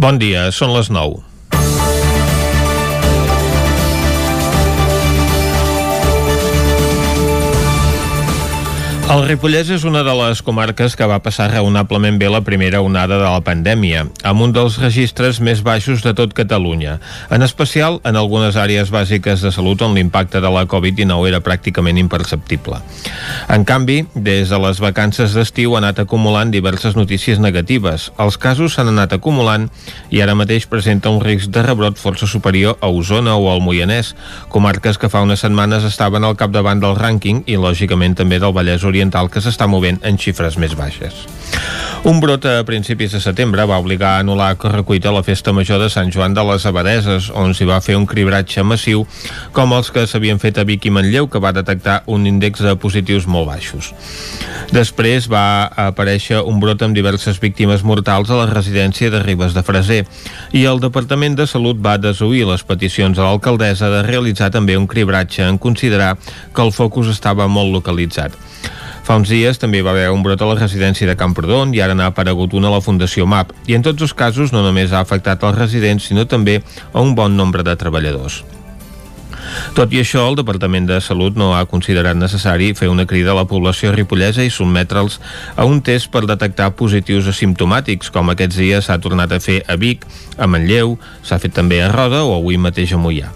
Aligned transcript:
Bon 0.00 0.16
dia, 0.16 0.46
són 0.48 0.70
les 0.72 0.88
9. 0.88 1.29
El 9.10 9.24
Ripollès 9.26 9.66
és 9.74 9.82
una 9.82 10.04
de 10.06 10.12
les 10.14 10.38
comarques 10.46 10.92
que 10.94 11.06
va 11.10 11.16
passar 11.18 11.48
raonablement 11.50 12.14
bé 12.20 12.28
la 12.30 12.44
primera 12.46 12.78
onada 12.78 13.16
de 13.18 13.26
la 13.26 13.40
pandèmia, 13.42 14.04
amb 14.22 14.44
un 14.44 14.52
dels 14.54 14.76
registres 14.78 15.40
més 15.42 15.64
baixos 15.66 16.04
de 16.04 16.12
tot 16.14 16.30
Catalunya, 16.30 16.92
en 17.34 17.42
especial 17.42 17.98
en 18.06 18.14
algunes 18.14 18.54
àrees 18.54 18.92
bàsiques 18.94 19.42
de 19.42 19.50
salut 19.50 19.82
on 19.82 19.96
l'impacte 19.98 20.38
de 20.38 20.52
la 20.54 20.62
Covid-19 20.70 21.26
era 21.26 21.40
pràcticament 21.42 21.98
imperceptible. 21.98 22.78
En 23.50 23.64
canvi, 23.66 24.04
des 24.14 24.52
de 24.52 24.60
les 24.62 24.78
vacances 24.78 25.34
d'estiu 25.34 25.74
ha 25.74 25.82
anat 25.82 26.04
acumulant 26.04 26.54
diverses 26.54 26.94
notícies 26.94 27.42
negatives. 27.42 28.12
Els 28.14 28.38
casos 28.38 28.78
s'han 28.78 28.92
anat 28.94 29.18
acumulant 29.18 29.66
i 30.14 30.22
ara 30.22 30.38
mateix 30.38 30.70
presenta 30.70 31.10
un 31.10 31.18
risc 31.18 31.50
de 31.50 31.66
rebrot 31.66 31.98
força 31.98 32.30
superior 32.30 32.78
a 32.78 32.94
Osona 32.94 33.34
o 33.34 33.50
al 33.50 33.58
Moianès, 33.58 34.14
comarques 34.54 35.02
que 35.02 35.10
fa 35.10 35.26
unes 35.26 35.42
setmanes 35.42 35.90
estaven 35.90 36.22
al 36.22 36.38
capdavant 36.38 36.78
del 36.78 36.94
rànquing 36.94 37.42
i, 37.50 37.58
lògicament, 37.58 38.14
també 38.14 38.38
del 38.38 38.54
Vallès 38.54 38.86
Oriental 38.86 38.99
Oriental 39.00 39.30
que 39.32 39.40
s'està 39.40 39.64
movent 39.64 39.96
en 40.04 40.18
xifres 40.20 40.58
més 40.60 40.74
baixes. 40.76 41.22
Un 42.04 42.18
brot 42.20 42.44
a 42.48 42.60
principis 42.68 43.14
de 43.14 43.20
setembre 43.20 43.64
va 43.68 43.78
obligar 43.80 44.10
a 44.14 44.20
anul·lar 44.20 44.54
correcuita 44.60 45.12
la 45.12 45.22
festa 45.24 45.54
major 45.56 45.80
de 45.80 45.88
Sant 45.92 46.10
Joan 46.12 46.34
de 46.36 46.44
les 46.44 46.66
Abadeses, 46.68 47.30
on 47.32 47.54
s'hi 47.56 47.64
va 47.68 47.80
fer 47.84 47.96
un 47.96 48.04
cribratge 48.08 48.60
massiu, 48.64 49.06
com 49.56 49.72
els 49.76 49.88
que 49.92 50.04
s'havien 50.08 50.40
fet 50.40 50.60
a 50.60 50.64
Vic 50.68 50.84
i 50.88 50.92
Manlleu, 50.92 51.28
que 51.32 51.40
va 51.40 51.52
detectar 51.56 52.02
un 52.12 52.26
índex 52.28 52.60
de 52.64 52.74
positius 52.80 53.24
molt 53.28 53.48
baixos. 53.48 53.90
Després 54.72 55.30
va 55.32 55.68
aparèixer 55.88 56.42
un 56.44 56.60
brot 56.60 56.84
amb 56.84 56.96
diverses 56.96 57.40
víctimes 57.40 57.84
mortals 57.84 58.28
a 58.28 58.42
la 58.42 58.48
residència 58.52 59.12
de 59.12 59.22
Ribes 59.24 59.56
de 59.56 59.64
Freser, 59.64 60.02
i 60.52 60.66
el 60.68 60.80
Departament 60.84 61.40
de 61.40 61.48
Salut 61.48 61.80
va 61.80 61.96
desoir 61.96 62.44
les 62.52 62.64
peticions 62.68 63.16
a 63.16 63.28
l'alcaldessa 63.28 63.88
de 63.92 64.04
realitzar 64.08 64.52
també 64.52 64.76
un 64.76 64.88
cribratge 64.88 65.48
en 65.48 65.56
considerar 65.56 66.16
que 66.52 66.64
el 66.64 66.72
focus 66.76 67.12
estava 67.16 67.48
molt 67.48 67.72
localitzat. 67.76 68.36
Fa 69.02 69.16
uns 69.18 69.32
dies 69.32 69.58
també 69.58 69.80
va 69.82 69.94
haver 69.94 70.10
un 70.12 70.22
brot 70.22 70.42
a 70.42 70.48
la 70.50 70.58
residència 70.58 71.08
de 71.08 71.16
Camprodon 71.18 71.74
i 71.74 71.80
ara 71.80 71.96
n'ha 71.96 72.10
aparegut 72.12 72.54
una 72.54 72.68
a 72.70 72.76
la 72.76 72.84
Fundació 72.84 73.26
MAP. 73.26 73.52
I 73.66 73.78
en 73.78 73.86
tots 73.86 74.06
els 74.06 74.14
casos 74.14 74.54
no 74.54 74.62
només 74.66 74.92
ha 74.92 75.02
afectat 75.02 75.42
els 75.48 75.58
residents, 75.58 76.06
sinó 76.10 76.28
també 76.28 76.60
a 76.92 77.00
un 77.00 77.16
bon 77.18 77.36
nombre 77.36 77.66
de 77.66 77.76
treballadors. 77.76 78.42
Tot 79.74 79.92
i 79.94 80.00
això, 80.02 80.24
el 80.28 80.38
Departament 80.38 80.86
de 80.88 81.00
Salut 81.04 81.36
no 81.38 81.52
ha 81.56 81.64
considerat 81.70 82.18
necessari 82.18 82.72
fer 82.78 82.90
una 82.90 83.06
crida 83.06 83.32
a 83.32 83.38
la 83.38 83.46
població 83.50 83.92
ripollesa 83.94 84.44
i 84.44 84.50
sotmetre'ls 84.52 85.18
a 85.56 85.66
un 85.68 85.80
test 85.86 86.10
per 86.12 86.24
detectar 86.28 86.72
positius 86.78 87.30
asimptomàtics, 87.30 88.10
com 88.14 88.32
aquests 88.32 88.58
dies 88.60 88.88
s'ha 88.88 88.98
tornat 89.02 89.32
a 89.32 89.40
fer 89.42 89.60
a 89.66 89.76
Vic, 89.80 90.06
a 90.38 90.48
Manlleu, 90.50 90.96
s'ha 91.22 91.38
fet 91.42 91.54
també 91.56 91.80
a 91.82 91.90
Roda 91.92 92.24
o 92.24 92.34
avui 92.38 92.58
mateix 92.58 92.94
a 92.94 93.00
Mollà. 93.00 93.30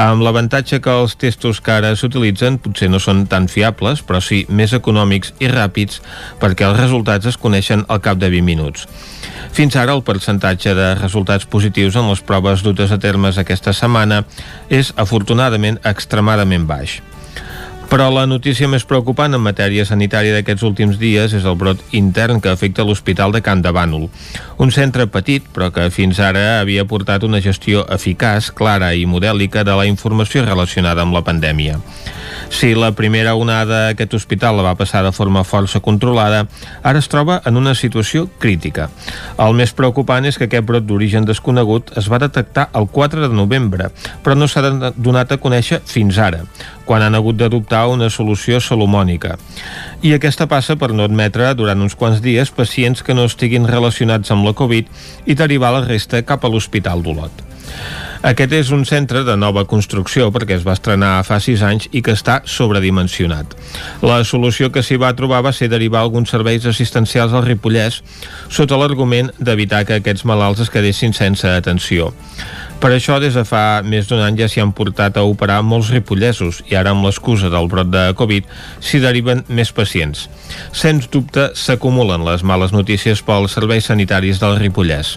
Amb 0.00 0.24
l'avantatge 0.24 0.80
que 0.82 0.92
els 1.02 1.16
testos 1.20 1.60
que 1.60 1.74
ara 1.74 1.94
s'utilitzen 1.96 2.58
potser 2.62 2.90
no 2.90 3.00
són 3.02 3.26
tan 3.30 3.48
fiables, 3.48 4.04
però 4.06 4.22
sí 4.24 4.44
més 4.48 4.74
econòmics 4.76 5.34
i 5.40 5.50
ràpids 5.50 6.00
perquè 6.40 6.68
els 6.68 6.80
resultats 6.80 7.30
es 7.30 7.40
coneixen 7.40 7.84
al 7.88 8.02
cap 8.04 8.18
de 8.18 8.30
20 8.32 8.46
minuts. 8.46 8.86
Fins 9.52 9.76
ara 9.76 9.94
el 9.96 10.02
percentatge 10.06 10.74
de 10.76 10.94
resultats 10.98 11.46
positius 11.46 11.96
en 11.96 12.08
les 12.10 12.22
proves 12.24 12.64
dutes 12.66 12.92
a 12.92 12.98
termes 13.02 13.38
aquesta 13.40 13.74
setmana 13.76 14.24
és 14.68 14.92
afortunadament 14.96 15.80
extremadament 15.84 16.66
baix. 16.68 17.00
Però 17.90 18.04
la 18.14 18.22
notícia 18.22 18.68
més 18.70 18.84
preocupant 18.86 19.34
en 19.34 19.42
matèria 19.42 19.82
sanitària 19.82 20.36
d'aquests 20.36 20.62
últims 20.68 20.98
dies 21.00 21.32
és 21.34 21.42
el 21.42 21.56
brot 21.58 21.80
intern 21.98 22.38
que 22.38 22.52
afecta 22.52 22.84
l'Hospital 22.86 23.34
de 23.34 23.40
Can 23.42 23.64
de 23.64 23.72
Bànol. 23.74 24.04
Un 24.62 24.70
centre 24.70 25.08
petit, 25.10 25.42
però 25.50 25.72
que 25.74 25.88
fins 25.90 26.20
ara 26.22 26.60
havia 26.60 26.84
portat 26.86 27.26
una 27.26 27.40
gestió 27.42 27.82
eficaç, 27.90 28.52
clara 28.54 28.92
i 28.94 29.08
modèlica 29.10 29.64
de 29.66 29.74
la 29.74 29.88
informació 29.90 30.44
relacionada 30.46 31.02
amb 31.02 31.18
la 31.18 31.24
pandèmia. 31.26 31.80
Si 32.50 32.76
la 32.78 32.92
primera 32.94 33.34
onada 33.34 33.88
aquest 33.88 34.14
hospital 34.14 34.60
la 34.60 34.68
va 34.68 34.76
passar 34.78 35.02
de 35.02 35.10
forma 35.10 35.42
força 35.42 35.82
controlada, 35.82 36.44
ara 36.82 37.02
es 37.02 37.10
troba 37.10 37.40
en 37.46 37.58
una 37.58 37.74
situació 37.74 38.28
crítica. 38.38 38.86
El 39.38 39.58
més 39.58 39.74
preocupant 39.74 40.30
és 40.30 40.38
que 40.38 40.46
aquest 40.46 40.66
brot 40.66 40.86
d'origen 40.86 41.26
desconegut 41.26 41.90
es 41.98 42.06
va 42.10 42.22
detectar 42.22 42.68
el 42.74 42.86
4 42.86 43.26
de 43.26 43.34
novembre, 43.34 43.90
però 44.22 44.38
no 44.38 44.46
s'ha 44.46 44.62
donat 44.94 45.34
a 45.34 45.42
conèixer 45.42 45.82
fins 45.86 46.18
ara, 46.22 46.44
quan 46.86 47.02
han 47.06 47.14
hagut 47.14 47.38
d'adoptar 47.38 47.79
una 47.88 48.10
solució 48.10 48.60
salomònica. 48.60 49.36
I 50.02 50.14
aquesta 50.16 50.48
passa 50.50 50.76
per 50.76 50.92
no 50.92 51.06
admetre 51.08 51.52
durant 51.54 51.80
uns 51.80 51.96
quants 51.96 52.20
dies 52.24 52.50
pacients 52.50 53.02
que 53.02 53.14
no 53.14 53.28
estiguin 53.28 53.68
relacionats 53.68 54.30
amb 54.30 54.44
la 54.48 54.56
Covid 54.56 54.90
i 55.26 55.38
derivar 55.38 55.72
la 55.76 55.86
resta 55.86 56.22
cap 56.22 56.44
a 56.44 56.52
l'Hospital 56.52 57.02
d'Olot. 57.02 57.49
Aquest 58.20 58.52
és 58.52 58.68
un 58.76 58.82
centre 58.84 59.22
de 59.24 59.32
nova 59.40 59.62
construcció 59.64 60.26
perquè 60.28 60.58
es 60.58 60.64
va 60.66 60.74
estrenar 60.76 61.22
fa 61.24 61.38
6 61.40 61.62
anys 61.64 61.86
i 61.96 62.02
que 62.04 62.12
està 62.12 62.42
sobredimensionat. 62.44 63.54
La 64.04 64.18
solució 64.28 64.68
que 64.68 64.82
s'hi 64.84 64.98
va 65.00 65.14
trobar 65.16 65.40
va 65.46 65.54
ser 65.56 65.70
derivar 65.72 66.02
alguns 66.04 66.28
serveis 66.28 66.66
assistencials 66.68 67.32
al 67.32 67.46
Ripollès 67.46 68.02
sota 68.52 68.76
l'argument 68.76 69.32
d'evitar 69.40 69.86
que 69.88 69.96
aquests 70.02 70.26
malalts 70.28 70.60
es 70.66 70.72
quedessin 70.74 71.16
sense 71.16 71.48
atenció. 71.48 72.10
Per 72.80 72.92
això, 72.92 73.16
des 73.20 73.32
de 73.36 73.46
fa 73.48 73.80
més 73.84 74.06
d'un 74.08 74.20
any 74.24 74.36
ja 74.36 74.46
s'hi 74.52 74.60
han 74.60 74.76
portat 74.76 75.16
a 75.16 75.24
operar 75.24 75.62
molts 75.64 75.88
ripollesos 75.92 76.60
i 76.68 76.76
ara 76.76 76.92
amb 76.92 77.04
l'excusa 77.08 77.48
del 77.52 77.72
brot 77.72 77.88
de 77.92 78.06
Covid 78.20 78.52
s'hi 78.84 79.00
deriven 79.00 79.46
més 79.48 79.72
pacients. 79.72 80.28
Sens 80.76 81.08
dubte 81.08 81.50
s'acumulen 81.56 82.24
les 82.28 82.44
males 82.44 82.76
notícies 82.76 83.24
pels 83.24 83.56
serveis 83.56 83.88
sanitaris 83.88 84.40
del 84.44 84.60
Ripollès. 84.60 85.16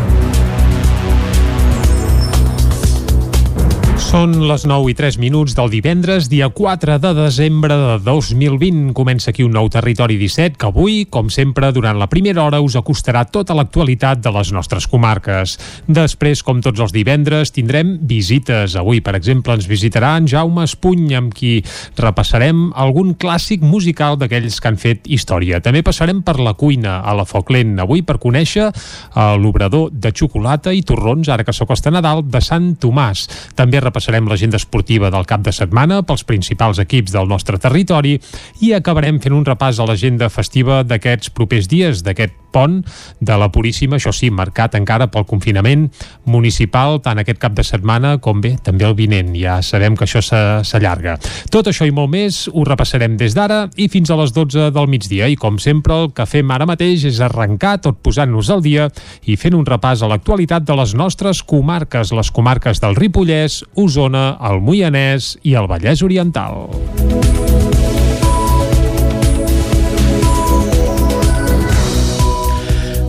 Són 4.11 4.33
les 4.43 4.65
9 4.67 4.89
i 4.91 4.93
3 4.99 5.15
minuts 5.23 5.53
del 5.55 5.69
divendres, 5.71 6.25
dia 6.27 6.49
4 6.51 6.97
de 6.99 7.13
desembre 7.15 7.77
de 7.79 7.93
2020. 8.03 8.89
Comença 8.91 9.29
aquí 9.31 9.45
un 9.47 9.53
nou 9.55 9.69
Territori 9.71 10.17
17 10.19 10.57
que 10.59 10.67
avui, 10.67 11.05
com 11.07 11.29
sempre, 11.31 11.69
durant 11.71 11.95
la 11.95 12.09
primera 12.11 12.43
hora 12.43 12.59
us 12.59 12.75
acostarà 12.75 13.21
tota 13.31 13.55
l'actualitat 13.55 14.19
de 14.19 14.33
les 14.35 14.51
nostres 14.51 14.89
comarques. 14.91 15.53
Després, 15.87 16.41
com 16.43 16.59
tots 16.59 16.83
els 16.83 16.91
divendres, 16.91 17.53
tindrem 17.55 17.93
visites. 18.03 18.75
Avui, 18.75 18.99
per 18.99 19.13
exemple, 19.15 19.55
ens 19.55 19.69
visitarà 19.71 20.17
en 20.19 20.27
Jaume 20.27 20.67
Espuny, 20.67 21.15
amb 21.15 21.31
qui 21.31 21.61
repassarem 21.95 22.67
algun 22.75 23.15
clàssic 23.15 23.63
musical 23.63 24.19
d'aquells 24.19 24.59
que 24.59 24.73
han 24.73 24.81
fet 24.81 25.07
història. 25.07 25.63
També 25.63 25.85
passarem 25.87 26.19
per 26.19 26.35
la 26.43 26.57
cuina 26.59 26.97
a 26.99 27.15
la 27.15 27.23
Foc 27.23 27.55
Lent, 27.55 27.77
avui 27.79 28.03
per 28.03 28.19
conèixer 28.19 28.67
l'obrador 29.39 29.87
de 29.95 30.11
xocolata 30.11 30.75
i 30.75 30.83
torrons, 30.83 31.31
ara 31.31 31.47
que 31.47 31.55
s'acosta 31.55 31.95
Nadal, 31.95 32.27
de 32.27 32.43
Sant 32.43 32.73
Tomàs. 32.75 33.29
També 33.55 33.79
repassarem 33.79 34.00
repassarem 34.01 34.27
l'agenda 34.27 34.57
esportiva 34.57 35.11
del 35.13 35.27
cap 35.29 35.43
de 35.45 35.51
setmana 35.53 36.01
pels 36.01 36.23
principals 36.25 36.79
equips 36.81 37.13
del 37.13 37.27
nostre 37.29 37.59
territori 37.61 38.15
i 38.65 38.73
acabarem 38.73 39.19
fent 39.21 39.35
un 39.37 39.45
repàs 39.45 39.77
a 39.77 39.85
l'agenda 39.85 40.29
festiva 40.29 40.81
d'aquests 40.83 41.29
propers 41.29 41.69
dies, 41.69 42.01
d'aquest 42.01 42.33
pont 42.51 42.81
de 43.19 43.37
la 43.39 43.49
Puríssima, 43.51 43.95
això 43.95 44.11
sí, 44.13 44.29
marcat 44.29 44.75
encara 44.75 45.07
pel 45.11 45.25
confinament 45.29 45.87
municipal, 46.29 46.99
tant 47.03 47.21
aquest 47.21 47.39
cap 47.41 47.55
de 47.55 47.63
setmana 47.63 48.17
com 48.19 48.41
bé, 48.43 48.55
també 48.63 48.85
el 48.85 48.95
vinent. 48.97 49.31
Ja 49.39 49.61
sabem 49.63 49.95
que 49.95 50.05
això 50.05 50.21
s'allarga. 50.21 51.17
Tot 51.53 51.69
això 51.71 51.87
i 51.87 51.93
molt 51.95 52.11
més 52.11 52.43
ho 52.51 52.65
repassarem 52.67 53.15
des 53.19 53.35
d'ara 53.37 53.63
i 53.79 53.87
fins 53.91 54.11
a 54.11 54.19
les 54.19 54.33
12 54.35 54.69
del 54.75 54.91
migdia. 54.91 55.29
I 55.31 55.37
com 55.39 55.59
sempre, 55.63 55.95
el 56.03 56.11
que 56.15 56.27
fem 56.27 56.51
ara 56.51 56.67
mateix 56.67 57.05
és 57.07 57.21
arrencar 57.23 57.77
tot 57.85 58.01
posant-nos 58.03 58.51
al 58.51 58.65
dia 58.65 58.89
i 59.29 59.37
fent 59.39 59.55
un 59.55 59.65
repàs 59.67 60.03
a 60.03 60.11
l'actualitat 60.11 60.67
de 60.67 60.75
les 60.81 60.95
nostres 60.97 61.43
comarques, 61.47 62.11
les 62.11 62.31
comarques 62.35 62.83
del 62.83 62.97
Ripollès, 62.99 63.61
Osona, 63.79 63.90
el 63.97 64.61
Moianès 64.61 65.35
i 65.43 65.55
el 65.59 65.67
Vallès 65.67 66.03
Oriental. 66.05 66.69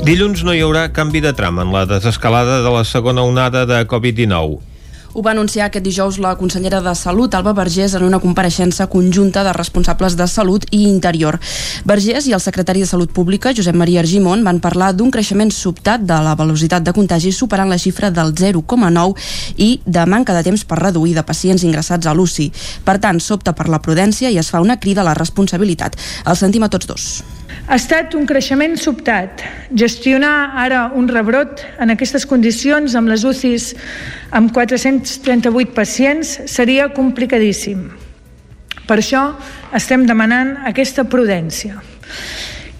Dilluns 0.02 0.42
no 0.42 0.50
hi 0.50 0.64
haurà 0.64 0.88
canvi 0.90 1.20
de 1.22 1.30
tram 1.38 1.60
en 1.62 1.70
la 1.70 1.84
desescalada 1.86 2.58
de 2.64 2.70
la 2.74 2.82
segona 2.82 3.22
onada 3.22 3.62
de 3.70 3.84
Covid-19. 3.86 4.71
Ho 5.14 5.20
va 5.20 5.34
anunciar 5.34 5.66
aquest 5.66 5.84
dijous 5.84 6.16
la 6.24 6.30
consellera 6.40 6.78
de 6.80 6.94
Salut, 6.96 7.34
Alba 7.34 7.52
Vergés, 7.52 7.92
en 7.92 8.04
una 8.06 8.18
compareixença 8.20 8.86
conjunta 8.88 9.42
de 9.44 9.52
responsables 9.52 10.16
de 10.16 10.24
Salut 10.26 10.64
i 10.70 10.86
Interior. 10.88 11.36
Vergés 11.84 12.24
i 12.30 12.32
el 12.32 12.40
secretari 12.40 12.80
de 12.80 12.88
Salut 12.88 13.12
Pública, 13.12 13.52
Josep 13.52 13.76
Maria 13.76 14.00
Argimon, 14.00 14.40
van 14.46 14.62
parlar 14.64 14.94
d'un 14.96 15.10
creixement 15.12 15.52
sobtat 15.52 16.06
de 16.08 16.16
la 16.24 16.32
velocitat 16.34 16.86
de 16.86 16.96
contagi 16.96 17.28
superant 17.32 17.68
la 17.68 17.76
xifra 17.76 18.08
del 18.08 18.32
0,9 18.32 19.12
i 19.58 19.70
de 19.84 20.06
manca 20.06 20.32
de 20.32 20.46
temps 20.48 20.64
per 20.64 20.80
reduir 20.80 21.12
de 21.12 21.26
pacients 21.28 21.60
ingressats 21.68 22.08
a 22.08 22.16
l'UCI. 22.16 22.48
Per 22.88 22.96
tant, 22.96 23.20
s'opta 23.20 23.52
per 23.52 23.68
la 23.68 23.84
prudència 23.84 24.32
i 24.32 24.40
es 24.40 24.48
fa 24.48 24.64
una 24.64 24.80
crida 24.80 25.04
a 25.04 25.10
la 25.10 25.18
responsabilitat. 25.20 26.00
El 26.24 26.40
sentim 26.40 26.64
a 26.64 26.72
tots 26.72 26.88
dos 26.88 27.12
Ha 27.62 27.76
estat 27.78 28.16
un 28.18 28.24
creixement 28.26 28.74
sobtat. 28.74 29.42
Gestionar 29.78 30.50
ara 30.58 30.88
un 30.98 31.06
rebrot 31.06 31.60
en 31.78 31.94
aquestes 31.94 32.26
condicions 32.26 32.96
amb 32.98 33.10
les 33.12 33.22
UCIs 33.22 33.68
amb 34.34 34.50
438 34.50 35.70
pacients 35.76 36.40
seria 36.50 36.88
complicadíssim. 36.90 37.84
Per 38.88 38.96
això 38.98 39.22
estem 39.78 40.08
demanant 40.08 40.56
aquesta 40.66 41.04
prudència. 41.06 41.78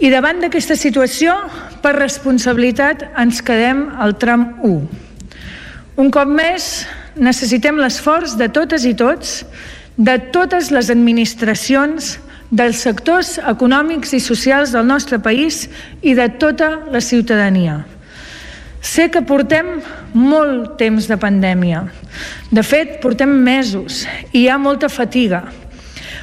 I 0.03 0.11
davant 0.11 0.43
d'aquesta 0.43 0.75
situació, 0.75 1.37
per 1.79 1.95
responsabilitat, 1.95 3.07
ens 3.23 3.39
quedem 3.47 3.85
al 4.03 4.17
tram 4.19 4.49
1. 4.67 4.75
Un 6.03 6.11
cop 6.11 6.27
més, 6.27 6.89
necessitem 7.15 7.79
l'esforç 7.79 8.35
de 8.35 8.51
totes 8.51 8.83
i 8.89 8.97
tots, 8.99 9.45
de 9.95 10.19
totes 10.35 10.73
les 10.75 10.91
administracions, 10.91 12.17
dels 12.53 12.83
sectors 12.85 13.39
econòmics 13.41 14.13
i 14.13 14.21
socials 14.21 14.75
del 14.77 14.85
nostre 14.85 15.19
país 15.25 15.65
i 16.05 16.13
de 16.15 16.29
tota 16.37 16.85
la 16.93 17.01
ciutadania. 17.01 17.81
Sé 18.83 19.09
que 19.15 19.23
portem 19.25 19.79
molt 20.13 20.75
temps 20.77 21.07
de 21.09 21.17
pandèmia. 21.17 21.87
De 22.53 22.65
fet, 22.67 22.99
portem 23.01 23.31
mesos 23.31 24.03
i 24.33 24.43
hi 24.43 24.49
ha 24.51 24.59
molta 24.61 24.91
fatiga. 24.93 25.47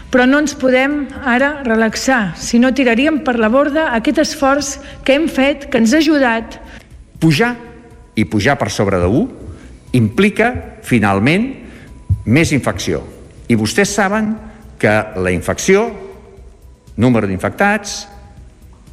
Però 0.10 0.26
no 0.30 0.42
ens 0.42 0.54
podem 0.58 1.04
ara 1.26 1.64
relaxar, 1.66 2.36
si 2.38 2.60
no 2.62 2.74
tiraríem 2.74 3.22
per 3.26 3.38
la 3.40 3.50
borda 3.50 3.88
aquest 3.98 4.22
esforç 4.22 4.76
que 5.06 5.16
hem 5.16 5.28
fet, 5.30 5.70
que 5.70 5.82
ens 5.82 5.94
ha 5.94 6.02
ajudat. 6.02 6.60
Pujar 7.22 7.56
i 8.18 8.26
pujar 8.26 8.58
per 8.60 8.70
sobre 8.74 9.00
de 9.02 9.08
1 9.08 9.98
implica, 9.98 10.52
finalment, 10.86 11.48
més 12.26 12.52
infecció. 12.54 13.02
I 13.50 13.58
vostès 13.58 13.96
saben 13.96 14.36
que 14.78 14.92
la 15.18 15.34
infecció 15.34 16.09
número 17.00 17.28
d'infectats, 17.28 18.00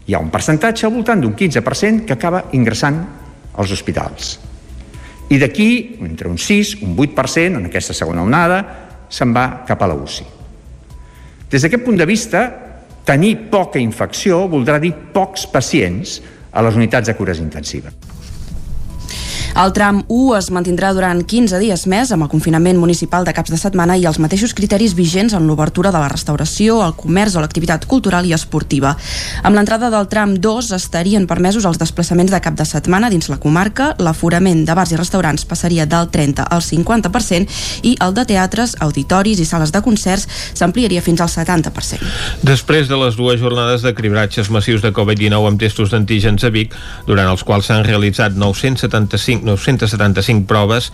hi 0.06 0.14
ha 0.14 0.22
un 0.22 0.30
percentatge 0.30 0.86
al 0.86 0.94
voltant 0.94 1.20
d'un 1.20 1.34
15% 1.34 2.06
que 2.06 2.14
acaba 2.14 2.46
ingressant 2.54 3.00
als 3.58 3.72
hospitals. 3.74 4.36
I 5.28 5.40
d'aquí, 5.42 5.98
entre 6.06 6.30
un 6.30 6.38
6, 6.38 6.76
un 6.86 6.94
8%, 6.94 7.58
en 7.58 7.66
aquesta 7.66 7.96
segona 7.98 8.22
onada, 8.22 8.60
se'n 9.10 9.34
va 9.34 9.64
cap 9.66 9.82
a 9.82 9.90
la 9.90 9.98
UCI. 9.98 10.26
Des 11.50 11.62
d'aquest 11.62 11.82
punt 11.82 11.98
de 11.98 12.06
vista, 12.06 12.46
tenir 13.06 13.48
poca 13.50 13.82
infecció 13.82 14.44
voldrà 14.50 14.78
dir 14.82 14.94
pocs 15.14 15.46
pacients 15.50 16.20
a 16.52 16.62
les 16.62 16.78
unitats 16.78 17.10
de 17.10 17.14
cures 17.18 17.42
intensives. 17.42 18.05
El 19.56 19.70
tram 19.72 20.02
1 20.12 20.34
es 20.36 20.50
mantindrà 20.52 20.90
durant 20.92 21.22
15 21.24 21.56
dies 21.62 21.86
més 21.88 22.10
amb 22.12 22.26
el 22.26 22.28
confinament 22.28 22.76
municipal 22.76 23.24
de 23.24 23.32
caps 23.32 23.48
de 23.54 23.56
setmana 23.56 23.94
i 23.96 24.02
els 24.04 24.18
mateixos 24.20 24.52
criteris 24.52 24.92
vigents 24.92 25.32
en 25.32 25.46
l'obertura 25.48 25.88
de 25.94 25.96
la 26.02 26.10
restauració, 26.12 26.82
el 26.84 26.92
comerç 26.92 27.38
o 27.38 27.40
l'activitat 27.40 27.86
cultural 27.88 28.28
i 28.28 28.34
esportiva. 28.36 28.92
Amb 29.48 29.56
l'entrada 29.56 29.88
del 29.88 30.10
tram 30.12 30.34
2 30.44 30.68
estarien 30.76 31.24
permesos 31.30 31.64
els 31.64 31.80
desplaçaments 31.80 32.34
de 32.34 32.40
cap 32.44 32.58
de 32.58 32.66
setmana 32.68 33.08
dins 33.08 33.30
la 33.32 33.38
comarca, 33.40 33.94
l'aforament 33.96 34.60
de 34.68 34.76
bars 34.76 34.92
i 34.92 34.98
restaurants 35.00 35.48
passaria 35.48 35.88
del 35.88 36.10
30 36.12 36.50
al 36.52 36.60
50% 36.60 37.56
i 37.88 37.94
el 38.04 38.12
de 38.12 38.26
teatres, 38.28 38.76
auditoris 38.84 39.40
i 39.40 39.48
sales 39.48 39.72
de 39.72 39.80
concerts 39.80 40.28
s'ampliaria 40.52 41.00
fins 41.00 41.24
al 41.24 41.32
70%. 41.32 42.04
Després 42.44 42.92
de 42.92 43.00
les 43.00 43.16
dues 43.16 43.40
jornades 43.40 43.80
de 43.80 43.96
cribratges 43.96 44.52
massius 44.52 44.84
de 44.84 44.92
Covid-19 44.92 45.48
amb 45.54 45.64
testos 45.64 45.96
d'antígens 45.96 46.44
a 46.44 46.52
Vic, 46.52 46.76
durant 47.08 47.32
els 47.32 47.40
quals 47.40 47.72
s'han 47.72 47.88
realitzat 47.88 48.36
975 48.36 49.45
975 49.46 50.46
proves 50.50 50.90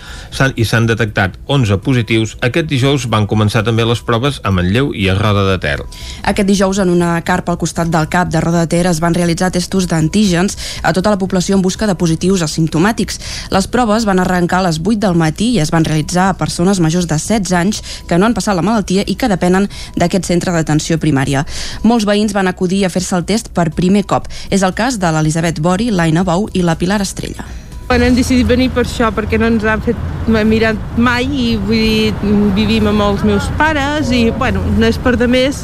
i 0.57 0.67
s'han 0.69 0.87
detectat 0.87 1.39
11 1.47 1.81
positius. 1.85 2.37
Aquest 2.45 2.69
dijous 2.71 3.09
van 3.11 3.27
començar 3.27 3.65
també 3.67 3.87
les 3.89 4.03
proves 4.05 4.41
a 4.45 4.53
Manlleu 4.55 4.93
i 4.95 5.09
a 5.09 5.17
Roda 5.19 5.45
de 5.49 5.59
Ter. 5.63 5.79
Aquest 6.23 6.49
dijous, 6.49 6.79
en 6.83 6.93
una 6.93 7.15
carpa 7.27 7.53
al 7.53 7.59
costat 7.59 7.91
del 7.93 8.09
CAP 8.13 8.33
de 8.33 8.41
Roda 8.45 8.65
de 8.65 8.71
Ter, 8.73 8.87
es 8.91 9.01
van 9.01 9.17
realitzar 9.17 9.51
testos 9.55 9.89
d'antígens 9.89 10.59
a 10.83 10.93
tota 10.93 11.11
la 11.11 11.19
població 11.19 11.57
en 11.57 11.63
busca 11.63 11.89
de 11.89 11.97
positius 11.99 12.45
asimptomàtics. 12.45 13.21
Les 13.51 13.69
proves 13.69 14.07
van 14.09 14.21
arrencar 14.23 14.61
a 14.61 14.69
les 14.69 14.81
8 14.83 15.01
del 15.07 15.19
matí 15.19 15.53
i 15.57 15.63
es 15.65 15.73
van 15.73 15.87
realitzar 15.89 16.29
a 16.31 16.37
persones 16.39 16.81
majors 16.81 17.09
de 17.09 17.19
16 17.19 17.53
anys 17.59 17.83
que 18.09 18.19
no 18.19 18.27
han 18.27 18.37
passat 18.37 18.57
la 18.57 18.67
malaltia 18.67 19.05
i 19.07 19.17
que 19.17 19.31
depenen 19.33 19.69
d'aquest 19.97 20.29
centre 20.29 20.53
d'atenció 20.55 20.99
primària. 21.03 21.47
Molts 21.83 22.07
veïns 22.09 22.37
van 22.37 22.51
acudir 22.51 22.85
a 22.85 22.93
fer-se 22.93 23.17
el 23.17 23.27
test 23.29 23.53
per 23.57 23.71
primer 23.77 24.05
cop. 24.07 24.29
És 24.51 24.63
el 24.63 24.77
cas 24.79 24.99
de 24.99 25.13
l'Elisabet 25.13 25.61
Bori, 25.61 25.91
l'Aina 25.91 26.25
Bou 26.27 26.49
i 26.53 26.63
la 26.67 26.79
Pilar 26.79 27.03
Estrella. 27.03 27.62
Bueno, 27.93 28.07
hem 28.07 28.15
decidit 28.17 28.47
venir 28.49 28.71
per 28.73 28.87
això, 28.87 29.11
perquè 29.13 29.37
no 29.37 29.51
ens 29.53 29.67
han 29.69 29.83
fet 29.85 29.99
mirat 30.49 30.79
mai 30.97 31.27
i 31.29 31.49
vull 31.61 31.75
dir, 31.77 32.31
vivim 32.57 32.87
amb 32.89 33.05
els 33.05 33.21
meus 33.29 33.51
pares 33.59 34.09
i, 34.17 34.31
bueno, 34.33 34.63
no 34.79 34.89
és 34.89 34.97
per 34.97 35.13
de 35.21 35.29
més 35.29 35.59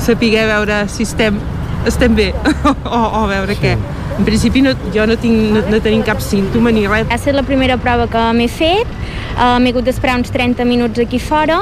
saber 0.00 0.30
veure 0.48 0.78
si 0.88 1.04
estem, 1.04 1.36
estem 1.84 2.16
bé 2.16 2.30
o, 2.64 3.02
o 3.20 3.26
veure 3.28 3.58
sí. 3.58 3.60
què. 3.60 3.74
En 4.16 4.24
principi 4.24 4.64
no, 4.64 4.72
jo 4.96 5.04
no, 5.04 5.18
tinc, 5.20 5.52
no, 5.52 5.66
no 5.68 5.82
tenim 5.84 6.00
cap 6.00 6.24
símptoma 6.24 6.72
ni 6.72 6.86
res. 6.88 7.04
Ha 7.12 7.20
estat 7.20 7.36
la 7.36 7.44
primera 7.44 7.76
prova 7.76 8.08
que 8.08 8.24
m'he 8.40 8.48
fet, 8.48 8.96
uh, 9.36 9.60
m'he 9.60 9.76
hagut 9.76 9.84
d'esperar 9.84 10.16
uns 10.22 10.32
30 10.32 10.64
minuts 10.64 11.04
aquí 11.04 11.20
fora 11.20 11.60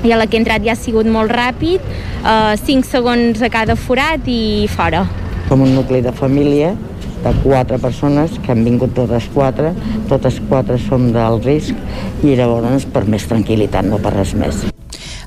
i 0.00 0.16
a 0.16 0.16
la 0.16 0.24
que 0.24 0.40
he 0.40 0.44
entrat 0.46 0.64
ja 0.64 0.72
ha 0.72 0.80
sigut 0.80 1.12
molt 1.12 1.28
ràpid, 1.28 1.84
uh, 2.24 2.56
5 2.64 2.88
segons 2.88 3.44
a 3.44 3.52
cada 3.52 3.76
forat 3.76 4.24
i 4.24 4.64
fora. 4.80 5.04
Com 5.50 5.68
un 5.68 5.76
nucli 5.76 6.00
de 6.00 6.16
família 6.24 6.72
de 7.26 7.34
quatre 7.42 7.78
persones 7.82 8.38
que 8.42 8.52
han 8.54 8.62
vingut 8.66 8.94
totes 8.94 9.26
quatre, 9.34 9.72
totes 10.10 10.38
quatre 10.48 10.78
som 10.78 11.10
del 11.14 11.42
risc 11.42 12.24
i 12.24 12.36
llavors 12.38 12.86
per 12.92 13.06
més 13.10 13.26
tranquil·litat, 13.26 13.86
no 13.86 13.98
per 14.02 14.14
res 14.14 14.34
més. 14.38 14.66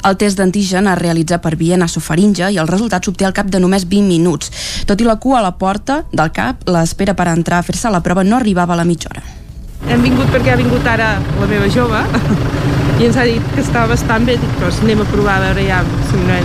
El 0.07 0.15
test 0.15 0.39
d'antigen 0.39 0.87
es 0.87 0.97
realitza 0.99 1.41
per 1.43 1.57
via 1.59 1.77
nasofaringe 1.77 2.47
i 2.53 2.59
el 2.61 2.69
resultat 2.69 3.03
s'obté 3.03 3.27
al 3.27 3.35
cap 3.35 3.49
de 3.51 3.59
només 3.59 3.83
20 3.83 4.07
minuts. 4.07 4.53
Tot 4.87 5.01
i 5.03 5.07
la 5.07 5.17
cua 5.19 5.41
a 5.41 5.43
la 5.43 5.57
porta 5.59 6.05
del 6.13 6.31
cap, 6.31 6.63
l'espera 6.71 7.17
per 7.19 7.27
entrar 7.33 7.59
a 7.59 7.67
fer-se 7.67 7.91
la 7.91 7.99
prova 8.05 8.23
no 8.23 8.39
arribava 8.39 8.77
a 8.77 8.79
la 8.79 8.87
mitja 8.87 9.11
hora. 9.11 9.25
Hem 9.89 10.01
vingut 10.03 10.31
perquè 10.31 10.53
ha 10.53 10.59
vingut 10.59 10.87
ara 10.87 11.11
la 11.19 11.51
meva 11.51 11.67
jove 11.71 11.99
i 12.99 13.09
ens 13.09 13.19
ha 13.19 13.27
dit 13.27 13.53
que 13.55 13.63
estava 13.63 13.91
bastant 13.91 14.27
bé, 14.27 14.39
dic, 14.39 14.57
però 14.59 14.71
anem 14.71 15.03
a 15.03 15.11
provar 15.11 15.37
a 15.39 15.45
veure 15.49 15.67
ja 15.67 15.83
si 16.07 16.23
no 16.23 16.41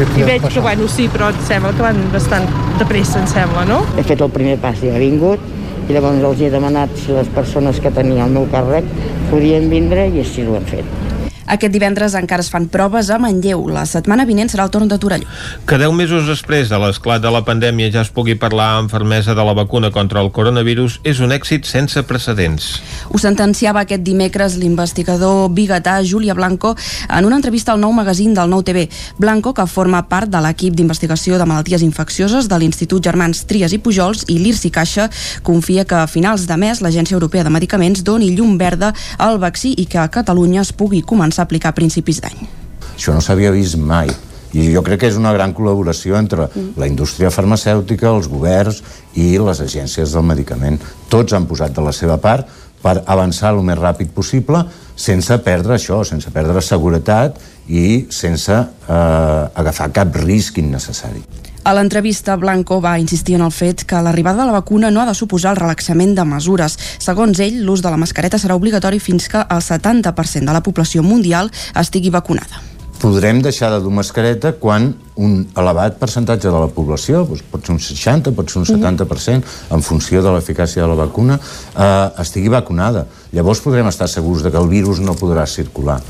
i 0.00 0.24
veig 0.24 0.46
que, 0.48 0.60
bueno, 0.64 0.88
sí, 0.88 1.08
però 1.12 1.28
et 1.32 1.40
sembla 1.48 1.72
que 1.76 1.84
van 1.84 2.00
bastant 2.14 2.46
de 2.78 2.86
pressa, 2.88 3.20
em 3.20 3.28
sembla, 3.30 3.66
no? 3.68 3.82
He 3.98 4.04
fet 4.06 4.24
el 4.24 4.32
primer 4.32 4.56
pas 4.62 4.80
i 4.84 4.92
ha 4.92 5.00
vingut, 5.00 5.44
i 5.88 5.96
llavors 5.96 6.24
els 6.30 6.44
he 6.46 6.50
demanat 6.52 6.96
si 7.02 7.12
les 7.12 7.28
persones 7.34 7.80
que 7.82 7.92
tenia 7.94 8.24
el 8.28 8.36
meu 8.36 8.48
càrrec 8.52 8.86
podien 9.30 9.68
vindre 9.72 10.08
i 10.08 10.22
així 10.24 10.46
ho 10.46 10.56
hem 10.56 10.68
fet. 10.70 11.09
Aquest 11.46 11.72
divendres 11.72 12.14
encara 12.18 12.44
es 12.44 12.50
fan 12.50 12.68
proves 12.68 13.10
a 13.10 13.18
Manlleu. 13.18 13.66
La 13.72 13.86
setmana 13.86 14.26
vinent 14.28 14.50
serà 14.52 14.66
el 14.66 14.72
torn 14.74 14.88
de 14.88 14.98
Torelló. 14.98 15.26
Que 15.66 15.78
10 15.80 15.94
mesos 15.96 16.28
després 16.28 16.68
de 16.70 16.78
l'esclat 16.82 17.22
de 17.22 17.30
la 17.32 17.42
pandèmia 17.46 17.90
ja 17.92 18.04
es 18.04 18.10
pugui 18.12 18.36
parlar 18.38 18.68
amb 18.78 18.90
fermesa 18.92 19.34
de 19.34 19.44
la 19.44 19.54
vacuna 19.56 19.90
contra 19.90 20.20
el 20.20 20.30
coronavirus 20.34 21.00
és 21.04 21.20
un 21.20 21.32
èxit 21.34 21.66
sense 21.68 22.02
precedents. 22.06 22.80
Ho 23.10 23.18
sentenciava 23.18 23.84
aquest 23.84 24.04
dimecres 24.06 24.56
l'investigador 24.60 25.50
biguetà 25.56 25.98
Júlia 26.04 26.34
Blanco 26.34 26.74
en 27.08 27.24
una 27.24 27.36
entrevista 27.40 27.72
al 27.72 27.80
nou 27.80 27.92
magazín 27.92 28.34
del 28.34 28.50
Nou 28.50 28.62
TV. 28.62 28.88
Blanco, 29.18 29.54
que 29.54 29.66
forma 29.66 30.02
part 30.08 30.30
de 30.30 30.40
l'equip 30.42 30.76
d'investigació 30.76 31.38
de 31.38 31.46
malalties 31.48 31.82
infeccioses 31.86 32.48
de 32.48 32.58
l'Institut 32.58 33.04
Germans 33.04 33.44
Trias 33.50 33.72
i 33.72 33.80
Pujols 33.82 34.26
i 34.28 34.38
l'IRSI 34.38 34.70
Caixa, 34.70 35.08
confia 35.42 35.84
que 35.84 35.98
a 35.98 36.06
finals 36.10 36.46
de 36.46 36.56
mes 36.60 36.80
l'Agència 36.80 37.16
Europea 37.16 37.44
de 37.44 37.54
Medicaments 37.54 38.04
doni 38.04 38.30
llum 38.36 38.56
verda 38.58 38.92
al 39.18 39.38
vaccí 39.42 39.74
i 39.78 39.86
que 39.86 39.98
a 39.98 40.08
Catalunya 40.10 40.62
es 40.62 40.72
pugui 40.72 41.02
començar 41.02 41.39
començar 41.40 41.44
a 41.44 41.48
aplicar 41.48 41.70
a 41.70 41.76
principis 41.76 42.20
d'any. 42.20 42.48
Això 42.96 43.14
no 43.14 43.20
s'havia 43.20 43.50
vist 43.52 43.76
mai. 43.76 44.10
I 44.52 44.72
jo 44.74 44.82
crec 44.82 45.00
que 45.00 45.08
és 45.08 45.16
una 45.16 45.32
gran 45.32 45.54
col·laboració 45.54 46.18
entre 46.18 46.48
mm. 46.48 46.76
la 46.76 46.86
indústria 46.86 47.30
farmacèutica, 47.30 48.10
els 48.10 48.28
governs 48.28 48.82
i 49.14 49.38
les 49.38 49.60
agències 49.60 50.12
del 50.12 50.24
medicament. 50.26 50.80
Tots 51.08 51.32
han 51.32 51.46
posat 51.46 51.72
de 51.72 51.82
la 51.82 51.92
seva 51.92 52.18
part 52.18 52.48
per 52.82 53.02
avançar 53.06 53.52
el 53.54 53.62
més 53.62 53.78
ràpid 53.78 54.10
possible 54.12 54.64
sense 54.96 55.36
perdre 55.44 55.76
això, 55.76 56.02
sense 56.04 56.30
perdre 56.32 56.60
seguretat 56.60 57.38
i 57.68 58.08
sense 58.10 58.52
eh, 58.52 59.60
agafar 59.62 59.92
cap 59.92 60.16
risc 60.16 60.58
innecessari. 60.58 61.22
A 61.62 61.74
l'entrevista, 61.76 62.36
Blanco 62.40 62.80
va 62.80 62.98
insistir 62.98 63.34
en 63.36 63.44
el 63.44 63.52
fet 63.52 63.84
que 63.84 64.00
l'arribada 64.00 64.40
de 64.40 64.48
la 64.48 64.56
vacuna 64.56 64.90
no 64.90 65.02
ha 65.02 65.06
de 65.06 65.14
suposar 65.14 65.52
el 65.52 65.60
relaxament 65.60 66.14
de 66.16 66.24
mesures. 66.24 66.78
Segons 66.98 67.42
ell, 67.44 67.60
l'ús 67.66 67.84
de 67.84 67.92
la 67.92 68.00
mascareta 68.00 68.40
serà 68.40 68.56
obligatori 68.56 68.98
fins 68.98 69.28
que 69.28 69.44
el 69.44 69.60
70% 69.60 70.48
de 70.48 70.56
la 70.56 70.64
població 70.64 71.04
mundial 71.04 71.52
estigui 71.76 72.10
vacunada 72.10 72.64
podrem 73.00 73.40
deixar 73.40 73.70
de 73.72 73.80
dur 73.80 73.92
mascareta 73.96 74.52
quan 74.60 74.90
un 75.16 75.46
elevat 75.56 75.96
percentatge 76.00 76.48
de 76.48 76.58
la 76.60 76.68
població, 76.68 77.22
doncs 77.24 77.42
pot 77.48 77.64
ser 77.64 77.72
un 77.74 77.80
60, 77.80 78.32
pot 78.36 78.52
ser 78.52 78.60
un 78.60 78.66
70%, 78.68 79.54
en 79.72 79.84
funció 79.84 80.20
de 80.24 80.34
l'eficàcia 80.34 80.84
de 80.84 80.88
la 80.90 80.98
vacuna, 80.98 81.38
eh, 81.40 82.08
estigui 82.20 82.52
vacunada. 82.52 83.06
Llavors 83.32 83.64
podrem 83.64 83.88
estar 83.88 84.08
segurs 84.08 84.44
de 84.44 84.50
que 84.52 84.60
el 84.60 84.68
virus 84.68 85.00
no 85.00 85.16
podrà 85.16 85.46
circular. 85.46 86.00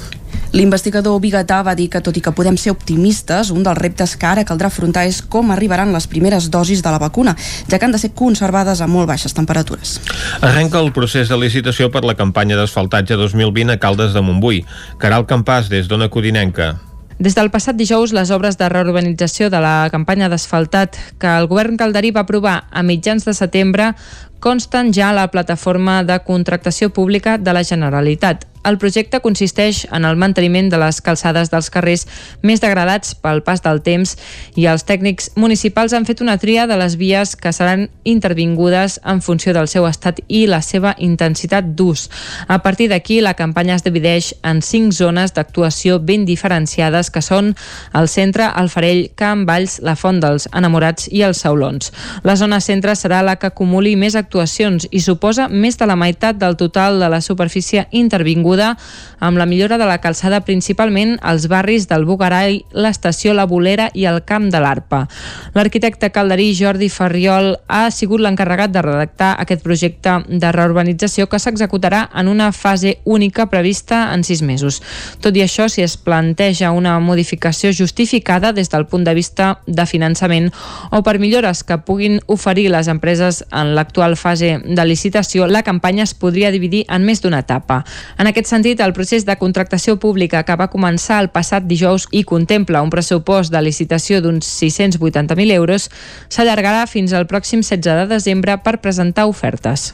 L'investigador 0.51 1.21
Bigatà 1.23 1.61
va 1.63 1.77
dir 1.79 1.87
que, 1.93 2.01
tot 2.03 2.17
i 2.19 2.23
que 2.25 2.33
podem 2.35 2.57
ser 2.59 2.73
optimistes, 2.75 3.53
un 3.55 3.63
dels 3.63 3.79
reptes 3.79 4.17
que 4.19 4.27
ara 4.27 4.43
caldrà 4.47 4.67
afrontar 4.67 5.05
és 5.07 5.21
com 5.23 5.53
arribaran 5.55 5.95
les 5.95 6.09
primeres 6.11 6.51
dosis 6.51 6.83
de 6.83 6.91
la 6.91 6.99
vacuna, 6.99 7.37
ja 7.71 7.79
que 7.79 7.87
han 7.87 7.95
de 7.95 8.03
ser 8.03 8.11
conservades 8.19 8.83
a 8.83 8.91
molt 8.91 9.07
baixes 9.07 9.37
temperatures. 9.37 10.01
Arrenca 10.43 10.83
el 10.83 10.91
procés 10.93 11.31
de 11.31 11.39
licitació 11.39 11.93
per 11.95 12.03
la 12.03 12.17
campanya 12.19 12.59
d'asfaltatge 12.59 13.15
2020 13.21 13.77
a 13.77 13.79
Caldes 13.79 14.13
de 14.13 14.27
Montbui. 14.27 14.65
Caral 14.99 15.29
Campàs, 15.31 15.71
des 15.71 15.87
d'Ona 15.87 16.11
Codinenca. 16.11 16.75
Des 17.21 17.37
del 17.37 17.53
passat 17.53 17.77
dijous, 17.77 18.15
les 18.17 18.31
obres 18.35 18.57
de 18.59 18.67
reurbanització 18.73 19.51
de 19.53 19.61
la 19.63 19.87
campanya 19.93 20.31
d'asfaltat 20.33 20.97
que 21.21 21.31
el 21.31 21.47
govern 21.47 21.77
calderí 21.77 22.11
va 22.17 22.25
aprovar 22.25 22.65
a 22.73 22.83
mitjans 22.83 23.29
de 23.29 23.37
setembre 23.37 23.93
consten 24.41 24.91
ja 24.97 25.11
a 25.11 25.15
la 25.15 25.29
plataforma 25.31 26.01
de 26.03 26.17
contractació 26.25 26.91
pública 26.91 27.37
de 27.39 27.53
la 27.53 27.63
Generalitat. 27.63 28.50
El 28.63 28.77
projecte 28.77 29.23
consisteix 29.25 29.87
en 29.89 30.05
el 30.05 30.19
manteniment 30.21 30.67
de 30.69 30.77
les 30.81 30.99
calçades 31.01 31.49
dels 31.49 31.71
carrers 31.73 32.03
més 32.45 32.61
degradats 32.61 33.15
pel 33.17 33.41
pas 33.41 33.63
del 33.65 33.79
temps 33.81 34.13
i 34.61 34.67
els 34.69 34.85
tècnics 34.85 35.31
municipals 35.41 35.95
han 35.97 36.05
fet 36.05 36.21
una 36.21 36.37
tria 36.37 36.67
de 36.69 36.77
les 36.77 36.99
vies 37.01 37.33
que 37.41 37.55
seran 37.57 37.87
intervingudes 38.05 38.99
en 39.09 39.23
funció 39.25 39.55
del 39.57 39.69
seu 39.73 39.87
estat 39.89 40.21
i 40.29 40.43
la 40.45 40.61
seva 40.61 40.93
intensitat 40.99 41.71
d'ús. 41.73 42.11
A 42.49 42.59
partir 42.61 42.91
d'aquí, 42.93 43.23
la 43.25 43.33
campanya 43.39 43.79
es 43.79 43.87
divideix 43.87 44.35
en 44.45 44.61
cinc 44.61 44.93
zones 44.93 45.33
d'actuació 45.33 45.97
ben 45.97 46.29
diferenciades 46.29 47.09
que 47.09 47.25
són 47.25 47.55
el 47.97 48.13
centre, 48.13 48.51
el 48.61 48.69
Farell, 48.69 49.07
Can 49.17 49.47
Valls, 49.49 49.79
la 49.81 49.97
Font 49.97 50.21
dels 50.21 50.51
Enamorats 50.53 51.09
i 51.09 51.25
els 51.25 51.41
Saulons. 51.47 51.95
La 52.29 52.37
zona 52.37 52.61
centre 52.61 52.93
serà 52.93 53.25
la 53.25 53.39
que 53.41 53.49
acumuli 53.49 53.97
més 53.97 54.21
actuacions 54.21 54.85
i 54.91 55.01
suposa 55.01 55.49
més 55.49 55.81
de 55.81 55.89
la 55.89 55.97
meitat 55.97 56.37
del 56.37 56.61
total 56.61 57.01
de 57.01 57.09
la 57.09 57.25
superfície 57.25 57.89
intervinguda 57.97 58.50
reconeguda 58.51 58.77
amb 59.21 59.37
la 59.37 59.45
millora 59.45 59.77
de 59.77 59.85
la 59.85 59.99
calçada 60.01 60.41
principalment 60.41 61.19
als 61.21 61.47
barris 61.47 61.87
del 61.89 62.07
Bugarai, 62.07 62.65
l'estació 62.73 63.35
La 63.35 63.45
Bolera 63.45 63.91
i 63.93 64.07
el 64.09 64.23
Camp 64.25 64.49
de 64.51 64.61
l'Arpa. 64.61 65.07
L'arquitecte 65.53 66.09
calderí 66.11 66.55
Jordi 66.57 66.89
Ferriol 66.89 67.59
ha 67.69 67.91
sigut 67.91 68.21
l'encarregat 68.25 68.73
de 68.73 68.81
redactar 68.81 69.35
aquest 69.39 69.63
projecte 69.63 70.23
de 70.27 70.53
reurbanització 70.57 71.29
que 71.29 71.39
s'executarà 71.39 72.09
en 72.15 72.29
una 72.29 72.51
fase 72.53 72.97
única 73.05 73.51
prevista 73.51 74.15
en 74.15 74.25
sis 74.25 74.41
mesos. 74.41 74.81
Tot 75.21 75.37
i 75.37 75.45
això, 75.45 75.69
si 75.69 75.85
es 75.85 75.99
planteja 76.01 76.73
una 76.73 76.99
modificació 76.99 77.75
justificada 77.77 78.55
des 78.57 78.73
del 78.73 78.87
punt 78.87 79.05
de 79.05 79.15
vista 79.15 79.61
de 79.67 79.85
finançament 79.85 80.49
o 80.91 81.03
per 81.05 81.19
millores 81.21 81.63
que 81.63 81.77
puguin 81.77 82.23
oferir 82.27 82.71
les 82.73 82.89
empreses 82.89 83.45
en 83.53 83.75
l'actual 83.77 84.17
fase 84.17 84.63
de 84.65 84.89
licitació, 84.89 85.47
la 85.47 85.63
campanya 85.63 86.09
es 86.09 86.17
podria 86.17 86.51
dividir 86.51 86.87
en 86.89 87.05
més 87.05 87.21
d'una 87.21 87.45
etapa. 87.45 87.83
En 88.17 88.27
aquest 88.31 88.40
aquest 88.41 88.55
sentit, 88.55 88.81
el 88.81 88.95
procés 88.97 89.27
de 89.29 89.35
contractació 89.37 89.99
pública 90.01 90.41
que 90.49 90.55
va 90.57 90.71
començar 90.73 91.19
el 91.21 91.29
passat 91.29 91.67
dijous 91.69 92.07
i 92.17 92.23
contempla 92.25 92.81
un 92.81 92.89
pressupost 92.93 93.53
de 93.53 93.61
licitació 93.61 94.23
d'uns 94.25 94.49
680.000 94.49 95.53
euros 95.53 95.91
s'allargarà 96.33 96.87
fins 96.89 97.13
al 97.13 97.29
pròxim 97.29 97.61
16 97.61 97.85
de 97.85 98.07
desembre 98.15 98.57
per 98.65 98.79
presentar 98.81 99.29
ofertes. 99.29 99.93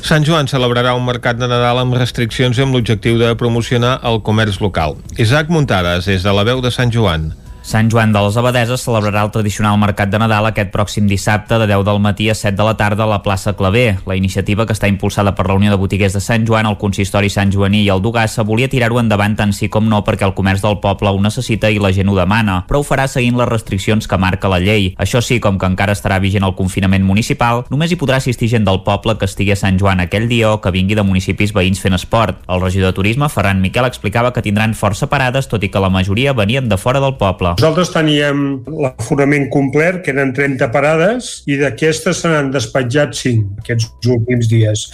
Sant 0.00 0.24
Joan 0.24 0.48
celebrarà 0.48 0.94
un 0.96 1.04
mercat 1.04 1.36
de 1.36 1.50
Nadal 1.50 1.82
amb 1.82 1.98
restriccions 1.98 2.56
i 2.56 2.64
amb 2.64 2.78
l'objectiu 2.78 3.20
de 3.20 3.34
promocionar 3.36 3.98
el 4.08 4.22
comerç 4.24 4.62
local. 4.64 4.96
Isaac 5.18 5.52
Muntades, 5.52 6.08
des 6.08 6.24
de 6.24 6.32
la 6.32 6.46
veu 6.48 6.64
de 6.64 6.72
Sant 6.72 6.94
Joan. 6.94 7.34
Sant 7.70 7.86
Joan 7.86 8.10
de 8.10 8.18
les 8.18 8.34
Abadeses 8.34 8.82
celebrarà 8.82 9.20
el 9.22 9.30
tradicional 9.30 9.76
Mercat 9.78 10.10
de 10.10 10.18
Nadal 10.18 10.48
aquest 10.48 10.72
pròxim 10.74 11.06
dissabte 11.06 11.54
de 11.54 11.68
10 11.70 11.84
del 11.86 12.00
matí 12.02 12.24
a 12.26 12.34
7 12.34 12.56
de 12.58 12.64
la 12.66 12.72
tarda 12.74 13.04
a 13.04 13.06
la 13.06 13.20
plaça 13.22 13.52
Clavé. 13.54 14.00
La 14.10 14.16
iniciativa, 14.18 14.64
que 14.66 14.74
està 14.74 14.88
impulsada 14.90 15.36
per 15.38 15.46
la 15.46 15.54
Unió 15.54 15.70
de 15.70 15.78
Botiguers 15.78 16.16
de 16.16 16.18
Sant 16.18 16.42
Joan, 16.48 16.66
el 16.66 16.80
Consistori 16.80 17.30
Sant 17.30 17.52
Joaní 17.54 17.84
i 17.84 17.92
el 17.94 18.02
Dugassa, 18.02 18.42
volia 18.42 18.66
tirar-ho 18.66 18.98
endavant 18.98 19.36
tant 19.38 19.52
sí 19.54 19.68
com 19.70 19.86
no 19.86 20.00
perquè 20.02 20.26
el 20.26 20.34
comerç 20.34 20.64
del 20.64 20.80
poble 20.82 21.12
ho 21.14 21.20
necessita 21.22 21.70
i 21.70 21.78
la 21.78 21.92
gent 21.94 22.10
ho 22.10 22.16
demana, 22.18 22.64
però 22.66 22.80
ho 22.82 22.88
farà 22.88 23.04
seguint 23.06 23.38
les 23.38 23.46
restriccions 23.46 24.10
que 24.10 24.18
marca 24.18 24.50
la 24.50 24.58
llei. 24.58 24.90
Això 24.98 25.22
sí, 25.22 25.38
com 25.38 25.54
que 25.54 25.70
encara 25.70 25.94
estarà 25.94 26.18
vigent 26.18 26.42
el 26.42 26.56
confinament 26.58 27.06
municipal, 27.06 27.62
només 27.70 27.94
hi 27.94 28.00
podrà 28.02 28.18
assistir 28.18 28.50
gent 28.50 28.66
del 28.66 28.82
poble 28.82 29.14
que 29.14 29.30
estigui 29.30 29.54
a 29.54 29.60
Sant 29.62 29.78
Joan 29.78 30.02
aquell 30.02 30.26
dia 30.26 30.50
o 30.50 30.58
que 30.58 30.74
vingui 30.74 30.98
de 30.98 31.06
municipis 31.06 31.54
veïns 31.54 31.78
fent 31.78 31.94
esport. 31.94 32.42
El 32.50 32.66
regidor 32.66 32.90
de 32.90 32.98
Turisme, 32.98 33.30
Ferran 33.30 33.62
Miquel, 33.62 33.86
explicava 33.86 34.34
que 34.34 34.42
tindran 34.42 34.74
força 34.74 35.06
parades, 35.06 35.46
tot 35.46 35.62
i 35.62 35.70
que 35.70 35.86
la 35.86 35.94
majoria 35.94 36.34
venien 36.34 36.66
de 36.66 36.74
fora 36.74 36.98
del 36.98 37.14
poble. 37.14 37.59
Nosaltres 37.60 37.90
teníem 37.92 38.62
l'aforament 38.72 39.42
complet, 39.52 39.98
que 40.00 40.14
eren 40.14 40.30
30 40.32 40.70
parades, 40.72 41.26
i 41.44 41.58
d'aquestes 41.60 42.22
se 42.22 42.28
n'han 42.32 42.46
despatjat 42.54 43.12
5 43.12 43.60
aquests 43.60 44.08
últims 44.08 44.46
dies. 44.48 44.84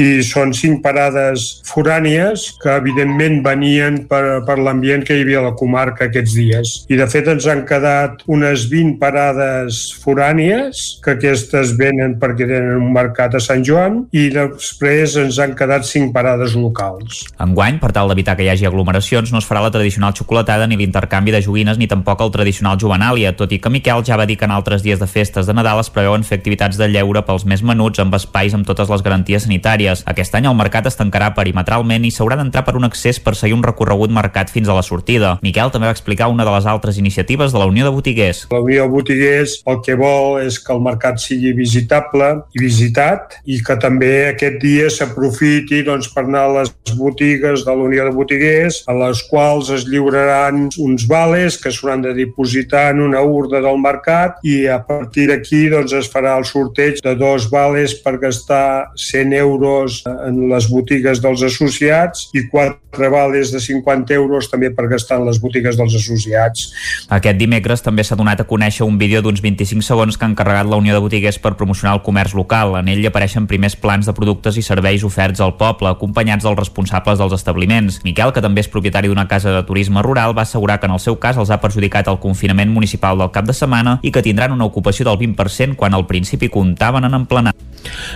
I 0.00 0.22
són 0.24 0.54
5 0.56 0.80
parades 0.80 1.44
forànies 1.68 2.46
que, 2.62 2.78
evidentment, 2.80 3.42
venien 3.44 3.98
per, 4.08 4.40
per 4.48 4.56
l'ambient 4.56 5.04
que 5.04 5.18
hi 5.18 5.26
havia 5.26 5.42
a 5.42 5.50
la 5.50 5.52
comarca 5.60 6.06
aquests 6.06 6.38
dies. 6.38 6.72
I, 6.88 6.96
de 6.96 7.08
fet, 7.12 7.28
ens 7.28 7.44
han 7.44 7.60
quedat 7.68 8.24
unes 8.24 8.64
20 8.72 8.96
parades 9.04 9.82
forànies, 10.00 10.80
que 11.04 11.18
aquestes 11.18 11.74
venen 11.76 12.16
perquè 12.24 12.48
tenen 12.48 12.86
un 12.86 12.88
mercat 12.96 13.36
a 13.36 13.42
Sant 13.50 13.66
Joan, 13.68 14.00
i 14.16 14.30
després 14.32 15.18
ens 15.20 15.42
han 15.44 15.52
quedat 15.60 15.84
5 15.90 16.08
parades 16.16 16.56
locals. 16.56 17.20
Enguany, 17.36 17.76
per 17.84 17.92
tal 17.92 18.08
d'evitar 18.08 18.38
que 18.40 18.48
hi 18.48 18.50
hagi 18.54 18.72
aglomeracions, 18.72 19.28
no 19.28 19.44
es 19.44 19.52
farà 19.52 19.66
la 19.68 19.74
tradicional 19.76 20.16
xocolatada 20.16 20.64
ni 20.72 20.80
l'intercanvi 20.80 21.36
de 21.36 21.44
joguines 21.44 21.76
ni 21.76 21.84
tampoc 21.84 22.03
el 22.04 22.30
tradicional 22.32 22.78
Jovenàlia, 22.80 23.34
tot 23.36 23.52
i 23.52 23.58
que 23.58 23.70
Miquel 23.70 24.04
ja 24.04 24.16
va 24.16 24.26
dir 24.26 24.36
que 24.36 24.44
en 24.44 24.54
altres 24.54 24.82
dies 24.82 25.00
de 25.00 25.06
festes 25.06 25.46
de 25.46 25.54
Nadal 25.54 25.80
es 25.80 25.90
preveuen 25.90 26.24
fer 26.24 26.38
activitats 26.38 26.76
de 26.76 26.88
lleure 26.88 27.22
pels 27.24 27.44
més 27.44 27.62
menuts 27.62 28.00
amb 28.02 28.14
espais 28.14 28.54
amb 28.54 28.66
totes 28.66 28.90
les 28.90 29.02
garanties 29.02 29.46
sanitàries. 29.46 30.04
Aquest 30.06 30.34
any 30.34 30.48
el 30.50 30.56
mercat 30.58 30.86
es 30.86 30.98
tancarà 30.98 31.32
perimetralment 31.36 32.04
i 32.04 32.12
s'haurà 32.14 32.38
d'entrar 32.40 32.64
per 32.66 32.76
un 32.76 32.84
accés 32.88 33.20
per 33.20 33.34
seguir 33.34 33.56
un 33.56 33.64
recorregut 33.64 34.10
marcat 34.10 34.50
fins 34.52 34.68
a 34.68 34.76
la 34.76 34.82
sortida. 34.82 35.38
Miquel 35.42 35.72
també 35.72 35.88
va 35.88 35.96
explicar 35.96 36.28
una 36.32 36.44
de 36.44 36.54
les 36.54 36.66
altres 36.66 36.98
iniciatives 36.98 37.52
de 37.52 37.58
la 37.58 37.66
Unió 37.70 37.84
de 37.84 37.94
Botiguers. 37.94 38.46
La 38.52 38.60
Unió 38.60 38.84
de 38.84 38.92
Botiguers 38.92 39.60
el 39.66 39.80
que 39.84 39.96
vol 39.98 40.40
és 40.42 40.58
que 40.60 40.72
el 40.74 40.82
mercat 40.84 41.20
sigui 41.22 41.54
visitable 41.56 42.30
i 42.54 42.62
visitat 42.62 43.38
i 43.44 43.60
que 43.64 43.76
també 43.80 44.12
aquest 44.28 44.60
dia 44.62 44.90
s'aprofiti 44.92 45.82
doncs, 45.86 46.10
per 46.14 46.26
anar 46.26 46.46
a 46.48 46.54
les 46.60 46.72
botigues 46.98 47.64
de 47.64 47.72
la 47.72 47.88
Unió 47.88 48.04
de 48.08 48.14
Botiguers 48.14 48.82
a 48.90 48.96
les 48.98 49.22
quals 49.30 49.70
es 49.74 49.86
lliuraran 49.88 50.68
uns 50.78 51.06
vales 51.10 51.58
que 51.60 51.72
s'hauran 51.94 52.02
de 52.02 52.14
dipositar 52.14 52.90
en 52.90 53.00
una 53.00 53.22
urna 53.22 53.60
del 53.60 53.78
mercat 53.78 54.38
i 54.42 54.66
a 54.66 54.80
partir 54.84 55.28
d'aquí 55.28 55.68
doncs, 55.68 55.92
es 55.92 56.10
farà 56.10 56.36
el 56.38 56.44
sorteig 56.44 57.00
de 57.02 57.14
dos 57.14 57.48
vales 57.50 57.94
per 58.02 58.18
gastar 58.18 58.90
100 58.96 59.32
euros 59.32 60.02
en 60.06 60.48
les 60.50 60.68
botigues 60.68 61.20
dels 61.22 61.42
associats 61.42 62.30
i 62.34 62.48
quatre 62.48 63.08
vales 63.08 63.52
de 63.52 63.60
50 63.60 64.14
euros 64.14 64.50
també 64.50 64.70
per 64.70 64.88
gastar 64.88 65.20
en 65.20 65.26
les 65.28 65.40
botigues 65.40 65.76
dels 65.76 65.94
associats. 65.94 66.72
Aquest 67.10 67.38
dimecres 67.38 67.82
també 67.82 68.04
s'ha 68.04 68.16
donat 68.16 68.40
a 68.40 68.46
conèixer 68.46 68.84
un 68.84 68.98
vídeo 68.98 69.22
d'uns 69.22 69.42
25 69.42 69.82
segons 69.82 70.16
que 70.16 70.24
ha 70.24 70.30
encarregat 70.30 70.66
la 70.66 70.76
Unió 70.80 70.94
de 70.94 71.02
Botiguers 71.02 71.38
per 71.38 71.56
promocionar 71.56 71.94
el 71.94 72.02
comerç 72.02 72.34
local. 72.34 72.76
En 72.78 72.88
ell 72.88 73.04
apareixen 73.06 73.46
primers 73.46 73.76
plans 73.76 74.06
de 74.06 74.14
productes 74.14 74.56
i 74.58 74.62
serveis 74.62 75.04
oferts 75.04 75.40
al 75.40 75.56
poble, 75.58 75.90
acompanyats 75.90 76.44
dels 76.44 76.58
responsables 76.58 77.18
dels 77.18 77.34
establiments. 77.36 78.00
Miquel, 78.04 78.32
que 78.32 78.42
també 78.42 78.64
és 78.64 78.70
propietari 78.70 79.10
d'una 79.10 79.28
casa 79.28 79.52
de 79.54 79.62
turisme 79.66 80.02
rural, 80.02 80.34
va 80.36 80.42
assegurar 80.42 80.80
que 80.80 80.86
en 80.86 80.94
el 80.96 81.02
seu 81.02 81.18
cas 81.20 81.38
els 81.38 81.50
ha 81.50 81.60
perjudicat 81.60 81.83
el 81.92 82.18
confinament 82.20 82.70
municipal 82.70 83.18
del 83.18 83.30
cap 83.30 83.46
de 83.46 83.54
setmana 83.54 83.98
i 84.02 84.10
que 84.10 84.22
tindran 84.22 84.52
una 84.52 84.64
ocupació 84.64 85.04
del 85.04 85.18
20% 85.18 85.76
quan 85.76 85.94
al 85.94 86.06
principi 86.06 86.48
comptaven 86.48 87.04
en 87.04 87.14
emplenar. 87.14 87.54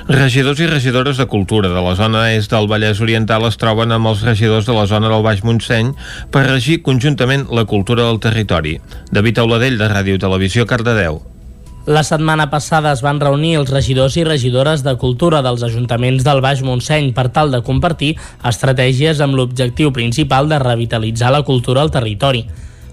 Regidors 0.08 0.60
i 0.60 0.66
regidores 0.66 1.16
de 1.16 1.26
Cultura 1.26 1.68
de 1.68 1.82
la 1.82 1.94
zona 1.94 2.32
est 2.32 2.50
del 2.50 2.68
Vallès 2.68 3.00
Oriental 3.04 3.44
es 3.48 3.58
troben 3.60 3.92
amb 3.92 4.08
els 4.08 4.22
regidors 4.22 4.66
de 4.66 4.76
la 4.76 4.86
zona 4.86 5.08
del 5.08 5.22
Baix 5.22 5.44
Montseny 5.44 5.92
per 6.32 6.46
regir 6.48 6.82
conjuntament 6.82 7.48
la 7.52 7.64
cultura 7.64 8.04
del 8.08 8.20
territori. 8.20 8.78
David 9.12 9.42
Auladell, 9.44 9.78
de 9.78 9.88
Ràdio 9.92 10.18
Televisió, 10.18 10.66
Cardedeu. 10.66 11.20
La 11.88 12.02
setmana 12.04 12.50
passada 12.52 12.90
es 12.92 13.00
van 13.00 13.16
reunir 13.16 13.54
els 13.56 13.70
regidors 13.72 14.18
i 14.20 14.24
regidores 14.26 14.82
de 14.84 14.92
cultura 15.00 15.38
dels 15.40 15.62
ajuntaments 15.64 16.24
del 16.26 16.42
Baix 16.44 16.60
Montseny 16.60 17.14
per 17.16 17.30
tal 17.32 17.48
de 17.54 17.62
compartir 17.64 18.10
estratègies 18.50 19.22
amb 19.24 19.38
l'objectiu 19.38 19.88
principal 19.96 20.50
de 20.50 20.58
revitalitzar 20.60 21.32
la 21.32 21.40
cultura 21.48 21.80
al 21.80 21.90
territori. 21.94 22.44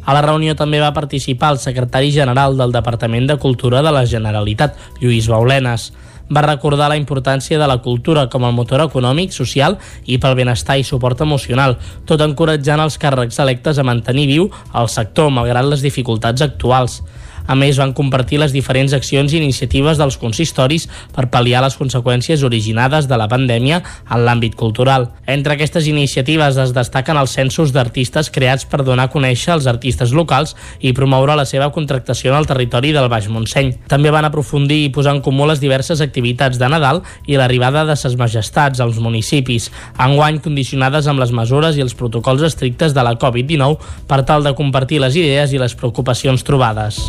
A 0.06 0.14
la 0.14 0.22
reunió 0.22 0.54
també 0.54 0.80
va 0.82 0.94
participar 0.94 1.56
el 1.56 1.62
secretari 1.62 2.12
general 2.14 2.58
del 2.58 2.74
Departament 2.74 3.26
de 3.26 3.40
Cultura 3.42 3.82
de 3.82 3.92
la 3.92 4.06
Generalitat, 4.06 4.78
Lluís 5.02 5.28
Baulenes. 5.28 5.92
Va 6.30 6.42
recordar 6.46 6.90
la 6.90 6.98
importància 6.98 7.58
de 7.58 7.68
la 7.70 7.80
cultura 7.82 8.28
com 8.30 8.46
a 8.46 8.52
motor 8.54 8.82
econòmic, 8.86 9.34
social 9.34 9.78
i 10.06 10.18
pel 10.22 10.38
benestar 10.38 10.78
i 10.78 10.86
suport 10.86 11.22
emocional, 11.22 11.78
tot 12.06 12.22
encoratjant 12.22 12.82
els 12.82 12.98
càrrecs 13.02 13.42
electes 13.42 13.78
a 13.78 13.86
mantenir 13.86 14.28
viu 14.30 14.50
el 14.74 14.90
sector 14.90 15.30
malgrat 15.34 15.70
les 15.70 15.86
dificultats 15.86 16.46
actuals. 16.46 17.02
A 17.48 17.56
més, 17.56 17.78
van 17.78 17.94
compartir 17.94 18.40
les 18.42 18.54
diferents 18.56 18.94
accions 18.98 19.34
i 19.34 19.38
iniciatives 19.38 20.00
dels 20.02 20.18
consistoris 20.22 20.88
per 21.14 21.28
pal·liar 21.34 21.62
les 21.66 21.78
conseqüències 21.78 22.44
originades 22.48 23.10
de 23.10 23.18
la 23.20 23.28
pandèmia 23.30 23.82
en 24.10 24.26
l'àmbit 24.26 24.56
cultural. 24.58 25.10
Entre 25.30 25.54
aquestes 25.54 25.88
iniciatives 25.88 26.58
es 26.62 26.74
destaquen 26.74 27.20
els 27.22 27.36
censos 27.38 27.74
d'artistes 27.76 28.32
creats 28.34 28.66
per 28.66 28.82
donar 28.84 29.10
a 29.10 29.14
conèixer 29.14 29.54
els 29.54 29.70
artistes 29.70 30.14
locals 30.16 30.56
i 30.82 30.94
promoure 30.98 31.38
la 31.38 31.46
seva 31.46 31.70
contractació 31.76 32.34
en 32.34 32.40
el 32.40 32.50
territori 32.50 32.94
del 32.96 33.10
Baix 33.12 33.30
Montseny. 33.30 33.76
També 33.92 34.14
van 34.14 34.26
aprofundir 34.26 34.82
i 34.86 34.92
posar 34.94 35.16
en 35.16 35.22
comú 35.26 35.46
les 35.46 35.62
diverses 35.62 36.02
activitats 36.02 36.58
de 36.62 36.70
Nadal 36.72 37.04
i 37.30 37.38
l'arribada 37.38 37.86
de 37.86 37.98
ses 38.00 38.18
majestats 38.18 38.82
als 38.82 39.00
municipis, 39.00 39.70
enguany 40.02 40.42
condicionades 40.42 41.08
amb 41.08 41.22
les 41.22 41.34
mesures 41.36 41.78
i 41.78 41.86
els 41.86 41.98
protocols 41.98 42.46
estrictes 42.50 42.96
de 42.96 43.06
la 43.06 43.18
Covid-19 43.20 43.78
per 44.10 44.24
tal 44.26 44.46
de 44.46 44.56
compartir 44.58 45.02
les 45.04 45.16
idees 45.16 45.54
i 45.54 45.62
les 45.62 45.78
preocupacions 45.78 46.44
trobades. 46.44 47.04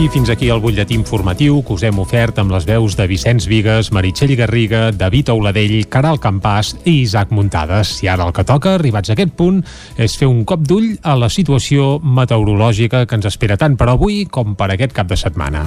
I 0.00 0.08
fins 0.08 0.30
aquí 0.32 0.48
el 0.48 0.62
butlletí 0.64 0.94
informatiu 0.96 1.58
que 1.60 1.74
us 1.74 1.82
hem 1.84 1.98
ofert 2.00 2.38
amb 2.40 2.54
les 2.54 2.64
veus 2.64 2.94
de 2.96 3.04
Vicenç 3.04 3.44
Vigues, 3.50 3.90
Meritxell 3.92 4.32
Garriga, 4.38 4.94
David 4.96 5.28
Auladell, 5.28 5.74
Caral 5.92 6.16
Campàs 6.16 6.70
i 6.88 7.02
Isaac 7.02 7.34
Muntades. 7.36 7.98
I 8.00 8.08
ara 8.08 8.24
el 8.24 8.32
que 8.32 8.46
toca, 8.48 8.78
arribats 8.78 9.12
a 9.12 9.12
aquest 9.12 9.34
punt, 9.36 9.58
és 10.00 10.14
fer 10.16 10.30
un 10.30 10.46
cop 10.48 10.64
d'ull 10.64 10.94
a 11.04 11.18
la 11.20 11.28
situació 11.28 11.98
meteorològica 12.00 13.02
que 13.04 13.18
ens 13.20 13.28
espera 13.28 13.58
tant 13.60 13.76
per 13.76 13.90
avui 13.92 14.22
com 14.24 14.56
per 14.56 14.70
aquest 14.72 14.96
cap 14.96 15.10
de 15.10 15.20
setmana. 15.20 15.66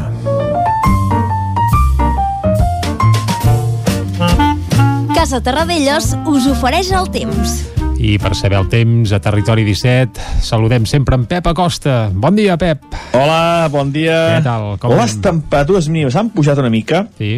Casa 5.14 5.44
Terradellos 5.46 6.16
us 6.26 6.50
ofereix 6.56 6.90
el 6.90 7.14
temps. 7.14 7.73
I 8.04 8.18
per 8.20 8.34
saber 8.36 8.58
el 8.60 8.66
temps 8.68 9.14
a 9.16 9.20
Territori 9.24 9.64
17, 9.64 10.20
saludem 10.44 10.84
sempre 10.84 11.16
en 11.16 11.24
Pep 11.24 11.46
Acosta. 11.48 12.10
Bon 12.12 12.36
dia, 12.36 12.58
Pep. 12.60 12.84
Hola, 13.16 13.70
bon 13.72 13.94
dia. 13.96 14.18
Què 14.34 14.42
tal? 14.44 14.66
Com 14.82 14.98
les 15.00 15.14
temperatures 15.24 15.88
mínimes 15.88 16.18
han 16.20 16.34
pujat 16.36 16.60
una 16.60 16.72
mica. 16.74 17.06
Sí. 17.16 17.38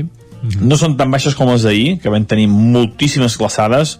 No 0.57 0.79
són 0.81 0.95
tan 0.97 1.13
baixes 1.13 1.37
com 1.37 1.51
les 1.51 1.67
d'ahir, 1.67 1.99
que 2.01 2.09
vam 2.09 2.25
tenir 2.25 2.47
moltíssimes 2.49 3.35
glaçades. 3.37 3.99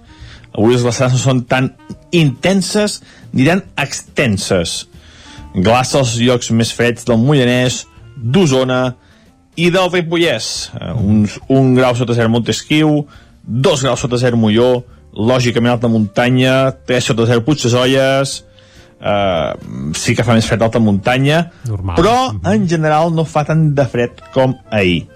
Avui 0.56 0.74
les 0.74 0.82
glaçades 0.82 1.14
no 1.14 1.22
són 1.22 1.44
tan 1.46 1.70
intenses 2.10 2.98
ni 3.30 3.46
tan 3.46 3.62
extenses. 3.78 4.88
Glaça 5.54 6.02
als 6.02 6.16
llocs 6.18 6.50
més 6.50 6.74
freds 6.74 7.06
del 7.06 7.22
Mollanès, 7.22 7.84
d'Osona 8.18 8.96
i 9.54 9.70
del 9.70 9.94
Ripollès. 9.94 10.50
Eh, 10.82 10.92
uns, 10.98 11.38
un 11.46 11.76
grau 11.78 11.94
sota 11.94 12.18
zero 12.18 12.34
Montesquieu, 12.34 13.04
dos 13.46 13.86
graus 13.86 14.02
sota 14.02 14.18
zero 14.18 14.42
Molló, 14.42 14.82
lògicament 15.16 15.76
alta 15.76 15.90
muntanya, 15.92 16.72
3 16.88 17.10
sota 17.12 17.26
zero 17.26 17.44
Puigdesolles, 17.46 18.36
eh, 19.00 19.52
sí 19.96 20.16
que 20.16 20.24
fa 20.24 20.36
més 20.36 20.48
fred 20.48 20.62
alta 20.62 20.80
muntanya, 20.80 21.52
Normal. 21.68 21.96
però 21.96 22.16
en 22.54 22.68
general 22.68 23.14
no 23.16 23.26
fa 23.26 23.46
tant 23.48 23.74
de 23.76 23.86
fred 23.88 24.22
com 24.34 24.56
ahir. 24.72 25.08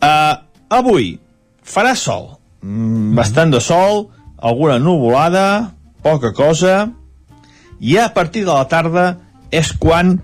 Eh, 0.00 0.34
avui 0.70 1.18
farà 1.64 1.94
sol, 1.94 2.38
mm, 2.62 3.14
bastant 3.16 3.50
de 3.50 3.60
sol, 3.60 4.08
alguna 4.38 4.78
nuvolada, 4.78 5.74
poca 6.02 6.32
cosa, 6.32 6.90
i 7.80 7.96
a 7.98 8.08
partir 8.14 8.44
de 8.44 8.52
la 8.52 8.66
tarda 8.68 9.18
és 9.50 9.72
quan 9.72 10.20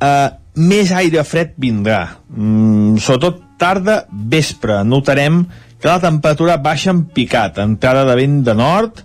eh, 0.00 0.28
més 0.56 0.92
aire 0.92 1.24
fred 1.24 1.54
vindrà. 1.56 2.18
Mm, 2.28 2.96
sobretot 2.98 3.40
tarda, 3.58 4.06
vespre. 4.10 4.82
Notarem 4.84 5.46
que 5.82 5.90
la 5.90 5.98
temperatura 6.00 6.60
baixa 6.62 6.92
en 6.94 7.02
picat, 7.10 7.58
entrada 7.58 8.04
de 8.06 8.14
vent 8.14 8.38
de 8.46 8.54
nord, 8.54 9.02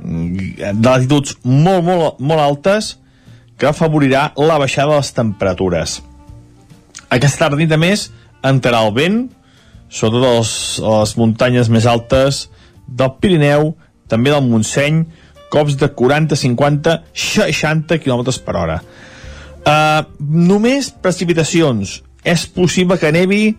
mm, 0.00 0.72
de 0.74 0.88
latituds 0.88 1.36
molt, 1.44 1.84
molt, 1.86 2.18
molt 2.18 2.42
altes, 2.42 2.96
que 3.56 3.68
afavorirà 3.70 4.32
la 4.36 4.58
baixada 4.58 4.90
de 4.90 4.96
les 4.98 5.12
temperatures. 5.14 6.02
Aquesta 7.08 7.44
tarda 7.44 7.56
nit, 7.56 7.70
a 7.72 7.78
més, 7.78 8.10
entrarà 8.42 8.82
el 8.84 8.92
vent, 8.92 9.20
sobretot 9.88 10.26
a 10.26 10.34
les, 10.40 10.52
a 10.82 10.98
les 11.04 11.14
muntanyes 11.16 11.70
més 11.70 11.86
altes 11.86 12.48
del 12.88 13.14
Pirineu, 13.22 13.76
també 14.10 14.34
del 14.34 14.42
Montseny, 14.50 15.04
cops 15.48 15.78
de 15.78 15.88
40, 15.94 16.34
50, 16.34 16.96
60 17.14 18.00
km 18.02 18.34
per 18.44 18.56
hora. 18.58 18.80
Uh, 19.62 20.02
només 20.18 20.90
precipitacions. 20.90 22.00
És 22.26 22.46
possible 22.50 22.98
que 22.98 23.12
nevi 23.14 23.56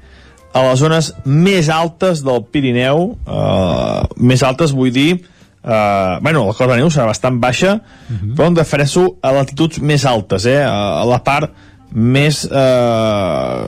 a 0.53 0.63
les 0.69 0.79
zones 0.79 1.11
més 1.25 1.69
altes 1.69 2.21
del 2.25 2.43
Pirineu, 2.51 3.09
uh, 3.27 4.05
més 4.17 4.43
altes 4.45 4.73
vull 4.75 4.91
dir, 4.93 5.19
uh, 5.63 6.17
bueno, 6.23 6.45
la 6.47 6.55
cota 6.55 6.73
de 6.73 6.81
neu 6.81 6.91
serà 6.93 7.07
bastant 7.09 7.39
baixa, 7.39 7.75
uh 7.75 8.13
-huh. 8.15 8.35
però 8.35 8.47
em 8.47 8.55
refereixo 8.55 9.17
a 9.21 9.31
latituds 9.31 9.79
més 9.79 10.05
altes, 10.05 10.45
eh, 10.45 10.63
a, 10.63 11.03
la 11.05 11.19
part 11.23 11.51
més, 11.91 12.45
uh, 12.45 13.67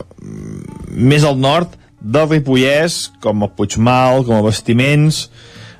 més 0.91 1.23
al 1.23 1.37
nord 1.37 1.77
del 2.01 2.29
Ripollès, 2.29 3.11
com 3.19 3.43
a 3.43 3.47
Puigmal, 3.47 4.23
com 4.25 4.35
a 4.35 4.41
Bastiments, 4.41 5.29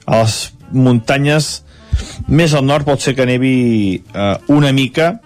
a 0.05 0.21
les 0.21 0.53
muntanyes 0.71 1.63
més 2.27 2.53
al 2.53 2.65
nord 2.65 2.85
pot 2.85 3.01
ser 3.01 3.15
que 3.15 3.25
nevi 3.25 4.03
uh, 4.15 4.37
una 4.47 4.71
mica 4.71 5.19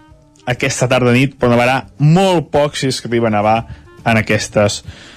aquesta 0.46 0.88
tarda 0.88 1.12
nit, 1.12 1.36
però 1.40 1.52
nevarà 1.52 1.86
molt 1.98 2.50
poc 2.52 2.76
si 2.76 2.88
és 2.88 3.02
que 3.02 3.08
arriba 3.08 3.28
a 3.28 3.32
nevar 3.32 3.68
en 4.06 4.18
aquestes 4.18 4.84
zones. 4.84 5.12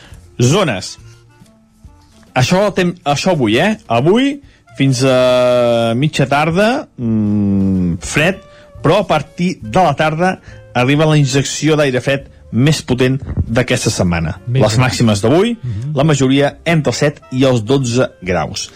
Això, 2.36 2.66
tem 2.76 2.92
això 3.08 3.32
avui, 3.32 3.56
eh? 3.56 3.78
Avui, 3.88 4.36
fins 4.76 5.00
a 5.08 5.94
mitja 5.96 6.26
tarda, 6.28 6.86
mmm, 6.98 7.96
fred, 8.04 8.42
però 8.84 9.00
a 9.00 9.06
partir 9.08 9.56
de 9.62 9.82
la 9.82 9.94
tarda 9.96 10.36
arriba 10.76 11.08
la 11.08 11.16
injecció 11.16 11.78
d'aire 11.80 12.02
fred 12.04 12.28
més 12.52 12.82
potent 12.84 13.16
d'aquesta 13.48 13.90
setmana. 13.90 14.36
Més 14.46 14.62
Les 14.62 14.76
màximes 14.78 15.22
d'avui, 15.24 15.56
la 15.96 16.04
majoria 16.04 16.58
entre 16.64 16.92
els 16.92 17.00
7 17.02 17.32
i 17.32 17.44
els 17.48 17.64
12 17.64 18.10
graus. 18.22 18.68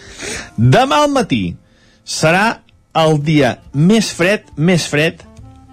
Demà 0.57 1.03
al 1.05 1.13
matí 1.13 1.55
serà 2.03 2.61
el 2.97 3.21
dia 3.23 3.59
més 3.73 4.11
fred, 4.11 4.49
més 4.57 4.87
fred 4.89 5.21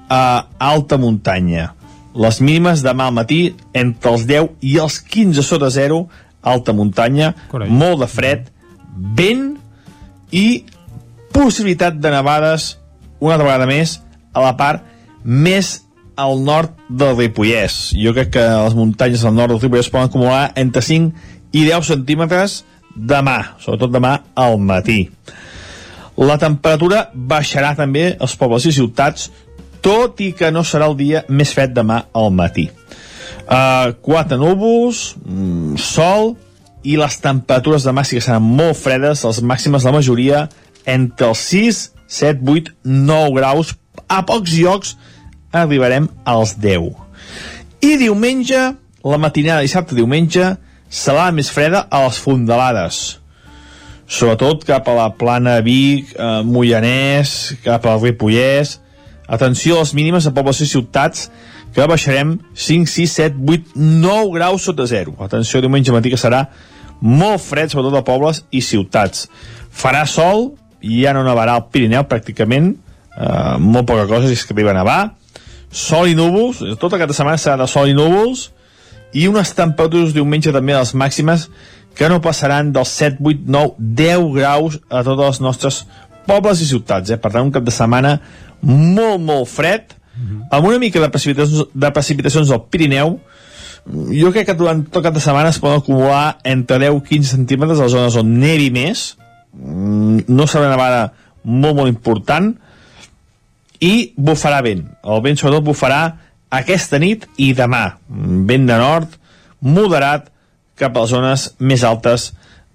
a 0.09 0.47
alta 0.59 0.97
muntanya. 1.01 1.73
Les 2.15 2.41
mínimes 2.41 2.83
demà 2.83 3.09
al 3.09 3.17
matí 3.17 3.55
entre 3.77 4.15
els 4.15 4.25
10 4.29 4.65
i 4.65 4.79
els 4.81 4.99
15 5.01 5.45
sota 5.45 5.69
zero, 5.71 6.07
alta 6.43 6.73
muntanya, 6.73 7.35
Carai. 7.51 7.69
molt 7.71 8.01
de 8.01 8.09
fred, 8.09 8.49
vent 8.97 9.59
i 10.33 10.65
possibilitat 11.33 11.99
de 12.01 12.11
nevades 12.11 12.77
una 13.21 13.35
altra 13.35 13.47
vegada 13.47 13.67
més 13.67 13.99
a 14.33 14.43
la 14.43 14.55
part 14.57 14.85
més 15.25 15.83
al 16.19 16.41
nord 16.43 16.75
del 16.89 17.15
Ripollès. 17.17 17.93
Jo 17.95 18.15
crec 18.17 18.33
que 18.35 18.43
les 18.43 18.75
muntanyes 18.75 19.25
al 19.25 19.37
nord 19.37 19.55
del 19.55 19.61
Ripollès 19.63 19.91
poden 19.93 20.11
acumular 20.11 20.49
entre 20.59 20.83
5 20.83 21.13
i 21.53 21.65
10 21.69 21.93
centímetres 21.93 22.63
demà, 22.95 23.55
sobretot 23.63 23.93
demà 23.95 24.17
al 24.35 24.59
matí. 24.59 25.05
La 26.19 26.35
temperatura 26.41 27.05
baixarà 27.15 27.77
també 27.79 28.11
als 28.19 28.35
pobles 28.39 28.67
i 28.67 28.75
ciutats, 28.75 29.29
tot 29.85 30.21
i 30.25 30.33
que 30.37 30.51
no 30.55 30.65
serà 30.67 30.89
el 30.91 30.97
dia 30.99 31.25
més 31.29 31.53
fred 31.55 31.75
demà 31.77 32.05
al 32.17 32.31
matí. 32.35 32.69
Uh, 33.49 33.95
quatre 34.05 34.37
núvols, 34.41 35.17
mm, 35.25 35.77
sol, 35.81 36.35
i 36.85 36.97
les 36.97 37.19
temperatures 37.21 37.85
sí 38.07 38.17
que 38.17 38.25
seran 38.25 38.43
molt 38.43 38.77
fredes, 38.77 39.25
les 39.25 39.43
màximes 39.43 39.85
la 39.85 39.93
majoria 39.93 40.49
entre 40.87 41.29
els 41.29 41.39
6, 41.39 41.93
7, 42.07 42.41
8, 42.45 42.75
9 42.85 43.35
graus, 43.35 43.75
a 44.09 44.23
pocs 44.25 44.53
llocs 44.59 44.97
arribarem 45.53 46.09
als 46.25 46.57
10. 46.59 46.93
I 47.83 47.97
diumenge, 47.97 48.75
la 49.05 49.19
matinada 49.19 49.63
dissabte 49.63 49.95
diumenge, 49.95 50.57
serà 50.89 51.31
més 51.33 51.51
freda 51.51 51.87
a 51.91 52.05
les 52.07 52.19
fondalades 52.19 53.19
sobretot 54.09 54.65
cap 54.65 54.89
a 54.89 54.97
la 54.97 55.09
plana 55.13 55.61
Vic, 55.61 56.15
eh, 56.17 56.43
Moianès, 56.43 57.55
cap 57.63 57.85
al 57.87 58.01
Ripollès. 58.01 58.81
Atenció 59.29 59.77
a 59.77 59.85
les 59.85 59.93
mínimes 59.95 60.27
a 60.27 60.33
pobles 60.35 60.63
i 60.65 60.67
ciutats, 60.67 61.29
que 61.75 61.87
baixarem 61.87 62.39
5, 62.55 62.89
6, 62.89 63.13
7, 63.13 63.43
8, 63.45 63.77
9 63.77 64.33
graus 64.35 64.65
sota 64.65 64.87
zero. 64.89 65.15
Atenció 65.21 65.61
diumenge 65.61 65.93
matí 65.93 66.11
que 66.11 66.21
serà 66.21 66.47
molt 67.01 67.43
fred, 67.45 67.71
sobretot 67.71 68.01
a 68.01 68.05
pobles 68.07 68.43
i 68.51 68.63
ciutats. 68.65 69.29
Farà 69.69 70.07
sol, 70.09 70.55
i 70.81 71.03
ja 71.05 71.13
no 71.15 71.25
nevarà 71.27 71.59
al 71.59 71.69
Pirineu 71.71 72.07
pràcticament, 72.09 72.73
eh, 72.73 73.57
molt 73.61 73.87
poca 73.87 74.07
cosa 74.09 74.27
si 74.27 74.39
és 74.39 74.45
que 74.47 74.57
arriba 74.57 74.73
a 74.73 74.79
nevar. 74.81 75.01
Sol 75.71 76.09
i 76.09 76.17
núvols, 76.17 76.63
tota 76.81 76.97
aquesta 76.97 77.21
setmana 77.21 77.39
serà 77.39 77.59
de 77.61 77.69
sol 77.69 77.91
i 77.91 77.95
núvols, 77.95 78.49
i 79.13 79.29
unes 79.29 79.53
temperatures 79.57 80.15
diumenge 80.17 80.53
també 80.53 80.75
a 80.75 80.81
les 80.81 80.95
màximes 80.95 81.49
que 81.99 82.09
no 82.09 82.21
passaran 82.23 82.73
dels 82.73 82.89
7, 82.95 83.19
8, 83.21 83.45
9, 83.47 83.75
10 83.79 84.33
graus 84.37 84.79
a 84.89 85.03
totes 85.03 85.27
les 85.27 85.41
nostres 85.41 85.87
pobles 86.29 86.61
i 86.63 86.69
ciutats. 86.69 87.11
Eh? 87.11 87.19
Per 87.21 87.33
tant, 87.33 87.47
un 87.49 87.55
cap 87.55 87.65
de 87.67 87.75
setmana 87.75 88.19
molt, 88.61 89.21
molt 89.25 89.49
fred, 89.51 89.95
amb 90.51 90.67
una 90.67 90.79
mica 90.83 91.01
de 91.01 91.09
precipitacions, 91.15 91.69
de 91.75 91.91
precipitacions 91.95 92.51
al 92.51 92.65
Pirineu. 92.69 93.19
Jo 94.13 94.33
crec 94.35 94.49
que 94.51 94.57
durant 94.59 94.83
tot 94.91 95.05
cap 95.05 95.15
de 95.15 95.23
setmana 95.23 95.53
es 95.55 95.61
poden 95.63 95.79
acumular 95.81 96.39
entre 96.45 96.81
10 96.83 96.99
i 96.99 97.05
15 97.09 97.37
centímetres 97.37 97.79
a 97.79 97.87
les 97.87 97.95
zones 97.95 98.17
on 98.21 98.33
nevi 98.41 98.71
més. 98.75 99.17
Mm, 99.55 100.27
No 100.29 100.47
serà 100.47 100.67
una 100.67 100.75
nevada 100.75 101.13
molt, 101.45 101.77
molt 101.77 101.89
important. 101.89 102.51
I 103.81 104.13
bufarà 104.19 104.59
vent. 104.67 104.83
El 105.07 105.23
vent 105.23 105.39
sobretot 105.39 105.65
bufarà 105.71 106.03
aquesta 106.51 106.99
nit 106.99 107.29
i 107.39 107.53
demà. 107.55 107.85
Vent 108.09 108.67
de 108.67 108.77
nord, 108.81 109.15
moderat, 109.61 110.29
cap 110.79 110.97
a 110.97 111.05
les 111.05 111.11
zones 111.15 111.49
més 111.59 111.85
altes 111.85 112.33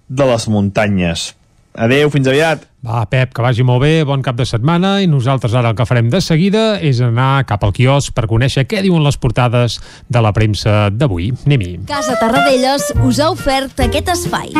de 0.08 0.26
les 0.28 0.48
muntanyes. 0.48 1.34
Adeu, 1.74 2.10
fins 2.10 2.28
aviat. 2.30 2.64
Va, 2.84 3.06
Pep, 3.08 3.30
que 3.32 3.40
vagi 3.40 3.64
molt 3.64 3.80
bé, 3.80 3.92
bon 4.04 4.20
cap 4.20 4.36
de 4.36 4.44
setmana 4.44 4.98
i 5.00 5.08
nosaltres 5.08 5.54
ara 5.56 5.70
el 5.72 5.78
que 5.78 5.86
farem 5.88 6.10
de 6.12 6.20
seguida 6.20 6.64
és 6.84 7.00
anar 7.00 7.46
cap 7.48 7.64
al 7.64 7.72
quiosc 7.72 8.12
per 8.12 8.26
conèixer 8.28 8.66
què 8.68 8.82
diuen 8.84 9.00
les 9.06 9.16
portades 9.16 9.78
de 10.12 10.20
la 10.20 10.34
premsa 10.36 10.90
d'avui. 10.92 11.30
Anem-hi. 11.46 11.78
Casa 11.88 12.18
Tarradellas 12.20 12.90
us 13.08 13.22
ha 13.24 13.30
ofert 13.32 13.80
aquest 13.86 14.12
espai. 14.12 14.52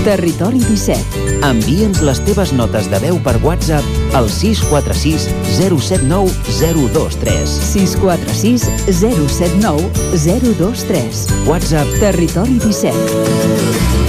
Territori 0.00 0.64
17. 0.64 1.44
Envia'ns 1.44 2.00
les 2.08 2.24
teves 2.24 2.54
notes 2.56 2.88
de 2.88 3.02
veu 3.04 3.20
per 3.20 3.36
WhatsApp 3.44 4.16
al 4.16 4.32
646 4.32 5.28
079 5.60 6.32
023. 6.56 7.60
646 7.74 8.70
079 8.88 9.92
023. 10.24 11.24
WhatsApp 11.52 11.98
Territori 12.00 12.56
17. 12.64 13.99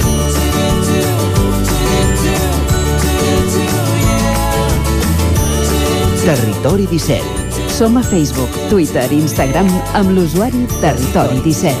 Territori 6.22 6.86
17. 6.86 7.18
Som 7.66 7.96
a 7.98 8.02
Facebook, 8.02 8.50
Twitter 8.70 9.10
i 9.10 9.16
Instagram 9.18 9.66
amb 9.98 10.12
l'usuari 10.14 10.60
Territori 10.78 11.40
17. 11.42 11.74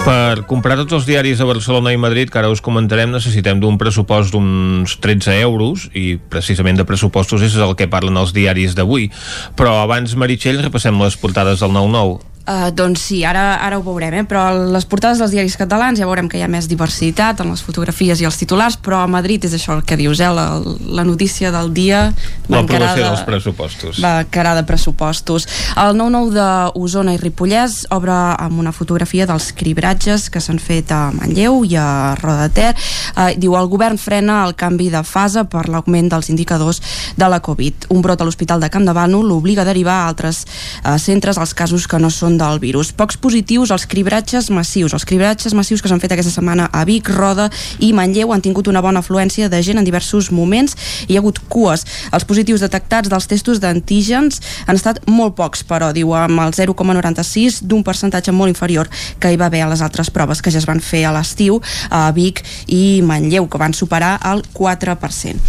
Per 0.00 0.48
comprar 0.48 0.80
tots 0.80 0.96
els 0.96 1.04
diaris 1.04 1.36
de 1.36 1.44
Barcelona 1.44 1.92
i 1.92 2.00
Madrid, 2.00 2.32
que 2.32 2.40
ara 2.40 2.48
us 2.48 2.64
comentarem, 2.64 3.12
necessitem 3.12 3.60
d'un 3.60 3.76
pressupost 3.76 4.32
d'uns 4.32 4.96
13 4.96 5.42
euros, 5.44 5.90
i 5.92 6.16
precisament 6.16 6.80
de 6.80 6.88
pressupostos 6.88 7.44
és 7.44 7.60
el 7.60 7.76
que 7.76 7.92
parlen 7.92 8.16
els 8.16 8.32
diaris 8.32 8.72
d'avui. 8.72 9.12
Però 9.60 9.82
abans, 9.84 10.16
Meritxell, 10.16 10.64
repassem 10.64 10.96
les 11.04 11.20
portades 11.20 11.60
del 11.60 11.76
9-9. 11.76 12.33
Uh, 12.44 12.68
doncs 12.76 13.00
sí, 13.08 13.22
ara, 13.24 13.54
ara 13.64 13.78
ho 13.78 13.82
veurem, 13.86 14.12
eh? 14.20 14.24
però 14.28 14.50
les 14.74 14.84
portades 14.84 15.16
dels 15.16 15.30
diaris 15.32 15.54
catalans 15.56 15.96
ja 15.96 16.04
veurem 16.04 16.26
que 16.28 16.36
hi 16.36 16.42
ha 16.44 16.48
més 16.52 16.66
diversitat 16.68 17.38
en 17.40 17.48
les 17.48 17.62
fotografies 17.64 18.20
i 18.20 18.26
els 18.28 18.36
titulars, 18.36 18.76
però 18.76 18.98
a 19.00 19.06
Madrid 19.08 19.46
és 19.48 19.54
això 19.56 19.72
el 19.78 19.80
que 19.88 19.96
dius, 19.96 20.20
eh? 20.20 20.28
la, 20.28 20.60
la 20.92 21.04
notícia 21.08 21.48
del 21.54 21.72
dia 21.72 22.02
va 22.10 22.58
L'aprovació 22.60 22.60
encarada- 22.60 23.06
dels 23.08 23.22
pressupostos. 23.24 24.02
va 24.04 24.12
cara 24.28 24.52
de 24.58 24.64
pressupostos. 24.68 25.46
El 25.80 25.96
9-9 25.96 26.34
d'Osona 26.36 27.14
i 27.16 27.20
Ripollès 27.22 27.86
obre 27.96 28.12
amb 28.12 28.60
una 28.60 28.72
fotografia 28.76 29.24
dels 29.24 29.48
cribratges 29.56 30.28
que 30.28 30.42
s'han 30.44 30.60
fet 30.60 30.92
a 30.92 31.08
Manlleu 31.16 31.62
i 31.64 31.78
a 31.80 32.12
Roda 32.20 32.50
de 32.50 32.52
Ter. 32.60 32.74
Eh, 33.16 33.38
diu, 33.40 33.56
el 33.56 33.70
govern 33.72 33.96
frena 33.96 34.42
el 34.44 34.52
canvi 34.54 34.90
de 34.92 35.00
fase 35.02 35.46
per 35.48 35.64
l'augment 35.72 36.12
dels 36.12 36.28
indicadors 36.28 36.82
de 37.16 37.28
la 37.32 37.40
Covid. 37.40 37.88
Un 37.88 38.04
brot 38.04 38.20
a 38.20 38.28
l'Hospital 38.28 38.60
de 38.60 38.68
Camp 38.68 38.84
de 38.84 38.92
Bànol 38.92 39.24
l'obliga 39.32 39.64
a 39.64 39.68
derivar 39.72 40.02
a 40.02 40.08
altres 40.12 40.44
eh, 40.84 40.98
centres 41.00 41.40
els 41.40 41.54
casos 41.56 41.88
que 41.88 41.98
no 41.98 42.12
són 42.12 42.33
del 42.38 42.58
virus. 42.62 42.92
Pocs 42.92 43.16
positius 43.20 43.70
als 43.74 43.86
cribratges 43.90 44.50
massius. 44.50 44.94
Els 44.96 45.06
cribratges 45.08 45.54
massius 45.54 45.82
que 45.82 45.90
s'han 45.90 46.02
fet 46.02 46.12
aquesta 46.14 46.32
setmana 46.32 46.68
a 46.72 46.84
Vic, 46.88 47.08
Roda 47.12 47.48
i 47.78 47.92
Manlleu 47.96 48.32
han 48.34 48.42
tingut 48.44 48.68
una 48.70 48.82
bona 48.84 49.02
afluència 49.04 49.48
de 49.48 49.60
gent 49.62 49.80
en 49.80 49.86
diversos 49.86 50.30
moments 50.34 50.76
i 51.06 51.14
hi 51.14 51.16
ha 51.16 51.22
hagut 51.22 51.40
cues. 51.48 51.86
Els 52.12 52.26
positius 52.28 52.64
detectats 52.64 53.10
dels 53.12 53.28
testos 53.30 53.60
d'antígens 53.62 54.40
han 54.66 54.80
estat 54.80 55.00
molt 55.06 55.36
pocs, 55.38 55.64
però 55.64 55.92
diu 55.94 56.14
amb 56.18 56.42
el 56.44 56.54
0,96 56.56 57.62
d'un 57.62 57.84
percentatge 57.86 58.32
molt 58.32 58.52
inferior 58.52 58.90
que 59.20 59.32
hi 59.32 59.40
va 59.40 59.48
haver 59.50 59.64
a 59.64 59.70
les 59.72 59.82
altres 59.84 60.10
proves 60.10 60.42
que 60.42 60.52
ja 60.54 60.60
es 60.62 60.68
van 60.68 60.82
fer 60.84 61.04
a 61.08 61.14
l'estiu 61.14 61.60
a 61.90 62.06
Vic 62.16 62.44
i 62.66 63.02
Manlleu, 63.02 63.48
que 63.48 63.60
van 63.60 63.74
superar 63.74 64.18
el 64.32 64.44
4%. 64.54 65.40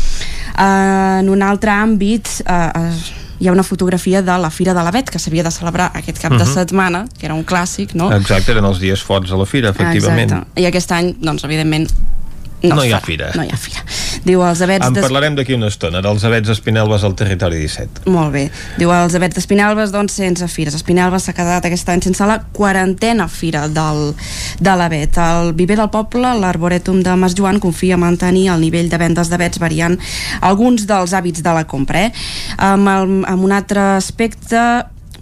En 0.56 1.30
un 1.30 1.42
altre 1.44 1.72
àmbit, 1.72 2.30
eh, 2.46 3.25
hi 3.40 3.48
ha 3.48 3.52
una 3.52 3.64
fotografia 3.64 4.22
de 4.22 4.38
la 4.40 4.50
Fira 4.50 4.74
de 4.74 4.84
l'Avet 4.84 5.10
que 5.10 5.20
s'havia 5.20 5.44
de 5.44 5.52
celebrar 5.52 5.92
aquest 5.94 6.20
cap 6.22 6.32
de 6.32 6.46
Mhm. 6.46 6.54
setmana, 6.54 7.06
que 7.20 7.26
era 7.26 7.34
un 7.36 7.46
clàssic, 7.46 7.94
no? 7.94 8.12
Exacte, 8.14 8.52
eren 8.52 8.66
els 8.66 8.80
dies 8.80 9.02
forts 9.04 9.32
a 9.32 9.36
la 9.38 9.46
fira, 9.46 9.70
efectivament. 9.70 10.32
Exacte. 10.32 10.62
I 10.62 10.66
aquest 10.66 10.92
any, 10.92 11.16
doncs, 11.20 11.44
evidentment, 11.44 11.90
no, 12.70 12.76
No 12.80 12.84
hi 12.86 12.92
ha 12.96 13.00
fira. 13.04 13.32
No 13.36 13.44
hi 13.46 13.52
ha 13.54 13.58
fira. 13.60 13.84
Diu, 14.26 14.42
els 14.42 14.62
avets... 14.66 14.86
En 14.88 14.94
des- 14.96 15.04
parlarem 15.06 15.36
d'aquí 15.38 15.54
una 15.54 15.68
estona, 15.70 16.02
dels 16.02 16.24
abets 16.26 16.50
Espinelves 16.50 17.04
al 17.06 17.14
territori 17.20 17.60
17. 17.62 18.06
Molt 18.10 18.32
bé. 18.34 18.46
Diu, 18.80 18.90
els 18.96 19.14
avets 19.18 19.36
d'Espinelves, 19.38 19.92
doncs, 19.94 20.16
sense 20.18 20.48
fires. 20.50 20.74
Espinelves 20.80 21.28
s'ha 21.28 21.36
quedat 21.38 21.66
aquest 21.70 21.90
any 21.94 22.02
sense 22.08 22.26
la 22.26 22.40
quarantena 22.56 23.28
fira 23.30 23.68
del, 23.70 24.16
de 24.60 24.76
l'avet. 24.80 25.18
El 25.22 25.54
Viver 25.54 25.78
del 25.78 25.92
Poble, 25.94 26.34
l'Arboretum 26.42 27.04
de 27.06 27.14
Mas 27.20 27.36
Joan, 27.38 27.60
confia 27.62 28.00
en 28.00 28.04
mantenir 28.06 28.48
el 28.56 28.62
nivell 28.66 28.90
de 28.90 28.98
vendes 29.02 29.30
d'avets 29.30 29.62
variant 29.62 30.00
alguns 30.42 30.88
dels 30.90 31.14
hàbits 31.14 31.44
de 31.46 31.54
la 31.54 31.66
compra. 31.70 32.08
Eh? 32.08 32.12
Amb, 32.58 32.90
el, 32.90 33.16
amb 33.30 33.46
un 33.46 33.54
altre 33.56 33.82
aspecte, 34.00 34.62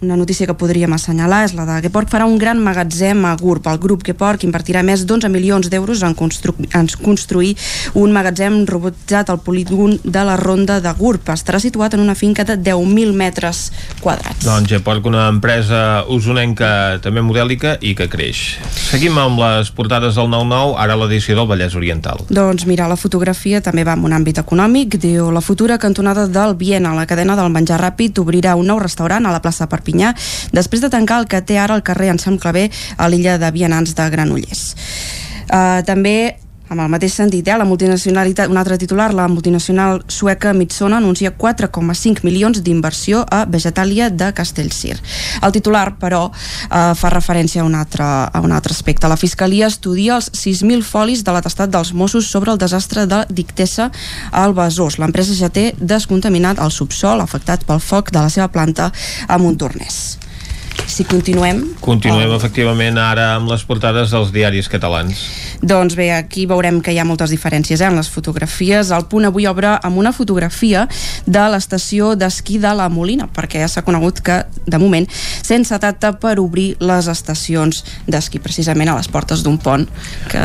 una 0.04 0.18
notícia 0.18 0.46
que 0.46 0.54
podríem 0.54 0.94
assenyalar 0.94 1.44
és 1.48 1.54
la 1.56 1.64
de 1.66 1.80
Geporg 1.86 2.12
farà 2.12 2.28
un 2.28 2.38
gran 2.38 2.60
magatzem 2.62 3.24
a 3.26 3.34
GURB. 3.40 3.70
El 3.72 3.80
grup 3.82 4.04
Geporg 4.06 4.44
invertirà 4.46 4.84
més 4.84 5.06
d'11 5.08 5.32
milions 5.32 5.70
d'euros 5.72 6.04
en, 6.04 6.14
constru 6.14 6.54
en 6.76 6.90
construir 7.02 7.56
un 8.00 8.12
magatzem 8.14 8.64
robotitzat 8.70 9.32
al 9.32 9.40
polígon 9.42 9.96
de 10.04 10.24
la 10.28 10.36
Ronda 10.38 10.80
de 10.84 10.92
GURB. 11.00 11.32
Estarà 11.34 11.62
situat 11.64 11.96
en 11.96 12.04
una 12.04 12.16
finca 12.20 12.44
de 12.44 12.58
10.000 12.60 13.16
metres 13.16 13.72
quadrats. 14.04 14.44
Doncs 14.46 14.70
Geporg, 14.70 15.08
una 15.08 15.30
empresa 15.32 16.04
usonenca 16.12 17.00
també 17.04 17.24
modèlica 17.24 17.78
i 17.82 17.96
que 17.96 18.10
creix. 18.12 18.44
Seguim 18.76 19.18
amb 19.18 19.40
les 19.40 19.72
portades 19.72 20.20
del 20.20 20.30
9-9, 20.30 20.76
ara 20.84 21.00
l'edició 21.00 21.40
del 21.40 21.50
Vallès 21.50 21.80
Oriental. 21.80 22.26
Doncs 22.30 22.68
mira, 22.70 22.90
la 22.92 23.00
fotografia 23.00 23.64
també 23.64 23.88
va 23.88 23.96
en 23.96 24.04
un 24.04 24.18
àmbit 24.20 24.44
econòmic. 24.44 25.00
Diu, 25.00 25.32
la 25.32 25.42
futura 25.42 25.80
cantonada 25.80 26.28
del 26.28 26.58
Viena, 26.60 26.94
la 26.94 27.08
cadena 27.08 27.40
del 27.40 27.52
menjar 27.54 27.80
ràpid, 27.82 28.20
obrirà 28.20 28.58
un 28.60 28.68
nou 28.68 28.84
restaurant 28.84 29.26
a 29.26 29.32
la 29.34 29.42
plaça 29.42 29.70
Perpinyà 29.72 29.93
després 30.54 30.84
de 30.84 30.92
tancar 30.94 31.22
el 31.24 31.30
que 31.32 31.42
té 31.42 31.60
ara 31.62 31.78
el 31.78 31.86
carrer 31.86 32.12
Ensam 32.14 32.40
Clavé 32.42 32.70
a 32.98 33.10
l'illa 33.10 33.38
de 33.42 33.52
Vianants 33.56 33.96
de 33.98 34.10
Granollers. 34.14 34.64
Uh, 35.44 35.84
també 35.86 36.43
amb 36.74 36.82
el 36.82 36.90
mateix 36.92 37.14
sentit, 37.14 37.48
eh, 37.48 37.58
la 37.58 37.68
multinacionalitat, 37.70 38.50
un 38.50 38.58
altre 38.58 38.78
titular, 38.82 39.14
la 39.14 39.28
multinacional 39.28 40.04
sueca 40.08 40.54
Mitsona 40.54 40.98
anuncia 40.98 41.32
4,5 41.38 42.24
milions 42.24 42.64
d'inversió 42.64 43.26
a 43.30 43.46
Vegetàlia 43.46 44.10
de 44.10 44.32
Castellcir. 44.34 44.98
El 45.42 45.52
titular, 45.52 45.98
però, 46.00 46.32
eh, 46.32 46.94
fa 46.96 47.10
referència 47.10 47.62
a 47.62 47.66
un, 47.66 47.76
altre, 47.76 48.04
a 48.04 48.42
un 48.42 48.52
altre 48.52 48.74
aspecte. 48.74 49.08
La 49.08 49.18
Fiscalia 49.18 49.68
estudia 49.68 50.16
els 50.16 50.32
6.000 50.34 50.84
folis 50.84 51.24
de 51.24 51.32
l'atestat 51.32 51.70
dels 51.70 51.94
Mossos 51.94 52.30
sobre 52.30 52.52
el 52.52 52.58
desastre 52.58 53.06
de 53.06 53.26
Dictessa 53.30 53.92
al 54.32 54.54
Besòs. 54.54 54.98
L'empresa 54.98 55.34
ja 55.34 55.50
té 55.50 55.74
descontaminat 55.80 56.60
el 56.60 56.72
subsol 56.72 57.22
afectat 57.22 57.66
pel 57.66 57.80
foc 57.80 58.12
de 58.12 58.20
la 58.20 58.30
seva 58.30 58.48
planta 58.48 58.92
a 59.28 59.38
Montornès. 59.38 60.23
Si 60.88 61.06
continuem, 61.08 61.64
Continuem, 61.84 62.32
efectivament, 62.32 62.96
ara 62.96 63.34
amb 63.36 63.50
les 63.52 63.64
portades 63.68 64.12
dels 64.14 64.30
diaris 64.32 64.70
catalans. 64.72 65.20
Doncs 65.64 65.98
bé, 66.00 66.10
aquí 66.16 66.46
veurem 66.48 66.78
que 66.84 66.94
hi 66.96 67.00
ha 67.02 67.04
moltes 67.08 67.34
diferències 67.34 67.82
eh, 67.82 67.88
en 67.90 67.98
les 68.00 68.08
fotografies. 68.12 68.92
El 68.96 69.04
punt 69.12 69.28
avui 69.28 69.48
obre 69.50 69.74
amb 69.76 70.00
una 70.00 70.14
fotografia 70.16 70.86
de 71.26 71.44
l'estació 71.52 72.14
d'esquí 72.20 72.60
de 72.64 72.72
la 72.78 72.88
Molina, 72.88 73.28
perquè 73.28 73.64
ja 73.64 73.68
s'ha 73.72 73.84
conegut 73.84 74.22
que, 74.24 74.38
de 74.64 74.80
moment, 74.80 75.08
sense 75.44 75.76
data 75.84 76.14
per 76.20 76.38
obrir 76.40 76.78
les 76.80 77.10
estacions 77.12 77.84
d'esquí, 78.08 78.40
precisament 78.44 78.94
a 78.94 78.96
les 79.00 79.12
portes 79.12 79.44
d'un 79.44 79.60
pont 79.60 79.84
que 80.32 80.44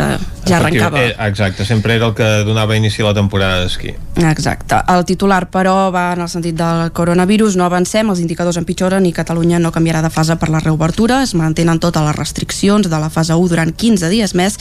ja 0.49 0.59
arrencava. 0.59 1.05
Eh, 1.05 1.15
exacte, 1.29 1.67
sempre 1.69 1.95
era 1.99 2.11
el 2.11 2.17
que 2.19 2.29
donava 2.49 2.77
inici 2.79 3.03
a 3.03 3.11
la 3.11 3.15
temporada 3.15 3.63
d'esquí. 3.63 3.95
Exacte. 4.27 4.83
El 4.91 5.07
titular, 5.07 5.45
però, 5.55 5.77
va 5.95 6.13
en 6.17 6.25
el 6.27 6.31
sentit 6.33 6.59
del 6.59 6.91
coronavirus. 6.91 7.59
No 7.59 7.69
avancem, 7.69 8.11
els 8.11 8.23
indicadors 8.23 8.59
empitjoren 8.59 9.07
i 9.07 9.15
Catalunya 9.15 9.63
no 9.63 9.71
canviarà 9.75 10.03
de 10.03 10.11
fase 10.11 10.38
per 10.39 10.49
la 10.51 10.61
reobertura. 10.63 11.23
Es 11.23 11.35
mantenen 11.35 11.81
totes 11.83 12.03
les 12.05 12.17
restriccions 12.17 12.89
de 12.89 12.99
la 12.99 13.11
fase 13.11 13.35
1 13.35 13.49
durant 13.51 13.73
15 13.73 14.09
dies 14.09 14.35
més. 14.39 14.59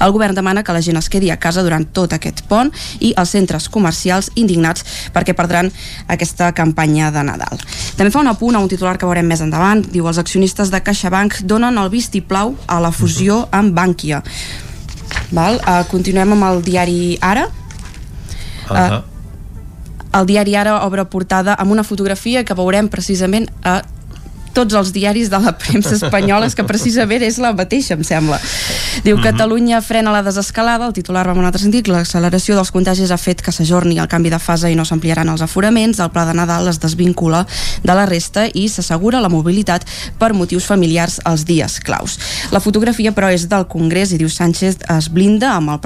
El 0.00 0.12
govern 0.12 0.34
demana 0.34 0.62
que 0.62 0.74
la 0.76 0.82
gent 0.84 0.98
es 1.00 1.08
quedi 1.08 1.30
a 1.30 1.38
casa 1.40 1.64
durant 1.66 1.86
tot 1.96 2.12
aquest 2.12 2.42
pont 2.50 2.72
i 3.00 3.12
els 3.16 3.34
centres 3.34 3.68
comercials 3.68 4.30
indignats 4.34 4.84
perquè 5.14 5.34
perdran 5.36 5.70
aquesta 6.08 6.52
campanya 6.52 7.10
de 7.14 7.24
Nadal. 7.26 7.62
També 7.96 8.10
fa 8.10 8.22
un 8.22 8.32
apunt 8.32 8.56
a 8.56 8.62
un 8.62 8.68
titular 8.68 8.96
que 8.98 9.08
veurem 9.08 9.26
més 9.26 9.42
endavant. 9.44 9.84
Diu, 9.92 10.08
els 10.08 10.18
accionistes 10.18 10.70
de 10.70 10.82
CaixaBank 10.82 11.42
donen 11.42 11.78
el 11.78 11.90
vistiplau 11.92 12.56
a 12.66 12.80
la 12.80 12.92
fusió 12.92 13.46
amb 13.52 13.74
Bankia. 13.74 14.22
Val? 15.30 15.60
Uh, 15.62 15.84
continuem 15.90 16.34
amb 16.34 16.48
el 16.50 16.62
diari 16.66 17.18
Ara. 17.20 17.46
Uh 18.70 18.76
-huh. 18.76 19.02
El 20.12 20.26
diari 20.26 20.56
Ara 20.56 20.80
obre 20.86 21.04
portada 21.04 21.54
amb 21.54 21.70
una 21.70 21.84
fotografia 21.84 22.44
que 22.44 22.54
veurem 22.54 22.88
precisament 22.88 23.48
a 23.62 23.82
tots 24.52 24.74
els 24.74 24.92
diaris 24.92 25.30
de 25.30 25.38
la 25.38 25.52
premsa 25.58 25.94
espanyola 25.96 26.46
és 26.46 26.54
que 26.54 26.64
precisament 26.64 27.22
és 27.22 27.38
la 27.38 27.52
mateixa, 27.52 27.94
em 27.94 28.04
sembla. 28.04 28.40
Diu, 29.04 29.16
Mhm. 29.16 29.22
Catalunya 29.22 29.80
frena 29.80 30.10
la 30.12 30.22
desescalada, 30.22 30.86
el 30.86 30.92
titular 30.92 31.26
va 31.26 31.32
en 31.32 31.38
un 31.38 31.44
altre 31.44 31.60
sentit, 31.62 31.86
l'acceleració 31.88 32.54
dels 32.54 32.70
contagis 32.70 33.10
ha 33.10 33.18
fet 33.18 33.42
que 33.42 33.52
s'ajorni 33.52 33.98
el 33.98 34.08
canvi 34.08 34.30
de 34.30 34.38
fase 34.38 34.70
i 34.70 34.74
no 34.74 34.84
s'ampliaran 34.84 35.28
els 35.28 35.40
aforaments, 35.40 35.98
el 36.00 36.10
pla 36.10 36.24
de 36.26 36.34
Nadal 36.34 36.68
es 36.68 36.80
desvincula 36.80 37.46
de 37.82 37.94
la 37.94 38.06
resta 38.06 38.46
i 38.52 38.68
s'assegura 38.68 39.20
la 39.20 39.28
mobilitat 39.28 39.84
per 40.18 40.32
motius 40.34 40.64
familiars 40.64 41.20
als 41.24 41.44
dies 41.44 41.80
claus. 41.80 42.18
La 42.50 42.60
fotografia, 42.60 43.12
però, 43.14 43.30
és 43.32 43.48
del 43.48 43.66
Congrés 43.66 44.12
i 44.12 44.18
diu 44.18 44.28
Sánchez 44.28 44.78
es 44.88 45.08
blinda 45.12 45.54
amb 45.54 45.70
el, 45.70 45.80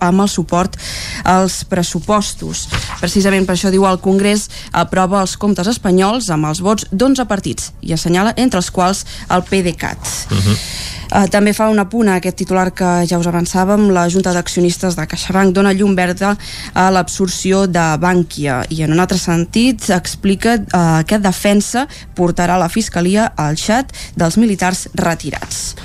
amb 0.00 0.20
el 0.20 0.28
suport 0.28 0.76
als 1.24 1.64
pressupostos. 1.64 2.68
Precisament 3.00 3.46
per 3.46 3.56
això 3.56 3.70
diu 3.70 3.86
el 3.86 3.98
Congrés 3.98 4.48
aprova 4.72 5.20
els 5.20 5.36
comptes 5.36 5.66
espanyols 5.66 6.30
amb 6.30 6.46
els 6.46 6.60
vots 6.60 6.86
d'11 6.90 7.26
partits 7.26 7.72
i 7.82 7.92
assenyala 8.04 8.34
entre 8.36 8.60
els 8.60 8.70
quals 8.70 9.04
el 9.32 9.42
PDeCAT. 9.48 10.12
Uh 10.30 10.36
-huh. 10.36 10.58
Uh, 11.14 11.28
també 11.30 11.52
fa 11.52 11.68
un 11.68 11.78
apunt 11.78 12.08
a 12.08 12.16
aquest 12.16 12.36
titular 12.36 12.72
que 12.72 13.06
ja 13.06 13.18
us 13.18 13.26
avançàvem, 13.26 13.90
la 13.92 14.08
Junta 14.08 14.32
d'Accionistes 14.32 14.96
de 14.96 15.06
CaixaBank 15.06 15.52
dona 15.54 15.72
llum 15.72 15.94
verda 15.94 16.36
a 16.72 16.90
l'absorció 16.90 17.66
de 17.66 17.84
Bànquia 18.00 18.64
i 18.70 18.82
en 18.82 18.92
un 18.92 18.98
altre 18.98 19.18
sentit 19.18 19.90
explica 19.90 20.56
uh, 20.56 21.04
que 21.06 21.18
defensa 21.18 21.86
portarà 22.16 22.56
la 22.58 22.68
Fiscalia 22.68 23.32
al 23.36 23.54
xat 23.54 23.92
dels 24.16 24.36
militars 24.36 24.88
retirats. 24.94 25.76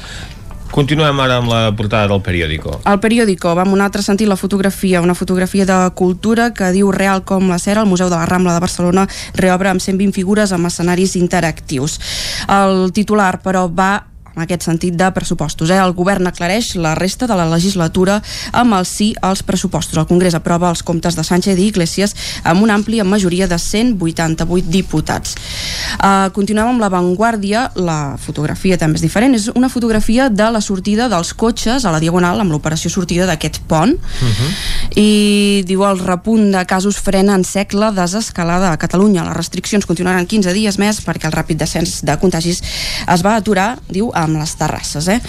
Continuem 0.69 1.19
ara 1.19 1.39
amb 1.41 1.49
la 1.49 1.61
portada 1.75 2.07
del 2.11 2.21
periòdico. 2.21 2.75
El 2.85 2.99
periòdico 3.01 3.55
va 3.57 3.65
en 3.65 3.73
un 3.73 3.81
altre 3.81 4.03
sentit 4.05 4.29
la 4.29 4.37
fotografia, 4.37 5.01
una 5.01 5.15
fotografia 5.17 5.65
de 5.65 5.79
cultura 5.97 6.51
que 6.53 6.69
diu 6.75 6.91
real 6.93 7.23
com 7.25 7.49
la 7.49 7.57
cera, 7.59 7.81
el 7.81 7.89
Museu 7.89 8.09
de 8.09 8.15
la 8.15 8.27
Rambla 8.29 8.53
de 8.53 8.61
Barcelona 8.63 9.07
reobre 9.33 9.73
amb 9.73 9.81
120 9.81 10.13
figures 10.13 10.53
amb 10.53 10.69
escenaris 10.69 11.15
interactius. 11.17 11.99
El 12.47 12.93
titular, 12.93 13.39
però, 13.41 13.65
va 13.67 14.08
en 14.39 14.45
aquest 14.45 14.63
sentit 14.63 14.95
de 14.95 15.09
pressupostos. 15.11 15.69
Eh? 15.69 15.77
El 15.77 15.93
govern 15.97 16.27
aclareix 16.29 16.73
la 16.79 16.95
resta 16.95 17.27
de 17.27 17.35
la 17.35 17.47
legislatura 17.49 18.19
amb 18.55 18.77
el 18.77 18.87
sí 18.87 19.11
als 19.21 19.43
pressupostos. 19.43 19.97
El 19.99 20.07
Congrés 20.07 20.37
aprova 20.37 20.69
els 20.71 20.83
comptes 20.83 21.17
de 21.17 21.25
Sánchez 21.27 21.59
i 21.59 21.67
Iglesias 21.67 22.15
amb 22.47 22.63
una 22.63 22.77
àmplia 22.79 23.03
majoria 23.03 23.49
de 23.51 23.59
188 23.59 24.71
diputats. 24.71 25.35
Uh, 25.99 26.29
continuem 26.35 26.71
amb 26.71 26.83
l'avantguàrdia. 26.83 27.67
La 27.75 28.15
fotografia 28.21 28.77
també 28.79 28.99
és 28.99 29.03
diferent. 29.03 29.35
És 29.35 29.49
una 29.53 29.69
fotografia 29.69 30.29
de 30.29 30.49
la 30.53 30.61
sortida 30.63 31.09
dels 31.11 31.33
cotxes 31.33 31.85
a 31.85 31.93
la 31.93 31.99
Diagonal 31.99 32.39
amb 32.39 32.55
l'operació 32.55 32.91
sortida 32.93 33.27
d'aquest 33.27 33.61
pont. 33.67 33.95
Uh 33.99 34.29
-huh. 34.29 34.49
I 34.95 35.63
diu 35.67 35.83
el 35.85 35.99
repunt 35.99 36.51
de 36.51 36.65
casos 36.65 36.97
frena 36.97 37.35
en 37.35 37.43
sec 37.43 37.73
la 37.73 37.91
desescalada 37.91 38.71
a 38.71 38.77
Catalunya. 38.77 39.25
Les 39.25 39.35
restriccions 39.35 39.85
continuaran 39.85 40.25
15 40.25 40.53
dies 40.53 40.77
més 40.77 41.01
perquè 41.05 41.25
el 41.27 41.33
ràpid 41.33 41.57
descens 41.57 42.01
de 42.03 42.17
contagis 42.17 42.61
es 43.07 43.23
va 43.25 43.35
aturar, 43.35 43.79
diu, 43.89 44.11
amb 44.29 44.41
les 44.41 44.55
terrasses. 44.59 45.09
Eh? 45.09 45.19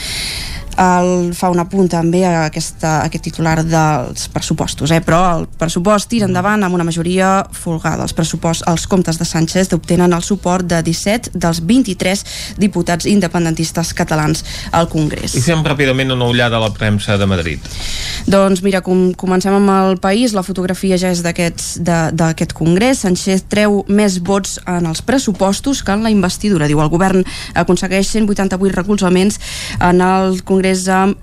El, 0.79 1.33
fa 1.35 1.51
un 1.51 1.61
apunt 1.63 1.89
també 1.91 2.23
a, 2.27 2.47
aquesta, 2.47 3.01
a 3.01 3.09
aquest 3.09 3.25
titular 3.29 3.61
dels 3.67 4.29
pressupostos, 4.33 4.93
eh? 4.95 5.01
però 5.05 5.21
el 5.35 5.47
pressupost 5.61 6.11
tira 6.11 6.29
endavant 6.29 6.63
amb 6.65 6.77
una 6.77 6.87
majoria 6.87 7.41
folgada. 7.53 8.07
Els, 8.07 8.15
pressupost, 8.17 8.65
els 8.71 8.87
comptes 8.91 9.19
de 9.21 9.27
Sánchez 9.29 9.73
obtenen 9.77 10.15
el 10.17 10.25
suport 10.25 10.67
de 10.71 10.81
17 10.87 11.35
dels 11.35 11.63
23 11.67 12.25
diputats 12.61 13.09
independentistes 13.11 13.93
catalans 13.97 14.45
al 14.73 14.89
Congrés. 14.93 15.35
I 15.35 15.45
fem 15.45 15.65
ràpidament 15.67 16.15
una 16.15 16.29
ullada 16.31 16.61
a 16.61 16.65
la 16.65 16.73
premsa 16.75 17.19
de 17.19 17.29
Madrid. 17.31 17.67
Doncs 18.31 18.63
mira, 18.63 18.83
com, 18.87 19.11
comencem 19.19 19.57
amb 19.57 19.75
el 19.75 19.99
país, 20.03 20.35
la 20.37 20.45
fotografia 20.47 20.99
ja 21.01 21.13
és 21.13 21.23
d'aquest 21.25 22.55
Congrés. 22.57 23.03
Sánchez 23.05 23.47
treu 23.51 23.83
més 23.89 24.21
vots 24.25 24.59
en 24.71 24.89
els 24.91 25.03
pressupostos 25.03 25.83
que 25.85 25.97
en 25.97 26.05
la 26.07 26.15
investidura. 26.15 26.69
Diu, 26.71 26.81
el 26.83 26.93
govern 26.93 27.25
aconsegueix 27.59 28.09
188 28.15 28.77
recolzaments 28.77 29.41
en 29.81 30.01
el 30.05 30.43
Congrés 30.45 30.60
Congrés 30.61 30.89
amb 30.93 31.17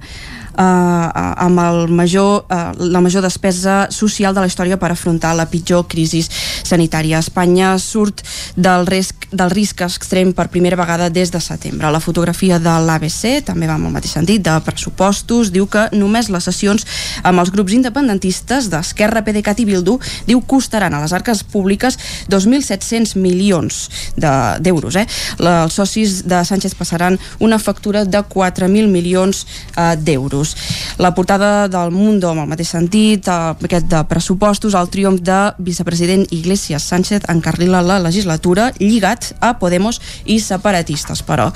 eh, 0.58 1.44
amb 1.46 1.60
el 1.60 1.88
major, 1.88 2.46
eh, 2.50 2.72
la 2.78 3.02
major 3.02 3.22
despesa 3.22 3.88
social 3.92 4.34
de 4.34 4.42
la 4.42 4.48
història 4.48 4.78
per 4.78 4.92
afrontar 4.92 5.36
la 5.36 5.48
pitjor 5.50 5.86
crisi 5.88 6.24
sanitària. 6.68 7.20
Espanya 7.20 7.78
surt 7.80 8.24
del 8.56 8.88
risc, 8.88 9.28
del 9.32 9.52
risc 9.52 9.82
extrem 9.86 10.34
per 10.34 10.50
primera 10.50 10.78
vegada 10.80 11.10
des 11.10 11.32
de 11.32 11.42
setembre. 11.42 11.92
La 11.92 12.00
fotografia 12.00 12.60
de 12.60 12.74
l'ABC 12.88 13.44
també 13.46 13.68
va 13.68 13.76
en 13.76 13.86
el 13.86 13.94
mateix 13.94 14.16
sentit, 14.18 14.42
de 14.42 14.56
pressupostos, 14.66 15.52
diu 15.52 15.68
que 15.68 15.88
només 15.94 16.30
les 16.34 16.44
sessions 16.44 16.86
amb 17.24 17.40
els 17.40 17.52
grups 17.52 17.74
independentistes 17.74 18.70
d'Esquerra, 18.72 19.24
PDeCAT 19.24 19.62
i 19.62 19.68
Bildu 19.70 19.98
diu 20.28 20.42
costaran 20.42 20.94
a 20.94 21.02
les 21.04 21.14
arques 21.14 21.44
públiques 21.44 21.98
2.700 22.30 23.16
milions 23.20 23.90
d'euros. 24.18 24.94
De, 24.94 25.04
eh? 25.04 25.08
Els 25.38 25.74
socis 25.74 26.24
de 26.28 26.44
Sánchez 26.46 26.76
passaran 26.76 27.20
una 27.40 27.60
factura 27.60 28.06
de 28.06 28.20
4.000 28.24 28.88
milions 28.88 29.46
eh, 29.76 29.96
d'euros 29.98 30.47
pressupostos. 30.48 30.98
La 30.98 31.14
portada 31.14 31.68
del 31.68 31.92
Mundo, 31.92 32.30
amb 32.32 32.42
el 32.42 32.50
mateix 32.50 32.72
sentit, 32.74 33.28
aquest 33.28 33.88
de 33.88 34.04
pressupostos, 34.10 34.74
el 34.74 34.90
triomf 34.90 35.22
de 35.22 35.54
vicepresident 35.60 36.26
Iglesias 36.32 36.84
Sánchez 36.84 37.28
encarrila 37.30 37.82
la 37.82 38.00
legislatura 38.00 38.72
lligat 38.80 39.36
a 39.40 39.58
Podemos 39.60 40.02
i 40.26 40.40
separatistes, 40.40 41.24
però 41.24 41.52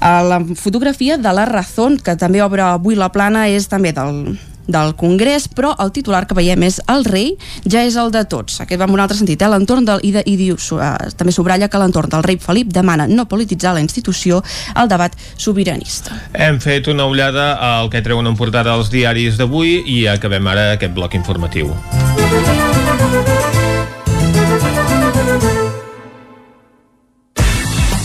la 0.00 0.40
fotografia 0.54 1.16
de 1.16 1.32
la 1.32 1.46
Razón, 1.46 1.98
que 1.98 2.16
també 2.16 2.42
obre 2.42 2.62
avui 2.62 2.94
la 2.94 3.10
plana, 3.10 3.48
és 3.48 3.68
també 3.68 3.92
del, 3.92 4.36
del 4.66 4.94
Congrés, 4.96 5.48
però 5.48 5.74
el 5.82 5.92
titular 5.92 6.24
que 6.28 6.36
veiem 6.36 6.62
és 6.66 6.80
el 6.90 7.04
rei 7.04 7.34
ja 7.64 7.84
és 7.84 7.96
el 8.00 8.12
de 8.14 8.24
tots. 8.28 8.60
Aquest 8.64 8.80
va 8.80 8.88
en 8.88 8.94
un 8.96 9.02
altre 9.04 9.18
sentit, 9.18 9.42
eh? 9.42 9.50
l'entorn 9.50 9.86
del, 9.88 10.02
i, 10.02 10.12
de, 10.14 10.24
i 10.26 10.36
diu, 10.40 10.58
uh, 10.76 10.94
també 11.16 11.34
subratlla 11.34 11.68
que 11.68 11.80
l'entorn 11.80 12.12
del 12.12 12.24
rei 12.26 12.38
Felip 12.40 12.72
demana 12.74 13.06
no 13.10 13.28
polititzar 13.30 13.74
la 13.76 13.84
institució 13.84 14.42
al 14.74 14.90
debat 14.90 15.16
sobiranista. 15.36 16.16
Hem 16.34 16.60
fet 16.60 16.88
una 16.92 17.06
ullada 17.10 17.54
al 17.78 17.90
que 17.92 18.02
treuen 18.04 18.28
en 18.30 18.36
portada 18.38 18.74
els 18.76 18.92
diaris 18.92 19.38
d'avui 19.40 19.80
i 19.86 20.04
acabem 20.10 20.46
ara 20.50 20.72
aquest 20.74 20.94
bloc 20.96 21.16
informatiu. 21.18 21.72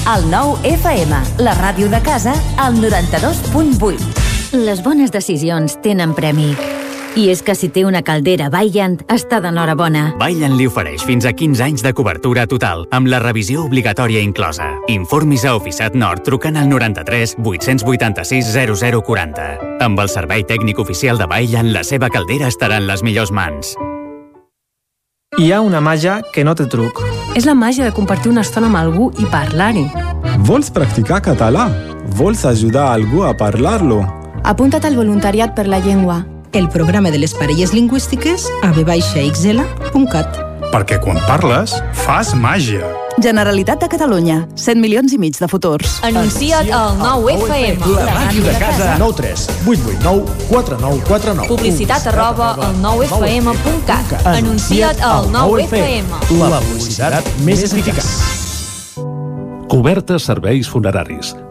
El 0.09 0.23
nou 0.31 0.55
FM, 0.65 1.19
la 1.45 1.53
ràdio 1.59 1.85
de 1.91 1.99
casa, 2.01 2.33
al 2.57 2.81
92.8. 2.81 4.28
Les 4.51 4.81
bones 4.81 5.11
decisions 5.13 5.75
tenen 5.83 6.15
premi. 6.17 6.55
I 7.17 7.27
és 7.29 7.41
que 7.45 7.53
si 7.53 7.67
té 7.69 7.83
una 7.85 8.01
caldera 8.05 8.47
Vaillant, 8.49 8.95
està 9.11 9.37
d'enhorabona. 9.43 10.15
Vaillant 10.17 10.55
li 10.57 10.65
ofereix 10.65 11.03
fins 11.05 11.27
a 11.29 11.33
15 11.37 11.61
anys 11.61 11.83
de 11.85 11.91
cobertura 11.93 12.47
total, 12.49 12.87
amb 12.89 13.11
la 13.11 13.19
revisió 13.21 13.61
obligatòria 13.67 14.23
inclosa. 14.25 14.71
Informis 14.89 15.45
a 15.45 15.53
Oficiat 15.57 15.93
Nord 15.93 16.25
trucant 16.25 16.57
al 16.57 16.69
93 16.69 17.35
886 17.43 18.49
0040. 18.81 19.49
Amb 19.85 20.01
el 20.01 20.09
servei 20.09 20.45
tècnic 20.49 20.81
oficial 20.81 21.21
de 21.21 21.29
Vaillant, 21.29 21.69
la 21.73 21.83
seva 21.85 22.09
caldera 22.09 22.49
estarà 22.49 22.81
en 22.81 22.89
les 22.89 23.05
millors 23.05 23.29
mans. 23.29 23.75
Hi 25.37 25.51
ha 25.53 25.61
una 25.61 25.77
màgia 25.77 26.23
que 26.33 26.43
no 26.43 26.55
té 26.57 26.65
truc. 26.65 27.03
És 27.37 27.45
la 27.45 27.53
màgia 27.53 27.85
de 27.85 27.93
compartir 27.93 28.33
una 28.33 28.41
estona 28.41 28.65
amb 28.65 28.81
algú 28.81 29.11
i 29.21 29.29
parlar-hi. 29.29 29.85
Vols 30.41 30.73
practicar 30.73 31.21
català? 31.21 31.69
Vols 32.17 32.47
ajudar 32.49 32.89
algú 32.95 33.27
a 33.29 33.35
parlar-lo? 33.37 34.18
Apunta't 34.43 34.85
al 34.85 34.95
voluntariat 34.95 35.55
per 35.55 35.67
la 35.67 35.79
llengua. 35.79 36.25
El 36.51 36.69
programa 36.69 37.11
de 37.11 37.19
les 37.19 37.33
parelles 37.33 37.73
lingüístiques 37.73 38.47
a 38.63 38.71
vxl.cat. 38.71 40.39
Perquè 40.69 40.99
quan 41.01 41.17
parles, 41.25 41.73
fas 41.97 42.33
màgia. 42.37 42.85
Generalitat 43.19 43.81
de 43.81 43.89
Catalunya. 43.89 44.37
100 44.55 44.79
milions 44.79 45.13
i 45.13 45.17
mig 45.17 45.35
de 45.37 45.47
futurs. 45.49 45.97
Anuncia't 46.05 46.69
al 46.71 46.95
9FM. 47.01 47.89
La 47.97 48.05
màquina 48.13 48.45
de 48.53 48.59
casa. 48.61 48.93
9 49.01 49.17
3 49.17 49.47
8 49.67 49.89
8 49.97 50.03
9 50.03 50.23
4 50.49 50.79
9 50.79 51.03
4 51.09 51.33
9. 51.41 51.47
Publicitat 51.49 52.07
arroba 52.13 52.53
al 52.53 52.79
9FM.cat. 52.85 54.15
Anuncia't 54.25 55.01
al 55.01 55.29
9FM. 55.33 56.05
La 56.39 56.61
publicitat 56.61 57.33
més 57.43 57.65
eficaç. 57.65 58.09
Cobertes 59.69 60.25
serveis 60.25 60.69
funeraris. 60.69 61.35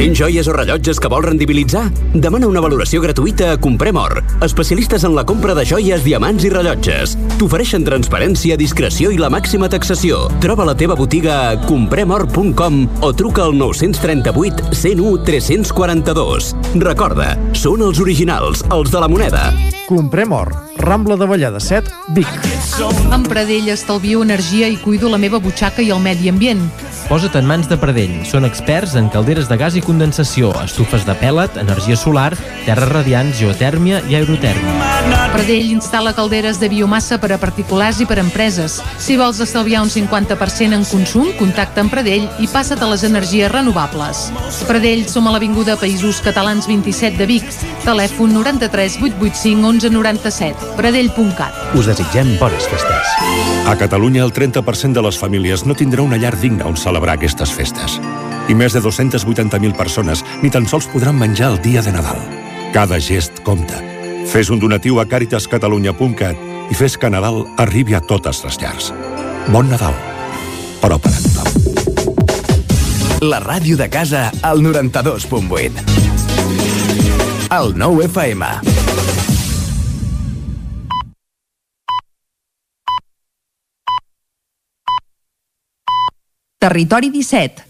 Tens 0.00 0.16
joies 0.16 0.46
o 0.48 0.54
rellotges 0.54 0.96
que 0.96 1.08
vols 1.12 1.26
rendibilitzar? 1.26 1.82
Demana 2.24 2.48
una 2.48 2.62
valoració 2.64 3.02
gratuïta 3.02 3.50
a 3.52 3.58
Comprem 3.60 3.98
Or, 4.00 4.22
especialistes 4.40 5.02
en 5.04 5.12
la 5.12 5.26
compra 5.28 5.52
de 5.52 5.66
joies, 5.68 6.00
diamants 6.06 6.46
i 6.48 6.52
rellotges. 6.54 7.18
T'ofereixen 7.36 7.84
transparència, 7.84 8.56
discreció 8.56 9.10
i 9.12 9.18
la 9.20 9.28
màxima 9.28 9.68
taxació. 9.68 10.22
Troba 10.40 10.64
la 10.64 10.72
teva 10.72 10.96
botiga 10.96 11.34
a 11.50 11.58
compremor.com 11.66 12.80
o 13.04 13.12
truca 13.12 13.44
al 13.44 13.52
938 13.60 14.72
101 14.72 15.20
342. 15.28 16.48
Recorda, 16.80 17.34
són 17.52 17.84
els 17.84 18.00
originals, 18.00 18.64
els 18.72 18.88
de 18.88 19.04
la 19.04 19.12
moneda. 19.12 19.50
Comprem 19.84 20.32
Or, 20.32 20.48
Rambla 20.80 21.18
de 21.20 21.28
Vallada 21.28 21.60
7, 21.60 21.92
Vic. 22.16 22.50
Amb 23.12 23.28
Pradell 23.28 23.68
estalvio 23.68 24.22
energia 24.24 24.68
i 24.70 24.80
cuido 24.80 25.10
la 25.12 25.18
meva 25.20 25.42
butxaca 25.42 25.84
i 25.84 25.90
el 25.92 26.00
medi 26.00 26.30
ambient. 26.32 26.62
Posa't 27.10 27.34
en 27.40 27.48
mans 27.48 27.66
de 27.66 27.74
Pradell. 27.74 28.12
Són 28.22 28.46
experts 28.46 28.94
en 28.94 29.08
calderes 29.10 29.48
de 29.50 29.56
gas 29.58 29.74
i 29.74 29.82
condensació, 29.90 30.52
estufes 30.62 31.02
de 31.08 31.14
pèl·let, 31.18 31.58
energia 31.60 31.98
solar, 31.98 32.30
terres 32.66 32.90
radiants, 32.92 33.34
geotèrmia 33.40 34.00
i 34.10 34.16
aerotèrmia. 34.18 34.76
Pradell 35.30 35.70
instal·la 35.72 36.12
calderes 36.14 36.58
de 36.60 36.68
biomassa 36.70 37.18
per 37.22 37.32
a 37.34 37.38
particulars 37.40 38.00
i 38.02 38.06
per 38.06 38.18
a 38.18 38.24
empreses. 38.24 38.78
Si 39.02 39.16
vols 39.18 39.40
estalviar 39.42 39.82
un 39.82 39.90
50% 39.90 40.76
en 40.76 40.86
consum, 40.86 41.30
contacta 41.38 41.82
amb 41.82 41.92
Pradell 41.92 42.28
i 42.42 42.48
passa't 42.50 42.82
a 42.82 42.90
les 42.92 43.04
energies 43.06 43.50
renovables. 43.50 44.28
Pradell 44.68 45.06
som 45.10 45.26
a 45.26 45.34
l'Avinguda 45.34 45.78
Països 45.80 46.22
Catalans 46.24 46.68
27 46.70 47.18
de 47.18 47.28
Vic. 47.30 47.46
Telèfon 47.86 48.34
93 48.36 48.98
885 49.00 49.90
1197. 49.90 50.74
Pradell.cat. 50.78 51.62
Us 51.78 51.90
desitgem 51.90 52.36
bones 52.38 52.66
festes. 52.70 53.14
A 53.66 53.76
Catalunya, 53.78 54.26
el 54.26 54.34
30% 54.34 54.98
de 54.98 55.06
les 55.06 55.18
famílies 55.18 55.64
no 55.66 55.78
tindrà 55.78 56.06
una 56.06 56.20
llar 56.20 56.36
digna 56.38 56.68
on 56.70 56.78
celebrar 56.78 57.18
aquestes 57.18 57.54
festes. 57.54 57.98
I 58.50 58.54
més 58.58 58.74
de 58.74 58.80
280.000 58.82 59.76
persones 59.78 60.24
ni 60.42 60.50
tan 60.50 60.66
sols 60.66 60.88
podran 60.90 61.14
menjar 61.14 61.52
el 61.52 61.60
dia 61.62 61.82
de 61.86 61.92
Nadal. 61.94 62.18
Cada 62.74 62.98
gest 62.98 63.38
compta. 63.46 63.78
Fes 64.26 64.50
un 64.50 64.58
donatiu 64.58 64.98
a 64.98 65.06
caritascatalunya.cat 65.06 66.36
i 66.70 66.74
fes 66.74 66.98
que 66.98 67.10
Nadal 67.10 67.44
arribi 67.62 67.94
a 67.94 68.00
totes 68.02 68.42
les 68.44 68.58
llars. 68.58 68.90
Bon 69.54 69.70
Nadal, 69.70 69.94
però 70.82 70.98
per 70.98 71.14
a 71.14 71.22
tothom. 71.22 71.46
La 73.30 73.38
ràdio 73.38 73.76
de 73.78 73.86
casa 73.92 74.32
al 74.42 74.62
92.8. 74.66 75.86
El 77.54 77.74
9 77.78 78.04
FM. 78.10 78.46
Territori 86.60 87.08
17, 87.08 87.69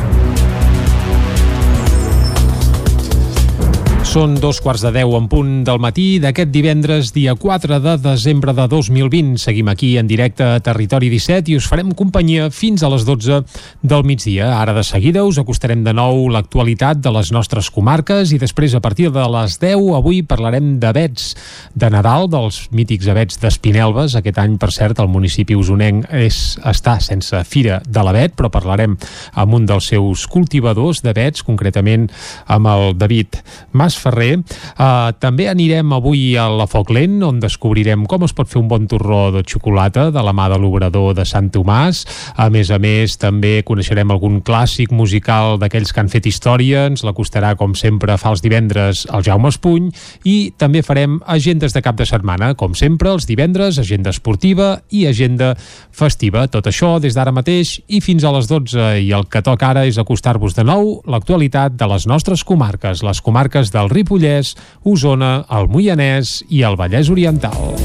Són 4.11 4.33
dos 4.43 4.57
quarts 4.59 4.81
de 4.83 4.89
deu 4.91 5.13
en 5.15 5.29
punt 5.31 5.61
del 5.63 5.77
matí 5.79 6.17
d'aquest 6.19 6.49
divendres, 6.51 7.13
dia 7.15 7.31
4 7.39 7.77
de 7.79 7.93
desembre 8.03 8.51
de 8.51 8.65
2020. 8.67 9.37
Seguim 9.39 9.69
aquí 9.71 9.93
en 10.01 10.09
directe 10.09 10.43
a 10.43 10.59
Territori 10.59 11.07
17 11.07 11.53
i 11.53 11.55
us 11.55 11.69
farem 11.71 11.93
companyia 11.95 12.49
fins 12.51 12.83
a 12.83 12.89
les 12.91 13.05
12 13.07 13.37
del 13.79 14.03
migdia. 14.03 14.49
Ara 14.57 14.73
de 14.75 14.83
seguida 14.83 15.23
us 15.23 15.39
acostarem 15.39 15.85
de 15.85 15.93
nou 15.95 16.25
l'actualitat 16.27 16.99
de 16.99 17.13
les 17.15 17.31
nostres 17.31 17.69
comarques 17.71 18.33
i 18.35 18.39
després 18.41 18.75
a 18.75 18.81
partir 18.83 19.13
de 19.15 19.23
les 19.31 19.55
10 19.63 19.95
avui 19.95 20.19
parlarem 20.27 20.73
d'abets 20.83 21.31
de 21.71 21.91
Nadal, 21.95 22.27
dels 22.27 22.65
mítics 22.75 23.07
abets 23.07 23.39
d'Espinelves. 23.39 24.17
Aquest 24.19 24.43
any, 24.43 24.59
per 24.59 24.73
cert, 24.75 24.99
el 24.99 25.07
municipi 25.07 25.55
usonenc 25.55 26.11
és, 26.11 26.41
està 26.67 26.97
sense 26.99 27.45
fira 27.47 27.79
de 27.87 28.03
l'avet, 28.03 28.35
però 28.35 28.51
parlarem 28.51 28.99
amb 29.31 29.55
un 29.61 29.71
dels 29.71 29.87
seus 29.95 30.27
cultivadors 30.27 30.99
d'abets, 30.99 31.47
concretament 31.47 32.11
amb 32.51 32.75
el 32.75 32.99
David 32.99 33.39
Mas 33.71 34.00
Ferrer. 34.01 34.39
Uh, 34.41 35.11
també 35.21 35.47
anirem 35.51 35.93
avui 35.93 36.35
a 36.39 36.47
la 36.49 36.67
Foc 36.69 36.91
Lent, 36.93 37.19
on 37.25 37.39
descobrirem 37.43 38.07
com 38.09 38.25
es 38.25 38.33
pot 38.35 38.49
fer 38.49 38.59
un 38.61 38.69
bon 38.71 38.87
torró 38.89 39.29
de 39.35 39.43
xocolata 39.47 40.09
de 40.11 40.23
la 40.25 40.33
mà 40.35 40.47
de 40.51 40.57
l'obrador 40.61 41.13
de 41.17 41.25
Sant 41.27 41.51
Tomàs. 41.53 42.03
A 42.35 42.49
més 42.53 42.71
a 42.73 42.79
més, 42.81 43.17
també 43.21 43.61
coneixerem 43.67 44.11
algun 44.11 44.41
clàssic 44.45 44.91
musical 44.95 45.59
d'aquells 45.61 45.93
que 45.93 46.01
han 46.01 46.11
fet 46.11 46.27
història. 46.29 46.87
Ens 46.89 47.05
l'acostarà, 47.05 47.53
com 47.59 47.75
sempre, 47.77 48.17
fa 48.17 48.33
els 48.33 48.43
divendres 48.43 49.05
el 49.11 49.25
Jaume 49.25 49.51
Espuny. 49.51 49.91
I 50.27 50.53
també 50.57 50.83
farem 50.85 51.19
agendes 51.29 51.75
de 51.75 51.83
cap 51.85 51.99
de 51.99 52.07
setmana, 52.09 52.53
com 52.59 52.75
sempre, 52.77 53.11
els 53.13 53.27
divendres, 53.29 53.79
agenda 53.81 54.11
esportiva 54.13 54.73
i 54.89 55.05
agenda 55.09 55.53
festiva. 55.91 56.47
Tot 56.51 56.67
això 56.71 56.95
des 57.03 57.15
d'ara 57.17 57.33
mateix 57.35 57.77
i 57.87 58.01
fins 58.01 58.25
a 58.25 58.33
les 58.33 58.49
12. 58.49 58.87
I 59.05 59.11
el 59.15 59.27
que 59.31 59.43
toca 59.45 59.71
ara 59.71 59.85
és 59.87 59.99
acostar-vos 60.01 60.55
de 60.57 60.65
nou 60.67 60.97
l'actualitat 61.09 61.77
de 61.77 61.87
les 61.91 62.07
nostres 62.09 62.45
comarques, 62.47 63.03
les 63.05 63.21
comarques 63.21 63.71
del 63.73 63.90
Ripollès, 63.91 64.55
Osona, 64.87 65.41
el 65.51 65.67
Moianès 65.71 66.39
i 66.49 66.63
el 66.67 66.79
Vallès 66.79 67.11
Oriental. 67.11 67.75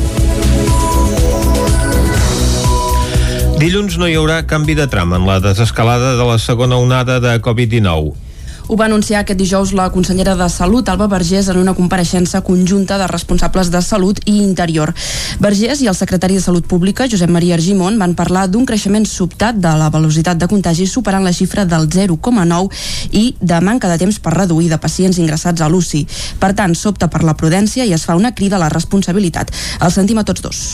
Dilluns 3.56 3.96
no 3.96 4.04
hi 4.04 4.14
haurà 4.18 4.42
canvi 4.44 4.74
de 4.76 4.84
tram 4.92 5.14
en 5.16 5.24
la 5.24 5.38
desescalada 5.40 6.14
de 6.18 6.24
la 6.28 6.36
segona 6.38 6.76
onada 6.76 7.20
de 7.24 7.38
Covid-19. 7.40 8.25
Ho 8.68 8.74
va 8.74 8.88
anunciar 8.90 9.20
aquest 9.20 9.38
dijous 9.38 9.70
la 9.78 9.84
consellera 9.94 10.32
de 10.34 10.48
Salut, 10.50 10.88
Alba 10.88 11.06
Vergés, 11.06 11.46
en 11.52 11.60
una 11.60 11.74
compareixença 11.74 12.40
conjunta 12.42 12.96
de 12.98 13.06
responsables 13.06 13.68
de 13.70 13.78
Salut 13.80 14.18
i 14.26 14.40
Interior. 14.42 14.90
Vergés 15.38 15.84
i 15.84 15.86
el 15.86 15.94
secretari 15.94 16.34
de 16.34 16.42
Salut 16.42 16.66
Pública, 16.66 17.06
Josep 17.06 17.30
Maria 17.30 17.54
Argimon, 17.54 17.94
van 18.00 18.16
parlar 18.18 18.48
d'un 18.50 18.66
creixement 18.66 19.06
sobtat 19.06 19.60
de 19.62 19.70
la 19.78 19.86
velocitat 19.94 20.40
de 20.40 20.48
contagi 20.50 20.88
superant 20.90 21.22
la 21.22 21.30
xifra 21.30 21.62
del 21.64 21.86
0,9 21.86 23.12
i 23.12 23.36
de 23.38 23.60
manca 23.62 23.86
de 23.86 24.00
temps 24.02 24.18
per 24.18 24.34
reduir 24.34 24.66
de 24.72 24.80
pacients 24.82 25.22
ingressats 25.22 25.62
a 25.62 25.70
l'UCI. 25.70 26.02
Per 26.42 26.50
tant, 26.58 26.74
s'opta 26.74 27.06
per 27.06 27.22
la 27.22 27.36
prudència 27.38 27.86
i 27.86 27.94
es 27.94 28.02
fa 28.02 28.18
una 28.18 28.34
crida 28.34 28.58
a 28.58 28.64
la 28.64 28.72
responsabilitat. 28.74 29.54
El 29.78 29.94
sentim 29.94 30.18
a 30.18 30.26
tots 30.26 30.42
dos. 30.42 30.64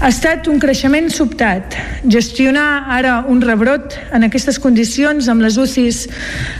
Ha 0.00 0.08
estat 0.08 0.48
un 0.48 0.56
creixement 0.64 1.12
sobtat. 1.12 1.76
Gestionar 2.08 2.86
ara 2.88 3.18
un 3.28 3.44
rebrot 3.44 4.00
en 4.16 4.24
aquestes 4.24 4.56
condicions 4.56 5.28
amb 5.28 5.44
les 5.44 5.60
UCIs 5.60 6.06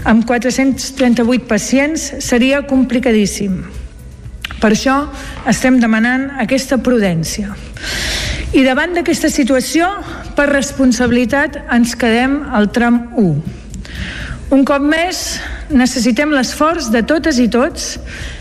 amb 0.05 0.29
438 0.75 1.47
pacients 1.47 2.13
seria 2.25 2.65
complicadíssim. 2.67 3.63
Per 4.61 4.71
això 4.73 5.05
estem 5.51 5.79
demanant 5.81 6.31
aquesta 6.43 6.79
prudència. 6.83 7.55
I 8.55 8.63
davant 8.67 8.95
d'aquesta 8.95 9.31
situació, 9.31 9.89
per 10.37 10.49
responsabilitat, 10.51 11.59
ens 11.75 11.95
quedem 11.99 12.41
al 12.55 12.71
tram 12.75 13.01
1. 13.19 13.35
Un 14.55 14.63
cop 14.67 14.83
més, 14.83 15.41
necessitem 15.71 16.33
l'esforç 16.35 16.91
de 16.95 17.03
totes 17.03 17.41
i 17.43 17.49
tots, 17.51 17.97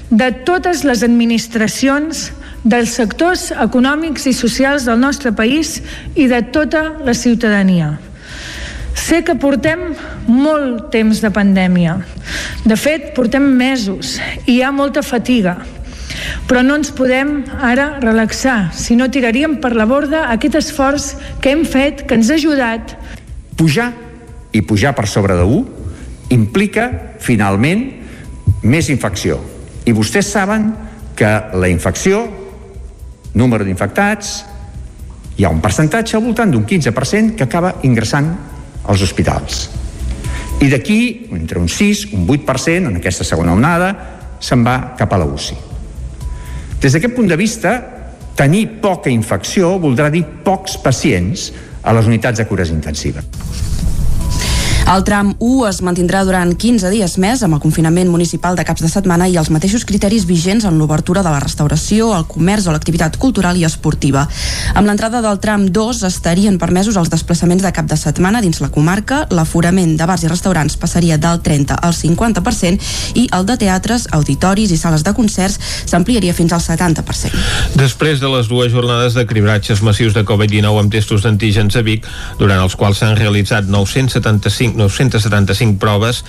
de 0.10 0.30
totes 0.46 0.84
les 0.86 1.04
administracions, 1.06 2.32
dels 2.64 2.94
sectors 2.96 3.50
econòmics 3.60 4.28
i 4.30 4.34
socials 4.38 4.86
del 4.88 5.02
nostre 5.02 5.34
país 5.36 5.82
i 6.16 6.30
de 6.32 6.40
tota 6.56 6.86
la 7.04 7.16
ciutadania. 7.18 7.98
Sé 8.94 9.24
que 9.26 9.36
portem 9.36 9.94
molt 10.30 10.90
temps 10.94 11.22
de 11.22 11.32
pandèmia. 11.34 11.98
De 12.66 12.78
fet, 12.80 13.12
portem 13.18 13.44
mesos 13.58 14.18
i 14.46 14.58
hi 14.58 14.62
ha 14.64 14.72
molta 14.72 15.04
fatiga. 15.04 15.58
Però 16.48 16.62
no 16.64 16.78
ens 16.78 16.92
podem 16.94 17.42
ara 17.64 17.98
relaxar, 18.02 18.72
si 18.76 18.96
no 18.96 19.10
tiraríem 19.12 19.58
per 19.64 19.74
la 19.76 19.88
borda 19.90 20.28
aquest 20.32 20.60
esforç 20.60 21.14
que 21.42 21.52
hem 21.52 21.66
fet, 21.66 22.06
que 22.08 22.16
ens 22.16 22.30
ha 22.30 22.38
ajudat. 22.38 22.96
Pujar 23.58 23.92
i 24.54 24.62
pujar 24.62 24.94
per 24.96 25.08
sobre 25.10 25.36
1 25.42 25.82
implica, 26.34 26.88
finalment, 27.20 27.84
més 28.64 28.90
infecció. 28.90 29.40
I 29.86 29.94
vostès 29.94 30.30
saben 30.32 30.72
que 31.18 31.30
la 31.54 31.70
infecció, 31.70 32.24
número 33.34 33.66
d'infectats, 33.66 34.34
hi 35.38 35.46
ha 35.46 35.52
un 35.52 35.62
percentatge 35.62 36.16
al 36.18 36.24
voltant 36.24 36.52
d'un 36.54 36.66
15% 36.66 37.36
que 37.36 37.46
acaba 37.48 37.76
ingressant 37.84 38.32
als 38.88 39.02
hospitals. 39.02 39.70
I 40.64 40.70
d'aquí, 40.72 41.28
entre 41.36 41.60
un 41.60 41.68
6, 41.68 42.08
un 42.16 42.28
8%, 42.28 42.90
en 42.90 43.00
aquesta 43.00 43.26
segona 43.28 43.56
onada, 43.56 43.90
se'n 44.40 44.64
va 44.64 44.96
cap 45.00 45.14
a 45.14 45.20
la 45.20 45.28
UCI. 45.28 45.58
Des 46.84 46.92
d'aquest 46.92 47.16
punt 47.16 47.28
de 47.28 47.40
vista, 47.40 47.74
tenir 48.36 48.66
poca 48.84 49.12
infecció 49.12 49.78
voldrà 49.80 50.10
dir 50.12 50.24
pocs 50.44 50.78
pacients 50.84 51.52
a 51.84 51.94
les 51.96 52.08
unitats 52.08 52.40
de 52.40 52.48
cures 52.48 52.72
intensives. 52.72 53.26
El 54.94 55.02
tram 55.02 55.32
1 55.42 55.64
es 55.66 55.80
mantindrà 55.82 56.20
durant 56.22 56.52
15 56.54 56.92
dies 56.94 57.16
més 57.18 57.42
amb 57.42 57.56
el 57.56 57.62
confinament 57.64 58.12
municipal 58.14 58.54
de 58.54 58.62
caps 58.68 58.84
de 58.84 58.90
setmana 58.92 59.26
i 59.26 59.40
els 59.42 59.48
mateixos 59.50 59.88
criteris 59.90 60.28
vigents 60.30 60.68
en 60.70 60.76
l'obertura 60.78 61.24
de 61.26 61.32
la 61.34 61.40
restauració, 61.42 62.12
el 62.14 62.28
comerç 62.30 62.68
o 62.68 62.76
l'activitat 62.76 63.18
cultural 63.18 63.58
i 63.58 63.66
esportiva. 63.66 64.28
Amb 64.78 64.86
l'entrada 64.86 65.24
del 65.26 65.40
tram 65.42 65.64
2 65.74 66.04
estarien 66.06 66.60
permesos 66.62 67.00
els 67.02 67.10
desplaçaments 67.10 67.66
de 67.66 67.72
cap 67.74 67.88
de 67.90 67.98
setmana 67.98 68.44
dins 68.46 68.62
la 68.62 68.70
comarca, 68.76 69.24
l'aforament 69.34 69.96
de 69.98 70.06
bars 70.06 70.28
i 70.28 70.30
restaurants 70.30 70.78
passaria 70.78 71.18
del 71.18 71.42
30 71.42 71.80
al 71.82 71.98
50% 71.98 73.18
i 73.18 73.26
el 73.34 73.50
de 73.50 73.58
teatres, 73.66 74.06
auditoris 74.14 74.76
i 74.76 74.78
sales 74.78 75.02
de 75.02 75.16
concerts 75.18 75.58
s'ampliaria 75.90 76.38
fins 76.38 76.54
al 76.54 76.62
70%. 76.62 77.34
Després 77.82 78.22
de 78.22 78.30
les 78.36 78.52
dues 78.52 78.70
jornades 78.70 79.18
de 79.18 79.26
cribratges 79.26 79.82
massius 79.82 80.14
de 80.14 80.22
Covid-19 80.22 80.86
amb 80.86 80.94
testos 80.94 81.26
d'antígens 81.26 81.82
a 81.82 81.82
Vic, 81.82 82.06
durant 82.38 82.62
els 82.62 82.78
quals 82.78 83.02
s'han 83.02 83.18
realitzat 83.18 83.66
975 83.66 84.83
975 84.84 85.80
proves 85.80 86.24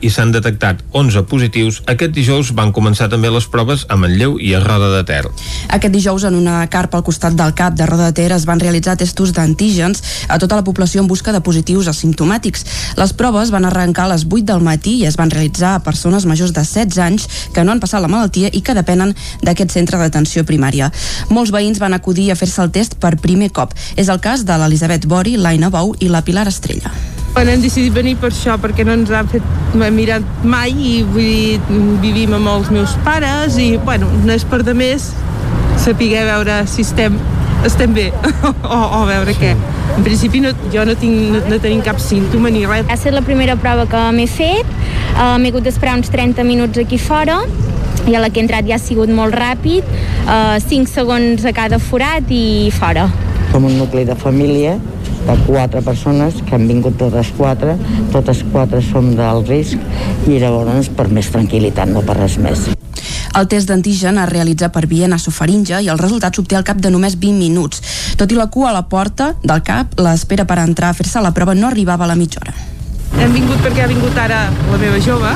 i 0.00 0.10
s'han 0.10 0.32
detectat 0.34 0.82
11 0.92 1.24
positius. 1.30 1.80
Aquest 1.90 2.14
dijous 2.16 2.52
van 2.56 2.72
començar 2.74 3.08
també 3.12 3.30
les 3.30 3.46
proves 3.50 3.86
a 3.88 3.96
Manlleu 3.96 4.38
i 4.40 4.54
a 4.54 4.62
Roda 4.62 4.90
de 4.96 5.02
Ter. 5.08 5.22
Aquest 5.68 5.94
dijous, 5.94 6.26
en 6.28 6.36
una 6.38 6.60
carpa 6.72 6.98
al 6.98 7.06
costat 7.06 7.36
del 7.38 7.54
CAP 7.54 7.78
de 7.78 7.86
Roda 7.86 8.10
de 8.10 8.16
Ter, 8.18 8.30
es 8.34 8.46
van 8.48 8.60
realitzar 8.60 8.96
testos 9.00 9.32
d'antígens 9.36 10.02
a 10.28 10.38
tota 10.42 10.58
la 10.58 10.64
població 10.64 11.02
en 11.02 11.08
busca 11.10 11.32
de 11.32 11.40
positius 11.40 11.88
asimptomàtics. 11.92 12.66
Les 12.98 13.14
proves 13.16 13.52
van 13.54 13.66
arrencar 13.68 14.06
a 14.08 14.12
les 14.14 14.26
8 14.28 14.44
del 14.52 14.64
matí 14.64 14.98
i 15.00 15.06
es 15.06 15.16
van 15.20 15.30
realitzar 15.30 15.76
a 15.76 15.82
persones 15.84 16.26
majors 16.26 16.52
de 16.52 16.64
16 16.64 16.98
anys 16.98 17.28
que 17.54 17.64
no 17.64 17.72
han 17.72 17.80
passat 17.80 18.02
la 18.02 18.10
malaltia 18.12 18.50
i 18.52 18.62
que 18.62 18.76
depenen 18.76 19.14
d'aquest 19.42 19.74
centre 19.74 19.98
d'atenció 20.00 20.44
primària. 20.48 20.90
Molts 21.30 21.54
veïns 21.54 21.80
van 21.82 21.94
acudir 21.94 22.30
a 22.30 22.38
fer-se 22.38 22.62
el 22.62 22.72
test 22.74 22.98
per 23.02 23.16
primer 23.22 23.52
cop. 23.52 23.74
És 23.96 24.08
el 24.08 24.20
cas 24.20 24.46
de 24.48 24.58
l'Elisabet 24.58 25.06
Bori, 25.06 25.36
l'Aina 25.36 25.70
Bou 25.70 25.94
i 26.00 26.08
la 26.12 26.24
Pilar 26.26 26.48
Estrella. 26.48 27.21
Bueno, 27.34 27.50
hem 27.50 27.62
decidit 27.64 27.94
venir 27.96 28.18
per 28.20 28.28
això, 28.28 28.58
perquè 28.60 28.84
no 28.84 28.92
ens 28.92 29.10
han 29.10 29.28
fet 29.32 29.44
mirat 29.72 30.44
mai 30.44 30.74
i 30.76 30.96
vull 31.02 31.24
dir, 31.24 31.78
vivim 32.02 32.34
amb 32.36 32.50
els 32.52 32.68
meus 32.74 32.92
pares 33.06 33.56
i, 33.56 33.78
bueno, 33.86 34.10
no 34.26 34.34
és 34.36 34.44
per 34.44 34.60
de 34.66 34.74
més 34.76 35.08
saber 35.80 36.10
veure 36.28 36.58
si 36.68 36.84
estem, 36.84 37.16
estem 37.64 37.96
bé 37.96 38.10
o, 38.44 38.76
o 38.98 39.00
veure 39.08 39.32
què. 39.38 39.54
En 39.96 40.04
principi 40.04 40.44
no, 40.44 40.52
jo 40.74 40.84
no, 40.84 40.94
tinc, 41.00 41.32
no, 41.32 41.40
no 41.48 41.60
tenim 41.64 41.80
cap 41.84 42.00
símptoma 42.04 42.52
ni 42.52 42.66
res. 42.68 42.84
Ha 42.92 43.00
estat 43.00 43.16
la 43.16 43.24
primera 43.24 43.56
prova 43.56 43.88
que 43.88 44.04
m'he 44.12 44.28
fet, 44.28 44.68
uh, 45.16 45.38
m'he 45.40 45.54
hagut 45.54 45.64
d'esperar 45.64 45.96
uns 46.02 46.12
30 46.12 46.44
minuts 46.44 46.84
aquí 46.84 47.00
fora 47.00 47.40
i 48.04 48.12
a 48.12 48.20
la 48.20 48.28
que 48.28 48.42
he 48.42 48.44
entrat 48.44 48.68
ja 48.68 48.76
ha 48.76 48.82
sigut 48.82 49.08
molt 49.08 49.32
ràpid, 49.32 49.88
uh, 50.28 50.60
5 50.60 50.84
segons 50.92 51.48
a 51.48 51.56
cada 51.56 51.80
forat 51.80 52.28
i 52.28 52.68
fora. 52.76 53.08
Som 53.52 53.66
un 53.68 53.76
nucli 53.76 54.06
de 54.08 54.14
família 54.16 54.78
de 55.26 55.34
quatre 55.46 55.82
persones 55.84 56.40
que 56.46 56.54
han 56.56 56.64
vingut 56.66 56.96
totes 56.98 57.34
quatre, 57.36 57.76
totes 58.10 58.40
quatre 58.50 58.80
som 58.82 59.10
del 59.14 59.44
risc 59.44 59.76
i 60.26 60.38
llavors 60.40 60.88
per 60.96 61.10
més 61.12 61.28
tranquil·litat, 61.34 61.92
no 61.92 62.00
per 62.00 62.16
res 62.16 62.38
més. 62.40 62.70
El 63.36 63.48
test 63.48 63.68
d'antigen 63.68 64.18
es 64.20 64.28
realitza 64.28 64.68
per 64.72 64.86
via 64.88 65.08
nasofaringe 65.08 65.78
i 65.84 65.88
el 65.92 66.00
resultat 66.00 66.36
s'obté 66.36 66.56
al 66.56 66.66
cap 66.68 66.80
de 66.80 66.90
només 66.92 67.16
20 67.20 67.38
minuts. 67.40 67.80
Tot 68.20 68.32
i 68.32 68.36
la 68.36 68.48
cua 68.52 68.70
a 68.70 68.76
la 68.76 68.84
porta 68.88 69.32
del 69.44 69.62
CAP, 69.64 69.96
l'espera 70.00 70.44
per 70.48 70.58
entrar 70.64 70.92
a 70.92 70.96
fer-se 70.96 71.20
la 71.20 71.32
prova 71.36 71.54
no 71.54 71.68
arribava 71.68 72.04
a 72.08 72.12
la 72.12 72.16
mitja 72.16 72.40
hora. 72.42 72.56
Hem 73.20 73.32
vingut 73.36 73.60
perquè 73.64 73.84
ha 73.84 73.88
vingut 73.88 74.16
ara 74.16 74.46
la 74.70 74.80
meva 74.80 75.00
jove 75.04 75.32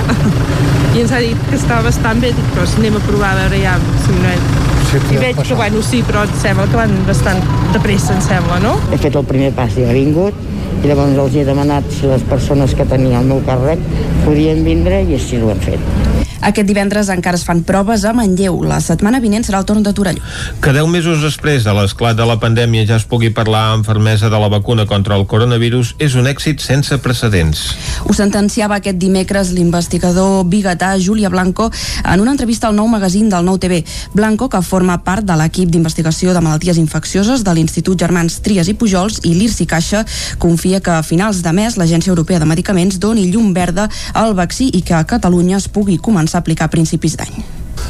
i 0.96 1.04
ens 1.04 1.12
ha 1.12 1.20
dit 1.20 1.48
que 1.50 1.56
estava 1.60 1.84
bastant 1.88 2.20
bé, 2.20 2.32
dic, 2.36 2.52
però 2.54 2.64
anem 2.80 2.96
a 2.96 3.04
provar 3.08 3.34
a 3.34 3.42
veure 3.44 3.60
ja 3.64 3.76
si 4.04 4.16
no 4.16 4.32
és... 4.32 4.65
I 4.94 5.18
veig 5.18 5.38
que, 5.42 5.54
bueno, 5.58 5.80
sí, 5.82 6.02
però 6.06 6.22
em 6.24 6.34
sembla 6.40 6.66
que 6.70 6.78
van 6.78 6.92
bastant 7.08 7.40
de 7.74 7.80
pressa, 7.82 8.14
em 8.14 8.22
sembla, 8.24 8.60
no? 8.62 8.76
He 8.94 9.00
fet 9.02 9.18
el 9.18 9.26
primer 9.28 9.50
pas 9.56 9.74
i 9.76 9.84
he 9.84 9.96
vingut 9.96 10.38
i 10.76 10.86
llavors 10.86 11.18
els 11.24 11.40
he 11.40 11.46
demanat 11.48 11.88
si 11.92 12.06
les 12.06 12.22
persones 12.30 12.76
que 12.78 12.86
tenien 12.88 13.18
el 13.22 13.32
meu 13.32 13.42
càrrec 13.48 13.82
podien 14.24 14.62
vindre 14.66 15.02
i 15.08 15.18
així 15.18 15.42
ho 15.42 15.50
hem 15.50 15.66
fet. 15.66 16.15
Aquest 16.46 16.68
divendres 16.68 17.08
encara 17.10 17.34
es 17.34 17.42
fan 17.42 17.64
proves 17.66 18.04
a 18.06 18.12
Manlleu. 18.14 18.60
La 18.62 18.76
setmana 18.78 19.18
vinent 19.18 19.42
serà 19.42 19.58
el 19.58 19.66
torn 19.66 19.82
de 19.82 19.90
Torelló. 19.90 20.22
Que 20.62 20.70
10 20.70 20.86
mesos 20.92 21.24
després 21.24 21.64
de 21.66 21.72
l'esclat 21.74 22.14
de 22.14 22.22
la 22.28 22.36
pandèmia 22.38 22.84
ja 22.86 23.00
es 23.00 23.06
pugui 23.10 23.32
parlar 23.34 23.64
amb 23.72 23.86
fermesa 23.86 24.30
de 24.30 24.38
la 24.38 24.46
vacuna 24.52 24.84
contra 24.86 25.16
el 25.18 25.26
coronavirus 25.26 25.96
és 25.98 26.14
un 26.14 26.28
èxit 26.30 26.62
sense 26.62 26.94
precedents. 27.02 27.64
Ho 28.06 28.14
sentenciava 28.14 28.78
aquest 28.78 29.00
dimecres 29.02 29.50
l'investigador 29.56 30.44
biguetà 30.46 30.92
Júlia 31.02 31.32
Blanco 31.34 31.66
en 32.04 32.22
una 32.22 32.36
entrevista 32.36 32.70
al 32.70 32.78
nou 32.78 32.86
magazín 32.86 33.26
del 33.28 33.42
Nou 33.44 33.58
TV. 33.58 33.82
Blanco, 34.14 34.46
que 34.48 34.62
forma 34.62 35.00
part 35.02 35.26
de 35.26 35.34
l'equip 35.34 35.74
d'investigació 35.74 36.30
de 36.30 36.44
malalties 36.46 36.78
infeccioses 36.78 37.42
de 37.42 37.56
l'Institut 37.58 37.98
Germans 37.98 38.38
Trias 38.46 38.70
i 38.70 38.76
Pujols 38.78 39.18
i 39.24 39.34
l'IRSI 39.34 39.66
Caixa, 39.66 40.04
confia 40.38 40.78
que 40.78 40.94
a 40.94 41.02
finals 41.02 41.42
de 41.42 41.56
mes 41.58 41.74
l'Agència 41.74 42.14
Europea 42.14 42.38
de 42.38 42.46
Medicaments 42.46 43.02
doni 43.02 43.26
llum 43.32 43.50
verda 43.50 43.90
al 44.14 44.38
vaccí 44.38 44.70
i 44.70 44.86
que 44.86 44.94
a 44.94 45.02
Catalunya 45.10 45.58
es 45.58 45.66
pugui 45.66 45.98
començar 45.98 46.35
a 46.36 46.44
aplicar 46.44 46.68
a 46.68 46.72
principis 46.72 47.16
d'any. 47.18 47.38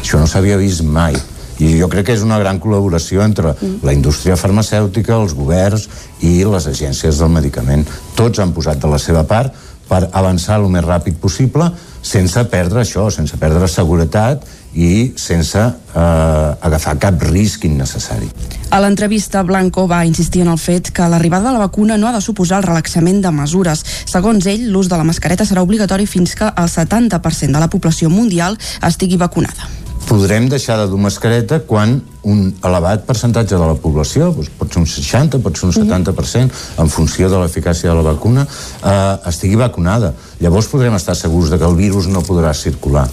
Això 0.00 0.20
no 0.20 0.28
s'havia 0.30 0.58
vist 0.60 0.84
mai 0.84 1.16
i 1.58 1.72
jo 1.80 1.88
crec 1.88 2.10
que 2.10 2.16
és 2.16 2.24
una 2.24 2.38
gran 2.38 2.58
col·laboració 2.60 3.22
entre 3.24 3.54
mm. 3.54 3.78
la 3.86 3.94
indústria 3.96 4.36
farmacèutica, 4.36 5.16
els 5.16 5.34
governs 5.36 5.86
i 6.20 6.38
les 6.44 6.66
agències 6.68 7.22
del 7.22 7.32
medicament. 7.32 7.86
Tots 8.16 8.42
han 8.42 8.52
posat 8.56 8.82
de 8.82 8.90
la 8.92 9.00
seva 9.00 9.24
part 9.28 9.54
per 9.88 10.02
avançar 10.12 10.58
el 10.60 10.68
més 10.72 10.84
ràpid 10.84 11.18
possible 11.22 11.70
sense 12.06 12.42
perdre 12.50 12.82
això, 12.82 13.08
sense 13.10 13.38
perdre 13.40 13.68
seguretat 13.70 14.44
i 14.76 15.12
sense 15.16 15.58
eh, 15.58 16.66
agafar 16.68 16.96
cap 17.00 17.22
risc 17.24 17.64
innecessari. 17.64 18.28
A 18.70 18.80
l'entrevista, 18.82 19.42
Blanco 19.42 19.86
va 19.88 20.04
insistir 20.04 20.44
en 20.44 20.52
el 20.52 20.60
fet 20.60 20.92
que 20.92 21.08
l'arribada 21.08 21.48
de 21.48 21.56
la 21.56 21.64
vacuna 21.64 21.96
no 21.96 22.08
ha 22.08 22.12
de 22.12 22.20
suposar 22.20 22.60
el 22.60 22.68
relaxament 22.68 23.22
de 23.24 23.32
mesures. 23.32 23.82
Segons 24.04 24.46
ell, 24.46 24.68
l'ús 24.72 24.90
de 24.92 24.98
la 25.00 25.06
mascareta 25.08 25.48
serà 25.48 25.64
obligatori 25.64 26.06
fins 26.06 26.36
que 26.36 26.50
el 26.52 26.68
70% 26.68 27.56
de 27.56 27.62
la 27.62 27.70
població 27.72 28.12
mundial 28.12 28.58
estigui 28.84 29.16
vacunada. 29.16 29.70
Podrem 30.06 30.50
deixar 30.52 30.76
de 30.78 30.90
dur 30.90 31.00
mascareta 31.02 31.62
quan 31.66 31.98
un 32.26 32.50
elevat 32.66 33.04
percentatge 33.06 33.54
de 33.54 33.62
la 33.62 33.76
població, 33.78 34.32
doncs 34.34 34.50
pot 34.58 34.72
ser 34.72 34.82
un 34.82 34.88
60, 34.90 35.38
pot 35.44 35.58
ser 35.58 35.68
un 35.68 35.74
70%, 35.76 36.62
en 36.82 36.90
funció 36.90 37.30
de 37.30 37.38
l'eficàcia 37.38 37.92
de 37.92 37.94
la 37.94 38.02
vacuna, 38.02 38.46
eh, 38.46 39.28
estigui 39.30 39.54
vacunada. 39.56 40.12
Llavors 40.40 40.66
podrem 40.66 40.94
estar 40.98 41.14
segurs 41.14 41.50
de 41.50 41.58
que 41.58 41.64
el 41.64 41.76
virus 41.76 42.08
no 42.10 42.24
podrà 42.26 42.52
circular. 42.54 43.06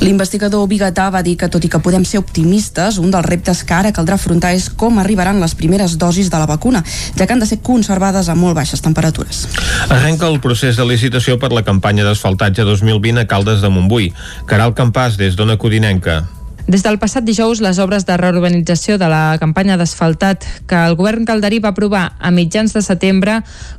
L'investigador 0.00 0.66
biguetà 0.68 1.10
va 1.12 1.22
dir 1.22 1.36
que, 1.36 1.48
tot 1.52 1.64
i 1.64 1.70
que 1.72 1.80
podem 1.84 2.04
ser 2.04 2.18
optimistes, 2.20 2.98
un 2.98 3.10
dels 3.12 3.26
reptes 3.26 3.62
que 3.64 3.74
ara 3.76 3.92
caldrà 3.92 4.16
afrontar 4.16 4.54
és 4.56 4.68
com 4.68 4.98
arribaran 4.98 5.40
les 5.40 5.54
primeres 5.54 5.98
dosis 6.00 6.30
de 6.32 6.40
la 6.40 6.48
vacuna, 6.48 6.82
ja 7.16 7.26
que 7.26 7.32
han 7.32 7.40
de 7.40 7.48
ser 7.48 7.60
conservades 7.60 8.28
a 8.28 8.34
molt 8.34 8.56
baixes 8.56 8.80
temperatures. 8.80 9.46
Arrenca 9.88 10.28
el 10.28 10.40
procés 10.40 10.76
de 10.76 10.88
licitació 10.88 11.38
per 11.38 11.52
la 11.52 11.64
campanya 11.64 12.08
d'asfaltatge 12.08 12.64
2020 12.64 13.20
a 13.20 13.28
Caldes 13.28 13.60
de 13.60 13.68
Montbui. 13.72 14.12
Caral 14.46 14.74
Campàs, 14.74 15.20
des 15.20 15.36
d'Ona 15.36 15.56
Codinenca. 15.60 16.24
Des 16.66 16.82
del 16.82 16.96
passat 16.98 17.22
dijous, 17.22 17.60
les 17.62 17.78
obres 17.78 18.02
de 18.08 18.16
reurbanització 18.18 18.96
de 18.98 19.06
la 19.06 19.36
campanya 19.38 19.76
d'asfaltat 19.78 20.42
que 20.66 20.80
el 20.88 20.96
govern 20.98 21.22
calderí 21.22 21.60
va 21.62 21.70
aprovar 21.70 22.16
a 22.18 22.32
mitjans 22.34 22.74
de 22.74 22.82
setembre 22.82 23.36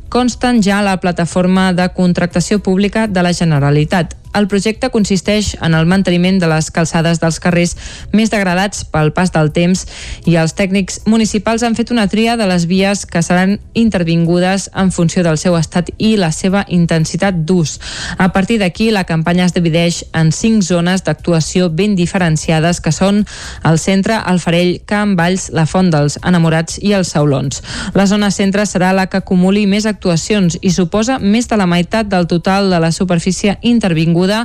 consten 0.10 0.62
ja 0.64 0.80
a 0.80 0.86
la 0.86 0.97
plataforma 0.99 1.72
de 1.74 1.89
contractació 1.93 2.60
pública 2.60 3.08
de 3.08 3.24
la 3.24 3.34
Generalitat. 3.34 4.16
El 4.38 4.45
projecte 4.47 4.89
consisteix 4.93 5.55
en 5.66 5.74
el 5.74 5.88
manteniment 5.89 6.38
de 6.38 6.47
les 6.51 6.68
calçades 6.74 7.18
dels 7.22 7.39
carrers 7.41 7.74
més 8.14 8.30
degradats 8.30 8.84
pel 8.91 9.10
pas 9.16 9.32
del 9.34 9.49
temps 9.55 9.86
i 10.30 10.36
els 10.38 10.53
tècnics 10.58 10.99
municipals 11.10 11.64
han 11.66 11.78
fet 11.78 11.89
una 11.95 12.05
tria 12.12 12.36
de 12.38 12.45
les 12.49 12.68
vies 12.70 13.05
que 13.10 13.24
seran 13.26 13.55
intervingudes 13.74 14.70
en 14.78 14.91
funció 14.93 15.24
del 15.26 15.39
seu 15.41 15.58
estat 15.58 15.89
i 15.97 16.16
la 16.22 16.30
seva 16.36 16.66
intensitat 16.68 17.39
d'ús. 17.49 17.80
A 18.18 18.30
partir 18.36 18.60
d'aquí, 18.62 18.91
la 18.91 19.05
campanya 19.10 19.47
es 19.47 19.55
divideix 19.55 20.03
en 20.14 20.32
cinc 20.32 20.62
zones 20.62 21.03
d'actuació 21.08 21.72
ben 21.74 21.95
diferenciades 21.97 22.82
que 22.82 22.93
són 22.93 23.24
el 23.66 23.80
centre, 23.82 24.20
el 24.28 24.41
Farell, 24.43 24.82
Can 24.86 25.16
Valls, 25.18 25.49
la 25.49 25.66
Font 25.66 25.89
dels 25.89 26.20
Enamorats 26.22 26.78
i 26.84 26.93
els 26.93 27.16
Saulons. 27.16 27.64
La 27.97 28.05
zona 28.05 28.30
centre 28.30 28.68
serà 28.70 28.93
la 28.93 29.08
que 29.08 29.24
acumuli 29.24 29.66
més 29.66 29.88
actuacions 29.97 30.59
i 30.61 30.69
suposa 30.71 31.17
més 31.17 31.49
de 31.49 31.57
la 31.57 31.65
meitat 31.65 32.07
del 32.07 32.27
total 32.29 32.69
de 32.69 32.79
la 32.79 32.93
superfície 32.93 33.57
intervinguda 33.65 34.43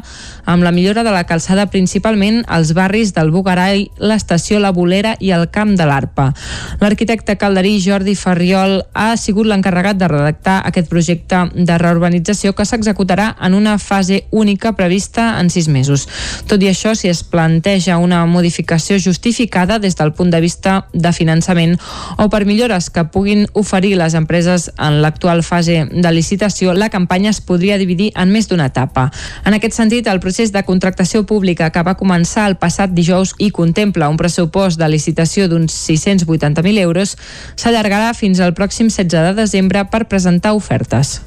amb 0.49 0.65
la 0.65 0.73
millora 0.73 1.05
de 1.05 1.13
la 1.13 1.25
calçada 1.29 1.69
principalment 1.71 2.43
als 2.49 2.73
barris 2.73 3.13
del 3.13 3.31
Bugarai, 3.31 3.91
l'estació 4.01 4.59
La 4.63 4.73
Bolera 4.73 5.15
i 5.21 5.33
el 5.37 5.49
Camp 5.53 5.75
de 5.77 5.87
l'Arpa. 5.87 6.31
L'arquitecte 6.81 7.37
calderí 7.37 7.77
Jordi 7.85 8.15
Ferriol 8.17 8.81
ha 8.95 9.13
sigut 9.21 9.47
l'encarregat 9.51 10.01
de 10.01 10.09
redactar 10.09 10.59
aquest 10.67 10.89
projecte 10.89 11.45
de 11.53 11.79
reurbanització 11.79 12.55
que 12.57 12.67
s'executarà 12.69 13.33
en 13.43 13.55
una 13.55 13.77
fase 13.79 14.25
única 14.31 14.73
prevista 14.79 15.37
en 15.41 15.51
sis 15.51 15.69
mesos. 15.69 16.09
Tot 16.49 16.63
i 16.63 16.71
això, 16.71 16.95
si 16.97 17.11
es 17.13 17.23
planteja 17.23 17.99
una 17.99 18.25
modificació 18.27 18.99
justificada 18.99 19.79
des 19.79 19.97
del 19.99 20.15
punt 20.17 20.33
de 20.33 20.41
vista 20.41 20.87
de 20.93 21.13
finançament 21.13 21.77
o 22.17 22.29
per 22.33 22.45
millores 22.49 22.89
que 22.91 23.05
puguin 23.05 23.47
oferir 23.53 23.97
les 24.01 24.15
empreses 24.15 24.71
en 24.79 25.03
l'actual 25.03 25.42
fase 25.43 25.85
de 25.91 26.13
licitació, 26.13 26.73
la 26.75 26.89
campanya 26.91 27.31
es 27.31 27.41
podria 27.41 27.79
dividir 27.79 28.11
en 28.17 28.33
més 28.33 28.49
d'una 28.49 28.69
etapa. 28.71 29.09
En 29.45 29.55
aquest 29.57 29.77
sentit, 29.77 30.09
el 30.09 30.21
procés 30.21 30.53
de 30.53 30.63
contractació 30.67 31.25
pública 31.27 31.71
que 31.71 31.85
va 31.87 31.97
començar 31.99 32.49
el 32.51 32.57
passat 32.57 32.95
dijous 32.95 33.35
i 33.39 33.51
contempla 33.51 34.11
un 34.13 34.19
pressupost 34.21 34.81
de 34.81 34.89
licitació 34.89 35.49
d'uns 35.49 35.75
680.000 35.89 36.83
euros 36.83 37.17
s'allargarà 37.57 38.13
fins 38.15 38.41
al 38.41 38.55
pròxim 38.55 38.91
16 38.91 39.33
de 39.33 39.37
desembre 39.39 39.85
per 39.91 40.07
presentar 40.09 40.55
ofertes. 40.59 41.21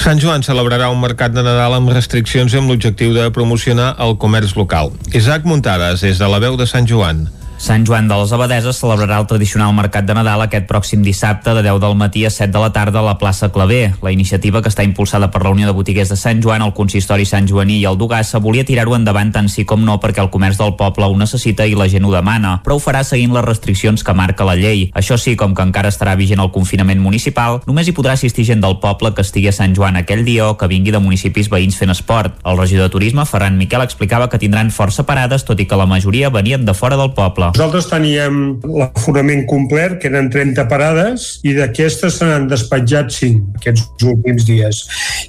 Sant 0.00 0.20
Joan 0.20 0.44
celebrarà 0.44 0.90
un 0.92 1.00
mercat 1.00 1.32
de 1.34 1.42
Nadal 1.42 1.78
amb 1.78 1.92
restriccions 1.94 2.54
amb 2.54 2.70
l'objectiu 2.70 3.14
de 3.16 3.30
promocionar 3.34 3.94
el 4.04 4.16
comerç 4.20 4.54
local. 4.58 4.92
Isaac 5.12 5.48
Muntades, 5.48 6.04
des 6.04 6.20
de 6.20 6.28
la 6.28 6.42
veu 6.42 6.60
de 6.60 6.68
Sant 6.68 6.88
Joan. 6.88 7.28
Sant 7.60 7.84
Joan 7.84 8.06
de 8.08 8.16
les 8.16 8.30
Abadeses 8.32 8.78
celebrarà 8.80 9.18
el 9.20 9.26
tradicional 9.28 9.74
mercat 9.76 10.06
de 10.08 10.14
Nadal 10.16 10.40
aquest 10.40 10.64
pròxim 10.64 11.02
dissabte 11.04 11.52
de 11.52 11.60
10 11.60 11.76
del 11.82 11.96
matí 12.00 12.22
a 12.24 12.30
7 12.32 12.54
de 12.54 12.60
la 12.62 12.70
tarda 12.72 13.02
a 13.02 13.04
la 13.04 13.18
plaça 13.20 13.50
Clavé. 13.52 13.92
La 14.00 14.12
iniciativa, 14.14 14.62
que 14.64 14.70
està 14.72 14.80
impulsada 14.80 15.28
per 15.30 15.42
la 15.44 15.50
Unió 15.52 15.68
de 15.68 15.74
Botiguers 15.76 16.08
de 16.08 16.16
Sant 16.16 16.40
Joan, 16.40 16.64
el 16.64 16.72
consistori 16.72 17.26
Sant 17.28 17.44
Joaní 17.44 17.76
i 17.76 17.84
el 17.84 17.98
Dugassa, 18.00 18.40
volia 18.40 18.64
tirar-ho 18.64 18.96
endavant 18.96 19.28
tant 19.34 19.50
sí 19.52 19.66
com 19.68 19.84
no 19.84 19.98
perquè 20.00 20.22
el 20.24 20.30
comerç 20.32 20.56
del 20.56 20.72
poble 20.78 21.04
ho 21.04 21.18
necessita 21.20 21.66
i 21.68 21.76
la 21.76 21.84
gent 21.92 22.06
ho 22.08 22.14
demana, 22.14 22.54
però 22.64 22.78
ho 22.78 22.80
farà 22.80 23.04
seguint 23.04 23.36
les 23.36 23.44
restriccions 23.44 24.00
que 24.00 24.16
marca 24.16 24.48
la 24.48 24.56
llei. 24.56 24.86
Això 24.96 25.20
sí, 25.20 25.36
com 25.36 25.52
que 25.52 25.68
encara 25.68 25.92
estarà 25.92 26.16
vigent 26.16 26.40
el 26.40 26.50
confinament 26.56 27.04
municipal, 27.04 27.60
només 27.68 27.92
hi 27.92 27.92
podrà 27.92 28.16
assistir 28.16 28.48
gent 28.48 28.64
del 28.64 28.78
poble 28.80 29.12
que 29.12 29.20
estigui 29.20 29.52
a 29.52 29.54
Sant 29.58 29.76
Joan 29.76 30.00
aquell 30.00 30.24
dia 30.24 30.48
o 30.48 30.56
que 30.56 30.70
vingui 30.72 30.96
de 30.96 31.04
municipis 31.04 31.52
veïns 31.52 31.76
fent 31.76 31.92
esport. 31.92 32.40
El 32.40 32.56
regidor 32.56 32.88
de 32.88 32.96
Turisme, 32.96 33.28
Ferran 33.28 33.60
Miquel, 33.60 33.84
explicava 33.84 34.32
que 34.32 34.40
tindran 34.40 34.72
força 34.72 35.04
parades, 35.04 35.44
tot 35.44 35.60
i 35.60 35.68
que 35.68 35.76
la 35.76 35.84
majoria 35.84 36.32
venien 36.32 36.64
de 36.64 36.72
fora 36.72 36.96
del 36.96 37.12
poble. 37.12 37.49
Nosaltres 37.50 37.88
teníem 37.90 38.60
l'aforament 38.62 39.42
complet, 39.50 39.96
que 40.00 40.08
eren 40.10 40.30
30 40.30 40.66
parades, 40.70 41.26
i 41.42 41.54
d'aquestes 41.56 42.20
se 42.20 42.28
n'han 42.28 42.46
despatjat 42.50 43.10
5 43.12 43.58
aquests 43.58 44.06
últims 44.06 44.46
dies. 44.46 44.82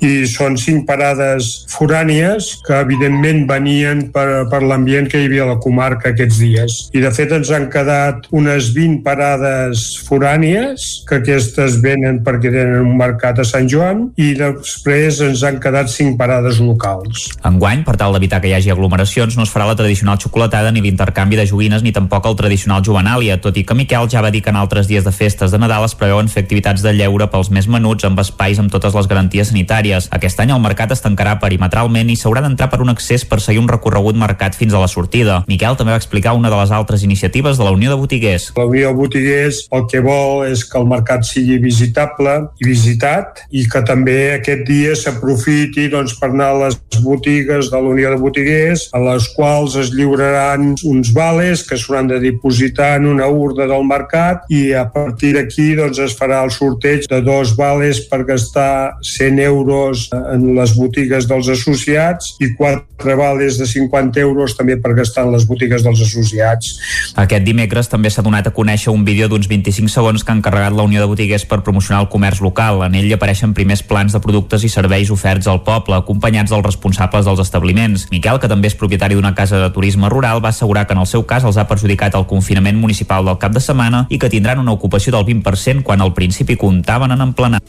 I 0.05 0.27
són 0.29 0.57
5 0.59 0.85
parades 0.87 1.49
forànies 1.71 2.51
que, 2.67 2.77
evidentment, 2.85 3.43
venien 3.49 4.03
per, 4.13 4.45
per 4.51 4.61
l'ambient 4.61 5.09
que 5.09 5.21
hi 5.21 5.29
havia 5.29 5.47
a 5.47 5.51
la 5.53 5.59
comarca 5.63 6.11
aquests 6.11 6.39
dies. 6.41 6.77
I, 6.93 7.01
de 7.03 7.11
fet, 7.15 7.33
ens 7.35 7.51
han 7.53 7.67
quedat 7.73 8.29
unes 8.37 8.69
20 8.75 9.01
parades 9.05 9.87
forànies, 10.05 10.87
que 11.09 11.21
aquestes 11.21 11.79
venen 11.81 12.21
perquè 12.25 12.53
tenen 12.53 12.85
un 12.85 12.95
mercat 13.01 13.41
a 13.41 13.47
Sant 13.47 13.69
Joan, 13.71 14.07
i 14.21 14.31
després 14.37 15.21
ens 15.25 15.45
han 15.47 15.59
quedat 15.63 15.89
5 15.89 16.15
parades 16.21 16.61
locals. 16.61 17.31
Enguany, 17.47 17.81
per 17.87 17.97
tal 17.97 18.13
d'evitar 18.15 18.41
que 18.43 18.51
hi 18.51 18.55
hagi 18.59 18.71
aglomeracions, 18.73 19.39
no 19.39 19.47
es 19.47 19.53
farà 19.53 19.65
la 19.69 19.77
tradicional 19.79 20.21
xocolatada 20.21 20.71
ni 20.71 20.85
l'intercanvi 20.85 21.39
de 21.39 21.49
joguines 21.49 21.81
ni 21.81 21.95
tampoc 21.95 22.10
el 22.11 22.35
tradicional 22.35 22.83
juvenàlia, 22.83 23.39
tot 23.41 23.57
i 23.57 23.63
que 23.63 23.75
Miquel 23.77 24.09
ja 24.11 24.21
va 24.21 24.31
dir 24.31 24.41
que 24.43 24.51
en 24.51 24.59
altres 24.59 24.87
dies 24.87 25.05
de 25.05 25.11
festes 25.15 25.51
de 25.51 25.59
Nadal 25.61 25.85
es 25.85 25.95
preveuen 25.95 26.27
fer 26.27 26.43
activitats 26.43 26.83
de 26.83 26.93
lleure 26.93 27.27
pels 27.31 27.49
més 27.49 27.67
menuts 27.71 28.05
amb 28.07 28.19
espais 28.19 28.59
amb 28.59 28.71
totes 28.71 28.95
les 28.97 29.07
garanties 29.07 29.51
sanitàries. 29.51 30.09
Aquest 30.11 30.39
any 30.43 30.51
el 30.51 30.61
mercat 30.63 30.91
es 30.91 31.03
tancarà 31.03 31.37
perimetralment 31.39 32.09
i 32.11 32.17
s'haurà 32.19 32.43
d'entrar 32.43 32.69
per 32.71 32.81
un 32.83 32.91
accés 32.93 33.25
per 33.25 33.39
seguir 33.41 33.61
un 33.61 33.69
recorregut 33.71 34.19
marcat 34.19 34.57
fins 34.57 34.73
a 34.73 34.81
la 34.83 34.89
sortida. 34.91 35.41
Miquel 35.47 35.77
també 35.79 35.95
va 35.95 36.01
explicar 36.01 36.35
una 36.37 36.51
de 36.51 36.59
les 36.59 36.71
altres 36.71 37.03
iniciatives 37.03 37.57
de 37.57 37.67
la 37.67 37.71
Unió 37.75 37.93
de 37.93 37.99
Botiguers. 38.01 38.51
La 38.57 38.65
Unió 38.65 38.91
de 38.91 38.99
Botiguers 38.99 39.65
el 39.71 39.87
que 39.91 40.01
vol 40.03 40.45
és 40.47 40.65
que 40.67 40.79
el 40.79 40.87
mercat 40.89 41.25
sigui 41.27 41.57
visitable 41.63 42.37
i 42.59 42.67
visitat 42.67 43.43
i 43.51 43.65
que 43.69 43.83
també 43.87 44.17
aquest 44.35 44.65
dia 44.67 44.95
s'aprofiti 44.97 45.87
doncs, 45.91 46.17
per 46.19 46.31
anar 46.31 46.51
a 46.51 46.59
les 46.65 46.79
botigues 47.03 47.71
de 47.71 47.77
la 47.77 47.93
Unió 47.95 48.11
de 48.13 48.19
Botiguers 48.21 48.87
a 48.93 49.01
les 49.03 49.27
quals 49.35 49.77
es 49.79 49.91
lliuraran 49.95 50.73
uns 50.87 51.13
vales 51.15 51.63
que 51.67 51.77
s'hauran 52.01 52.07
de 52.07 52.19
dipositar 52.19 52.97
en 52.97 53.05
una 53.05 53.27
urda 53.27 53.67
del 53.67 53.83
mercat 53.85 54.43
i 54.49 54.73
a 54.73 54.85
partir 54.91 55.33
d'aquí 55.35 55.75
doncs, 55.75 55.99
es 55.99 56.15
farà 56.17 56.43
el 56.43 56.51
sorteig 56.51 57.07
de 57.09 57.21
dos 57.21 57.55
vales 57.55 58.01
per 58.09 58.25
gastar 58.25 58.97
100 59.01 59.39
euros 59.39 60.09
en 60.11 60.55
les 60.55 60.75
botigues 60.75 61.27
dels 61.27 61.47
associats 61.49 62.35
i 62.39 62.53
quatre 62.55 63.15
vales 63.15 63.57
de 63.57 63.65
50 63.65 64.19
euros 64.19 64.55
també 64.57 64.77
per 64.77 64.93
gastar 64.95 65.25
en 65.25 65.33
les 65.33 65.45
botigues 65.45 65.83
dels 65.83 66.01
associats. 66.01 66.79
Aquest 67.15 67.45
dimecres 67.45 67.89
també 67.89 68.09
s'ha 68.09 68.21
donat 68.21 68.47
a 68.47 68.53
conèixer 68.53 68.91
un 68.91 69.05
vídeo 69.05 69.27
d'uns 69.27 69.47
25 69.47 69.89
segons 69.89 70.23
que 70.23 70.31
ha 70.31 70.35
encarregat 70.35 70.73
la 70.73 70.83
Unió 70.83 71.01
de 71.01 71.09
Botiguers 71.09 71.45
per 71.45 71.61
promocionar 71.63 72.01
el 72.01 72.09
comerç 72.09 72.41
local. 72.41 72.83
En 72.85 72.95
ell 72.95 73.11
apareixen 73.13 73.53
primers 73.53 73.83
plans 73.83 74.13
de 74.13 74.21
productes 74.21 74.63
i 74.63 74.69
serveis 74.69 75.11
oferts 75.11 75.47
al 75.47 75.63
poble, 75.63 75.95
acompanyats 75.97 76.51
dels 76.51 76.65
responsables 76.65 77.25
dels 77.25 77.41
establiments. 77.43 78.07
Miquel, 78.11 78.39
que 78.39 78.49
també 78.49 78.71
és 78.71 78.77
propietari 78.77 79.17
d'una 79.17 79.35
casa 79.35 79.59
de 79.61 79.69
turisme 79.73 80.09
rural, 80.09 80.41
va 80.43 80.49
assegurar 80.49 80.87
que 80.87 80.95
en 80.95 81.03
el 81.03 81.09
seu 81.09 81.25
cas 81.27 81.45
els 81.45 81.57
ha 81.57 81.67
perjudicat 81.67 81.90
el 81.99 82.27
confinament 82.27 82.77
municipal 82.77 83.25
del 83.25 83.37
cap 83.37 83.53
de 83.53 83.61
setmana 83.61 84.05
i 84.09 84.19
que 84.19 84.29
tindran 84.29 84.59
una 84.59 84.71
ocupació 84.71 85.13
del 85.13 85.25
20% 85.25 85.83
quan 85.83 86.01
al 86.01 86.13
principi 86.13 86.55
comptaven 86.55 87.11
en 87.11 87.21
emplenar. 87.21 87.61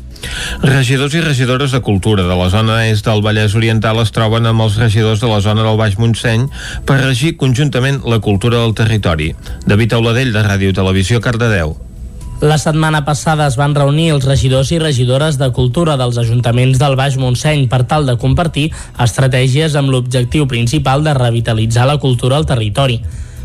Regidors 0.63 1.15
i 1.15 1.21
regidores 1.21 1.73
de 1.73 1.81
Cultura 1.81 2.23
de 2.23 2.37
la 2.37 2.49
zona 2.51 2.87
est 2.87 3.05
del 3.07 3.23
Vallès 3.23 3.55
Oriental 3.59 3.99
es 4.03 4.13
troben 4.13 4.47
amb 4.47 4.63
els 4.63 4.77
regidors 4.79 5.21
de 5.21 5.31
la 5.31 5.41
zona 5.41 5.63
del 5.63 5.79
Baix 5.79 5.99
Montseny 5.99 6.49
per 6.87 7.01
regir 7.03 7.37
conjuntament 7.37 8.03
la 8.07 8.21
cultura 8.21 8.59
del 8.63 8.75
territori. 8.75 9.35
David 9.67 9.99
Auladell, 9.99 10.33
de 10.33 10.45
Ràdio 10.47 10.75
Televisió, 10.75 11.21
Cardedeu. 11.21 11.77
La 12.43 12.59
setmana 12.59 13.05
passada 13.07 13.47
es 13.47 13.55
van 13.55 13.75
reunir 13.77 14.09
els 14.11 14.25
regidors 14.27 14.73
i 14.75 14.81
regidores 14.83 15.37
de 15.39 15.47
cultura 15.55 15.95
dels 16.01 16.17
ajuntaments 16.19 16.81
del 16.81 16.97
Baix 16.99 17.15
Montseny 17.15 17.69
per 17.71 17.85
tal 17.87 18.09
de 18.09 18.17
compartir 18.19 18.65
estratègies 18.99 19.77
amb 19.79 19.95
l'objectiu 19.95 20.49
principal 20.51 21.07
de 21.07 21.15
revitalitzar 21.15 21.87
la 21.87 22.01
cultura 22.03 22.41
al 22.41 22.47
territori. 22.47 22.99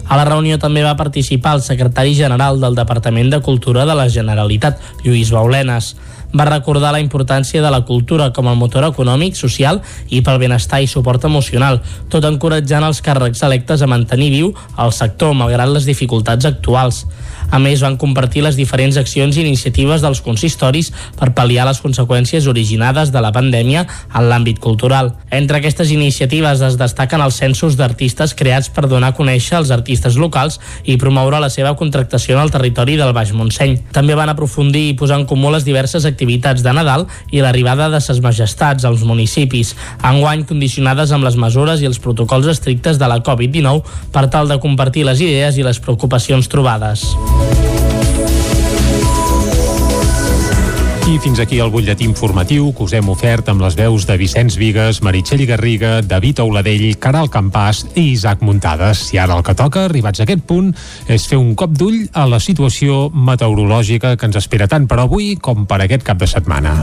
A 0.08 0.16
la 0.16 0.26
reunió 0.26 0.56
també 0.60 0.84
va 0.86 0.96
participar 0.96 1.58
el 1.58 1.64
secretari 1.66 2.16
general 2.16 2.62
del 2.62 2.76
Departament 2.76 3.32
de 3.34 3.42
Cultura 3.44 3.86
de 3.86 3.96
la 3.96 4.08
Generalitat, 4.10 4.80
Lluís 5.04 5.34
Baulenes 5.36 5.96
va 6.36 6.46
recordar 6.46 6.92
la 6.92 7.00
importància 7.00 7.62
de 7.62 7.72
la 7.72 7.84
cultura 7.86 8.32
com 8.34 8.48
a 8.48 8.56
motor 8.56 8.84
econòmic, 8.88 9.36
social 9.36 9.82
i 10.10 10.22
pel 10.22 10.40
benestar 10.42 10.82
i 10.84 10.88
suport 10.88 11.24
emocional, 11.26 11.80
tot 12.12 12.26
encoratjant 12.28 12.84
els 12.84 13.02
càrrecs 13.04 13.44
electes 13.48 13.82
a 13.82 13.88
mantenir 13.88 14.30
viu 14.34 14.52
el 14.78 14.92
sector 14.92 15.34
malgrat 15.34 15.72
les 15.72 15.88
dificultats 15.88 16.46
actuals. 16.46 17.06
A 17.52 17.60
més, 17.64 17.82
van 17.84 17.98
compartir 17.98 18.44
les 18.44 18.58
diferents 18.60 18.98
accions 19.00 19.38
i 19.38 19.44
iniciatives 19.46 20.04
dels 20.04 20.22
consistoris 20.26 20.92
per 21.18 21.32
pal·liar 21.38 21.68
les 21.68 21.80
conseqüències 21.84 22.48
originades 22.48 23.12
de 23.14 23.22
la 23.24 23.32
pandèmia 23.36 23.86
en 23.88 24.28
l'àmbit 24.30 24.60
cultural. 24.64 25.14
Entre 25.32 25.60
aquestes 25.60 25.92
iniciatives 25.96 26.62
es 26.66 26.78
destaquen 26.80 27.24
els 27.24 27.40
censos 27.40 27.78
d'artistes 27.80 28.34
creats 28.38 28.70
per 28.74 28.88
donar 28.88 29.14
a 29.14 29.18
conèixer 29.18 29.58
els 29.62 29.72
artistes 29.72 30.18
locals 30.20 30.60
i 30.86 30.98
promoure 30.98 31.40
la 31.40 31.52
seva 31.54 31.76
contractació 31.80 32.38
en 32.38 32.44
el 32.44 32.54
territori 32.54 32.98
del 33.00 33.14
Baix 33.16 33.32
Montseny. 33.36 33.78
També 33.96 34.18
van 34.18 34.34
aprofundir 34.34 34.88
i 34.90 34.98
posar 35.00 35.22
en 35.22 35.28
comú 35.30 35.52
les 35.54 35.66
diverses 35.68 36.06
activitats 36.10 36.64
de 36.66 36.74
Nadal 36.76 37.08
i 37.32 37.44
l'arribada 37.44 37.90
de 37.94 38.02
ses 38.04 38.22
majestats 38.24 38.86
als 38.88 39.06
municipis, 39.08 39.76
enguany 40.04 40.46
condicionades 40.50 41.14
amb 41.16 41.28
les 41.28 41.40
mesures 41.40 41.82
i 41.82 41.90
els 41.90 42.02
protocols 42.04 42.50
estrictes 42.52 43.00
de 43.00 43.10
la 43.10 43.22
Covid-19 43.24 43.84
per 44.14 44.28
tal 44.34 44.48
de 44.52 44.60
compartir 44.64 45.08
les 45.08 45.22
idees 45.24 45.58
i 45.58 45.68
les 45.68 45.82
preocupacions 45.84 46.50
trobades. 46.52 47.08
I 51.08 51.20
fins 51.24 51.40
aquí 51.40 51.62
el 51.64 51.70
butlletí 51.72 52.04
informatiu 52.04 52.74
que 52.76 52.84
us 52.84 52.92
hem 52.94 53.08
ofert 53.08 53.48
amb 53.48 53.62
les 53.64 53.78
veus 53.80 54.04
de 54.06 54.18
Vicenç 54.20 54.58
Vigues, 54.60 55.00
Meritxell 55.02 55.46
Garriga, 55.48 56.02
David 56.04 56.42
Auladell, 56.44 56.84
Caral 57.00 57.32
Campàs 57.32 57.86
i 57.96 58.10
Isaac 58.12 58.44
Muntades. 58.44 59.06
I 59.16 59.22
ara 59.24 59.38
el 59.40 59.46
que 59.48 59.56
toca, 59.56 59.86
arribats 59.88 60.20
a 60.20 60.28
aquest 60.28 60.44
punt, 60.46 60.74
és 61.08 61.30
fer 61.32 61.40
un 61.40 61.56
cop 61.56 61.72
d'ull 61.80 62.04
a 62.12 62.28
la 62.28 62.42
situació 62.44 63.08
meteorològica 63.16 64.18
que 64.20 64.28
ens 64.28 64.36
espera 64.36 64.68
tant 64.68 64.86
per 64.86 65.00
avui 65.00 65.38
com 65.40 65.64
per 65.66 65.80
aquest 65.86 66.04
cap 66.04 66.20
de 66.20 66.28
setmana. 66.28 66.76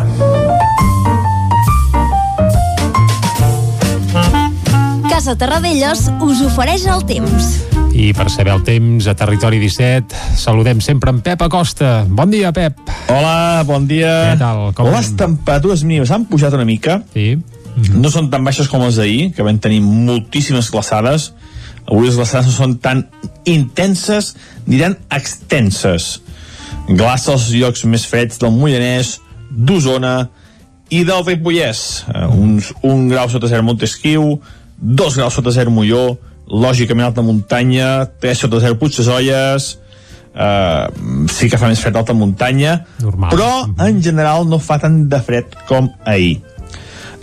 Casa 5.12 5.36
Terradellos 5.36 6.08
us 6.24 6.42
ofereix 6.48 6.88
el 6.88 7.04
temps. 7.12 7.73
I 7.94 8.08
per 8.10 8.26
saber 8.26 8.50
el 8.50 8.62
temps 8.66 9.06
a 9.06 9.12
Territori 9.14 9.60
17, 9.62 10.34
saludem 10.34 10.80
sempre 10.82 11.12
en 11.14 11.20
Pep 11.22 11.44
Acosta. 11.46 12.02
Bon 12.10 12.26
dia, 12.26 12.50
Pep. 12.50 12.80
Hola, 13.06 13.62
bon 13.68 13.86
dia. 13.86 14.32
Què 14.32 14.40
tal? 14.40 14.62
Com... 14.74 14.88
Les 14.90 15.12
temperatures 15.14 15.84
mínimes 15.86 16.10
han 16.10 16.24
pujat 16.26 16.56
una 16.58 16.66
mica. 16.66 17.04
Sí. 17.14 17.36
Mm 17.36 17.82
-hmm. 17.82 18.02
No 18.02 18.10
són 18.10 18.30
tan 18.30 18.42
baixes 18.42 18.66
com 18.68 18.82
les 18.82 18.98
d'ahir, 18.98 19.32
que 19.32 19.46
vam 19.46 19.58
tenir 19.58 19.80
moltíssimes 19.80 20.70
glaçades. 20.70 21.32
Avui 21.86 22.06
les 22.06 22.16
glaçades 22.16 22.46
no 22.46 22.52
són 22.52 22.78
tan 22.78 23.06
intenses 23.44 24.34
ni 24.66 24.78
tan 24.78 24.98
extenses. 25.10 26.20
Glaça 26.88 27.32
als 27.32 27.48
llocs 27.50 27.84
més 27.84 28.06
freds 28.06 28.38
del 28.38 28.50
Mollanès, 28.50 29.20
d'Osona 29.50 30.28
i 30.90 31.04
del 31.04 31.24
Ripollès. 31.24 32.04
Uh, 32.08 32.42
uns, 32.42 32.72
un 32.82 33.08
grau 33.08 33.28
sota 33.30 33.46
zero 33.46 33.62
Montesquieu, 33.62 34.40
dos 34.78 35.16
graus 35.16 35.34
sota 35.34 35.50
zero 35.50 35.70
Molló, 35.70 36.18
lògicament 36.48 37.06
alta 37.08 37.22
muntanya, 37.22 38.06
3 38.20 38.44
sota 38.44 38.60
0 38.60 38.78
Puigdesolles, 38.78 39.78
eh, 40.34 40.86
sí 41.32 41.48
que 41.50 41.58
fa 41.60 41.70
més 41.70 41.80
fred 41.80 41.96
alta 41.96 42.14
muntanya, 42.16 42.84
Normal. 43.00 43.30
però 43.30 43.86
en 43.86 44.02
general 44.02 44.48
no 44.48 44.58
fa 44.58 44.78
tant 44.78 45.08
de 45.08 45.20
fred 45.22 45.56
com 45.68 45.90
ahir. 46.04 46.40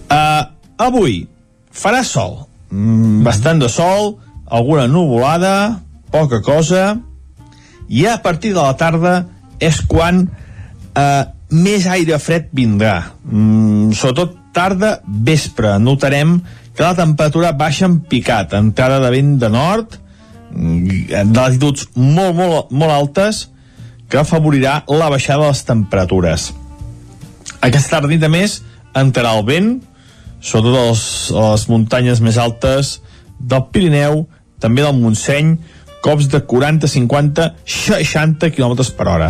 Eh, 0.09 0.43
avui 0.77 1.27
farà 1.71 2.03
sol, 2.03 2.47
mm, 2.71 3.23
bastant 3.23 3.59
de 3.59 3.69
sol, 3.69 4.17
alguna 4.47 4.87
nuvolada, 4.87 5.81
poca 6.11 6.41
cosa, 6.41 6.99
i 7.87 8.05
a 8.07 8.21
partir 8.21 8.53
de 8.53 8.61
la 8.61 8.75
tarda 8.75 9.25
és 9.59 9.81
quan 9.87 10.29
eh, 10.95 11.23
més 11.51 11.85
aire 11.87 12.17
fred 12.19 12.49
vindrà. 12.51 13.11
Mm, 13.23 13.91
sobretot 13.91 14.37
tarda, 14.53 15.01
vespre. 15.05 15.79
Notarem 15.79 16.41
que 16.41 16.60
la 16.85 16.95
temperatura 16.97 17.51
baixa 17.57 17.85
en 17.87 17.99
picat, 18.09 18.53
entrada 18.57 18.99
de 19.03 19.11
vent 19.13 19.35
de 19.41 19.49
nord, 19.51 19.97
de 20.51 21.23
latituds 21.35 21.89
molt, 21.95 22.35
molt, 22.35 22.71
molt 22.71 22.91
altes, 22.91 23.45
que 24.11 24.19
afavorirà 24.19 24.81
la 24.91 25.09
baixada 25.09 25.45
de 25.45 25.53
les 25.53 25.63
temperatures. 25.67 26.51
Aquesta 27.61 27.99
tarda 27.99 28.27
a 28.27 28.31
més, 28.31 28.59
entrarà 28.97 29.35
el 29.37 29.45
vent, 29.47 29.71
sobretot 30.41 30.77
a 30.77 30.87
les, 30.89 31.03
a 31.31 31.45
les 31.53 31.67
muntanyes 31.69 32.21
més 32.25 32.39
altes 32.41 32.97
del 33.39 33.67
Pirineu, 33.71 34.25
també 34.61 34.83
del 34.83 34.97
Montseny, 34.99 35.55
cops 36.01 36.27
de 36.33 36.41
40, 36.49 36.89
50, 36.89 37.47
60 37.65 38.49
km 38.55 38.81
per 38.97 39.07
hora. 39.07 39.29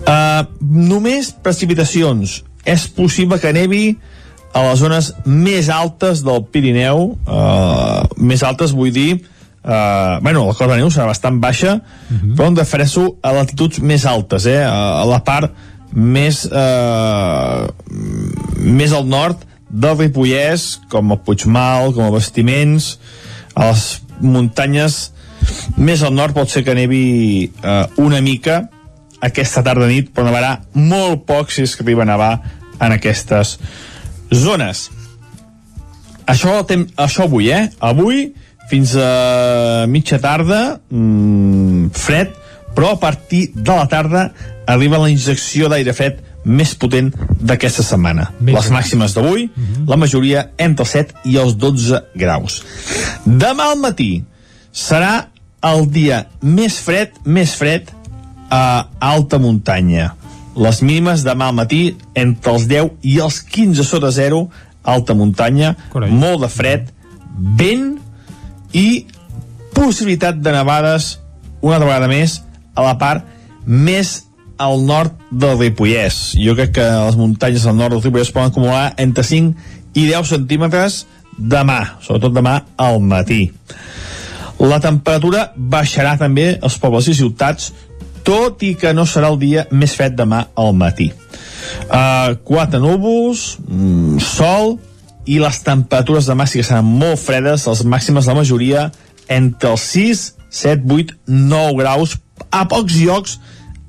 Uh, 0.00 0.46
només 0.60 1.32
precipitacions. 1.44 2.40
És 2.64 2.86
possible 2.92 3.38
que 3.40 3.52
nevi 3.56 3.84
a 4.52 4.62
les 4.66 4.80
zones 4.80 5.12
més 5.26 5.68
altes 5.70 6.24
del 6.26 6.42
Pirineu, 6.50 7.12
uh, 7.14 8.02
més 8.18 8.42
altes 8.46 8.72
vull 8.74 8.90
dir, 8.94 9.20
uh, 9.62 10.18
bueno, 10.24 10.46
la 10.48 10.56
cota 10.56 10.72
de 10.74 10.80
neu 10.80 10.90
serà 10.90 11.06
bastant 11.10 11.38
baixa, 11.42 11.76
uh 11.76 12.16
-huh. 12.16 12.34
però 12.36 12.48
em 12.48 12.56
refereixo 12.56 13.16
a 13.22 13.32
latituds 13.32 13.78
més 13.78 14.06
altes, 14.06 14.46
eh, 14.46 14.62
a, 14.64 15.02
a 15.02 15.04
la 15.06 15.20
part 15.24 15.52
més, 15.92 16.44
uh, 16.46 17.68
més 18.56 18.92
al 18.92 19.06
nord 19.06 19.46
del 19.70 19.98
Ripollès, 19.98 20.80
com 20.88 21.12
el 21.12 21.18
Puigmal, 21.18 21.92
com 21.94 22.04
el 22.04 22.12
Vestiments, 22.12 22.98
a 23.54 23.70
les 23.70 24.02
muntanyes 24.20 25.12
més 25.76 26.02
al 26.02 26.14
nord 26.14 26.34
pot 26.34 26.48
ser 26.48 26.64
que 26.64 26.74
nevi 26.74 27.50
uh, 27.64 27.86
una 27.96 28.20
mica 28.20 28.68
aquesta 29.20 29.62
tarda 29.62 29.86
nit, 29.86 30.10
però 30.12 30.26
nevarà 30.26 30.60
molt 30.74 31.24
poc 31.24 31.50
si 31.50 31.62
és 31.62 31.76
que 31.76 31.82
arriba 31.82 32.02
a 32.02 32.04
nevar 32.06 32.40
en 32.80 32.92
aquestes 32.92 33.58
zones. 33.58 33.89
Això, 36.30 36.60
tem 36.66 36.86
això 36.96 37.26
avui, 37.26 37.50
eh? 37.50 37.68
Avui, 37.82 38.28
fins 38.70 38.94
a 38.94 39.86
mitja 39.90 40.20
tarda, 40.22 40.78
mmm, 40.90 41.90
fred, 41.90 42.36
però 42.74 42.94
a 42.94 43.00
partir 43.02 43.48
de 43.54 43.74
la 43.74 43.88
tarda 43.90 44.28
arriba 44.70 45.00
la 45.02 45.10
injecció 45.10 45.68
d'aire 45.68 45.94
fred 45.96 46.20
més 46.44 46.72
potent 46.78 47.10
d'aquesta 47.40 47.82
setmana. 47.84 48.30
Més 48.40 48.54
Les 48.54 48.70
màximes 48.72 49.14
d'avui, 49.14 49.50
uh 49.50 49.62
-huh. 49.62 49.88
la 49.88 49.96
majoria 49.96 50.50
entre 50.56 50.84
els 50.84 50.90
7 50.90 51.14
i 51.24 51.36
els 51.36 51.56
12 51.56 52.00
graus. 52.14 52.62
Demà 53.26 53.72
al 53.72 53.78
matí 53.78 54.24
serà 54.72 55.26
el 55.62 55.90
dia 55.90 56.26
més 56.40 56.78
fred, 56.78 57.10
més 57.24 57.54
fred 57.54 57.90
a 58.50 58.86
alta 58.98 59.38
muntanya. 59.38 60.14
Les 60.60 60.82
mínimes 60.84 61.24
demà 61.24 61.48
al 61.48 61.56
matí 61.56 61.96
entre 62.18 62.52
els 62.52 62.66
10 62.68 62.90
i 63.08 63.16
els 63.24 63.40
15 63.48 63.86
sota 63.86 64.10
zero, 64.12 64.48
alta 64.84 65.14
muntanya, 65.16 65.74
Correcte. 65.92 66.14
molt 66.14 66.44
de 66.44 66.50
fred, 66.52 66.90
vent 67.56 67.94
i 68.76 69.06
possibilitat 69.74 70.40
de 70.44 70.52
nevades 70.52 71.18
una 71.60 71.78
altra 71.78 71.88
vegada 71.88 72.08
més 72.08 72.40
a 72.74 72.84
la 72.84 72.96
part 73.00 73.24
més 73.64 74.24
al 74.60 74.84
nord 74.84 75.16
del 75.30 75.56
Ripollès. 75.58 76.34
Jo 76.36 76.54
crec 76.58 76.74
que 76.76 76.84
les 76.84 77.16
muntanyes 77.16 77.64
al 77.66 77.78
nord 77.78 77.96
del 77.96 78.04
Ripollès 78.04 78.32
poden 78.34 78.52
acumular 78.52 78.90
entre 79.00 79.24
5 79.24 79.54
i 79.96 80.06
10 80.10 80.34
centímetres 80.34 81.04
demà, 81.38 81.96
sobretot 82.04 82.34
demà 82.36 82.60
al 82.76 83.00
matí. 83.00 83.46
La 84.60 84.76
temperatura 84.80 85.46
baixarà 85.56 86.18
també 86.20 86.52
als 86.60 86.76
pobles 86.76 87.08
i 87.08 87.16
ciutats 87.16 87.70
tot 88.26 88.62
i 88.66 88.74
que 88.78 88.92
no 88.96 89.06
serà 89.08 89.30
el 89.32 89.38
dia 89.40 89.66
més 89.70 89.94
fred 89.96 90.16
demà 90.18 90.46
al 90.58 90.74
matí. 90.76 91.10
Uh, 91.86 92.36
quatre 92.46 92.80
núvols, 92.82 93.58
mm, 93.66 94.18
sol, 94.24 94.78
i 95.26 95.38
les 95.38 95.60
temperatures 95.62 96.26
sí 96.26 96.58
que 96.58 96.66
seran 96.66 96.84
molt 96.84 97.20
fredes, 97.20 97.66
les 97.66 97.84
màximes 97.84 98.26
la 98.26 98.34
majoria 98.34 98.90
entre 99.28 99.70
els 99.70 99.80
6, 99.80 100.34
7, 100.50 100.82
8, 100.88 101.14
9 101.26 101.76
graus, 101.78 102.16
a 102.50 102.66
pocs 102.66 102.96
llocs 102.98 103.38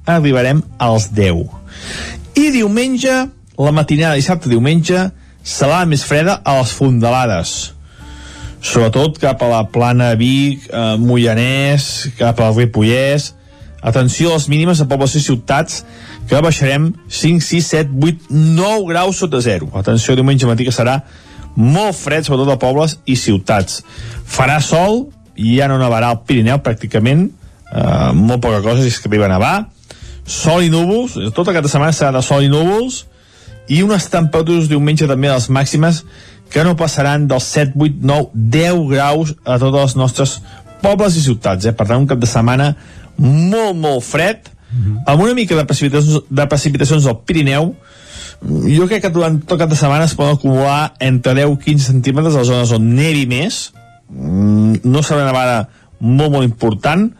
arribarem 0.05 0.61
als 0.77 1.09
10. 1.13 1.47
I 2.35 2.51
diumenge, 2.51 3.27
la 3.57 3.71
matinada 3.71 4.15
dissabte 4.15 4.49
diumenge, 4.49 5.09
serà 5.43 5.85
més 5.85 6.03
freda 6.05 6.41
a 6.45 6.59
les 6.59 6.71
fondalades 6.71 7.73
sobretot 8.61 9.17
cap 9.17 9.41
a 9.41 9.49
la 9.49 9.63
plana 9.73 10.13
Vic, 10.15 10.69
eh, 10.69 10.95
Moianès, 11.01 12.11
cap 12.17 12.39
al 12.39 12.55
Ripollès, 12.55 13.33
Atenció 13.81 14.29
a 14.29 14.37
les 14.37 14.47
mínimes 14.51 14.81
a 14.81 14.87
pobles 14.89 15.15
i 15.17 15.23
ciutats 15.23 15.81
que 16.29 16.41
baixarem 16.43 16.91
5, 17.09 17.41
6, 17.41 17.65
7, 17.65 17.97
8, 17.97 18.29
9 18.29 18.87
graus 18.91 19.21
sota 19.23 19.41
zero. 19.41 19.71
Atenció 19.77 20.15
diumenge 20.15 20.49
matí 20.49 20.67
que 20.67 20.75
serà 20.75 21.01
molt 21.55 21.97
fred, 21.97 22.23
sobretot 22.23 22.53
a 22.53 22.59
pobles 22.61 22.99
i 23.09 23.17
ciutats. 23.19 23.81
Farà 24.29 24.59
sol 24.63 25.07
i 25.35 25.57
ja 25.57 25.67
no 25.71 25.79
nevarà 25.81 26.11
al 26.11 26.21
Pirineu 26.27 26.61
pràcticament, 26.63 27.29
eh, 27.71 28.11
molt 28.13 28.41
poca 28.41 28.61
cosa 28.61 28.81
si 28.81 28.93
és 28.93 28.99
que 28.99 29.09
arriba 29.09 29.25
a 29.25 29.33
nevar. 29.33 29.55
Sol 30.25 30.63
i 30.63 30.69
núvols, 30.69 31.17
tota 31.33 31.51
aquesta 31.51 31.71
setmana 31.71 31.91
serà 31.91 32.11
de 32.13 32.21
sol 32.21 32.43
i 32.43 32.51
núvols, 32.51 33.05
i 33.67 33.81
unes 33.83 34.07
temperatures 34.11 34.69
diumenge 34.69 35.07
també 35.07 35.29
a 35.29 35.37
les 35.39 35.49
màximes 35.49 36.03
que 36.51 36.63
no 36.67 36.75
passaran 36.75 37.27
dels 37.27 37.47
7, 37.47 37.73
8, 37.79 38.01
9, 38.03 38.29
10 38.35 38.87
graus 38.91 39.35
a 39.45 39.57
tots 39.57 39.77
els 39.79 39.95
nostres 39.95 40.41
pobles 40.81 41.15
i 41.15 41.23
ciutats. 41.23 41.65
Eh? 41.65 41.73
Per 41.73 41.87
tant, 41.87 42.01
un 42.01 42.09
cap 42.09 42.19
de 42.19 42.27
setmana 42.27 42.73
molt, 43.17 43.75
molt 43.75 44.03
fred, 44.03 44.49
mm 44.71 44.83
-hmm. 44.83 45.03
amb 45.05 45.21
una 45.21 45.33
mica 45.33 45.55
de 45.55 45.65
precipitacions, 45.65 46.23
de 46.29 46.47
precipitacions 46.47 47.05
al 47.05 47.19
Pirineu, 47.25 47.75
jo 48.41 48.87
crec 48.87 49.01
que 49.01 49.09
durant 49.09 49.37
tot 49.45 49.59
cap 49.59 49.69
de 49.69 49.75
setmana 49.75 50.05
es 50.05 50.15
poden 50.15 50.33
acumular 50.33 50.93
entre 50.99 51.33
10 51.33 51.53
i 51.53 51.57
15 51.63 51.85
centímetres 51.85 52.35
a 52.35 52.39
les 52.39 52.47
zones 52.47 52.71
on 52.71 52.95
nevi 52.95 53.27
més, 53.27 53.73
mm, 54.09 54.81
no 54.83 55.03
serà 55.03 55.21
una 55.21 55.31
nevada 55.31 55.69
molt, 55.99 56.31
molt 56.31 56.43
important, 56.43 57.11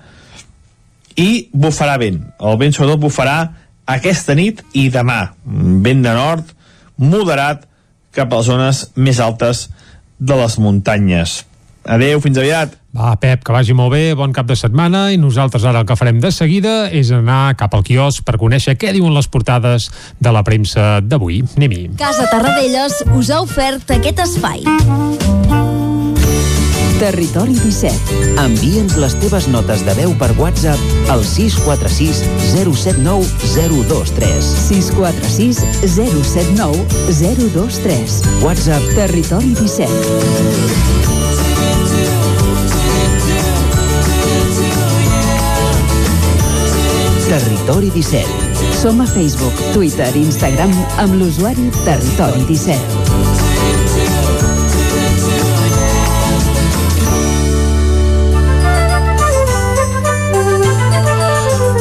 i 1.16 1.50
bufarà 1.54 1.98
vent. 1.98 2.22
El 2.40 2.58
vent 2.58 2.74
sobretot 2.74 3.00
bufarà 3.00 3.52
aquesta 3.86 4.36
nit 4.38 4.64
i 4.74 4.90
demà. 4.90 5.34
Vent 5.46 6.02
de 6.02 6.14
nord, 6.16 6.54
moderat, 6.98 7.68
cap 8.16 8.32
a 8.32 8.42
les 8.42 8.50
zones 8.50 8.84
més 8.96 9.20
altes 9.20 9.70
de 10.20 10.38
les 10.38 10.58
muntanyes. 10.62 11.42
Adeu, 11.86 12.22
fins 12.22 12.38
aviat. 12.38 12.78
Va, 12.92 13.14
Pep, 13.16 13.46
que 13.48 13.54
vagi 13.56 13.72
molt 13.72 13.94
bé, 13.94 14.12
bon 14.20 14.34
cap 14.36 14.48
de 14.50 14.56
setmana 14.60 15.06
i 15.14 15.20
nosaltres 15.20 15.64
ara 15.64 15.80
el 15.80 15.88
que 15.88 15.96
farem 15.96 16.20
de 16.20 16.32
seguida 16.36 16.90
és 16.92 17.14
anar 17.16 17.56
cap 17.60 17.72
al 17.78 17.86
quiosc 17.88 18.26
per 18.28 18.36
conèixer 18.42 18.76
què 18.76 18.92
diuen 18.92 19.16
les 19.16 19.30
portades 19.32 19.88
de 20.20 20.34
la 20.36 20.44
premsa 20.44 21.00
d'avui. 21.00 21.40
Anem-hi. 21.56 21.86
Casa 22.02 22.28
Tarradellas 22.34 23.00
us 23.16 23.32
ha 23.32 23.40
ofert 23.46 23.96
aquest 23.96 24.20
espai. 24.28 24.68
Territori 27.02 27.56
17. 27.58 28.20
Envia'ns 28.44 28.98
les 29.02 29.16
teves 29.24 29.48
notes 29.50 29.82
de 29.88 29.96
veu 29.98 30.12
per 30.20 30.30
WhatsApp 30.38 31.10
al 31.10 31.24
646 31.26 32.20
079 32.52 33.26
023. 33.56 34.52
646 34.68 35.64
079 35.96 36.86
023. 37.24 38.20
WhatsApp 38.44 38.92
Territori 39.00 39.56
17. 39.58 41.01
Territori 47.32 47.88
17. 47.96 48.28
Som 48.76 49.00
a 49.00 49.06
Facebook, 49.08 49.56
Twitter 49.72 50.10
i 50.20 50.26
Instagram 50.26 50.74
amb 51.00 51.16
l'usuari 51.16 51.70
Territori 51.86 52.44
17. 52.44 52.76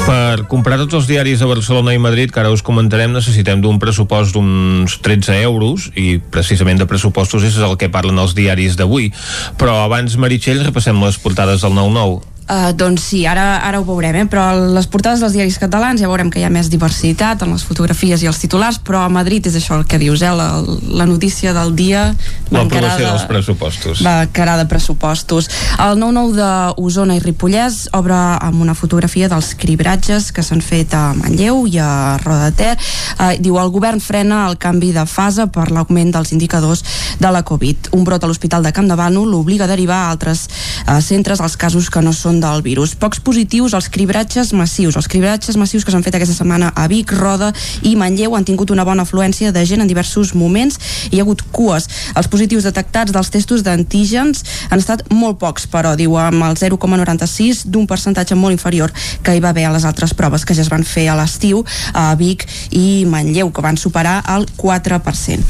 Per 0.07 0.47
comprar 0.47 0.79
tots 0.79 0.95
els 0.95 1.11
diaris 1.11 1.43
de 1.43 1.51
Barcelona 1.51 1.99
i 1.99 1.99
Madrid, 1.99 2.31
que 2.31 2.39
ara 2.39 2.55
us 2.55 2.63
comentarem, 2.63 3.11
necessitem 3.11 3.59
d'un 3.59 3.83
pressupost 3.83 4.39
d'uns 4.39 5.01
13 5.03 5.43
euros, 5.43 5.91
i 5.99 6.23
precisament 6.31 6.79
de 6.79 6.87
pressupostos 6.87 7.43
és 7.43 7.59
el 7.59 7.75
que 7.75 7.91
parlen 7.91 8.23
els 8.23 8.39
diaris 8.39 8.79
d'avui. 8.79 9.11
Però 9.59 9.83
abans, 9.83 10.15
Meritxell, 10.15 10.63
repassem 10.63 11.03
les 11.03 11.19
portades 11.19 11.67
del 11.67 11.75
9-9. 11.75 12.30
Uh, 12.51 12.73
doncs 12.75 13.05
sí, 13.13 13.23
ara, 13.31 13.61
ara 13.63 13.79
ho 13.79 13.85
veurem, 13.87 14.17
eh? 14.25 14.27
però 14.27 14.51
les 14.75 14.89
portades 14.91 15.23
dels 15.23 15.37
diaris 15.37 15.59
catalans 15.63 16.03
ja 16.03 16.09
veurem 16.11 16.33
que 16.35 16.41
hi 16.41 16.47
ha 16.49 16.51
més 16.51 16.71
diversitat 16.73 17.45
en 17.47 17.55
les 17.55 17.63
fotografies 17.63 18.25
i 18.25 18.31
els 18.31 18.41
titulars, 18.43 18.81
però 18.83 19.05
a 19.05 19.13
Madrid 19.13 19.47
és 19.47 19.55
això 19.61 19.79
el 19.79 19.87
que 19.87 20.01
dius, 20.03 20.25
eh? 20.27 20.33
la, 20.35 20.49
la 20.91 21.07
notícia 21.07 21.55
del 21.55 21.77
dia 21.79 22.09
l'aprovació 22.51 23.07
dels 23.07 23.27
pressupostos 23.31 24.03
va 24.03 24.27
cara 24.35 24.57
de 24.59 24.67
pressupostos 24.71 25.49
el 25.79 26.01
9-9 26.01 26.35
d'Osona 26.41 27.17
i 27.19 27.23
Ripollès 27.23 27.85
obre 27.97 28.17
amb 28.17 28.63
una 28.65 28.75
fotografia 28.75 29.29
dels 29.31 29.53
cribratges 29.61 30.31
que 30.35 30.43
s'han 30.43 30.63
fet 30.65 30.95
a 30.97 31.13
Manlleu 31.15 31.65
i 31.71 31.79
a 31.79 32.19
Roda 32.25 32.51
de 32.51 32.57
Ter 32.59 32.73
uh, 32.75 33.33
diu 33.39 33.61
el 33.63 33.71
govern 33.71 34.03
frena 34.03 34.43
el 34.49 34.59
canvi 34.59 34.93
de 34.97 35.07
fase 35.07 35.47
per 35.53 35.69
l'augment 35.71 36.11
dels 36.17 36.35
indicadors 36.35 36.83
de 37.21 37.31
la 37.31 37.45
Covid 37.47 37.93
un 37.97 38.05
brot 38.09 38.25
a 38.25 38.31
l'Hospital 38.31 38.67
de 38.67 38.75
Camp 38.75 38.91
de 38.91 38.99
Bànol 38.99 39.31
l'obliga 39.31 39.69
a 39.69 39.71
derivar 39.71 40.03
a 40.07 40.11
altres 40.17 40.49
uh, 40.49 40.99
centres 41.05 41.41
els 41.41 41.57
casos 41.61 41.91
que 41.91 42.03
no 42.03 42.15
són 42.17 42.39
del 42.41 42.62
virus. 42.62 42.95
Pocs 42.95 43.20
positius 43.20 43.74
als 43.74 43.88
cribratges 43.93 44.53
massius. 44.57 44.97
Els 44.97 45.09
cribratges 45.09 45.57
massius 45.61 45.84
que 45.84 45.93
s'han 45.93 46.05
fet 46.05 46.16
aquesta 46.18 46.34
setmana 46.34 46.72
a 46.74 46.86
Vic, 46.91 47.12
Roda 47.12 47.53
i 47.86 47.95
Manlleu 47.97 48.34
han 48.36 48.47
tingut 48.49 48.70
una 48.70 48.84
bona 48.84 49.05
afluència 49.07 49.53
de 49.53 49.64
gent 49.66 49.84
en 49.84 49.91
diversos 49.91 50.34
moments 50.34 50.78
i 51.11 51.16
hi 51.16 51.20
ha 51.20 51.24
hagut 51.26 51.43
cues. 51.53 51.88
Els 52.16 52.28
positius 52.32 52.66
detectats 52.68 53.12
dels 53.12 53.30
testos 53.30 53.64
d'antígens 53.66 54.45
han 54.70 54.80
estat 54.82 55.05
molt 55.11 55.38
pocs, 55.41 55.66
però 55.70 55.95
diu 55.99 56.16
amb 56.20 56.45
el 56.49 56.57
0,96 56.59 57.64
d'un 57.66 57.86
percentatge 57.86 58.34
molt 58.34 58.57
inferior 58.57 58.93
que 59.22 59.36
hi 59.36 59.41
va 59.45 59.53
haver 59.55 59.66
a 59.68 59.74
les 59.74 59.84
altres 59.84 60.14
proves 60.14 60.45
que 60.45 60.57
ja 60.57 60.64
es 60.64 60.72
van 60.72 60.84
fer 60.84 61.09
a 61.11 61.16
l'estiu 61.18 61.64
a 61.95 62.14
Vic 62.16 62.47
i 62.70 63.05
Manlleu, 63.07 63.53
que 63.53 63.64
van 63.64 63.76
superar 63.76 64.20
el 64.34 64.49
4%. 64.57 65.41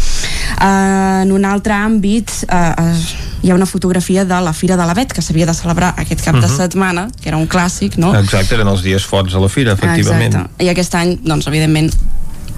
Uh, 0.60 1.22
en 1.22 1.32
un 1.32 1.44
altre 1.44 1.74
àmbit, 1.76 2.30
uh, 2.48 2.90
hi 3.42 3.50
ha 3.50 3.54
una 3.54 3.66
fotografia 3.66 4.24
de 4.24 4.40
la 4.40 4.52
Fira 4.52 4.76
de 4.76 4.86
l'Avet 4.86 5.12
que 5.12 5.22
s'havia 5.22 5.46
de 5.48 5.54
celebrar 5.54 5.94
aquest 5.96 6.24
cap 6.24 6.34
uh 6.34 6.40
-huh. 6.40 6.42
de 6.42 6.48
Mhm. 6.48 6.56
Setmana, 6.80 7.10
que 7.20 7.28
era 7.28 7.36
un 7.36 7.46
clàssic, 7.46 7.98
no? 8.00 8.14
Exacte, 8.16 8.56
eren 8.56 8.68
els 8.68 8.82
dies 8.82 9.04
forts 9.04 9.34
a 9.34 9.42
la 9.42 9.50
fira, 9.52 9.76
efectivament. 9.76 10.32
Exacte. 10.32 10.64
I 10.64 10.72
aquest 10.72 10.96
any, 10.96 11.18
doncs, 11.24 11.46
evidentment, 11.50 11.92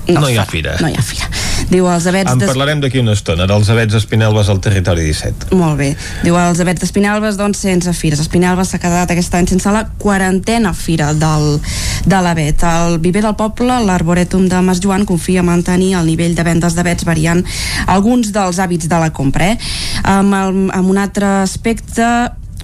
no, 0.09 0.19
No 0.19 0.29
hi 0.29 0.37
ha 0.37 0.45
fira. 0.45 0.73
No 0.81 0.89
hi 0.91 0.97
ha 0.99 1.03
fira. 1.03 1.29
Diu 1.71 1.87
els 1.87 2.09
abets... 2.11 2.27
En 2.33 2.41
parlarem 2.43 2.81
d'aquí 2.83 2.99
una 2.99 3.13
estona, 3.15 3.47
dels 3.47 3.69
abets 3.71 3.95
Espinelves 3.95 4.49
al 4.51 4.59
territori 4.59 5.05
17. 5.07 5.53
Molt 5.55 5.79
bé. 5.79 5.93
Diu 6.25 6.35
els 6.41 6.59
abets 6.59 6.83
d'Espinelves, 6.83 7.39
doncs, 7.39 7.61
sense 7.63 7.93
fires. 7.95 8.19
Espinelves 8.19 8.73
s'ha 8.73 8.81
quedat 8.83 9.15
aquest 9.15 9.37
any 9.39 9.47
sense 9.53 9.71
la 9.71 9.85
quarantena 10.03 10.75
fira 10.75 11.13
del, 11.15 11.61
de 12.03 12.21
l'abet. 12.27 12.67
El 12.67 12.99
Viver 13.05 13.23
del 13.23 13.39
Poble, 13.39 13.79
l'Arboretum 13.87 14.51
de 14.51 14.65
Mas 14.67 14.83
Joan, 14.83 15.07
confia 15.07 15.47
en 15.47 15.51
mantenir 15.53 15.95
el 16.01 16.11
nivell 16.11 16.35
de 16.35 16.51
vendes 16.51 16.75
d'abets 16.75 17.07
variant 17.07 17.47
alguns 17.87 18.35
dels 18.35 18.59
hàbits 18.59 18.91
de 18.91 19.03
la 19.07 19.13
compra. 19.15 19.53
Eh? 19.55 19.75
Amb, 20.03 20.35
el, 20.35 20.63
amb 20.75 20.91
un 20.91 20.99
altre 20.99 21.31
aspecte 21.47 22.11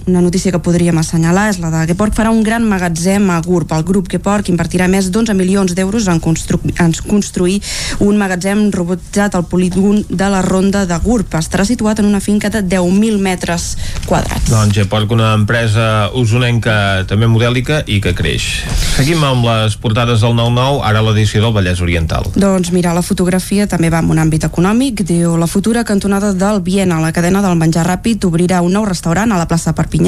una 0.09 0.21
notícia 0.21 0.51
que 0.51 0.59
podríem 0.59 0.97
assenyalar 0.97 1.49
és 1.53 1.59
la 1.61 1.69
de 1.71 1.85
Geporg 1.91 2.15
farà 2.17 2.31
un 2.33 2.41
gran 2.43 2.65
magatzem 2.67 3.29
a 3.29 3.39
GURB. 3.45 3.71
El 3.77 3.85
grup 3.87 4.09
Geporg 4.11 4.49
invertirà 4.51 4.89
més 4.91 5.09
d'11 5.13 5.35
milions 5.37 5.75
d'euros 5.77 6.07
en, 6.09 6.19
constru 6.19 6.59
en 6.81 6.93
construir 7.07 7.59
un 8.03 8.17
magatzem 8.19 8.67
robotitzat 8.73 9.37
al 9.37 9.45
polígon 9.47 10.01
de 10.09 10.29
la 10.29 10.41
Ronda 10.45 10.85
de 10.89 10.97
GURB. 10.99 11.37
Estarà 11.39 11.65
situat 11.67 12.01
en 12.01 12.09
una 12.09 12.19
finca 12.19 12.49
de 12.49 12.63
10.000 12.65 13.21
metres 13.21 13.69
quadrats. 14.09 14.49
Doncs 14.49 14.75
Geporg, 14.75 15.13
una 15.13 15.31
empresa 15.37 16.09
usonenca 16.17 17.05
també 17.07 17.29
modèlica 17.29 17.83
i 17.87 18.01
que 18.03 18.15
creix. 18.17 18.49
Seguim 18.97 19.23
amb 19.23 19.45
les 19.45 19.77
portades 19.79 20.25
del 20.25 20.35
9-9, 20.35 20.81
ara 20.89 21.05
l'edició 21.05 21.43
del 21.45 21.55
Vallès 21.55 21.83
Oriental. 21.85 22.27
Doncs 22.35 22.73
mira, 22.75 22.95
la 22.97 23.05
fotografia 23.05 23.69
també 23.69 23.93
va 23.93 24.01
en 24.03 24.11
un 24.11 24.19
àmbit 24.25 24.49
econòmic. 24.49 25.05
Diu, 25.07 25.37
la 25.37 25.47
futura 25.47 25.85
cantonada 25.85 26.33
del 26.33 26.63
Viena, 26.65 26.99
la 26.99 27.13
cadena 27.15 27.43
del 27.45 27.57
menjar 27.59 27.85
ràpid, 27.87 28.25
obrirà 28.27 28.63
un 28.65 28.73
nou 28.73 28.89
restaurant 28.89 29.31
a 29.31 29.39
la 29.39 29.47
plaça 29.47 29.75
Perpinyà 29.77 29.98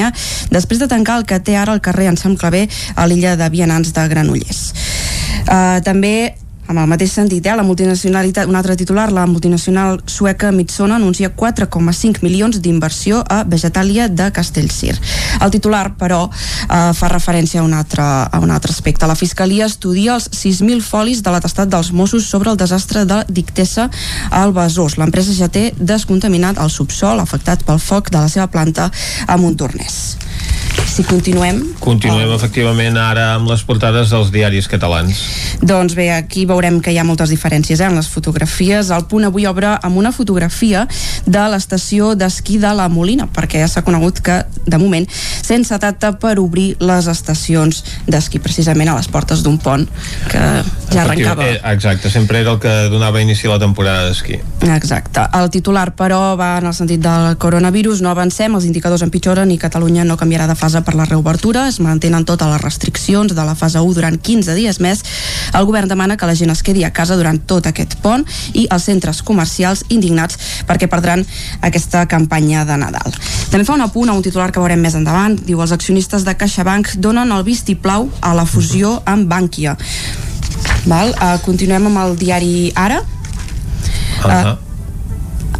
després 0.51 0.79
de 0.81 0.89
tancar 0.91 1.19
el 1.21 1.27
que 1.29 1.39
té 1.39 1.57
ara 1.59 1.75
el 1.75 1.81
carrer 1.83 2.09
Ensam 2.11 2.37
Clavé 2.39 2.67
a 2.95 3.07
l'illa 3.07 3.35
de 3.39 3.49
Vianants 3.53 3.93
de 3.95 4.07
Granollers. 4.11 4.61
Uh, 5.41 5.81
també 5.83 6.35
amb 6.71 6.79
el 6.79 6.87
mateix 6.87 7.11
sentit, 7.11 7.45
eh, 7.45 7.55
la 7.55 7.65
multinacionalitat, 7.67 8.47
un 8.47 8.55
altre 8.55 8.75
titular, 8.79 9.11
la 9.11 9.25
multinacional 9.27 9.99
sueca 10.07 10.51
Mitsona 10.51 10.95
anuncia 10.95 11.31
4,5 11.35 12.21
milions 12.23 12.61
d'inversió 12.61 13.23
a 13.27 13.43
Vegetalia 13.43 14.07
de 14.07 14.31
Castellcir. 14.31 14.95
El 15.41 15.51
titular, 15.51 15.95
però, 15.97 16.29
eh, 16.29 16.93
fa 16.93 17.09
referència 17.09 17.61
a 17.61 17.63
un, 17.63 17.73
altre, 17.73 18.03
a 18.03 18.39
un 18.39 18.51
altre 18.51 18.71
aspecte. 18.71 19.07
La 19.07 19.15
Fiscalia 19.15 19.65
estudia 19.65 20.15
els 20.15 20.29
6.000 20.31 20.81
folis 20.81 21.21
de 21.21 21.31
l'atestat 21.31 21.69
dels 21.69 21.91
Mossos 21.91 22.25
sobre 22.25 22.51
el 22.51 22.57
desastre 22.57 23.05
de 23.05 23.23
Dictessa 23.27 23.89
al 24.29 24.53
Besòs. 24.53 24.97
L'empresa 24.97 25.33
ja 25.33 25.49
té 25.49 25.73
descontaminat 25.77 26.57
el 26.57 26.69
subsol 26.69 27.19
afectat 27.19 27.63
pel 27.63 27.79
foc 27.79 28.09
de 28.09 28.17
la 28.17 28.29
seva 28.29 28.47
planta 28.47 28.91
a 29.27 29.37
Montornès. 29.37 30.30
Si 30.91 31.05
continuem, 31.07 31.61
Continuem 31.79 32.33
efectivament 32.35 32.97
ara 32.99 33.29
amb 33.37 33.47
les 33.47 33.61
portades 33.63 34.11
dels 34.11 34.27
diaris 34.33 34.67
catalans. 34.67 35.21
Doncs 35.63 35.93
bé, 35.95 36.09
aquí 36.11 36.43
veurem 36.49 36.81
que 36.83 36.91
hi 36.91 36.97
ha 36.99 37.05
moltes 37.07 37.31
diferències 37.31 37.79
eh, 37.79 37.87
en 37.87 37.95
les 37.95 38.09
fotografies. 38.11 38.89
El 38.91 39.05
punt 39.07 39.23
avui 39.23 39.47
obre 39.47 39.71
amb 39.71 40.01
una 40.01 40.11
fotografia 40.11 40.83
de 41.23 41.45
l'estació 41.53 42.11
d'esquí 42.19 42.57
de 42.59 42.73
la 42.75 42.89
Molina, 42.91 43.29
perquè 43.31 43.61
ja 43.63 43.69
s'ha 43.71 43.85
conegut 43.87 44.19
que, 44.25 44.41
de 44.67 44.79
moment, 44.81 45.07
sense 45.07 45.77
data 45.79 46.11
per 46.19 46.33
obrir 46.43 46.75
les 46.83 47.07
estacions 47.07 47.83
d'esquí, 48.11 48.41
precisament 48.43 48.91
a 48.91 48.97
les 48.99 49.07
portes 49.07 49.45
d'un 49.45 49.61
pont 49.63 49.87
que 50.27 50.43
ja 50.91 51.05
arrencava. 51.05 51.47
Eh, 51.47 51.61
exacte, 51.71 52.11
sempre 52.11 52.43
era 52.43 52.57
el 52.57 52.59
que 52.59 52.75
donava 52.91 53.23
inici 53.23 53.47
a 53.47 53.55
la 53.55 53.61
temporada 53.63 54.09
d'esquí. 54.09 54.41
Exacte. 54.75 55.23
El 55.39 55.49
titular, 55.55 55.87
però, 55.95 56.35
va 56.35 56.57
en 56.59 56.67
el 56.67 56.75
sentit 56.75 56.99
del 56.99 57.39
coronavirus. 57.39 58.03
No 58.03 58.11
avancem, 58.11 58.59
els 58.59 58.67
indicadors 58.67 59.07
empitjoren 59.07 59.55
i 59.55 59.59
Catalunya 59.61 60.03
no 60.03 60.19
canviarà 60.31 60.47
de 60.47 60.55
fase 60.55 60.79
per 60.81 60.95
la 60.95 61.03
reobertura. 61.03 61.65
Es 61.67 61.81
mantenen 61.83 62.23
totes 62.23 62.47
les 62.47 62.61
restriccions 62.61 63.33
de 63.35 63.43
la 63.43 63.51
fase 63.53 63.81
1 63.83 63.93
durant 63.93 64.15
15 64.15 64.53
dies 64.55 64.79
més. 64.79 65.01
El 65.53 65.65
govern 65.67 65.89
demana 65.91 66.15
que 66.15 66.25
la 66.25 66.35
gent 66.35 66.53
es 66.53 66.63
quedi 66.63 66.85
a 66.85 66.93
casa 66.95 67.17
durant 67.19 67.41
tot 67.43 67.67
aquest 67.67 67.97
pont 67.99 68.23
i 68.53 68.63
els 68.71 68.85
centres 68.87 69.19
comercials 69.27 69.83
indignats 69.89 70.63
perquè 70.69 70.87
perdran 70.87 71.25
aquesta 71.59 72.05
campanya 72.07 72.63
de 72.63 72.79
Nadal. 72.79 73.11
També 73.51 73.65
fa 73.67 73.75
un 73.75 73.83
apunt 73.83 74.07
a 74.07 74.15
un 74.15 74.23
titular 74.23 74.53
que 74.55 74.63
veurem 74.63 74.79
més 74.79 74.95
endavant. 74.95 75.35
Diu 75.35 75.59
els 75.59 75.75
accionistes 75.75 76.23
de 76.23 76.37
CaixaBank 76.39 76.95
donen 76.95 77.35
el 77.35 77.43
vistiplau 77.43 78.07
a 78.21 78.33
la 78.33 78.47
fusió 78.47 79.01
amb 79.03 79.27
Bankia. 79.27 79.75
Val? 80.87 81.11
Uh, 81.11 81.35
continuem 81.43 81.91
amb 81.91 82.05
el 82.05 82.15
diari 82.17 82.71
Ara. 82.75 83.03
Uh 84.23 84.31
-huh. 84.31 84.57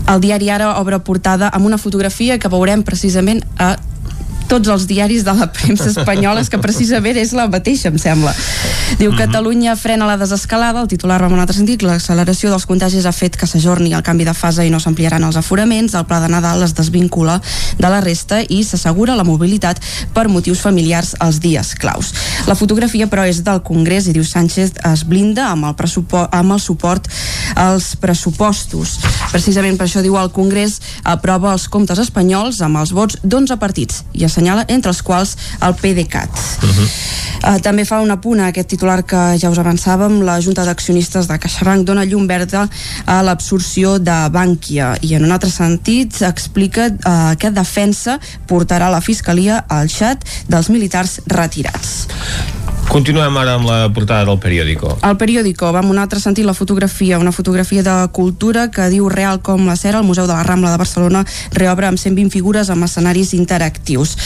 El 0.08 0.20
diari 0.22 0.50
Ara 0.50 0.80
obre 0.80 1.00
portada 1.00 1.50
amb 1.50 1.66
una 1.66 1.78
fotografia 1.78 2.40
que 2.40 2.48
veurem 2.48 2.84
precisament 2.84 3.44
a 3.58 3.76
tots 4.52 4.68
els 4.68 4.86
diaris 4.88 5.24
de 5.24 5.34
la 5.38 5.48
premsa 5.48 5.88
espanyola 5.94 6.44
que 6.52 6.60
precisament 6.60 7.16
és 7.22 7.32
la 7.38 7.48
mateixa, 7.52 7.88
em 7.92 7.98
sembla. 8.02 8.34
Diu, 9.00 9.14
Catalunya 9.16 9.78
frena 9.80 10.08
la 10.10 10.18
desescalada, 10.20 10.82
el 10.82 10.90
titular 10.92 11.22
va 11.22 11.30
en 11.30 11.36
un 11.38 11.42
altre 11.44 11.56
sentit, 11.56 11.86
l'acceleració 11.86 12.52
dels 12.52 12.66
contagis 12.68 13.06
ha 13.08 13.14
fet 13.16 13.38
que 13.40 13.48
s'ajorni 13.48 13.94
el 13.96 14.04
canvi 14.04 14.26
de 14.28 14.34
fase 14.36 14.66
i 14.68 14.72
no 14.74 14.82
s'ampliaran 14.84 15.24
els 15.24 15.38
aforaments, 15.40 15.96
el 15.96 16.08
pla 16.10 16.20
de 16.20 16.28
Nadal 16.32 16.66
es 16.66 16.74
desvincula 16.76 17.38
de 17.80 17.88
la 17.88 18.02
resta 18.04 18.42
i 18.44 18.60
s'assegura 18.68 19.16
la 19.16 19.24
mobilitat 19.28 19.80
per 20.14 20.28
motius 20.28 20.60
familiars 20.66 21.14
als 21.20 21.40
dies 21.40 21.72
claus. 21.80 22.12
La 22.50 22.58
fotografia, 22.60 23.08
però, 23.08 23.24
és 23.30 23.40
del 23.46 23.64
Congrés 23.64 24.10
i 24.10 24.16
diu 24.18 24.26
Sánchez 24.28 24.76
es 24.92 25.06
blinda 25.08 25.48
amb 25.54 25.70
el, 25.72 25.96
amb 26.28 26.58
el 26.58 26.60
suport 26.60 27.08
als 27.56 27.94
pressupostos. 28.02 28.98
Precisament 29.32 29.80
per 29.80 29.88
això 29.88 30.04
diu 30.04 30.20
el 30.20 30.34
Congrés 30.36 30.82
aprova 31.08 31.54
els 31.56 31.70
comptes 31.72 32.02
espanyols 32.04 32.60
amb 32.66 32.82
els 32.82 32.92
vots 32.96 33.22
d'11 33.24 33.60
partits 33.62 34.04
i 34.12 34.26
assenyala 34.28 34.41
entre 34.68 34.92
els 34.92 35.02
quals 35.02 35.36
el 35.62 35.76
PDeCAT. 35.76 36.30
Uh 36.32 36.70
-huh. 36.70 36.88
uh, 37.56 37.60
també 37.62 37.86
fa 37.86 38.02
un 38.02 38.12
apunt 38.12 38.40
a 38.40 38.48
aquest 38.48 38.68
titular 38.68 39.04
que 39.04 39.38
ja 39.38 39.50
us 39.50 39.58
avançàvem, 39.58 40.22
la 40.24 40.40
Junta 40.42 40.66
d'Accionistes 40.66 41.28
de 41.28 41.38
CaixaBank 41.38 41.86
dona 41.86 42.06
llum 42.06 42.28
verda 42.28 42.70
a 43.06 43.22
l'absorció 43.22 44.00
de 44.00 44.30
Bànquia 44.30 44.98
i 45.02 45.14
en 45.16 45.24
un 45.24 45.32
altre 45.32 45.50
sentit 45.50 46.22
explica 46.22 46.88
uh, 46.88 47.36
que 47.38 47.52
defensa 47.52 48.20
portarà 48.48 48.90
la 48.90 49.02
Fiscalia 49.02 49.66
al 49.68 49.88
xat 49.88 50.24
dels 50.48 50.70
militars 50.70 51.20
retirats. 51.28 52.08
Continuem 52.92 53.38
ara 53.40 53.54
amb 53.56 53.70
la 53.70 53.76
portada 53.96 54.26
del 54.28 54.36
periòdico. 54.44 54.98
El 55.08 55.16
periòdico 55.16 55.70
va 55.72 55.80
en 55.80 55.94
un 55.94 56.00
altre 56.02 56.20
sentit 56.20 56.44
la 56.44 56.52
fotografia, 56.54 57.20
una 57.24 57.32
fotografia 57.32 57.86
de 57.86 57.94
cultura 58.12 58.66
que 58.68 58.90
diu 58.92 59.08
real 59.08 59.40
com 59.40 59.64
la 59.64 59.78
cera, 59.80 60.02
el 60.02 60.08
Museu 60.10 60.28
de 60.28 60.36
la 60.36 60.44
Rambla 60.44 60.74
de 60.74 60.82
Barcelona 60.82 61.22
reobre 61.56 61.88
amb 61.88 62.02
120 62.02 62.28
figures 62.36 62.68
amb 62.70 62.84
escenaris 62.84 63.32
interactius. 63.38 64.18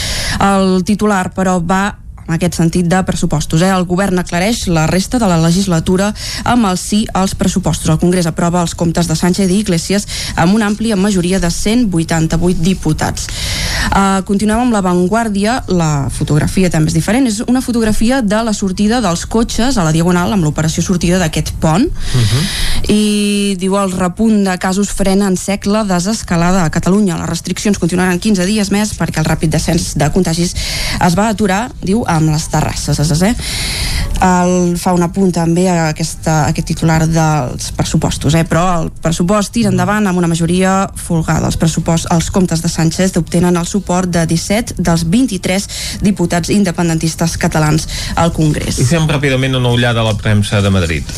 El 0.42 0.82
titular, 0.82 1.30
però, 1.38 1.60
va 1.62 1.84
en 2.28 2.34
aquest 2.36 2.58
sentit 2.58 2.88
de 2.90 3.02
pressupostos. 3.06 3.62
Eh? 3.62 3.70
El 3.70 3.86
govern 3.86 4.20
aclareix 4.20 4.66
la 4.68 4.86
resta 4.88 5.20
de 5.22 5.28
la 5.30 5.38
legislatura 5.42 6.12
amb 6.44 6.70
el 6.70 6.78
sí 6.82 7.06
als 7.14 7.36
pressupostos. 7.36 7.90
El 7.90 8.00
Congrés 8.02 8.26
aprova 8.26 8.62
els 8.62 8.76
comptes 8.76 9.08
de 9.08 9.16
Sánchez 9.16 9.52
i 9.52 9.60
Iglesias 9.62 10.08
amb 10.36 10.56
una 10.56 10.68
àmplia 10.70 10.96
majoria 10.96 11.40
de 11.40 11.52
188 11.52 12.64
diputats. 12.66 13.28
Uh, 13.86 14.24
continuem 14.26 14.66
amb 14.66 14.74
la 14.74 14.82
Vanguardia. 14.82 15.60
La 15.68 16.08
fotografia 16.14 16.72
també 16.74 16.90
és 16.90 16.98
diferent. 16.98 17.28
És 17.30 17.42
una 17.46 17.62
fotografia 17.62 18.22
de 18.26 18.42
la 18.46 18.54
sortida 18.54 19.02
dels 19.04 19.26
cotxes 19.30 19.78
a 19.78 19.86
la 19.86 19.94
Diagonal 19.96 20.34
amb 20.34 20.46
l'operació 20.46 20.84
sortida 20.84 21.20
d'aquest 21.22 21.54
pont. 21.62 21.86
Uh 21.86 22.22
-huh. 22.22 22.44
I 22.92 23.56
diu 23.60 23.78
el 23.78 23.92
repunt 23.92 24.44
de 24.44 24.58
casos 24.58 24.90
frena 24.90 25.28
en 25.28 25.38
sec 25.38 25.66
la 25.66 25.84
desescalada 25.84 26.64
a 26.64 26.70
Catalunya. 26.70 27.18
Les 27.18 27.30
restriccions 27.30 27.78
continuaran 27.78 28.20
15 28.20 28.46
dies 28.46 28.72
més 28.72 28.94
perquè 28.98 29.20
el 29.20 29.26
ràpid 29.26 29.50
descens 29.50 29.96
de 29.96 30.12
contagis 30.12 30.56
es 31.06 31.16
va 31.18 31.30
aturar, 31.30 31.72
diu, 31.82 32.04
amb 32.18 32.32
les 32.34 32.48
terrasses. 32.52 33.00
Eh? 33.22 33.34
El, 34.26 34.76
fa 34.80 34.94
un 34.96 35.04
apunt 35.06 35.34
també 35.36 35.68
a, 35.70 35.90
aquesta, 35.92 36.46
a 36.46 36.54
aquest 36.54 36.70
titular 36.74 37.02
dels 37.10 37.72
pressupostos, 37.76 38.36
eh? 38.38 38.46
però 38.48 38.66
el 38.82 38.92
pressupost 39.04 39.54
tira 39.56 39.72
endavant 39.74 40.08
amb 40.08 40.22
una 40.22 40.30
majoria 40.32 40.86
folgada. 40.96 41.50
Els, 41.50 41.60
pressupost, 41.62 42.10
els 42.14 42.30
comptes 42.34 42.64
de 42.64 42.72
Sánchez 42.72 43.18
obtenen 43.20 43.58
el 43.60 43.68
suport 43.70 44.10
de 44.12 44.26
17 44.30 44.80
dels 44.80 45.06
23 45.10 45.68
diputats 46.06 46.52
independentistes 46.54 47.38
catalans 47.42 47.88
al 48.16 48.34
Congrés. 48.36 48.80
I 48.80 48.88
fem 48.88 49.08
ràpidament 49.10 49.58
una 49.60 49.74
ullada 49.76 50.02
a 50.02 50.08
la 50.10 50.16
premsa 50.20 50.62
de 50.64 50.72
Madrid. 50.74 51.16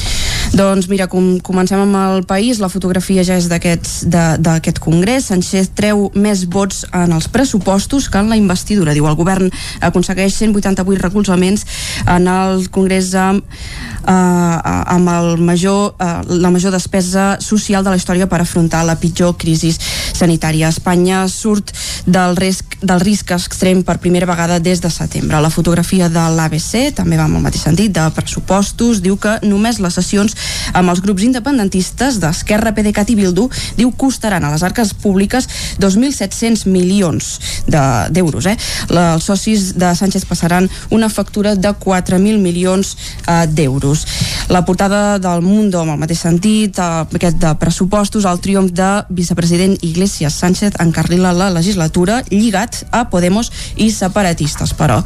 Doncs 0.56 0.88
mira, 0.88 1.10
com, 1.12 1.38
comencem 1.44 1.82
amb 1.84 1.98
el 2.00 2.24
país, 2.28 2.62
la 2.64 2.70
fotografia 2.72 3.24
ja 3.28 3.36
és 3.38 3.50
d'aquest 3.52 4.80
congrés. 4.84 5.28
Sánchez 5.28 5.74
treu 5.76 6.08
més 6.16 6.46
vots 6.48 6.86
en 6.96 7.14
els 7.16 7.28
pressupostos 7.32 8.08
que 8.10 8.22
en 8.22 8.32
la 8.32 8.40
investidura. 8.40 8.96
Diu, 8.96 9.08
el 9.10 9.18
govern 9.20 9.52
aconsegueix 9.84 10.38
188 10.40 10.87
recolzaments 10.96 11.66
en 12.08 12.28
el 12.28 12.70
congrés 12.70 13.14
amb, 13.16 13.44
eh, 13.44 14.12
amb 14.12 15.10
el 15.10 15.38
major, 15.38 15.96
eh, 16.00 16.22
la 16.28 16.50
major 16.50 16.72
despesa 16.72 17.38
social 17.42 17.84
de 17.84 17.90
la 17.90 17.98
història 17.98 18.28
per 18.28 18.42
afrontar 18.42 18.86
la 18.86 18.96
pitjor 18.96 19.36
crisi 19.38 19.76
sanitària. 20.14 20.70
Espanya 20.70 21.28
surt 21.28 21.74
del 22.06 22.36
risc, 22.36 22.78
del 22.82 23.00
risc 23.00 23.32
extrem 23.32 23.84
per 23.84 24.00
primera 24.00 24.26
vegada 24.26 24.60
des 24.60 24.82
de 24.82 24.90
setembre. 24.90 25.42
La 25.42 25.50
fotografia 25.50 26.10
de 26.10 26.24
l'ABC 26.36 26.94
també 26.96 27.18
va 27.18 27.26
en 27.26 27.36
el 27.36 27.42
mateix 27.42 27.64
sentit, 27.64 27.92
de 27.92 28.06
pressupostos, 28.16 29.02
diu 29.02 29.18
que 29.18 29.38
només 29.44 29.80
les 29.80 29.94
sessions 29.94 30.36
amb 30.74 30.90
els 30.90 31.02
grups 31.02 31.24
independentistes 31.24 32.20
d'Esquerra, 32.22 32.74
PDeCAT 32.74 33.12
i 33.12 33.18
Bildu 33.20 33.48
diu 33.78 33.92
costaran 33.98 34.44
a 34.44 34.52
les 34.54 34.64
arques 34.64 34.94
públiques 34.94 35.48
2.700 35.80 36.66
milions 36.70 37.40
d'euros. 37.68 38.44
De, 38.44 38.54
eh? 38.54 38.58
La, 38.94 39.14
els 39.16 39.28
socis 39.28 39.74
de 39.78 39.94
Sánchez 39.96 40.26
passaran 40.30 40.70
una 40.90 41.10
factura 41.10 41.56
de 41.56 41.70
4.000 41.70 42.38
milions 42.42 42.96
eh, 43.28 43.46
d'euros. 43.48 44.06
La 44.50 44.64
portada 44.66 45.20
del 45.20 45.42
Mundo, 45.42 45.82
amb 45.82 45.96
el 45.96 46.02
mateix 46.02 46.24
sentit, 46.26 46.80
eh, 46.80 47.06
aquest 47.20 47.38
de 47.42 47.54
pressupostos, 47.60 48.26
el 48.26 48.42
triomf 48.44 48.72
de 48.72 48.90
vicepresident 49.10 49.78
Iglesias 49.82 50.34
Sánchez 50.34 50.80
encarrila 50.80 51.34
la 51.34 51.50
legislatura 51.52 52.24
lligat 52.30 52.86
a 52.92 53.08
Podemos 53.10 53.52
i 53.76 53.92
separatistes, 53.92 54.74
però 54.78 55.02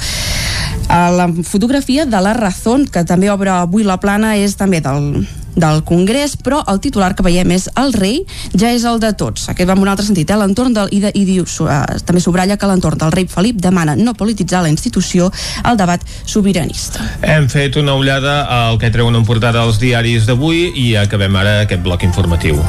a 0.87 1.09
la 1.11 1.27
fotografia 1.43 2.05
de 2.05 2.21
la 2.21 2.33
Razón, 2.33 2.87
que 2.87 3.05
també 3.05 3.29
obre 3.31 3.51
avui 3.53 3.83
la 3.83 3.99
plana, 3.99 4.35
és 4.37 4.57
també 4.59 4.81
del, 4.83 5.25
del 5.55 5.83
Congrés, 5.87 6.35
però 6.37 6.61
el 6.71 6.79
titular 6.83 7.13
que 7.15 7.25
veiem 7.25 7.51
és 7.55 7.67
el 7.79 7.93
rei 7.93 8.21
ja 8.55 8.71
és 8.71 8.85
el 8.87 9.01
de 9.03 9.13
tots. 9.17 9.49
Aquest 9.51 9.69
va 9.69 9.75
en 9.77 9.83
un 9.83 9.91
altre 9.91 10.05
sentit, 10.05 10.29
eh? 10.29 10.39
l'entorn 10.39 10.75
del, 10.75 10.91
i, 10.91 11.01
de, 11.03 11.11
i 11.17 11.25
diu, 11.27 11.47
uh, 11.65 11.81
també 12.05 12.23
subratlla 12.23 12.57
que 12.59 12.69
l'entorn 12.69 13.01
del 13.01 13.15
rei 13.15 13.27
Felip 13.31 13.61
demana 13.61 13.95
no 13.95 14.15
polititzar 14.17 14.63
la 14.65 14.71
institució 14.71 15.31
al 15.63 15.79
debat 15.79 16.05
sobiranista. 16.25 17.03
Hem 17.21 17.49
fet 17.51 17.79
una 17.81 17.95
ullada 17.95 18.41
al 18.45 18.79
que 18.81 18.91
treuen 18.93 19.15
en 19.19 19.27
portada 19.27 19.65
els 19.65 19.81
diaris 19.81 20.29
d'avui 20.29 20.71
i 20.75 20.93
acabem 20.99 21.35
ara 21.41 21.61
aquest 21.65 21.83
bloc 21.85 22.07
informatiu. 22.07 22.61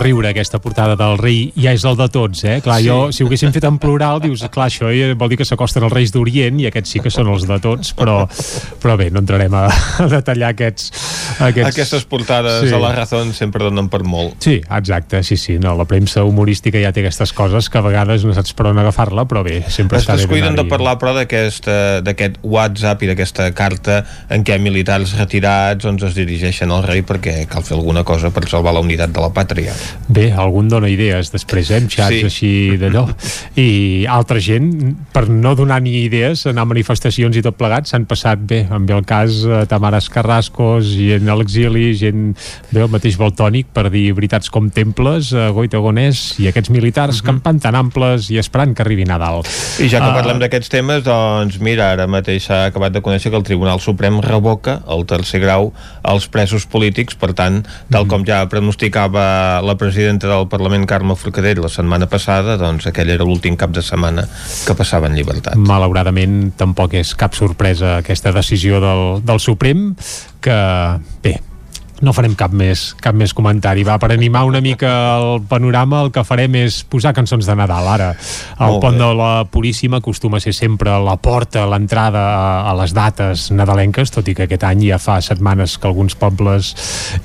Riure 0.00 0.30
aquesta 0.32 0.60
portada 0.62 0.96
del 0.96 1.18
rei, 1.20 1.50
ja 1.60 1.74
és 1.76 1.84
el 1.84 1.98
de 1.98 2.08
tots, 2.12 2.44
eh? 2.48 2.58
Clar, 2.64 2.78
sí. 2.80 2.88
jo, 2.88 2.98
si 3.12 3.24
ho 3.24 3.28
haguéssim 3.28 3.52
fet 3.54 3.66
en 3.68 3.76
plural, 3.82 4.22
dius, 4.22 4.42
clar, 4.52 4.70
això 4.70 4.90
vol 5.20 5.32
dir 5.32 5.40
que 5.40 5.46
s'acosten 5.48 5.84
els 5.86 5.92
reis 5.92 6.14
d'Orient 6.14 6.60
i 6.62 6.68
aquests 6.70 6.96
sí 6.96 7.02
que 7.04 7.12
són 7.12 7.28
els 7.32 7.46
de 7.48 7.58
tots, 7.62 7.92
però, 7.98 8.22
però 8.80 8.96
bé, 9.00 9.10
no 9.12 9.22
entrarem 9.22 9.54
a, 9.56 9.66
a 10.04 10.08
detallar 10.10 10.54
aquests, 10.54 10.90
aquests... 11.38 11.68
Aquestes 11.70 12.06
portades 12.08 12.62
sí. 12.64 12.74
a 12.74 12.80
la 12.80 12.92
raó 12.96 13.22
sempre 13.36 13.64
donen 13.66 13.90
per 13.92 14.02
molt. 14.06 14.38
Sí, 14.42 14.56
exacte, 14.60 15.22
sí, 15.26 15.36
sí. 15.40 15.58
No, 15.60 15.74
la 15.78 15.86
premsa 15.88 16.24
humorística 16.24 16.80
ja 16.80 16.92
té 16.94 17.04
aquestes 17.04 17.34
coses 17.36 17.68
que 17.70 17.80
a 17.80 17.84
vegades 17.84 18.24
no 18.26 18.34
saps 18.36 18.54
per 18.56 18.70
on 18.70 18.80
agafar-la, 18.80 19.26
però 19.30 19.44
bé, 19.46 19.60
sempre 19.68 20.00
es 20.00 20.06
està 20.06 20.16
bé 20.16 20.24
descuiden 20.24 20.56
de 20.58 20.66
parlar, 20.70 20.96
però, 21.00 21.14
d'aquest 21.16 22.40
WhatsApp 22.42 23.04
i 23.04 23.10
d'aquesta 23.10 23.50
carta 23.56 24.00
en 24.32 24.44
què 24.46 24.58
militars 24.62 25.14
retirats 25.18 25.84
doncs, 25.84 26.04
es 26.08 26.16
dirigeixen 26.18 26.72
al 26.72 26.84
rei 26.86 27.04
perquè 27.06 27.44
cal 27.50 27.64
fer 27.66 27.76
alguna 27.78 28.04
cosa 28.06 28.32
per 28.34 28.46
salvar 28.48 28.74
la 28.76 28.84
unitat 28.84 29.12
de 29.14 29.22
la 29.22 29.32
pàtria. 29.34 29.74
Bé, 30.10 30.30
algun 30.34 30.68
dona 30.68 30.88
idees 30.90 31.30
després, 31.30 31.70
eh, 31.70 31.78
amb 31.78 31.92
xats 31.92 32.16
sí. 32.16 32.24
així 32.26 32.78
d'allò. 32.80 33.04
I 33.60 34.06
altra 34.10 34.40
gent, 34.42 34.96
per 35.14 35.28
no 35.30 35.54
donar 35.54 35.80
ni 35.84 35.92
idees, 36.04 36.46
anar 36.50 36.64
a 36.66 36.70
manifestacions 36.72 37.36
i 37.38 37.42
tot 37.44 37.54
plegat, 37.58 37.86
s'han 37.86 38.06
passat 38.10 38.42
bé, 38.42 38.64
amb 38.74 38.90
el 38.90 39.04
cas 39.06 39.44
eh, 39.46 39.62
Tamares 39.70 40.10
Carrascos, 40.10 40.90
gent 40.96 41.30
a 41.30 41.36
l'exili, 41.38 41.92
gent 41.98 42.32
bé, 42.72 42.82
el 42.82 42.90
mateix 42.90 43.18
Baltònic, 43.20 43.70
per 43.74 43.86
dir 43.92 44.08
veritats 44.18 44.50
com 44.50 44.66
temples, 44.74 45.30
eh, 45.34 45.46
Goita 45.54 45.78
Gonès, 45.82 46.24
i 46.42 46.50
aquests 46.50 46.72
militars 46.74 47.20
uh 47.20 47.22
mhm. 47.22 47.22
-huh. 47.22 47.30
campant 47.30 47.62
tan 47.62 47.74
amples 47.78 48.30
i 48.30 48.38
esperant 48.38 48.74
que 48.74 48.82
arribi 48.82 49.04
Nadal. 49.04 49.42
I 49.78 49.88
ja 49.88 50.00
que 50.00 50.10
uh, 50.10 50.14
parlem 50.14 50.38
d'aquests 50.40 50.68
temes, 50.68 51.04
doncs 51.04 51.60
mira, 51.60 51.92
ara 51.92 52.06
mateix 52.06 52.44
s'ha 52.44 52.66
acabat 52.66 52.92
de 52.92 53.00
conèixer 53.00 53.30
que 53.30 53.36
el 53.36 53.44
Tribunal 53.44 53.80
Suprem 53.80 54.20
revoca 54.20 54.82
el 54.88 55.06
tercer 55.06 55.40
grau 55.40 55.72
als 56.02 56.26
presos 56.26 56.66
polítics, 56.66 57.14
per 57.14 57.32
tant, 57.32 57.66
tal 57.90 58.02
uh 58.02 58.04
mhm. 58.04 58.10
-huh. 58.10 58.10
com 58.10 58.24
ja 58.26 58.48
pronosticava 58.48 59.60
la 59.62 59.76
presidenta 59.80 60.28
del 60.30 60.46
Parlament, 60.52 60.86
Carme 60.88 61.16
Forcadell, 61.16 61.62
la 61.64 61.72
setmana 61.72 62.06
passada, 62.12 62.58
doncs 62.60 62.86
aquell 62.90 63.10
era 63.16 63.26
l'últim 63.26 63.56
cap 63.60 63.72
de 63.74 63.82
setmana 63.84 64.26
que 64.66 64.76
passava 64.78 65.10
en 65.10 65.16
llibertat. 65.18 65.56
Malauradament, 65.58 66.52
tampoc 66.60 66.98
és 67.00 67.14
cap 67.18 67.36
sorpresa 67.38 67.96
aquesta 67.98 68.34
decisió 68.36 68.82
del, 68.84 69.06
del 69.26 69.40
Suprem, 69.42 69.88
que, 70.44 70.58
bé, 71.24 71.38
no 72.00 72.14
farem 72.16 72.34
cap 72.38 72.52
més, 72.56 72.90
cap 73.00 73.16
més 73.16 73.34
comentari. 73.36 73.84
Va, 73.86 73.98
per 74.00 74.10
animar 74.14 74.44
una 74.48 74.60
mica 74.64 74.90
el 75.18 75.42
panorama, 75.48 76.02
el 76.06 76.12
que 76.14 76.24
farem 76.26 76.56
és 76.62 76.80
posar 76.88 77.12
cançons 77.16 77.46
de 77.46 77.56
Nadal. 77.56 77.88
Ara, 77.90 78.10
el 78.66 78.78
pont 78.82 78.96
de 78.98 79.10
la 79.16 79.30
Puríssima 79.50 80.00
acostuma 80.00 80.38
a 80.38 80.44
ser 80.44 80.54
sempre 80.56 80.94
la 81.04 81.16
porta, 81.20 81.66
l'entrada 81.68 82.20
a, 82.20 82.46
a 82.70 82.74
les 82.80 82.94
dates 82.96 83.48
nadalenques, 83.52 84.12
tot 84.14 84.28
i 84.28 84.34
que 84.36 84.46
aquest 84.48 84.64
any 84.68 84.86
ja 84.88 85.00
fa 85.02 85.18
setmanes 85.24 85.76
que 85.80 85.88
alguns 85.90 86.16
pobles 86.18 86.72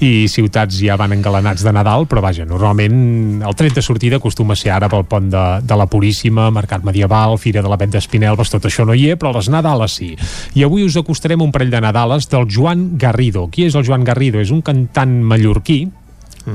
i 0.04 0.28
ciutats 0.32 0.80
ja 0.82 0.98
van 1.00 1.16
engalanats 1.16 1.64
de 1.66 1.74
Nadal, 1.76 2.08
però 2.12 2.24
vaja, 2.26 2.48
normalment 2.48 3.44
el 3.46 3.56
tret 3.58 3.78
de 3.78 3.84
sortida 3.86 4.20
acostuma 4.20 4.56
a 4.56 4.60
ser 4.60 4.74
ara 4.76 4.90
pel 4.92 5.08
pont 5.10 5.32
de, 5.32 5.46
de 5.64 5.80
la 5.80 5.88
Puríssima, 5.92 6.50
Mercat 6.56 6.84
Medieval, 6.88 7.38
Fira 7.42 7.64
de 7.64 7.72
la 7.72 7.80
Vent 7.80 7.96
d'Espinelves, 7.96 8.52
tot 8.52 8.68
això 8.68 8.86
no 8.88 8.96
hi 8.96 9.10
és, 9.14 9.20
però 9.22 9.32
les 9.36 9.50
Nadales 9.52 9.96
sí. 9.96 10.12
I 10.56 10.66
avui 10.68 10.84
us 10.86 10.98
acostarem 11.00 11.42
un 11.46 11.54
parell 11.56 11.72
de 11.72 11.82
Nadales 11.84 12.30
del 12.32 12.48
Joan 12.52 12.88
Garrido. 13.00 13.48
Qui 13.52 13.70
és 13.70 13.76
el 13.78 13.86
Joan 13.88 14.04
Garrido? 14.08 14.42
És 14.42 14.52
un 14.52 14.64
cantant 14.66 15.22
mallorquí 15.22 15.80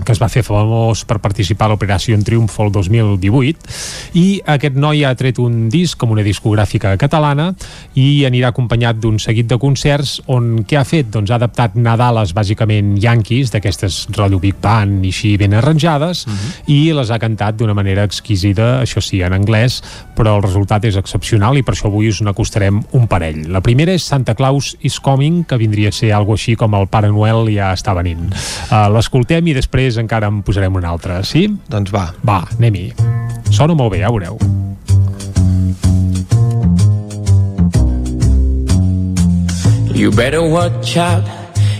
que 0.05 0.12
es 0.14 0.20
va 0.22 0.28
fer 0.32 0.43
famós 0.47 1.05
per 1.09 1.18
participar 1.22 1.68
a 1.68 1.74
l'Operació 1.74 2.16
en 2.16 2.24
Triomf 2.26 2.59
el 2.62 2.72
2018 2.72 4.18
i 4.20 4.26
aquest 4.55 4.78
noi 4.78 5.05
ha 5.05 5.14
tret 5.18 5.41
un 5.43 5.68
disc 5.72 5.99
com 6.01 6.14
una 6.14 6.24
discogràfica 6.26 6.97
catalana 7.01 7.51
i 7.99 8.24
anirà 8.28 8.51
acompanyat 8.51 9.01
d'un 9.03 9.18
seguit 9.22 9.49
de 9.51 9.59
concerts 9.61 10.18
on 10.30 10.64
què 10.68 10.78
ha 10.80 10.86
fet? 10.86 11.11
Doncs 11.12 11.32
ha 11.32 11.38
adaptat 11.41 11.76
Nadales 11.76 12.34
bàsicament 12.36 12.97
yankees 13.01 13.53
d'aquestes 13.55 14.03
rotllo 14.16 14.41
Big 14.43 14.61
Band 14.62 15.05
i 15.05 15.14
així 15.14 15.36
ben 15.41 15.55
arranjades 15.55 16.26
uh 16.26 16.30
mhm. 16.30 16.36
-huh. 16.36 16.74
i 16.74 16.93
les 16.93 17.11
ha 17.11 17.18
cantat 17.18 17.57
d'una 17.57 17.74
manera 17.74 18.05
exquisida, 18.05 18.82
això 18.82 19.01
sí, 19.01 19.22
en 19.22 19.32
anglès 19.32 19.82
però 20.20 20.36
el 20.36 20.43
resultat 20.45 20.84
és 20.84 20.99
excepcional 21.01 21.57
i 21.57 21.62
per 21.64 21.72
això 21.74 21.88
avui 21.88 22.11
us 22.11 22.20
n'acostarem 22.20 22.82
un 22.93 23.07
parell. 23.09 23.47
La 23.49 23.62
primera 23.64 23.95
és 23.97 24.05
Santa 24.05 24.34
Claus 24.34 24.76
is 24.82 24.99
Coming, 25.01 25.45
que 25.49 25.57
vindria 25.57 25.88
a 25.88 25.97
ser 25.97 26.12
algo 26.12 26.36
així 26.36 26.57
com 26.61 26.74
el 26.74 26.88
Pare 26.93 27.09
Noel 27.09 27.49
ja 27.55 27.70
està 27.72 27.95
venint. 27.97 28.26
Uh, 28.68 28.91
L'escoltem 28.93 29.49
i 29.49 29.55
després 29.57 29.80
després 29.81 29.97
encara 30.03 30.28
en 30.28 30.43
posarem 30.45 30.74
una 30.76 30.91
altra, 30.93 31.22
sí? 31.24 31.47
Doncs 31.72 31.93
va. 31.95 32.11
Va, 32.26 32.43
anem-hi. 32.59 32.91
Sona 33.51 33.74
molt 33.74 33.95
bé, 33.95 34.03
ja 34.03 34.11
veureu. 34.12 34.37
You 40.01 40.11
better 40.11 40.41
watch 40.41 40.97
out 40.97 41.24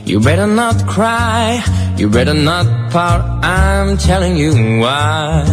You 0.05 0.21
better 0.21 0.47
not 0.47 0.77
cry 0.87 1.63
You 1.97 2.11
better 2.11 2.35
not 2.35 2.67
pout 2.93 3.23
I'm 3.43 3.97
telling 3.97 4.37
you 4.37 4.53
why 4.79 5.47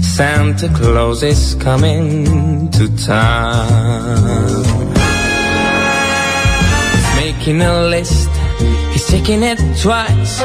Santa 0.00 0.68
Claus 0.68 1.24
is 1.24 1.56
coming 1.56 2.70
to 2.70 2.86
town 3.04 4.62
He's 6.92 7.16
making 7.16 7.62
a 7.62 7.82
list 7.88 8.30
He's 8.92 9.06
taking 9.08 9.42
it 9.42 9.58
twice. 9.82 10.40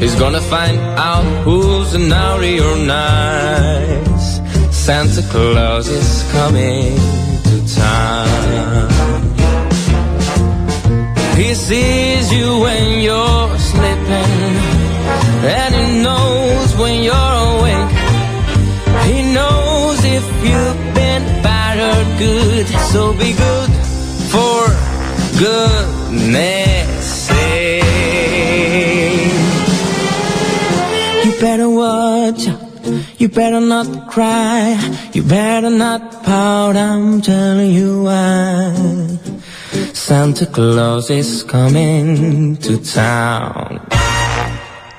He's 0.00 0.14
gonna 0.14 0.42
find 0.42 0.78
out 0.98 1.24
who's 1.44 1.96
naughty 1.96 2.60
or 2.60 2.76
nice. 2.76 4.40
Santa 4.70 5.22
Claus 5.30 5.88
is 5.88 6.22
coming 6.32 6.96
to 7.48 7.56
town. 7.74 8.88
He 11.36 11.54
sees 11.54 12.32
you 12.32 12.60
when 12.60 13.00
you're 13.00 13.58
sleeping, 13.58 14.54
and 15.58 15.74
he 15.74 16.02
knows 16.02 16.76
when 16.76 17.02
you're 17.02 17.34
awake. 17.50 17.94
He 19.08 19.18
knows 19.34 19.98
if 20.04 20.26
you've 20.48 20.82
been 20.94 21.24
bad 21.42 21.76
or 21.90 22.18
good, 22.18 22.66
so 22.92 23.12
be 23.14 23.32
good 23.32 23.70
for 24.32 24.60
goodness 25.38 26.85
better 31.46 31.70
watch. 31.70 32.42
You 33.18 33.28
better 33.28 33.60
not 33.60 33.88
cry. 34.10 34.60
You 35.12 35.22
better 35.22 35.70
not 35.70 36.24
pout. 36.24 36.76
I'm 36.76 37.22
telling 37.22 37.70
you 37.70 38.02
why. 38.02 38.74
Santa 39.92 40.46
Claus 40.46 41.08
is 41.08 41.44
coming 41.44 42.56
to 42.66 42.72
town. 42.78 43.78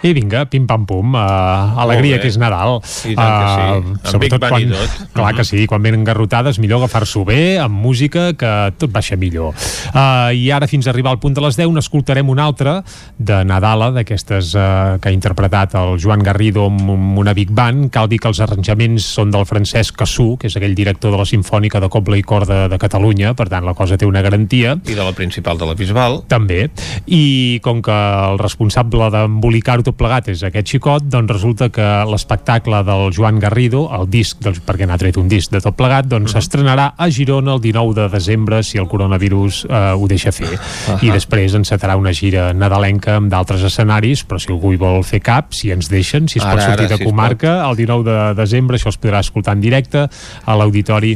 I 0.08 0.16
vinga, 0.16 0.45
pim-pam-pum, 0.47 1.16
uh, 1.18 1.80
alegria 1.84 2.20
que 2.22 2.30
és 2.32 2.38
Nadal. 2.39 2.80
I 3.10 3.16
tant 3.18 3.34
que 3.34 3.47
sí, 3.47 3.66
uh, 3.68 4.12
sobretot 4.12 4.45
quan, 4.45 4.72
tot. 4.72 5.01
Clar 5.18 5.34
que 5.36 5.45
sí, 5.47 5.66
quan 5.68 5.84
venen 5.84 6.05
garrotades, 6.08 6.62
millor 6.64 6.84
agafar-s'ho 6.84 7.26
bé, 7.28 7.58
amb 7.60 7.76
música, 7.84 8.30
que 8.39 8.51
tot 8.80 8.93
baixa 8.93 9.18
millor. 9.20 9.55
Uh, 9.91 10.32
I 10.32 10.47
ara, 10.55 10.70
fins 10.72 10.88
a 10.88 10.93
arribar 10.93 11.12
al 11.16 11.20
punt 11.24 11.36
de 11.36 11.43
les 11.43 11.60
10, 11.60 11.74
n'escoltarem 11.76 12.30
una 12.32 12.45
altra 12.47 12.78
de 13.18 13.41
Nadala, 13.47 13.91
d'aquestes 13.95 14.53
uh, 14.55 14.95
que 15.01 15.12
ha 15.12 15.16
interpretat 15.16 15.76
el 15.80 15.97
Joan 16.01 16.24
Garrido 16.24 16.68
amb, 16.72 16.93
amb 16.95 17.20
una 17.20 17.36
Big 17.38 17.51
Band. 17.51 17.89
Cal 17.93 18.08
dir 18.12 18.22
que 18.24 18.32
els 18.32 18.41
arranjaments 18.43 19.10
són 19.18 19.34
del 19.34 19.47
Francesc 19.49 19.97
Cassú, 19.99 20.36
que 20.39 20.47
és 20.47 20.58
aquell 20.60 20.76
director 20.78 21.12
de 21.14 21.20
la 21.20 21.28
Sinfònica 21.28 21.82
de 21.84 21.91
Cobla 21.91 22.20
i 22.20 22.24
Corda 22.24 22.66
de 22.72 22.80
Catalunya, 22.80 23.34
per 23.38 23.49
tant 23.51 23.66
la 23.68 23.76
cosa 23.78 23.97
té 23.99 24.08
una 24.08 24.24
garantia. 24.26 24.78
I 24.88 24.95
de 24.95 25.03
la 25.03 25.16
principal 25.18 25.60
de 25.60 25.68
la 25.68 25.76
Bisbal. 25.78 26.22
També. 26.32 26.68
I 27.05 27.60
com 27.66 27.82
que 27.84 27.97
el 28.32 28.39
responsable 28.39 29.10
d'embolicar-ho 29.14 29.86
tot 29.88 29.97
plegat 29.98 30.30
és 30.32 30.43
aquest 30.48 30.70
xicot, 30.72 31.06
doncs 31.12 31.34
resulta 31.34 31.70
que 31.74 31.86
l'espectacle 32.10 32.84
del 32.88 33.10
Joan 33.16 33.39
Garrido, 33.41 33.86
el 33.98 34.08
disc, 34.12 34.39
doncs, 34.43 34.62
perquè 34.66 34.88
n'ha 34.88 34.98
tret 35.00 35.18
un 35.20 35.30
disc 35.32 35.52
de 35.54 35.62
tot 35.64 35.76
plegat, 35.78 36.08
doncs 36.10 36.36
s'estrenarà 36.36 36.91
a 36.98 37.10
Girona 37.14 37.56
el 37.58 37.62
19 37.64 37.95
de 37.98 38.08
desembre 38.14 38.62
si 38.64 38.80
el 38.82 38.88
coronavirus 38.91 39.64
eh, 39.66 39.82
ho 39.98 40.08
deixa 40.10 40.34
fer. 40.36 40.54
Ahà. 40.58 41.00
I 41.06 41.12
després 41.14 41.58
encetarà 41.58 41.98
una 42.00 42.14
gira 42.16 42.52
nadalenca 42.54 43.18
amb 43.18 43.32
d'altres 43.32 43.66
escenaris, 43.68 44.24
però 44.28 44.41
si 44.41 44.52
algú 44.54 44.74
hi 44.74 44.82
vol 44.82 45.04
fer 45.08 45.22
cap, 45.26 45.54
si 45.58 45.72
ens 45.74 45.89
deixen, 45.91 46.28
si 46.30 46.39
es 46.41 46.45
pot 46.45 46.56
Ara, 46.56 46.70
sortir 46.72 46.88
ara, 46.88 46.95
de 46.95 47.02
si 47.02 47.10
comarca, 47.10 47.56
el 47.68 47.80
19 47.80 48.08
de 48.08 48.18
desembre 48.38 48.78
això 48.78 48.91
es 48.93 49.00
podrà 49.02 49.22
escoltar 49.26 49.58
en 49.58 49.64
directe 49.64 50.06
a 50.08 50.58
l'Auditori 50.58 51.16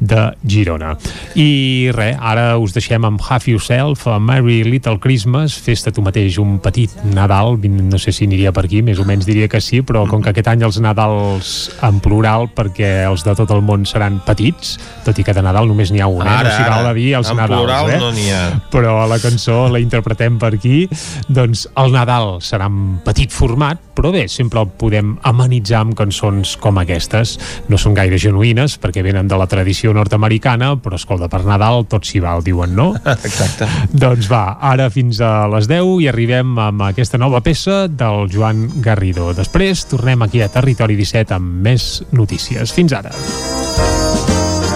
de 0.00 0.28
Girona. 0.46 0.94
I 1.38 1.90
res, 1.94 2.16
ara 2.18 2.56
us 2.62 2.74
deixem 2.76 3.04
amb 3.08 3.22
Have 3.28 3.50
Yourself, 3.50 4.06
a 4.08 4.18
Merry 4.22 4.62
Little 4.66 4.98
Christmas, 5.02 5.56
festa 5.58 5.92
tu 5.92 6.04
mateix 6.04 6.38
un 6.42 6.58
petit 6.62 6.92
Nadal, 7.12 7.58
no 7.62 8.00
sé 8.00 8.11
si 8.12 8.26
aniria 8.28 8.52
per 8.54 8.64
aquí, 8.66 8.82
més 8.84 9.00
o 9.02 9.06
menys 9.08 9.26
diria 9.28 9.48
que 9.50 9.60
sí, 9.60 9.82
però 9.86 10.04
com 10.10 10.22
que 10.22 10.32
aquest 10.32 10.50
any 10.52 10.64
els 10.66 10.78
Nadals 10.82 11.52
en 11.84 12.00
plural, 12.04 12.48
perquè 12.54 12.90
els 13.08 13.24
de 13.26 13.34
tot 13.38 13.50
el 13.54 13.62
món 13.64 13.86
seran 13.88 14.20
petits, 14.26 14.76
tot 15.06 15.18
i 15.18 15.26
que 15.26 15.34
de 15.36 15.44
Nadal 15.44 15.70
només 15.70 15.92
n'hi 15.92 16.02
ha 16.02 16.08
un, 16.10 16.24
eh? 16.24 16.30
Ara, 16.30 16.48
no 16.48 16.56
s'hi 16.56 16.68
val 16.70 16.90
a 16.90 16.94
dir 16.96 17.08
els 17.18 17.32
En 17.32 17.40
Nadals, 17.42 17.62
plural 17.62 17.92
eh? 17.92 18.00
no 18.02 18.10
n'hi 18.14 18.28
ha. 18.32 18.42
Però 18.72 18.96
la 19.10 19.20
cançó 19.22 19.66
la 19.72 19.82
interpretem 19.82 20.38
per 20.42 20.54
aquí, 20.56 20.84
doncs 21.28 21.66
el 21.82 21.96
Nadal 21.96 22.36
serà 22.44 22.70
en 22.70 22.98
petit 23.04 23.32
format, 23.34 23.80
però 23.94 24.12
bé, 24.14 24.26
sempre 24.32 24.62
el 24.62 24.70
podem 24.78 25.14
amenitzar 25.28 25.82
amb 25.82 25.96
cançons 25.98 26.56
com 26.62 26.80
aquestes. 26.82 27.36
No 27.70 27.78
són 27.80 27.96
gaire 27.96 28.18
genuïnes, 28.20 28.78
perquè 28.82 29.04
venen 29.04 29.28
de 29.30 29.38
la 29.38 29.48
tradició 29.50 29.92
nord-americana, 29.96 30.74
però 30.82 30.98
escolta, 30.98 31.28
per 31.32 31.42
Nadal 31.48 31.86
tot 31.90 32.08
s'hi 32.08 32.22
val, 32.24 32.44
diuen, 32.44 32.74
no? 32.76 32.92
Exacte. 33.28 33.68
doncs 33.92 34.30
va, 34.30 34.58
ara 34.72 34.88
fins 34.92 35.20
a 35.22 35.46
les 35.52 35.68
10 35.70 36.02
i 36.04 36.08
arribem 36.12 36.56
amb 36.58 36.86
aquesta 36.88 37.20
nova 37.20 37.42
peça 37.44 37.86
del 37.88 38.28
Joan 38.32 38.68
Garrido. 38.84 39.32
Després 39.36 39.86
tornem 39.90 40.24
aquí 40.26 40.42
a 40.42 40.50
Territori 40.52 40.96
17 40.98 41.36
amb 41.38 41.62
més 41.68 42.02
notícies. 42.12 42.72
Fins 42.72 42.96
ara. 42.96 43.12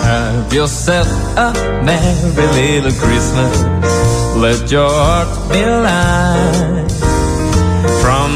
Have 0.07 0.53
yourself 0.53 1.09
a 1.37 1.53
merry 1.83 2.47
little 2.55 2.93
Christmas. 2.93 3.61
Let 4.37 4.71
your 4.71 4.89
heart 4.89 5.49
be 5.51 5.65
light. 5.65 7.06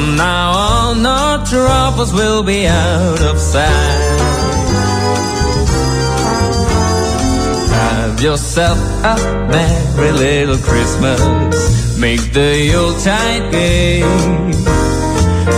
From 0.01 0.17
now 0.17 0.53
on, 0.53 1.03
no 1.03 1.45
troubles 1.45 2.11
will 2.15 2.43
be 2.43 2.67
out 2.67 3.21
of 3.21 3.39
sight. 3.39 4.19
Have 7.69 8.19
yourself 8.23 8.79
a 9.05 9.17
merry 9.51 10.13
little 10.13 10.57
Christmas. 10.57 11.99
Make 11.99 12.33
the 12.33 12.71
Yuletide 12.73 13.53
gay. 13.53 14.01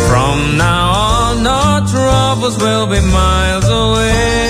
From 0.08 0.56
now 0.56 0.90
on, 0.90 1.44
no 1.44 1.86
troubles 1.88 2.58
will 2.58 2.88
be 2.88 2.98
miles 2.98 3.68
away. 3.68 4.41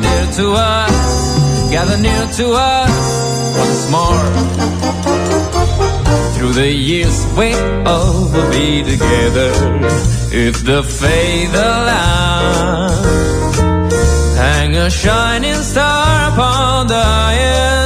Dear 0.00 0.26
to 0.32 0.52
us, 0.52 1.70
gather 1.70 1.96
near 1.96 2.26
to 2.38 2.46
us 2.52 3.26
once 3.62 3.90
more. 3.90 4.26
Through 6.34 6.52
the 6.52 6.70
years 6.70 7.26
we 7.36 7.54
all 7.84 8.28
will 8.32 8.50
be 8.50 8.82
together 8.82 9.50
if 10.32 10.64
the 10.64 10.82
faith 10.82 11.54
allows. 11.54 13.06
Hang 14.36 14.76
a 14.76 14.90
shining 14.90 15.62
star 15.62 16.32
upon 16.32 16.86
the 16.88 17.02
highest 17.02 17.85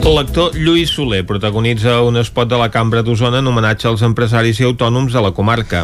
L'actor 0.00 0.54
Lluís 0.56 0.88
Soler 0.88 1.26
protagonitza 1.28 1.98
un 2.02 2.16
espot 2.16 2.48
de 2.48 2.56
la 2.56 2.70
Cambra 2.72 3.02
d'Osona 3.04 3.42
en 3.42 3.48
homenatge 3.50 3.84
als 3.86 4.00
empresaris 4.00 4.56
i 4.62 4.64
autònoms 4.64 5.12
de 5.12 5.20
la 5.20 5.30
comarca. 5.36 5.82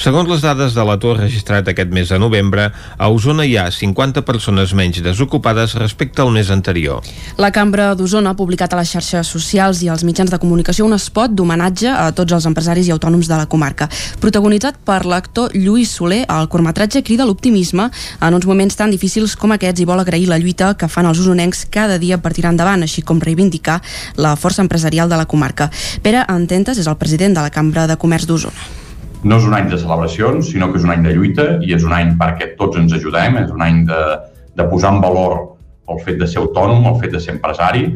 Segons 0.00 0.30
les 0.30 0.40
dades 0.40 0.72
de 0.72 0.86
l'atur 0.88 1.18
registrat 1.18 1.68
aquest 1.68 1.92
mes 1.92 2.08
de 2.08 2.18
novembre, 2.18 2.70
a 2.72 3.08
Osona 3.12 3.44
hi 3.44 3.58
ha 3.60 3.66
50 3.70 4.24
persones 4.24 4.72
menys 4.72 5.02
desocupades 5.04 5.74
respecte 5.76 6.24
al 6.24 6.32
mes 6.32 6.48
anterior. 6.50 7.04
La 7.36 7.50
Cambra 7.52 7.90
d'Osona 7.94 8.32
ha 8.32 8.38
publicat 8.38 8.72
a 8.72 8.78
les 8.80 8.94
xarxes 8.94 9.28
socials 9.28 9.82
i 9.84 9.92
als 9.92 10.02
mitjans 10.02 10.32
de 10.32 10.40
comunicació 10.40 10.88
un 10.88 10.96
spot 10.96 11.36
d'homenatge 11.36 11.92
a 11.92 12.08
tots 12.16 12.32
els 12.32 12.48
empresaris 12.48 12.88
i 12.88 12.96
autònoms 12.96 13.28
de 13.28 13.36
la 13.36 13.46
comarca. 13.52 13.90
Protagonitzat 14.24 14.80
per 14.80 15.04
l'actor 15.04 15.52
Lluís 15.52 15.92
Soler, 15.92 16.22
el 16.24 16.48
curtmetratge 16.48 17.04
crida 17.04 17.28
l'optimisme 17.28 17.90
en 17.92 18.40
uns 18.40 18.48
moments 18.48 18.80
tan 18.80 18.90
difícils 18.90 19.36
com 19.36 19.52
aquests 19.52 19.84
i 19.84 19.88
vol 19.92 20.00
agrair 20.00 20.32
la 20.32 20.40
lluita 20.40 20.72
que 20.72 20.88
fan 20.88 21.12
els 21.12 21.20
usonencs 21.20 21.66
cada 21.68 22.00
dia 22.00 22.16
per 22.16 22.32
tirar 22.32 22.56
endavant, 22.56 22.88
així 22.88 23.04
com 23.04 23.20
reivindicar 23.20 23.57
la 24.16 24.36
força 24.36 24.62
empresarial 24.62 25.08
de 25.08 25.16
la 25.16 25.26
comarca. 25.26 25.70
Pere 26.02 26.24
Ententes 26.28 26.78
és 26.78 26.86
el 26.86 26.96
president 26.96 27.34
de 27.34 27.42
la 27.42 27.50
Cambra 27.50 27.86
de 27.86 27.96
Comerç 27.96 28.26
d'Osona. 28.26 28.86
no 29.24 29.38
és 29.38 29.44
un 29.44 29.54
any 29.54 29.68
de 29.70 29.78
celebracions, 29.78 30.50
sinó 30.52 30.68
que 30.70 30.78
és 30.78 30.84
un 30.84 30.92
any 30.94 31.02
de 31.02 31.10
lluita 31.10 31.46
i 31.66 31.72
és 31.74 31.82
un 31.82 31.92
any 31.92 32.12
perquè 32.20 32.52
tots 32.58 32.78
ens 32.78 32.92
ajudem, 32.94 33.40
és 33.42 33.50
un 33.50 33.62
any 33.62 33.84
de, 33.88 34.02
de 34.54 34.66
posar 34.70 34.92
en 34.94 35.00
valor 35.02 35.40
el 35.90 35.98
fet 36.04 36.20
de 36.20 36.28
ser 36.28 36.38
autònom, 36.42 36.86
el 36.86 37.00
fet 37.00 37.10
de 37.16 37.20
ser 37.20 37.34
empresari, 37.34 37.88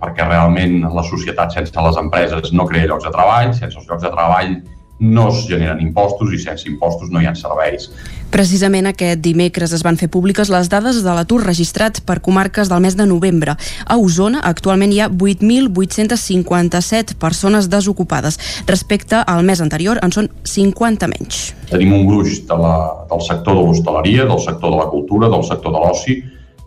perquè 0.00 0.26
realment 0.26 0.80
la 0.82 1.04
societat 1.06 1.54
sense 1.54 1.84
les 1.86 2.00
empreses 2.00 2.52
no 2.52 2.66
crea 2.66 2.88
llocs 2.90 3.06
de 3.06 3.12
treball, 3.14 3.52
sense 3.54 3.78
els 3.78 3.86
llocs 3.86 4.02
de 4.02 4.10
treball 4.10 4.56
no 4.98 5.28
es 5.28 5.46
generen 5.48 5.80
impostos 5.82 6.32
i 6.32 6.38
sense 6.38 6.68
impostos 6.68 7.10
no 7.10 7.20
hi 7.20 7.26
ha 7.26 7.34
serveis. 7.34 7.90
Precisament 8.34 8.86
aquest 8.90 9.20
dimecres 9.22 9.72
es 9.74 9.82
van 9.86 9.98
fer 9.98 10.08
públiques 10.10 10.50
les 10.50 10.68
dades 10.70 11.02
de 11.04 11.14
l'atur 11.14 11.42
registrat 11.44 12.00
per 12.06 12.20
comarques 12.22 12.70
del 12.70 12.82
mes 12.82 12.96
de 12.98 13.06
novembre. 13.06 13.56
A 13.86 13.96
Osona 13.98 14.40
actualment 14.46 14.92
hi 14.94 15.00
ha 15.02 15.10
8.857 15.10 17.14
persones 17.18 17.68
desocupades. 17.70 18.38
Respecte 18.66 19.22
al 19.22 19.44
mes 19.44 19.62
anterior 19.62 19.98
en 20.02 20.14
són 20.14 20.30
50 20.42 21.10
menys. 21.10 21.52
Tenim 21.70 21.94
un 21.94 22.06
gruix 22.06 22.40
de 22.48 22.58
la, 22.58 22.76
del 23.10 23.22
sector 23.26 23.58
de 23.58 23.66
l'hostaleria, 23.66 24.26
del 24.30 24.42
sector 24.42 24.70
de 24.70 24.82
la 24.82 24.90
cultura, 24.90 25.30
del 25.30 25.46
sector 25.46 25.74
de 25.74 25.84
l'oci, 25.84 26.18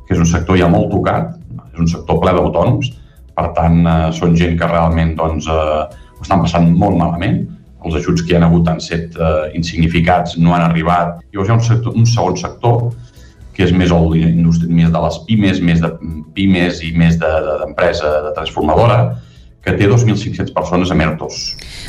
que 0.07 0.15
és 0.15 0.23
un 0.23 0.29
sector 0.29 0.59
ja 0.59 0.71
molt 0.71 0.91
tocat, 0.91 1.35
és 1.73 1.83
un 1.83 1.91
sector 1.91 2.19
ple 2.23 2.31
d'autònoms, 2.35 2.91
per 3.37 3.51
tant, 3.53 3.83
eh, 3.85 4.09
són 4.17 4.33
gent 4.39 4.55
que 4.57 4.71
realment 4.71 5.13
doncs, 5.19 5.45
eh, 5.51 5.83
ho 6.17 6.23
estan 6.23 6.41
passant 6.41 6.71
molt 6.73 6.97
malament, 6.97 7.43
els 7.85 7.99
ajuts 7.99 8.23
que 8.25 8.33
hi 8.33 8.39
ha 8.39 8.45
hagut 8.47 8.69
han 8.71 8.81
set 8.83 9.15
eh, 9.17 9.51
insignificats, 9.57 10.37
no 10.41 10.55
han 10.55 10.65
arribat. 10.65 11.19
Llavors 11.31 11.49
hi 11.49 11.53
ha 11.53 11.59
un, 11.59 11.65
sector, 11.67 11.95
un 11.95 12.09
segon 12.09 12.37
sector, 12.39 12.81
que 13.53 13.65
és 13.65 13.73
més, 13.73 13.93
el, 13.93 14.17
més 14.69 14.91
de 14.93 15.03
les 15.05 15.19
pimes, 15.29 15.61
més 15.65 15.81
de 15.81 15.91
pimes 16.37 16.83
i 16.85 16.91
més 16.97 17.17
d'empresa 17.21 18.05
de, 18.05 18.17
de, 18.17 18.25
de 18.27 18.35
transformadora, 18.37 18.99
que 19.67 19.75
té 19.75 19.83
2.500 19.91 20.55
persones 20.55 20.87
amb 20.93 21.01
ERTOs. 21.03 21.35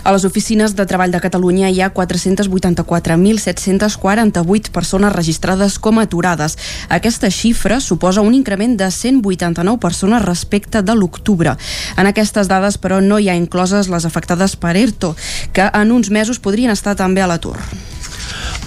A 0.02 0.10
les 0.14 0.24
oficines 0.26 0.74
de 0.74 0.86
treball 0.90 1.12
de 1.14 1.20
Catalunya 1.22 1.70
hi 1.70 1.78
ha 1.82 1.94
484.748 1.94 4.70
persones 4.74 5.14
registrades 5.14 5.78
com 5.78 5.98
a 5.98 6.02
aturades. 6.08 6.58
Aquesta 6.90 7.30
xifra 7.30 7.80
suposa 7.80 8.20
un 8.26 8.34
increment 8.34 8.76
de 8.80 8.90
189 8.90 9.78
persones 9.78 10.24
respecte 10.26 10.82
de 10.82 10.94
l'octubre. 10.98 11.56
En 11.96 12.06
aquestes 12.10 12.48
dades, 12.50 12.78
però, 12.82 13.00
no 13.04 13.18
hi 13.18 13.28
ha 13.30 13.36
incloses 13.38 13.88
les 13.92 14.04
afectades 14.08 14.56
per 14.56 14.76
ERTO, 14.76 15.14
que 15.52 15.70
en 15.70 15.92
uns 15.92 16.10
mesos 16.10 16.38
podrien 16.42 16.70
estar 16.74 16.96
també 16.98 17.22
a 17.22 17.26
l'atur. 17.30 17.56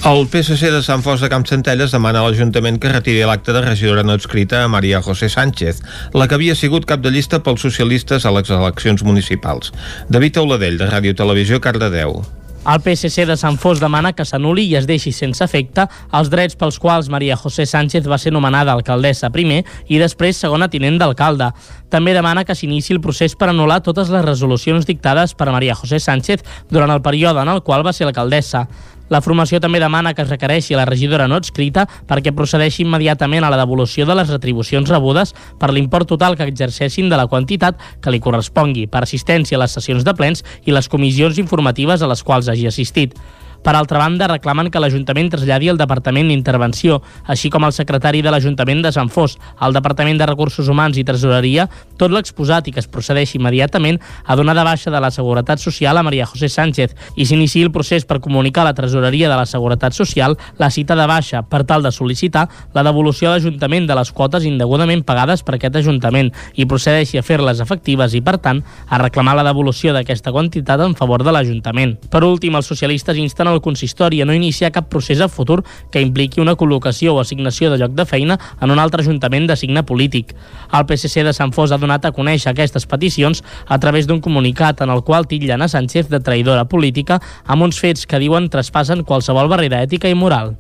El 0.02 0.26
PSC 0.26 0.72
de 0.74 0.82
Sant 0.82 1.04
Fos 1.06 1.22
de 1.22 1.30
Campsentelles 1.30 1.94
demana 1.94 2.24
a 2.24 2.26
l'Ajuntament 2.26 2.80
que 2.82 2.90
retiri 2.90 3.22
l'acte 3.28 3.54
de 3.54 3.62
regidora 3.62 4.02
no 4.02 4.18
adscrita 4.18 4.64
a 4.64 4.72
Maria 4.72 5.02
José 5.06 5.30
Sánchez, 5.30 5.84
la 6.18 6.28
que 6.28 6.40
havia 6.40 6.58
sigut 6.58 6.90
cap 6.90 7.06
de 7.06 7.14
llista 7.14 7.44
pels 7.46 7.62
socialistes 7.62 8.26
a 8.26 8.34
les 8.34 8.50
eleccions 8.50 9.06
municipals. 9.06 9.74
David 10.10 10.42
Auladell, 10.42 10.82
de 10.82 10.90
Ràdio 10.90 11.14
Televisió, 11.18 11.62
Cardedeu. 11.62 12.24
El 12.62 12.78
PSC 12.86 13.26
de 13.26 13.34
Sant 13.42 13.56
Fos 13.58 13.80
demana 13.82 14.12
que 14.14 14.26
s'anuli 14.26 14.68
i 14.70 14.76
es 14.78 14.86
deixi 14.86 15.10
sense 15.16 15.42
efecte 15.42 15.88
els 16.18 16.30
drets 16.30 16.54
pels 16.54 16.78
quals 16.78 17.10
Maria 17.10 17.34
José 17.34 17.66
Sánchez 17.66 18.06
va 18.06 18.20
ser 18.22 18.30
nomenada 18.36 18.76
alcaldessa 18.78 19.32
primer 19.34 19.64
i 19.90 19.98
després 19.98 20.38
segona 20.38 20.70
tinent 20.70 21.00
d'alcalde. 21.02 21.50
També 21.90 22.14
demana 22.14 22.46
que 22.46 22.54
s'inici 22.54 22.94
el 22.94 23.02
procés 23.02 23.34
per 23.34 23.50
anul·lar 23.50 23.82
totes 23.82 24.14
les 24.14 24.26
resolucions 24.26 24.86
dictades 24.86 25.34
per 25.34 25.50
Maria 25.50 25.74
José 25.74 25.98
Sánchez 25.98 26.46
durant 26.70 26.94
el 26.94 27.02
període 27.02 27.42
en 27.42 27.50
el 27.50 27.64
qual 27.66 27.86
va 27.86 27.98
ser 27.98 28.06
alcaldessa. 28.06 28.68
La 29.12 29.20
formació 29.20 29.60
també 29.60 29.82
demana 29.84 30.14
que 30.16 30.24
es 30.24 30.30
requereixi 30.32 30.78
la 30.78 30.86
regidora 30.88 31.28
no 31.28 31.42
escrita 31.42 31.84
perquè 32.08 32.32
procedeixi 32.32 32.86
immediatament 32.86 33.44
a 33.44 33.50
la 33.52 33.60
devolució 33.60 34.06
de 34.08 34.16
les 34.16 34.32
retribucions 34.32 34.88
rebudes 34.90 35.36
per 35.60 35.74
l'import 35.76 36.08
total 36.08 36.38
que 36.40 36.48
exerceixin 36.48 37.12
de 37.12 37.20
la 37.20 37.28
quantitat 37.28 37.76
que 38.00 38.14
li 38.14 38.24
correspongui 38.24 38.88
per 38.88 39.04
assistència 39.04 39.60
a 39.60 39.64
les 39.66 39.76
sessions 39.76 40.08
de 40.08 40.16
plens 40.16 40.46
i 40.64 40.72
les 40.72 40.88
comissions 40.88 41.44
informatives 41.44 42.02
a 42.02 42.08
les 42.08 42.24
quals 42.24 42.48
hagi 42.48 42.70
assistit. 42.72 43.20
Per 43.62 43.76
altra 43.76 44.00
banda, 44.02 44.26
reclamen 44.28 44.72
que 44.74 44.80
l'Ajuntament 44.82 45.30
traslladi 45.30 45.70
al 45.70 45.78
Departament 45.78 46.32
d'Intervenció, 46.32 47.02
així 47.30 47.52
com 47.54 47.64
al 47.64 47.76
secretari 47.76 48.24
de 48.26 48.32
l'Ajuntament 48.34 48.82
de 48.82 48.92
Sant 48.92 49.12
Fos, 49.14 49.38
al 49.62 49.76
Departament 49.76 50.18
de 50.18 50.26
Recursos 50.26 50.70
Humans 50.72 50.98
i 50.98 51.04
Tresoreria, 51.06 51.68
tot 52.02 52.10
l'exposat 52.10 52.68
i 52.68 52.74
que 52.74 52.82
es 52.82 52.90
procedeixi 52.90 53.38
immediatament 53.38 54.00
a 54.26 54.36
donar 54.36 54.56
de 54.58 54.66
baixa 54.66 54.90
de 54.90 55.02
la 55.04 55.12
Seguretat 55.14 55.62
Social 55.62 55.98
a 55.98 56.04
Maria 56.04 56.26
José 56.26 56.50
Sánchez 56.50 56.96
i 57.16 57.28
s'iniciï 57.30 57.68
el 57.68 57.72
procés 57.76 58.08
per 58.10 58.18
comunicar 58.20 58.64
a 58.66 58.72
la 58.72 58.78
Tresoreria 58.78 59.30
de 59.30 59.38
la 59.38 59.46
Seguretat 59.46 59.94
Social 59.94 60.38
la 60.58 60.72
cita 60.74 60.98
de 60.98 61.06
baixa 61.06 61.44
per 61.44 61.62
tal 61.70 61.86
de 61.86 61.94
sol·licitar 61.94 62.48
la 62.74 62.86
devolució 62.88 63.30
a 63.30 63.36
l'Ajuntament 63.36 63.86
de 63.86 64.00
les 64.00 64.12
quotes 64.12 64.48
indegudament 64.50 65.06
pagades 65.06 65.46
per 65.46 65.60
aquest 65.60 65.78
Ajuntament 65.84 66.32
i 66.58 66.66
procedeixi 66.66 67.22
a 67.22 67.26
fer-les 67.26 67.62
efectives 67.62 68.18
i, 68.18 68.24
per 68.26 68.40
tant, 68.42 68.64
a 68.90 68.98
reclamar 69.02 69.38
la 69.38 69.46
devolució 69.46 69.94
d'aquesta 69.94 70.34
quantitat 70.34 70.82
en 70.82 70.98
favor 70.98 71.22
de 71.24 71.36
l'Ajuntament. 71.36 71.98
Per 72.10 72.24
últim, 72.26 72.58
els 72.58 72.66
socialistes 72.66 73.22
insten 73.22 73.51
al 73.52 73.62
consistori 73.62 74.22
a 74.22 74.26
no 74.26 74.34
iniciar 74.34 74.72
cap 74.72 74.90
procés 74.90 75.22
a 75.22 75.30
futur 75.30 75.62
que 75.92 76.02
impliqui 76.02 76.42
una 76.42 76.56
col·locació 76.58 77.16
o 77.16 77.22
assignació 77.22 77.72
de 77.72 77.80
lloc 77.82 77.96
de 77.98 78.06
feina 78.06 78.40
en 78.60 78.72
un 78.72 78.80
altre 78.80 79.04
ajuntament 79.04 79.48
de 79.50 79.58
signe 79.60 79.84
polític. 79.84 80.36
El 80.72 80.88
PSC 80.88 81.26
de 81.28 81.34
Sant 81.38 81.54
Fos 81.56 81.72
ha 81.72 81.80
donat 81.82 82.06
a 82.06 82.14
conèixer 82.16 82.52
aquestes 82.52 82.88
peticions 82.88 83.44
a 83.68 83.80
través 83.80 84.08
d'un 84.08 84.22
comunicat 84.22 84.82
en 84.82 84.90
el 84.90 85.04
qual 85.04 85.28
titllen 85.28 85.62
a 85.62 85.70
Sánchez 85.72 86.10
de 86.10 86.20
traïdora 86.20 86.66
política 86.66 87.22
amb 87.46 87.68
uns 87.68 87.80
fets 87.80 88.08
que 88.08 88.22
diuen 88.22 88.50
traspassen 88.50 89.06
qualsevol 89.08 89.52
barrera 89.52 89.84
ètica 89.84 90.10
i 90.10 90.18
moral. 90.18 90.56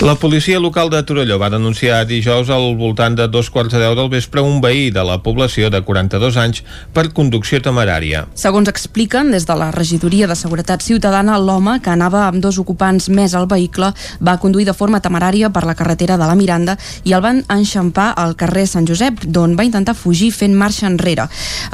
La 0.00 0.14
policia 0.14 0.60
local 0.60 0.88
de 0.90 1.02
Torelló 1.02 1.36
va 1.38 1.50
denunciar 1.52 2.04
dijous 2.08 2.48
al 2.50 2.76
voltant 2.78 3.16
de 3.18 3.26
dos 3.28 3.50
quarts 3.52 3.74
de 3.74 3.80
deu 3.82 3.96
del 3.98 4.08
vespre 4.12 4.40
un 4.40 4.60
veí 4.62 4.88
de 4.94 5.02
la 5.04 5.18
població 5.22 5.68
de 5.70 5.82
42 5.84 6.38
anys 6.40 6.62
per 6.96 7.10
conducció 7.16 7.60
temerària. 7.60 8.24
Segons 8.38 8.70
expliquen, 8.70 9.32
des 9.34 9.46
de 9.48 9.56
la 9.58 9.70
regidoria 9.74 10.28
de 10.30 10.36
Seguretat 10.38 10.84
Ciutadana, 10.86 11.38
l'home, 11.38 11.78
que 11.84 11.89
anava 11.90 12.26
amb 12.28 12.40
dos 12.42 12.58
ocupants 12.62 13.08
més 13.10 13.34
al 13.34 13.48
vehicle, 13.50 13.92
va 14.20 14.38
conduir 14.42 14.66
de 14.68 14.76
forma 14.76 15.02
temerària 15.02 15.50
per 15.50 15.64
la 15.68 15.76
carretera 15.78 16.16
de 16.20 16.28
la 16.28 16.36
Miranda 16.38 16.76
i 17.04 17.14
el 17.16 17.24
van 17.24 17.42
enxampar 17.48 18.12
al 18.16 18.36
carrer 18.38 18.66
Sant 18.70 18.88
Josep, 18.88 19.24
d'on 19.26 19.56
va 19.58 19.66
intentar 19.66 19.96
fugir 19.98 20.30
fent 20.34 20.54
marxa 20.56 20.86
enrere. 20.88 21.26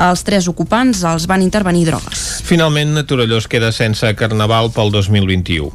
Els 0.09 0.25
tres 0.27 0.49
ocupants 0.49 1.03
els 1.07 1.27
van 1.31 1.45
intervenir 1.45 1.87
drogues. 1.87 2.27
Finalment, 2.47 2.97
Torelló 3.07 3.39
es 3.41 3.49
queda 3.51 3.73
sense 3.73 4.09
carnaval 4.19 4.71
pel 4.75 4.93
2021. 4.95 5.71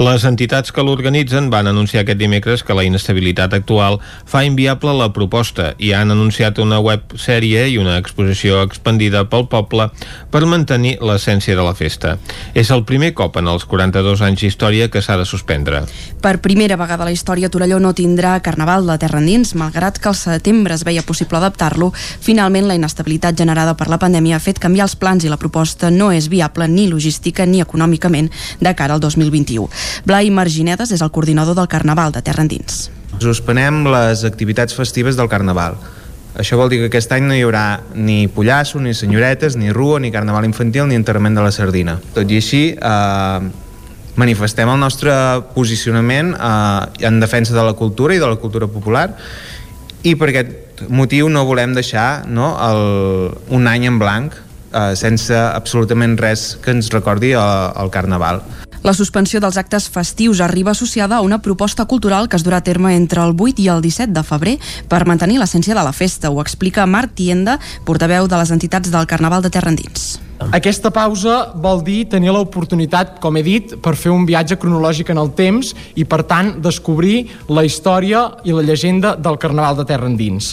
Les 0.00 0.24
entitats 0.28 0.72
que 0.74 0.84
l'organitzen 0.84 1.50
van 1.52 1.68
anunciar 1.70 2.04
aquest 2.04 2.20
dimecres 2.20 2.64
que 2.64 2.76
la 2.76 2.84
inestabilitat 2.86 3.54
actual 3.56 4.00
fa 4.26 4.44
inviable 4.44 4.94
la 4.98 5.10
proposta 5.12 5.72
i 5.78 5.92
han 5.94 6.12
anunciat 6.14 6.58
una 6.62 6.80
web 6.80 7.16
sèrie 7.20 7.66
i 7.70 7.78
una 7.80 7.96
exposició 8.00 8.62
expandida 8.64 9.24
pel 9.30 9.46
poble 9.52 9.90
per 10.30 10.44
mantenir 10.50 10.96
l'essència 11.04 11.56
de 11.56 11.64
la 11.64 11.74
festa. 11.78 12.16
És 12.54 12.70
el 12.74 12.84
primer 12.88 13.12
cop 13.14 13.36
en 13.40 13.48
els 13.50 13.66
42 13.84 14.22
anys 14.24 14.40
d'història 14.40 14.88
que 14.88 15.02
s'ha 15.02 15.16
de 15.20 15.26
suspendre. 15.28 15.82
Per 16.24 16.38
primera 16.40 16.78
vegada 16.80 17.04
a 17.04 17.08
la 17.08 17.12
història, 17.12 17.50
Torelló 17.52 17.80
no 17.82 17.92
tindrà 17.96 18.38
carnaval 18.40 18.86
de 18.88 18.96
terra 18.98 19.20
endins, 19.20 19.54
malgrat 19.58 19.98
que 19.98 20.08
al 20.08 20.16
setembre 20.16 20.74
es 20.74 20.84
veia 20.84 21.04
possible 21.04 21.38
adaptar-lo. 21.38 21.92
Finalment, 21.94 22.68
la 22.68 22.78
inestabilitat 22.78 23.36
generada 23.36 23.76
per 23.76 23.90
la 23.92 24.00
pandèmia 24.00 24.38
ha 24.38 24.44
fet 24.44 24.60
canviar 24.62 24.88
els 24.88 24.96
plans 24.96 25.24
i 25.24 25.32
la 25.32 25.40
proposta 25.40 25.90
no 25.90 26.10
és 26.12 26.30
viable 26.32 26.68
ni 26.68 26.88
logística 26.88 27.46
ni 27.46 27.60
econòmicament 27.60 28.30
de 28.60 28.74
cara 28.74 28.96
al 28.96 29.02
2021. 29.04 29.68
Blai 30.06 30.30
Marginedes 30.30 30.94
és 30.94 31.02
el 31.02 31.12
coordinador 31.12 31.58
del 31.58 31.68
Carnaval 31.68 32.12
de 32.12 32.22
Terra 32.22 32.44
Endins. 32.44 32.88
Suspenem 33.20 33.84
les 33.92 34.24
activitats 34.24 34.74
festives 34.74 35.16
del 35.16 35.28
Carnaval. 35.28 35.76
Això 36.34 36.56
vol 36.58 36.70
dir 36.72 36.80
que 36.80 36.88
aquest 36.90 37.12
any 37.14 37.28
no 37.28 37.34
hi 37.36 37.44
haurà 37.46 37.84
ni 37.94 38.26
pollasso, 38.26 38.80
ni 38.82 38.90
senyoretes, 38.94 39.54
ni 39.54 39.70
rua, 39.70 40.00
ni 40.02 40.10
carnaval 40.10 40.48
infantil, 40.48 40.88
ni 40.90 40.98
enterrament 40.98 41.36
de 41.38 41.44
la 41.44 41.52
sardina. 41.54 42.00
Tot 42.14 42.26
i 42.26 42.40
així, 42.42 42.62
eh, 42.74 43.63
manifestem 44.20 44.70
el 44.70 44.78
nostre 44.80 45.12
posicionament 45.54 46.34
eh, 46.34 47.06
en 47.08 47.20
defensa 47.20 47.54
de 47.56 47.64
la 47.66 47.74
cultura 47.78 48.14
i 48.14 48.22
de 48.22 48.28
la 48.30 48.38
cultura 48.40 48.68
popular 48.70 49.08
i 50.04 50.14
per 50.20 50.30
aquest 50.30 50.84
motiu 50.92 51.30
no 51.32 51.44
volem 51.48 51.74
deixar 51.74 52.24
no, 52.26 52.54
el, 52.60 53.30
un 53.54 53.70
any 53.70 53.86
en 53.88 53.98
blanc 53.98 54.36
eh, 54.74 54.92
sense 54.98 55.34
absolutament 55.34 56.18
res 56.20 56.54
que 56.62 56.74
ens 56.74 56.90
recordi 56.92 57.32
el, 57.38 57.72
el 57.80 57.90
Carnaval. 57.94 58.42
La 58.84 58.92
suspensió 58.92 59.40
dels 59.40 59.56
actes 59.56 59.86
festius 59.88 60.42
arriba 60.44 60.74
associada 60.74 61.16
a 61.16 61.24
una 61.24 61.38
proposta 61.40 61.86
cultural 61.88 62.26
que 62.28 62.36
es 62.36 62.42
durà 62.44 62.58
a 62.60 62.64
terme 62.64 62.90
entre 62.92 63.22
el 63.24 63.32
8 63.32 63.62
i 63.64 63.68
el 63.72 63.80
17 63.80 64.12
de 64.12 64.22
febrer 64.28 64.52
per 64.92 65.06
mantenir 65.08 65.38
l'essència 65.40 65.72
de 65.72 65.84
la 65.86 65.94
festa. 65.96 66.28
Ho 66.28 66.42
explica 66.42 66.84
Marc 66.84 67.14
Tienda, 67.16 67.56
portaveu 67.88 68.28
de 68.28 68.36
les 68.36 68.52
entitats 68.52 68.92
del 68.92 69.08
Carnaval 69.08 69.40
de 69.40 69.48
Terra 69.48 69.72
Endins. 69.72 70.20
Aquesta 70.52 70.92
pausa 70.92 71.54
vol 71.56 71.80
dir 71.80 72.10
tenir 72.12 72.36
l'oportunitat, 72.36 73.16
com 73.24 73.40
he 73.40 73.46
dit, 73.46 73.72
per 73.80 73.96
fer 73.96 74.12
un 74.12 74.28
viatge 74.28 74.60
cronològic 74.60 75.14
en 75.16 75.24
el 75.24 75.32
temps 75.32 75.72
i, 75.96 76.04
per 76.04 76.20
tant, 76.28 76.58
descobrir 76.60 77.30
la 77.48 77.64
història 77.64 78.34
i 78.44 78.52
la 78.52 78.68
llegenda 78.68 79.16
del 79.16 79.40
Carnaval 79.40 79.80
de 79.80 79.88
Terra 79.88 80.12
Endins. 80.12 80.52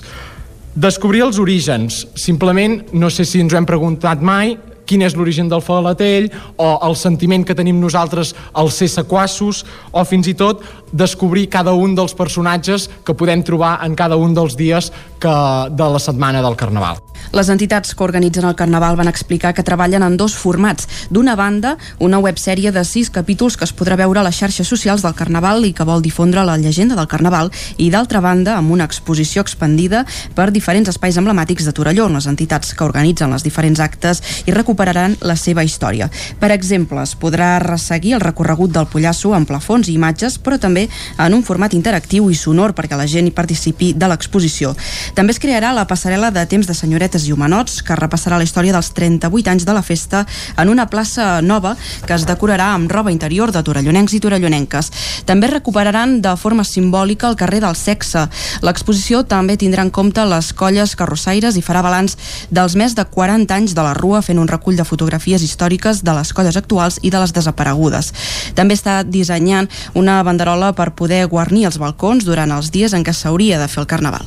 Descobrir 0.72 1.28
els 1.28 1.36
orígens. 1.36 2.06
Simplement, 2.16 2.80
no 2.96 3.12
sé 3.12 3.28
si 3.28 3.44
ens 3.44 3.52
ho 3.52 3.60
hem 3.60 3.68
preguntat 3.68 4.24
mai, 4.24 4.56
quin 4.86 5.02
és 5.06 5.16
l'origen 5.16 5.50
del 5.52 5.64
falatell 5.64 6.30
o 6.58 6.74
el 6.88 6.98
sentiment 7.00 7.46
que 7.48 7.56
tenim 7.58 7.80
nosaltres 7.82 8.36
al 8.54 8.72
ser 8.72 8.90
sequassos 8.92 9.64
o 9.92 10.04
fins 10.06 10.28
i 10.28 10.36
tot 10.38 10.64
descobrir 10.92 11.48
cada 11.50 11.74
un 11.74 11.96
dels 11.96 12.16
personatges 12.18 12.90
que 13.06 13.16
podem 13.16 13.44
trobar 13.44 13.80
en 13.86 13.96
cada 13.96 14.18
un 14.20 14.36
dels 14.36 14.58
dies 14.60 14.92
que, 15.22 15.36
de 15.72 15.88
la 15.94 16.00
setmana 16.00 16.42
del 16.42 16.58
Carnaval. 16.58 17.00
Les 17.32 17.48
entitats 17.54 17.94
que 17.96 18.04
organitzen 18.04 18.44
el 18.50 18.58
Carnaval 18.60 18.98
van 19.00 19.08
explicar 19.08 19.54
que 19.54 19.64
treballen 19.64 20.04
en 20.04 20.18
dos 20.18 20.34
formats. 20.36 20.88
D'una 21.14 21.36
banda, 21.40 21.78
una 22.00 22.20
websèrie 22.20 22.74
de 22.74 22.84
sis 22.84 23.12
capítols 23.14 23.56
que 23.56 23.64
es 23.68 23.74
podrà 23.78 23.96
veure 24.00 24.20
a 24.20 24.26
les 24.26 24.36
xarxes 24.36 24.68
socials 24.68 25.06
del 25.06 25.16
Carnaval 25.16 25.64
i 25.64 25.72
que 25.78 25.88
vol 25.88 26.02
difondre 26.02 26.44
la 26.44 26.58
llegenda 26.58 26.98
del 26.98 27.08
Carnaval 27.08 27.52
i 27.78 27.92
d'altra 27.94 28.20
banda, 28.20 28.58
amb 28.58 28.74
una 28.74 28.88
exposició 28.90 29.46
expandida 29.46 30.04
per 30.36 30.50
diferents 30.52 30.90
espais 30.92 31.20
emblemàtics 31.22 31.70
de 31.70 31.76
Torelló, 31.78 32.10
les 32.10 32.28
entitats 32.28 32.74
que 32.74 32.84
organitzen 32.84 33.32
els 33.32 33.46
diferents 33.48 33.80
actes 33.80 34.24
i 34.46 34.52
recuperaran 34.72 35.18
la 35.28 35.36
seva 35.36 35.66
història. 35.68 36.08
Per 36.40 36.50
exemple, 36.54 37.02
es 37.04 37.12
podrà 37.20 37.60
resseguir 37.60 38.14
el 38.16 38.22
recorregut 38.24 38.72
del 38.72 38.88
Pollasso 38.88 39.34
amb 39.36 39.50
plafons 39.50 39.90
i 39.90 39.98
imatges, 39.98 40.38
però 40.40 40.58
també 40.60 40.88
en 41.20 41.34
un 41.36 41.44
format 41.44 41.74
interactiu 41.76 42.30
i 42.32 42.38
sonor 42.40 42.72
perquè 42.72 42.96
la 42.96 43.08
gent 43.08 43.28
hi 43.28 43.34
participi 43.36 43.92
de 43.94 44.08
l'exposició. 44.08 44.72
També 45.14 45.36
es 45.36 45.42
crearà 45.44 45.74
la 45.76 45.84
passarel·la 45.90 46.32
de 46.32 46.46
temps 46.48 46.68
de 46.68 46.76
senyoretes 46.78 47.26
i 47.28 47.34
humanots, 47.36 47.82
que 47.84 47.98
repassarà 48.00 48.38
la 48.40 48.48
història 48.48 48.72
dels 48.72 48.94
38 48.96 49.52
anys 49.52 49.66
de 49.68 49.76
la 49.76 49.84
festa 49.84 50.24
en 50.56 50.72
una 50.72 50.88
plaça 50.88 51.42
nova 51.42 51.76
que 52.08 52.16
es 52.16 52.26
decorarà 52.26 52.72
amb 52.72 52.92
roba 52.92 53.12
interior 53.12 53.52
de 53.52 53.64
torellonencs 53.64 54.16
i 54.16 54.22
torellonenques. 54.24 54.92
També 55.28 55.52
recuperaran 55.52 56.22
de 56.22 56.36
forma 56.38 56.64
simbòlica 56.64 57.28
el 57.28 57.36
carrer 57.36 57.60
del 57.60 57.76
sexe. 57.76 58.28
L'exposició 58.64 59.26
també 59.28 59.58
tindrà 59.60 59.84
en 59.84 59.92
compte 59.92 60.24
les 60.24 60.54
colles 60.56 60.96
carrossaires 60.96 61.60
i 61.60 61.66
farà 61.66 61.84
balanç 61.84 62.16
dels 62.50 62.78
més 62.80 62.96
de 62.96 63.04
40 63.04 63.60
anys 63.60 63.76
de 63.76 63.84
la 63.84 63.94
Rua 63.98 64.22
fent 64.22 64.40
un 64.40 64.48
recull 64.62 64.78
de 64.78 64.86
fotografies 64.86 65.42
històriques 65.42 66.04
de 66.06 66.14
les 66.14 66.32
colles 66.38 66.56
actuals 66.56 67.00
i 67.02 67.10
de 67.10 67.18
les 67.18 67.34
desaparegudes. 67.34 68.14
També 68.54 68.78
està 68.78 69.02
dissenyant 69.04 69.68
una 69.98 70.22
banderola 70.24 70.74
per 70.78 70.94
poder 70.94 71.26
guarnir 71.26 71.66
els 71.66 71.80
balcons 71.82 72.26
durant 72.26 72.52
els 72.54 72.70
dies 72.72 72.94
en 72.94 73.04
què 73.04 73.14
s'hauria 73.14 73.58
de 73.58 73.68
fer 73.68 73.82
el 73.82 73.90
Carnaval. 73.90 74.22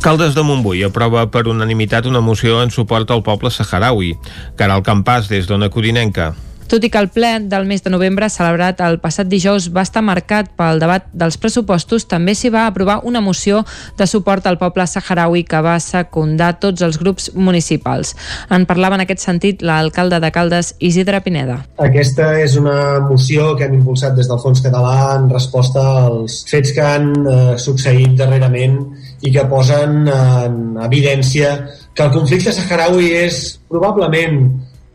Caldes 0.00 0.36
de 0.38 0.46
Montbui 0.46 0.84
aprova 0.86 1.26
per 1.26 1.48
unanimitat 1.48 2.06
una 2.06 2.22
moció 2.22 2.62
en 2.62 2.70
suport 2.70 3.10
al 3.10 3.26
poble 3.26 3.50
saharaui. 3.50 4.14
Caral 4.56 4.86
Campàs, 4.86 5.28
des 5.28 5.50
d'Ona 5.50 5.68
Codinenca. 5.68 6.32
Tot 6.72 6.86
i 6.86 6.88
que 6.88 6.96
el 6.96 7.10
ple 7.12 7.34
del 7.52 7.66
mes 7.68 7.82
de 7.84 7.90
novembre 7.92 8.30
celebrat 8.32 8.78
el 8.80 8.94
passat 9.02 9.28
dijous 9.28 9.66
va 9.76 9.82
estar 9.84 10.00
marcat 10.00 10.46
pel 10.56 10.78
debat 10.80 11.10
dels 11.12 11.36
pressupostos, 11.36 12.06
també 12.08 12.32
s'hi 12.32 12.48
va 12.54 12.62
aprovar 12.64 13.02
una 13.04 13.20
moció 13.20 13.58
de 13.98 14.06
suport 14.08 14.48
al 14.48 14.56
poble 14.56 14.86
saharaui 14.88 15.42
que 15.44 15.60
va 15.60 15.74
secundar 15.84 16.54
tots 16.64 16.80
els 16.80 16.96
grups 17.02 17.28
municipals. 17.34 18.14
En 18.48 18.64
parlava 18.64 18.96
en 18.96 19.04
aquest 19.04 19.20
sentit 19.20 19.60
l'alcalde 19.60 20.22
de 20.24 20.32
Caldes, 20.32 20.72
Isidre 20.80 21.20
Pineda. 21.20 21.58
Aquesta 21.76 22.30
és 22.40 22.56
una 22.56 23.04
moció 23.04 23.52
que 23.52 23.68
hem 23.68 23.76
impulsat 23.82 24.16
des 24.16 24.32
del 24.32 24.40
Fons 24.40 24.64
Català 24.64 24.96
en 25.18 25.28
resposta 25.28 25.84
als 26.06 26.40
fets 26.48 26.72
que 26.72 26.88
han 26.88 27.12
eh, 27.20 27.38
succeït 27.60 28.16
darrerament 28.16 28.80
i 29.20 29.28
que 29.28 29.44
posen 29.52 30.06
en 30.08 30.60
evidència 30.88 31.52
que 31.92 32.08
el 32.08 32.16
conflicte 32.16 32.56
saharaui 32.56 33.12
és 33.26 33.58
probablement 33.68 34.46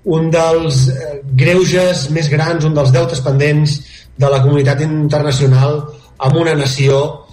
un 0.07 0.29
dels 0.31 0.87
eh, 0.89 1.19
greuges 1.35 2.07
més 2.15 2.29
grans, 2.31 2.65
un 2.65 2.75
dels 2.77 2.93
deutes 2.95 3.21
pendents 3.25 3.77
de 4.17 4.29
la 4.31 4.41
comunitat 4.43 4.81
internacional 4.85 5.81
amb 6.17 6.39
una 6.39 6.55
nació 6.57 7.26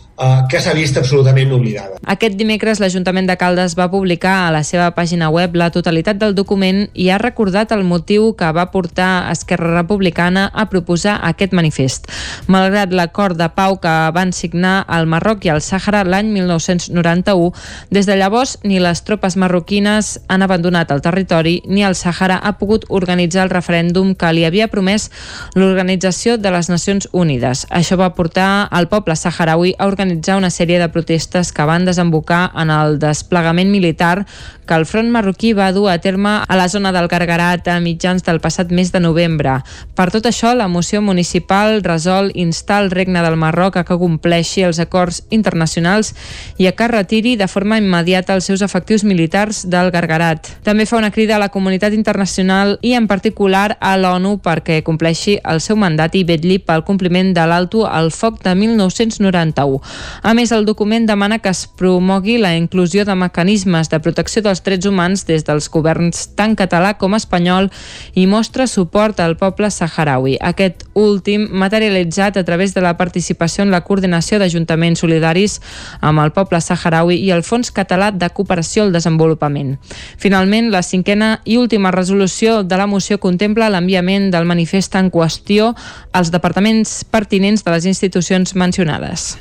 que 0.48 0.60
s'ha 0.62 0.74
vist 0.74 0.96
absolutament 0.96 1.50
oblidada. 1.52 1.98
Aquest 2.06 2.36
dimecres 2.38 2.78
l'Ajuntament 2.78 3.26
de 3.26 3.34
Caldes 3.36 3.74
va 3.74 3.88
publicar 3.90 4.34
a 4.44 4.50
la 4.54 4.62
seva 4.62 4.92
pàgina 4.94 5.30
web 5.34 5.56
la 5.58 5.70
totalitat 5.74 6.20
del 6.20 6.36
document 6.38 6.84
i 6.94 7.08
ha 7.10 7.18
recordat 7.18 7.72
el 7.74 7.82
motiu 7.82 8.32
que 8.38 8.50
va 8.54 8.68
portar 8.70 9.32
Esquerra 9.32 9.72
Republicana 9.74 10.46
a 10.54 10.68
proposar 10.70 11.16
aquest 11.26 11.54
manifest. 11.56 12.06
Malgrat 12.46 12.94
l'acord 12.94 13.38
de 13.38 13.48
pau 13.56 13.80
que 13.82 13.94
van 14.14 14.30
signar 14.32 14.84
el 14.86 15.08
Marroc 15.10 15.44
i 15.44 15.50
el 15.50 15.62
Sàhara 15.64 16.04
l'any 16.06 16.30
1991, 16.30 17.50
des 17.90 18.06
de 18.06 18.18
llavors 18.20 18.58
ni 18.62 18.78
les 18.78 19.02
tropes 19.02 19.36
marroquines 19.36 20.20
han 20.28 20.46
abandonat 20.46 20.94
el 20.94 21.02
territori 21.02 21.56
ni 21.66 21.82
el 21.82 21.98
Sàhara 21.98 22.38
ha 22.38 22.54
pogut 22.60 22.86
organitzar 22.88 23.48
el 23.48 23.54
referèndum 23.54 24.14
que 24.14 24.30
li 24.32 24.46
havia 24.46 24.70
promès 24.70 25.10
l'Organització 25.58 26.38
de 26.38 26.54
les 26.54 26.70
Nacions 26.70 27.08
Unides. 27.12 27.66
Això 27.70 27.98
va 27.98 28.12
portar 28.14 28.68
al 28.70 28.86
poble 28.92 29.16
saharaui 29.18 29.74
a 29.78 29.88
organitzar 29.88 30.03
una 30.36 30.50
sèrie 30.50 30.78
de 30.78 30.88
protestes 30.88 31.52
que 31.52 31.64
van 31.64 31.84
desembocar 31.84 32.50
en 32.54 32.70
el 32.70 32.98
desplegament 32.98 33.70
militar 33.70 34.26
que 34.66 34.74
el 34.74 34.86
front 34.86 35.10
marroquí 35.12 35.52
va 35.52 35.72
dur 35.72 35.90
a 35.90 35.98
terme 35.98 36.40
a 36.48 36.56
la 36.56 36.68
zona 36.68 36.92
del 36.92 37.08
Gargarat 37.08 37.68
a 37.68 37.80
mitjans 37.80 38.24
del 38.24 38.40
passat 38.40 38.70
mes 38.72 38.92
de 38.92 39.00
novembre. 39.00 39.58
Per 39.94 40.08
tot 40.10 40.26
això, 40.26 40.54
la 40.56 40.68
moció 40.68 41.02
municipal 41.02 41.82
resol 41.84 42.30
instar 42.34 42.82
el 42.82 42.90
regne 42.90 43.22
del 43.22 43.36
Marroc 43.36 43.76
a 43.76 43.84
que 43.84 43.98
compleixi 44.00 44.64
els 44.64 44.80
acords 44.80 45.22
internacionals 45.30 46.14
i 46.58 46.66
a 46.66 46.72
que 46.72 46.88
retiri 46.88 47.36
de 47.36 47.48
forma 47.48 47.78
immediata 47.78 48.34
els 48.34 48.48
seus 48.48 48.62
efectius 48.62 49.04
militars 49.04 49.64
del 49.68 49.90
Gargarat. 49.92 50.48
També 50.64 50.86
fa 50.86 50.96
una 50.96 51.12
crida 51.12 51.36
a 51.36 51.42
la 51.42 51.50
comunitat 51.52 51.92
internacional 51.92 52.78
i 52.82 52.94
en 52.94 53.08
particular 53.08 53.76
a 53.80 53.96
l'ONU 54.00 54.38
perquè 54.44 54.82
compleixi 54.82 55.38
el 55.44 55.60
seu 55.60 55.76
mandat 55.76 56.14
i 56.16 56.24
vetlli 56.24 56.58
pel 56.58 56.84
compliment 56.84 57.34
de 57.36 57.44
l'alto 57.46 57.84
al 57.86 58.10
foc 58.10 58.40
de 58.44 58.54
1991. 58.54 59.80
A 60.22 60.32
més, 60.34 60.52
el 60.52 60.64
document 60.64 61.06
demana 61.06 61.38
que 61.38 61.50
es 61.52 61.66
promogui 61.66 62.38
la 62.38 62.54
inclusió 62.56 63.04
de 63.04 63.14
mecanismes 63.14 63.90
de 63.92 64.00
protecció 64.00 64.42
dels 64.42 64.62
drets 64.64 64.86
humans 64.88 65.26
des 65.28 65.44
dels 65.44 65.68
governs 65.70 66.30
tant 66.38 66.56
català 66.56 66.94
com 66.98 67.14
espanyol 67.14 67.70
i 68.14 68.26
mostra 68.26 68.66
suport 68.66 69.20
al 69.20 69.36
poble 69.36 69.70
saharaui. 69.70 70.38
Aquest 70.40 70.86
últim 70.94 71.46
materialitzat 71.52 72.38
a 72.40 72.44
través 72.44 72.74
de 72.74 72.80
la 72.80 72.96
participació 72.96 73.64
en 73.64 73.72
la 73.74 73.82
coordinació 73.84 74.38
d'ajuntaments 74.38 75.04
solidaris 75.04 75.60
amb 76.00 76.24
el 76.24 76.32
poble 76.32 76.60
saharaui 76.60 77.20
i 77.20 77.30
el 77.34 77.44
Fons 77.44 77.72
Català 77.74 78.10
de 78.12 78.30
Cooperació 78.30 78.84
al 78.84 78.94
Desenvolupament. 78.94 79.76
Finalment, 80.18 80.70
la 80.72 80.82
cinquena 80.82 81.40
i 81.44 81.58
última 81.60 81.92
resolució 81.92 82.62
de 82.62 82.78
la 82.80 82.86
moció 82.86 83.20
contempla 83.20 83.70
l'enviament 83.70 84.30
del 84.32 84.48
manifest 84.48 84.96
en 84.96 85.10
qüestió 85.12 85.74
als 86.12 86.32
departaments 86.34 87.02
pertinents 87.04 87.64
de 87.64 87.76
les 87.76 87.86
institucions 87.92 88.54
mencionades. 88.54 89.34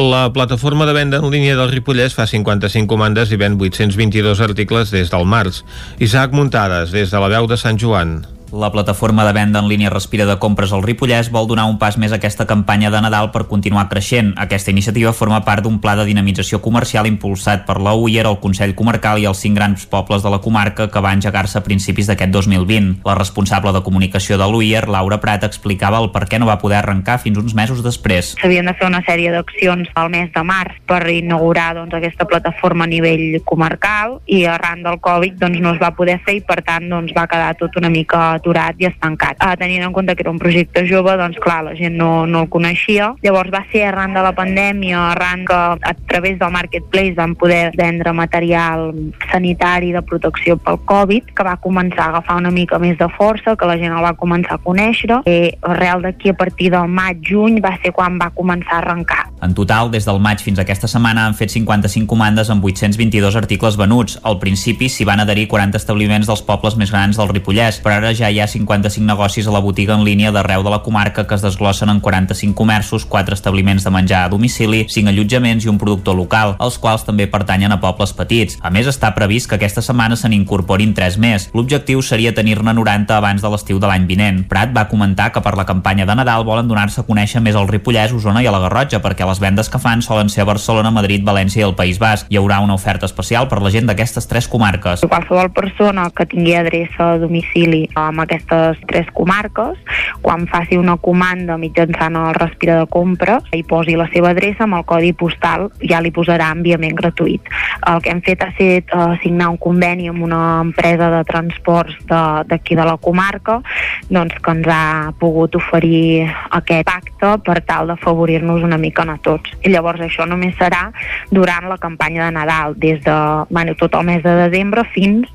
La 0.00 0.32
plataforma 0.32 0.86
de 0.86 0.94
venda 0.94 1.18
en 1.20 1.26
línia 1.28 1.58
del 1.58 1.68
Ripollès 1.68 2.14
fa 2.16 2.24
55 2.24 2.88
comandes 2.88 3.34
i 3.34 3.38
ven 3.42 3.58
822 3.60 4.40
articles 4.48 4.94
des 4.96 5.12
del 5.12 5.28
març. 5.28 5.60
Isaac 6.00 6.32
Muntades, 6.32 6.88
des 6.96 7.12
de 7.12 7.20
la 7.20 7.28
veu 7.28 7.50
de 7.50 7.60
Sant 7.60 7.76
Joan. 7.76 8.22
La 8.52 8.72
plataforma 8.72 9.24
de 9.24 9.32
venda 9.32 9.60
en 9.60 9.68
línia 9.68 9.90
Respira 9.90 10.26
de 10.26 10.34
Compres 10.42 10.72
al 10.74 10.82
Ripollès 10.82 11.28
vol 11.30 11.46
donar 11.46 11.68
un 11.70 11.76
pas 11.78 11.94
més 12.02 12.10
a 12.10 12.16
aquesta 12.18 12.48
campanya 12.50 12.90
de 12.90 12.98
Nadal 12.98 13.28
per 13.30 13.44
continuar 13.46 13.84
creixent. 13.88 14.32
Aquesta 14.42 14.72
iniciativa 14.74 15.12
forma 15.14 15.38
part 15.46 15.62
d'un 15.62 15.76
pla 15.78 15.94
de 15.94 16.06
dinamització 16.08 16.58
comercial 16.60 17.06
impulsat 17.06 17.62
per 17.68 17.76
la 17.78 17.92
UIR, 17.94 18.24
el 18.26 18.40
Consell 18.42 18.74
Comarcal 18.74 19.20
i 19.22 19.28
els 19.30 19.38
cinc 19.38 19.54
grans 19.54 19.84
pobles 19.86 20.24
de 20.26 20.32
la 20.34 20.40
comarca 20.42 20.88
que 20.90 21.02
va 21.04 21.12
engegar-se 21.14 21.60
a 21.60 21.62
principis 21.62 22.10
d'aquest 22.10 22.32
2020. 22.34 23.04
La 23.06 23.14
responsable 23.14 23.70
de 23.70 23.84
comunicació 23.86 24.38
de 24.40 24.50
l'UIR, 24.50 24.88
Laura 24.90 25.20
Prat, 25.22 25.46
explicava 25.46 26.02
el 26.02 26.10
per 26.10 26.24
què 26.26 26.42
no 26.42 26.50
va 26.50 26.58
poder 26.58 26.80
arrencar 26.80 27.20
fins 27.22 27.38
uns 27.38 27.54
mesos 27.54 27.84
després. 27.86 28.34
S'havien 28.42 28.66
de 28.66 28.74
fer 28.74 28.90
una 28.90 29.04
sèrie 29.06 29.30
d'accions 29.30 29.94
al 29.94 30.10
mes 30.10 30.34
de 30.34 30.42
març 30.42 30.82
per 30.90 31.04
inaugurar 31.06 31.76
doncs, 31.78 31.94
aquesta 31.94 32.26
plataforma 32.26 32.88
a 32.88 32.90
nivell 32.90 33.38
comarcal 33.46 34.18
i 34.26 34.42
arran 34.50 34.82
del 34.82 34.98
Covid 34.98 35.38
doncs, 35.38 35.62
no 35.62 35.76
es 35.76 35.80
va 35.82 35.94
poder 35.94 36.18
fer 36.26 36.40
i 36.40 36.42
per 36.42 36.64
tant 36.66 36.90
doncs, 36.90 37.14
va 37.14 37.28
quedar 37.30 37.54
tot 37.54 37.78
una 37.78 37.94
mica 37.94 38.39
aturat 38.40 38.80
i 38.80 38.88
estancat. 38.88 39.38
Uh, 39.38 39.54
tenint 39.60 39.84
en 39.86 39.94
compte 39.94 40.16
que 40.16 40.24
era 40.24 40.32
un 40.32 40.40
projecte 40.40 40.84
jove, 40.88 41.14
doncs 41.20 41.38
clar, 41.42 41.60
la 41.68 41.76
gent 41.78 41.96
no, 42.00 42.26
no 42.26 42.44
el 42.46 42.50
coneixia. 42.52 43.12
Llavors 43.22 43.52
va 43.52 43.62
ser 43.70 43.84
arran 43.88 44.16
de 44.16 44.24
la 44.24 44.34
pandèmia, 44.36 45.10
arran 45.12 45.44
que 45.48 45.54
a 45.54 45.94
través 46.08 46.38
del 46.40 46.52
Marketplace 46.54 47.14
vam 47.18 47.36
poder 47.38 47.70
vendre 47.78 48.12
material 48.16 48.90
sanitari 49.30 49.92
de 49.92 50.02
protecció 50.02 50.56
pel 50.58 50.80
Covid, 50.88 51.32
que 51.36 51.46
va 51.46 51.56
començar 51.60 52.06
a 52.06 52.08
agafar 52.14 52.40
una 52.40 52.52
mica 52.54 52.80
més 52.82 52.98
de 52.98 53.08
força, 53.16 53.56
que 53.56 53.68
la 53.68 53.78
gent 53.80 53.94
el 53.94 54.04
va 54.04 54.14
començar 54.18 54.58
a 54.58 54.64
conèixer. 54.64 55.20
I 55.28 55.54
arrel 55.66 56.04
d'aquí, 56.04 56.32
a 56.32 56.38
partir 56.38 56.70
del 56.72 56.88
maig-juny, 56.88 57.60
va 57.64 57.76
ser 57.82 57.92
quan 57.96 58.18
va 58.20 58.30
començar 58.34 58.78
a 58.78 58.82
arrencar. 58.84 59.24
En 59.42 59.54
total, 59.56 59.90
des 59.90 60.06
del 60.06 60.20
maig 60.20 60.42
fins 60.44 60.58
a 60.58 60.64
aquesta 60.66 60.88
setmana 60.90 61.26
han 61.26 61.36
fet 61.38 61.52
55 61.54 62.08
comandes 62.10 62.50
amb 62.52 62.64
822 62.64 63.36
articles 63.40 63.78
venuts. 63.80 64.18
Al 64.22 64.38
principi 64.42 64.88
s'hi 64.88 65.06
van 65.08 65.22
adherir 65.24 65.48
40 65.48 65.80
establiments 65.80 66.28
dels 66.30 66.42
pobles 66.46 66.76
més 66.80 66.92
grans 66.92 67.18
del 67.18 67.30
Ripollès, 67.32 67.80
però 67.84 67.98
ara 68.00 68.12
ja 68.16 68.29
hi 68.30 68.40
ha 68.40 68.46
55 68.46 69.04
negocis 69.06 69.46
a 69.46 69.52
la 69.54 69.60
botiga 69.60 69.94
en 69.94 70.04
línia 70.04 70.32
d'arreu 70.32 70.62
de 70.62 70.70
la 70.70 70.82
comarca 70.82 71.26
que 71.26 71.34
es 71.34 71.42
desglossen 71.42 71.90
en 71.90 72.00
45 72.00 72.54
comerços, 72.54 73.04
4 73.04 73.34
establiments 73.34 73.84
de 73.84 73.90
menjar 73.90 74.24
a 74.24 74.28
domicili, 74.32 74.86
5 74.88 75.10
allotjaments 75.10 75.64
i 75.64 75.70
un 75.72 75.78
productor 75.78 76.16
local, 76.16 76.56
els 76.60 76.78
quals 76.78 77.04
també 77.06 77.26
pertanyen 77.30 77.72
a 77.72 77.80
pobles 77.80 78.12
petits. 78.16 78.58
A 78.62 78.70
més, 78.70 78.88
està 78.90 79.12
previst 79.14 79.50
que 79.50 79.58
aquesta 79.58 79.82
setmana 79.82 80.16
se 80.16 80.28
n'incorporin 80.30 80.94
3 80.94 81.18
més. 81.22 81.48
L'objectiu 81.54 82.02
seria 82.02 82.34
tenir-ne 82.34 82.74
90 82.76 83.16
abans 83.16 83.42
de 83.42 83.50
l'estiu 83.50 83.80
de 83.82 83.90
l'any 83.90 84.06
vinent. 84.08 84.42
Prat 84.48 84.74
va 84.76 84.88
comentar 84.88 85.30
que 85.32 85.42
per 85.44 85.56
la 85.58 85.66
campanya 85.66 86.06
de 86.06 86.14
Nadal 86.14 86.44
volen 86.44 86.68
donar-se 86.68 87.02
a 87.02 87.06
conèixer 87.08 87.42
més 87.42 87.58
al 87.58 87.68
Ripollès, 87.68 88.14
Osona 88.16 88.42
i 88.44 88.48
a 88.48 88.54
la 88.54 88.62
Garrotxa, 88.64 89.02
perquè 89.02 89.26
les 89.28 89.40
vendes 89.42 89.70
que 89.70 89.82
fan 89.82 90.02
solen 90.02 90.28
ser 90.28 90.44
a 90.44 90.48
Barcelona, 90.50 90.92
Madrid, 90.94 91.24
València 91.26 91.64
i 91.64 91.68
el 91.68 91.76
País 91.78 91.98
Basc. 91.98 92.30
Hi 92.30 92.38
haurà 92.40 92.60
una 92.64 92.76
oferta 92.78 93.06
especial 93.06 93.48
per 93.48 93.60
la 93.62 93.72
gent 93.74 93.88
d'aquestes 93.90 94.28
tres 94.30 94.48
comarques. 94.48 95.04
Qualsevol 95.08 95.50
persona 95.56 96.08
que 96.14 96.26
tingui 96.30 96.54
adreça 96.58 97.14
a 97.14 97.18
domicili 97.18 97.86
amb 97.98 98.19
aquestes 98.20 98.78
tres 98.90 99.06
comarques, 99.14 99.78
quan 100.22 100.46
faci 100.50 100.76
una 100.76 100.96
comanda 100.96 101.56
mitjançant 101.56 102.16
el 102.16 102.34
respira 102.34 102.78
de 102.80 102.86
compra 102.90 103.40
i 103.56 103.62
posi 103.62 103.96
la 103.96 104.08
seva 104.12 104.30
adreça 104.34 104.64
amb 104.66 104.80
el 104.80 104.84
codi 104.84 105.12
postal, 105.12 105.70
ja 105.80 106.00
li 106.00 106.10
posarà 106.12 106.50
enviament 106.52 106.96
gratuït. 106.98 107.40
El 107.88 108.02
que 108.02 108.10
hem 108.10 108.20
fet 108.26 108.42
ha 108.42 108.50
estat 108.50 108.92
uh, 108.94 109.14
signar 109.22 109.50
un 109.50 109.58
conveni 109.58 110.08
amb 110.10 110.22
una 110.22 110.60
empresa 110.60 111.10
de 111.10 111.24
transports 111.24 111.96
de- 112.08 112.44
d'aquí 112.50 112.74
de, 112.74 112.80
de 112.80 112.86
la 112.86 112.96
comarca 112.96 113.60
doncs, 114.08 114.34
que 114.40 114.50
ens 114.50 114.66
ha 114.68 115.12
pogut 115.20 115.54
oferir 115.58 116.28
aquest 116.50 116.86
pacte 116.88 117.32
per 117.44 117.60
tal 117.66 117.90
d'afavorir-nos 117.90 118.62
una 118.62 118.78
mica 118.78 119.02
a 119.02 119.16
tots. 119.22 119.50
I 119.64 119.70
llavors 119.72 120.00
això 120.00 120.26
només 120.28 120.54
serà 120.56 120.90
durant 121.30 121.68
la 121.68 121.78
campanya 121.78 122.26
de 122.26 122.32
Nadal, 122.36 122.74
des 122.76 123.00
de 123.04 123.16
bueno, 123.50 123.74
tot 123.74 123.94
el 123.94 124.04
mes 124.04 124.22
de 124.22 124.34
desembre 124.48 124.84
fins 124.94 125.28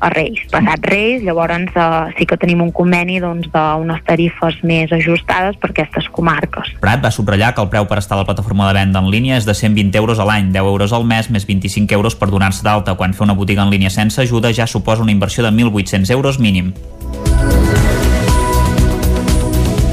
a 0.00 0.10
Reis. 0.10 0.42
Passat 0.52 0.84
Reis, 0.84 1.22
llavors 1.22 1.72
eh, 1.74 2.14
sí 2.18 2.25
que 2.26 2.38
tenim 2.40 2.62
un 2.64 2.72
conveni 2.74 3.18
doncs, 3.22 3.48
d'unes 3.52 4.02
tarifes 4.06 4.58
més 4.66 4.92
ajustades 4.92 5.58
per 5.62 5.70
aquestes 5.72 6.08
comarques. 6.12 6.72
Prat 6.82 7.02
va 7.04 7.12
subratllar 7.14 7.54
que 7.54 7.64
el 7.64 7.70
preu 7.72 7.88
per 7.88 8.00
estar 8.02 8.18
a 8.18 8.22
la 8.22 8.28
plataforma 8.28 8.68
de 8.68 8.78
venda 8.78 9.02
en 9.02 9.10
línia 9.12 9.38
és 9.40 9.48
de 9.48 9.54
120 9.54 9.96
euros 9.98 10.20
a 10.20 10.28
l'any, 10.28 10.52
10 10.54 10.72
euros 10.74 10.92
al 10.96 11.06
mes 11.08 11.30
més 11.30 11.46
25 11.48 11.94
euros 11.94 12.18
per 12.18 12.30
donar-se 12.32 12.66
d'alta. 12.66 12.96
Quan 12.98 13.14
fer 13.14 13.26
una 13.28 13.38
botiga 13.38 13.64
en 13.64 13.72
línia 13.72 13.90
sense 13.90 14.20
ajuda 14.22 14.52
ja 14.52 14.66
suposa 14.66 15.02
una 15.06 15.14
inversió 15.14 15.44
de 15.44 15.50
1.800 15.54 16.10
euros 16.10 16.38
mínim. 16.38 16.74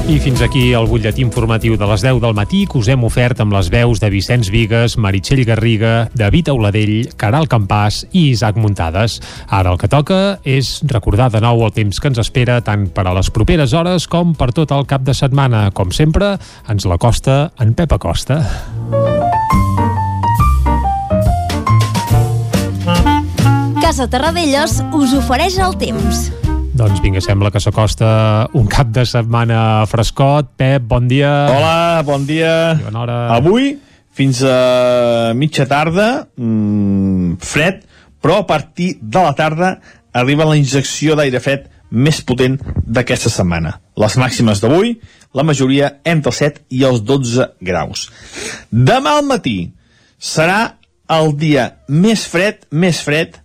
I 0.04 0.18
fins 0.20 0.42
aquí 0.44 0.74
el 0.76 0.84
butlletí 0.84 1.22
informatiu 1.24 1.78
de 1.80 1.86
les 1.88 2.02
10 2.04 2.18
del 2.20 2.34
matí 2.36 2.66
que 2.68 2.76
us 2.76 2.90
hem 2.92 3.06
ofert 3.08 3.38
amb 3.40 3.54
les 3.56 3.70
veus 3.72 4.02
de 4.02 4.10
Vicenç 4.12 4.50
Vigues, 4.52 4.98
Meritxell 5.00 5.40
Garriga, 5.48 6.10
David 6.12 6.50
Auladell, 6.52 7.08
Caral 7.16 7.48
Campàs 7.48 8.02
i 8.12 8.26
Isaac 8.34 8.60
Muntades. 8.60 9.16
Ara 9.48 9.72
el 9.72 9.80
que 9.80 9.88
toca 9.88 10.20
és 10.44 10.74
recordar 10.92 11.30
de 11.32 11.40
nou 11.40 11.64
el 11.64 11.72
temps 11.72 11.96
que 11.96 12.12
ens 12.12 12.20
espera 12.20 12.60
tant 12.60 12.84
per 12.92 13.06
a 13.08 13.16
les 13.16 13.32
properes 13.32 13.72
hores 13.72 14.04
com 14.04 14.36
per 14.36 14.52
tot 14.52 14.76
el 14.76 14.84
cap 14.84 15.08
de 15.08 15.16
setmana. 15.16 15.70
Com 15.72 15.88
sempre, 15.88 16.34
ens 16.68 16.84
la 16.84 17.00
costa 17.00 17.54
en 17.64 17.72
Pep 17.72 17.96
Acosta. 17.96 18.42
Casa 23.80 24.10
Terradellos 24.12 24.82
us 24.92 25.16
ofereix 25.16 25.62
el 25.64 25.80
temps. 25.80 26.28
Doncs 26.74 26.98
vinga, 26.98 27.20
sembla 27.22 27.52
que 27.54 27.60
s'acosta 27.62 28.08
un 28.58 28.64
cap 28.66 28.88
de 28.90 29.04
setmana 29.06 29.84
frescot. 29.86 30.48
Pep, 30.58 30.82
bon 30.90 31.06
dia. 31.06 31.30
Hola, 31.52 32.02
bon 32.02 32.24
dia. 32.26 32.74
Bona 32.82 33.04
hora. 33.04 33.18
Avui, 33.36 33.76
fins 34.10 34.40
a 34.42 35.30
mitja 35.38 35.68
tarda, 35.70 36.26
mmm, 36.34 37.36
fred, 37.38 37.84
però 38.18 38.40
a 38.42 38.46
partir 38.48 38.96
de 38.98 39.22
la 39.22 39.36
tarda 39.38 39.76
arriba 40.10 40.48
la 40.50 40.58
injecció 40.58 41.14
d'aire 41.14 41.38
fred 41.38 41.70
més 41.94 42.18
potent 42.26 42.58
d'aquesta 42.58 43.30
setmana. 43.30 43.76
Les 43.94 44.18
màximes 44.18 44.58
d'avui, 44.58 44.96
la 45.30 45.46
majoria 45.46 46.00
entre 46.02 46.34
els 46.34 46.42
7 46.42 46.64
i 46.74 46.82
els 46.82 47.04
12 47.06 47.52
graus. 47.62 48.08
Demà 48.74 49.20
al 49.20 49.28
matí 49.30 49.70
serà 50.18 50.74
el 51.06 51.36
dia 51.38 51.76
més 51.86 52.26
fred, 52.26 52.66
més 52.74 52.98
fred 53.06 53.38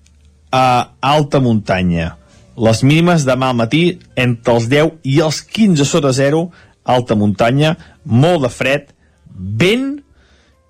a 0.50 0.96
alta 1.06 1.38
muntanya. 1.38 2.16
Les 2.60 2.82
mínimes 2.84 3.24
demà 3.28 3.52
al 3.54 3.60
matí 3.60 3.84
entre 4.20 4.58
els 4.58 4.68
10 4.72 5.00
i 5.08 5.20
els 5.24 5.42
15 5.48 5.88
sota 5.88 6.12
zero, 6.16 6.50
alta 6.84 7.16
muntanya, 7.16 7.76
molt 8.04 8.44
de 8.44 8.52
fred, 8.52 8.90
vent 9.32 10.00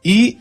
i 0.05 0.37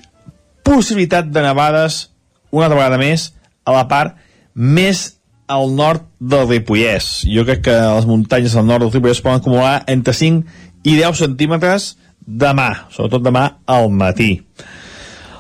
possibilitat 0.67 1.31
de 1.33 1.45
nevades 1.45 2.09
una 2.51 2.67
altra 2.67 2.79
vegada 2.79 2.99
més 3.01 3.31
a 3.65 3.73
la 3.77 3.87
part 3.89 4.19
més 4.55 5.19
al 5.49 5.71
nord 5.73 6.05
del 6.21 6.49
Ripollès. 6.49 7.23
Jo 7.29 7.45
crec 7.49 7.65
que 7.69 7.77
les 7.77 8.09
muntanyes 8.09 8.57
al 8.57 8.67
nord 8.69 8.85
del 8.85 8.93
Ripollès 8.93 9.23
poden 9.25 9.41
acumular 9.41 9.79
entre 9.89 10.13
5 10.13 10.45
i 10.85 10.99
10 10.99 11.23
centímetres 11.25 11.95
demà, 12.29 12.89
sobretot 12.93 13.25
demà 13.25 13.45
al 13.65 13.89
matí. 13.89 14.35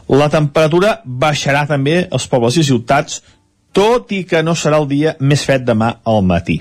La 0.09 0.31
temperatura 0.33 1.03
baixarà 1.05 1.67
també 1.69 2.01
als 2.09 2.25
pobles 2.33 2.57
i 2.57 2.65
ciutats, 2.65 3.21
tot 3.79 4.11
i 4.17 4.25
que 4.27 4.43
no 4.43 4.57
serà 4.59 4.81
el 4.83 4.89
dia 4.91 5.15
més 5.23 5.45
fred 5.47 5.63
demà 5.67 5.93
al 6.03 6.25
matí. 6.27 6.59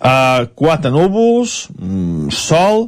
Uh, 0.00 0.48
quatre 0.56 0.88
núvols, 0.92 1.66
mm, 1.76 2.32
sol, 2.32 2.86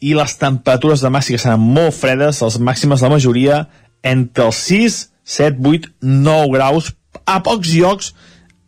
i 0.00 0.14
les 0.16 0.36
temperatures 0.40 1.04
demà 1.04 1.20
sí 1.20 1.36
que 1.36 1.40
seran 1.40 1.60
molt 1.60 1.92
fredes, 1.96 2.40
les 2.40 2.56
màximes 2.58 3.04
la 3.04 3.12
majoria 3.12 3.64
entre 4.04 4.48
els 4.48 4.60
6, 4.70 4.96
7, 5.24 5.60
8, 5.60 5.90
9 6.00 6.52
graus, 6.56 6.92
a 7.28 7.40
pocs 7.44 7.72
llocs 7.76 8.14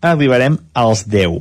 arribarem 0.05 0.59
als 0.73 1.07
10. 1.09 1.41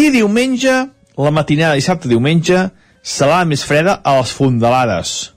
I 0.00 0.08
diumenge, 0.16 0.78
la 1.20 1.32
matinada 1.32 1.76
dissabte 1.76 2.08
diumenge, 2.08 2.70
serà 3.04 3.44
més 3.48 3.64
freda 3.64 4.00
a 4.04 4.16
les 4.20 4.32
fondalades 4.36 5.32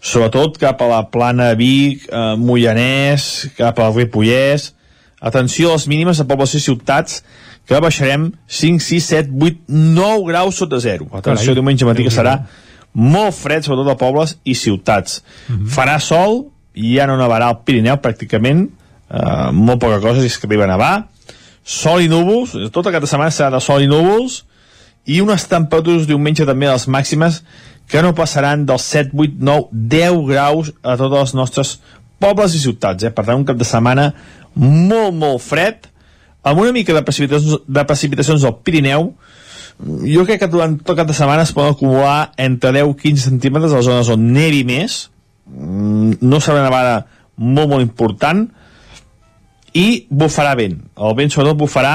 sobretot 0.00 0.56
cap 0.60 0.80
a 0.80 0.88
la 0.88 1.02
plana 1.12 1.52
Vic, 1.54 2.08
eh, 2.08 2.36
Moianès, 2.36 3.50
cap 3.56 3.78
al 3.78 3.94
Ripollès. 3.94 4.72
Atenció 5.20 5.70
a 5.70 5.76
les 5.76 5.86
mínimes 5.90 6.20
a 6.20 6.26
pobles 6.28 6.54
i 6.56 6.60
ciutats, 6.64 7.20
que 7.68 7.78
baixarem 7.80 8.30
5, 8.48 8.80
6, 8.82 9.04
7, 9.04 9.30
8, 9.36 9.58
9 9.68 10.26
graus 10.26 10.56
sota 10.58 10.80
zero. 10.80 11.06
Atenció, 11.12 11.52
Carai. 11.52 11.60
diumenge 11.60 11.86
matí 11.86 12.06
que 12.06 12.14
serà 12.14 12.40
molt 12.92 13.36
fred, 13.36 13.62
sobretot 13.62 13.92
a 13.92 13.98
pobles 14.00 14.38
i 14.44 14.56
ciutats. 14.58 15.20
Farà 15.70 16.00
sol, 16.02 16.48
i 16.74 16.96
ja 16.96 17.06
no 17.06 17.18
nevarà 17.20 17.50
al 17.50 17.60
Pirineu 17.64 18.00
pràcticament, 18.02 18.68
eh, 19.10 19.50
molt 19.52 19.80
poca 19.80 20.00
cosa 20.00 20.20
si 20.20 20.26
és 20.26 20.38
que 20.38 20.46
arriba 20.48 20.64
a 20.64 20.72
nevar. 20.72 21.08
Sol 21.62 22.02
i 22.02 22.08
núvols, 22.08 22.56
tota 22.72 22.88
aquesta 22.88 23.06
setmana 23.06 23.30
serà 23.30 23.50
de 23.50 23.60
sol 23.60 23.82
i 23.82 23.86
núvols, 23.86 24.44
i 25.06 25.20
unes 25.20 25.46
temperatures 25.48 26.06
diumenge 26.06 26.46
també 26.46 26.66
a 26.66 26.72
les 26.72 26.88
màximes 26.88 27.42
que 27.90 28.02
no 28.02 28.14
passaran 28.14 28.66
dels 28.66 28.82
7, 28.82 29.10
8, 29.14 29.38
9, 29.38 29.68
10 29.72 30.26
graus 30.28 30.72
a 30.82 30.96
tots 30.96 31.16
els 31.18 31.34
nostres 31.34 31.80
pobles 32.20 32.54
i 32.54 32.60
ciutats. 32.62 33.04
Eh? 33.08 33.12
Per 33.14 33.24
tant, 33.26 33.40
un 33.40 33.46
cap 33.48 33.58
de 33.58 33.66
setmana 33.68 34.10
molt, 34.54 35.14
molt 35.16 35.42
fred, 35.44 35.88
amb 36.46 36.60
una 36.62 36.72
mica 36.72 36.94
de 36.96 37.02
precipitacions, 37.06 37.62
de 37.66 37.84
precipitacions 37.88 38.44
al 38.48 38.58
Pirineu. 38.64 39.10
Jo 40.04 40.24
crec 40.28 40.42
que 40.42 40.50
durant 40.52 40.76
tot 40.84 40.96
cap 40.98 41.08
de 41.08 41.16
setmana 41.16 41.46
es 41.46 41.52
poden 41.56 41.72
acumular 41.74 42.32
entre 42.40 42.72
10 42.76 42.90
i 42.92 42.96
15 43.08 43.28
centímetres 43.30 43.72
a 43.72 43.80
les 43.80 43.88
zones 43.88 44.10
on 44.12 44.26
nevi 44.34 44.62
més. 44.68 45.06
Mm, 45.48 46.18
No 46.20 46.40
serà 46.40 46.58
una 46.60 46.68
nevada 46.68 46.96
molt, 47.36 47.68
molt 47.70 47.82
important. 47.84 48.46
I 49.72 50.06
bufarà 50.10 50.56
vent. 50.58 50.80
El 50.98 51.14
vent 51.16 51.30
sobretot 51.32 51.56
bufarà 51.60 51.94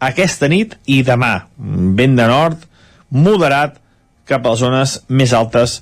aquesta 0.00 0.48
nit 0.48 0.76
i 0.86 1.02
demà. 1.02 1.34
Vent 1.58 2.16
de 2.16 2.26
nord, 2.30 2.64
moderat, 3.10 3.80
cap 4.26 4.46
a 4.46 4.52
les 4.54 4.62
zones 4.62 4.96
més 5.08 5.32
altes 5.36 5.80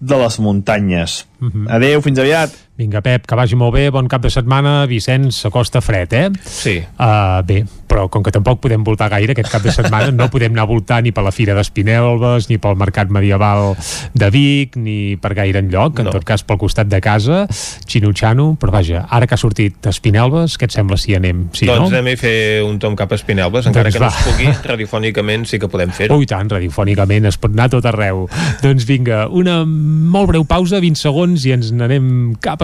de 0.00 0.16
les 0.20 0.38
muntanyes. 0.42 1.24
Adeu, 1.70 2.00
fins 2.04 2.18
aviat. 2.18 2.54
Vinga, 2.76 2.98
Pep, 3.06 3.22
que 3.30 3.36
vagi 3.38 3.54
molt 3.54 3.70
bé, 3.76 3.84
bon 3.94 4.08
cap 4.10 4.18
de 4.24 4.30
setmana. 4.34 4.80
Vicenç, 4.90 5.36
s'acosta 5.44 5.78
fred, 5.78 6.10
eh? 6.18 6.24
Sí. 6.42 6.80
Uh, 6.98 7.38
bé, 7.46 7.60
però 7.86 8.08
com 8.10 8.24
que 8.26 8.32
tampoc 8.34 8.58
podem 8.64 8.82
voltar 8.82 9.06
gaire 9.12 9.30
aquest 9.30 9.46
cap 9.52 9.62
de 9.62 9.70
setmana, 9.70 10.08
no 10.10 10.26
podem 10.26 10.50
anar 10.56 10.64
a 10.64 10.70
voltar 10.72 10.98
ni 11.06 11.12
per 11.14 11.22
la 11.22 11.30
Fira 11.30 11.54
d'Espinelves, 11.54 12.48
ni 12.50 12.58
pel 12.58 12.74
Mercat 12.80 13.12
Medieval 13.14 13.76
de 14.18 14.30
Vic, 14.34 14.74
ni 14.74 15.14
per 15.22 15.36
gaire 15.38 15.62
enlloc, 15.62 16.00
en 16.02 16.08
No. 16.08 16.14
tot 16.16 16.26
cas 16.26 16.42
pel 16.42 16.58
costat 16.58 16.90
de 16.90 16.98
casa, 17.00 17.44
Xinutxano, 17.86 18.56
però 18.58 18.74
vaja, 18.74 19.04
ara 19.08 19.28
que 19.30 19.34
ha 19.34 19.38
sortit 19.38 19.86
Espinelves, 19.86 20.58
què 20.58 20.66
et 20.66 20.74
sembla 20.74 20.98
si 20.98 21.14
anem? 21.14 21.44
Sí, 21.54 21.70
doncs 21.70 21.92
no? 21.92 21.96
anem 21.96 22.10
a 22.14 22.16
fer 22.18 22.64
un 22.66 22.80
tom 22.82 22.96
cap 22.98 23.12
a 23.14 23.14
Espinelves, 23.14 23.70
encara 23.70 23.86
Doncs 23.86 23.94
que 23.94 24.02
no 24.02 24.10
va. 24.10 24.18
es 24.18 24.26
pugui, 24.26 24.50
radiofònicament 24.72 25.46
sí 25.46 25.62
que 25.62 25.70
podem 25.70 25.94
fer-ho. 25.94 26.18
Oh, 26.18 26.26
i 26.26 26.26
tant, 26.26 26.50
radiofònicament 26.50 27.30
es 27.30 27.38
pot 27.38 27.54
anar 27.54 27.70
tot 27.70 27.86
arreu. 27.86 28.26
doncs 28.66 28.82
vinga, 28.90 29.28
una 29.30 29.62
molt 29.64 30.32
breu 30.34 30.42
pausa, 30.44 30.82
20 30.82 30.98
segons, 30.98 31.46
i 31.46 31.54
ens 31.54 31.70
n'anem 31.70 32.34
cap 32.42 32.58
a 32.58 32.63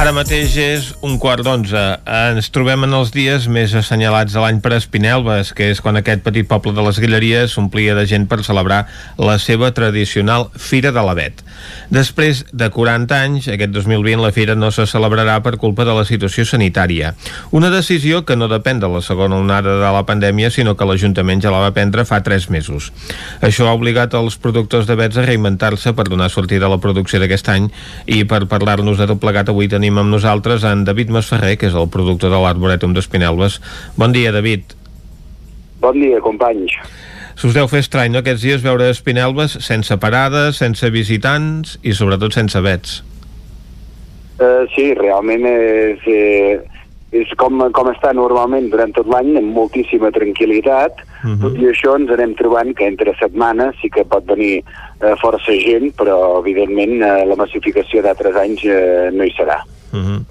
Ara 0.00 0.14
mateix 0.16 0.54
és 0.56 0.86
un 1.04 1.18
quart 1.20 1.44
d'onze. 1.44 1.80
Ens 2.08 2.46
trobem 2.54 2.86
en 2.86 2.94
els 2.96 3.10
dies 3.12 3.44
més 3.52 3.74
assenyalats 3.76 4.32
de 4.32 4.40
l'any 4.40 4.62
per 4.64 4.70
Espinelves, 4.72 5.50
que 5.52 5.66
és 5.74 5.82
quan 5.84 6.00
aquest 6.00 6.22
petit 6.24 6.46
poble 6.48 6.72
de 6.72 6.80
les 6.86 6.96
Guilleries 7.02 7.52
s'omplia 7.52 7.92
de 7.98 8.06
gent 8.08 8.24
per 8.30 8.38
celebrar 8.46 8.86
la 9.20 9.36
seva 9.36 9.68
tradicional 9.76 10.46
Fira 10.56 10.88
de 10.96 11.04
l'Avet. 11.04 11.42
Després 11.92 12.46
de 12.48 12.70
40 12.72 13.18
anys, 13.26 13.48
aquest 13.52 13.74
2020 13.74 14.24
la 14.24 14.30
fira 14.32 14.56
no 14.56 14.70
se 14.72 14.86
celebrarà 14.88 15.34
per 15.44 15.58
culpa 15.60 15.84
de 15.84 15.92
la 15.92 16.06
situació 16.08 16.46
sanitària. 16.48 17.12
Una 17.52 17.68
decisió 17.68 18.22
que 18.24 18.38
no 18.40 18.48
depèn 18.48 18.80
de 18.80 18.88
la 18.88 19.04
segona 19.04 19.36
onada 19.36 19.76
de 19.82 19.92
la 19.92 20.06
pandèmia, 20.08 20.48
sinó 20.48 20.78
que 20.80 20.88
l'Ajuntament 20.88 21.44
ja 21.44 21.52
la 21.52 21.60
va 21.66 21.74
prendre 21.76 22.06
fa 22.08 22.22
3 22.24 22.48
mesos. 22.48 22.88
Això 23.44 23.68
ha 23.68 23.76
obligat 23.76 24.16
els 24.16 24.40
productors 24.40 24.88
d'avets 24.88 25.20
a 25.20 25.28
reinventar-se 25.28 25.92
per 25.92 26.08
donar 26.08 26.32
sortida 26.32 26.70
a 26.70 26.72
la 26.72 26.80
producció 26.80 27.20
d'aquest 27.20 27.52
any 27.52 27.68
i 28.08 28.24
per 28.24 28.46
parlar-nos 28.48 28.96
de 28.96 29.10
tot 29.12 29.20
plegat 29.20 29.52
avui 29.52 29.68
tenim 29.68 29.89
amb 29.98 30.12
nosaltres 30.12 30.64
en 30.64 30.84
David 30.84 31.10
Masferrer, 31.10 31.56
que 31.58 31.66
és 31.66 31.74
el 31.74 31.88
productor 31.88 32.30
de 32.30 32.38
l'Arboretum 32.38 32.94
d'Espinelves. 32.94 33.60
Bon 33.96 34.12
dia, 34.12 34.32
David. 34.32 34.76
Bon 35.80 35.96
dia, 35.96 36.20
companys. 36.20 36.76
S'us 37.40 37.54
deu 37.56 37.68
fer 37.72 37.80
estrany, 37.80 38.12
no, 38.12 38.20
aquests 38.20 38.42
dies 38.44 38.64
veure 38.64 38.90
Espinelves 38.92 39.54
sense 39.64 39.96
parades, 40.02 40.58
sense 40.60 40.90
visitants 40.92 41.78
i 41.80 41.94
sobretot 41.96 42.36
sense 42.36 42.60
vets. 42.60 42.98
Uh, 44.40 44.66
sí, 44.74 44.90
realment 44.96 45.46
és, 45.48 46.04
eh, 46.08 46.58
és 47.16 47.32
com, 47.40 47.58
com 47.76 47.88
està 47.90 48.12
normalment 48.16 48.68
durant 48.72 48.92
tot 48.96 49.08
l'any, 49.08 49.32
amb 49.40 49.56
moltíssima 49.56 50.12
tranquil·litat. 50.12 51.00
Uh 51.00 51.30
-huh. 51.30 51.40
Tot 51.46 51.58
i 51.60 51.66
això 51.72 51.96
ens 51.96 52.12
anem 52.12 52.34
trobant 52.36 52.74
que 52.76 52.86
entre 52.86 53.16
setmanes 53.16 53.74
sí 53.80 53.88
que 53.88 54.04
pot 54.04 54.24
venir 54.26 54.60
eh, 54.60 55.14
força 55.20 55.52
gent, 55.52 55.92
però 55.96 56.40
evidentment 56.40 57.02
eh, 57.02 57.24
la 57.24 57.36
massificació 57.36 58.02
d'altres 58.02 58.36
anys 58.36 58.64
eh, 58.64 59.10
no 59.12 59.24
hi 59.24 59.32
serà. 59.36 59.64
Uh 59.92 59.98
-huh. 59.98 60.24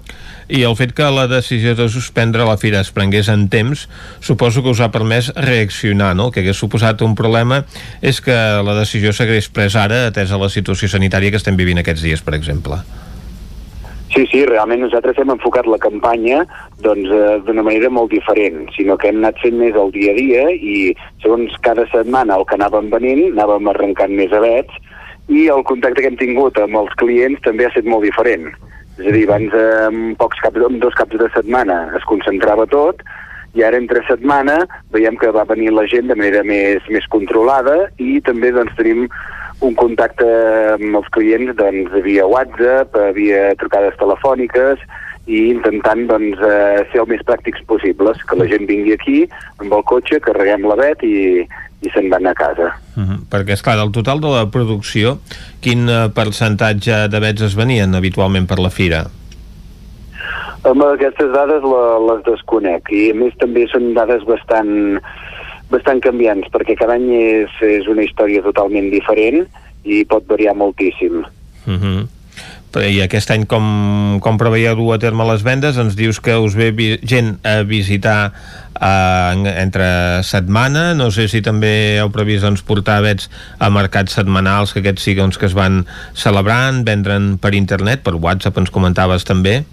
I 0.48 0.64
el 0.66 0.74
fet 0.74 0.92
que 0.92 1.06
la 1.14 1.28
decisió 1.28 1.76
de 1.76 1.88
suspendre 1.88 2.44
la 2.44 2.56
fira 2.56 2.80
es 2.80 2.90
prengués 2.90 3.28
en 3.28 3.48
temps, 3.48 3.88
suposo 4.18 4.62
que 4.62 4.70
us 4.70 4.80
ha 4.80 4.90
permès 4.90 5.32
reaccionar, 5.36 6.16
no? 6.16 6.26
El 6.26 6.32
que 6.32 6.40
hagués 6.40 6.56
suposat 6.56 7.02
un 7.02 7.14
problema 7.14 7.64
és 8.02 8.20
que 8.20 8.32
la 8.32 8.74
decisió 8.74 9.12
s'hagués 9.12 9.48
pres 9.48 9.76
ara, 9.76 10.06
atesa 10.08 10.38
la 10.38 10.48
situació 10.48 10.88
sanitària 10.88 11.30
que 11.30 11.36
estem 11.36 11.56
vivint 11.56 11.78
aquests 11.78 12.02
dies, 12.02 12.22
per 12.22 12.34
exemple. 12.34 12.82
Sí, 14.10 14.24
sí, 14.26 14.40
realment 14.44 14.80
nosaltres 14.82 15.18
hem 15.22 15.30
enfocat 15.30 15.68
la 15.70 15.78
campanya 15.78 16.40
doncs, 16.82 17.06
eh, 17.14 17.52
manera 17.62 17.88
molt 17.94 18.10
diferent, 18.10 18.66
sinó 18.74 18.96
que 18.98 19.08
hem 19.08 19.20
anat 19.22 19.38
fent 19.38 19.54
més 19.54 19.76
el 19.78 19.92
dia 19.94 20.10
a 20.10 20.16
dia 20.16 20.48
i 20.50 20.96
segons 21.22 21.54
cada 21.62 21.86
setmana 21.92 22.40
el 22.40 22.44
que 22.44 22.58
anàvem 22.58 22.90
venint, 22.90 23.22
anàvem 23.36 23.70
arrencant 23.70 24.10
més 24.10 24.32
avets 24.34 24.74
i 25.28 25.46
el 25.46 25.62
contacte 25.62 26.02
que 26.02 26.10
hem 26.10 26.18
tingut 26.18 26.58
amb 26.58 26.74
els 26.82 26.90
clients 26.98 27.38
també 27.46 27.64
ha 27.64 27.70
estat 27.70 27.86
molt 27.86 28.02
diferent. 28.02 28.50
És 28.98 29.06
a 29.06 29.14
dir, 29.14 29.24
abans 29.28 29.54
eh, 29.56 29.66
amb, 29.86 30.14
pocs 30.20 30.40
caps, 30.44 30.62
amb 30.66 30.80
dos 30.82 30.96
caps 30.98 31.18
de 31.20 31.28
setmana 31.34 31.82
es 31.96 32.06
concentrava 32.10 32.66
tot 32.70 33.04
i 33.56 33.64
ara 33.66 33.78
entre 33.80 34.02
setmana 34.06 34.60
veiem 34.94 35.16
que 35.18 35.32
va 35.34 35.46
venir 35.48 35.72
la 35.74 35.86
gent 35.90 36.10
de 36.10 36.16
manera 36.18 36.42
més, 36.46 36.84
més 36.92 37.06
controlada 37.10 37.76
i 37.98 38.20
també 38.26 38.52
doncs, 38.54 38.76
tenim 38.78 39.06
un 39.66 39.74
contacte 39.76 40.26
amb 40.76 41.00
els 41.00 41.08
clients 41.14 41.52
doncs, 41.58 41.92
via 42.06 42.28
WhatsApp, 42.30 42.94
eh, 42.96 43.10
via 43.16 43.40
trucades 43.60 43.98
telefòniques 44.00 44.84
i 45.26 45.42
intentant 45.50 46.06
doncs, 46.08 46.38
eh, 46.40 46.86
ser 46.92 47.02
el 47.02 47.10
més 47.10 47.24
pràctics 47.26 47.66
possibles, 47.68 48.22
que 48.26 48.38
la 48.38 48.48
gent 48.50 48.66
vingui 48.70 48.94
aquí 48.96 49.18
amb 49.58 49.74
el 49.74 49.84
cotxe, 49.90 50.22
carreguem 50.24 50.64
la 50.70 50.78
vet 50.80 51.04
i, 51.04 51.44
i 51.80 51.90
se'n 51.94 52.10
van 52.12 52.26
a 52.26 52.34
casa. 52.34 52.74
Uh 52.96 53.02
-huh. 53.02 53.18
Perquè, 53.30 53.52
és 53.52 53.62
clar 53.62 53.76
del 53.76 53.92
total 53.92 54.20
de 54.20 54.28
la 54.28 54.50
producció, 54.50 55.18
quin 55.60 55.88
eh, 55.88 56.08
percentatge 56.14 57.08
de 57.08 57.20
vets 57.20 57.42
es 57.42 57.54
venien 57.54 57.94
habitualment 57.94 58.46
per 58.46 58.58
la 58.58 58.70
fira? 58.70 59.06
Amb 60.62 60.82
aquestes 60.84 61.32
dades 61.32 61.62
la, 61.62 61.84
les 62.12 62.24
desconec 62.24 62.90
i 62.92 63.10
a 63.10 63.14
més 63.14 63.32
també 63.40 63.66
són 63.72 63.94
dades 63.94 64.24
bastant, 64.28 65.00
bastant 65.70 66.00
canviants 66.00 66.46
perquè 66.52 66.76
cada 66.76 66.92
any 66.94 67.08
és, 67.10 67.50
és 67.62 67.86
una 67.86 68.02
història 68.02 68.42
totalment 68.42 68.90
diferent 68.90 69.46
i 69.84 70.04
pot 70.04 70.26
variar 70.28 70.54
moltíssim. 70.54 71.24
Uh 71.66 71.78
-huh. 71.80 72.19
I 72.78 73.00
aquest 73.02 73.32
any 73.34 73.48
com, 73.50 73.64
com 74.22 74.36
preveieu 74.38 74.76
dur 74.78 74.92
a 74.94 74.98
terme 75.02 75.24
les 75.26 75.42
vendes? 75.42 75.78
Ens 75.80 75.96
dius 75.98 76.20
que 76.22 76.36
us 76.38 76.54
ve 76.54 76.70
gent 77.02 77.32
a 77.42 77.64
visitar 77.66 78.30
eh, 78.78 79.54
entre 79.58 80.22
setmana, 80.22 80.92
no 80.94 81.10
sé 81.10 81.26
si 81.32 81.42
també 81.42 81.98
heu 81.98 82.12
previst 82.14 82.46
doncs, 82.46 82.62
portar 82.62 83.00
vets 83.02 83.26
a 83.58 83.72
mercats 83.74 84.14
setmanals, 84.14 84.70
que 84.70 84.84
aquests 84.84 85.08
sí 85.08 85.16
doncs, 85.18 85.38
que 85.40 85.48
es 85.50 85.56
van 85.58 85.82
celebrant, 86.14 86.84
vendre'n 86.86 87.34
per 87.42 87.56
internet, 87.58 88.04
per 88.06 88.14
WhatsApp 88.14 88.62
ens 88.62 88.70
comentaves 88.70 89.26
també. 89.26 89.64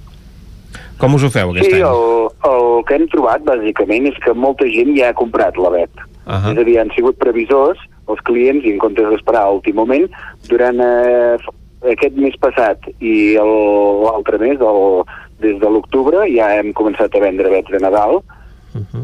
Com 0.97 1.13
us 1.13 1.27
ho 1.27 1.29
feu 1.29 1.53
aquest 1.53 1.69
sí, 1.69 1.77
any? 1.77 1.85
el, 1.85 2.31
el 2.49 2.65
que 2.89 2.97
hem 2.97 3.05
trobat 3.13 3.45
bàsicament 3.45 4.09
és 4.09 4.17
que 4.25 4.33
molta 4.33 4.65
gent 4.73 4.95
ja 4.97 5.11
ha 5.11 5.17
comprat 5.17 5.61
la 5.61 5.69
vet. 5.75 5.93
Uh 6.25 6.33
-huh. 6.33 6.51
És 6.55 6.57
a 6.57 6.65
dir, 6.65 6.79
han 6.81 6.89
sigut 6.95 7.21
previsors 7.21 7.77
els 8.07 8.21
clients 8.27 8.65
i 8.65 8.73
en 8.73 8.79
comptes 8.81 9.07
d'esperar 9.11 9.43
a 9.45 9.53
últim 9.53 9.75
moment, 9.75 10.07
durant 10.49 10.79
eh, 10.79 11.37
aquest 11.85 12.15
mes 12.17 12.35
passat 12.41 12.79
i 12.99 13.35
l'altre 13.37 14.37
mes, 14.41 14.57
el, 14.59 15.03
des 15.43 15.59
de 15.61 15.69
l'octubre, 15.69 16.25
ja 16.33 16.49
hem 16.57 16.73
començat 16.73 17.13
a 17.15 17.19
vendre 17.21 17.49
vets 17.53 17.69
de 17.71 17.79
Nadal 17.83 18.21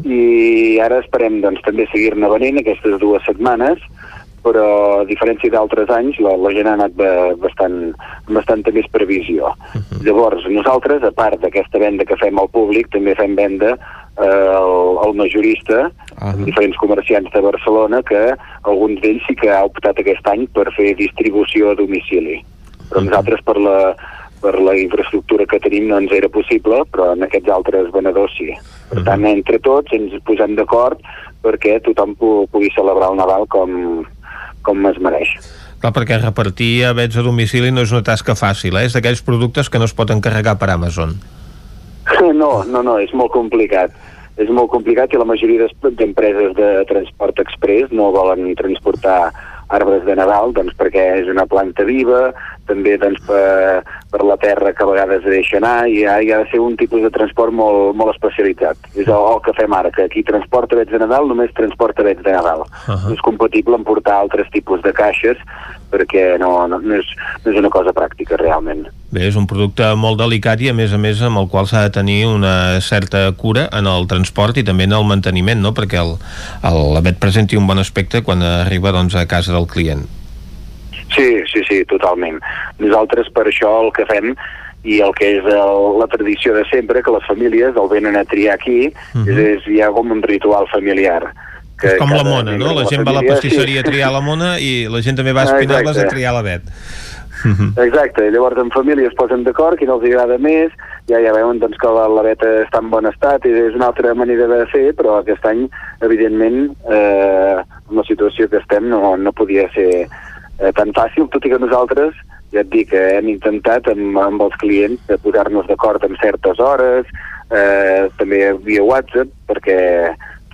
i 0.06 0.78
ara 0.78 1.00
esperem 1.02 1.40
doncs, 1.42 1.62
també 1.66 1.86
seguir-ne 1.90 2.28
venent 2.30 2.58
aquestes 2.60 3.00
dues 3.00 3.24
setmanes 3.26 3.78
però 4.44 5.00
a 5.00 5.04
diferència 5.08 5.50
d'altres 5.50 5.88
anys 5.88 6.18
la, 6.20 6.36
la 6.36 6.52
gent 6.52 6.68
ha 6.68 6.74
anat 6.76 6.92
ba- 6.94 7.34
bastant, 7.40 7.94
bastanta 8.28 8.70
més 8.76 8.84
previsió. 8.92 9.54
Llavors, 10.04 10.44
nosaltres, 10.52 11.02
a 11.02 11.10
part 11.16 11.40
d'aquesta 11.40 11.80
venda 11.80 12.04
que 12.04 12.18
fem 12.20 12.38
al 12.38 12.50
públic, 12.52 12.90
també 12.92 13.14
fem 13.16 13.34
venda 13.34 13.72
eh, 13.72 14.48
al, 14.52 14.98
al 15.00 15.14
majorista, 15.16 15.86
amb 16.20 16.44
diferents 16.44 16.76
comerciants 16.76 17.32
de 17.32 17.40
Barcelona, 17.40 18.02
que 18.04 18.36
alguns 18.68 19.00
d'ells 19.00 19.24
sí 19.26 19.34
que 19.34 19.48
ha 19.48 19.64
optat 19.64 19.98
aquest 19.98 20.28
any 20.28 20.44
per 20.52 20.68
fer 20.76 20.92
distribució 21.00 21.72
a 21.72 21.78
domicili. 21.80 22.42
Però 22.90 23.02
nosaltres, 23.04 23.42
per 23.46 23.56
la, 23.60 23.78
per 24.44 24.54
la 24.60 24.74
infraestructura 24.76 25.46
que 25.48 25.60
tenim, 25.64 25.88
no 25.88 25.98
ens 26.02 26.12
era 26.12 26.28
possible, 26.32 26.82
però 26.92 27.12
en 27.14 27.24
aquests 27.26 27.52
altres 27.54 27.90
venedors 27.94 28.34
sí. 28.38 28.50
Per 28.90 29.04
tant, 29.06 29.24
entre 29.30 29.60
tots 29.64 29.94
ens 29.96 30.14
posem 30.28 30.56
d'acord 30.58 31.00
perquè 31.44 31.78
tothom 31.84 32.14
pu 32.16 32.32
pugui 32.52 32.70
celebrar 32.76 33.12
el 33.12 33.20
Nadal 33.20 33.48
com, 33.52 34.04
com 34.64 34.90
es 34.90 35.00
mereix. 35.00 35.32
Clar, 35.80 35.92
perquè 35.92 36.16
repartir 36.20 36.86
avets 36.88 37.18
a 37.20 37.24
domicili 37.24 37.72
no 37.72 37.84
és 37.84 37.92
una 37.92 38.04
tasca 38.06 38.36
fàcil, 38.38 38.78
eh? 38.80 38.86
és 38.88 38.96
d'aquells 38.96 39.20
productes 39.24 39.68
que 39.68 39.80
no 39.80 39.88
es 39.88 39.92
pot 39.96 40.12
encarregar 40.14 40.58
per 40.60 40.72
Amazon. 40.74 41.16
No, 42.34 42.64
no, 42.68 42.82
no, 42.84 42.98
és 43.00 43.12
molt 43.16 43.32
complicat. 43.32 43.92
És 44.40 44.48
molt 44.52 44.68
complicat 44.72 45.12
i 45.14 45.18
la 45.20 45.26
majoria 45.28 45.68
d'empreses 45.84 46.52
de 46.56 46.68
transport 46.88 47.38
express 47.40 47.92
no 47.94 48.10
volen 48.12 48.50
transportar 48.58 49.30
arbres 49.72 50.02
de 50.04 50.16
Nadal 50.18 50.52
doncs 50.56 50.74
perquè 50.76 51.04
és 51.20 51.30
una 51.30 51.46
planta 51.48 51.86
viva, 51.86 52.32
també 52.68 52.96
doncs, 53.00 53.20
per, 53.26 53.82
per 54.10 54.22
la 54.24 54.36
terra 54.40 54.72
que 54.72 54.84
a 54.84 54.88
vegades 54.88 55.24
deixa 55.26 55.58
anar 55.60 55.88
i 55.90 56.04
ha, 56.06 56.18
hi 56.22 56.32
ha 56.32 56.42
de 56.42 56.50
ser 56.50 56.60
un 56.62 56.76
tipus 56.80 57.02
de 57.04 57.10
transport 57.14 57.52
molt, 57.54 57.94
molt 57.98 58.14
especialitzat. 58.14 58.90
És 58.94 59.06
el, 59.06 59.28
el 59.34 59.40
que 59.44 59.54
fem 59.58 59.76
ara, 59.76 59.92
que 59.94 60.08
qui 60.12 60.24
transporta 60.26 60.78
vets 60.78 60.92
de 60.92 61.00
Nadal 61.02 61.28
només 61.30 61.54
transporta 61.56 62.06
vets 62.06 62.22
de 62.24 62.32
Nadal. 62.32 62.64
Uh 62.64 62.94
-huh. 62.94 63.08
No 63.08 63.14
és 63.14 63.24
compatible 63.24 63.74
amb 63.74 63.86
portar 63.86 64.18
altres 64.20 64.50
tipus 64.50 64.82
de 64.82 64.92
caixes 64.92 65.38
perquè 65.90 66.38
no, 66.38 66.66
no, 66.66 66.80
no, 66.80 66.94
és, 66.94 67.06
no 67.44 67.52
és 67.52 67.58
una 67.58 67.70
cosa 67.70 67.92
pràctica 67.92 68.36
realment. 68.36 68.86
Bé, 69.10 69.28
és 69.28 69.36
un 69.36 69.46
producte 69.46 69.94
molt 69.94 70.18
delicat 70.18 70.60
i 70.60 70.68
a 70.68 70.74
més 70.74 70.92
a 70.92 70.98
més 70.98 71.22
amb 71.22 71.38
el 71.38 71.48
qual 71.48 71.68
s'ha 71.70 71.84
de 71.86 71.94
tenir 71.94 72.26
una 72.26 72.80
certa 72.80 73.30
cura 73.32 73.68
en 73.72 73.86
el 73.86 74.08
transport 74.10 74.56
i 74.56 74.64
també 74.64 74.88
en 74.88 74.92
el 74.92 75.04
manteniment, 75.04 75.60
no? 75.62 75.72
perquè 75.76 76.00
el, 76.02 76.16
el 76.62 76.80
l'avet 76.94 77.20
presenti 77.22 77.56
un 77.56 77.66
bon 77.66 77.78
aspecte 77.78 78.22
quan 78.22 78.42
arriba 78.42 78.92
doncs, 78.92 79.14
a 79.14 79.26
casa 79.26 79.52
del 79.52 79.70
client. 79.70 80.08
Sí, 81.12 81.42
sí, 81.52 81.62
sí, 81.68 81.84
totalment. 81.84 82.40
Nosaltres 82.78 83.30
per 83.34 83.46
això 83.50 83.70
el 83.84 83.92
que 83.92 84.06
fem 84.06 84.34
i 84.84 85.00
el 85.00 85.14
que 85.16 85.38
és 85.38 85.46
el, 85.48 85.98
la 85.98 86.06
tradició 86.12 86.54
de 86.54 86.64
sempre, 86.68 87.02
que 87.02 87.12
les 87.14 87.24
famílies 87.26 87.76
el 87.76 87.88
venen 87.88 88.16
a 88.16 88.24
triar 88.24 88.54
aquí, 88.54 88.88
uh 88.88 89.20
-huh. 89.20 89.28
és, 89.28 89.38
és, 89.38 89.68
hi 89.68 89.80
ha 89.80 89.90
com 89.90 90.10
un 90.10 90.22
ritual 90.22 90.66
familiar. 90.68 91.32
Que 91.80 91.94
És 91.94 91.98
com 91.98 92.10
la 92.10 92.22
mona, 92.22 92.56
no? 92.56 92.68
de 92.68 92.74
La 92.74 92.86
gent 92.86 93.04
va 93.06 93.10
a 93.10 93.14
la 93.14 93.20
família- 93.20 93.34
pastisseria 93.34 93.80
a 93.80 93.84
sí. 93.84 93.90
triar 93.90 94.12
la 94.12 94.20
mona 94.20 94.58
i 94.60 94.86
la 94.88 95.02
gent 95.02 95.16
també 95.16 95.32
va 95.32 95.42
a 95.42 95.44
Espinelves 95.44 95.98
a 95.98 96.06
triar 96.06 96.32
l'avet. 96.32 96.62
Exacte, 97.76 98.30
llavors 98.30 98.56
en 98.58 98.70
família 98.70 99.08
es 99.08 99.14
posen 99.14 99.44
d'acord, 99.44 99.76
qui 99.78 99.84
no 99.84 99.98
els 99.98 100.04
agrada 100.04 100.38
més, 100.38 100.72
ja 101.10 101.20
ja 101.20 101.32
veuen 101.32 101.58
doncs, 101.58 101.76
que 101.80 101.90
la, 101.92 102.06
la 102.08 102.22
veta 102.22 102.48
està 102.62 102.80
en 102.80 102.90
bon 102.90 103.06
estat 103.06 103.44
i 103.44 103.50
és 103.50 103.74
una 103.74 103.90
altra 103.90 104.14
manera 104.14 104.46
de 104.46 104.66
fer, 104.72 104.94
però 104.96 105.18
aquest 105.18 105.44
any, 105.44 105.66
evidentment, 106.00 106.70
eh, 106.88 107.56
amb 107.60 107.98
la 107.98 108.04
situació 108.08 108.48
que 108.48 108.62
estem 108.62 108.88
no, 108.88 109.16
no 109.16 109.32
podia 109.32 109.68
ser 109.74 110.06
eh, 110.60 110.72
tan 110.76 110.92
fàcil, 110.96 111.28
tot 111.32 111.44
i 111.44 111.52
que 111.52 111.60
nosaltres, 111.62 112.16
ja 112.54 112.62
et 112.62 112.70
dic, 112.72 112.92
eh, 112.94 113.18
hem 113.18 113.30
intentat 113.32 113.88
amb, 113.92 114.18
amb 114.18 114.46
els 114.46 114.56
clients 114.62 115.00
de 115.08 115.18
posar-nos 115.18 115.66
d'acord 115.70 116.04
en 116.06 116.16
certes 116.22 116.60
hores, 116.62 117.10
eh, 117.50 118.10
també 118.18 118.52
via 118.66 118.84
WhatsApp, 118.84 119.30
perquè 119.48 119.78